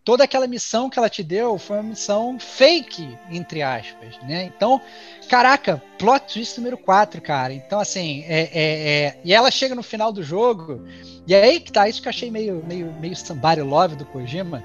toda 0.05 0.23
aquela 0.23 0.47
missão 0.47 0.89
que 0.89 0.97
ela 0.97 1.11
te 1.11 1.25
deu 1.25 1.59
foi 1.59 1.79
uma 1.79 1.83
missão 1.91 2.39
fake, 2.39 3.19
entre 3.33 3.61
aspas, 3.61 4.17
né? 4.23 4.45
Então, 4.45 4.81
caraca, 5.29 5.83
plot 5.99 6.33
twist 6.33 6.57
número 6.57 6.79
4, 6.79 7.21
cara. 7.21 7.53
Então, 7.53 7.79
assim, 7.79 8.25
é, 8.27 8.41
é, 8.41 8.59
é, 8.63 9.21
e 9.23 9.35
ela 9.35 9.51
chega 9.51 9.75
no 9.75 9.83
final 9.83 10.11
do 10.11 10.23
jogo, 10.23 10.83
e 11.27 11.35
é 11.35 11.43
aí 11.43 11.61
que 11.61 11.71
tá, 11.71 11.87
isso 11.91 12.01
que 12.01 12.09
eu 12.09 12.11
achei 12.11 12.31
meio, 12.31 12.65
meio, 12.67 12.91
meio 12.95 13.15
somebody 13.15 13.61
love 13.61 13.97
do 13.97 14.07
Kojima, 14.07 14.65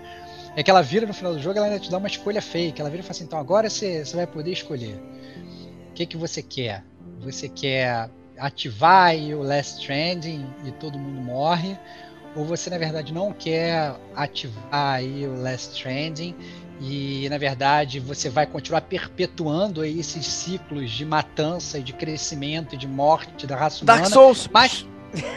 é 0.56 0.64
que 0.64 0.70
ela 0.70 0.82
vira 0.82 1.06
no 1.06 1.14
final 1.14 1.34
do 1.34 1.40
jogo, 1.40 1.58
ela 1.58 1.68
ainda 1.68 1.80
te 1.80 1.90
dá 1.90 1.98
uma 1.98 2.08
escolha 2.08 2.42
fake. 2.42 2.80
Ela 2.80 2.90
vira 2.90 3.02
e 3.02 3.04
fala 3.04 3.12
assim: 3.12 3.24
então 3.24 3.40
agora 3.40 3.70
você, 3.70 4.06
você 4.06 4.16
vai 4.16 4.28
poder 4.28 4.52
escolher. 4.52 4.96
O 5.90 5.94
que, 5.94 6.06
que 6.06 6.18
você 6.18 6.42
quer? 6.42 6.84
Você 7.20 7.48
quer 7.48 8.10
ativar 8.38 9.16
o 9.16 9.44
Last 9.44 9.80
Stranding 9.80 10.46
e 10.66 10.72
todo 10.72 10.98
mundo 10.98 11.22
morre? 11.22 11.78
Ou 12.36 12.44
você, 12.46 12.70
na 12.70 12.78
verdade, 12.78 13.14
não 13.14 13.32
quer 13.32 13.96
ativar 14.16 14.96
aí 14.96 15.26
o 15.28 15.40
Last 15.40 15.76
Stranding 15.76 16.36
e, 16.82 17.30
na 17.30 17.38
verdade, 17.38 18.00
você 18.00 18.28
vai 18.28 18.48
continuar 18.48 18.82
perpetuando 18.82 19.82
aí 19.82 20.00
esses 20.00 20.26
ciclos 20.26 20.90
de 20.90 21.06
matança 21.06 21.78
e 21.78 21.84
de 21.84 21.94
crescimento 21.94 22.74
e 22.74 22.78
de 22.78 22.88
morte 22.88 23.46
da 23.46 23.56
raça 23.56 23.84
humana. 23.84 24.02
Dark 24.02 24.14
Souls! 24.14 24.50
Mas 24.52 24.86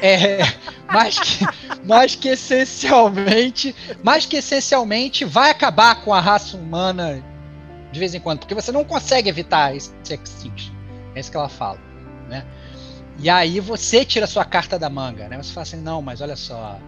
é, 0.02 0.38
mais 0.86 1.18
que, 1.18 1.44
mais 1.84 2.14
que 2.14 2.28
essencialmente, 2.28 3.74
mais 4.02 4.26
que 4.26 4.36
essencialmente 4.36 5.24
vai 5.24 5.50
acabar 5.50 6.02
com 6.02 6.14
a 6.14 6.20
raça 6.20 6.56
humana 6.56 7.22
de 7.92 8.00
vez 8.00 8.14
em 8.14 8.20
quando, 8.20 8.40
porque 8.40 8.54
você 8.54 8.72
não 8.72 8.84
consegue 8.84 9.28
evitar 9.28 9.74
esse 9.74 9.92
extinction. 10.08 10.74
É 11.14 11.20
isso 11.20 11.30
que 11.30 11.36
ela 11.36 11.48
fala, 11.48 11.78
né? 12.28 12.44
E 13.18 13.30
aí 13.30 13.60
você 13.60 14.04
tira 14.04 14.26
sua 14.26 14.44
carta 14.44 14.78
da 14.78 14.90
manga, 14.90 15.28
né? 15.28 15.36
Você 15.42 15.52
fala 15.52 15.62
assim, 15.62 15.80
não, 15.80 16.02
mas 16.02 16.20
olha 16.20 16.36
só, 16.36 16.78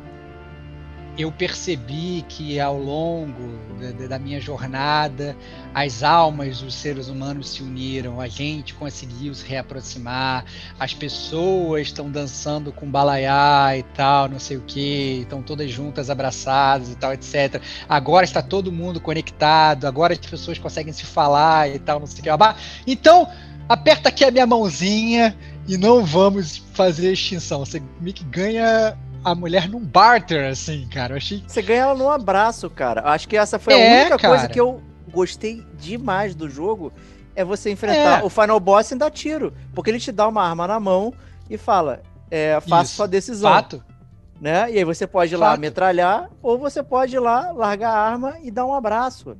eu 1.18 1.32
percebi 1.32 2.24
que 2.28 2.60
ao 2.60 2.78
longo 2.78 3.58
da, 3.98 4.06
da, 4.06 4.18
minha 4.20 4.40
jornada 4.40 5.36
as 5.74 6.04
almas 6.04 6.60
dos 6.60 6.74
seres 6.74 7.08
humanos 7.08 7.50
se 7.50 7.62
uniram, 7.62 8.20
a 8.20 8.28
gente 8.28 8.72
conseguiu 8.72 9.34
se 9.34 9.44
reaproximar, 9.44 10.44
as 10.78 10.94
pessoas 10.94 11.88
estão 11.88 12.08
dançando 12.08 12.72
com 12.72 12.88
balaiá 12.88 13.76
e 13.76 13.82
tal, 13.82 14.28
não 14.28 14.38
sei 14.38 14.58
o 14.58 14.60
que, 14.60 15.20
estão 15.22 15.42
todas 15.42 15.68
juntas 15.68 16.08
abraçadas 16.08 16.88
e 16.90 16.94
tal, 16.94 17.12
etc. 17.12 17.60
Agora 17.88 18.24
está 18.24 18.40
todo 18.40 18.70
mundo 18.70 19.00
conectado, 19.00 19.86
agora 19.86 20.12
as 20.12 20.20
pessoas 20.20 20.56
conseguem 20.56 20.92
se 20.92 21.04
falar 21.04 21.68
e 21.68 21.80
tal, 21.80 21.98
não 21.98 22.06
sei 22.06 22.20
o 22.20 22.22
que. 22.22 22.30
Então, 22.86 23.28
aperta 23.68 24.08
aqui 24.08 24.24
a 24.24 24.30
minha 24.30 24.46
mãozinha 24.46 25.36
e 25.66 25.76
não 25.76 26.04
vamos 26.04 26.58
fazer 26.72 27.12
extinção. 27.12 27.60
Você 27.60 27.82
meio 28.00 28.14
que 28.14 28.24
ganha 28.24 28.96
a 29.30 29.34
mulher 29.34 29.68
num 29.68 29.80
barter, 29.80 30.50
assim, 30.50 30.86
cara. 30.88 31.14
Eu 31.14 31.16
achei. 31.16 31.42
Você 31.46 31.62
ganha 31.62 31.82
ela 31.82 31.94
num 31.94 32.10
abraço, 32.10 32.68
cara. 32.70 33.02
Acho 33.10 33.28
que 33.28 33.36
essa 33.36 33.58
foi 33.58 33.74
é, 33.74 33.76
a 33.76 34.00
única 34.00 34.18
cara. 34.18 34.34
coisa 34.34 34.48
que 34.48 34.60
eu 34.60 34.82
gostei 35.10 35.64
demais 35.78 36.34
do 36.34 36.48
jogo. 36.48 36.92
É 37.34 37.44
você 37.44 37.70
enfrentar 37.70 38.20
é. 38.20 38.24
o 38.24 38.28
final 38.28 38.58
boss 38.58 38.90
e 38.90 38.96
dar 38.96 39.10
tiro. 39.10 39.52
Porque 39.72 39.90
ele 39.90 40.00
te 40.00 40.10
dá 40.10 40.26
uma 40.26 40.42
arma 40.42 40.66
na 40.66 40.80
mão 40.80 41.14
e 41.48 41.56
fala: 41.56 42.02
é, 42.30 42.60
faça 42.60 42.84
Isso. 42.84 42.96
sua 42.96 43.08
decisão. 43.08 43.50
Fato. 43.50 43.84
Né? 44.40 44.72
E 44.72 44.78
aí 44.78 44.84
você 44.84 45.06
pode 45.06 45.34
ir 45.34 45.36
lá 45.36 45.56
metralhar, 45.56 46.30
ou 46.40 46.56
você 46.56 46.80
pode 46.80 47.16
ir 47.16 47.18
lá, 47.18 47.50
largar 47.50 47.90
a 47.90 48.00
arma 48.00 48.36
e 48.42 48.52
dar 48.52 48.66
um 48.66 48.72
abraço. 48.72 49.36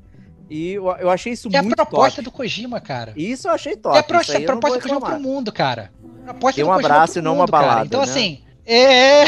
E 0.51 0.73
eu, 0.73 0.86
eu 0.97 1.10
achei 1.10 1.32
isso 1.32 1.48
que 1.48 1.60
muito 1.60 1.78
é 1.78 1.82
a 1.82 1.86
proposta 1.86 2.16
top. 2.16 2.24
do 2.24 2.31
Kojima, 2.32 2.81
cara. 2.81 3.12
Isso 3.15 3.47
eu 3.47 3.52
achei 3.52 3.77
top. 3.77 3.94
E 3.94 3.98
a, 3.98 4.02
pro, 4.02 4.16
a 4.16 4.40
proposta 4.40 4.78
do 4.78 4.82
Kojima 4.82 5.01
pro 5.01 5.20
mundo, 5.20 5.52
cara. 5.52 5.93
Proposta 6.24 6.60
Tem 6.60 6.65
um 6.65 6.73
abraço 6.73 7.19
e 7.19 7.23
não 7.23 7.32
mundo, 7.32 7.40
uma 7.40 7.47
balada. 7.47 7.74
Cara. 7.74 7.86
Então, 7.86 8.01
né? 8.01 8.06
assim, 8.06 8.40
é! 8.69 9.24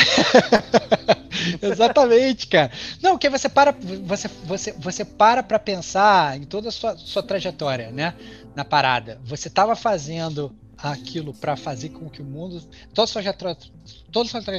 Exatamente, 1.62 2.46
cara. 2.46 2.70
Não, 3.02 3.16
que 3.16 3.28
você 3.30 3.48
para, 3.48 3.72
você, 4.04 4.28
você, 4.44 4.72
você 4.72 5.04
para 5.04 5.42
para 5.42 5.58
pensar 5.58 6.36
em 6.36 6.42
toda 6.42 6.68
a 6.68 6.72
sua, 6.72 6.96
sua 6.96 7.22
trajetória, 7.22 7.90
né? 7.90 8.14
Na 8.54 8.64
parada. 8.64 9.20
Você 9.24 9.48
estava 9.48 9.74
fazendo 9.74 10.54
aquilo 10.76 11.34
para 11.34 11.56
fazer 11.56 11.90
com 11.90 12.08
que 12.08 12.22
o 12.22 12.24
mundo. 12.24 12.62
Toda 12.92 13.06
sua 13.06 13.22
trajetória, 13.22 13.56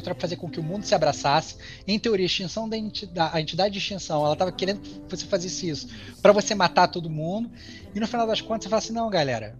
para 0.01 0.15
fazer 0.15 0.35
com 0.35 0.49
que 0.49 0.59
o 0.59 0.63
mundo 0.63 0.83
se 0.83 0.95
abraçasse. 0.95 1.57
Em 1.87 1.99
teoria, 1.99 2.25
a 2.25 2.27
extinção 2.27 2.67
da 2.67 2.77
entidade, 2.77 3.35
a 3.35 3.41
entidade 3.41 3.73
de 3.73 3.79
extinção, 3.79 4.23
ela 4.23 4.33
estava 4.33 4.51
querendo 4.51 4.81
que 4.81 5.01
você 5.09 5.25
fizesse 5.25 5.69
isso 5.69 5.87
para 6.21 6.31
você 6.31 6.55
matar 6.55 6.87
todo 6.87 7.09
mundo. 7.09 7.51
E 7.93 7.99
no 7.99 8.07
final 8.07 8.25
das 8.25 8.41
contas, 8.41 8.63
você 8.63 8.69
fala 8.69 8.79
assim: 8.79 8.93
não, 8.93 9.09
galera, 9.09 9.55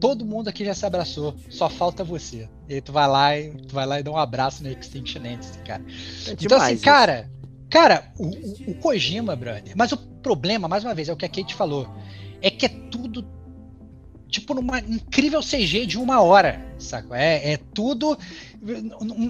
todo 0.00 0.24
mundo 0.24 0.48
aqui 0.48 0.64
já 0.64 0.74
se 0.74 0.84
abraçou, 0.86 1.34
só 1.50 1.68
falta 1.68 2.04
você. 2.04 2.48
E 2.68 2.74
aí 2.74 2.80
tu 2.80 2.92
vai 2.92 3.08
lá 3.08 3.38
e 3.38 3.50
tu 3.50 3.74
vai 3.74 3.86
lá 3.86 4.00
e 4.00 4.02
dá 4.02 4.10
um 4.10 4.16
abraço 4.16 4.62
no 4.62 4.70
Extinction 4.70 5.22
Ants, 5.22 5.58
cara. 5.64 5.84
É 6.26 6.32
então 6.32 6.58
assim, 6.58 6.78
cara, 6.78 7.30
cara, 7.70 8.12
o, 8.18 8.26
o, 8.26 8.70
o, 8.70 8.74
Kojima, 8.76 9.34
brother. 9.36 9.72
Mas 9.76 9.92
o 9.92 9.96
problema, 9.96 10.68
mais 10.68 10.84
uma 10.84 10.94
vez, 10.94 11.08
é 11.08 11.12
o 11.12 11.16
que 11.16 11.24
a 11.24 11.28
Kate 11.28 11.54
falou, 11.54 11.88
é 12.40 12.50
que 12.50 12.66
é 12.66 12.68
tudo 12.68 13.26
tipo 14.28 14.54
numa 14.54 14.80
incrível 14.80 15.40
CG 15.40 15.86
de 15.86 15.98
uma 15.98 16.20
hora, 16.20 16.64
saco? 16.78 17.14
É, 17.14 17.52
é 17.52 17.56
tudo 17.56 18.18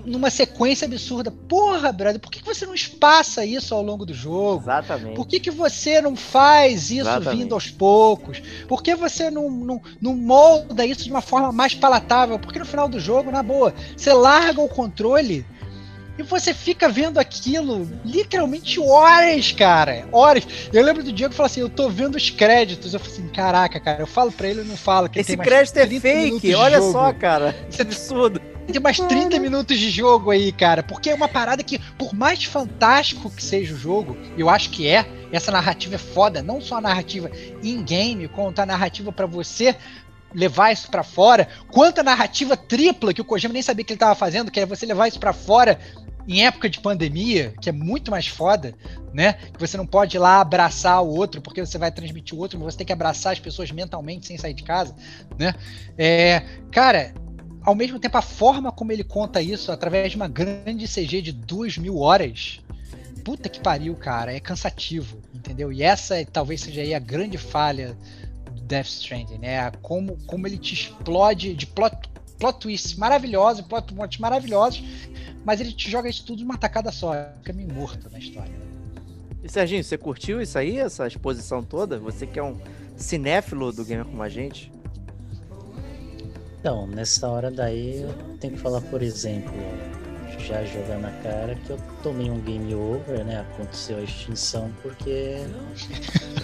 numa 0.07 0.31
sequência 0.31 0.87
absurda. 0.87 1.31
Porra, 1.31 1.93
brother, 1.93 2.21
por 2.21 2.31
que, 2.31 2.43
você 2.43 2.65
não 2.65 2.75
espaça 2.75 3.45
isso 3.45 3.75
ao 3.75 3.83
longo 3.83 4.07
do 4.07 4.15
jogo? 4.15 4.63
Exatamente. 4.63 5.15
Por 5.15 5.27
que, 5.27 5.41
que 5.41 5.51
você 5.51 6.01
não 6.01 6.17
faz 6.17 6.91
isso 6.91 7.03
Exatamente. 7.03 7.39
vindo 7.39 7.55
aos 7.55 7.71
poucos? 7.71 8.43
Por 8.67 8.83
que 8.83 8.95
você 8.95 9.31
não, 9.31 9.51
não, 9.51 9.83
não 10.01 10.17
molda 10.17 10.87
isso 10.87 11.05
de 11.05 11.11
uma 11.11 11.21
forma 11.21 11.53
mais 11.53 11.75
palatável? 11.75 12.39
Porque 12.39 12.59
no 12.59 12.65
final 12.65 12.89
do 12.89 12.99
jogo, 12.99 13.31
na 13.31 13.43
boa, 13.43 13.75
você 13.97 14.13
larga 14.13 14.61
o 14.61 14.69
controle 14.69 15.45
e 16.19 16.23
você 16.23 16.55
fica 16.55 16.89
vendo 16.89 17.19
aquilo 17.19 17.87
literalmente 18.05 18.81
horas, 18.81 19.53
cara. 19.53 20.07
Horas. 20.11 20.47
Eu 20.73 20.83
lembro 20.83 21.03
do 21.03 21.13
Diego 21.13 21.35
falou 21.35 21.47
assim: 21.47 21.61
eu 21.61 21.69
tô 21.69 21.91
vendo 21.91 22.15
os 22.15 22.31
créditos. 22.31 22.95
Eu 22.95 23.01
falei 23.01 23.15
assim: 23.15 23.29
caraca, 23.29 23.79
cara, 23.79 24.01
eu 24.01 24.07
falo 24.07 24.33
pra 24.33 24.49
ele 24.49 24.63
e 24.63 24.65
não 24.65 24.77
falo. 24.77 25.09
Que 25.09 25.21
Esse 25.21 25.37
crédito 25.37 25.77
é 25.77 25.87
fake, 25.87 26.55
olha 26.55 26.81
só, 26.81 27.13
cara. 27.13 27.55
Isso 27.69 27.83
é 27.83 27.85
absurdo. 27.85 28.56
Tem 28.73 28.81
mais 28.81 28.99
30 28.99 29.39
minutos 29.39 29.79
de 29.79 29.91
jogo 29.91 30.31
aí, 30.31 30.53
cara. 30.53 30.83
Porque 30.83 31.11
é 31.11 31.15
uma 31.15 31.29
parada 31.29 31.63
que, 31.63 31.79
por 31.79 32.15
mais 32.15 32.45
fantástico 32.45 33.31
que 33.31 33.43
seja 33.43 33.75
o 33.75 33.79
jogo, 33.79 34.17
eu 34.37 34.51
acho 34.51 34.71
que 34.71 34.89
é, 34.89 35.07
essa 35.33 35.53
narrativa 35.53 35.95
é 35.95 35.99
foda. 35.99 36.43
Não 36.43 36.61
só 36.61 36.77
a 36.77 36.81
narrativa 36.81 37.31
in-game, 37.63 38.29
quanto 38.29 38.59
a 38.59 38.67
narrativa 38.67 39.13
para 39.13 39.27
você 39.27 39.77
levar 40.35 40.73
isso 40.73 40.91
para 40.91 41.03
fora, 41.03 41.49
quanto 41.71 42.01
a 42.01 42.05
narrativa 42.05 42.57
tripla 42.57 43.15
que 43.15 43.21
o 43.21 43.25
Kojima 43.25 43.55
nem 43.55 43.63
sabia 43.63 43.85
que 43.85 43.93
ele 43.93 44.01
tava 44.01 44.15
fazendo, 44.15 44.51
que 44.51 44.61
é 44.61 44.67
você 44.67 44.85
levar 44.85 45.09
isso 45.09 45.19
para 45.19 45.33
fora 45.33 45.79
em 46.29 46.45
época 46.45 46.69
de 46.69 46.81
pandemia, 46.81 47.55
que 47.61 47.69
é 47.69 47.73
muito 47.73 48.11
mais 48.11 48.27
foda, 48.27 48.75
né? 49.15 49.35
Que 49.35 49.61
você 49.61 49.77
não 49.77 49.87
pode 49.87 50.17
ir 50.17 50.19
lá 50.19 50.41
abraçar 50.41 51.01
o 51.03 51.09
outro 51.09 51.41
porque 51.41 51.65
você 51.65 51.79
vai 51.79 51.91
transmitir 51.93 52.37
o 52.37 52.41
outro, 52.41 52.59
mas 52.59 52.75
você 52.75 52.79
tem 52.79 52.87
que 52.87 52.93
abraçar 52.93 53.33
as 53.33 53.39
pessoas 53.39 53.71
mentalmente 53.71 54.27
sem 54.27 54.37
sair 54.37 54.53
de 54.53 54.65
casa, 54.65 54.95
né? 55.39 55.55
É, 55.97 56.43
cara, 56.73 57.15
ao 57.67 57.75
mesmo 57.75 57.99
tempo, 57.99 58.17
a 58.17 58.23
forma 58.23 58.71
como 58.71 58.93
ele 58.93 59.03
conta 59.03 59.43
isso 59.43 59.73
através 59.73 60.13
de 60.13 60.17
uma 60.17 60.29
grande 60.29 60.87
CG 60.87 61.21
de 61.21 61.33
duas 61.33 61.77
mil 61.77 61.99
horas, 61.99 62.61
puta 63.25 63.49
que 63.49 63.59
pariu, 63.59 63.93
cara, 63.97 64.33
é 64.33 64.39
cansativo, 64.39 65.19
entendeu? 65.35 65.73
E 65.73 65.83
essa 65.83 66.25
talvez 66.27 66.61
seja 66.61 66.83
aí 66.83 66.95
a 66.95 67.01
grande 67.01 67.37
falha 67.37 67.99
do 68.53 68.61
Death 68.63 68.87
Stranding, 68.87 69.39
né? 69.39 69.69
Como, 69.83 70.17
como 70.27 70.47
ele 70.47 70.57
te 70.57 70.75
explode 70.75 71.55
de 71.55 71.67
plot, 71.67 71.97
plot 72.39 72.61
twists 72.61 72.95
maravilhosos, 72.95 73.67
plot 73.67 73.93
twists 73.93 74.21
maravilhosos, 74.21 74.85
mas 75.45 75.61
ele 75.61 75.73
te 75.73 75.91
joga 75.91 76.09
isso 76.09 76.25
tudo 76.25 76.39
de 76.39 76.45
uma 76.45 76.57
tacada 76.57 76.93
só, 76.93 77.15
fica 77.39 77.53
meio 77.53 77.75
morto 77.75 78.09
na 78.11 78.21
história. 78.21 78.55
E 79.43 79.49
Serginho, 79.51 79.83
você 79.83 79.99
curtiu 79.99 80.41
isso 80.41 80.57
aí, 80.57 80.79
essa 80.79 81.09
exposição 81.09 81.65
toda? 81.65 81.99
Você 81.99 82.29
que 82.29 82.39
é 82.39 82.43
um 82.45 82.57
cinéfilo 82.97 83.73
do 83.73 83.85
Gamer 83.85 84.05
como 84.05 84.23
a 84.23 84.29
gente? 84.29 84.71
Então, 86.67 86.85
nessa 86.85 87.29
hora 87.29 87.49
daí 87.49 88.03
eu 88.03 88.13
tenho 88.41 88.55
que 88.55 88.59
falar, 88.59 88.81
por 88.81 89.01
exemplo, 89.01 89.55
já 90.37 90.65
jogar 90.65 90.99
na 90.99 91.13
cara 91.23 91.55
que 91.55 91.71
eu 91.71 91.79
tomei 92.03 92.29
um 92.29 92.41
game 92.41 92.75
over, 92.75 93.25
né? 93.25 93.47
Aconteceu 93.53 93.99
a 93.99 94.03
extinção 94.03 94.73
porque 94.83 95.47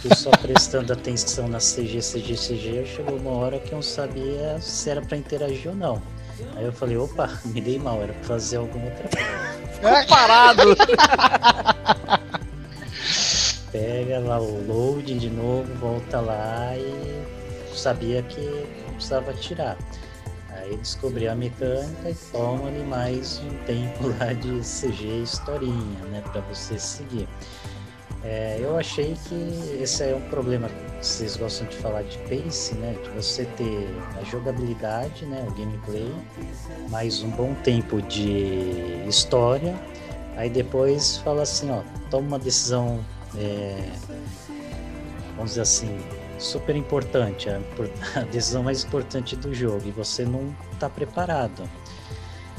eu 0.05 0.15
só 0.15 0.31
prestando 0.41 0.93
atenção 0.93 1.49
na 1.49 1.59
CG, 1.59 1.99
CG, 1.99 2.37
CG, 2.37 2.87
chegou 2.87 3.17
uma 3.17 3.33
hora 3.33 3.59
que 3.59 3.73
eu 3.73 3.75
não 3.79 3.83
sabia 3.83 4.61
se 4.61 4.91
era 4.91 5.03
para 5.03 5.17
interagir 5.17 5.71
ou 5.71 5.75
não. 5.75 6.01
Aí 6.55 6.67
eu 6.67 6.73
falei, 6.73 6.97
opa, 6.97 7.29
me 7.47 7.61
dei 7.61 7.81
mal, 7.81 8.01
era 8.01 8.13
pra 8.13 8.23
fazer 8.23 8.59
alguma 8.59 8.85
outra 8.85 9.09
coisa. 9.09 9.27
Ficou 9.73 10.07
parado! 10.07 10.63
Pega 13.73 14.21
lá 14.21 14.41
o 14.41 14.67
loading 14.69 15.19
de 15.19 15.31
novo, 15.31 15.75
volta 15.81 16.21
lá 16.21 16.77
e 16.77 17.77
sabia 17.77 18.23
que 18.23 18.65
precisava 18.95 19.33
tirar. 19.35 19.77
Aí 20.63 20.77
descobri 20.77 21.27
a 21.27 21.35
mecânica 21.35 22.11
e 22.11 22.15
toma 22.31 22.69
ali 22.69 22.85
mais 22.85 23.41
um 23.41 23.51
tempo 23.67 24.07
lá 24.21 24.33
de 24.33 24.61
CG 24.61 25.23
historinha, 25.25 26.05
né, 26.05 26.23
para 26.31 26.41
você 26.43 26.79
seguir. 26.79 27.29
É, 28.23 28.59
eu 28.61 28.79
achei 28.79 29.17
que 29.25 29.79
esse 29.83 30.05
é 30.05 30.15
um 30.15 30.21
problema 30.31 30.69
que 30.69 31.05
vocês 31.05 31.37
gostam 31.37 31.67
de 31.67 31.77
falar 31.79 32.03
de 32.03 32.17
pace, 32.19 32.77
né? 32.77 32.95
De 33.03 33.11
você 33.11 33.45
ter 33.57 33.89
a 34.17 34.23
jogabilidade, 34.23 35.27
né? 35.27 35.45
O 35.49 35.53
gameplay, 35.59 36.15
mais 36.89 37.21
um 37.25 37.31
bom 37.31 37.53
tempo 37.65 38.01
de 38.01 39.05
história. 39.09 39.75
Aí 40.37 40.49
depois 40.49 41.17
fala 41.17 41.43
assim, 41.43 41.73
ó, 41.73 41.83
toma 42.09 42.29
uma 42.29 42.39
decisão, 42.39 43.05
é, 43.37 43.91
vamos 45.35 45.51
dizer 45.51 45.63
assim, 45.63 45.99
super 46.43 46.77
importante, 46.77 47.49
a, 48.15 48.21
decisão 48.31 48.63
mais 48.63 48.85
importante 48.85 49.37
do 49.37 49.55
jogo, 49.55 49.83
e 49.87 49.91
você 49.91 50.25
não 50.25 50.55
está 50.73 50.89
preparado. 50.89 51.69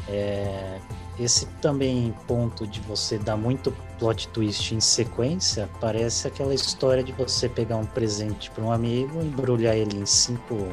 É, 0.08 0.80
esse 1.20 1.46
também 1.62 2.14
ponto 2.28 2.66
de 2.66 2.80
você 2.82 3.18
dar 3.20 3.38
muito 3.38 3.72
plot 4.00 4.28
twist 4.30 4.74
em 4.74 4.80
sequência 4.80 5.70
parece 5.80 6.28
aquela 6.28 6.54
história 6.54 7.04
de 7.04 7.12
você 7.12 7.48
pegar 7.48 7.78
um 7.78 7.86
presente 7.86 8.50
para 8.50 8.64
um 8.64 8.72
amigo, 8.72 9.22
embrulhar 9.22 9.76
ele 9.76 9.98
em 9.98 10.06
cinco 10.06 10.68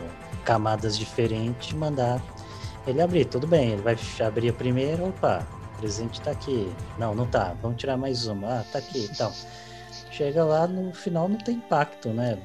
camadas 0.45 0.97
diferentes 0.97 1.71
e 1.71 1.77
mandar 1.77 2.23
ele 2.87 3.03
abrir. 3.03 3.27
Tudo 3.27 3.47
bem, 3.47 3.73
ele 3.73 3.83
vai 3.83 3.97
abrir 4.27 4.49
a 4.49 4.53
primeira, 4.53 5.05
opa, 5.05 5.47
o 5.75 5.79
presente 5.79 6.21
está 6.21 6.31
aqui. 6.31 6.73
Não, 6.99 7.15
não 7.15 7.27
tá. 7.27 7.55
Vamos 7.61 7.77
tirar 7.77 7.97
mais 7.97 8.27
uma. 8.27 8.61
Ah, 8.61 8.65
tá 8.73 8.79
aqui. 8.79 9.09
Então, 9.13 9.33
chega 10.11 10.43
lá 10.45 10.67
no 10.67 10.93
final 10.93 11.29
não 11.29 11.39
tem 11.39 11.57
impacto, 11.57 12.09
né? 12.11 12.39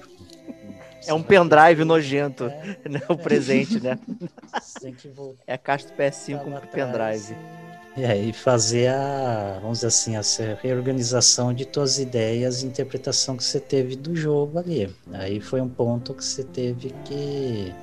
É 1.07 1.13
um 1.13 1.23
pendrive 1.23 1.83
nojento, 1.83 2.45
é, 2.45 2.77
né? 2.89 3.01
O 3.07 3.17
presente, 3.17 3.79
né? 3.79 3.97
É 5.47 5.53
a 5.53 5.57
caixa 5.57 5.87
do 5.87 5.93
PS5 5.93 6.43
com 6.43 6.51
pendrive. 6.67 7.35
E 7.97 8.03
aí 8.03 8.33
fazer 8.33 8.89
a, 8.89 9.57
vamos 9.61 9.79
dizer 9.79 9.87
assim, 9.87 10.17
a 10.17 10.21
reorganização 10.61 11.53
de 11.53 11.63
tuas 11.65 11.97
ideias 11.97 12.61
e 12.61 12.65
interpretação 12.65 13.37
que 13.37 13.43
você 13.43 13.59
teve 13.59 13.95
do 13.95 14.13
jogo 14.13 14.59
ali. 14.59 14.93
Aí 15.13 15.39
foi 15.39 15.61
um 15.61 15.69
ponto 15.69 16.13
que 16.13 16.23
você 16.23 16.43
teve 16.43 16.93
que 17.05 17.73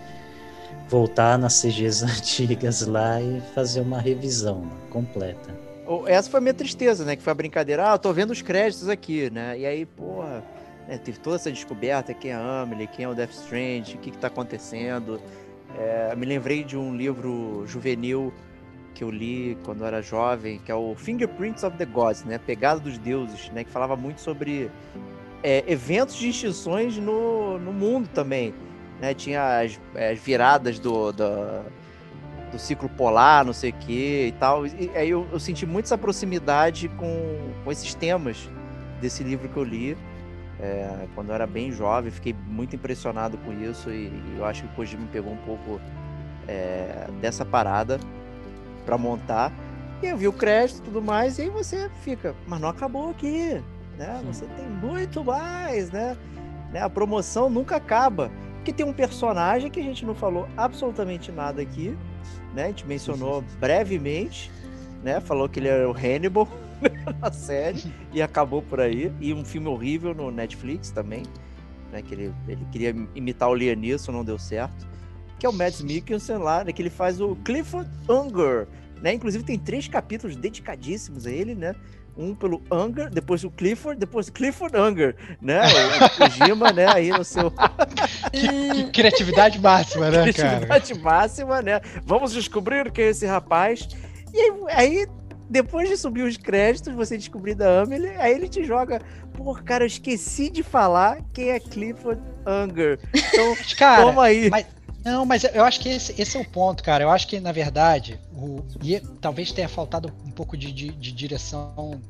voltar 0.87 1.39
nas 1.39 1.63
CGs 1.63 2.05
antigas 2.05 2.87
lá 2.87 3.23
e 3.23 3.41
fazer 3.55 3.81
uma 3.81 3.99
revisão 3.99 4.71
completa. 4.91 5.51
Essa 6.07 6.31
foi 6.31 6.39
a 6.39 6.41
minha 6.43 6.55
tristeza, 6.55 7.05
né? 7.05 7.17
Que 7.17 7.23
foi 7.23 7.31
a 7.31 7.35
brincadeira. 7.35 7.91
Ah, 7.91 7.95
eu 7.95 7.99
tô 7.99 8.13
vendo 8.13 8.31
os 8.31 8.43
créditos 8.43 8.89
aqui, 8.91 9.31
né? 9.31 9.59
E 9.59 9.67
aí, 9.67 9.87
porra, 9.87 10.43
né, 10.89 10.99
teve 10.99 11.19
toda 11.19 11.37
essa 11.37 11.51
descoberta, 11.51 12.13
quem 12.13 12.31
é 12.31 12.35
a 12.35 12.63
Amelie, 12.63 12.87
quem 12.87 13.05
é 13.05 13.09
o 13.09 13.15
Death 13.15 13.31
Strange, 13.31 13.97
o 13.97 13.99
que 13.99 14.11
que 14.11 14.19
tá 14.19 14.27
acontecendo. 14.27 15.21
É, 15.79 16.15
me 16.17 16.27
lembrei 16.27 16.65
de 16.65 16.77
um 16.77 16.95
livro 16.95 17.65
juvenil 17.67 18.33
que 18.95 19.03
eu 19.03 19.11
li 19.11 19.57
quando 19.65 19.81
eu 19.81 19.87
era 19.87 20.03
jovem, 20.03 20.59
que 20.59 20.71
é 20.71 20.75
o 20.75 20.95
Fingerprints 20.95 21.63
of 21.63 21.77
the 21.77 21.87
Gods, 21.87 22.25
né? 22.25 22.39
Pegada 22.39 22.79
dos 22.81 22.99
Deuses, 22.99 23.51
né? 23.51 23.65
Que 23.65 23.71
falava 23.71 23.97
muito 23.97 24.21
sobre 24.21 24.71
é, 25.43 25.65
eventos 25.67 26.17
de 26.17 26.29
extinções 26.29 26.97
no, 26.97 27.59
no 27.59 27.73
mundo 27.73 28.09
também. 28.09 28.55
Né? 29.01 29.15
Tinha 29.15 29.61
as, 29.61 29.81
as 29.95 30.19
viradas 30.19 30.79
do, 30.79 31.13
do, 31.13 31.65
do, 32.53 32.59
ciclo 32.59 32.89
polar, 32.89 33.45
não 33.45 33.53
sei 33.53 33.71
o 33.71 33.75
que 33.75 34.27
e 34.29 34.33
tal. 34.33 34.67
E 34.67 34.91
aí 34.95 35.11
eu, 35.11 35.27
eu, 35.33 35.41
senti 35.41 35.67
muito 35.67 35.87
essa 35.87 35.99
proximidade 35.99 36.89
com, 36.91 37.53
com 37.65 37.73
esses 37.73 37.95
temas 37.95 38.49
desse 39.01 39.23
livro 39.25 39.49
que 39.49 39.57
eu 39.57 39.65
li. 39.65 39.97
É, 40.63 41.09
quando 41.17 41.31
eu 41.31 41.35
era 41.35 41.47
bem 41.47 41.73
jovem, 41.73 42.13
fiquei 42.13 42.33
muito 42.47 42.77
impressionado 42.77 43.37
com 43.39 43.53
isso 43.53 43.91
e, 43.91 44.07
e 44.07 44.37
eu 44.39 44.45
acho 44.45 44.63
que 44.63 44.69
o 44.69 44.77
Kojima 44.77 45.09
pegou 45.11 45.33
um 45.33 45.39
pouco 45.39 45.81
é, 46.47 47.09
dessa 47.21 47.45
parada 47.45 47.99
para 48.87 48.97
montar. 48.97 49.53
E 50.01 50.07
eu 50.07 50.17
vi 50.17 50.29
o 50.29 50.33
crédito 50.33 50.79
e 50.79 50.83
tudo 50.83 51.03
mais, 51.03 51.39
e 51.39 51.43
aí 51.43 51.51
você 51.51 51.91
fica, 52.03 52.35
mas 52.47 52.61
não 52.61 52.69
acabou 52.69 53.11
aqui, 53.11 53.61
né? 53.99 54.23
Você 54.27 54.47
tem 54.57 54.67
muito 54.67 55.25
mais, 55.25 55.91
né? 55.91 56.17
né? 56.73 56.81
A 56.81 56.91
promoção 56.91 57.51
nunca 57.51 57.77
acaba. 57.77 58.31
Porque 58.57 58.73
tem 58.73 58.87
um 58.87 58.93
personagem 58.93 59.71
que 59.71 59.81
a 59.81 59.83
gente 59.83 60.07
não 60.07 60.15
falou 60.15 60.49
absolutamente 60.57 61.33
nada 61.33 61.61
aqui, 61.61 61.97
né? 62.55 62.65
A 62.65 62.67
gente 62.69 62.87
mencionou 62.87 63.43
brevemente, 63.59 64.51
né? 65.03 65.21
Falou 65.21 65.49
que 65.49 65.59
ele 65.59 65.69
era 65.69 65.89
o 65.89 65.93
Hannibal 65.93 66.47
na 67.21 67.33
série 67.33 67.93
e 68.13 68.21
acabou 68.21 68.63
por 68.63 68.81
aí. 68.81 69.13
E 69.21 69.33
um 69.33 69.45
filme 69.45 69.69
horrível 69.69 70.15
no 70.15 70.31
Netflix 70.31 70.91
também, 70.91 71.23
né? 71.91 72.03
Que 72.03 72.15
ele, 72.15 72.35
ele 72.49 72.65
queria 72.71 72.95
imitar 73.15 73.49
o 73.49 73.55
Liam 73.55 73.77
Neeson, 73.77 74.13
não 74.13 74.25
deu 74.25 74.39
certo 74.39 74.93
que 75.43 75.47
é 75.47 75.49
o 75.49 75.53
Mads 75.53 75.83
Mikkelsen 75.83 76.37
lá, 76.37 76.63
né, 76.63 76.71
que 76.71 76.81
ele 76.81 76.89
faz 76.89 77.21
o 77.21 77.35
Clifford 77.45 77.91
Unger, 78.09 78.69
né? 79.03 79.13
Inclusive 79.13 79.43
tem 79.43 79.59
três 79.59 79.89
capítulos 79.89 80.37
dedicadíssimos 80.37 81.27
a 81.27 81.33
ele, 81.33 81.53
né? 81.53 81.75
Um 82.17 82.33
pelo 82.33 82.63
Unger, 82.71 83.11
depois 83.11 83.43
o 83.43 83.51
Clifford, 83.51 83.99
depois 83.99 84.31
Clifford 84.31 84.77
Unger, 84.77 85.17
né? 85.41 85.63
O, 86.21 86.25
o 86.25 86.31
Gima, 86.31 86.71
né? 86.71 86.87
Aí 86.87 87.11
no 87.11 87.25
seu. 87.25 87.51
que, 88.31 88.85
que 88.85 88.91
criatividade 88.93 89.59
máxima, 89.59 90.11
né, 90.11 90.23
criatividade 90.23 90.67
cara? 90.67 90.67
Criatividade 90.67 91.03
máxima, 91.03 91.61
né? 91.61 91.81
Vamos 92.07 92.33
descobrir 92.33 92.93
quem 92.93 93.07
é 93.07 93.09
esse 93.09 93.27
rapaz. 93.27 93.89
E 94.33 94.41
aí, 94.41 94.53
aí 94.69 95.07
depois 95.53 95.87
de 95.87 95.99
subir 95.99 96.23
os 96.23 96.39
créditos, 96.39 96.95
você 96.95 97.19
descobrir 97.19 97.55
da 97.55 97.83
Amelie, 97.83 98.09
aí 98.17 98.35
ele 98.35 98.49
te 98.49 98.65
joga. 98.65 99.03
Pô, 99.35 99.55
cara, 99.55 99.85
eu 99.85 99.87
esqueci 99.87 100.49
de 100.49 100.63
falar 100.63 101.19
quem 101.35 101.51
é 101.51 101.61
Clifford 101.61 102.23
Unger. 102.47 102.99
Então, 103.15 103.55
cara, 103.77 104.03
toma 104.03 104.25
aí. 104.25 104.49
Mas 104.49 104.67
não, 105.05 105.27
mas 105.27 105.45
eu 105.45 105.63
acho 105.63 105.81
que 105.81 105.91
esse, 105.91 106.15
esse, 106.21 106.39
é 106.39 106.41
o 106.41 106.45
ponto, 106.45 106.83
cara. 106.83 107.05
Eu 107.05 107.11
acho 107.11 107.29
que, 107.29 107.39
na 107.39 107.53
verdade, 107.53 108.19
o, 108.35 108.65
e 108.83 108.99
talvez 109.21 109.53
tenha 109.53 109.69
faltado 109.69 110.11
um 110.25 110.31
pouco 110.31 110.57
de, 110.57 110.73
de, 110.73 110.91
de 110.91 111.13
direção. 111.13 112.01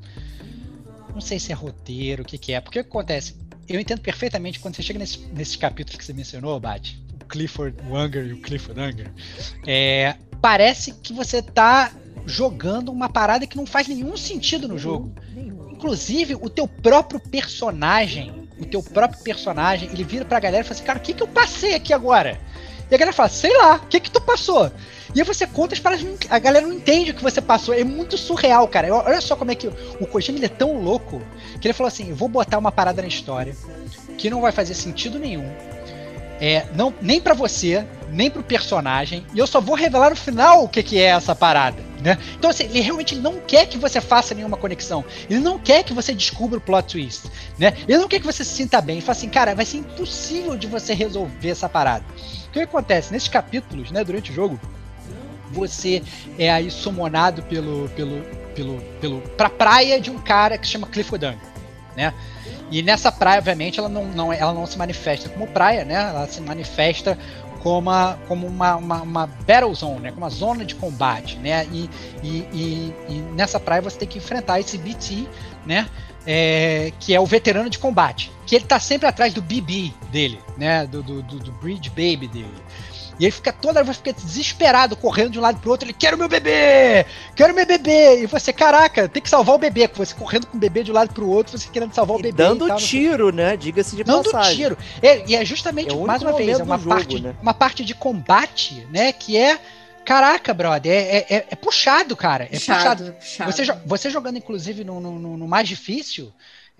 Não 1.12 1.20
sei 1.20 1.40
se 1.40 1.50
é 1.50 1.54
roteiro, 1.54 2.22
o 2.22 2.24
que, 2.24 2.38
que 2.38 2.52
é. 2.52 2.60
Porque 2.60 2.78
o 2.78 2.84
que 2.84 2.88
acontece? 2.88 3.34
Eu 3.68 3.80
entendo 3.80 4.02
perfeitamente 4.02 4.60
quando 4.60 4.76
você 4.76 4.82
chega 4.82 5.00
nesse, 5.00 5.18
nesses 5.32 5.56
capítulos 5.56 5.98
que 5.98 6.04
você 6.04 6.12
mencionou, 6.12 6.60
Bate, 6.60 7.02
o 7.20 7.24
Clifford 7.24 7.76
Wanger 7.88 8.24
e 8.26 8.32
o 8.34 8.40
Clifford 8.40 8.80
Unger, 8.80 9.10
é, 9.66 10.14
parece 10.40 10.92
que 10.92 11.12
você 11.12 11.40
tá 11.42 11.92
jogando 12.26 12.90
uma 12.90 13.08
parada 13.08 13.46
que 13.46 13.56
não 13.56 13.66
faz 13.66 13.88
nenhum 13.88 14.16
sentido 14.16 14.68
no 14.68 14.78
jogo. 14.78 15.12
Inclusive, 15.70 16.34
o 16.34 16.48
teu 16.48 16.68
próprio 16.68 17.18
personagem, 17.18 18.32
o 18.58 18.64
teu 18.64 18.82
próprio 18.82 19.22
personagem, 19.22 19.90
ele 19.92 20.04
vira 20.04 20.24
pra 20.24 20.40
galera 20.40 20.62
e 20.62 20.64
fala 20.64 20.76
assim, 20.76 20.84
cara, 20.84 20.98
o 20.98 21.02
que, 21.02 21.12
que 21.12 21.22
eu 21.22 21.28
passei 21.28 21.74
aqui 21.74 21.92
agora? 21.92 22.40
E 22.90 22.94
a 22.94 22.98
galera 22.98 23.12
fala, 23.14 23.28
sei 23.28 23.56
lá, 23.56 23.76
o 23.76 23.86
que 23.86 23.98
que 23.98 24.10
tu 24.10 24.20
passou? 24.20 24.70
E 25.14 25.20
aí 25.20 25.26
você 25.26 25.46
conta 25.46 25.74
as 25.74 25.80
paradas, 25.80 26.04
a 26.30 26.38
galera 26.38 26.66
não 26.66 26.74
entende 26.74 27.10
o 27.10 27.14
que 27.14 27.22
você 27.22 27.40
passou. 27.40 27.74
É 27.74 27.84
muito 27.84 28.16
surreal, 28.16 28.66
cara. 28.68 28.94
Olha 28.94 29.20
só 29.20 29.36
como 29.36 29.50
é 29.50 29.54
que 29.54 29.66
o 29.66 30.06
Kojima 30.06 30.38
ele 30.38 30.46
é 30.46 30.48
tão 30.48 30.80
louco 30.80 31.20
que 31.60 31.66
ele 31.66 31.74
falou 31.74 31.88
assim: 31.88 32.10
eu 32.10 32.16
vou 32.16 32.28
botar 32.28 32.58
uma 32.58 32.72
parada 32.72 33.02
na 33.02 33.08
história 33.08 33.54
que 34.16 34.30
não 34.30 34.40
vai 34.40 34.52
fazer 34.52 34.74
sentido 34.74 35.18
nenhum. 35.18 35.50
É, 36.40 36.66
não, 36.74 36.92
nem 37.00 37.20
para 37.20 37.34
você, 37.34 37.86
nem 38.10 38.30
pro 38.30 38.42
personagem, 38.42 39.24
e 39.34 39.38
eu 39.38 39.46
só 39.46 39.60
vou 39.60 39.76
revelar 39.76 40.10
no 40.10 40.16
final 40.16 40.64
o 40.64 40.68
que, 40.68 40.82
que 40.82 40.98
é 40.98 41.06
essa 41.06 41.34
parada, 41.34 41.80
né? 42.02 42.18
Então, 42.36 42.50
assim, 42.50 42.64
ele 42.64 42.80
realmente 42.80 43.14
não 43.14 43.38
quer 43.40 43.66
que 43.66 43.78
você 43.78 44.00
faça 44.00 44.34
nenhuma 44.34 44.56
conexão. 44.56 45.04
Ele 45.30 45.38
não 45.38 45.58
quer 45.58 45.84
que 45.84 45.92
você 45.92 46.12
descubra 46.12 46.58
o 46.58 46.60
plot 46.60 46.92
twist, 46.92 47.30
né? 47.58 47.72
Ele 47.86 47.98
não 47.98 48.08
quer 48.08 48.18
que 48.18 48.26
você 48.26 48.44
se 48.44 48.54
sinta 48.54 48.80
bem. 48.80 48.96
Ele 48.96 49.06
fala 49.06 49.16
assim, 49.16 49.28
cara, 49.28 49.54
vai 49.54 49.64
ser 49.64 49.78
impossível 49.78 50.56
de 50.56 50.66
você 50.66 50.92
resolver 50.94 51.48
essa 51.48 51.68
parada. 51.68 52.04
O 52.48 52.52
que 52.52 52.60
acontece? 52.60 53.12
Nesses 53.12 53.28
capítulos, 53.28 53.90
né, 53.92 54.02
durante 54.02 54.32
o 54.32 54.34
jogo, 54.34 54.60
você 55.52 56.02
é 56.38 56.50
aí 56.50 56.70
sumonado 56.70 57.42
pelo, 57.44 57.88
pelo, 57.90 58.22
pelo, 58.54 58.80
pelo, 59.00 59.20
pra 59.36 59.48
praia 59.48 60.00
de 60.00 60.10
um 60.10 60.18
cara 60.18 60.58
que 60.58 60.66
se 60.66 60.72
chama 60.72 60.86
Clifford 60.88 61.24
Unger, 61.26 61.38
né? 61.96 62.12
E 62.70 62.80
nessa 62.82 63.12
praia, 63.12 63.38
obviamente, 63.38 63.78
ela 63.78 63.88
não, 63.88 64.06
não, 64.06 64.32
ela 64.32 64.54
não 64.54 64.66
se 64.66 64.78
manifesta 64.78 65.28
como 65.28 65.46
praia, 65.46 65.84
né? 65.84 65.94
Ela 65.94 66.26
se 66.26 66.40
manifesta 66.40 67.18
como 67.62 67.78
uma, 67.78 68.18
como 68.26 68.46
uma, 68.46 68.76
uma, 68.76 69.02
uma 69.02 69.26
battle 69.26 69.74
zone, 69.74 70.00
né? 70.00 70.10
como 70.10 70.22
uma 70.22 70.30
zona 70.30 70.64
de 70.64 70.74
combate, 70.74 71.36
né? 71.38 71.66
E, 71.72 71.88
e, 72.22 72.28
e, 72.52 72.94
e 73.08 73.14
nessa 73.34 73.60
praia 73.60 73.80
você 73.80 73.98
tem 73.98 74.08
que 74.08 74.18
enfrentar 74.18 74.58
esse 74.58 74.76
BT, 74.76 75.28
né? 75.64 75.88
é, 76.26 76.92
que 76.98 77.14
é 77.14 77.20
o 77.20 77.26
veterano 77.26 77.68
de 77.68 77.78
combate, 77.78 78.30
que 78.46 78.54
ele 78.54 78.64
tá 78.64 78.78
sempre 78.78 79.08
atrás 79.08 79.34
do 79.34 79.42
BB 79.42 79.92
dele, 80.10 80.38
né? 80.56 80.86
Do, 80.86 81.02
do, 81.02 81.22
do, 81.22 81.38
do 81.38 81.52
Bridge 81.52 81.90
Baby 81.90 82.28
dele. 82.28 82.54
E 83.18 83.24
ele 83.24 83.32
fica 83.32 83.52
toda 83.52 83.80
hora 83.80 83.94
fica 83.94 84.12
desesperado, 84.12 84.96
correndo 84.96 85.30
de 85.30 85.38
um 85.38 85.42
lado 85.42 85.60
pro 85.60 85.70
outro. 85.70 85.86
Ele, 85.86 85.92
quero 85.92 86.18
meu 86.18 86.28
bebê! 86.28 87.06
Quero 87.34 87.54
meu 87.54 87.66
bebê! 87.66 88.22
E 88.22 88.26
você, 88.26 88.52
caraca, 88.52 89.08
tem 89.08 89.22
que 89.22 89.28
salvar 89.28 89.54
o 89.54 89.58
bebê. 89.58 89.88
Você 89.94 90.14
correndo 90.14 90.46
com 90.46 90.56
o 90.56 90.60
bebê 90.60 90.82
de 90.82 90.90
um 90.90 90.94
lado 90.94 91.12
pro 91.12 91.28
outro, 91.28 91.58
você 91.58 91.68
querendo 91.68 91.94
salvar 91.94 92.16
e 92.16 92.20
o 92.20 92.22
bebê. 92.22 92.36
Dando 92.36 92.66
tal, 92.66 92.76
tiro, 92.76 93.30
né? 93.30 93.56
Diga-se 93.56 93.96
de 93.96 94.04
dando 94.04 94.30
passagem. 94.30 94.62
Dando 94.62 94.76
tiro. 94.76 94.78
É, 95.02 95.24
e 95.28 95.34
é 95.34 95.44
justamente, 95.44 95.92
é 95.92 95.96
mais 95.96 96.22
uma 96.22 96.32
vez, 96.32 96.58
é 96.58 96.62
uma, 96.62 96.78
jogo, 96.78 96.88
parte, 96.90 97.20
né? 97.20 97.34
uma 97.40 97.54
parte 97.54 97.84
de 97.84 97.94
combate, 97.94 98.86
né? 98.90 99.12
Que 99.12 99.36
é 99.36 99.58
Caraca, 100.04 100.52
brother, 100.52 100.92
é, 100.92 101.26
é, 101.28 101.46
é 101.50 101.56
puxado, 101.56 102.16
cara. 102.16 102.44
É 102.44 102.58
puxado. 102.58 103.12
puxado. 103.12 103.52
Você, 103.52 103.64
você 103.86 104.10
jogando, 104.10 104.36
inclusive, 104.36 104.82
no, 104.82 105.00
no, 105.00 105.36
no 105.36 105.48
mais 105.48 105.68
difícil, 105.68 106.32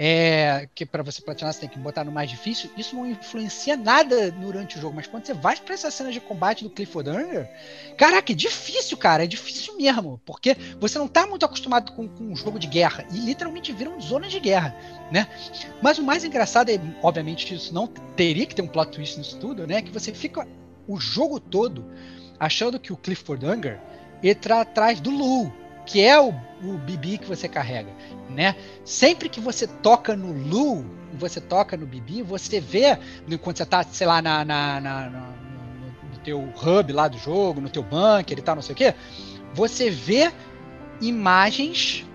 é, 0.05 0.69
que 0.75 0.85
para 0.85 1.01
você 1.01 1.23
platinar 1.23 1.53
você 1.53 1.61
tem 1.61 1.69
que 1.69 1.79
botar 1.79 2.03
no 2.03 2.11
mais 2.11 2.29
difícil, 2.29 2.69
isso 2.77 2.97
não 2.97 3.07
influencia 3.07 3.77
nada 3.77 4.33
durante 4.33 4.77
o 4.77 4.81
jogo. 4.81 4.97
Mas 4.97 5.07
quando 5.07 5.25
você 5.25 5.33
vai 5.33 5.57
para 5.57 5.75
essas 5.75 5.95
cenas 5.95 6.13
de 6.13 6.19
combate 6.19 6.65
do 6.65 6.71
Clifford 6.71 7.09
Hunger, 7.09 7.49
caraca, 7.97 8.33
é 8.33 8.35
difícil, 8.35 8.97
cara, 8.97 9.23
é 9.23 9.29
difícil 9.29 9.77
mesmo, 9.77 10.21
porque 10.27 10.57
você 10.81 10.99
não 10.99 11.07
tá 11.07 11.25
muito 11.25 11.47
acostumado 11.47 11.93
com, 11.93 12.09
com 12.09 12.25
um 12.25 12.35
jogo 12.35 12.59
de 12.59 12.67
guerra 12.67 13.07
e 13.13 13.19
literalmente 13.19 13.71
viram 13.73 14.01
zonas 14.01 14.33
de 14.33 14.41
guerra, 14.41 14.75
né? 15.13 15.29
Mas 15.81 15.99
o 15.99 16.03
mais 16.03 16.25
engraçado 16.25 16.71
é, 16.71 16.81
obviamente, 17.01 17.55
isso 17.55 17.73
não 17.73 17.87
teria 17.87 18.45
que 18.45 18.57
ter 18.57 18.63
um 18.63 18.67
plot 18.67 18.91
twist 18.91 19.17
nisso 19.17 19.39
tudo, 19.39 19.69
né? 19.69 19.83
Que 19.83 19.93
você 19.93 20.13
fica 20.13 20.49
o 20.89 20.99
jogo 20.99 21.39
todo 21.39 21.87
achando 22.41 22.81
que 22.81 22.93
o 22.93 22.97
Clifford 22.97 23.47
Hunger 23.47 23.81
entra 24.21 24.63
atrás 24.63 25.01
do 25.01 25.11
Lu, 25.11 25.53
que 25.87 26.01
é 26.01 26.21
o, 26.21 26.35
o 26.63 26.79
Bibi 26.79 27.19
que 27.19 27.27
você 27.27 27.49
carrega, 27.49 27.91
né? 28.31 28.57
Sempre 28.85 29.29
que 29.29 29.41
você 29.41 29.67
toca 29.67 30.17
no 30.17 30.33
Lu, 30.33 30.85
você 31.15 31.41
toca 31.41 31.77
no 31.77 31.87
Bibi, 31.87 32.23
você 32.23 32.61
vê, 32.61 32.99
quando 33.41 33.57
você 33.57 33.67
tá, 33.67 33.83
sei 33.83 34.07
lá, 34.07 34.23
na, 34.23 34.45
na, 34.45 34.81
na, 34.81 35.11
no 35.11 36.19
teu 36.25 36.41
hub 36.41 36.93
lá 36.93 37.09
do 37.09 37.19
jogo, 37.19 37.61
no 37.61 37.69
teu 37.69 37.83
bunker 37.83 38.39
e 38.39 38.43
tal, 38.43 38.55
não 38.55 38.63
sei 38.63 38.73
o 38.73 38.77
quê, 38.77 38.95
você 39.55 39.91
vê 39.91 40.33
imagens 41.01 42.07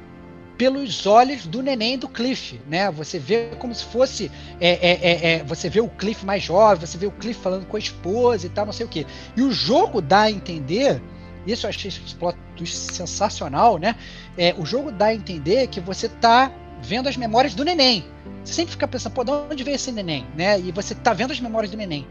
pelos 0.58 1.06
olhos 1.06 1.46
do 1.46 1.62
neném 1.62 2.00
do 2.00 2.08
Cliff, 2.08 2.60
né? 2.68 2.90
Você 2.92 3.20
vê 3.20 3.52
como 3.60 3.76
se 3.76 3.86
fosse, 3.86 4.32
é, 4.60 4.70
é, 4.70 4.92
é, 4.92 5.34
é, 5.34 5.44
você 5.44 5.70
vê 5.70 5.80
o 5.80 5.88
Cliff 5.88 6.26
mais 6.26 6.42
jovem, 6.42 6.86
você 6.86 6.98
vê 6.98 7.06
o 7.06 7.12
Cliff 7.12 7.40
falando 7.40 7.68
com 7.68 7.76
a 7.76 7.80
esposa 7.80 8.48
e 8.48 8.50
tal, 8.50 8.66
não 8.66 8.74
sei 8.74 8.86
o 8.86 8.90
quê. 8.90 9.06
E 9.36 9.44
o 9.44 9.52
jogo 9.52 10.02
dá 10.02 10.22
a 10.22 10.32
entender 10.32 11.00
isso 11.48 11.66
eu 11.66 11.70
achei 11.70 11.90
esse 11.90 12.16
plot 12.16 12.38
twist 12.56 12.76
sensacional, 12.94 13.78
né? 13.78 13.96
É, 14.38 14.54
o 14.58 14.66
jogo 14.66 14.92
dá 14.92 15.08
a 15.08 15.14
entender 15.16 15.68
que 15.68 15.80
você 15.80 16.10
tá 16.10 16.52
vendo 16.82 17.08
as 17.08 17.18
memórias 17.18 17.56
do 17.56 17.64
neném. 17.64 18.06
Você 18.44 18.54
sempre 18.54 18.72
fica 18.72 18.88
pensando, 18.88 19.14
pô, 19.14 19.24
de 19.24 19.32
onde 19.32 19.64
veio 19.64 19.76
esse 19.76 19.92
neném, 19.92 20.26
né? 20.36 20.60
E 20.60 20.72
você 20.72 20.96
tá 20.96 21.14
vendo 21.14 21.32
as 21.32 21.40
memórias 21.40 21.72
do 21.72 21.78
neném. 21.78 22.08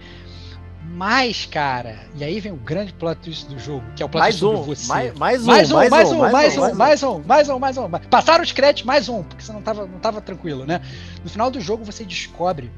Mas, 0.89 1.45
cara, 1.47 1.99
e 2.15 2.25
aí 2.25 2.41
vem 2.41 2.53
o 2.53 2.57
grande 2.57 2.93
plot 2.93 3.21
twist 3.21 3.47
do 3.49 3.59
jogo, 3.59 3.85
que 3.95 4.03
é 4.03 4.07
o 4.07 4.09
plot 4.09 4.21
mais 4.21 4.39
twist 4.39 4.57
um, 4.57 4.63
você. 4.63 4.89
Mais, 4.89 5.15
mais, 5.15 5.43
um, 5.43 5.47
mais 5.47 5.71
um, 5.71 5.75
mais 5.75 5.93
um, 5.93 6.19
mais 6.19 6.57
um, 6.57 6.75
mais 6.75 7.03
um, 7.03 7.19
mais 7.19 7.49
um, 7.49 7.59
mais 7.59 7.77
um, 7.77 7.89
mais 7.89 8.05
um. 8.05 8.09
Passaram 8.09 8.43
os 8.43 8.53
créditos, 8.53 8.85
mais 8.85 9.09
um, 9.09 9.23
porque 9.23 9.43
você 9.43 9.53
não 9.53 9.63
tava, 9.63 9.87
não 9.87 9.99
tava 9.99 10.21
tranquilo, 10.21 10.65
né? 10.65 10.81
No 11.23 11.29
final 11.29 11.51
do 11.51 11.61
jogo 11.61 11.85
você 11.85 12.05
descobre 12.05 12.71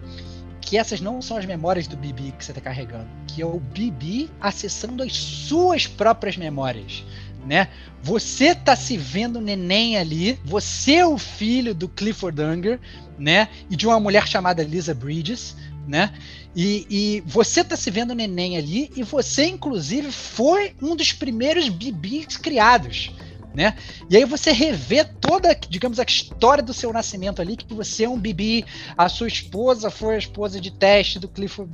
que 0.68 0.76
essas 0.76 1.00
não 1.00 1.22
são 1.22 1.38
as 1.38 1.46
memórias 1.46 1.86
do 1.86 1.96
Bibi 1.96 2.34
que 2.36 2.44
você 2.44 2.50
está 2.50 2.60
carregando, 2.60 3.08
que 3.26 3.40
é 3.40 3.46
o 3.46 3.58
Bibi 3.58 4.28
acessando 4.38 5.02
as 5.02 5.16
suas 5.16 5.86
próprias 5.86 6.36
memórias. 6.36 7.02
Né? 7.46 7.68
Você 8.02 8.54
tá 8.54 8.76
se 8.76 8.94
vendo 8.98 9.40
neném 9.40 9.96
ali, 9.96 10.38
você 10.44 10.96
é 10.96 11.06
o 11.06 11.16
filho 11.16 11.74
do 11.74 11.88
Clifford 11.88 12.42
Unger, 12.42 12.78
né? 13.18 13.48
E 13.70 13.76
de 13.76 13.86
uma 13.86 13.98
mulher 13.98 14.28
chamada 14.28 14.62
Lisa 14.62 14.92
Bridges, 14.92 15.56
né? 15.86 16.12
E, 16.54 16.86
e, 16.90 17.22
você 17.24 17.64
tá 17.64 17.74
se 17.74 17.90
vendo 17.90 18.14
neném 18.14 18.58
ali, 18.58 18.90
e 18.94 19.02
você, 19.02 19.46
inclusive, 19.46 20.12
foi 20.12 20.74
um 20.82 20.94
dos 20.94 21.12
primeiros 21.12 21.70
bibis 21.70 22.36
criados 22.36 23.10
né? 23.58 23.74
E 24.08 24.16
aí 24.16 24.24
você 24.24 24.52
revê 24.52 25.02
toda, 25.02 25.52
digamos, 25.68 25.98
a 25.98 26.04
história 26.04 26.62
do 26.62 26.72
seu 26.72 26.92
nascimento 26.92 27.42
ali, 27.42 27.56
que 27.56 27.74
você 27.74 28.04
é 28.04 28.08
um 28.08 28.16
bibi, 28.16 28.64
a 28.96 29.08
sua 29.08 29.26
esposa 29.26 29.90
foi 29.90 30.14
a 30.14 30.18
esposa 30.18 30.60
de 30.60 30.70
teste 30.70 31.18
do 31.18 31.26
Clifford 31.26 31.68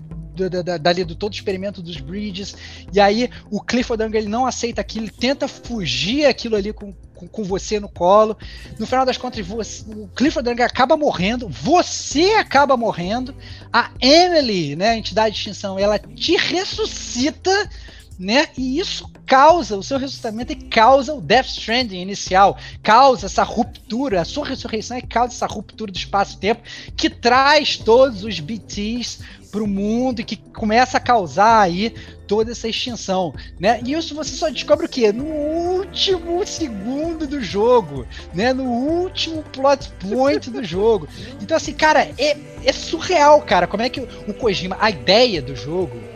dali 0.81 1.05
do 1.05 1.15
todo 1.15 1.33
o 1.33 1.35
experimento 1.37 1.83
dos 1.83 1.99
Bridges, 1.99 2.57
e 2.93 2.99
aí 2.99 3.31
o 3.51 3.61
Clifford 3.61 4.03
Unger 4.03 4.23
ele 4.23 4.31
não 4.31 4.47
aceita 4.47 4.81
aquilo, 4.81 5.05
ele 5.05 5.13
tenta 5.13 5.47
fugir 5.47 6.25
aquilo 6.25 6.57
ali 6.57 6.73
com, 6.73 6.93
com, 7.15 7.29
com, 7.29 7.45
você 7.45 7.79
no 7.79 7.89
colo. 7.89 8.37
No 8.79 8.87
final 8.87 9.05
das 9.07 9.17
contas, 9.19 9.47
você, 9.47 9.85
o 9.87 10.09
Clifford 10.09 10.49
Unger 10.49 10.65
acaba 10.65 10.97
morrendo, 10.97 11.49
você 11.51 12.33
acaba 12.33 12.77
morrendo, 12.79 13.33
a 13.71 13.91
Emily, 14.01 14.75
né, 14.75 14.89
a 14.89 14.97
entidade 14.97 15.35
de 15.35 15.41
extinção, 15.41 15.79
ela 15.79 15.99
te 15.99 16.35
ressuscita 16.35 17.71
né? 18.19 18.49
E 18.57 18.79
isso 18.79 19.11
causa 19.27 19.77
o 19.77 19.83
seu 19.83 19.99
ressuscitamento 19.99 20.53
e 20.53 20.57
causa 20.57 21.15
o 21.15 21.21
Death 21.21 21.47
Stranding 21.47 22.01
inicial, 22.01 22.57
causa 22.83 23.27
essa 23.27 23.43
ruptura, 23.43 24.21
a 24.21 24.25
sua 24.25 24.47
ressurreição 24.47 24.99
e 24.99 25.03
causa 25.03 25.35
essa 25.35 25.47
ruptura 25.47 25.91
do 25.91 25.99
espaço-tempo 25.99 26.63
que 26.97 27.09
traz 27.11 27.77
todos 27.77 28.25
os 28.25 28.39
BTs 28.41 29.21
para 29.51 29.63
o 29.63 29.69
mundo 29.69 30.21
e 30.21 30.25
que 30.25 30.37
começa 30.37 30.97
a 30.97 31.01
causar 31.01 31.61
aí 31.61 31.95
toda 32.27 32.51
essa 32.51 32.67
extinção, 32.67 33.33
né? 33.61 33.81
E 33.85 33.93
isso 33.93 34.15
você 34.15 34.35
só 34.35 34.49
descobre 34.49 34.87
o 34.87 34.89
quê? 34.89 35.13
No 35.13 35.27
último 35.27 36.45
segundo 36.45 37.27
do 37.27 37.41
jogo, 37.41 38.05
né? 38.33 38.53
No 38.53 38.65
último 38.65 39.45
plot 39.45 39.91
point 40.01 40.51
do 40.51 40.65
jogo. 40.65 41.07
Então 41.41 41.57
assim, 41.57 41.73
cara, 41.73 42.11
é, 42.19 42.37
é 42.65 42.73
surreal, 42.73 43.43
cara, 43.43 43.69
como 43.69 43.83
é 43.83 43.89
que 43.89 44.01
o 44.01 44.35
Kojima, 44.35 44.77
a 44.81 44.91
ideia 44.91 45.41
do 45.41 45.55
jogo 45.55 46.14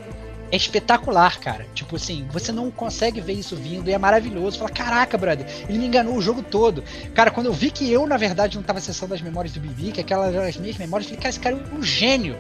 é 0.50 0.56
espetacular, 0.56 1.38
cara. 1.40 1.66
Tipo 1.74 1.96
assim, 1.96 2.26
você 2.30 2.52
não 2.52 2.70
consegue 2.70 3.20
ver 3.20 3.34
isso 3.34 3.56
vindo 3.56 3.88
e 3.88 3.92
é 3.92 3.98
maravilhoso. 3.98 4.58
Fala, 4.58 4.70
caraca, 4.70 5.18
brother, 5.18 5.46
ele 5.68 5.78
me 5.78 5.86
enganou 5.86 6.16
o 6.16 6.22
jogo 6.22 6.42
todo. 6.42 6.82
Cara, 7.14 7.30
quando 7.30 7.46
eu 7.46 7.52
vi 7.52 7.70
que 7.70 7.90
eu, 7.90 8.06
na 8.06 8.16
verdade, 8.16 8.56
não 8.56 8.62
tava 8.62 8.78
acessando 8.78 9.14
as 9.14 9.20
memórias 9.20 9.52
do 9.52 9.60
Bibi, 9.60 9.92
que 9.92 10.00
aquelas 10.00 10.34
eram 10.34 10.46
as 10.46 10.56
minhas 10.56 10.76
memórias, 10.76 11.10
eu 11.10 11.16
falei, 11.16 11.22
cara, 11.22 11.30
esse 11.30 11.40
cara 11.40 11.56
é 11.56 11.76
um 11.76 11.82
gênio. 11.82 12.36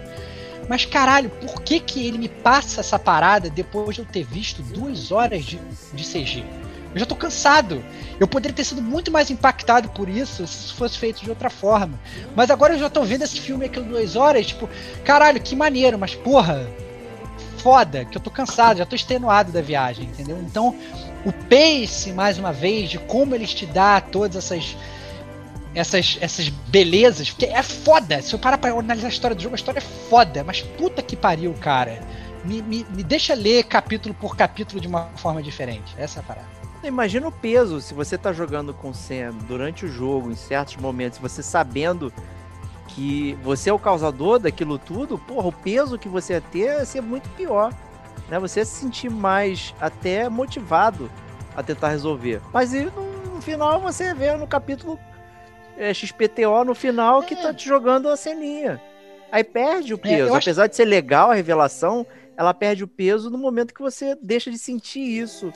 Mas 0.68 0.84
caralho, 0.84 1.30
por 1.30 1.62
que 1.62 1.80
que 1.80 2.06
ele 2.06 2.18
me 2.18 2.28
passa 2.28 2.80
essa 2.80 2.98
parada 2.98 3.48
depois 3.48 3.96
de 3.96 4.02
eu 4.02 4.06
ter 4.06 4.24
visto 4.24 4.62
duas 4.62 5.10
horas 5.10 5.44
de, 5.44 5.58
de 5.94 6.04
CG? 6.04 6.44
Eu 6.94 7.00
já 7.00 7.06
tô 7.06 7.16
cansado. 7.16 7.82
Eu 8.18 8.26
poderia 8.26 8.54
ter 8.54 8.64
sido 8.64 8.82
muito 8.82 9.10
mais 9.10 9.30
impactado 9.30 9.88
por 9.90 10.08
isso 10.08 10.46
se 10.46 10.64
isso 10.64 10.74
fosse 10.74 10.98
feito 10.98 11.22
de 11.22 11.30
outra 11.30 11.48
forma. 11.48 11.98
Mas 12.34 12.50
agora 12.50 12.74
eu 12.74 12.78
já 12.78 12.90
tô 12.90 13.02
vendo 13.02 13.22
esse 13.22 13.40
filme 13.40 13.66
aqui 13.66 13.80
duas 13.80 14.16
horas, 14.16 14.46
tipo, 14.46 14.68
caralho, 15.04 15.40
que 15.40 15.54
maneiro, 15.54 15.98
mas 15.98 16.14
porra, 16.14 16.66
foda, 17.58 18.04
que 18.04 18.16
eu 18.16 18.20
tô 18.20 18.30
cansado, 18.30 18.78
já 18.78 18.86
tô 18.86 18.96
extenuado 18.96 19.52
da 19.52 19.60
viagem, 19.60 20.04
entendeu? 20.06 20.38
Então, 20.40 20.74
o 21.24 21.32
pace, 21.32 22.12
mais 22.12 22.38
uma 22.38 22.52
vez, 22.52 22.90
de 22.90 22.98
como 22.98 23.34
eles 23.34 23.52
te 23.52 23.66
dá 23.66 24.00
todas 24.00 24.36
essas 24.36 24.76
essas, 25.74 26.18
essas 26.20 26.48
belezas, 26.48 27.30
porque 27.30 27.46
é 27.46 27.62
foda. 27.62 28.20
Se 28.22 28.34
eu 28.34 28.38
parar 28.38 28.58
pra 28.58 28.70
analisar 28.72 29.06
a 29.06 29.10
história 29.10 29.36
do 29.36 29.42
jogo, 29.42 29.54
a 29.54 29.56
história 29.56 29.78
é 29.78 29.82
foda, 29.82 30.42
mas 30.42 30.60
puta 30.60 31.02
que 31.02 31.16
pariu, 31.16 31.54
cara. 31.54 32.00
Me, 32.44 32.62
me, 32.62 32.86
me 32.90 33.02
deixa 33.02 33.34
ler 33.34 33.64
capítulo 33.64 34.14
por 34.14 34.36
capítulo 34.36 34.80
de 34.80 34.88
uma 34.88 35.04
forma 35.16 35.42
diferente. 35.42 35.94
Essa 35.96 36.18
é 36.18 36.20
a 36.20 36.22
parada. 36.22 36.48
Imagina 36.82 37.26
o 37.26 37.32
peso 37.32 37.80
se 37.80 37.92
você 37.92 38.16
tá 38.16 38.32
jogando 38.32 38.72
com 38.72 38.94
Sam 38.94 39.34
durante 39.46 39.84
o 39.84 39.88
jogo, 39.88 40.30
em 40.30 40.36
certos 40.36 40.76
momentos, 40.76 41.18
você 41.18 41.42
sabendo 41.42 42.12
que 42.98 43.38
você 43.44 43.70
é 43.70 43.72
o 43.72 43.78
causador 43.78 44.40
daquilo 44.40 44.76
tudo, 44.76 45.16
porra, 45.16 45.46
o 45.46 45.52
peso 45.52 45.96
que 45.96 46.08
você 46.08 46.32
ia 46.32 46.40
ter 46.40 46.78
ia 46.78 46.84
ser 46.84 47.00
muito 47.00 47.28
pior. 47.36 47.72
Né? 48.28 48.40
Você 48.40 48.58
ia 48.58 48.64
se 48.64 48.80
sentir 48.80 49.08
mais 49.08 49.72
até 49.80 50.28
motivado 50.28 51.08
a 51.56 51.62
tentar 51.62 51.90
resolver. 51.90 52.40
Mas 52.52 52.74
e 52.74 52.86
no, 52.86 53.34
no 53.36 53.40
final 53.40 53.80
você 53.80 54.12
vê 54.12 54.34
no 54.36 54.48
capítulo 54.48 54.98
é, 55.76 55.94
XPTO 55.94 56.64
no 56.66 56.74
final 56.74 57.22
que 57.22 57.36
tá 57.36 57.54
te 57.54 57.68
jogando 57.68 58.08
a 58.08 58.16
ceninha. 58.16 58.82
Aí 59.30 59.44
perde 59.44 59.94
o 59.94 59.96
é, 59.96 60.00
peso. 60.00 60.34
É, 60.34 60.36
Apesar 60.36 60.62
acho... 60.62 60.70
de 60.70 60.76
ser 60.76 60.84
legal 60.84 61.30
a 61.30 61.34
revelação, 61.34 62.04
ela 62.36 62.52
perde 62.52 62.82
o 62.82 62.88
peso 62.88 63.30
no 63.30 63.38
momento 63.38 63.72
que 63.72 63.80
você 63.80 64.18
deixa 64.20 64.50
de 64.50 64.58
sentir 64.58 65.20
isso 65.20 65.52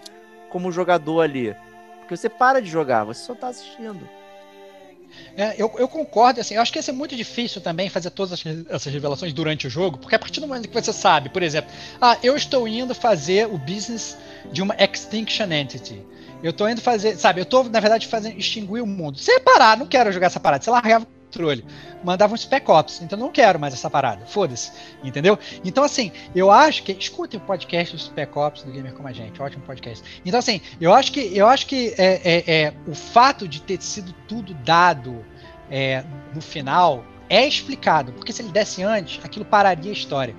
como 0.49 0.71
jogador 0.71 1.23
ali. 1.23 1.57
Porque 1.99 2.17
você 2.17 2.29
para 2.29 2.63
de 2.63 2.71
jogar, 2.71 3.03
você 3.03 3.25
só 3.25 3.35
tá 3.35 3.49
assistindo. 3.49 4.09
É, 5.37 5.55
eu, 5.57 5.73
eu, 5.79 5.89
concordo, 5.89 6.41
assim, 6.41 6.55
eu 6.55 6.63
acho 6.63 6.73
que 6.73 6.79
ia 6.79 6.83
ser 6.83 6.93
muito 6.93 7.17
difícil 7.17 7.61
também 7.61 7.89
fazer 7.89 8.11
todas 8.11 8.43
essas 8.69 8.93
revelações 8.93 9.33
durante 9.33 9.67
o 9.67 9.71
jogo, 9.71 9.99
porque 9.99 10.15
a 10.15 10.19
partir 10.19 10.41
do 10.41 10.47
momento 10.47 10.69
que 10.69 10.75
você 10.75 10.93
sabe, 10.93 11.29
por 11.29 11.43
exemplo, 11.43 11.71
ah, 12.01 12.19
eu 12.23 12.37
estou 12.37 12.69
indo 12.69 12.95
fazer 12.95 13.47
o 13.47 13.57
business 13.57 14.17
de 14.53 14.63
uma 14.63 14.75
Extinction 14.79 15.51
Entity. 15.53 16.03
Eu 16.43 16.51
estou 16.51 16.69
indo 16.69 16.81
fazer, 16.81 17.17
sabe, 17.17 17.41
eu 17.41 17.45
estou, 17.45 17.65
na 17.65 17.81
verdade, 17.81 18.07
fazendo 18.07 18.37
extinguir 18.37 18.83
o 18.83 18.87
mundo. 18.87 19.19
Você 19.19 19.39
parar, 19.41 19.77
não 19.77 19.87
quero 19.87 20.11
jogar 20.13 20.27
essa 20.27 20.41
parada, 20.41 20.65
você 20.65 20.71
largava 20.71 21.07
controle. 21.33 21.65
Mandava 22.05 22.35
um 22.35 22.37
Spec 22.37 22.71
Ops, 22.71 23.01
então 23.01 23.19
não 23.19 23.31
quero 23.31 23.59
mais 23.59 23.73
essa 23.73 23.89
parada. 23.89 24.27
Foda-se. 24.27 24.71
Entendeu? 25.03 25.39
Então, 25.65 25.83
assim, 25.83 26.13
eu 26.35 26.51
acho 26.51 26.83
que. 26.83 26.93
Escutem 26.93 27.41
o 27.41 27.43
podcast 27.43 27.97
do 27.97 28.03
Spec 28.03 28.37
Ops 28.37 28.63
do 28.63 28.71
Gamer 28.71 28.93
Como 28.93 29.09
a 29.09 29.13
Gente. 29.13 29.41
Ótimo 29.41 29.63
podcast. 29.65 30.05
Então, 30.25 30.39
assim, 30.39 30.61
eu 30.81 30.93
acho 30.93 31.11
que, 31.11 31.37
eu 31.37 31.49
acho 31.49 31.67
que 31.67 31.95
é, 31.97 32.21
é, 32.25 32.63
é 32.63 32.75
o 32.87 32.95
fato 32.95 33.49
de 33.49 33.63
ter 33.63 33.81
sido 33.81 34.13
tudo 34.29 34.53
dado 34.55 35.25
é, 35.71 36.05
no 36.35 36.43
final 36.43 37.05
é 37.29 37.47
explicado. 37.47 38.13
Porque 38.13 38.33
se 38.33 38.43
ele 38.43 38.51
desse 38.51 38.83
antes, 38.83 39.25
aquilo 39.25 39.45
pararia 39.45 39.91
a 39.91 39.95
história. 39.95 40.35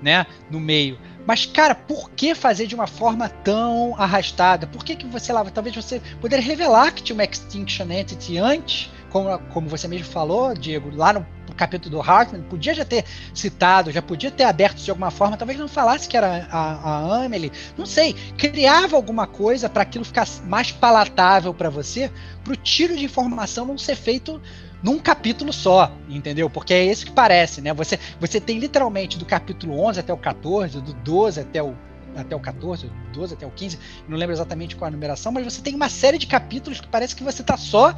Né, 0.00 0.24
no 0.48 0.60
meio. 0.60 0.96
Mas, 1.26 1.44
cara, 1.44 1.74
por 1.74 2.08
que 2.12 2.36
fazer 2.36 2.68
de 2.68 2.74
uma 2.76 2.86
forma 2.86 3.28
tão 3.28 3.96
arrastada? 3.98 4.64
Por 4.64 4.84
que, 4.84 4.94
que 4.94 5.04
você 5.06 5.32
lá, 5.32 5.44
talvez 5.46 5.74
você 5.74 6.00
poderia 6.20 6.44
revelar 6.44 6.94
que 6.94 7.02
tinha 7.02 7.14
uma 7.14 7.24
Extinction 7.24 7.90
Entity 7.90 8.38
antes, 8.38 8.88
como, 9.10 9.38
como 9.50 9.68
você 9.68 9.88
mesmo 9.88 10.06
falou, 10.06 10.54
Diego, 10.54 10.94
lá 10.94 11.12
no 11.12 11.26
capítulo 11.56 11.96
do 11.96 12.00
Hartman, 12.00 12.42
podia 12.42 12.74
já 12.74 12.84
ter 12.84 13.04
citado, 13.34 13.90
já 13.90 14.00
podia 14.00 14.30
ter 14.30 14.44
aberto 14.44 14.78
de 14.78 14.90
alguma 14.90 15.10
forma, 15.10 15.36
talvez 15.36 15.58
não 15.58 15.68
falasse 15.68 16.08
que 16.08 16.16
era 16.16 16.46
a, 16.50 16.58
a 16.58 17.24
Amelie, 17.24 17.50
não 17.76 17.84
sei, 17.84 18.14
criava 18.36 18.96
alguma 18.96 19.26
coisa 19.26 19.68
para 19.68 19.82
aquilo 19.82 20.04
ficar 20.04 20.26
mais 20.44 20.70
palatável 20.70 21.52
para 21.52 21.68
você, 21.68 22.10
para 22.44 22.52
o 22.52 22.56
tiro 22.56 22.96
de 22.96 23.04
informação 23.04 23.66
não 23.66 23.76
ser 23.76 23.96
feito 23.96 24.40
num 24.82 24.98
capítulo 24.98 25.52
só, 25.52 25.92
entendeu? 26.08 26.48
Porque 26.48 26.72
é 26.72 26.84
isso 26.84 27.04
que 27.04 27.12
parece, 27.12 27.60
né? 27.60 27.74
Você, 27.74 27.98
você 28.20 28.40
tem 28.40 28.58
literalmente 28.58 29.18
do 29.18 29.24
capítulo 29.24 29.80
11 29.80 30.00
até 30.00 30.12
o 30.12 30.16
14, 30.16 30.80
do 30.80 30.92
12 30.92 31.40
até 31.40 31.62
o 31.62 31.74
até 32.16 32.34
o 32.34 32.40
14, 32.40 32.86
do 32.86 32.92
12 33.12 33.34
até 33.34 33.46
o 33.46 33.50
15, 33.50 33.78
não 34.08 34.16
lembro 34.16 34.34
exatamente 34.34 34.74
qual 34.74 34.88
a 34.88 34.90
numeração, 34.90 35.30
mas 35.30 35.44
você 35.44 35.60
tem 35.60 35.74
uma 35.74 35.88
série 35.88 36.18
de 36.18 36.26
capítulos 36.26 36.80
que 36.80 36.88
parece 36.88 37.14
que 37.14 37.22
você 37.22 37.42
tá 37.42 37.56
só 37.56 37.94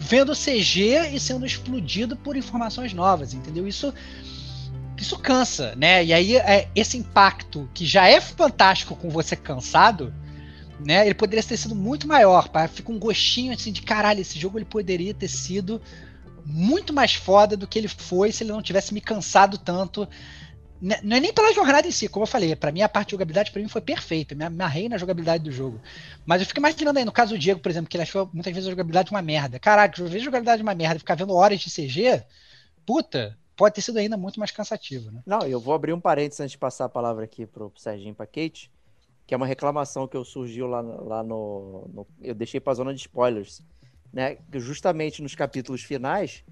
vendo 0.00 0.32
CG 0.34 1.10
e 1.12 1.20
sendo 1.20 1.44
explodido 1.44 2.16
por 2.16 2.34
informações 2.34 2.94
novas, 2.94 3.34
entendeu? 3.34 3.68
Isso 3.68 3.92
isso 4.96 5.18
cansa, 5.18 5.74
né? 5.76 6.04
E 6.04 6.12
aí 6.12 6.36
é, 6.36 6.68
esse 6.74 6.96
impacto 6.96 7.68
que 7.72 7.86
já 7.86 8.06
é 8.06 8.20
fantástico 8.20 8.96
com 8.96 9.08
você 9.08 9.36
cansado, 9.36 10.12
né? 10.84 11.04
Ele 11.04 11.14
poderia 11.14 11.42
ter 11.42 11.56
sido 11.56 11.74
muito 11.74 12.08
maior, 12.08 12.48
para 12.48 12.66
fica 12.66 12.90
um 12.90 12.98
gostinho 12.98 13.52
assim 13.52 13.72
de 13.72 13.82
caralho, 13.82 14.20
esse 14.20 14.38
jogo 14.38 14.58
ele 14.58 14.64
poderia 14.64 15.12
ter 15.12 15.28
sido 15.28 15.80
muito 16.44 16.92
mais 16.92 17.14
foda 17.14 17.56
do 17.56 17.66
que 17.66 17.78
ele 17.78 17.88
foi 17.88 18.32
se 18.32 18.42
ele 18.42 18.52
não 18.52 18.62
tivesse 18.62 18.94
me 18.94 19.00
cansado 19.00 19.58
tanto. 19.58 20.08
Né, 20.80 20.98
não 21.02 21.16
é 21.16 21.20
nem 21.20 21.32
pela 21.32 21.52
jornada 21.52 21.86
em 21.86 21.90
si, 21.90 22.08
como 22.08 22.22
eu 22.22 22.26
falei, 22.26 22.56
para 22.56 22.72
mim 22.72 22.80
a 22.80 22.88
parte 22.88 23.08
de 23.08 23.10
jogabilidade 23.12 23.50
para 23.50 23.60
mim 23.60 23.68
foi 23.68 23.82
perfeita, 23.82 24.34
me 24.34 24.44
amarrei 24.44 24.88
na 24.88 24.96
jogabilidade 24.96 25.44
do 25.44 25.52
jogo. 25.52 25.78
Mas 26.24 26.40
eu 26.40 26.46
fico 26.46 26.58
imaginando 26.58 26.98
aí, 26.98 27.04
no 27.04 27.12
caso 27.12 27.34
do 27.34 27.38
Diego, 27.38 27.60
por 27.60 27.70
exemplo, 27.70 27.90
que 27.90 27.96
ele 27.96 28.02
achou 28.02 28.30
muitas 28.32 28.52
vezes 28.52 28.66
a 28.66 28.70
jogabilidade 28.70 29.10
uma 29.10 29.20
merda. 29.20 29.58
Caraca, 29.58 30.00
eu 30.00 30.06
vejo 30.06 30.22
a 30.22 30.24
jogabilidade 30.24 30.62
uma 30.62 30.74
merda, 30.74 30.98
ficar 30.98 31.16
vendo 31.16 31.34
horas 31.34 31.60
de 31.60 31.70
CG, 31.70 32.24
puta, 32.86 33.38
pode 33.54 33.74
ter 33.74 33.82
sido 33.82 33.98
ainda 33.98 34.16
muito 34.16 34.38
mais 34.38 34.50
cansativo, 34.50 35.10
né? 35.10 35.22
Não, 35.26 35.40
eu 35.40 35.60
vou 35.60 35.74
abrir 35.74 35.92
um 35.92 36.00
parênteses 36.00 36.40
antes 36.40 36.52
de 36.52 36.58
passar 36.58 36.86
a 36.86 36.88
palavra 36.88 37.24
aqui 37.24 37.44
pro 37.44 37.70
Serginho 37.76 38.12
e 38.12 38.14
pra 38.14 38.26
Kate, 38.26 38.70
que 39.26 39.34
é 39.34 39.36
uma 39.36 39.46
reclamação 39.46 40.08
que 40.08 40.16
eu 40.16 40.24
surgiu 40.24 40.66
lá, 40.66 40.80
lá 40.80 41.22
no, 41.22 41.88
no 41.92 42.06
Eu 42.22 42.34
deixei 42.34 42.58
pra 42.58 42.72
zona 42.72 42.94
de 42.94 43.00
spoilers, 43.00 43.60
né? 44.10 44.38
Justamente 44.54 45.20
nos 45.20 45.34
capítulos 45.34 45.82
finais, 45.82 46.42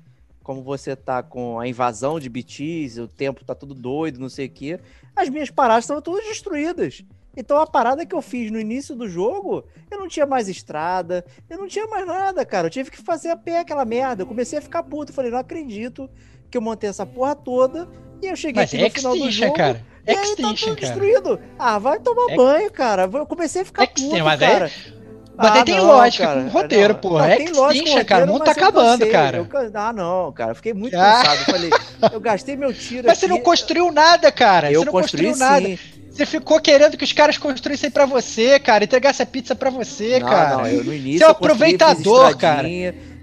como 0.49 0.63
você 0.63 0.97
tá 0.97 1.23
com 1.23 1.61
a 1.61 1.69
invasão 1.69 2.19
de 2.19 2.27
BTs, 2.27 3.03
o 3.03 3.07
tempo 3.07 3.45
tá 3.45 3.55
tudo 3.55 3.75
doido, 3.75 4.19
não 4.19 4.31
sei 4.31 4.47
o 4.47 4.51
quê, 4.51 4.81
as 5.15 5.29
minhas 5.29 5.51
paradas 5.51 5.85
estavam 5.85 6.01
todas 6.01 6.25
destruídas. 6.25 7.05
Então 7.37 7.59
a 7.59 7.67
parada 7.67 8.07
que 8.07 8.15
eu 8.15 8.23
fiz 8.23 8.51
no 8.51 8.59
início 8.59 8.95
do 8.95 9.07
jogo, 9.07 9.63
eu 9.91 9.99
não 9.99 10.09
tinha 10.09 10.25
mais 10.25 10.49
estrada, 10.49 11.23
eu 11.51 11.59
não 11.59 11.69
tinha 11.69 11.87
mais 11.87 12.07
nada, 12.07 12.47
cara. 12.47 12.69
Eu 12.69 12.71
tive 12.71 12.91
que 12.91 12.97
fazer 12.97 13.29
a 13.29 13.37
pé 13.37 13.59
aquela 13.59 13.85
merda. 13.85 14.23
Eu 14.23 14.27
comecei 14.27 14.59
a 14.59 14.63
ficar 14.63 14.83
puto. 14.85 15.13
Falei, 15.13 15.31
não 15.31 15.39
acredito 15.39 16.09
que 16.51 16.57
eu 16.57 16.63
montei 16.63 16.89
essa 16.89 17.05
porra 17.05 17.37
toda 17.37 17.87
e 18.23 18.27
eu 18.27 18.35
cheguei 18.35 18.63
Mas 18.63 18.73
aqui 18.73 18.83
no 18.83 18.91
final 18.91 19.19
do 19.19 19.31
jogo. 19.31 19.53
Cara. 19.53 19.85
E 20.07 20.13
aí 20.13 20.35
tá 20.35 20.55
tudo 20.55 20.77
destruído. 20.77 21.39
Ah, 21.59 21.79
vai 21.79 22.01
tomar 22.01 22.35
banho, 22.35 22.73
cara. 22.73 23.03
Eu 23.03 23.27
comecei 23.27 23.61
a 23.61 23.65
ficar 23.67 23.85
Extinction, 23.85 24.25
puto, 24.25 24.39
cara. 24.39 24.67
É... 24.67 24.98
Mas 25.39 25.51
ah, 25.53 25.55
aí 25.55 25.65
tem 25.65 25.77
não, 25.77 25.87
lógica 25.87 26.27
cara. 26.27 26.41
com 26.41 26.47
o 26.47 26.51
roteiro, 26.51 26.95
não, 26.95 27.01
porra. 27.01 27.19
Não, 27.27 27.33
é 27.33 27.37
tem 27.37 27.53
lógica 27.53 28.05
cara. 28.05 28.25
O 28.25 28.29
mundo 28.29 28.45
tá 28.45 28.51
acabando, 28.51 28.99
cansei, 28.99 29.13
cara. 29.13 29.37
Eu, 29.39 29.49
ah, 29.73 29.93
não, 29.93 30.33
cara. 30.33 30.55
Fiquei 30.57 30.75
muito 30.75 30.97
Ah. 30.97 31.23
cansado. 31.23 31.45
Falei, 31.45 31.71
eu 32.13 32.21
gastei 32.21 32.57
meu 32.57 32.75
tiro 32.75 33.05
Mas 33.07 33.13
aqui. 33.13 33.21
você 33.21 33.29
não 33.29 33.41
construiu 33.41 33.93
nada, 33.93 34.33
cara. 34.33 34.73
Eu 34.73 34.81
você 34.81 34.87
não 34.87 34.93
construí 34.93 35.27
construiu 35.29 35.49
nada. 35.49 35.65
sim. 35.65 35.79
Você 36.11 36.27
ficou 36.27 36.61
querendo 36.61 36.97
que 36.97 37.05
os 37.05 37.13
caras 37.13 37.39
construíssem 37.39 37.89
pra 37.89 38.05
você, 38.05 38.59
cara. 38.59 38.83
Entregasse 38.83 39.23
a 39.23 39.27
pizza 39.27 39.55
pra 39.55 39.71
você, 39.71 40.19
Não, 40.19 40.29
cara. 40.29 40.57
não, 40.57 40.67
eu 40.67 40.83
no 40.83 40.93
início 40.93 41.19
Você 41.19 41.25
é 41.25 41.27
um 41.27 41.31
eu 41.31 41.33
aproveitador, 41.37 42.37
cara. 42.37 42.67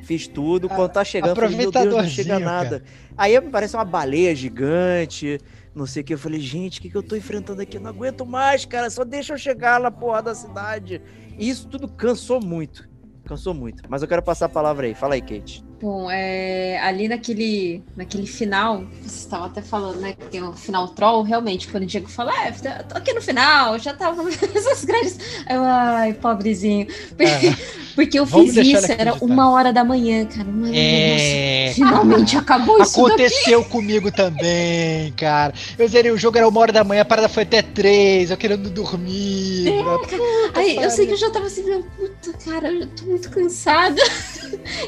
Fiz 0.03 0.27
tudo, 0.27 0.69
quando 0.69 0.91
tá 0.91 1.03
chegando, 1.03 1.31
eu 1.31 1.35
falei, 1.35 1.57
meu 1.57 1.71
Deus, 1.71 1.93
não 1.93 2.07
chega 2.07 2.39
nada. 2.39 2.81
Aí 3.17 3.37
me 3.41 3.49
parece 3.49 3.75
uma 3.75 3.83
baleia 3.83 4.33
gigante, 4.33 5.41
não 5.75 5.85
sei 5.85 6.01
o 6.01 6.05
que. 6.05 6.13
Eu 6.13 6.17
falei, 6.17 6.39
gente, 6.39 6.79
o 6.79 6.81
que, 6.81 6.89
que 6.89 6.95
eu 6.95 7.03
tô 7.03 7.15
enfrentando 7.15 7.61
aqui? 7.61 7.77
Eu 7.77 7.81
não 7.81 7.89
aguento 7.89 8.25
mais, 8.25 8.65
cara, 8.65 8.89
só 8.89 9.03
deixa 9.03 9.33
eu 9.33 9.37
chegar 9.37 9.79
na 9.79 9.91
porra 9.91 10.23
da 10.23 10.35
cidade. 10.35 11.01
E 11.37 11.49
isso 11.49 11.67
tudo 11.67 11.87
cansou 11.87 12.39
muito. 12.39 12.87
Cansou 13.25 13.53
muito. 13.53 13.83
Mas 13.89 14.01
eu 14.01 14.07
quero 14.07 14.23
passar 14.23 14.45
a 14.45 14.49
palavra 14.49 14.85
aí. 14.85 14.93
Fala 14.93 15.15
aí, 15.15 15.21
Kate. 15.21 15.64
Bom, 15.81 16.09
é, 16.09 16.79
ali 16.79 17.07
naquele, 17.07 17.83
naquele 17.97 18.25
final, 18.25 18.83
vocês 19.01 19.17
estavam 19.17 19.47
até 19.47 19.61
falando, 19.61 19.99
né? 19.99 20.13
Que 20.13 20.25
tem 20.27 20.41
o 20.41 20.53
final 20.53 20.87
troll, 20.89 21.21
realmente, 21.23 21.67
quando 21.67 21.83
o 21.83 21.85
Diego 21.85 22.09
fala, 22.09 22.31
é, 22.45 22.51
tô 22.51 22.97
aqui 22.97 23.13
no 23.13 23.21
final, 23.21 23.77
já 23.77 23.93
tava 23.93 24.23
essas 24.55 24.85
grandes. 24.85 25.17
Eu, 25.49 25.61
ai, 25.63 26.13
pobrezinho. 26.13 26.87
Porque, 27.17 27.55
porque 27.93 28.19
eu 28.19 28.23
É. 28.23 28.27
Fiz 28.27 28.55
isso, 28.55 28.91
era 28.91 29.11
acreditar. 29.11 29.25
uma 29.25 29.51
hora 29.51 29.73
da 29.73 29.83
manhã, 29.83 30.25
cara. 30.25 30.47
Hora 30.49 30.71
É, 30.73 31.65
nossa, 31.67 31.75
finalmente 31.75 32.37
acabou 32.37 32.79
isso 32.81 33.03
daqui. 33.05 33.25
Aconteceu 33.25 33.63
comigo 33.65 34.11
também, 34.11 35.11
cara. 35.13 35.53
Eu 35.77 35.87
zerei 35.87 36.11
o 36.11 36.17
jogo, 36.17 36.37
era 36.37 36.47
uma 36.47 36.59
hora 36.59 36.71
da 36.71 36.83
manhã, 36.83 37.01
a 37.01 37.05
parada 37.05 37.27
foi 37.29 37.43
até 37.43 37.61
três, 37.61 38.31
eu 38.31 38.37
querendo 38.37 38.69
dormir. 38.69 39.65
Puta 39.83 40.15
Aí 40.53 40.75
eu 40.77 40.89
sei 40.89 41.05
que 41.05 41.13
eu 41.13 41.17
já 41.17 41.29
tava 41.29 41.47
assim, 41.47 41.63
puta, 41.63 42.33
cara, 42.45 42.71
eu 42.71 42.87
tô 42.87 43.05
muito 43.05 43.29
cansada. 43.29 44.01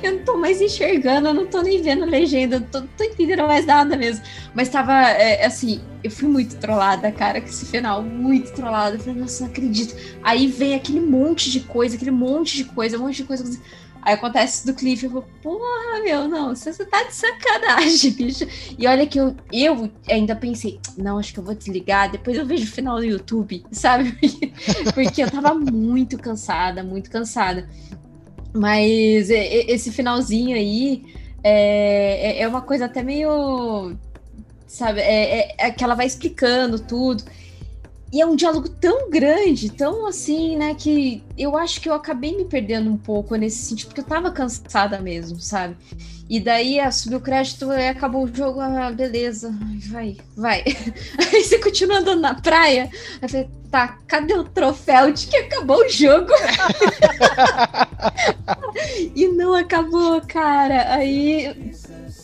eu 0.01 0.13
não 0.13 0.19
tô 0.19 0.37
mais 0.37 0.61
enxergando, 0.61 0.76
eu 0.83 1.33
não 1.33 1.45
tô 1.45 1.61
nem 1.61 1.81
vendo 1.81 2.05
legenda, 2.05 2.59
tô, 2.59 2.81
tô 2.81 3.03
entendendo 3.03 3.43
mais 3.43 3.65
nada 3.65 3.95
mesmo. 3.95 4.23
Mas 4.53 4.69
tava, 4.69 4.93
é, 4.93 5.45
assim, 5.45 5.81
eu 6.03 6.11
fui 6.11 6.27
muito 6.27 6.55
trollada, 6.57 7.11
cara, 7.11 7.41
com 7.41 7.47
esse 7.47 7.65
final, 7.65 8.01
muito 8.01 8.51
trollada. 8.53 8.95
Eu 8.95 8.99
falei, 8.99 9.19
nossa, 9.19 9.43
não 9.43 9.51
acredito. 9.51 9.95
Aí 10.23 10.47
vem 10.47 10.75
aquele 10.75 10.99
monte 10.99 11.51
de 11.51 11.61
coisa, 11.61 11.95
aquele 11.95 12.11
monte 12.11 12.57
de 12.57 12.65
coisa, 12.65 12.97
um 12.97 13.01
monte 13.01 13.17
de 13.17 13.23
coisa. 13.23 13.43
Aí 14.01 14.13
acontece 14.13 14.65
do 14.65 14.73
Cliff, 14.73 15.03
eu 15.03 15.11
falo, 15.11 15.25
porra, 15.43 16.01
meu, 16.01 16.29
não, 16.29 16.55
você 16.55 16.71
você 16.71 16.85
tá 16.85 17.03
de 17.03 17.13
sacanagem, 17.13 18.11
bicho. 18.15 18.47
E 18.79 18.87
olha 18.87 19.05
que 19.05 19.19
eu, 19.19 19.35
eu 19.51 19.91
ainda 20.09 20.33
pensei, 20.33 20.79
não, 20.97 21.17
acho 21.17 21.33
que 21.33 21.39
eu 21.39 21.43
vou 21.43 21.53
desligar, 21.53 22.09
depois 22.09 22.37
eu 22.37 22.45
vejo 22.45 22.63
o 22.63 22.71
final 22.71 22.95
no 22.95 23.03
YouTube, 23.03 23.65
sabe? 23.69 24.17
Porque 24.95 25.21
eu 25.21 25.29
tava 25.29 25.53
muito 25.53 26.17
cansada, 26.17 26.83
muito 26.83 27.11
cansada. 27.11 27.67
Mas 28.53 29.29
esse 29.29 29.91
finalzinho 29.91 30.55
aí 30.55 31.03
é, 31.43 32.39
é- 32.39 32.41
é 32.41 32.47
uma 32.47 32.61
coisa 32.61 32.85
até 32.85 33.03
meio. 33.03 33.97
Sabe? 34.67 35.01
É, 35.01 35.39
é- 35.51 35.55
é 35.67 35.71
que 35.71 35.83
ela 35.83 35.95
vai 35.95 36.05
explicando 36.07 36.79
tudo. 36.79 37.23
E 38.11 38.21
é 38.21 38.25
um 38.25 38.35
diálogo 38.35 38.69
tão 38.69 39.09
grande, 39.09 39.69
tão 39.69 40.07
assim, 40.07 40.55
né? 40.55 40.73
Que 40.73 41.23
eu 41.37 41.57
acho 41.57 41.81
que 41.81 41.89
eu 41.89 41.93
acabei 41.93 42.35
me 42.35 42.45
perdendo 42.45 42.89
um 42.89 42.97
pouco 42.97 43.35
nesse 43.35 43.65
sentido, 43.65 43.87
porque 43.87 44.01
eu 44.01 44.05
tava 44.05 44.31
cansada 44.31 44.99
mesmo, 44.99 45.39
sabe? 45.39 45.75
E 46.29 46.39
daí 46.39 46.79
subiu 46.91 47.19
o 47.19 47.21
crédito 47.21 47.71
e 47.71 47.87
acabou 47.87 48.25
o 48.25 48.33
jogo, 48.33 48.59
ah, 48.59 48.91
beleza, 48.91 49.53
vai, 49.89 50.17
vai. 50.35 50.63
Aí 51.33 51.43
você 51.43 51.57
continua 51.57 51.99
andando 51.99 52.19
na 52.21 52.35
praia, 52.35 52.89
aí 53.21 53.29
falei, 53.29 53.49
tá, 53.71 53.97
cadê 54.05 54.33
o 54.33 54.43
troféu 54.43 55.11
de 55.13 55.27
que 55.27 55.37
acabou 55.37 55.85
o 55.85 55.89
jogo? 55.89 56.31
e 59.15 59.27
não 59.29 59.53
acabou, 59.53 60.21
cara. 60.21 60.93
Aí 60.93 61.73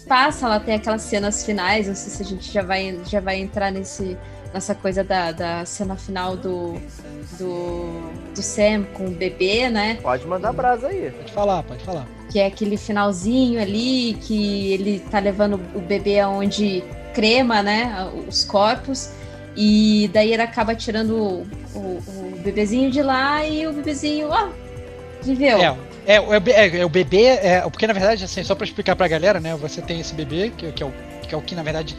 passa, 0.07 0.47
ela 0.47 0.59
tem 0.59 0.75
aquelas 0.75 1.01
cenas 1.03 1.45
finais, 1.45 1.87
não 1.87 1.95
sei 1.95 2.11
se 2.11 2.21
a 2.21 2.25
gente 2.25 2.51
já 2.51 2.61
vai, 2.61 2.99
já 3.05 3.21
vai 3.21 3.39
entrar 3.39 3.71
nesse, 3.71 4.17
nessa 4.53 4.75
coisa 4.75 5.03
da, 5.03 5.31
da 5.31 5.65
cena 5.65 5.95
final 5.95 6.37
do, 6.37 6.73
do, 7.39 8.11
do 8.35 8.41
Sam 8.41 8.83
com 8.93 9.07
o 9.07 9.11
bebê, 9.11 9.69
né? 9.69 9.97
Pode 10.01 10.25
mandar 10.27 10.53
brasa 10.53 10.87
aí. 10.87 11.11
Pode 11.11 11.31
falar, 11.31 11.63
pode 11.63 11.83
falar. 11.83 12.05
Que 12.31 12.39
é 12.39 12.45
aquele 12.47 12.77
finalzinho 12.77 13.61
ali, 13.61 14.17
que 14.21 14.73
ele 14.73 14.99
tá 14.99 15.19
levando 15.19 15.55
o 15.75 15.79
bebê 15.79 16.19
aonde 16.19 16.83
crema, 17.13 17.61
né? 17.63 18.09
Os 18.27 18.43
corpos. 18.43 19.09
E 19.55 20.09
daí 20.13 20.33
ele 20.33 20.41
acaba 20.41 20.73
tirando 20.73 21.15
o, 21.15 21.47
o, 21.75 21.79
o 22.07 22.39
bebezinho 22.43 22.89
de 22.89 23.01
lá 23.01 23.45
e 23.45 23.67
o 23.67 23.73
bebezinho, 23.73 24.29
ó, 24.29 24.49
viveu. 25.21 25.59
É, 25.59 25.75
é, 26.07 26.19
o- 26.19 26.33
é, 26.33 26.41
é, 26.47 26.77
é 26.79 26.85
o 26.85 26.89
bebê, 26.89 27.25
é, 27.25 27.61
porque 27.61 27.85
na 27.85 27.93
verdade, 27.93 28.23
assim, 28.23 28.43
só 28.43 28.55
pra 28.55 28.65
explicar 28.65 28.95
pra 28.95 29.07
galera, 29.07 29.39
né? 29.39 29.55
Você 29.55 29.79
tem 29.81 29.99
esse 29.99 30.13
bebê, 30.15 30.51
que, 30.57 30.71
que 30.71 30.81
é, 30.81 30.85
o, 30.87 30.91
que 31.27 31.35
é 31.35 31.37
o 31.37 31.41
que, 31.41 31.53
na 31.53 31.61
verdade, 31.61 31.95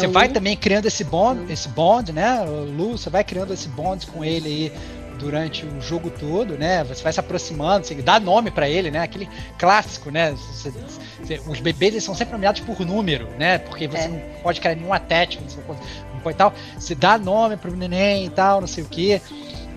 você 0.00 0.06
o 0.06 0.12
vai 0.12 0.28
Lu. 0.28 0.34
também 0.34 0.56
criando 0.56 0.86
esse 0.86 1.04
bond, 1.04 1.40
Lu. 1.42 1.50
esse 1.52 1.68
bond, 1.68 2.12
né? 2.12 2.40
O 2.42 2.64
Lu, 2.64 2.96
você 2.98 3.10
vai 3.10 3.24
criando 3.24 3.52
esse 3.52 3.68
bond 3.68 4.06
com 4.06 4.24
ele 4.24 4.48
aí 4.48 4.72
durante 5.18 5.66
o 5.66 5.80
jogo 5.80 6.10
todo, 6.10 6.56
né? 6.56 6.84
Você 6.84 7.02
vai 7.02 7.12
se 7.12 7.18
aproximando, 7.18 7.84
você 7.86 7.94
dá 7.96 8.20
nome 8.20 8.50
pra 8.52 8.68
ele, 8.68 8.90
né? 8.90 9.00
Aquele 9.00 9.28
clássico, 9.58 10.10
né? 10.10 10.30
Você- 10.32 10.72
você- 11.20 11.40
os 11.46 11.58
bebês 11.60 11.92
eles 11.94 12.04
são 12.04 12.14
sempre 12.14 12.32
nomeados 12.34 12.60
por 12.60 12.78
número, 12.86 13.28
né? 13.38 13.58
Porque 13.58 13.88
você 13.88 14.04
É. 14.04 14.08
não 14.08 14.20
pode 14.42 14.60
criar 14.60 14.76
nenhum 14.76 14.92
attachment, 14.92 15.48
você 15.48 15.56
não 15.56 15.64
pode, 15.64 15.80
não 16.14 16.20
pode 16.20 16.36
tal. 16.36 16.54
Você 16.78 16.94
dá 16.94 17.18
nome 17.18 17.56
pro 17.56 17.74
neném 17.76 18.26
e 18.26 18.30
tal, 18.30 18.60
não 18.60 18.68
sei 18.68 18.84
o 18.84 18.86
quê. 18.88 19.20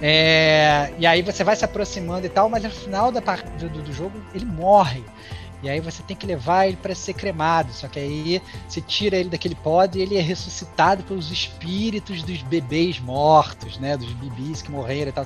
É, 0.04 0.92
e 0.98 1.06
aí 1.06 1.22
você 1.22 1.44
vai 1.44 1.56
se 1.56 1.64
aproximando 1.64 2.26
e 2.26 2.30
tal, 2.30 2.50
mas 2.50 2.64
no 2.64 2.70
final 2.72 3.12
da 3.12 3.20
do, 3.60 3.70
do 3.70 3.94
jogo 3.94 4.20
ele 4.34 4.46
morre. 4.46 5.04
E 5.64 5.70
aí 5.70 5.80
você 5.80 6.02
tem 6.04 6.16
que 6.16 6.26
levar 6.26 6.68
ele 6.68 6.78
para 6.78 6.96
ser 6.96 7.14
cremado. 7.14 7.72
Só 7.74 7.88
que 7.88 8.00
aí 8.00 8.42
você 8.68 8.82
tira 8.82 9.18
ele 9.18 9.30
daquele 9.30 9.56
pod 9.56 9.98
e 9.98 10.02
ele 10.02 10.18
é 10.18 10.22
ressuscitado 10.22 11.04
pelos 11.04 11.32
espíritos 11.32 12.24
dos 12.24 12.42
bebês 12.42 13.00
mortos, 13.00 13.78
né? 13.78 13.96
Dos 13.98 14.12
bebês 14.14 14.62
que 14.62 14.72
morreram 14.72 15.10
e 15.10 15.14
tal. 15.14 15.26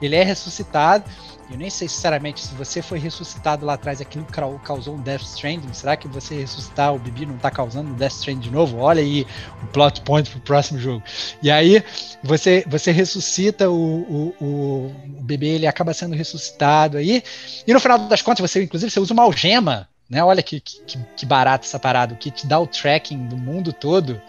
Ele 0.00 0.16
é 0.16 0.22
ressuscitado. 0.22 1.04
Eu 1.50 1.58
nem 1.58 1.68
sei 1.68 1.88
sinceramente 1.88 2.40
se 2.40 2.54
você 2.54 2.80
foi 2.80 2.98
ressuscitado 2.98 3.66
lá 3.66 3.74
atrás, 3.74 4.00
aquilo 4.00 4.24
cau- 4.24 4.58
causou 4.60 4.94
um 4.96 5.00
Death 5.02 5.22
Stranding. 5.22 5.72
Será 5.72 5.96
que 5.96 6.08
você 6.08 6.34
ressuscitar 6.34 6.94
o 6.94 6.98
bebê 6.98 7.26
não 7.26 7.36
tá 7.36 7.50
causando 7.50 7.90
um 7.90 7.94
Death 7.94 8.12
Stranding 8.12 8.40
de 8.40 8.50
novo? 8.50 8.78
Olha 8.78 9.02
aí 9.02 9.26
o 9.62 9.66
plot 9.66 10.00
point 10.02 10.30
pro 10.30 10.40
próximo 10.40 10.78
jogo. 10.78 11.02
E 11.42 11.50
aí 11.50 11.84
você, 12.22 12.64
você 12.66 12.90
ressuscita 12.90 13.68
o, 13.70 13.74
o, 13.74 14.34
o, 14.40 14.86
o 15.18 15.22
bebê, 15.22 15.48
ele 15.48 15.66
acaba 15.66 15.92
sendo 15.92 16.14
ressuscitado 16.16 16.96
aí. 16.96 17.22
E 17.66 17.72
no 17.72 17.80
final 17.80 17.98
das 18.08 18.22
contas, 18.22 18.50
você, 18.50 18.62
inclusive, 18.62 18.90
você 18.90 19.00
usa 19.00 19.12
uma 19.12 19.24
algema, 19.24 19.88
Né? 20.08 20.22
Olha 20.22 20.42
que, 20.42 20.60
que, 20.60 20.98
que 21.16 21.26
barato 21.26 21.66
essa 21.66 21.78
parada. 21.78 22.14
O 22.14 22.16
que 22.16 22.30
te 22.30 22.46
dá 22.46 22.58
o 22.58 22.66
tracking 22.66 23.26
do 23.28 23.36
mundo 23.36 23.72
todo 23.72 24.20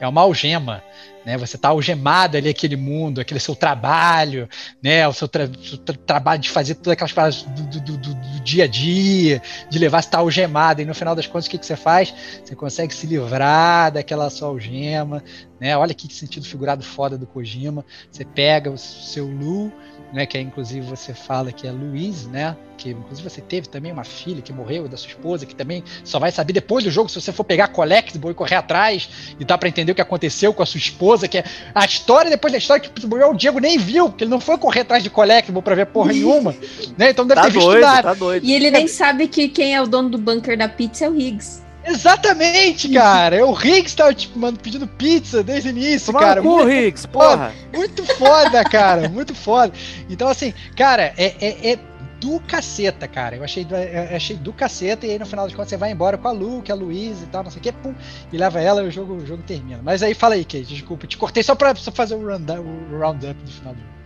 é 0.00 0.06
uma 0.06 0.20
algema. 0.22 0.82
Né, 1.24 1.38
você 1.38 1.56
está 1.56 1.68
algemado 1.68 2.36
ali 2.36 2.48
aquele 2.48 2.74
mundo, 2.74 3.20
aquele 3.20 3.38
seu 3.38 3.54
trabalho, 3.54 4.48
né, 4.82 5.06
o 5.06 5.12
seu, 5.12 5.28
tra 5.28 5.48
seu 5.62 5.78
tra 5.78 5.96
trabalho 5.96 6.40
de 6.40 6.50
fazer 6.50 6.74
todas 6.74 6.92
aquelas 6.92 7.12
coisas 7.12 7.42
do, 7.42 7.80
do, 7.80 7.96
do, 7.96 8.14
do, 8.14 8.40
dia 8.40 8.64
a 8.64 8.66
dia, 8.66 9.40
de 9.70 9.78
levar, 9.78 10.02
você 10.02 10.08
está 10.08 10.18
algemado, 10.18 10.82
e 10.82 10.84
no 10.84 10.94
final 10.94 11.14
das 11.14 11.26
contas, 11.26 11.46
o 11.46 11.50
que, 11.50 11.58
que 11.58 11.66
você 11.66 11.76
faz? 11.76 12.12
Você 12.44 12.56
consegue 12.56 12.92
se 12.92 13.06
livrar 13.06 13.92
daquela 13.92 14.28
sua 14.30 14.48
algema, 14.48 15.22
né? 15.62 15.76
Olha 15.76 15.94
que 15.94 16.12
sentido 16.12 16.44
figurado 16.44 16.82
foda 16.82 17.16
do 17.16 17.24
Kojima. 17.24 17.84
Você 18.10 18.24
pega 18.24 18.68
o 18.68 18.76
seu 18.76 19.28
Lu, 19.28 19.72
né, 20.12 20.26
que 20.26 20.36
é, 20.36 20.40
inclusive 20.40 20.86
você 20.86 21.14
fala 21.14 21.50
que 21.50 21.66
é 21.66 21.72
Luiz, 21.72 22.26
né? 22.26 22.56
Que 22.76 22.90
inclusive 22.90 23.28
você 23.28 23.40
teve 23.40 23.68
também 23.68 23.90
uma 23.90 24.04
filha 24.04 24.42
que 24.42 24.52
morreu 24.52 24.86
da 24.86 24.96
sua 24.96 25.08
esposa, 25.08 25.46
que 25.46 25.54
também 25.54 25.82
só 26.04 26.18
vai 26.18 26.30
saber 26.30 26.52
depois 26.52 26.84
do 26.84 26.90
jogo 26.90 27.08
se 27.08 27.20
você 27.20 27.32
for 27.32 27.44
pegar 27.44 27.68
Collectible 27.68 28.30
e 28.30 28.34
correr 28.34 28.56
atrás 28.56 29.08
e 29.40 29.44
dá 29.44 29.56
para 29.56 29.68
entender 29.68 29.92
o 29.92 29.94
que 29.94 30.02
aconteceu 30.02 30.52
com 30.52 30.62
a 30.62 30.66
sua 30.66 30.78
esposa, 30.78 31.26
que 31.26 31.38
é 31.38 31.44
a 31.74 31.84
história 31.84 32.30
depois 32.30 32.52
da 32.52 32.58
história 32.58 32.82
que 32.82 33.06
o 33.06 33.34
Diego 33.34 33.58
nem 33.58 33.78
viu, 33.78 34.08
porque 34.08 34.24
ele 34.24 34.30
não 34.30 34.40
foi 34.40 34.58
correr 34.58 34.80
atrás 34.80 35.02
de 35.02 35.08
Collectible 35.08 35.62
para 35.62 35.74
ver 35.74 35.86
porra 35.86 36.12
nenhuma, 36.12 36.54
né? 36.98 37.10
Então 37.10 37.26
deve 37.26 37.40
tá 37.40 37.46
ter 37.46 37.52
doido, 37.54 37.70
visto 37.70 37.80
nada. 37.80 38.02
Tá 38.02 38.14
doido. 38.14 38.44
E 38.44 38.52
ele 38.52 38.70
nem 38.70 38.86
sabe 38.86 39.28
que 39.28 39.48
quem 39.48 39.74
é 39.74 39.80
o 39.80 39.86
dono 39.86 40.10
do 40.10 40.18
bunker 40.18 40.58
da 40.58 40.68
pizza 40.68 41.06
é 41.06 41.08
o 41.08 41.18
Higgs. 41.18 41.61
Exatamente, 41.84 42.88
cara. 42.88 43.36
É 43.36 43.44
o 43.44 43.52
Higgs 43.52 43.96
tava 43.96 44.14
tipo, 44.14 44.38
mano, 44.38 44.58
pedindo 44.58 44.86
pizza 44.86 45.42
desde 45.42 45.68
o 45.68 45.70
início, 45.70 46.12
Toma 46.12 46.20
cara. 46.20 46.42
cu, 46.42 46.48
Muito 46.48 46.70
Higgs, 46.70 47.08
porra. 47.08 47.52
Muito 47.72 48.04
foda, 48.16 48.64
cara. 48.64 49.08
Muito 49.08 49.34
foda. 49.34 49.72
Então, 50.08 50.28
assim, 50.28 50.54
cara, 50.76 51.12
é, 51.16 51.34
é, 51.40 51.72
é 51.72 51.78
do 52.22 52.38
caceta, 52.40 53.08
cara. 53.08 53.36
Eu 53.36 53.42
achei, 53.42 53.66
eu 53.68 54.16
achei 54.16 54.36
do 54.36 54.52
caceta, 54.52 55.04
e 55.04 55.10
aí 55.10 55.18
no 55.18 55.26
final 55.26 55.48
de 55.48 55.56
contas 55.56 55.70
você 55.70 55.76
vai 55.76 55.90
embora 55.90 56.16
com 56.16 56.28
a 56.28 56.30
Lu, 56.30 56.62
que 56.62 56.70
a 56.70 56.74
Luísa 56.74 57.24
e 57.24 57.26
tal, 57.26 57.42
não 57.42 57.50
sei 57.50 57.58
o 57.58 57.62
que, 57.62 57.72
pum, 57.72 57.92
e 58.32 58.38
leva 58.38 58.60
ela 58.60 58.80
e 58.82 58.86
o 58.86 58.90
jogo, 58.92 59.14
o 59.14 59.26
jogo 59.26 59.42
termina. 59.42 59.80
Mas 59.82 60.04
aí 60.04 60.14
fala 60.14 60.34
aí, 60.34 60.44
Kate, 60.44 60.62
desculpa, 60.62 61.06
te 61.08 61.18
cortei 61.18 61.42
só 61.42 61.56
pra 61.56 61.74
só 61.74 61.90
fazer 61.90 62.14
o 62.14 62.24
roundup, 62.24 62.60
o 62.60 62.98
roundup 62.98 63.34
do 63.34 63.50
final 63.50 63.74
do 63.74 63.80
jogo. 63.80 64.01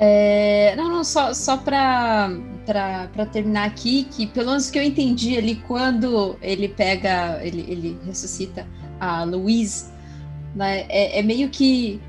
É, 0.00 0.74
não, 0.76 0.88
não, 0.88 1.04
só, 1.04 1.34
só 1.34 1.56
para 1.56 2.30
terminar 3.32 3.66
aqui, 3.66 4.04
que 4.04 4.26
pelo 4.26 4.48
menos 4.48 4.70
que 4.70 4.78
eu 4.78 4.82
entendi 4.82 5.36
ali, 5.36 5.56
quando 5.66 6.36
ele 6.40 6.68
pega, 6.68 7.40
ele, 7.42 7.64
ele 7.68 7.98
ressuscita 8.06 8.66
a 9.00 9.24
Louise, 9.24 9.86
né, 10.54 10.86
é, 10.88 11.18
é 11.18 11.22
meio 11.22 11.48
que. 11.48 12.00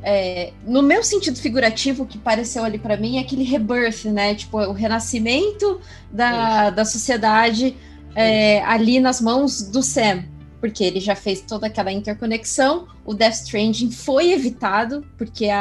É, 0.00 0.52
no 0.64 0.80
meu 0.80 1.02
sentido 1.02 1.36
figurativo, 1.38 2.04
o 2.04 2.06
que 2.06 2.16
pareceu 2.18 2.64
ali 2.64 2.78
para 2.78 2.96
mim 2.96 3.18
é 3.18 3.20
aquele 3.20 3.42
rebirth, 3.42 4.04
né? 4.04 4.34
Tipo, 4.34 4.58
o 4.58 4.72
renascimento 4.72 5.80
da, 6.10 6.70
da 6.70 6.84
sociedade 6.84 7.76
é, 8.14 8.62
ali 8.62 9.00
nas 9.00 9.20
mãos 9.20 9.60
do 9.60 9.82
Sam 9.82 10.24
porque 10.60 10.82
ele 10.82 11.00
já 11.00 11.14
fez 11.14 11.40
toda 11.40 11.66
aquela 11.66 11.92
interconexão. 11.92 12.88
O 13.04 13.14
Death 13.14 13.34
Stranding 13.34 13.90
foi 13.90 14.32
evitado, 14.32 15.06
porque 15.16 15.48
a, 15.48 15.60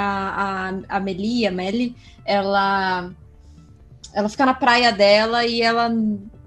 a, 0.89 0.97
a 0.97 0.99
Meli, 0.99 1.45
a 1.45 1.51
ela, 2.25 3.11
ela 4.13 4.29
fica 4.29 4.45
na 4.45 4.53
praia 4.53 4.91
dela 4.91 5.45
e 5.45 5.61
ela 5.61 5.89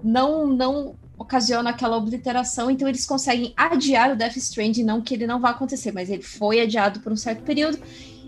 não, 0.03 0.47
não 0.47 0.95
ocasiona 1.17 1.69
aquela 1.69 1.97
obliteração, 1.97 2.69
então 2.69 2.87
eles 2.87 3.05
conseguem 3.05 3.53
adiar 3.55 4.11
o 4.11 4.15
Death 4.15 4.37
Stranding, 4.37 4.83
não 4.83 5.01
que 5.01 5.13
ele 5.13 5.27
não 5.27 5.39
vá 5.39 5.51
acontecer, 5.51 5.91
mas 5.91 6.09
ele 6.09 6.23
foi 6.23 6.59
adiado 6.61 6.99
por 6.99 7.11
um 7.11 7.17
certo 7.17 7.43
período. 7.43 7.79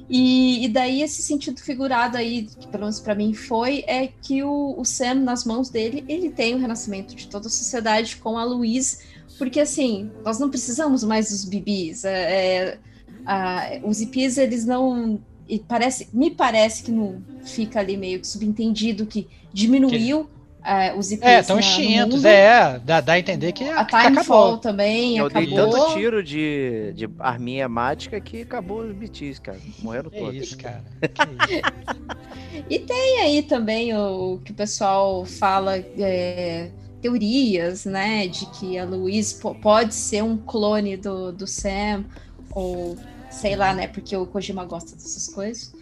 E, 0.09 0.65
e 0.65 0.67
daí 0.67 1.01
esse 1.01 1.21
sentido 1.21 1.59
figurado 1.59 2.17
aí, 2.17 2.43
que 2.43 2.67
pelo 2.67 2.83
menos 2.83 2.99
para 2.99 3.15
mim 3.15 3.33
foi, 3.33 3.83
é 3.87 4.07
que 4.07 4.43
o, 4.43 4.75
o 4.77 4.85
Sam, 4.85 5.15
nas 5.15 5.43
mãos 5.43 5.69
dele, 5.69 6.03
ele 6.07 6.29
tem 6.29 6.53
o 6.53 6.57
renascimento 6.57 7.15
de 7.15 7.27
toda 7.27 7.47
a 7.47 7.49
sociedade 7.49 8.17
com 8.17 8.37
a 8.37 8.43
Louise 8.43 8.99
porque, 9.43 9.59
assim, 9.59 10.09
nós 10.23 10.39
não 10.39 10.49
precisamos 10.49 11.03
mais 11.03 11.29
dos 11.29 11.43
bibis. 11.43 12.05
É, 12.05 12.79
é, 13.27 13.81
os 13.83 13.99
IPs, 13.99 14.37
eles 14.37 14.65
não. 14.65 15.19
E 15.49 15.59
parece, 15.59 16.07
me 16.13 16.31
parece 16.31 16.81
que 16.81 16.91
não 16.93 17.21
fica 17.43 17.81
ali 17.81 17.97
meio 17.97 18.21
que 18.21 18.27
subentendido 18.27 19.05
que 19.05 19.27
diminuiu 19.51 20.23
que... 20.23 20.69
é, 20.69 20.93
os 20.95 21.11
IPs. 21.11 21.27
É, 21.27 21.39
estão 21.41 21.59
extintos, 21.59 22.23
é. 22.23 22.79
Dá, 22.79 23.01
dá 23.01 23.13
a 23.13 23.19
entender 23.19 23.51
que. 23.51 23.65
A 23.65 23.83
Timefall 23.83 24.59
também 24.59 25.17
Eu 25.17 25.25
acabou. 25.25 25.45
dei 25.45 25.55
tanto 25.57 25.93
tiro 25.93 26.23
de, 26.23 26.93
de 26.95 27.09
arminha 27.19 27.67
mágica 27.67 28.21
que 28.21 28.43
acabou 28.43 28.79
os 28.79 28.95
BTs, 28.95 29.41
cara. 29.41 29.59
Morreram 29.79 30.09
que 30.09 30.19
todos. 30.19 30.35
Isso, 30.35 30.57
cara. 30.57 30.85
Que 31.03 31.55
isso. 31.55 32.63
e 32.69 32.79
tem 32.79 33.19
aí 33.19 33.43
também 33.43 33.93
o, 33.93 34.35
o 34.35 34.39
que 34.39 34.53
o 34.53 34.55
pessoal 34.55 35.25
fala. 35.25 35.75
É, 35.77 36.71
teorias, 37.03 37.83
né, 37.83 38.27
de 38.27 38.45
que 38.51 38.77
a 38.77 38.85
Louise 38.85 39.35
pode 39.61 39.93
ser 39.93 40.23
um 40.23 40.37
clone 40.37 40.95
do, 40.95 41.33
do 41.33 41.45
Sam, 41.45 42.05
ou 42.49 42.97
sei 43.29 43.57
lá, 43.57 43.73
né, 43.73 43.87
porque 43.87 44.15
o 44.15 44.25
Kojima 44.25 44.63
gosta 44.63 44.95
dessas 44.95 45.27
coisas. 45.27 45.73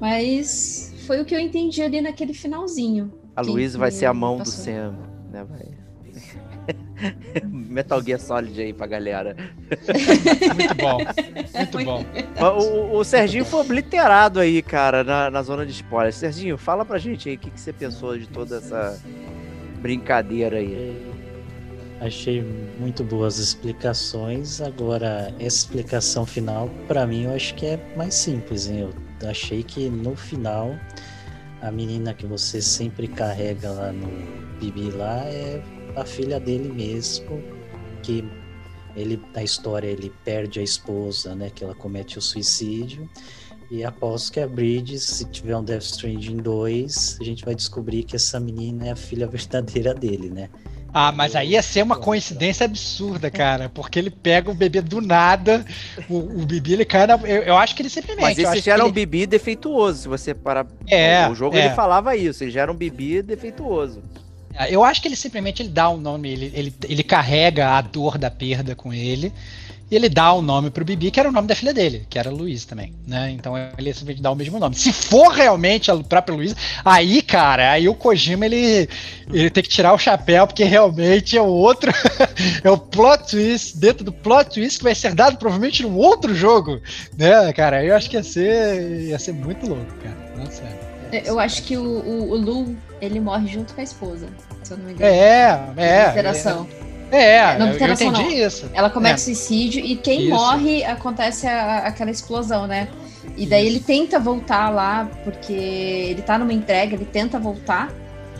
Mas 0.00 0.94
foi 1.06 1.20
o 1.20 1.26
que 1.26 1.34
eu 1.34 1.38
entendi 1.38 1.82
ali 1.82 2.00
naquele 2.00 2.32
finalzinho. 2.32 3.12
A 3.36 3.42
Louise 3.42 3.76
vai 3.76 3.90
ser 3.90 4.06
a 4.06 4.14
mão 4.14 4.38
passou. 4.38 4.54
do 4.54 4.64
Sam, 4.64 4.94
né, 5.30 5.44
vai. 5.44 5.82
Metal 7.46 8.02
Gear 8.02 8.18
Solid 8.18 8.58
aí 8.58 8.72
pra 8.72 8.86
galera. 8.86 9.36
Muito 10.54 10.74
bom. 10.74 10.98
Muito 11.54 11.84
bom. 11.84 12.04
O, 12.58 12.98
o 12.98 13.04
Serginho 13.04 13.44
foi 13.44 13.60
obliterado 13.60 14.40
aí, 14.40 14.62
cara, 14.62 15.04
na, 15.04 15.30
na 15.30 15.42
zona 15.42 15.66
de 15.66 15.72
spoilers. 15.72 16.16
Serginho, 16.16 16.56
fala 16.56 16.84
pra 16.84 16.98
gente 16.98 17.28
aí 17.28 17.34
o 17.34 17.38
que, 17.38 17.50
que 17.50 17.60
você 17.60 17.72
pensou 17.72 18.16
de 18.16 18.26
toda 18.26 18.56
essa 18.56 18.98
brincadeira 19.82 20.58
aí. 20.58 20.96
Achei 22.00 22.42
muito 22.78 23.04
boas 23.04 23.38
explicações. 23.38 24.60
Agora, 24.60 25.34
essa 25.38 25.56
explicação 25.56 26.24
final, 26.24 26.70
para 26.88 27.06
mim, 27.06 27.24
eu 27.24 27.34
acho 27.34 27.54
que 27.54 27.66
é 27.66 27.94
mais 27.96 28.14
simples. 28.14 28.68
Hein? 28.68 28.90
Eu 29.20 29.28
achei 29.28 29.62
que 29.62 29.90
no 29.90 30.16
final, 30.16 30.74
a 31.60 31.70
menina 31.70 32.14
que 32.14 32.26
você 32.26 32.62
sempre 32.62 33.06
carrega 33.06 33.70
lá 33.70 33.92
no 33.92 34.08
Bibi 34.58 34.90
lá 34.90 35.18
é 35.26 35.62
a 35.96 36.04
filha 36.04 36.40
dele 36.40 36.72
mesmo, 36.72 37.42
que 38.02 38.24
ele 38.96 39.20
na 39.34 39.42
história 39.42 39.86
ele 39.86 40.12
perde 40.24 40.60
a 40.60 40.62
esposa, 40.62 41.34
né, 41.34 41.50
que 41.54 41.64
ela 41.64 41.74
comete 41.74 42.18
o 42.18 42.22
suicídio. 42.22 43.08
E 43.72 43.82
aposto 43.82 44.32
que 44.32 44.38
a 44.38 44.46
Bridge, 44.46 44.98
se 44.98 45.24
tiver 45.24 45.56
um 45.56 45.64
Death 45.64 45.84
Stranding 45.84 46.36
2, 46.36 47.16
a 47.18 47.24
gente 47.24 47.42
vai 47.42 47.54
descobrir 47.54 48.02
que 48.02 48.14
essa 48.14 48.38
menina 48.38 48.88
é 48.88 48.90
a 48.90 48.96
filha 48.96 49.24
verdadeira 49.26 49.94
dele, 49.94 50.28
né? 50.28 50.50
Ah, 50.92 51.10
mas 51.10 51.34
aí 51.34 51.52
ia 51.52 51.62
ser 51.62 51.82
uma 51.82 51.96
coincidência 51.96 52.66
absurda, 52.66 53.30
cara, 53.30 53.70
porque 53.70 53.98
ele 53.98 54.10
pega 54.10 54.50
o 54.50 54.54
bebê 54.54 54.82
do 54.82 55.00
nada, 55.00 55.64
o, 56.06 56.18
o 56.18 56.44
bebê 56.44 56.74
ele 56.74 56.84
cai 56.84 57.06
na. 57.06 57.14
Eu, 57.14 57.44
eu 57.44 57.56
acho 57.56 57.74
que 57.74 57.80
ele 57.80 57.88
simplesmente. 57.88 58.22
Mas 58.22 58.38
esse 58.38 58.60
já 58.60 58.74
era 58.74 58.82
ele... 58.82 58.90
um 58.90 58.92
bebê 58.92 59.26
defeituoso, 59.26 60.02
se 60.02 60.08
você 60.08 60.34
para. 60.34 60.66
É. 60.86 61.26
O 61.30 61.34
jogo 61.34 61.56
é. 61.56 61.64
ele 61.64 61.74
falava 61.74 62.14
isso, 62.14 62.44
ele 62.44 62.50
já 62.50 62.60
era 62.60 62.70
um 62.70 62.76
bebê 62.76 63.22
defeituoso. 63.22 64.02
Eu 64.68 64.84
acho 64.84 65.00
que 65.00 65.08
ele 65.08 65.16
simplesmente 65.16 65.62
ele 65.62 65.70
dá 65.70 65.88
um 65.88 65.96
nome, 65.96 66.30
ele, 66.30 66.52
ele, 66.54 66.74
ele 66.86 67.02
carrega 67.02 67.70
a 67.70 67.80
dor 67.80 68.18
da 68.18 68.30
perda 68.30 68.74
com 68.74 68.92
ele. 68.92 69.32
E 69.92 69.94
ele 69.94 70.08
dá 70.08 70.32
o 70.32 70.38
um 70.38 70.42
nome 70.42 70.70
pro 70.70 70.86
Bibi, 70.86 71.10
que 71.10 71.20
era 71.20 71.28
o 71.28 71.32
nome 71.32 71.46
da 71.46 71.54
filha 71.54 71.74
dele, 71.74 72.06
que 72.08 72.18
era 72.18 72.30
Luiz 72.30 72.64
também, 72.64 72.94
né? 73.06 73.30
Então 73.30 73.52
ele 73.76 73.92
simplesmente 73.92 74.22
dá 74.22 74.30
o 74.30 74.34
mesmo 74.34 74.58
nome. 74.58 74.74
Se 74.74 74.90
for 74.90 75.28
realmente 75.28 75.90
a 75.90 75.96
própria 75.98 76.34
Luiz, 76.34 76.56
aí, 76.82 77.20
cara, 77.20 77.72
aí 77.72 77.86
o 77.86 77.94
Kojima 77.94 78.46
ele, 78.46 78.88
ele 79.30 79.50
tem 79.50 79.62
que 79.62 79.68
tirar 79.68 79.92
o 79.92 79.98
chapéu, 79.98 80.46
porque 80.46 80.64
realmente 80.64 81.36
é 81.36 81.42
o 81.42 81.44
outro. 81.44 81.92
é 82.64 82.70
o 82.70 82.78
plot 82.78 83.32
twist 83.32 83.76
dentro 83.76 84.02
do 84.02 84.10
plot 84.10 84.54
twist 84.54 84.78
que 84.78 84.84
vai 84.84 84.94
ser 84.94 85.14
dado 85.14 85.36
provavelmente 85.36 85.82
num 85.82 85.94
outro 85.94 86.34
jogo, 86.34 86.80
né, 87.18 87.52
cara? 87.52 87.84
Eu 87.84 87.94
acho 87.94 88.08
que 88.08 88.16
ia 88.16 88.22
ser, 88.22 89.08
ia 89.08 89.18
ser 89.18 89.34
muito 89.34 89.68
louco, 89.68 89.92
cara. 90.02 90.16
Não 90.38 90.46
sério. 90.46 91.26
Eu 91.26 91.38
acho 91.38 91.64
que 91.64 91.76
o, 91.76 91.82
o, 91.82 92.30
o 92.30 92.36
Lu, 92.36 92.74
ele 92.98 93.20
morre 93.20 93.46
junto 93.46 93.74
com 93.74 93.80
a 93.82 93.84
esposa, 93.84 94.26
se 94.62 94.72
eu 94.72 94.78
não 94.78 94.86
me 94.86 94.92
engano. 94.92 95.12
É, 95.12 95.74
é. 95.76 96.14
É. 96.38 96.91
É, 97.12 97.58
não, 97.58 97.68
eu, 97.68 97.78
eu 97.78 97.92
entendi 97.92 98.22
não. 98.22 98.30
isso. 98.30 98.70
Ela 98.72 98.88
comete 98.88 99.16
é. 99.16 99.18
suicídio 99.18 99.84
e 99.84 99.96
quem 99.96 100.22
Isso. 100.22 100.30
morre 100.30 100.82
acontece 100.84 101.46
a, 101.46 101.78
aquela 101.80 102.10
explosão, 102.10 102.66
né? 102.66 102.88
E 103.36 103.46
daí 103.46 103.66
Isso. 103.66 103.76
ele 103.76 103.80
tenta 103.84 104.18
voltar 104.18 104.70
lá, 104.70 105.08
porque 105.22 105.52
ele 105.52 106.22
tá 106.22 106.38
numa 106.38 106.52
entrega, 106.52 106.94
ele 106.94 107.04
tenta 107.04 107.38
voltar. 107.38 107.90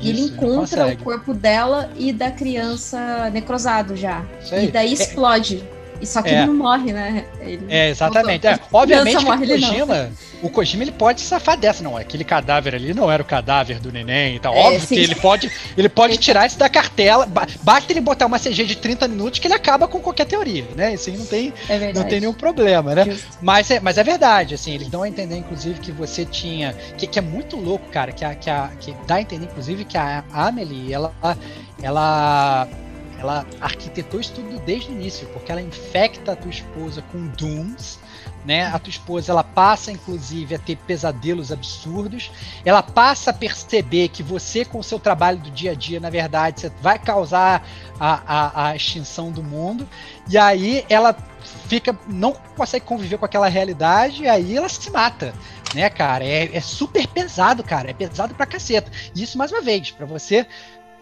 e 0.00 0.08
ele 0.08 0.22
encontra 0.22 0.88
o 0.88 0.96
corpo 0.96 1.32
dela 1.32 1.90
e 1.96 2.12
da 2.12 2.30
criança 2.30 3.30
necrosado 3.30 3.94
já. 3.94 4.24
E 4.50 4.66
daí 4.68 4.88
É. 4.90 4.92
explode. 4.94 5.62
E 6.02 6.06
só 6.06 6.20
que 6.20 6.30
É. 6.30 6.38
ele 6.38 6.46
não 6.46 6.54
morre, 6.54 6.92
né? 6.92 7.24
Ele- 7.40 7.64
É, 7.68 7.88
exatamente. 7.90 8.44
É, 8.44 8.58
obviamente 8.72 9.16
que 9.16 9.24
morre, 9.24 9.44
o 9.46 9.48
não. 9.60 9.68
Kojima, 9.68 10.10
o 10.42 10.50
Kojima 10.50 10.82
ele 10.82 10.90
pode 10.92 11.20
safar 11.20 11.56
dessa, 11.56 11.80
não. 11.84 11.96
Aquele 11.96 12.24
cadáver 12.24 12.74
ali 12.74 12.92
não 12.92 13.08
era 13.10 13.22
o 13.22 13.24
cadáver 13.24 13.78
do 13.78 13.92
neném 13.92 14.34
e 14.34 14.40
tal. 14.40 14.52
É, 14.52 14.58
Óbvio 14.58 14.80
sim. 14.80 14.96
que 14.96 15.00
ele 15.00 15.14
pode, 15.14 15.50
ele 15.78 15.88
pode 15.88 16.16
tirar 16.18 16.44
isso 16.46 16.58
da 16.58 16.68
cartela. 16.68 17.24
Ba- 17.24 17.46
Basta 17.62 17.92
ele 17.92 18.00
botar 18.00 18.26
uma 18.26 18.38
CG 18.40 18.64
de 18.64 18.76
30 18.76 19.06
minutos 19.06 19.38
que 19.38 19.46
ele 19.46 19.54
acaba 19.54 19.86
com 19.86 20.00
qualquer 20.00 20.26
teoria, 20.26 20.66
né? 20.74 20.92
Isso 20.94 21.08
aí 21.08 21.16
não 21.16 21.24
tem, 21.24 21.54
É 21.68 21.92
não 21.92 22.02
tem 22.02 22.18
nenhum 22.20 22.32
problema, 22.34 22.94
né? 22.96 23.04
Justo. 23.04 23.38
Mas 23.40 23.70
é, 23.70 23.78
mas 23.78 23.96
é 23.96 24.02
verdade, 24.02 24.54
assim, 24.56 24.74
eles 24.74 24.88
dão 24.88 25.04
a 25.04 25.08
entender, 25.08 25.36
inclusive, 25.36 25.78
que 25.78 25.92
você 25.92 26.24
tinha. 26.24 26.72
Que, 26.98 27.06
que 27.06 27.18
é 27.18 27.22
muito 27.22 27.56
louco, 27.56 27.88
cara, 27.92 28.10
que, 28.10 28.24
a, 28.24 28.34
que, 28.34 28.50
a, 28.50 28.70
que 28.80 28.92
dá 29.06 29.14
a 29.14 29.20
entender, 29.20 29.44
inclusive, 29.44 29.84
que 29.84 29.96
a 29.96 30.24
Amelie, 30.32 30.92
ela, 30.92 31.12
ela 31.80 32.66
ela 33.22 33.46
arquitetou 33.60 34.20
isso 34.20 34.32
tudo 34.34 34.58
desde 34.60 34.90
o 34.90 34.92
início, 34.92 35.26
porque 35.28 35.50
ela 35.50 35.62
infecta 35.62 36.32
a 36.32 36.36
tua 36.36 36.50
esposa 36.50 37.02
com 37.12 37.26
dooms, 37.28 37.98
né? 38.44 38.66
A 38.66 38.78
tua 38.78 38.90
esposa 38.90 39.32
ela 39.32 39.44
passa 39.44 39.92
inclusive 39.92 40.54
a 40.54 40.58
ter 40.58 40.76
pesadelos 40.76 41.52
absurdos, 41.52 42.30
ela 42.64 42.82
passa 42.82 43.30
a 43.30 43.34
perceber 43.34 44.08
que 44.08 44.22
você 44.22 44.64
com 44.64 44.78
o 44.78 44.84
seu 44.84 44.98
trabalho 44.98 45.38
do 45.38 45.50
dia 45.50 45.70
a 45.70 45.74
dia, 45.74 46.00
na 46.00 46.10
verdade, 46.10 46.60
você 46.60 46.72
vai 46.80 46.98
causar 46.98 47.66
a, 47.98 48.22
a, 48.26 48.68
a 48.68 48.76
extinção 48.76 49.30
do 49.30 49.42
mundo, 49.42 49.88
e 50.28 50.36
aí 50.36 50.84
ela 50.88 51.16
fica 51.68 51.96
não 52.08 52.32
consegue 52.56 52.84
conviver 52.84 53.18
com 53.18 53.24
aquela 53.24 53.48
realidade, 53.48 54.24
e 54.24 54.28
aí 54.28 54.56
ela 54.56 54.68
se 54.68 54.90
mata 54.90 55.32
né, 55.74 55.88
cara? 55.88 56.24
É, 56.24 56.54
é, 56.54 56.60
super 56.60 57.06
pesado, 57.06 57.64
cara. 57.64 57.90
É 57.90 57.94
pesado 57.94 58.34
pra 58.34 58.44
caceta. 58.44 58.90
E 59.14 59.22
isso, 59.22 59.38
mais 59.38 59.50
uma 59.50 59.62
vez, 59.62 59.90
para 59.90 60.06
você 60.06 60.46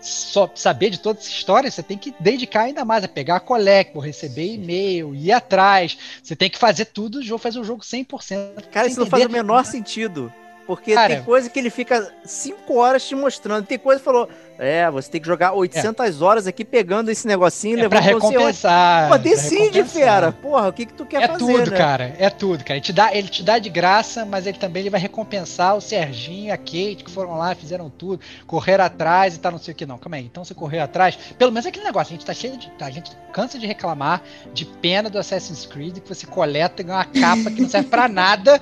só 0.00 0.50
saber 0.54 0.90
de 0.90 0.98
toda 0.98 1.18
essa 1.18 1.28
história, 1.28 1.70
você 1.70 1.82
tem 1.82 1.98
que 1.98 2.14
dedicar 2.18 2.62
ainda 2.62 2.84
mais 2.84 3.04
a 3.04 3.08
pegar 3.08 3.36
a 3.36 3.40
collectible, 3.40 4.00
receber 4.00 4.54
e-mail, 4.54 5.14
ir 5.14 5.32
atrás. 5.32 5.96
Você 6.22 6.34
tem 6.34 6.50
que 6.50 6.58
fazer 6.58 6.86
tudo 6.86 7.18
o 7.18 7.22
jogo, 7.22 7.38
fazer 7.38 7.60
o 7.60 7.64
jogo 7.64 7.82
100%. 7.82 8.64
Cara, 8.70 8.86
isso 8.86 9.00
não 9.00 9.06
faz 9.06 9.24
o 9.24 9.30
menor 9.30 9.64
sentido. 9.64 10.32
Porque 10.66 10.94
Cara, 10.94 11.16
tem 11.16 11.24
coisa 11.24 11.50
que 11.50 11.58
ele 11.58 11.68
fica 11.68 12.14
5 12.24 12.74
horas 12.74 13.04
te 13.04 13.14
mostrando. 13.14 13.66
Tem 13.66 13.76
coisa 13.78 13.98
que 13.98 14.04
falou, 14.04 14.28
é, 14.60 14.90
você 14.90 15.10
tem 15.10 15.20
que 15.22 15.26
jogar 15.26 15.52
800 15.54 16.20
é. 16.20 16.24
horas 16.24 16.46
aqui 16.46 16.66
pegando 16.66 17.10
esse 17.10 17.26
negocinho, 17.26 17.78
é 17.78 17.82
levando 17.82 17.90
pra 17.92 18.00
recompensar. 18.00 19.08
Pô, 19.08 19.16
decide, 19.16 19.82
fera. 19.84 20.32
Porra, 20.32 20.68
o 20.68 20.72
que 20.72 20.84
que 20.84 20.92
tu 20.92 21.06
quer 21.06 21.22
é 21.22 21.28
fazer, 21.28 21.38
tudo, 21.38 21.70
né? 21.70 21.76
cara. 21.78 22.14
É 22.18 22.28
tudo, 22.28 22.62
cara. 22.62 22.74
Ele 22.74 22.82
te, 22.82 22.92
dá, 22.92 23.14
ele 23.16 23.28
te 23.28 23.42
dá 23.42 23.58
de 23.58 23.70
graça, 23.70 24.26
mas 24.26 24.46
ele 24.46 24.58
também 24.58 24.82
ele 24.82 24.90
vai 24.90 25.00
recompensar 25.00 25.74
o 25.74 25.80
Serginho, 25.80 26.52
a 26.52 26.58
Kate, 26.58 26.96
que 27.02 27.10
foram 27.10 27.38
lá, 27.38 27.54
fizeram 27.54 27.88
tudo, 27.88 28.20
correram 28.46 28.84
atrás 28.84 29.34
e 29.34 29.40
tal, 29.40 29.52
não 29.52 29.58
sei 29.58 29.72
o 29.72 29.74
que 29.74 29.86
não. 29.86 29.96
Calma 29.96 30.18
aí. 30.18 30.26
Então 30.26 30.44
você 30.44 30.52
correu 30.52 30.82
atrás, 30.82 31.16
pelo 31.38 31.50
menos 31.50 31.64
é 31.64 31.70
aquele 31.70 31.86
negócio, 31.86 32.12
a 32.12 32.16
gente 32.16 32.26
tá 32.26 32.34
cheio 32.34 32.58
de... 32.58 32.70
A 32.80 32.90
gente 32.90 33.10
cansa 33.32 33.58
de 33.58 33.66
reclamar 33.66 34.22
de 34.52 34.66
pena 34.66 35.08
do 35.08 35.18
Assassin's 35.18 35.64
Creed, 35.64 36.00
que 36.00 36.08
você 36.08 36.26
coleta 36.26 36.82
e 36.82 36.84
ganha 36.84 36.98
uma 36.98 37.04
capa 37.06 37.50
que 37.50 37.62
não 37.62 37.68
serve 37.68 37.88
pra 37.88 38.08
nada. 38.08 38.60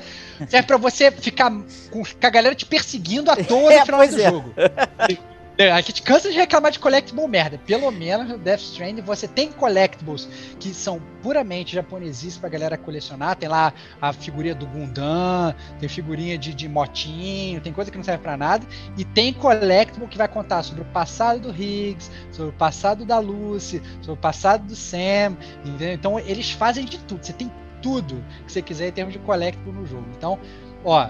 Serve 0.48 0.68
pra 0.68 0.76
você 0.76 1.10
ficar 1.10 1.50
com, 1.90 2.04
com 2.04 2.26
a 2.26 2.30
galera 2.30 2.54
te 2.54 2.66
perseguindo 2.66 3.32
à 3.32 3.36
toa 3.36 3.72
no 3.72 3.84
final 3.84 4.06
do 4.06 4.20
é. 4.20 4.30
jogo. 4.30 4.54
É, 5.60 5.72
a 5.72 5.80
gente 5.80 6.02
cansa 6.02 6.30
de 6.30 6.36
reclamar 6.36 6.70
de 6.70 6.78
collectible 6.78 7.26
merda. 7.26 7.58
Pelo 7.58 7.90
menos 7.90 8.28
no 8.28 8.38
Death 8.38 8.60
Stranding 8.60 9.02
você 9.02 9.26
tem 9.26 9.50
collectibles 9.50 10.28
que 10.60 10.72
são 10.72 11.02
puramente 11.20 11.74
japoneses 11.74 12.38
pra 12.38 12.48
galera 12.48 12.78
colecionar. 12.78 13.34
Tem 13.34 13.48
lá 13.48 13.72
a 14.00 14.12
figurinha 14.12 14.54
do 14.54 14.64
Gundam, 14.68 15.52
tem 15.80 15.88
figurinha 15.88 16.38
de, 16.38 16.54
de 16.54 16.68
motinho, 16.68 17.60
tem 17.60 17.72
coisa 17.72 17.90
que 17.90 17.96
não 17.96 18.04
serve 18.04 18.22
para 18.22 18.36
nada. 18.36 18.64
E 18.96 19.04
tem 19.04 19.32
collectible 19.32 20.06
que 20.06 20.16
vai 20.16 20.28
contar 20.28 20.62
sobre 20.62 20.82
o 20.82 20.86
passado 20.86 21.40
do 21.40 21.50
Higgs, 21.50 22.08
sobre 22.30 22.50
o 22.50 22.56
passado 22.56 23.04
da 23.04 23.18
Lucy, 23.18 23.82
sobre 24.00 24.12
o 24.12 24.16
passado 24.16 24.64
do 24.64 24.76
Sam. 24.76 25.36
Entendeu? 25.64 25.92
Então 25.92 26.20
eles 26.20 26.52
fazem 26.52 26.84
de 26.84 26.98
tudo. 27.00 27.26
Você 27.26 27.32
tem 27.32 27.50
tudo 27.82 28.24
que 28.46 28.52
você 28.52 28.62
quiser 28.62 28.86
em 28.86 28.92
termos 28.92 29.12
de 29.12 29.18
collectible 29.18 29.72
no 29.72 29.84
jogo. 29.84 30.06
Então, 30.16 30.38
ó, 30.84 31.08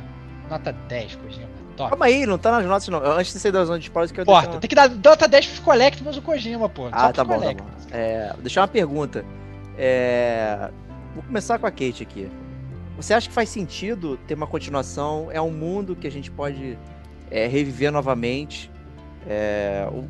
nota 0.48 0.72
10, 0.72 1.16
coisinha. 1.16 1.47
Top. 1.78 1.90
Calma 1.90 2.06
aí, 2.06 2.26
não 2.26 2.36
tá 2.36 2.50
nas 2.50 2.66
notas 2.66 2.88
não. 2.88 2.98
Antes 2.98 3.32
de 3.32 3.38
sair 3.38 3.52
da 3.52 3.64
zona 3.64 3.78
de 3.78 3.84
spoilers 3.84 4.10
que 4.10 4.20
eu 4.20 4.24
Porta, 4.24 4.50
uma... 4.50 4.60
tem 4.60 4.68
que 4.68 4.74
dar 4.74 4.90
nota 4.90 5.28
10 5.28 5.46
pros 5.46 5.58
Collectibles 5.60 6.16
do 6.16 6.22
Kojima, 6.22 6.68
pô. 6.68 6.88
Ah, 6.90 7.12
tá 7.12 7.22
bom, 7.22 7.40
tá 7.40 7.54
bom. 7.54 7.64
É, 7.92 8.34
deixar 8.40 8.62
uma 8.62 8.68
pergunta. 8.68 9.24
É... 9.76 10.70
Vou 11.14 11.22
começar 11.22 11.56
com 11.56 11.66
a 11.66 11.70
Kate 11.70 12.02
aqui. 12.02 12.28
Você 12.96 13.14
acha 13.14 13.28
que 13.28 13.34
faz 13.34 13.48
sentido 13.48 14.18
ter 14.26 14.34
uma 14.34 14.46
continuação? 14.46 15.28
É 15.30 15.40
um 15.40 15.52
mundo 15.52 15.94
que 15.94 16.08
a 16.08 16.10
gente 16.10 16.32
pode 16.32 16.76
é, 17.30 17.46
reviver 17.46 17.92
novamente. 17.92 18.68
É... 19.24 19.86
O 19.92 20.04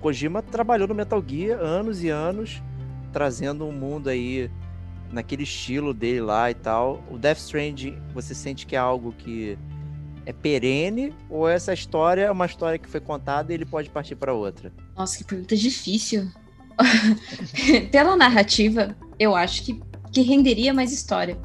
Kojima 0.00 0.40
trabalhou 0.40 0.88
no 0.88 0.94
Metal 0.94 1.22
Gear 1.24 1.60
anos 1.60 2.02
e 2.02 2.08
anos, 2.08 2.62
trazendo 3.12 3.66
um 3.66 3.72
mundo 3.72 4.08
aí 4.08 4.50
naquele 5.12 5.42
estilo 5.42 5.92
dele 5.92 6.22
lá 6.22 6.50
e 6.50 6.54
tal. 6.54 7.04
O 7.10 7.18
Death 7.18 7.38
Stranding, 7.38 8.00
você 8.14 8.34
sente 8.34 8.66
que 8.66 8.74
é 8.74 8.78
algo 8.78 9.12
que 9.12 9.58
é 10.30 10.32
perene 10.32 11.12
ou 11.28 11.48
essa 11.48 11.72
história 11.74 12.22
é 12.22 12.30
uma 12.30 12.46
história 12.46 12.78
que 12.78 12.88
foi 12.88 13.00
contada 13.00 13.52
e 13.52 13.54
ele 13.54 13.66
pode 13.66 13.90
partir 13.90 14.16
para 14.16 14.32
outra? 14.32 14.72
Nossa, 14.96 15.18
que 15.18 15.24
pergunta 15.24 15.56
difícil. 15.56 16.28
Pela 17.90 18.16
narrativa, 18.16 18.96
eu 19.18 19.34
acho 19.34 19.62
que, 19.64 19.80
que 20.12 20.22
renderia 20.22 20.72
mais 20.72 20.92
história. 20.92 21.38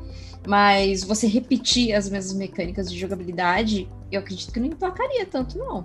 Mas 0.47 1.03
você 1.03 1.27
repetir 1.27 1.93
as 1.93 2.07
mesmas 2.07 2.37
mecânicas 2.37 2.91
de 2.91 2.99
jogabilidade, 2.99 3.89
eu 4.11 4.19
acredito 4.19 4.53
que 4.53 4.59
não 4.59 4.67
emplacaria 4.67 5.25
tanto, 5.25 5.57
não. 5.57 5.83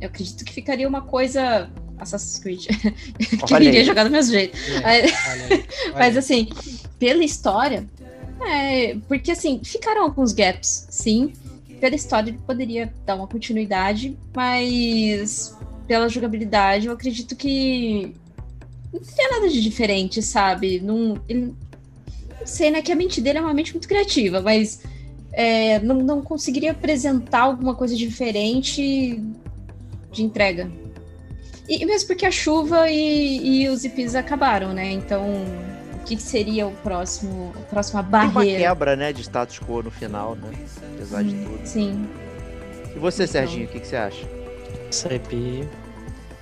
Eu 0.00 0.08
acredito 0.08 0.44
que 0.44 0.52
ficaria 0.52 0.86
uma 0.86 1.00
coisa 1.00 1.70
Assassin's 1.98 2.38
Creed. 2.38 2.66
que 3.46 3.54
iria 3.54 3.82
jogar 3.82 4.04
do 4.04 4.10
mesmo 4.10 4.32
jeito. 4.32 4.56
É, 4.84 5.02
mas, 5.02 5.66
mas, 5.94 6.16
assim, 6.18 6.48
pela 6.98 7.24
história, 7.24 7.86
é, 8.46 8.96
porque 9.08 9.30
assim, 9.30 9.62
ficaram 9.64 10.02
alguns 10.02 10.34
gaps, 10.34 10.86
sim 10.90 11.32
pela 11.84 11.96
história 11.96 12.30
ele 12.30 12.38
poderia 12.38 12.90
dar 13.04 13.14
uma 13.14 13.26
continuidade, 13.26 14.16
mas 14.34 15.54
pela 15.86 16.08
jogabilidade 16.08 16.86
eu 16.86 16.94
acredito 16.94 17.36
que 17.36 18.14
não 18.90 19.00
teria 19.00 19.32
nada 19.32 19.50
de 19.50 19.60
diferente, 19.60 20.22
sabe? 20.22 20.80
Não, 20.80 21.20
ele, 21.28 21.54
não 22.40 22.46
sei, 22.46 22.70
né? 22.70 22.80
Que 22.80 22.90
a 22.90 22.96
mente 22.96 23.20
dele 23.20 23.36
é 23.36 23.42
uma 23.42 23.52
mente 23.52 23.74
muito 23.74 23.86
criativa, 23.86 24.40
mas 24.40 24.80
é, 25.30 25.78
não, 25.80 25.96
não 25.96 26.22
conseguiria 26.22 26.70
apresentar 26.70 27.42
alguma 27.42 27.74
coisa 27.74 27.94
diferente 27.94 29.20
de 30.10 30.24
entrega. 30.24 30.72
E 31.68 31.84
mesmo 31.84 32.06
porque 32.06 32.24
a 32.24 32.30
chuva 32.30 32.90
e, 32.90 33.64
e 33.64 33.68
os 33.68 33.84
IPs 33.84 34.14
acabaram, 34.14 34.72
né? 34.72 34.90
Então 34.90 35.22
que 36.04 36.16
seria 36.16 36.66
o 36.66 36.72
próximo, 36.72 37.52
a 37.56 37.60
próxima 37.60 38.02
barreira. 38.02 38.62
Uma 38.62 38.68
quebra, 38.68 38.96
né, 38.96 39.12
de 39.12 39.22
status 39.22 39.58
quo 39.58 39.82
no 39.82 39.90
final, 39.90 40.36
né? 40.36 40.50
Apesar 40.94 41.22
de 41.22 41.34
hum, 41.34 41.44
tudo. 41.44 41.66
Sim. 41.66 42.08
E 42.94 42.98
você, 42.98 43.24
então... 43.24 43.32
Serginho, 43.32 43.66
o 43.66 43.68
que, 43.68 43.80
que 43.80 43.86
você 43.86 43.96
acha? 43.96 44.26
Essa 44.88 45.14
EP 45.14 45.66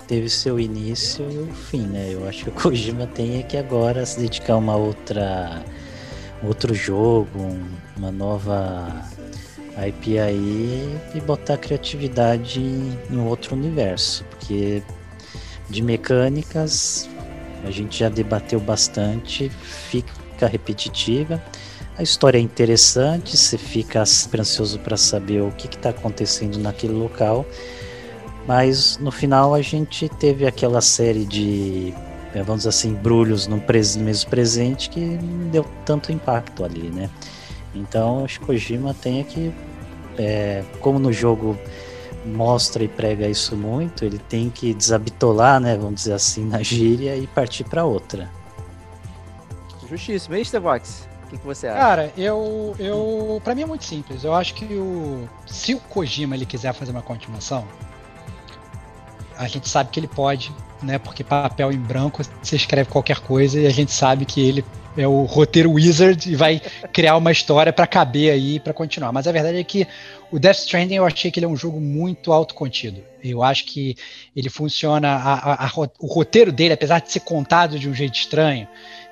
teve 0.06 0.28
seu 0.28 0.60
início 0.60 1.24
e 1.30 1.38
o 1.38 1.46
fim, 1.52 1.86
né? 1.86 2.10
Eu 2.12 2.28
acho 2.28 2.44
que 2.44 2.50
o 2.50 2.52
Kojima 2.52 3.06
tem 3.06 3.38
é 3.38 3.42
que 3.42 3.56
agora 3.56 4.04
se 4.04 4.20
dedicar 4.20 4.54
a 4.54 4.56
uma 4.58 4.76
outra 4.76 5.62
outro 6.42 6.74
jogo, 6.74 7.56
uma 7.96 8.10
nova 8.10 9.04
IP 9.86 10.18
aí 10.18 10.98
e 11.14 11.20
botar 11.20 11.56
criatividade 11.56 12.60
em 12.60 13.18
outro 13.20 13.54
universo, 13.54 14.24
porque 14.24 14.82
de 15.70 15.82
mecânicas 15.82 17.08
a 17.64 17.70
gente 17.70 17.98
já 17.98 18.08
debateu 18.08 18.60
bastante, 18.60 19.48
fica 19.48 20.46
repetitiva. 20.46 21.42
A 21.96 22.02
história 22.02 22.38
é 22.38 22.40
interessante, 22.40 23.36
você 23.36 23.58
fica 23.58 24.02
esperançoso 24.02 24.78
para 24.78 24.96
saber 24.96 25.42
o 25.42 25.50
que 25.52 25.66
está 25.66 25.90
acontecendo 25.90 26.58
naquele 26.58 26.94
local, 26.94 27.44
mas 28.46 28.98
no 28.98 29.10
final 29.10 29.54
a 29.54 29.60
gente 29.60 30.08
teve 30.08 30.46
aquela 30.46 30.80
série 30.80 31.24
de, 31.24 31.92
eh, 32.34 32.42
vamos 32.42 32.60
dizer 32.60 32.70
assim, 32.70 32.94
brulhos 32.94 33.46
no 33.46 33.62
mesmo 33.98 34.30
presente 34.30 34.88
que 34.88 35.00
não 35.00 35.48
deu 35.50 35.66
tanto 35.84 36.10
impacto 36.10 36.64
ali, 36.64 36.90
né? 36.90 37.10
Então, 37.74 38.24
o 38.24 38.40
Kojima 38.46 38.94
tem 38.94 39.22
que, 39.24 39.52
é, 40.18 40.62
como 40.80 40.98
no 40.98 41.12
jogo 41.12 41.58
mostra 42.24 42.84
e 42.84 42.88
prega 42.88 43.28
isso 43.28 43.56
muito, 43.56 44.04
ele 44.04 44.18
tem 44.18 44.48
que 44.50 44.72
desabitolar, 44.72 45.60
né, 45.60 45.76
vamos 45.76 45.96
dizer 45.96 46.14
assim, 46.14 46.44
na 46.44 46.62
gíria 46.62 47.16
e 47.16 47.26
partir 47.26 47.64
para 47.64 47.84
outra. 47.84 48.30
Justíssimo. 49.88 50.34
E 50.34 50.42
Vox, 50.58 51.08
o 51.24 51.28
que, 51.28 51.38
que, 51.38 51.44
você 51.44 51.66
acha? 51.66 51.78
Cara, 51.78 52.12
eu, 52.16 52.74
eu, 52.78 53.40
para 53.44 53.54
mim 53.54 53.62
é 53.62 53.66
muito 53.66 53.84
simples. 53.84 54.24
Eu 54.24 54.34
acho 54.34 54.54
que 54.54 54.64
o, 54.64 55.28
se 55.46 55.74
o 55.74 55.80
Kojima 55.80 56.34
ele 56.34 56.46
quiser 56.46 56.72
fazer 56.72 56.92
uma 56.92 57.02
continuação, 57.02 57.66
a 59.36 59.46
gente 59.46 59.68
sabe 59.68 59.90
que 59.90 60.00
ele 60.00 60.08
pode, 60.08 60.54
né? 60.82 60.98
Porque 60.98 61.22
papel 61.22 61.72
em 61.72 61.78
branco 61.78 62.22
você 62.42 62.56
escreve 62.56 62.88
qualquer 62.88 63.20
coisa 63.20 63.60
e 63.60 63.66
a 63.66 63.70
gente 63.70 63.92
sabe 63.92 64.24
que 64.24 64.40
ele 64.40 64.64
é 64.96 65.06
o 65.06 65.24
roteiro 65.24 65.72
wizard 65.72 66.30
e 66.30 66.36
vai 66.36 66.60
criar 66.92 67.16
uma 67.16 67.32
história 67.32 67.72
para 67.72 67.86
caber 67.86 68.32
aí 68.32 68.60
para 68.60 68.72
continuar. 68.72 69.12
Mas 69.12 69.26
a 69.26 69.32
verdade 69.32 69.58
é 69.58 69.64
que 69.64 69.86
o 70.32 70.38
Death 70.38 70.56
Stranding 70.56 70.94
eu 70.94 71.04
achei 71.04 71.30
que 71.30 71.38
ele 71.38 71.46
é 71.46 71.48
um 71.48 71.56
jogo 71.56 71.78
muito 71.78 72.32
autocontido. 72.32 73.02
Eu 73.22 73.42
acho 73.42 73.66
que 73.66 73.94
ele 74.34 74.48
funciona, 74.48 75.08
a, 75.08 75.34
a, 75.34 75.66
a, 75.66 75.70
o 76.00 76.06
roteiro 76.06 76.50
dele, 76.50 76.72
apesar 76.72 77.00
de 77.00 77.12
ser 77.12 77.20
contado 77.20 77.78
de 77.78 77.88
um 77.88 77.94
jeito 77.94 78.14
estranho 78.14 78.66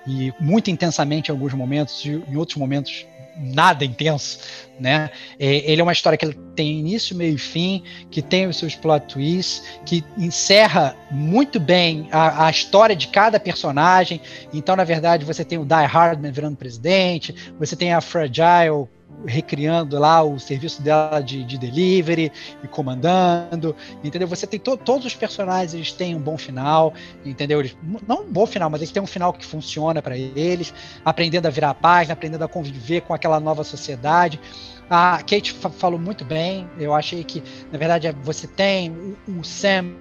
e 0.07 0.33
muito 0.41 0.71
intensamente 0.71 1.29
em 1.29 1.33
alguns 1.33 1.53
momentos, 1.53 2.05
e 2.05 2.09
em 2.09 2.37
outros 2.37 2.57
momentos 2.57 3.07
nada 3.37 3.85
intenso, 3.85 4.39
né? 4.79 5.11
É, 5.39 5.71
ele 5.71 5.81
é 5.81 5.85
uma 5.85 5.93
história 5.93 6.19
que 6.19 6.27
tem 6.55 6.79
início, 6.79 7.17
meio 7.17 7.35
e 7.35 7.39
fim, 7.39 7.83
que 8.11 8.21
tem 8.21 8.47
os 8.47 8.57
seus 8.57 8.75
plot 8.75 9.07
twists, 9.07 9.63
que 9.85 10.05
encerra 10.17 10.97
muito 11.11 11.61
bem 11.61 12.09
a, 12.11 12.47
a, 12.47 12.51
história 12.51 12.97
de 12.97 13.09
cada 13.09 13.39
personagem. 13.39 14.21
Então, 14.53 14.75
na 14.75 14.85
verdade, 14.85 15.25
você 15.25 15.45
tem 15.45 15.59
o 15.59 15.65
Die 15.65 15.87
Hardman 15.87 16.33
virando 16.33 16.57
presidente, 16.57 17.35
você 17.59 17.77
tem 17.77 17.93
a 17.93 18.01
Fragile 18.01 18.89
recriando 19.27 19.99
lá 19.99 20.23
o 20.23 20.39
serviço 20.39 20.83
dela 20.83 21.21
de, 21.21 21.45
de 21.45 21.59
delivery 21.59 22.33
e 22.63 22.69
comandando, 22.69 23.77
entendeu? 24.03 24.27
Você 24.29 24.47
tem 24.47 24.59
to, 24.59 24.77
todos 24.77 25.07
os 25.07 25.15
personagens 25.15 25.75
eles 25.75 25.93
têm 25.93 26.15
um 26.15 26.21
bom 26.21 26.39
final, 26.39 26.95
entendeu? 27.25 27.61
Eles, 27.61 27.77
não 28.07 28.23
um 28.23 28.33
bom 28.33 28.47
final, 28.47 28.71
mas 28.71 28.81
eles 28.81 28.93
têm 28.93 29.03
um 29.03 29.07
final 29.07 29.33
que 29.33 29.45
funciona 29.45 30.01
para 30.01 30.17
eles, 30.17 30.73
aprendendo 31.05 31.47
a 31.47 31.51
virar 31.51 31.71
a 31.71 31.75
página, 31.75 32.15
aprendendo 32.15 32.45
a 32.45 32.49
conviver 32.49 33.03
com 33.03 33.13
aquela 33.15 33.39
nova 33.39 33.65
sociedade. 33.65 34.41
A 34.89 35.19
Kate 35.19 35.53
falou 35.53 36.01
muito 36.01 36.25
bem. 36.25 36.69
Eu 36.77 36.93
achei 36.93 37.23
que, 37.23 37.43
na 37.71 37.79
verdade, 37.79 38.11
você 38.25 38.49
tem 38.49 38.91
o, 38.91 39.39
o 39.39 39.45
Sam 39.45 39.95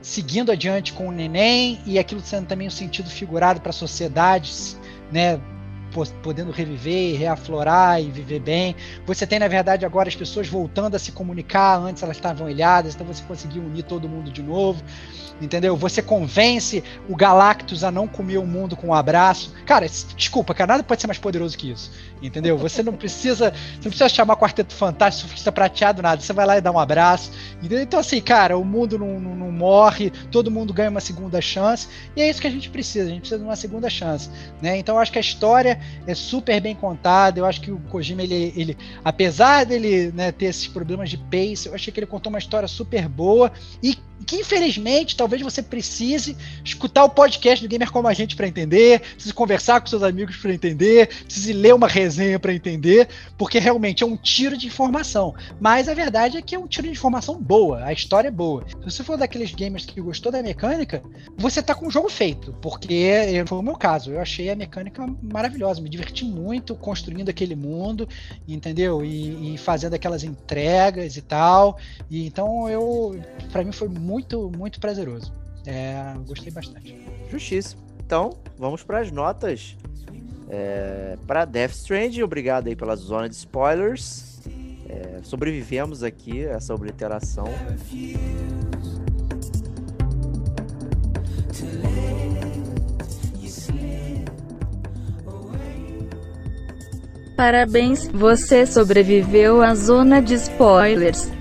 seguindo 0.00 0.52
adiante 0.52 0.92
com 0.92 1.08
o 1.08 1.12
neném 1.12 1.80
e 1.84 1.98
aquilo 1.98 2.20
sendo 2.20 2.46
também 2.46 2.68
um 2.68 2.70
sentido 2.70 3.10
figurado 3.10 3.60
para 3.60 3.70
a 3.70 3.72
sociedade, 3.72 4.52
né? 5.10 5.40
Podendo 6.22 6.50
reviver, 6.50 7.18
reaflorar 7.18 8.00
e 8.00 8.10
viver 8.10 8.40
bem. 8.40 8.76
Você 9.06 9.26
tem, 9.26 9.38
na 9.38 9.48
verdade, 9.48 9.84
agora 9.84 10.08
as 10.08 10.16
pessoas 10.16 10.48
voltando 10.48 10.94
a 10.94 10.98
se 10.98 11.12
comunicar, 11.12 11.78
antes 11.78 12.02
elas 12.02 12.16
estavam 12.16 12.48
ilhadas, 12.48 12.94
então 12.94 13.06
você 13.06 13.22
conseguiu 13.24 13.62
unir 13.62 13.82
todo 13.84 14.08
mundo 14.08 14.30
de 14.30 14.42
novo 14.42 14.82
entendeu? 15.40 15.76
Você 15.76 16.02
convence 16.02 16.82
o 17.08 17.16
Galactus 17.16 17.84
a 17.84 17.90
não 17.90 18.06
comer 18.06 18.38
o 18.38 18.46
mundo 18.46 18.76
com 18.76 18.88
um 18.88 18.94
abraço. 18.94 19.54
Cara, 19.64 19.86
desculpa, 20.16 20.54
cara, 20.54 20.72
nada 20.72 20.82
pode 20.82 21.00
ser 21.00 21.06
mais 21.06 21.18
poderoso 21.18 21.56
que 21.56 21.70
isso, 21.70 21.90
entendeu? 22.22 22.56
Você 22.58 22.82
não 22.82 22.92
precisa, 22.92 23.52
você 23.52 23.76
não 23.76 23.90
precisa 23.90 24.08
chamar 24.08 24.36
Quarteto 24.36 24.74
Fantástico, 24.74 25.28
Surfista 25.28 25.52
Prateado, 25.52 26.02
nada. 26.02 26.20
Você 26.20 26.32
vai 26.32 26.46
lá 26.46 26.58
e 26.58 26.60
dá 26.60 26.70
um 26.70 26.78
abraço, 26.78 27.30
entendeu? 27.58 27.80
Então, 27.80 28.00
assim, 28.00 28.20
cara, 28.20 28.56
o 28.56 28.64
mundo 28.64 28.98
não, 28.98 29.20
não, 29.20 29.36
não, 29.36 29.52
morre, 29.52 30.10
todo 30.30 30.50
mundo 30.50 30.72
ganha 30.72 30.90
uma 30.90 31.00
segunda 31.00 31.40
chance, 31.40 31.88
e 32.16 32.22
é 32.22 32.28
isso 32.28 32.40
que 32.40 32.46
a 32.46 32.50
gente 32.50 32.70
precisa, 32.70 33.06
a 33.06 33.08
gente 33.08 33.20
precisa 33.20 33.38
de 33.38 33.44
uma 33.44 33.56
segunda 33.56 33.90
chance, 33.90 34.30
né? 34.62 34.78
Então, 34.78 34.96
eu 34.96 35.00
acho 35.00 35.12
que 35.12 35.18
a 35.18 35.20
história 35.20 35.80
é 36.06 36.14
super 36.14 36.60
bem 36.60 36.74
contada, 36.74 37.40
eu 37.40 37.46
acho 37.46 37.60
que 37.60 37.70
o 37.70 37.78
Kojima, 37.90 38.22
ele, 38.22 38.52
ele 38.56 38.78
apesar 39.04 39.64
dele 39.64 40.12
né, 40.12 40.32
ter 40.32 40.46
esses 40.46 40.66
problemas 40.66 41.10
de 41.10 41.16
pace, 41.16 41.66
eu 41.66 41.74
achei 41.74 41.92
que 41.92 42.00
ele 42.00 42.06
contou 42.06 42.30
uma 42.30 42.38
história 42.38 42.68
super 42.68 43.08
boa 43.08 43.52
e 43.82 43.96
que 44.26 44.36
infelizmente 44.36 45.16
talvez 45.16 45.40
você 45.40 45.62
precise 45.62 46.36
escutar 46.64 47.04
o 47.04 47.08
podcast 47.08 47.64
do 47.64 47.68
Gamer 47.68 47.90
como 47.90 48.08
a 48.08 48.12
gente 48.12 48.36
para 48.36 48.46
entender, 48.46 49.00
precise 49.00 49.32
conversar 49.32 49.80
com 49.80 49.86
seus 49.86 50.02
amigos 50.02 50.36
para 50.36 50.52
entender, 50.52 51.08
precise 51.24 51.52
ler 51.52 51.74
uma 51.74 51.88
resenha 51.88 52.07
para 52.40 52.54
entender, 52.54 53.08
porque 53.36 53.58
realmente 53.58 54.02
é 54.02 54.06
um 54.06 54.16
tiro 54.16 54.56
de 54.56 54.66
informação. 54.66 55.34
Mas 55.60 55.88
a 55.88 55.94
verdade 55.94 56.36
é 56.36 56.42
que 56.42 56.54
é 56.54 56.58
um 56.58 56.66
tiro 56.66 56.86
de 56.86 56.92
informação 56.92 57.40
boa, 57.40 57.84
a 57.84 57.92
história 57.92 58.28
é 58.28 58.30
boa. 58.30 58.64
Se 58.68 58.84
você 58.84 59.04
for 59.04 59.16
daqueles 59.16 59.54
gamers 59.54 59.84
que 59.84 60.00
gostou 60.00 60.30
da 60.30 60.42
mecânica, 60.42 61.02
você 61.36 61.62
tá 61.62 61.74
com 61.74 61.86
o 61.86 61.90
jogo 61.90 62.08
feito, 62.08 62.52
porque 62.60 63.42
foi 63.46 63.58
o 63.58 63.62
meu 63.62 63.76
caso, 63.76 64.12
eu 64.12 64.20
achei 64.20 64.50
a 64.50 64.56
mecânica 64.56 65.06
maravilhosa, 65.22 65.80
me 65.80 65.88
diverti 65.88 66.24
muito 66.24 66.74
construindo 66.74 67.28
aquele 67.28 67.54
mundo, 67.54 68.08
entendeu? 68.46 69.04
E, 69.04 69.54
e 69.54 69.58
fazendo 69.58 69.94
aquelas 69.94 70.24
entregas 70.24 71.16
e 71.16 71.22
tal. 71.22 71.78
E 72.10 72.26
então 72.26 72.68
eu, 72.68 73.18
para 73.52 73.64
mim 73.64 73.72
foi 73.72 73.88
muito, 73.88 74.50
muito 74.56 74.80
prazeroso. 74.80 75.32
É, 75.66 76.14
gostei 76.26 76.50
bastante. 76.50 76.96
Justíssimo. 77.30 77.82
Então, 78.04 78.30
vamos 78.56 78.82
para 78.82 79.00
as 79.00 79.12
notas. 79.12 79.76
É, 80.50 81.16
para 81.26 81.44
Death 81.44 81.72
Stranding, 81.72 82.22
obrigado 82.22 82.68
aí 82.68 82.76
pela 82.76 82.96
zona 82.96 83.28
de 83.28 83.34
spoilers. 83.34 84.40
É, 84.88 85.20
sobrevivemos 85.22 86.02
aqui 86.02 86.44
essa 86.44 86.74
obliteração. 86.74 87.44
Parabéns, 97.36 98.08
você 98.08 98.66
sobreviveu 98.66 99.62
à 99.62 99.72
zona 99.74 100.20
de 100.20 100.34
spoilers. 100.34 101.37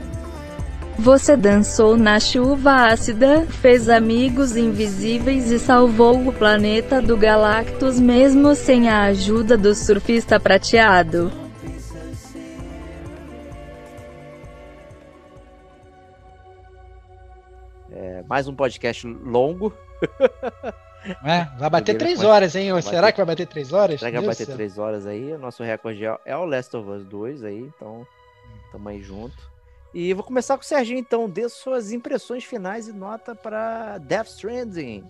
Você 1.00 1.38
dançou 1.38 1.95
na 1.95 2.19
chuva 2.19 2.88
ácida, 2.88 3.45
fez 3.45 3.88
amigos 3.88 4.58
invisíveis 4.58 5.51
e 5.51 5.59
salvou 5.59 6.27
o 6.27 6.34
planeta 6.34 7.00
do 7.00 7.16
Galactus 7.16 8.00
mesmo 8.00 8.56
sem 8.56 8.90
a 8.90 9.03
ajuda 9.03 9.56
do 9.56 9.76
surfista 9.76 10.40
prateado. 10.40 11.32
É, 17.92 18.24
mais 18.27 18.48
um 18.48 18.56
podcast 18.56 19.08
longo. 19.08 19.72
É, 21.24 21.45
vai 21.59 21.69
bater 21.69 21.95
três 21.95 22.24
horas, 22.24 22.56
hein? 22.56 22.72
Vai 22.72 22.82
Será 22.82 23.01
bater... 23.01 23.14
que 23.14 23.17
vai 23.17 23.26
bater 23.27 23.45
três 23.45 23.72
horas? 23.72 24.00
Será 24.00 24.11
que 24.11 24.17
vai 24.17 24.27
bater 24.27 24.48
três 24.48 24.77
horas 24.80 25.06
aí? 25.06 25.32
O 25.32 25.38
nosso 25.38 25.61
recorde 25.61 26.03
é, 26.03 26.17
é 26.26 26.35
o 26.35 26.43
Last 26.43 26.76
of 26.76 26.90
Us 26.90 27.06
2 27.06 27.43
aí, 27.43 27.59
então 27.59 28.06
tamo 28.72 28.90
aí 28.90 29.00
junto. 29.00 29.57
E 29.93 30.14
vou 30.14 30.24
começar 30.24 30.57
com 30.57 30.64
o 30.64 30.66
Serginho, 30.66 30.99
então. 30.99 31.30
Dê 31.30 31.48
suas 31.49 31.91
impressões 31.91 32.43
finais 32.43 32.88
e 32.88 32.93
nota 32.93 33.33
para 33.33 33.98
Death 33.99 34.27
Stranding. 34.27 35.03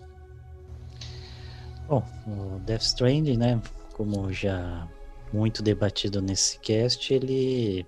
Bom, 1.88 2.04
o 2.26 2.58
Death 2.60 2.82
Stranding, 2.82 3.36
né? 3.36 3.60
Como 3.94 4.32
já 4.32 4.88
muito 5.32 5.62
debatido 5.62 6.22
nesse 6.22 6.58
cast, 6.60 7.12
ele 7.12 7.86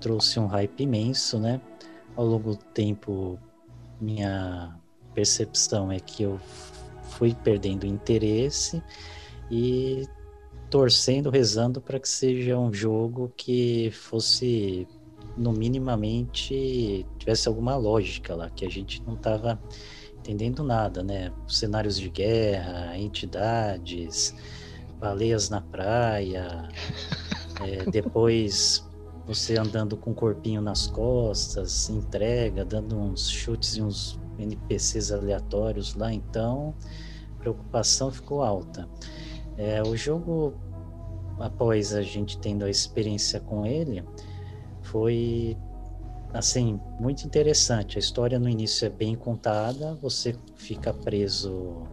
trouxe 0.00 0.38
um 0.38 0.46
hype 0.46 0.82
imenso, 0.82 1.38
né? 1.38 1.60
Ao 2.16 2.24
longo 2.24 2.50
do 2.50 2.64
tempo, 2.64 3.38
minha 4.00 4.74
percepção 5.14 5.90
é 5.90 5.98
que 6.00 6.22
eu 6.22 6.40
fui 7.02 7.34
perdendo 7.34 7.86
interesse 7.86 8.82
e 9.50 10.06
torcendo, 10.70 11.30
rezando 11.30 11.80
para 11.80 11.98
que 11.98 12.08
seja 12.08 12.56
um 12.56 12.72
jogo 12.72 13.32
que 13.36 13.90
fosse 13.90 14.86
no 15.36 15.52
minimamente 15.52 17.06
tivesse 17.18 17.48
alguma 17.48 17.76
lógica 17.76 18.34
lá, 18.34 18.50
que 18.50 18.64
a 18.64 18.70
gente 18.70 19.02
não 19.06 19.14
estava 19.14 19.60
entendendo 20.18 20.62
nada, 20.62 21.02
né? 21.02 21.32
Cenários 21.48 21.98
de 21.98 22.08
guerra, 22.08 22.96
entidades, 22.98 24.34
baleias 24.98 25.48
na 25.48 25.60
praia, 25.60 26.68
é, 27.62 27.84
depois 27.90 28.86
você 29.26 29.58
andando 29.58 29.96
com 29.96 30.10
o 30.10 30.14
corpinho 30.14 30.60
nas 30.60 30.86
costas, 30.86 31.88
entrega, 31.88 32.64
dando 32.64 32.98
uns 32.98 33.30
chutes 33.30 33.76
e 33.76 33.82
uns 33.82 34.18
NPCs 34.38 35.12
aleatórios 35.12 35.94
lá, 35.94 36.12
então 36.12 36.74
preocupação 37.38 38.10
ficou 38.10 38.42
alta. 38.42 38.88
É, 39.56 39.82
o 39.82 39.96
jogo, 39.96 40.54
após 41.38 41.94
a 41.94 42.02
gente 42.02 42.38
tendo 42.38 42.64
a 42.64 42.70
experiência 42.70 43.40
com 43.40 43.64
ele, 43.64 44.04
foi 44.90 45.56
assim 46.32 46.80
muito 46.98 47.24
interessante. 47.24 47.96
A 47.96 48.00
história 48.00 48.38
no 48.38 48.48
início 48.48 48.86
é 48.86 48.90
bem 48.90 49.14
contada, 49.14 49.94
você 49.94 50.36
fica 50.56 50.92
preso 50.92 51.86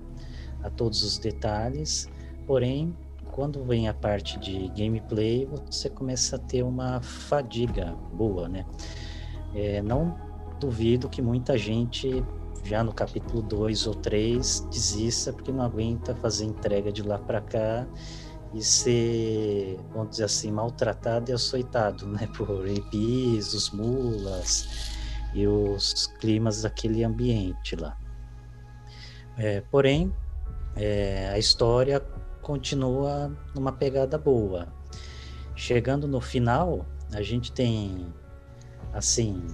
a 0.63 0.69
todos 0.69 1.03
os 1.03 1.17
detalhes, 1.17 2.09
porém 2.45 2.95
quando 3.31 3.63
vem 3.63 3.87
a 3.87 3.93
parte 3.93 4.39
de 4.39 4.67
gameplay 4.69 5.45
você 5.45 5.89
começa 5.89 6.37
a 6.37 6.39
ter 6.39 6.63
uma 6.63 6.99
fadiga 7.01 7.95
boa, 8.11 8.49
né? 8.49 8.65
É, 9.53 9.81
não 9.81 10.17
duvido 10.59 11.07
que 11.07 11.21
muita 11.21 11.57
gente 11.57 12.23
já 12.63 12.83
no 12.83 12.91
capítulo 12.91 13.41
2 13.41 13.85
ou 13.85 13.93
3 13.93 14.61
desista 14.71 15.31
porque 15.31 15.51
não 15.51 15.63
aguenta 15.63 16.15
fazer 16.15 16.45
entrega 16.45 16.91
de 16.91 17.03
lá 17.03 17.17
para 17.19 17.39
cá 17.39 17.87
e 18.53 18.61
ser, 18.61 19.79
vamos 19.93 20.11
dizer 20.11 20.23
assim, 20.25 20.51
maltratado 20.51 21.31
e 21.31 21.33
açoitado, 21.33 22.07
né, 22.07 22.27
por 22.35 22.67
EPIs, 22.67 23.53
os 23.53 23.71
mulas 23.71 24.91
e 25.33 25.47
os 25.47 26.07
climas 26.19 26.61
daquele 26.61 27.03
ambiente 27.03 27.75
lá. 27.75 27.97
É, 29.37 29.61
porém, 29.69 30.13
é, 30.75 31.29
a 31.33 31.37
história 31.37 31.99
continua 32.41 33.31
numa 33.53 33.71
pegada 33.71 34.17
boa. 34.17 34.67
Chegando 35.55 36.07
no 36.07 36.21
final, 36.21 36.85
a 37.13 37.21
gente 37.21 37.51
tem, 37.51 38.13
assim, 38.93 39.45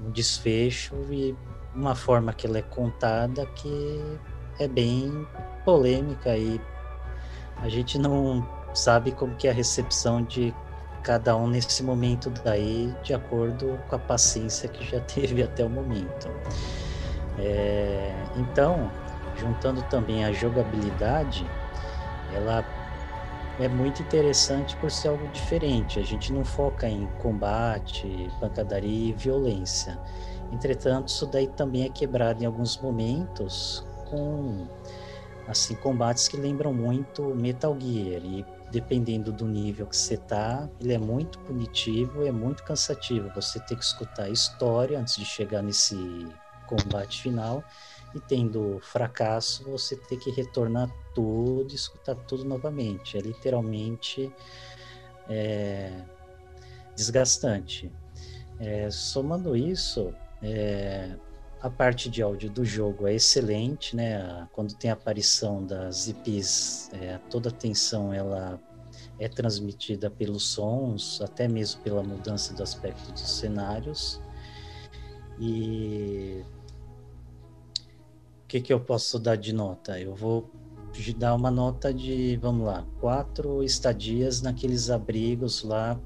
um 0.00 0.10
desfecho 0.10 0.94
e 1.10 1.34
uma 1.74 1.94
forma 1.94 2.32
que 2.32 2.46
ela 2.46 2.58
é 2.58 2.62
contada 2.62 3.46
que 3.46 4.00
é 4.58 4.66
bem 4.66 5.26
polêmica 5.64 6.36
e 6.36 6.60
a 7.62 7.68
gente 7.68 7.98
não 7.98 8.46
sabe 8.74 9.12
como 9.12 9.34
que 9.36 9.48
é 9.48 9.50
a 9.50 9.54
recepção 9.54 10.22
de 10.22 10.54
cada 11.02 11.36
um 11.36 11.46
nesse 11.46 11.82
momento 11.82 12.30
daí, 12.44 12.94
de 13.02 13.14
acordo 13.14 13.78
com 13.88 13.96
a 13.96 13.98
paciência 13.98 14.68
que 14.68 14.84
já 14.84 15.00
teve 15.06 15.42
até 15.42 15.64
o 15.64 15.70
momento. 15.70 16.28
É, 17.38 18.12
então, 18.36 18.90
juntando 19.36 19.82
também 19.82 20.24
a 20.24 20.32
jogabilidade, 20.32 21.46
ela 22.34 22.64
é 23.58 23.68
muito 23.68 24.02
interessante 24.02 24.76
por 24.76 24.90
ser 24.90 25.08
algo 25.08 25.26
diferente. 25.28 25.98
A 25.98 26.02
gente 26.02 26.32
não 26.32 26.44
foca 26.44 26.88
em 26.88 27.06
combate, 27.18 28.30
pancadaria 28.40 29.10
e 29.10 29.12
violência. 29.12 29.98
Entretanto, 30.52 31.08
isso 31.08 31.26
daí 31.26 31.46
também 31.46 31.84
é 31.84 31.88
quebrado 31.88 32.42
em 32.42 32.46
alguns 32.46 32.78
momentos 32.78 33.86
com 34.10 34.66
assim 35.46 35.74
combates 35.74 36.28
que 36.28 36.36
lembram 36.36 36.72
muito 36.72 37.34
Metal 37.34 37.76
Gear 37.78 38.24
e 38.24 38.44
dependendo 38.70 39.32
do 39.32 39.46
nível 39.46 39.86
que 39.86 39.96
você 39.96 40.16
tá, 40.16 40.68
ele 40.80 40.92
é 40.92 40.98
muito 40.98 41.38
punitivo, 41.40 42.26
é 42.26 42.32
muito 42.32 42.64
cansativo. 42.64 43.30
Você 43.34 43.60
tem 43.60 43.76
que 43.76 43.84
escutar 43.84 44.24
a 44.24 44.30
história 44.30 44.98
antes 44.98 45.16
de 45.16 45.24
chegar 45.24 45.62
nesse 45.62 45.96
combate 46.66 47.22
final 47.22 47.64
e 48.14 48.20
tendo 48.20 48.80
fracasso, 48.80 49.64
você 49.70 49.96
tem 49.96 50.18
que 50.18 50.30
retornar 50.30 50.90
tudo 51.14 51.70
e 51.70 51.74
escutar 51.74 52.14
tudo 52.14 52.44
novamente. 52.44 53.16
É 53.16 53.20
literalmente 53.20 54.32
é, 55.28 56.02
desgastante. 56.94 57.92
É, 58.58 58.90
somando 58.90 59.56
isso, 59.56 60.14
é, 60.42 61.14
a 61.66 61.70
parte 61.70 62.08
de 62.08 62.22
áudio 62.22 62.48
do 62.48 62.64
jogo 62.64 63.08
é 63.08 63.14
excelente, 63.14 63.96
né? 63.96 64.46
Quando 64.52 64.74
tem 64.74 64.88
a 64.88 64.94
aparição 64.94 65.66
das 65.66 66.06
IPs, 66.06 66.90
é, 66.92 67.18
toda 67.28 67.48
a 67.48 67.52
tensão 67.52 68.14
ela 68.14 68.60
é 69.18 69.28
transmitida 69.28 70.08
pelos 70.08 70.44
sons, 70.44 71.20
até 71.20 71.48
mesmo 71.48 71.80
pela 71.82 72.04
mudança 72.04 72.54
do 72.54 72.62
aspecto 72.62 73.10
dos 73.10 73.28
cenários. 73.28 74.20
E 75.40 76.44
o 78.44 78.46
que, 78.46 78.60
que 78.60 78.72
eu 78.72 78.78
posso 78.78 79.18
dar 79.18 79.36
de 79.36 79.52
nota? 79.52 79.98
Eu 80.00 80.14
vou 80.14 80.48
dar 81.16 81.34
uma 81.34 81.50
nota 81.50 81.92
de, 81.92 82.36
vamos 82.36 82.64
lá, 82.64 82.86
quatro 83.00 83.62
estadias 83.64 84.40
naqueles 84.40 84.88
abrigos 84.88 85.64
lá 85.64 86.00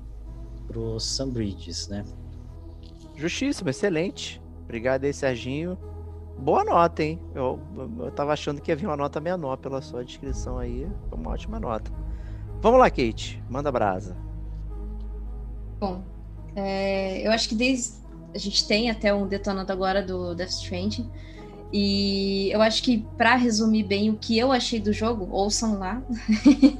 pro 0.66 0.98
Sunbridges, 0.98 1.86
né? 1.88 2.02
Justíssimo, 3.14 3.68
excelente. 3.68 4.40
Obrigado 4.70 5.02
aí, 5.02 5.12
Serginho. 5.12 5.76
Boa 6.38 6.62
nota, 6.62 7.02
hein? 7.02 7.18
Eu, 7.34 7.58
eu 7.98 8.10
tava 8.12 8.32
achando 8.32 8.60
que 8.60 8.70
ia 8.70 8.76
vir 8.76 8.86
uma 8.86 8.96
nota 8.96 9.20
menor 9.20 9.56
pela 9.56 9.82
sua 9.82 10.04
descrição 10.04 10.58
aí. 10.58 10.86
Foi 11.08 11.18
uma 11.18 11.32
ótima 11.32 11.58
nota. 11.58 11.90
Vamos 12.62 12.78
lá, 12.78 12.88
Kate. 12.88 13.42
Manda 13.50 13.72
brasa. 13.72 14.16
Bom, 15.80 16.04
é, 16.54 17.26
eu 17.26 17.32
acho 17.32 17.48
que 17.48 17.56
desde. 17.56 17.98
A 18.32 18.38
gente 18.38 18.64
tem 18.64 18.88
até 18.88 19.12
um 19.12 19.26
detonado 19.26 19.72
agora 19.72 20.04
do 20.04 20.36
Death 20.36 20.50
Stranding. 20.50 21.10
E 21.72 22.48
eu 22.52 22.62
acho 22.62 22.80
que, 22.84 23.04
para 23.18 23.34
resumir 23.34 23.82
bem 23.82 24.08
o 24.08 24.16
que 24.16 24.38
eu 24.38 24.52
achei 24.52 24.78
do 24.78 24.92
jogo, 24.92 25.26
ouçam 25.32 25.80
lá. 25.80 26.00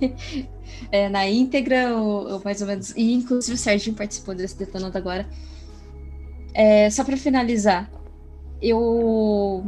é, 0.92 1.08
na 1.08 1.28
íntegra, 1.28 1.96
ou, 1.96 2.34
ou, 2.34 2.42
mais 2.44 2.60
ou 2.60 2.68
menos. 2.68 2.90
E 2.96 3.12
inclusive 3.14 3.54
o 3.54 3.58
Serginho 3.58 3.96
participou 3.96 4.32
desse 4.32 4.56
detonado 4.56 4.96
agora. 4.96 5.26
É, 6.52 6.90
só 6.90 7.04
para 7.04 7.16
finalizar, 7.16 7.90
eu, 8.60 9.64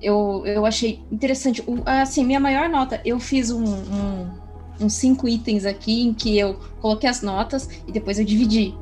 eu 0.00 0.42
eu 0.46 0.66
achei 0.66 1.00
interessante. 1.10 1.62
Assim, 1.84 2.24
minha 2.24 2.40
maior 2.40 2.68
nota, 2.68 3.00
eu 3.04 3.18
fiz 3.20 3.50
um, 3.50 3.64
um, 3.64 4.30
uns 4.80 4.94
cinco 4.94 5.28
itens 5.28 5.64
aqui 5.64 6.02
em 6.02 6.14
que 6.14 6.38
eu 6.38 6.58
coloquei 6.80 7.08
as 7.08 7.22
notas 7.22 7.68
e 7.86 7.92
depois 7.92 8.18
eu 8.18 8.24
dividi 8.24 8.74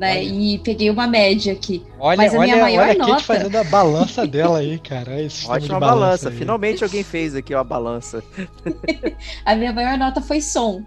né? 0.00 0.24
E 0.24 0.58
peguei 0.60 0.88
uma 0.88 1.06
média 1.06 1.52
aqui. 1.52 1.84
Olha, 1.98 2.16
Mas 2.16 2.34
a 2.34 2.38
olha, 2.38 2.52
minha 2.52 2.64
maior 2.64 2.88
olha 2.88 2.98
nota... 2.98 3.12
a 3.12 3.14
Kate 3.16 3.26
fazendo 3.26 3.56
a 3.56 3.64
balança 3.64 4.26
dela 4.26 4.58
aí, 4.58 4.78
cara. 4.78 5.20
Esse 5.20 5.46
Ótima 5.46 5.78
balança. 5.78 6.00
balança. 6.00 6.30
Finalmente 6.30 6.82
alguém 6.82 7.04
fez 7.04 7.34
aqui 7.34 7.52
a 7.52 7.62
balança. 7.62 8.24
a 9.44 9.54
minha 9.54 9.74
maior 9.74 9.98
nota 9.98 10.22
foi 10.22 10.40
som. 10.40 10.82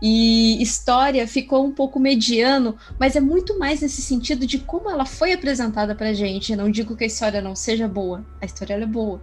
E 0.00 0.62
história 0.62 1.26
ficou 1.26 1.64
um 1.64 1.72
pouco 1.72 1.98
mediano, 1.98 2.76
mas 2.98 3.16
é 3.16 3.20
muito 3.20 3.58
mais 3.58 3.80
nesse 3.80 4.02
sentido 4.02 4.46
de 4.46 4.58
como 4.58 4.90
ela 4.90 5.04
foi 5.04 5.32
apresentada 5.32 5.94
pra 5.94 6.12
gente. 6.12 6.52
Eu 6.52 6.58
não 6.58 6.70
digo 6.70 6.96
que 6.96 7.04
a 7.04 7.06
história 7.06 7.40
não 7.40 7.54
seja 7.54 7.88
boa, 7.88 8.24
a 8.40 8.46
história 8.46 8.74
é 8.74 8.86
boa, 8.86 9.22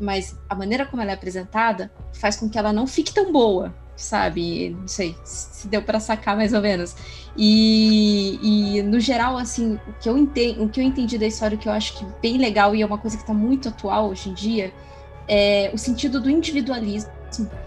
mas 0.00 0.36
a 0.48 0.54
maneira 0.54 0.86
como 0.86 1.02
ela 1.02 1.12
é 1.12 1.14
apresentada 1.14 1.90
faz 2.12 2.36
com 2.36 2.48
que 2.48 2.58
ela 2.58 2.72
não 2.72 2.86
fique 2.86 3.12
tão 3.12 3.32
boa 3.32 3.74
sabe? 4.00 4.70
Não 4.70 4.88
sei 4.88 5.14
se 5.24 5.68
deu 5.68 5.82
para 5.82 6.00
sacar 6.00 6.36
mais 6.36 6.52
ou 6.52 6.60
menos. 6.60 6.96
E, 7.36 8.38
e, 8.42 8.82
no 8.82 8.98
geral, 8.98 9.36
assim, 9.36 9.78
o 9.86 9.92
que 10.00 10.08
eu 10.08 10.16
entendi, 10.16 10.60
o 10.60 10.68
que 10.68 10.80
eu 10.80 10.84
entendi 10.84 11.18
da 11.18 11.26
história, 11.26 11.56
que 11.56 11.68
eu 11.68 11.72
acho 11.72 11.98
que 11.98 12.06
bem 12.20 12.38
legal 12.38 12.74
e 12.74 12.82
é 12.82 12.86
uma 12.86 12.98
coisa 12.98 13.16
que 13.16 13.22
está 13.22 13.34
muito 13.34 13.68
atual 13.68 14.08
hoje 14.08 14.30
em 14.30 14.34
dia, 14.34 14.72
é 15.28 15.70
o 15.72 15.78
sentido 15.78 16.20
do 16.20 16.30
individualismo 16.30 17.12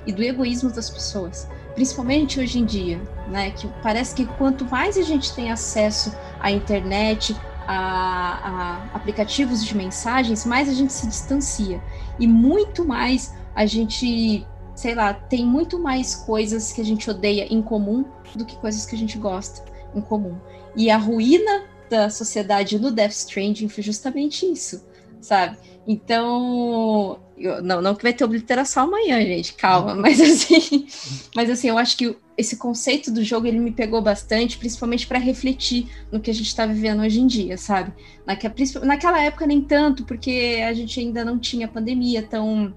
e 0.06 0.12
do 0.12 0.22
egoísmo 0.22 0.70
das 0.72 0.90
pessoas, 0.90 1.48
principalmente 1.74 2.40
hoje 2.40 2.60
em 2.60 2.66
dia, 2.66 3.02
né? 3.28 3.52
Que 3.52 3.68
parece 3.82 4.16
que 4.16 4.26
quanto 4.26 4.66
mais 4.66 4.98
a 4.98 5.02
gente 5.02 5.34
tem 5.34 5.52
acesso 5.52 6.16
à 6.40 6.52
internet, 6.52 7.36
a, 7.68 8.88
a 8.92 8.96
aplicativos 8.96 9.64
de 9.64 9.76
mensagens, 9.76 10.46
mais 10.46 10.70
a 10.70 10.74
gente 10.74 10.92
se 10.92 11.08
distancia 11.08 11.82
e 12.20 12.28
muito 12.28 12.86
mais 12.86 13.34
a 13.56 13.66
gente 13.66 14.46
sei 14.76 14.96
lá, 14.96 15.14
tem 15.14 15.46
muito 15.46 15.80
mais 15.80 16.16
coisas 16.16 16.72
que 16.72 16.82
a 16.82 16.86
gente 16.86 17.10
odeia 17.10 17.46
em 17.52 17.62
comum 17.62 18.06
do 18.36 18.46
que 18.46 18.56
coisas 18.58 18.86
que 18.86 18.96
a 18.96 18.98
gente 18.98 19.18
gosta 19.18 19.64
em 19.96 20.02
comum. 20.02 20.36
E 20.76 20.90
a 20.90 20.98
ruína 20.98 21.66
da 21.90 22.10
sociedade 22.10 22.80
no 22.80 22.92
Death 22.92 23.12
Stranding 23.12 23.70
foi 23.70 23.84
justamente 23.84 24.52
isso, 24.52 24.84
sabe? 25.22 25.58
Então, 25.88 27.20
eu, 27.44 27.62
não, 27.62 27.82
não 27.82 27.96
que 27.96 28.04
vai 28.04 28.14
ter 28.14 28.24
obliteração 28.24 28.86
amanhã, 28.86 29.20
gente, 29.22 29.54
calma, 29.54 29.94
mas 29.96 30.20
assim, 30.22 30.88
mas 31.36 31.50
assim, 31.50 31.70
eu 31.70 31.78
acho 31.78 31.98
que 31.98 32.16
esse 32.38 32.58
conceito 32.58 33.12
do 33.12 33.24
jogo 33.24 33.46
ele 33.46 33.60
me 33.60 33.72
pegou 33.72 34.02
bastante, 34.02 34.58
principalmente 34.58 35.06
para 35.06 35.20
refletir 35.20 35.88
no 36.12 36.20
que 36.20 36.32
a 36.32 36.34
gente 36.34 36.48
está 36.48 36.66
vivendo 36.66 37.02
hoje 37.02 37.20
em 37.20 37.28
dia, 37.28 37.58
sabe? 37.58 37.94
Naquela, 38.26 38.54
naquela 38.84 39.22
época 39.22 39.46
nem 39.46 39.62
tanto, 39.62 40.06
porque 40.06 40.64
a 40.68 40.74
gente 40.74 41.00
ainda 41.00 41.24
não 41.24 41.38
tinha 41.38 41.68
pandemia 41.68 42.24
tão 42.24 42.74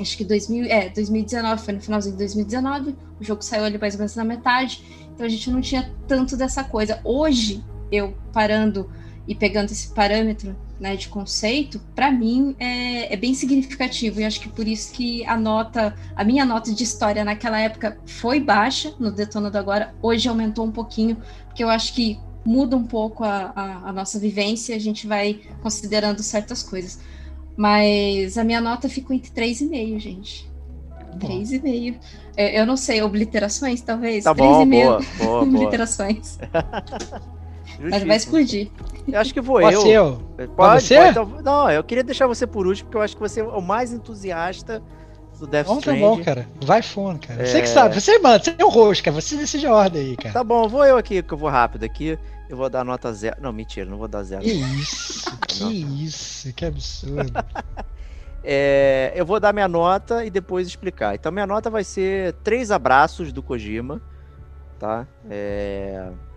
acho 0.00 0.16
que 0.16 0.24
2000, 0.24 0.64
é, 0.64 0.88
2019, 0.88 1.62
foi 1.62 1.74
no 1.74 1.80
finalzinho 1.80 2.12
de 2.14 2.18
2019, 2.18 2.96
o 3.20 3.24
jogo 3.24 3.42
saiu 3.42 3.64
ali 3.64 3.76
mais 3.78 3.94
ou 3.94 3.98
menos 3.98 4.16
na 4.16 4.24
metade, 4.24 4.82
então 5.12 5.26
a 5.26 5.28
gente 5.28 5.50
não 5.50 5.60
tinha 5.60 5.92
tanto 6.08 6.36
dessa 6.36 6.64
coisa. 6.64 7.00
Hoje, 7.04 7.62
eu 7.92 8.16
parando 8.32 8.90
e 9.28 9.34
pegando 9.34 9.70
esse 9.70 9.92
parâmetro 9.92 10.56
né, 10.80 10.96
de 10.96 11.08
conceito, 11.08 11.78
para 11.94 12.10
mim 12.10 12.56
é, 12.58 13.12
é, 13.12 13.16
bem 13.16 13.34
significativo, 13.34 14.20
e 14.20 14.24
acho 14.24 14.40
que 14.40 14.48
por 14.48 14.66
isso 14.66 14.92
que 14.92 15.24
a 15.26 15.36
nota, 15.36 15.94
a 16.16 16.24
minha 16.24 16.46
nota 16.46 16.72
de 16.72 16.82
história 16.82 17.22
naquela 17.22 17.60
época 17.60 17.98
foi 18.06 18.40
baixa, 18.40 18.94
no 18.98 19.12
Detonando 19.12 19.58
Agora, 19.58 19.94
hoje 20.00 20.26
aumentou 20.26 20.64
um 20.64 20.72
pouquinho, 20.72 21.18
porque 21.46 21.62
eu 21.62 21.68
acho 21.68 21.92
que 21.92 22.18
muda 22.42 22.74
um 22.74 22.84
pouco 22.84 23.22
a, 23.22 23.52
a, 23.54 23.90
a 23.90 23.92
nossa 23.92 24.18
vivência, 24.18 24.74
a 24.74 24.78
gente 24.78 25.06
vai 25.06 25.40
considerando 25.62 26.22
certas 26.22 26.62
coisas. 26.62 26.98
Mas 27.54 28.38
a 28.38 28.44
minha 28.44 28.60
nota 28.60 28.88
ficou 28.88 29.14
entre 29.14 29.30
3,5, 29.30 29.98
gente. 29.98 30.50
3,5. 31.18 31.96
É, 32.34 32.58
eu 32.58 32.64
não 32.64 32.76
sei, 32.76 33.02
obliterações, 33.02 33.82
talvez? 33.82 34.24
Tá 34.24 34.32
bom, 34.32 34.66
boa, 34.66 35.00
boa, 35.18 35.42
obliterações. 35.44 36.38
Mas 37.88 38.04
vai 38.04 38.16
explodir. 38.16 38.70
Eu 39.08 39.18
acho 39.18 39.32
que 39.32 39.40
vou 39.40 39.60
Pode 39.60 39.74
eu. 39.74 39.82
Ser 39.82 39.88
eu. 39.88 40.22
Pode, 40.36 40.52
pode 40.52 40.82
ser? 40.82 40.96
Pode, 40.96 41.10
então, 41.10 41.42
não, 41.42 41.70
eu 41.70 41.82
queria 41.82 42.04
deixar 42.04 42.26
você 42.26 42.46
por 42.46 42.66
último, 42.66 42.86
porque 42.86 42.98
eu 42.98 43.02
acho 43.02 43.14
que 43.14 43.20
você 43.20 43.40
é 43.40 43.44
o 43.44 43.62
mais 43.62 43.92
entusiasta 43.92 44.82
do 45.38 45.46
Death 45.46 45.66
Bom, 45.66 45.78
Stranding. 45.78 46.00
Tá 46.00 46.08
bom, 46.08 46.22
cara. 46.22 46.48
Vai 46.62 46.82
fundo, 46.82 47.26
cara. 47.26 47.42
É... 47.42 47.46
Você 47.46 47.62
que 47.62 47.68
sabe, 47.68 47.98
você 47.98 48.18
manda, 48.18 48.44
você 48.44 48.54
é 48.58 48.64
o 48.64 48.68
host, 48.68 49.02
cara. 49.02 49.18
Você 49.20 49.36
decide 49.36 49.66
a 49.66 49.74
ordem 49.74 50.02
aí, 50.02 50.16
cara. 50.16 50.34
Tá 50.34 50.44
bom, 50.44 50.68
vou 50.68 50.84
eu 50.84 50.96
aqui, 50.96 51.22
que 51.22 51.32
eu 51.32 51.38
vou 51.38 51.48
rápido 51.48 51.84
aqui. 51.84 52.18
Eu 52.48 52.56
vou 52.56 52.68
dar 52.68 52.84
nota 52.84 53.12
zero. 53.12 53.36
Não, 53.40 53.52
mentira, 53.52 53.88
não 53.88 53.96
vou 53.96 54.08
dar 54.08 54.22
zero. 54.22 54.42
Que 54.42 54.50
isso, 54.50 55.38
que 55.46 56.04
isso, 56.04 56.52
que 56.52 56.64
absurdo. 56.64 57.32
é, 58.44 59.12
eu 59.14 59.24
vou 59.24 59.40
dar 59.40 59.52
minha 59.52 59.68
nota 59.68 60.24
e 60.24 60.30
depois 60.30 60.66
explicar. 60.66 61.14
Então, 61.14 61.32
minha 61.32 61.46
nota 61.46 61.70
vai 61.70 61.84
ser 61.84 62.34
três 62.44 62.70
abraços 62.70 63.32
do 63.32 63.42
Kojima, 63.42 64.02
tá? 64.78 65.06
É, 65.30 66.08
é 66.08 66.29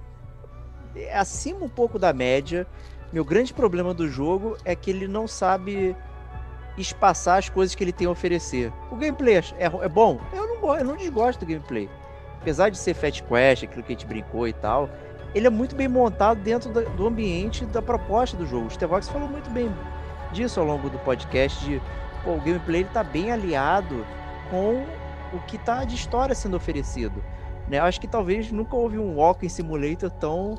acima 1.14 1.66
um 1.66 1.70
pouco 1.70 1.98
da 1.98 2.14
média. 2.14 2.68
Meu 3.12 3.24
grande 3.24 3.54
problema 3.54 3.94
do 3.94 4.08
jogo 4.08 4.58
é 4.66 4.76
que 4.76 4.90
ele 4.90 5.08
não 5.08 5.28
sabe 5.28 5.96
espaçar 6.78 7.38
as 7.38 7.50
coisas 7.50 7.76
que 7.76 7.84
ele 7.84 7.92
tem 7.92 8.08
a 8.08 8.12
oferecer. 8.12 8.72
O 8.92 8.96
gameplay 8.96 9.38
é, 9.38 9.44
é 9.60 9.90
bom? 9.90 10.20
Eu 10.34 10.48
não, 10.48 10.76
eu 10.76 10.84
não 10.84 10.98
desgosto 10.98 11.40
do 11.40 11.46
gameplay. 11.46 11.90
Apesar 12.42 12.70
de 12.70 12.78
ser 12.78 12.94
Fat 12.94 13.22
Quest, 13.22 13.64
aquilo 13.64 13.84
que 13.84 13.94
a 13.94 13.96
gente 13.96 14.08
brincou 14.08 14.48
e 14.48 14.54
tal, 14.54 14.90
ele 15.34 15.48
é 15.48 15.50
muito 15.50 15.76
bem 15.76 15.88
montado 15.88 16.42
dentro 16.42 16.72
do 16.72 17.08
ambiente 17.08 17.66
da 17.66 17.82
proposta 17.82 18.36
do 18.36 18.46
jogo. 18.46 18.68
O 18.68 18.70
Stevox 18.70 19.08
falou 19.10 19.28
muito 19.28 19.50
bem 19.50 19.72
disso 20.32 20.60
ao 20.60 20.66
longo 20.66 20.90
do 20.90 20.98
podcast, 21.00 21.64
de 21.64 21.82
pô, 22.24 22.32
o 22.32 22.42
gameplay 22.42 22.82
ele 22.82 22.90
tá 22.90 23.04
bem 23.04 23.32
aliado 23.32 24.06
com 24.50 24.84
o 25.34 25.40
que 25.48 25.58
tá 25.58 25.84
de 25.86 25.96
história 25.96 26.36
sendo 26.36 26.58
oferecido. 26.58 27.24
Né? 27.68 27.80
Acho 27.80 28.02
que 28.02 28.08
talvez 28.08 28.52
nunca 28.52 28.76
houve 28.76 29.00
um 29.00 29.16
Walking 29.16 29.50
Simulator 29.50 30.10
tão, 30.12 30.56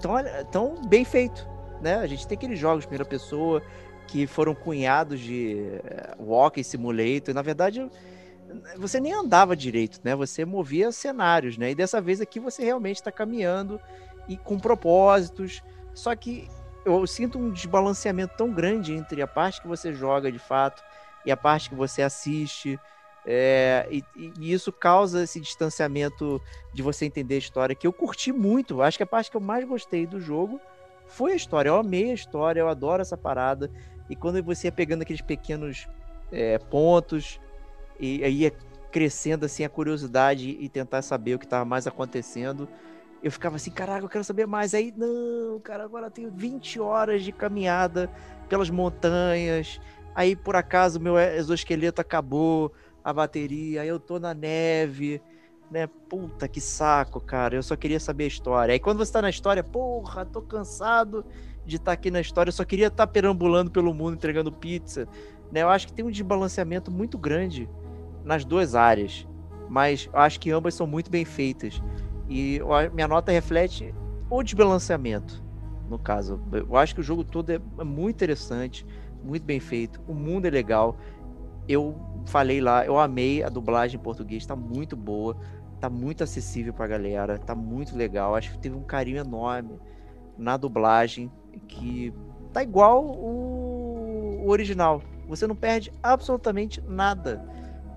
tão, 0.00 0.14
tão 0.50 0.82
bem 0.86 1.04
feito. 1.04 1.46
Né? 1.80 1.96
A 1.96 2.06
gente 2.06 2.26
tem 2.26 2.36
aqueles 2.36 2.58
jogos 2.58 2.82
de 2.82 2.88
primeira 2.88 3.08
pessoa 3.08 3.62
que 4.06 4.26
foram 4.26 4.54
cunhados 4.54 5.20
de 5.20 5.80
eh, 5.84 6.14
Walking 6.18 6.62
Simulator. 6.62 7.32
Na 7.32 7.42
verdade, 7.42 7.88
você 8.76 8.98
nem 8.98 9.12
andava 9.12 9.54
direito, 9.54 10.00
né? 10.02 10.16
Você 10.16 10.44
movia 10.44 10.90
cenários, 10.90 11.56
né? 11.56 11.70
E 11.70 11.74
dessa 11.74 12.00
vez 12.00 12.20
aqui 12.20 12.40
você 12.40 12.64
realmente 12.64 12.96
está 12.96 13.12
caminhando 13.12 13.80
e 14.28 14.36
com 14.36 14.58
propósitos. 14.58 15.62
Só 15.94 16.14
que 16.16 16.48
eu 16.84 17.06
sinto 17.06 17.38
um 17.38 17.50
desbalanceamento 17.50 18.34
tão 18.36 18.50
grande 18.50 18.92
entre 18.92 19.22
a 19.22 19.26
parte 19.26 19.60
que 19.60 19.68
você 19.68 19.92
joga 19.92 20.30
de 20.32 20.38
fato 20.38 20.82
e 21.24 21.30
a 21.30 21.36
parte 21.36 21.68
que 21.68 21.74
você 21.74 22.02
assiste. 22.02 22.78
É, 23.26 23.86
e, 23.90 24.04
e, 24.16 24.52
isso 24.52 24.72
causa 24.72 25.22
esse 25.22 25.40
distanciamento 25.40 26.40
de 26.72 26.82
você 26.82 27.04
entender 27.04 27.34
a 27.34 27.38
história, 27.38 27.74
que 27.74 27.86
eu 27.86 27.92
curti 27.92 28.32
muito. 28.32 28.80
Acho 28.82 28.96
que 28.96 29.02
a 29.02 29.06
parte 29.06 29.30
que 29.30 29.36
eu 29.36 29.40
mais 29.40 29.64
gostei 29.64 30.06
do 30.06 30.20
jogo 30.20 30.60
foi 31.06 31.32
a 31.32 31.36
história. 31.36 31.68
Eu 31.68 31.76
amei 31.76 32.10
a 32.10 32.14
história, 32.14 32.60
eu 32.60 32.68
adoro 32.68 33.02
essa 33.02 33.16
parada. 33.16 33.70
E 34.08 34.16
quando 34.16 34.42
você 34.42 34.68
ia 34.68 34.72
pegando 34.72 35.02
aqueles 35.02 35.20
pequenos 35.20 35.86
é, 36.32 36.58
pontos, 36.58 37.40
e 37.98 38.24
aí 38.24 38.34
ia 38.42 38.52
crescendo 38.90 39.46
assim 39.46 39.64
a 39.64 39.68
curiosidade 39.68 40.56
e 40.58 40.68
tentar 40.68 41.02
saber 41.02 41.34
o 41.34 41.38
que 41.38 41.44
estava 41.44 41.64
mais 41.64 41.86
acontecendo, 41.86 42.68
eu 43.22 43.30
ficava 43.30 43.56
assim, 43.56 43.70
caraca, 43.70 44.04
eu 44.04 44.08
quero 44.08 44.24
saber 44.24 44.46
mais. 44.46 44.74
Aí, 44.74 44.92
não, 44.96 45.60
cara, 45.60 45.84
agora 45.84 46.06
eu 46.06 46.10
tenho 46.10 46.30
20 46.30 46.80
horas 46.80 47.22
de 47.22 47.32
caminhada 47.32 48.10
pelas 48.48 48.70
montanhas. 48.70 49.80
Aí, 50.14 50.34
por 50.34 50.56
acaso, 50.56 50.98
meu 50.98 51.18
exoesqueleto 51.18 52.00
acabou 52.00 52.72
a 53.02 53.12
bateria, 53.12 53.84
eu 53.84 53.98
tô 53.98 54.18
na 54.18 54.34
neve, 54.34 55.22
né? 55.70 55.86
Puta 56.08 56.48
que 56.48 56.60
saco, 56.60 57.20
cara. 57.20 57.54
Eu 57.54 57.62
só 57.62 57.76
queria 57.76 58.00
saber 58.00 58.24
a 58.24 58.28
história. 58.28 58.72
Aí 58.72 58.80
quando 58.80 58.98
você 58.98 59.12
tá 59.12 59.22
na 59.22 59.30
história, 59.30 59.62
porra, 59.62 60.24
tô 60.24 60.42
cansado 60.42 61.24
de 61.64 61.76
estar 61.76 61.86
tá 61.86 61.92
aqui 61.92 62.10
na 62.10 62.20
história, 62.20 62.48
eu 62.48 62.54
só 62.54 62.64
queria 62.64 62.88
estar 62.88 63.06
tá 63.06 63.12
perambulando 63.12 63.70
pelo 63.70 63.94
mundo 63.94 64.14
entregando 64.14 64.50
pizza, 64.50 65.06
né? 65.52 65.62
Eu 65.62 65.68
acho 65.68 65.86
que 65.86 65.92
tem 65.92 66.04
um 66.04 66.10
desbalanceamento 66.10 66.90
muito 66.90 67.16
grande 67.16 67.68
nas 68.24 68.44
duas 68.44 68.74
áreas, 68.74 69.26
mas 69.68 70.08
eu 70.12 70.18
acho 70.18 70.40
que 70.40 70.50
ambas 70.50 70.74
são 70.74 70.86
muito 70.86 71.10
bem 71.10 71.24
feitas. 71.24 71.80
E 72.28 72.60
minha 72.92 73.08
nota 73.08 73.32
reflete 73.32 73.94
o 74.28 74.42
desbalanceamento, 74.42 75.42
no 75.88 75.98
caso. 75.98 76.40
Eu 76.52 76.76
acho 76.76 76.94
que 76.94 77.00
o 77.00 77.04
jogo 77.04 77.24
todo 77.24 77.50
é 77.50 77.58
muito 77.84 78.16
interessante, 78.16 78.86
muito 79.22 79.44
bem 79.44 79.60
feito, 79.60 80.00
o 80.06 80.14
mundo 80.14 80.46
é 80.46 80.50
legal. 80.50 80.96
Eu 81.68 81.92
falei 82.26 82.60
lá, 82.60 82.84
eu 82.84 82.98
amei 82.98 83.42
a 83.42 83.48
dublagem 83.48 83.98
em 83.98 84.02
português, 84.02 84.46
tá 84.46 84.54
muito 84.56 84.96
boa, 84.96 85.36
tá 85.80 85.88
muito 85.88 86.22
acessível 86.22 86.72
pra 86.72 86.86
galera, 86.86 87.38
tá 87.38 87.54
muito 87.54 87.96
legal. 87.96 88.34
Acho 88.34 88.52
que 88.52 88.58
teve 88.58 88.76
um 88.76 88.82
carinho 88.82 89.18
enorme 89.18 89.78
na 90.36 90.56
dublagem, 90.56 91.30
que 91.68 92.12
tá 92.52 92.62
igual 92.62 93.04
o, 93.04 94.42
o 94.44 94.48
original. 94.48 95.02
Você 95.28 95.46
não 95.46 95.54
perde 95.54 95.92
absolutamente 96.02 96.82
nada, 96.86 97.44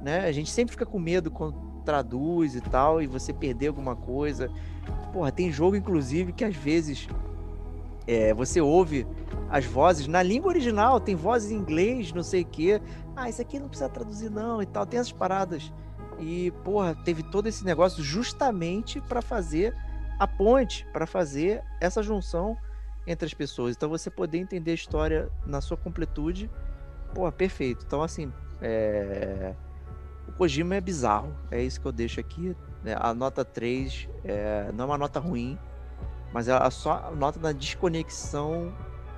né? 0.02 0.20
A 0.26 0.32
gente 0.32 0.50
sempre 0.50 0.72
fica 0.72 0.86
com 0.86 1.00
medo 1.00 1.32
quando 1.32 1.74
traduz 1.84 2.56
e 2.56 2.62
tal, 2.62 3.02
e 3.02 3.08
você 3.08 3.34
perder 3.34 3.68
alguma 3.68 3.96
coisa. 3.96 4.50
Porra, 5.12 5.32
tem 5.32 5.52
jogo, 5.52 5.76
inclusive, 5.76 6.32
que 6.34 6.46
às 6.46 6.56
vezes 6.56 7.08
é, 8.06 8.34
você 8.34 8.60
ouve 8.60 9.08
as 9.50 9.66
vozes 9.66 10.08
na 10.08 10.22
língua 10.22 10.50
original, 10.50 11.00
tem 11.00 11.16
vozes 11.16 11.52
em 11.52 11.56
inglês, 11.56 12.12
não 12.12 12.24
sei 12.24 12.42
o 12.42 12.46
quê. 12.46 12.82
Ah, 13.16 13.30
isso 13.30 13.42
aqui 13.42 13.60
não 13.60 13.68
precisa 13.68 13.90
traduzir, 13.90 14.30
não, 14.30 14.62
e 14.62 14.66
tal. 14.66 14.86
Tem 14.86 15.00
essas 15.00 15.12
paradas. 15.12 15.72
E, 16.20 16.52
porra, 16.64 16.96
teve 16.96 17.24
todo 17.24 17.48
esse 17.48 17.64
negócio 17.64 18.04
justamente 18.04 19.00
para 19.02 19.22
fazer 19.22 19.76
a 20.20 20.28
ponte, 20.28 20.86
para 20.92 21.06
fazer 21.06 21.64
essa 21.80 22.02
junção 22.02 22.58
entre 23.06 23.26
as 23.26 23.34
pessoas. 23.34 23.76
Então, 23.76 23.90
você 23.90 24.10
poder 24.10 24.38
entender 24.38 24.72
a 24.72 24.76
história 24.76 25.30
na 25.46 25.62
sua 25.62 25.78
completude, 25.78 26.50
porra, 27.14 27.32
perfeito. 27.32 27.84
Então, 27.86 28.02
assim, 28.02 28.32
é... 28.62 29.54
o 30.28 30.32
Kojima 30.34 30.76
é 30.76 30.82
bizarro. 30.82 31.34
É 31.52 31.62
isso 31.62 31.80
que 31.80 31.88
eu 31.88 31.92
deixo 31.92 32.20
aqui. 32.20 32.56
Né? 32.84 32.96
A 33.00 33.14
nota 33.14 33.46
3 33.46 34.10
é... 34.24 34.72
não 34.74 34.86
é 34.86 34.88
uma 34.88 34.98
nota 34.98 35.20
ruim 35.20 35.58
mas 36.34 36.48
ela 36.48 36.70
só 36.72 37.12
nota 37.16 37.40
na 37.40 37.52
desconexão 37.52 38.74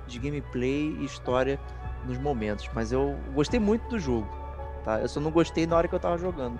de 0.06 0.18
gameplay 0.18 0.96
e 1.00 1.04
história 1.04 1.58
nos 2.06 2.18
momentos. 2.18 2.68
Mas 2.74 2.92
eu 2.92 3.16
gostei 3.34 3.58
muito 3.58 3.88
do 3.88 3.98
jogo, 3.98 4.28
tá? 4.84 5.00
Eu 5.00 5.08
só 5.08 5.18
não 5.18 5.30
gostei 5.30 5.66
na 5.66 5.76
hora 5.76 5.88
que 5.88 5.94
eu 5.94 5.98
tava 5.98 6.18
jogando. 6.18 6.58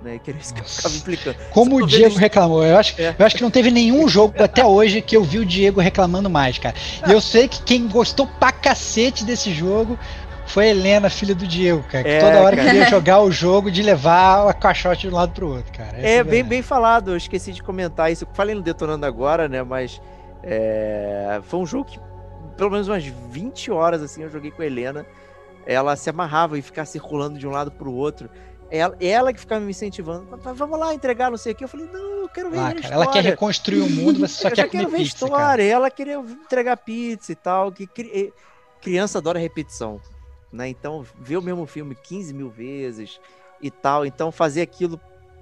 Né, 0.00 0.20
que 0.22 0.30
era 0.30 0.38
isso 0.38 0.54
que 0.54 0.60
eu 0.60 0.64
tava 0.80 0.94
implicando. 0.94 1.36
Como 1.50 1.76
o 1.76 1.84
Diego 1.84 2.14
reclamou, 2.16 2.64
eu 2.64 2.78
acho, 2.78 2.94
é. 3.02 3.16
eu 3.18 3.26
acho 3.26 3.34
que 3.34 3.42
não 3.42 3.50
teve 3.50 3.68
nenhum 3.68 4.06
jogo 4.08 4.40
até 4.40 4.64
hoje 4.64 5.02
que 5.02 5.16
eu 5.16 5.24
vi 5.24 5.40
o 5.40 5.44
Diego 5.44 5.80
reclamando 5.80 6.30
mais, 6.30 6.56
cara. 6.56 6.76
E 7.04 7.10
eu 7.10 7.20
sei 7.20 7.48
que 7.48 7.60
quem 7.62 7.88
gostou 7.88 8.24
pra 8.24 8.52
cacete 8.52 9.24
desse 9.24 9.52
jogo 9.52 9.98
foi 10.48 10.66
a 10.66 10.70
Helena, 10.70 11.10
filha 11.10 11.34
do 11.34 11.46
Diego, 11.46 11.82
cara. 11.84 12.04
Que 12.04 12.10
é, 12.10 12.20
toda 12.20 12.42
hora 12.42 12.56
cara. 12.56 12.70
queria 12.70 12.86
jogar 12.90 13.20
o 13.20 13.30
jogo 13.30 13.70
de 13.70 13.82
levar 13.82 14.48
a 14.48 14.52
caixote 14.52 15.02
de 15.02 15.08
um 15.08 15.16
lado 15.16 15.32
pro 15.32 15.48
outro, 15.48 15.72
cara. 15.72 15.96
é, 15.98 16.16
é 16.16 16.24
bem, 16.24 16.42
bem 16.42 16.62
falado, 16.62 17.12
eu 17.12 17.16
esqueci 17.16 17.52
de 17.52 17.62
comentar 17.62 18.10
isso. 18.10 18.24
Eu 18.24 18.28
falei 18.34 18.54
no 18.54 18.62
Detonando 18.62 19.06
agora, 19.06 19.48
né? 19.48 19.62
Mas 19.62 20.00
é, 20.42 21.40
foi 21.44 21.60
um 21.60 21.66
jogo 21.66 21.84
que, 21.84 22.00
pelo 22.56 22.70
menos 22.70 22.88
umas 22.88 23.04
20 23.04 23.70
horas, 23.70 24.02
assim, 24.02 24.22
eu 24.22 24.30
joguei 24.30 24.50
com 24.50 24.62
a 24.62 24.66
Helena. 24.66 25.06
Ela 25.66 25.94
se 25.96 26.08
amarrava 26.08 26.58
e 26.58 26.62
ficava 26.62 26.86
circulando 26.86 27.38
de 27.38 27.46
um 27.46 27.50
lado 27.50 27.70
pro 27.70 27.92
outro. 27.92 28.30
Ela, 28.70 28.96
ela 29.00 29.32
que 29.32 29.40
ficava 29.40 29.60
me 29.60 29.70
incentivando. 29.70 30.26
Vamos 30.54 30.78
lá 30.78 30.94
entregar, 30.94 31.30
não 31.30 31.36
sei 31.36 31.52
o 31.52 31.54
que. 31.54 31.64
Eu 31.64 31.68
falei, 31.68 31.86
não, 31.92 32.22
eu 32.22 32.28
quero 32.28 32.50
ver 32.50 32.58
ah, 32.58 32.74
cara, 32.74 32.94
Ela 32.94 33.06
quer 33.06 33.22
reconstruir 33.22 33.80
o 33.80 33.90
mundo, 33.90 34.20
você 34.20 34.42
só 34.48 34.50
quer 34.50 34.68
comer 34.68 34.86
ver 34.86 34.96
pizza, 34.98 35.24
história. 35.24 35.36
Cara. 35.36 35.62
Ela 35.62 35.90
queria 35.90 36.18
entregar 36.18 36.76
pizza 36.78 37.32
e 37.32 37.34
tal. 37.34 37.70
Que 37.70 37.86
criança 38.80 39.18
adora 39.18 39.38
repetição 39.38 40.00
né? 40.52 40.68
Então, 40.68 41.04
ver 41.18 41.36
o 41.36 41.42
mesmo 41.42 41.66
filme 41.66 41.94
15 41.94 42.32
mil 42.32 42.50
vezes 42.50 43.20
e 43.60 43.70
tal. 43.70 44.06
Então, 44.06 44.32
fazer 44.32 44.62
aquilo 44.62 45.00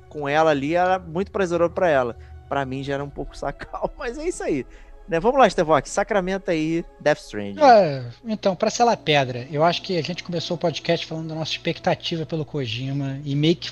com 0.08 0.28
ela 0.28 0.50
ali 0.50 0.74
era 0.74 0.98
muito 0.98 1.30
prazeroso 1.30 1.72
para 1.72 1.88
ela. 1.88 2.16
Para 2.48 2.64
mim 2.64 2.82
já 2.82 2.94
era 2.94 3.04
um 3.04 3.10
pouco 3.10 3.36
sacal, 3.38 3.92
mas 3.98 4.18
é 4.18 4.28
isso 4.28 4.42
aí. 4.42 4.66
Né? 5.08 5.20
Vamos 5.20 5.38
lá, 5.38 5.48
Stevok, 5.48 5.88
sacramenta 5.88 6.50
aí 6.50 6.84
Death 7.00 7.18
Stranding. 7.18 7.62
É, 7.62 8.04
então, 8.24 8.56
pra 8.56 8.70
selar 8.70 8.96
pedra, 8.96 9.46
eu 9.50 9.62
acho 9.62 9.82
que 9.82 9.96
a 9.96 10.02
gente 10.02 10.24
começou 10.24 10.56
o 10.56 10.58
podcast 10.58 11.06
falando 11.06 11.28
da 11.28 11.34
nossa 11.34 11.52
expectativa 11.52 12.26
pelo 12.26 12.44
Kojima 12.44 13.20
e 13.24 13.34
meio 13.36 13.56
que 13.56 13.70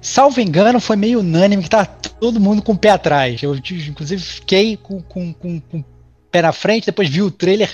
salvo 0.00 0.40
engano, 0.40 0.78
foi 0.78 0.96
meio 0.96 1.20
unânime 1.20 1.62
que 1.62 1.70
tá 1.70 1.84
todo 1.84 2.38
mundo 2.38 2.62
com 2.62 2.72
o 2.72 2.78
pé 2.78 2.90
atrás. 2.90 3.42
Eu, 3.42 3.54
inclusive, 3.56 4.22
fiquei 4.22 4.76
com, 4.76 5.02
com, 5.02 5.32
com, 5.32 5.60
com 5.60 5.84
pé 6.34 6.42
na 6.42 6.50
frente, 6.50 6.86
depois 6.86 7.08
viu 7.08 7.26
o 7.26 7.30
trailer, 7.30 7.72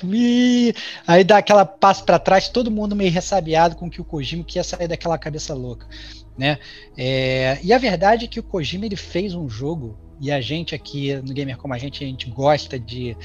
aí 1.06 1.24
dá 1.24 1.38
aquela 1.38 1.64
passo 1.64 2.04
para 2.04 2.18
trás, 2.18 2.50
todo 2.50 2.70
mundo 2.70 2.94
meio 2.94 3.10
ressabiado 3.10 3.74
com 3.74 3.88
que 3.88 4.02
o 4.02 4.04
Kojima 4.04 4.44
que 4.44 4.58
ia 4.58 4.62
sair 4.62 4.86
daquela 4.86 5.16
cabeça 5.16 5.54
louca, 5.54 5.86
né? 6.36 6.58
É, 6.94 7.58
e 7.62 7.72
a 7.72 7.78
verdade 7.78 8.26
é 8.26 8.28
que 8.28 8.38
o 8.38 8.42
Kojima 8.42 8.84
ele 8.84 8.96
fez 8.96 9.32
um 9.34 9.48
jogo 9.48 9.96
e 10.20 10.30
a 10.30 10.42
gente 10.42 10.74
aqui 10.74 11.14
no 11.26 11.32
Gamer 11.32 11.56
como 11.56 11.72
a 11.72 11.78
gente, 11.78 12.04
a 12.04 12.06
gente 12.06 12.28
gosta 12.28 12.78
de, 12.78 13.16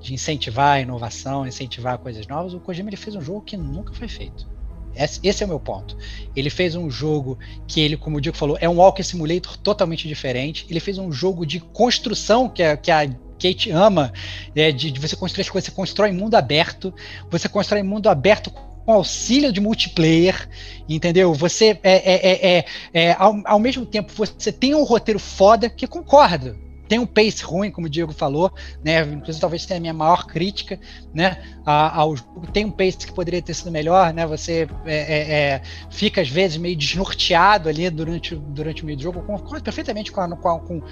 de 0.00 0.14
incentivar 0.14 0.76
a 0.76 0.80
inovação, 0.80 1.46
incentivar 1.46 1.98
coisas 1.98 2.26
novas. 2.26 2.54
O 2.54 2.60
Kojima 2.60 2.88
ele 2.88 2.96
fez 2.96 3.14
um 3.14 3.20
jogo 3.20 3.42
que 3.42 3.58
nunca 3.58 3.92
foi 3.92 4.08
feito. 4.08 4.50
Esse 4.94 5.42
é 5.42 5.46
o 5.46 5.48
meu 5.50 5.60
ponto. 5.60 5.98
Ele 6.34 6.48
fez 6.48 6.74
um 6.74 6.90
jogo 6.90 7.38
que 7.66 7.80
ele, 7.80 7.96
como 7.96 8.16
o 8.16 8.20
Diego 8.22 8.36
falou, 8.36 8.56
é 8.58 8.68
um 8.68 8.76
Walker 8.76 9.02
Simulator 9.02 9.56
totalmente 9.58 10.08
diferente. 10.08 10.66
Ele 10.68 10.80
fez 10.80 10.96
um 10.96 11.12
jogo 11.12 11.44
de 11.44 11.60
construção 11.60 12.48
que 12.48 12.62
a, 12.62 12.76
que 12.76 12.90
a 12.90 13.06
Kate 13.42 13.70
ama, 13.70 14.12
né, 14.54 14.70
de, 14.70 14.90
de, 14.90 15.00
você 15.00 15.16
construir 15.16 15.42
as 15.42 15.50
coisas, 15.50 15.66
você 15.66 15.74
constrói 15.74 16.12
mundo 16.12 16.36
aberto, 16.36 16.94
você 17.30 17.48
constrói 17.48 17.82
mundo 17.82 18.08
aberto 18.08 18.50
com 18.84 18.92
auxílio 18.92 19.52
de 19.52 19.60
multiplayer, 19.60 20.48
entendeu? 20.88 21.32
Você 21.34 21.78
é, 21.82 21.92
é, 21.92 22.14
é, 22.14 22.58
é, 22.58 22.64
é 22.92 23.16
ao, 23.18 23.40
ao, 23.44 23.58
mesmo 23.58 23.86
tempo 23.86 24.12
você 24.14 24.52
tem 24.52 24.74
um 24.74 24.82
roteiro 24.82 25.18
foda 25.18 25.68
que 25.68 25.86
concorda. 25.86 26.56
Tem 26.88 26.98
um 26.98 27.06
pace 27.06 27.42
ruim, 27.42 27.70
como 27.70 27.86
o 27.86 27.90
Diego 27.90 28.12
falou, 28.12 28.52
né? 28.84 29.00
Inclusive, 29.00 29.40
talvez 29.40 29.64
tenha 29.64 29.78
a 29.78 29.80
minha 29.80 29.94
maior 29.94 30.26
crítica, 30.26 30.78
né? 31.14 31.42
Ao 31.64 32.14
jogo. 32.14 32.46
Tem 32.52 32.66
um 32.66 32.70
pace 32.70 32.98
que 32.98 33.14
poderia 33.14 33.40
ter 33.40 33.54
sido 33.54 33.70
melhor, 33.70 34.12
né? 34.12 34.26
Você 34.26 34.68
é, 34.84 34.94
é, 34.94 35.32
é 35.32 35.62
fica, 35.90 36.20
às 36.20 36.28
vezes, 36.28 36.58
meio 36.58 36.76
desnorteado 36.76 37.70
ali 37.70 37.88
durante, 37.88 38.34
durante 38.34 38.82
o 38.82 38.86
meio 38.86 38.98
do 38.98 39.02
jogo. 39.04 39.22
concordo 39.22 39.64
perfeitamente 39.64 40.12
com, 40.12 40.20
a, 40.20 40.36
com, 40.36 40.58
com 40.58 40.82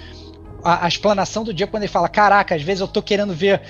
a, 0.63 0.85
a, 0.85 0.87
explanação 0.87 1.43
do 1.43 1.53
dia 1.53 1.67
quando 1.67 1.83
ele 1.83 1.91
fala: 1.91 2.09
Caraca, 2.09 2.55
às 2.55 2.61
vezes 2.61 2.81
eu 2.81 2.87
tô 2.87 3.01
querendo 3.01 3.33
ver 3.33 3.61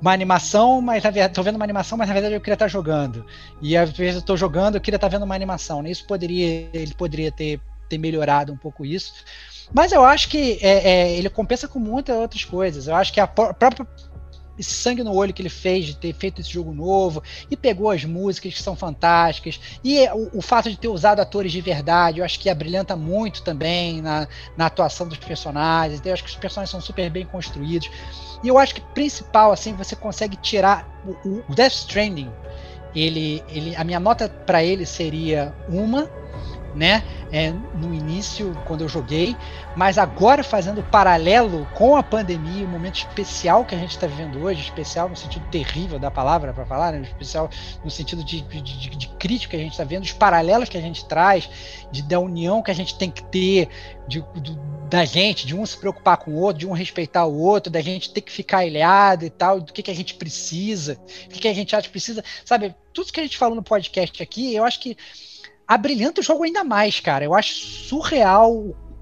uma 0.00 0.12
animação, 0.12 0.80
mas 0.80 1.02
na 1.02 1.10
verdade 1.10 1.34
tô 1.34 1.42
vendo 1.42 1.56
uma 1.56 1.64
animação, 1.64 1.98
mas 1.98 2.08
na 2.08 2.14
verdade 2.14 2.34
eu 2.34 2.40
queria 2.40 2.54
estar 2.54 2.66
tá 2.66 2.70
jogando. 2.70 3.24
E 3.60 3.76
às 3.76 3.90
vezes 3.90 4.16
eu 4.16 4.22
tô 4.22 4.36
jogando, 4.36 4.76
eu 4.76 4.80
queria 4.80 4.96
estar 4.96 5.08
tá 5.08 5.16
vendo 5.16 5.24
uma 5.24 5.34
animação. 5.34 5.82
Né? 5.82 5.90
Isso 5.90 6.06
poderia, 6.06 6.68
ele 6.72 6.94
poderia 6.94 7.30
ter, 7.30 7.60
ter 7.88 7.98
melhorado 7.98 8.52
um 8.52 8.56
pouco 8.56 8.84
isso. 8.84 9.12
Mas 9.72 9.92
eu 9.92 10.04
acho 10.04 10.28
que 10.28 10.58
é, 10.62 10.90
é, 10.90 11.16
ele 11.16 11.30
compensa 11.30 11.68
com 11.68 11.78
muitas 11.78 12.16
outras 12.16 12.44
coisas. 12.44 12.88
Eu 12.88 12.94
acho 12.94 13.12
que 13.12 13.20
a 13.20 13.26
própria 13.26 13.86
esse 14.58 14.72
sangue 14.72 15.02
no 15.02 15.14
olho 15.14 15.32
que 15.32 15.40
ele 15.40 15.48
fez 15.48 15.86
de 15.86 15.96
ter 15.96 16.12
feito 16.12 16.40
esse 16.40 16.50
jogo 16.50 16.72
novo 16.72 17.22
e 17.50 17.56
pegou 17.56 17.90
as 17.90 18.04
músicas 18.04 18.54
que 18.54 18.62
são 18.62 18.76
fantásticas 18.76 19.60
e 19.82 20.06
o, 20.08 20.38
o 20.38 20.42
fato 20.42 20.70
de 20.70 20.76
ter 20.76 20.88
usado 20.88 21.20
atores 21.20 21.52
de 21.52 21.60
verdade, 21.60 22.18
eu 22.18 22.24
acho 22.24 22.38
que 22.38 22.48
abrilhanta 22.48 22.94
muito 22.96 23.42
também 23.42 24.02
na, 24.02 24.28
na 24.56 24.66
atuação 24.66 25.08
dos 25.08 25.18
personagens. 25.18 26.00
Eu 26.04 26.12
acho 26.12 26.24
que 26.24 26.30
os 26.30 26.36
personagens 26.36 26.70
são 26.70 26.80
super 26.80 27.08
bem 27.10 27.24
construídos. 27.24 27.90
E 28.42 28.48
eu 28.48 28.58
acho 28.58 28.74
que 28.74 28.80
principal 28.80 29.52
assim, 29.52 29.74
você 29.74 29.94
consegue 29.94 30.36
tirar 30.36 30.88
o, 31.24 31.42
o 31.50 31.54
Death 31.54 31.72
Stranding. 31.72 32.30
Ele, 32.94 33.42
ele, 33.48 33.76
a 33.76 33.84
minha 33.84 34.00
nota 34.00 34.28
para 34.28 34.64
ele 34.64 34.84
seria 34.84 35.54
uma 35.68 36.10
né? 36.74 37.02
É, 37.32 37.50
no 37.50 37.94
início, 37.94 38.56
quando 38.66 38.82
eu 38.82 38.88
joguei, 38.88 39.36
mas 39.76 39.98
agora 39.98 40.42
fazendo 40.42 40.82
paralelo 40.82 41.66
com 41.74 41.96
a 41.96 42.02
pandemia, 42.02 42.64
o 42.64 42.68
um 42.68 42.70
momento 42.70 42.96
especial 42.96 43.64
que 43.64 43.74
a 43.74 43.78
gente 43.78 43.92
está 43.92 44.06
vivendo 44.06 44.42
hoje, 44.42 44.62
especial 44.62 45.08
no 45.08 45.16
sentido 45.16 45.46
terrível 45.50 45.98
da 45.98 46.10
palavra 46.10 46.52
para 46.52 46.66
falar, 46.66 46.92
né? 46.92 47.02
especial 47.02 47.48
no 47.84 47.90
sentido 47.90 48.24
de, 48.24 48.40
de, 48.40 48.60
de, 48.60 48.90
de 48.90 49.08
crítica 49.18 49.50
que 49.50 49.56
a 49.56 49.64
gente 49.64 49.72
está 49.72 49.84
vendo, 49.84 50.02
os 50.02 50.12
paralelos 50.12 50.68
que 50.68 50.76
a 50.76 50.80
gente 50.80 51.04
traz, 51.04 51.48
de, 51.90 52.02
da 52.02 52.18
união 52.18 52.62
que 52.62 52.70
a 52.70 52.74
gente 52.74 52.96
tem 52.96 53.10
que 53.10 53.22
ter, 53.24 53.68
de, 54.08 54.24
da 54.88 55.04
gente, 55.04 55.46
de 55.46 55.54
um 55.54 55.64
se 55.64 55.76
preocupar 55.76 56.16
com 56.16 56.32
o 56.32 56.40
outro, 56.40 56.58
de 56.58 56.66
um 56.66 56.72
respeitar 56.72 57.24
o 57.26 57.38
outro, 57.38 57.70
da 57.70 57.80
gente 57.80 58.12
ter 58.12 58.20
que 58.20 58.32
ficar 58.32 58.66
ilhado 58.66 59.24
e 59.24 59.30
tal, 59.30 59.60
do 59.60 59.72
que, 59.72 59.82
que 59.82 59.90
a 59.90 59.94
gente 59.94 60.14
precisa, 60.14 60.98
o 61.26 61.28
que, 61.28 61.40
que 61.40 61.48
a 61.48 61.54
gente 61.54 61.74
acha 61.76 61.86
que 61.86 61.92
precisa, 61.92 62.24
sabe? 62.44 62.74
Tudo 62.92 63.12
que 63.12 63.20
a 63.20 63.22
gente 63.22 63.38
falou 63.38 63.54
no 63.54 63.62
podcast 63.62 64.20
aqui, 64.20 64.52
eu 64.52 64.64
acho 64.64 64.80
que 64.80 64.96
abrilhanta 65.70 66.20
o 66.20 66.24
jogo 66.24 66.42
ainda 66.42 66.64
mais, 66.64 66.98
cara. 66.98 67.24
Eu 67.24 67.32
acho 67.32 67.54
surreal 67.54 68.52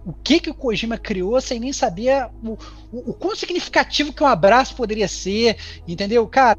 o 0.05 0.13
que 0.23 0.39
que 0.39 0.51
o 0.51 0.55
Kojima 0.55 0.99
criou 0.99 1.41
sem 1.41 1.59
nem 1.59 1.73
saber 1.73 2.29
o, 2.45 2.59
o, 2.93 3.11
o 3.11 3.15
quão 3.15 3.35
significativo 3.35 4.13
que 4.13 4.23
um 4.23 4.27
abraço 4.27 4.77
poderia 4.77 5.09
ser, 5.09 5.57
entendeu? 5.89 6.27
Cara, 6.29 6.59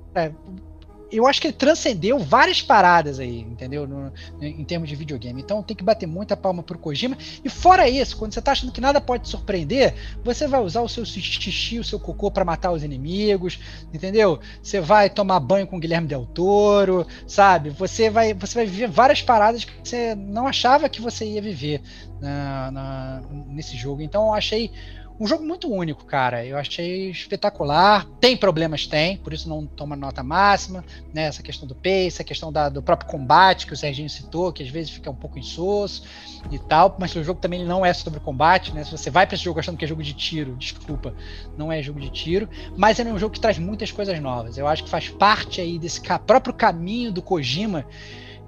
eu 1.11 1.25
acho 1.27 1.41
que 1.41 1.47
ele 1.47 1.53
transcendeu 1.53 2.19
várias 2.19 2.61
paradas 2.61 3.19
aí, 3.19 3.39
entendeu? 3.39 3.87
No, 3.87 4.11
em 4.41 4.63
termos 4.63 4.89
de 4.89 4.95
videogame. 4.95 5.41
Então 5.41 5.63
tem 5.63 5.75
que 5.75 5.83
bater 5.83 6.07
muita 6.07 6.37
palma 6.37 6.61
pro 6.61 6.77
Kojima. 6.77 7.17
E 7.43 7.49
fora 7.49 7.89
isso, 7.89 8.17
quando 8.17 8.33
você 8.33 8.41
tá 8.41 8.51
achando 8.51 8.71
que 8.71 8.81
nada 8.81 9.01
pode 9.01 9.27
surpreender, 9.27 9.95
você 10.23 10.47
vai 10.47 10.61
usar 10.61 10.81
o 10.81 10.89
seu 10.89 11.05
xixi, 11.05 11.79
o 11.79 11.83
seu 11.83 11.99
cocô 11.99 12.29
para 12.29 12.45
matar 12.45 12.71
os 12.71 12.83
inimigos, 12.83 13.59
entendeu? 13.93 14.39
Você 14.61 14.79
vai 14.79 15.09
tomar 15.09 15.39
banho 15.39 15.67
com 15.67 15.79
Guilherme 15.79 16.07
Del 16.07 16.25
Toro, 16.25 17.05
sabe? 17.27 17.69
Você 17.71 18.09
vai, 18.09 18.33
você 18.33 18.55
vai 18.55 18.65
viver 18.65 18.87
várias 18.87 19.21
paradas 19.21 19.63
que 19.63 19.71
você 19.83 20.15
não 20.15 20.47
achava 20.47 20.89
que 20.89 21.01
você 21.01 21.25
ia 21.25 21.41
viver 21.41 21.81
na, 22.21 22.71
na, 22.71 23.21
nesse 23.47 23.75
jogo. 23.75 24.01
Então 24.01 24.27
eu 24.27 24.33
achei 24.33 24.71
um 25.19 25.27
jogo 25.27 25.43
muito 25.43 25.69
único, 25.69 26.05
cara. 26.05 26.45
Eu 26.45 26.57
achei 26.57 27.09
espetacular. 27.09 28.05
Tem 28.21 28.37
problemas, 28.37 28.87
tem, 28.87 29.17
por 29.17 29.33
isso 29.33 29.49
não 29.49 29.65
toma 29.65 29.95
nota 29.95 30.23
máxima. 30.23 30.83
Né? 31.13 31.23
Essa 31.23 31.43
questão 31.43 31.67
do 31.67 31.75
pace, 31.75 32.21
a 32.21 32.23
questão 32.23 32.51
da, 32.51 32.69
do 32.69 32.81
próprio 32.81 33.09
combate 33.09 33.67
que 33.67 33.73
o 33.73 33.77
Serginho 33.77 34.09
citou, 34.09 34.53
que 34.53 34.63
às 34.63 34.69
vezes 34.69 34.91
fica 34.91 35.11
um 35.11 35.15
pouco 35.15 35.37
insosso 35.37 36.03
e 36.49 36.57
tal. 36.57 36.95
Mas 36.97 37.13
o 37.15 37.23
jogo 37.23 37.41
também 37.41 37.65
não 37.65 37.85
é 37.85 37.93
sobre 37.93 38.19
combate, 38.21 38.73
né? 38.73 38.83
Se 38.85 38.91
você 38.91 39.09
vai 39.09 39.27
para 39.27 39.35
esse 39.35 39.43
jogo 39.43 39.59
achando 39.59 39.77
que 39.77 39.83
é 39.83 39.87
jogo 39.87 40.01
de 40.01 40.13
tiro, 40.13 40.55
desculpa, 40.55 41.13
não 41.57 41.69
é 41.69 41.83
jogo 41.83 41.99
de 41.99 42.09
tiro. 42.09 42.47
Mas 42.77 42.97
ele 42.97 43.09
é 43.09 43.13
um 43.13 43.19
jogo 43.19 43.33
que 43.33 43.41
traz 43.41 43.59
muitas 43.59 43.91
coisas 43.91 44.17
novas. 44.21 44.57
Eu 44.57 44.67
acho 44.67 44.85
que 44.85 44.89
faz 44.89 45.09
parte 45.09 45.59
aí 45.59 45.77
desse 45.77 45.99
próprio 46.25 46.53
caminho 46.53 47.11
do 47.11 47.21
Kojima 47.21 47.85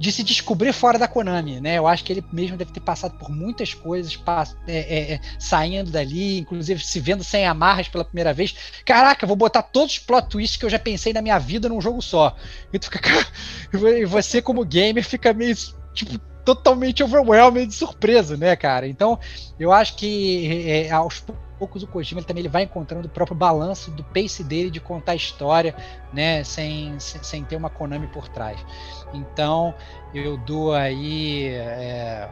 de 0.02 0.12
se 0.12 0.24
descobrir 0.24 0.74
fora 0.74 0.98
da 0.98 1.08
Konami, 1.08 1.62
né? 1.62 1.78
Eu 1.78 1.86
acho 1.86 2.04
que 2.04 2.12
ele 2.12 2.26
mesmo 2.34 2.58
deve 2.58 2.72
ter 2.72 2.80
passado 2.80 3.16
por 3.20 3.30
muitas 3.30 3.76
coisas, 3.76 4.20
é, 4.66 4.76
é, 4.76 5.14
é, 5.14 5.20
saindo 5.38 5.92
dali, 5.92 6.40
inclusive 6.40 6.84
se 6.84 7.00
vendo 7.00 7.24
sem 7.24 7.46
amarras 7.46 7.88
pela 7.88 8.04
primeira 8.04 8.34
vez. 8.34 8.56
Caraca, 8.84 9.28
vou 9.28 9.36
botar 9.36 9.62
todos 9.62 9.94
os 9.94 10.00
plot 10.00 10.28
twists 10.28 10.58
que 10.58 10.66
eu 10.66 10.72
já 10.72 10.80
pensei 10.80 11.14
na 11.14 11.22
minha 11.22 11.38
vida 11.38 11.70
num 11.70 11.80
jogo 11.80 12.02
só. 12.02 12.36
E 12.74 12.80
tu 12.80 12.90
fica, 12.90 13.12
e 13.72 14.04
você 14.06 14.42
como 14.42 14.66
gamer 14.66 15.06
fica 15.06 15.34
meio 15.34 15.56
tipo 15.94 16.18
totalmente 16.44 17.04
overwhelmed 17.04 17.68
de 17.68 17.76
surpresa, 17.76 18.36
né, 18.36 18.56
cara? 18.56 18.88
Então, 18.88 19.20
eu 19.60 19.72
acho 19.72 19.96
que 19.98 20.66
é, 20.68 20.90
aos 20.90 21.24
poucos 21.62 21.84
o 21.84 21.88
Kojima 21.88 22.20
ele 22.20 22.26
também 22.26 22.42
ele 22.42 22.50
vai 22.50 22.64
encontrando 22.64 23.08
o 23.08 23.10
próprio 23.10 23.38
balanço 23.38 23.92
do 23.92 24.04
pace 24.04 24.44
dele 24.44 24.72
de 24.72 24.82
contar 24.82 25.12
a 25.12 25.16
história, 25.16 25.76
né, 26.12 26.44
sem, 26.44 27.00
sem, 27.00 27.22
sem 27.22 27.44
ter 27.44 27.56
uma 27.56 27.70
Konami 27.70 28.08
por 28.08 28.28
trás. 28.28 28.60
Então 29.14 29.76
eu 30.12 30.38
dou 30.38 30.74
aí 30.74 31.50
é, 31.50 32.28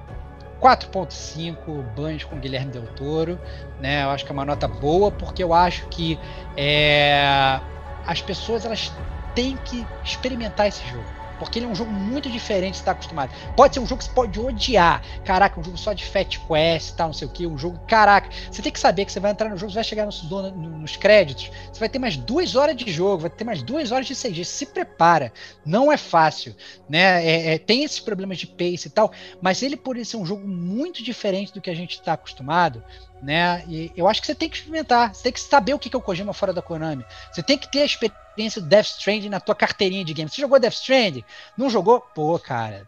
4.5 0.59 1.83
banhos 1.95 2.23
com 2.23 2.39
Guilherme 2.39 2.71
Del 2.71 2.87
Toro, 2.95 3.39
né? 3.79 4.03
Eu 4.03 4.09
acho 4.09 4.25
que 4.25 4.31
é 4.31 4.33
uma 4.33 4.45
nota 4.45 4.67
boa 4.67 5.11
porque 5.11 5.43
eu 5.43 5.53
acho 5.53 5.87
que 5.89 6.19
é, 6.57 7.59
as 8.07 8.23
pessoas 8.23 8.65
elas 8.65 8.91
têm 9.35 9.55
que 9.57 9.85
experimentar 10.03 10.67
esse 10.67 10.83
jogo. 10.87 11.18
Porque 11.39 11.59
ele 11.59 11.65
é 11.65 11.69
um 11.69 11.75
jogo 11.75 11.91
muito 11.91 12.29
diferente 12.29 12.73
de 12.73 12.79
estar 12.79 12.91
acostumado. 12.91 13.31
Pode 13.55 13.73
ser 13.73 13.79
um 13.79 13.85
jogo 13.85 13.99
que 13.99 14.05
você 14.05 14.13
pode 14.13 14.39
odiar. 14.39 15.01
Caraca, 15.23 15.59
um 15.59 15.63
jogo 15.63 15.77
só 15.77 15.93
de 15.93 16.05
Fat 16.05 16.37
Quest 16.37 16.95
tal, 16.95 17.07
não 17.07 17.13
sei 17.13 17.27
o 17.27 17.31
que. 17.31 17.47
Um 17.47 17.57
jogo. 17.57 17.79
Caraca, 17.87 18.29
você 18.51 18.61
tem 18.61 18.71
que 18.71 18.79
saber 18.79 19.05
que 19.05 19.11
você 19.11 19.19
vai 19.19 19.31
entrar 19.31 19.49
no 19.49 19.57
jogo, 19.57 19.71
você 19.71 19.75
vai 19.75 19.83
chegar 19.83 20.05
nos, 20.05 20.23
nos 20.29 20.97
créditos. 20.97 21.49
Você 21.71 21.79
vai 21.79 21.89
ter 21.89 21.99
mais 21.99 22.17
duas 22.17 22.55
horas 22.55 22.75
de 22.75 22.91
jogo, 22.91 23.21
vai 23.21 23.29
ter 23.29 23.43
mais 23.43 23.63
duas 23.63 23.91
horas 23.91 24.05
de 24.05 24.15
CG. 24.15 24.43
Se 24.43 24.65
prepara. 24.65 25.31
Não 25.65 25.91
é 25.91 25.97
fácil. 25.97 26.55
Né? 26.87 27.25
É, 27.25 27.53
é, 27.53 27.57
tem 27.57 27.83
esses 27.83 27.99
problemas 27.99 28.37
de 28.37 28.47
pace 28.47 28.87
e 28.87 28.91
tal. 28.91 29.11
Mas 29.41 29.63
ele, 29.63 29.77
por 29.77 29.97
ser 30.05 30.17
um 30.17 30.25
jogo 30.25 30.47
muito 30.47 31.03
diferente 31.03 31.53
do 31.53 31.61
que 31.61 31.69
a 31.69 31.75
gente 31.75 31.91
está 31.91 32.13
acostumado, 32.13 32.83
né? 33.21 33.63
E 33.67 33.91
eu 33.95 34.07
acho 34.07 34.21
que 34.21 34.27
você 34.27 34.35
tem 34.35 34.49
que 34.49 34.57
experimentar, 34.57 35.13
você 35.13 35.23
tem 35.23 35.31
que 35.31 35.39
saber 35.39 35.73
o 35.73 35.79
que 35.79 35.93
é 35.93 35.97
o 35.97 36.01
Kojima 36.01 36.33
fora 36.33 36.53
da 36.53 36.61
Konami. 36.61 37.05
Você 37.31 37.43
tem 37.43 37.57
que 37.57 37.69
ter 37.69 37.81
a 37.81 37.85
experiência 37.85 38.61
do 38.61 38.67
Death 38.67 38.85
Stranding 38.85 39.29
na 39.29 39.39
tua 39.39 39.55
carteirinha 39.55 40.05
de 40.05 40.13
game. 40.13 40.29
Você 40.29 40.41
jogou 40.41 40.59
Death 40.59 40.73
Stranding? 40.73 41.23
Não 41.57 41.69
jogou? 41.69 42.01
Pô, 42.01 42.37
cara, 42.39 42.87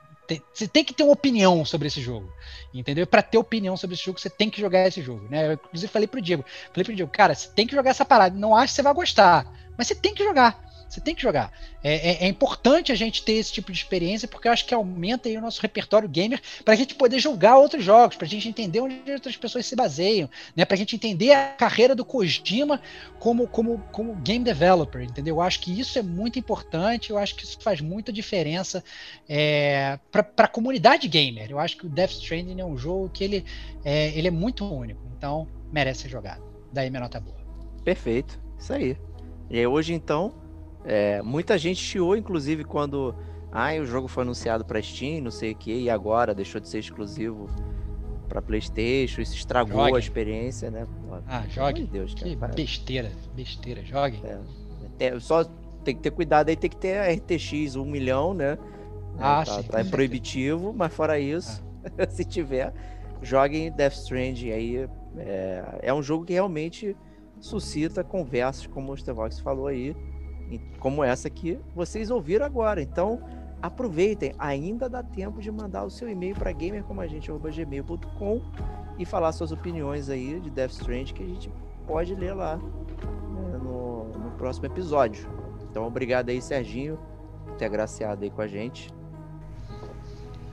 você 0.54 0.68
tem 0.68 0.84
que 0.84 0.94
ter 0.94 1.04
uma 1.04 1.14
opinião 1.14 1.66
sobre 1.66 1.88
esse 1.88 2.02
jogo, 2.02 2.32
entendeu? 2.74 3.06
Para 3.06 3.22
ter 3.22 3.38
opinião 3.38 3.76
sobre 3.76 3.96
esse 3.96 4.06
jogo, 4.06 4.20
você 4.20 4.30
tem 4.30 4.50
que 4.50 4.62
jogar 4.62 4.88
esse 4.88 5.02
jogo, 5.02 5.28
né? 5.30 5.48
Eu, 5.48 5.54
inclusive 5.54 5.92
falei 5.92 6.08
pro 6.08 6.22
Diego, 6.22 6.46
falei 6.72 6.86
pro 6.86 6.96
Diego, 6.96 7.12
cara, 7.12 7.36
você 7.36 7.50
tem 7.50 7.68
que 7.68 7.76
jogar 7.76 7.90
essa 7.90 8.06
parada. 8.06 8.38
Não 8.38 8.56
acho 8.56 8.72
que 8.72 8.76
você 8.76 8.82
vai 8.82 8.94
gostar, 8.94 9.46
mas 9.78 9.88
você 9.88 9.96
tem 9.96 10.14
que 10.14 10.24
jogar. 10.24 10.71
Você 10.92 11.00
tem 11.00 11.16
que 11.16 11.22
jogar. 11.22 11.54
É, 11.82 11.94
é, 11.94 12.26
é, 12.26 12.28
importante 12.28 12.92
a 12.92 12.96
gente 12.96 13.24
ter 13.24 13.34
esse 13.34 13.50
tipo 13.50 13.72
de 13.72 13.78
experiência, 13.78 14.28
porque 14.28 14.50
eu 14.50 14.52
acho 14.52 14.66
que 14.66 14.74
aumenta 14.74 15.30
aí 15.30 15.38
o 15.38 15.42
nosso 15.42 15.62
repertório 15.62 16.08
gamer 16.10 16.42
para 16.66 16.74
a 16.74 16.78
gente 16.78 16.96
poder 16.96 17.18
jogar 17.18 17.58
outros 17.58 17.82
jogos, 17.82 18.18
para 18.18 18.26
a 18.26 18.30
gente 18.30 18.50
entender 18.50 18.82
onde 18.82 19.10
outras 19.10 19.38
pessoas 19.38 19.66
se 19.66 19.74
baseiam, 19.74 20.30
né? 20.54 20.66
para 20.66 20.76
a 20.76 20.78
gente 20.78 20.94
entender 20.94 21.32
a 21.32 21.48
carreira 21.54 21.96
do 21.96 22.04
Kojima 22.04 22.82
como, 23.20 23.48
como, 23.48 23.80
como 23.94 24.14
game 24.16 24.44
developer, 24.44 25.02
entendeu? 25.02 25.36
Eu 25.38 25.42
acho 25.42 25.62
que 25.62 25.80
isso 25.80 25.98
é 25.98 26.02
muito 26.02 26.38
importante, 26.38 27.12
eu 27.12 27.18
acho 27.18 27.38
que 27.38 27.46
isso 27.46 27.58
faz 27.62 27.80
muita 27.80 28.12
diferença 28.12 28.84
é, 29.30 29.98
para 30.12 30.26
a 30.40 30.48
comunidade 30.48 31.08
gamer. 31.08 31.50
Eu 31.50 31.58
acho 31.58 31.78
que 31.78 31.86
o 31.86 31.90
Death 31.90 32.12
Stranding 32.12 32.60
é 32.60 32.66
um 32.66 32.78
jogo 32.78 33.10
que 33.10 33.24
ele 33.24 33.46
é, 33.86 34.10
ele 34.10 34.28
é 34.28 34.32
muito 34.32 34.66
único, 34.66 35.02
então 35.18 35.48
merece 35.72 36.02
ser 36.02 36.10
jogado. 36.10 36.44
Daí 36.74 36.90
minha 36.90 37.00
nota 37.00 37.18
boa. 37.18 37.38
Perfeito, 37.82 38.38
isso 38.60 38.74
aí. 38.74 38.98
E 39.50 39.66
hoje 39.66 39.94
então 39.94 40.41
é, 40.84 41.22
muita 41.22 41.58
gente 41.58 41.80
chiou, 41.80 42.16
inclusive, 42.16 42.64
quando 42.64 43.16
ah, 43.52 43.74
o 43.82 43.86
jogo 43.86 44.08
foi 44.08 44.24
anunciado 44.24 44.66
para 44.66 44.82
Steam, 44.82 45.22
não 45.22 45.32
sei 45.32 45.52
o 45.52 45.56
que, 45.56 45.74
e 45.74 45.90
agora 45.90 46.34
deixou 46.34 46.60
de 46.60 46.68
ser 46.68 46.80
exclusivo 46.80 47.50
para 48.28 48.42
PlayStation, 48.42 49.22
isso 49.22 49.36
estragou 49.36 49.86
jogue. 49.86 49.96
a 49.98 50.00
experiência, 50.00 50.72
né? 50.72 50.86
Pô, 50.86 51.18
ah, 51.28 51.44
jogue. 51.50 51.84
Deus, 51.84 52.14
cara, 52.16 52.30
que 52.30 52.56
besteira, 52.56 53.12
besteira, 53.36 53.84
jogue. 53.84 54.22
É, 55.00 55.20
só 55.20 55.44
tem 55.84 55.96
que 55.96 56.02
ter 56.02 56.12
cuidado 56.12 56.50
aí, 56.50 56.56
tem 56.56 56.70
que 56.70 56.78
ter 56.78 56.98
a 56.98 57.12
RTX 57.12 57.76
1 57.76 57.86
milhão, 57.86 58.34
né? 58.34 58.58
Ah, 59.20 59.44
tá, 59.46 59.62
sim. 59.62 59.64
Tá, 59.64 59.80
é 59.82 59.84
proibitivo, 59.84 60.74
mas 60.74 60.94
fora 60.94 61.20
isso, 61.20 61.62
ah. 62.00 62.08
se 62.10 62.24
tiver, 62.24 62.74
joguem 63.22 63.72
Death 63.72 63.94
Stranding 63.94 64.52
aí. 64.52 64.90
É, 65.18 65.80
é 65.82 65.94
um 65.94 66.02
jogo 66.02 66.24
que 66.24 66.32
realmente 66.32 66.96
suscita 67.38 68.02
conversas, 68.02 68.66
como 68.66 68.94
o 68.94 68.98
Stevox 68.98 69.40
falou 69.42 69.68
aí 69.68 69.94
como 70.80 71.04
essa 71.04 71.30
que 71.30 71.60
vocês 71.76 72.10
ouviram 72.10 72.46
agora. 72.46 72.82
Então, 72.82 73.22
aproveitem, 73.62 74.34
ainda 74.40 74.90
dá 74.90 75.04
tempo 75.04 75.40
de 75.42 75.52
mandar 75.52 75.84
o 75.84 75.90
seu 75.90 76.10
e-mail 76.10 76.36
para 76.36 76.52
gamercomagente.gmail.com 76.52 78.42
e 78.98 79.06
falar 79.06 79.32
suas 79.32 79.52
opiniões 79.52 80.10
aí 80.10 80.40
de 80.40 80.50
Death 80.50 80.72
Stranding 80.72 81.14
que 81.14 81.24
a 81.24 81.28
gente 81.28 81.52
pode 81.86 82.16
ler 82.16 82.34
lá 82.34 82.58
né, 82.58 83.58
no, 83.62 84.06
no, 84.10 84.32
próximo 84.32 84.66
episódio. 84.66 85.28
Então, 85.70 85.86
obrigado 85.86 86.30
aí, 86.30 86.42
Serginho, 86.42 87.00
por 87.46 87.56
ter 87.56 87.66
agraciado 87.66 88.24
aí 88.24 88.30
com 88.30 88.42
a 88.42 88.48
gente. 88.48 88.90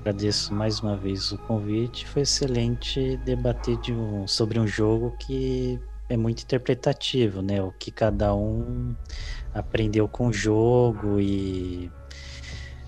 Agradeço 0.01 0.55
mais 0.55 0.81
uma 0.81 0.97
vez 0.97 1.33
o 1.33 1.39
convite. 1.39 2.07
Foi 2.07 2.23
excelente 2.23 3.17
debater 3.18 3.78
um, 3.91 4.27
sobre 4.27 4.59
um 4.59 4.67
jogo 4.67 5.15
que 5.18 5.78
é 6.09 6.17
muito 6.17 6.43
interpretativo, 6.43 7.43
né? 7.43 7.62
O 7.62 7.73
que 7.73 7.91
cada 7.91 8.35
um 8.35 8.94
aprendeu 9.59 10.09
com 10.09 10.28
o 10.28 10.33
jogo 10.33 11.20
e 11.20 11.91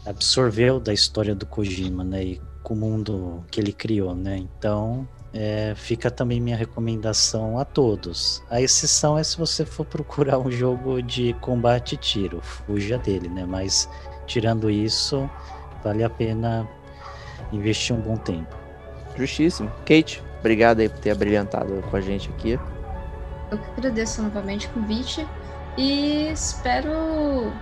absorveu 0.07 0.81
da 0.81 0.93
história 0.93 1.35
do 1.35 1.47
Kojima, 1.47 2.05
né? 2.05 2.25
E 2.25 2.43
com 2.63 2.75
o 2.75 2.77
mundo 2.77 3.45
que 3.51 3.61
ele 3.61 3.73
criou, 3.73 4.15
né? 4.15 4.37
Então, 4.37 5.09
é, 5.33 5.75
fica 5.77 6.11
também 6.11 6.41
minha 6.41 6.57
recomendação 6.57 7.59
a 7.59 7.65
todos. 7.65 8.43
A 8.51 8.61
exceção 8.61 9.19
é 9.19 9.25
se 9.25 9.39
você 9.39 9.65
for 9.65 9.87
procurar 9.87 10.39
um 10.39 10.51
jogo 10.51 11.03
de 11.03 11.35
combate 11.41 11.95
e 11.95 11.99
tiro, 11.99 12.41
fuja 12.41 12.99
dele, 12.99 13.29
né? 13.29 13.45
Mas 13.47 13.89
tirando 14.27 14.71
isso, 14.71 15.29
vale 15.83 16.05
a 16.05 16.11
pena 16.11 16.69
investir 17.53 17.95
um 17.95 18.01
bom 18.01 18.17
tempo. 18.17 18.57
Justíssimo. 19.17 19.71
Kate, 19.85 20.23
obrigado 20.41 20.81
aí 20.81 20.89
por 20.89 20.99
ter 20.99 21.11
abrilhantado 21.11 21.83
com 21.91 21.97
a 21.97 22.01
gente 22.01 22.29
aqui. 22.31 22.59
Eu 23.51 23.59
que 23.59 23.71
agradeço 23.79 24.23
novamente 24.23 24.67
o 24.69 24.71
convite 24.71 25.27
e 25.77 26.31
espero 26.33 27.53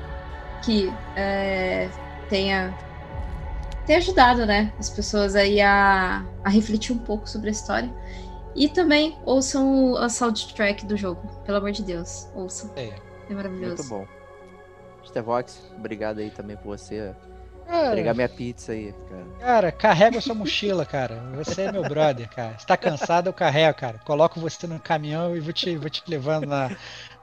que 0.63 0.93
é, 1.17 1.89
tenha 2.29 2.77
ter 3.87 3.95
ajudado, 3.95 4.45
né, 4.45 4.71
as 4.79 4.91
pessoas 4.91 5.35
aí 5.35 5.63
a, 5.63 6.23
a 6.45 6.51
refletir 6.51 6.93
um 6.93 6.99
pouco 6.99 7.29
sobre 7.29 7.49
a 7.49 7.53
história. 7.53 7.91
E 8.55 8.69
também 8.69 9.17
ouçam 9.25 9.97
a 9.97 10.09
soundtrack 10.09 10.85
do 10.85 10.97
jogo, 10.97 11.27
pelo 11.45 11.59
amor 11.59 11.73
de 11.73 11.83
Deus, 11.83 12.29
ouçam. 12.35 12.71
É. 12.77 12.93
É 13.31 13.35
maravilhoso. 13.35 13.77
Muito 13.77 13.89
bom. 13.89 14.07
Stevox, 15.07 15.71
obrigado 15.77 16.19
aí 16.19 16.31
também 16.31 16.57
por 16.57 16.77
você 16.77 17.15
Cara, 17.69 17.89
entregar 17.89 18.15
minha 18.15 18.29
pizza 18.31 18.73
aí, 18.73 18.95
cara. 19.11 19.25
cara, 19.39 19.73
carrega 19.73 20.19
a 20.19 20.23
sua 20.23 20.35
mochila, 20.35 20.87
cara. 20.87 21.23
Você 21.37 21.63
é 21.63 21.73
meu 21.73 21.83
brother, 21.83 22.27
cara. 22.31 22.55
Você 22.59 22.67
tá 22.67 22.79
cansado, 22.79 23.29
eu 23.29 23.33
carrego, 23.33 23.77
cara. 23.79 23.99
Coloco 24.07 24.41
você 24.41 24.67
no 24.67 24.81
caminhão 24.81 25.37
e 25.37 25.41
vou 25.41 25.53
te, 25.53 25.77
vou 25.77 25.91
te 25.91 26.03
levando 26.09 26.47
na, 26.47 26.71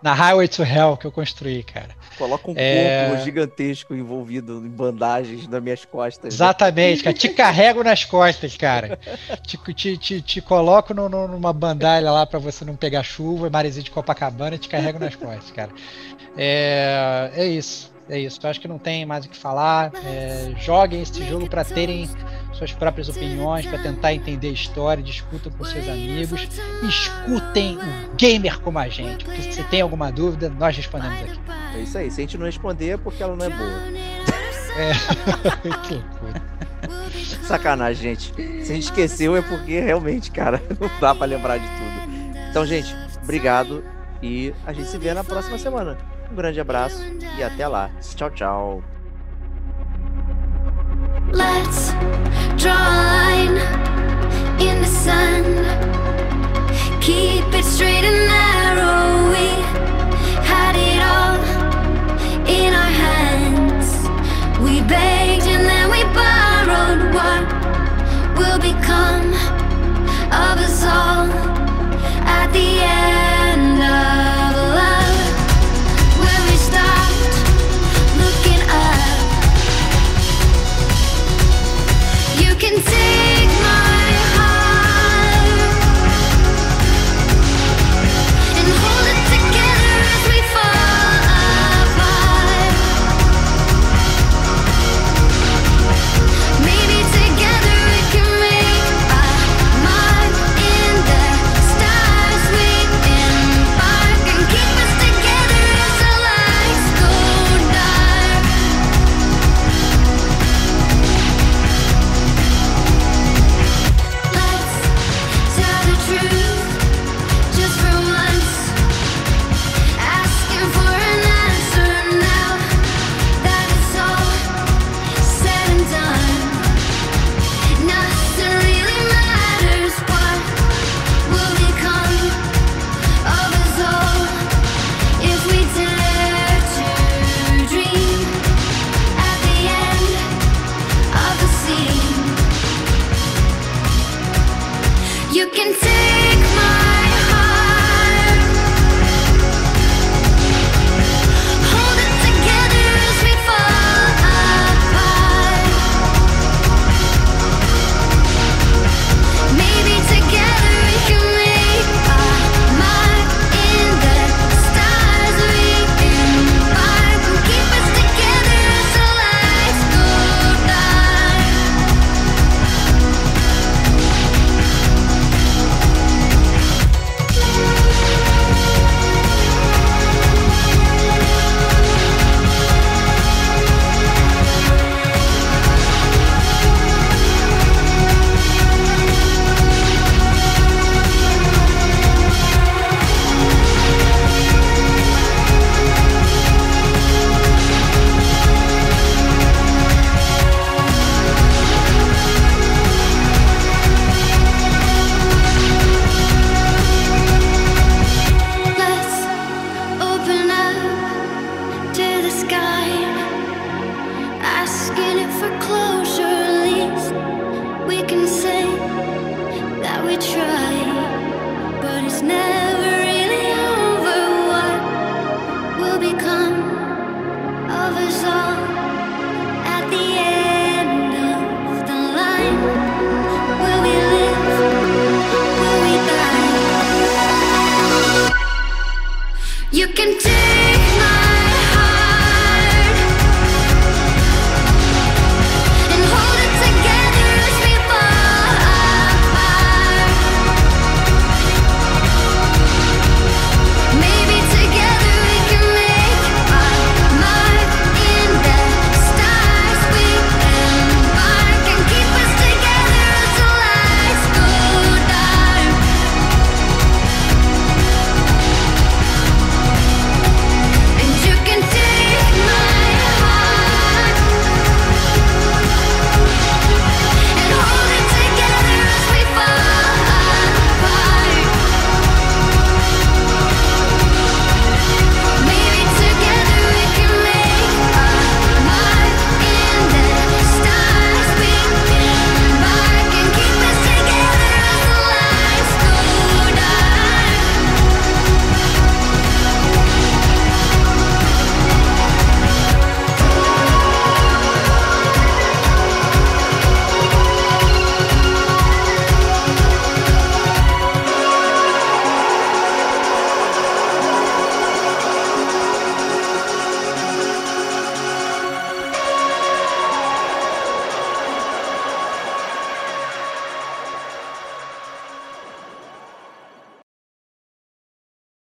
na 0.03 0.13
Highway 0.13 0.47
to 0.47 0.61
Hell 0.61 0.97
que 0.97 1.07
eu 1.07 1.11
construí, 1.11 1.63
cara. 1.63 1.89
Coloca 2.15 2.51
um 2.51 2.53
É. 2.55 3.07
corpo 3.09 3.23
gigantesco 3.23 3.95
envolvido 3.95 4.63
em 4.63 4.69
bandagens 4.69 5.47
nas 5.47 5.63
minhas 5.63 5.83
costas. 5.83 6.25
né? 6.25 6.27
Exatamente, 6.35 7.03
cara. 7.03 7.15
Te 7.15 7.29
carrego 7.29 7.83
nas 7.83 8.05
costas, 8.05 8.55
cara. 8.55 8.99
Te, 9.41 9.57
te, 9.73 9.97
te, 9.97 10.21
te 10.21 10.41
coloco 10.41 10.93
no- 10.93 11.09
no- 11.09 11.27
numa 11.27 11.51
bandalha 11.53 12.11
lá 12.11 12.23
pra 12.23 12.37
você 12.37 12.63
não 12.63 12.75
pegar 12.75 13.01
chuva, 13.01 13.49
maresia 13.49 13.81
de 13.81 13.89
Copacabana 13.89 14.55
e 14.57 14.59
te 14.59 14.69
carrego 14.69 14.99
nas 14.99 15.15
costas, 15.15 15.49
cara. 15.49 15.71
É, 16.37 17.31
é 17.35 17.45
isso. 17.47 17.94
É 18.07 18.19
isso. 18.19 18.39
Eu 18.43 18.49
acho 18.49 18.59
que 18.59 18.67
não 18.67 18.77
tem 18.77 19.05
mais 19.05 19.25
o 19.25 19.29
que 19.29 19.37
falar. 19.37 19.91
É, 20.05 20.53
joguem 20.59 21.01
esse 21.01 21.23
jogo 21.27 21.49
pra 21.49 21.63
terem 21.63 22.07
suas 22.53 22.71
próprias 22.71 23.09
opiniões, 23.09 23.65
pra 23.65 23.79
tentar 23.79 24.13
entender 24.13 24.49
a 24.49 24.51
história, 24.51 25.03
discutam 25.03 25.51
com 25.51 25.63
seus 25.63 25.87
amigos, 25.89 26.47
escutem 26.87 27.77
o 27.77 28.15
gamer 28.15 28.59
como 28.59 28.79
a 28.79 28.87
gente. 28.87 29.25
Porque 29.25 29.41
se 29.41 29.63
tem 29.65 29.81
alguma 29.81 30.11
dúvida, 30.11 30.49
nós 30.49 30.75
respondemos 30.75 31.21
aqui. 31.21 31.39
É 31.75 31.79
isso 31.79 31.97
aí. 31.97 32.11
Se 32.11 32.21
a 32.21 32.23
gente 32.23 32.37
não 32.37 32.45
responder 32.45 32.91
é 32.91 32.97
porque 32.97 33.23
ela 33.23 33.35
não 33.35 33.45
é 33.45 33.49
boa. 33.49 33.81
que 35.87 35.93
loucura. 35.95 36.41
Sacanagem, 37.43 38.15
gente. 38.15 38.33
Se 38.63 38.71
a 38.71 38.75
gente 38.75 38.83
esqueceu 38.83 39.35
é 39.35 39.41
porque 39.41 39.79
realmente, 39.79 40.31
cara, 40.31 40.61
não 40.79 40.89
dá 40.99 41.15
pra 41.15 41.25
lembrar 41.25 41.57
de 41.57 41.65
tudo. 41.65 42.49
Então, 42.49 42.65
gente, 42.65 42.95
obrigado 43.23 43.83
e 44.21 44.53
a 44.65 44.73
gente 44.73 44.89
se 44.89 44.97
vê 44.97 45.13
na 45.13 45.23
próxima 45.23 45.57
semana. 45.57 45.97
Um 46.31 46.35
grande 46.35 46.59
abraço 46.59 47.01
e 47.37 47.43
até 47.43 47.67
lá. 47.67 47.89
Tchau, 48.15 48.29
tchau. 48.31 48.83
Let's 51.31 51.91
draw 52.57 52.73
a 52.73 52.89
line 53.01 53.57
in 54.59 54.81
the 54.81 54.87
sun. 54.87 55.43
Keep 57.01 57.53
it 57.53 57.65
straight 57.65 58.05
and 58.05 58.27
narrow. 58.27 59.29
We 59.31 59.47
had 60.45 60.75
it 60.75 61.01
all 61.01 61.39
in 62.47 62.73
our 62.73 62.91
hands. 63.03 64.07
We 64.61 64.81
begged 64.81 65.47
and 65.47 65.65
then 65.65 65.89
we 65.89 66.03
borrowed. 66.13 67.13
What 67.13 67.43
will 68.37 68.59
become 68.59 69.33
of 70.31 70.57
us 70.59 70.83
all 70.83 71.29
at 72.27 72.51
the 72.53 72.79
end 72.81 73.81
of 73.81 74.44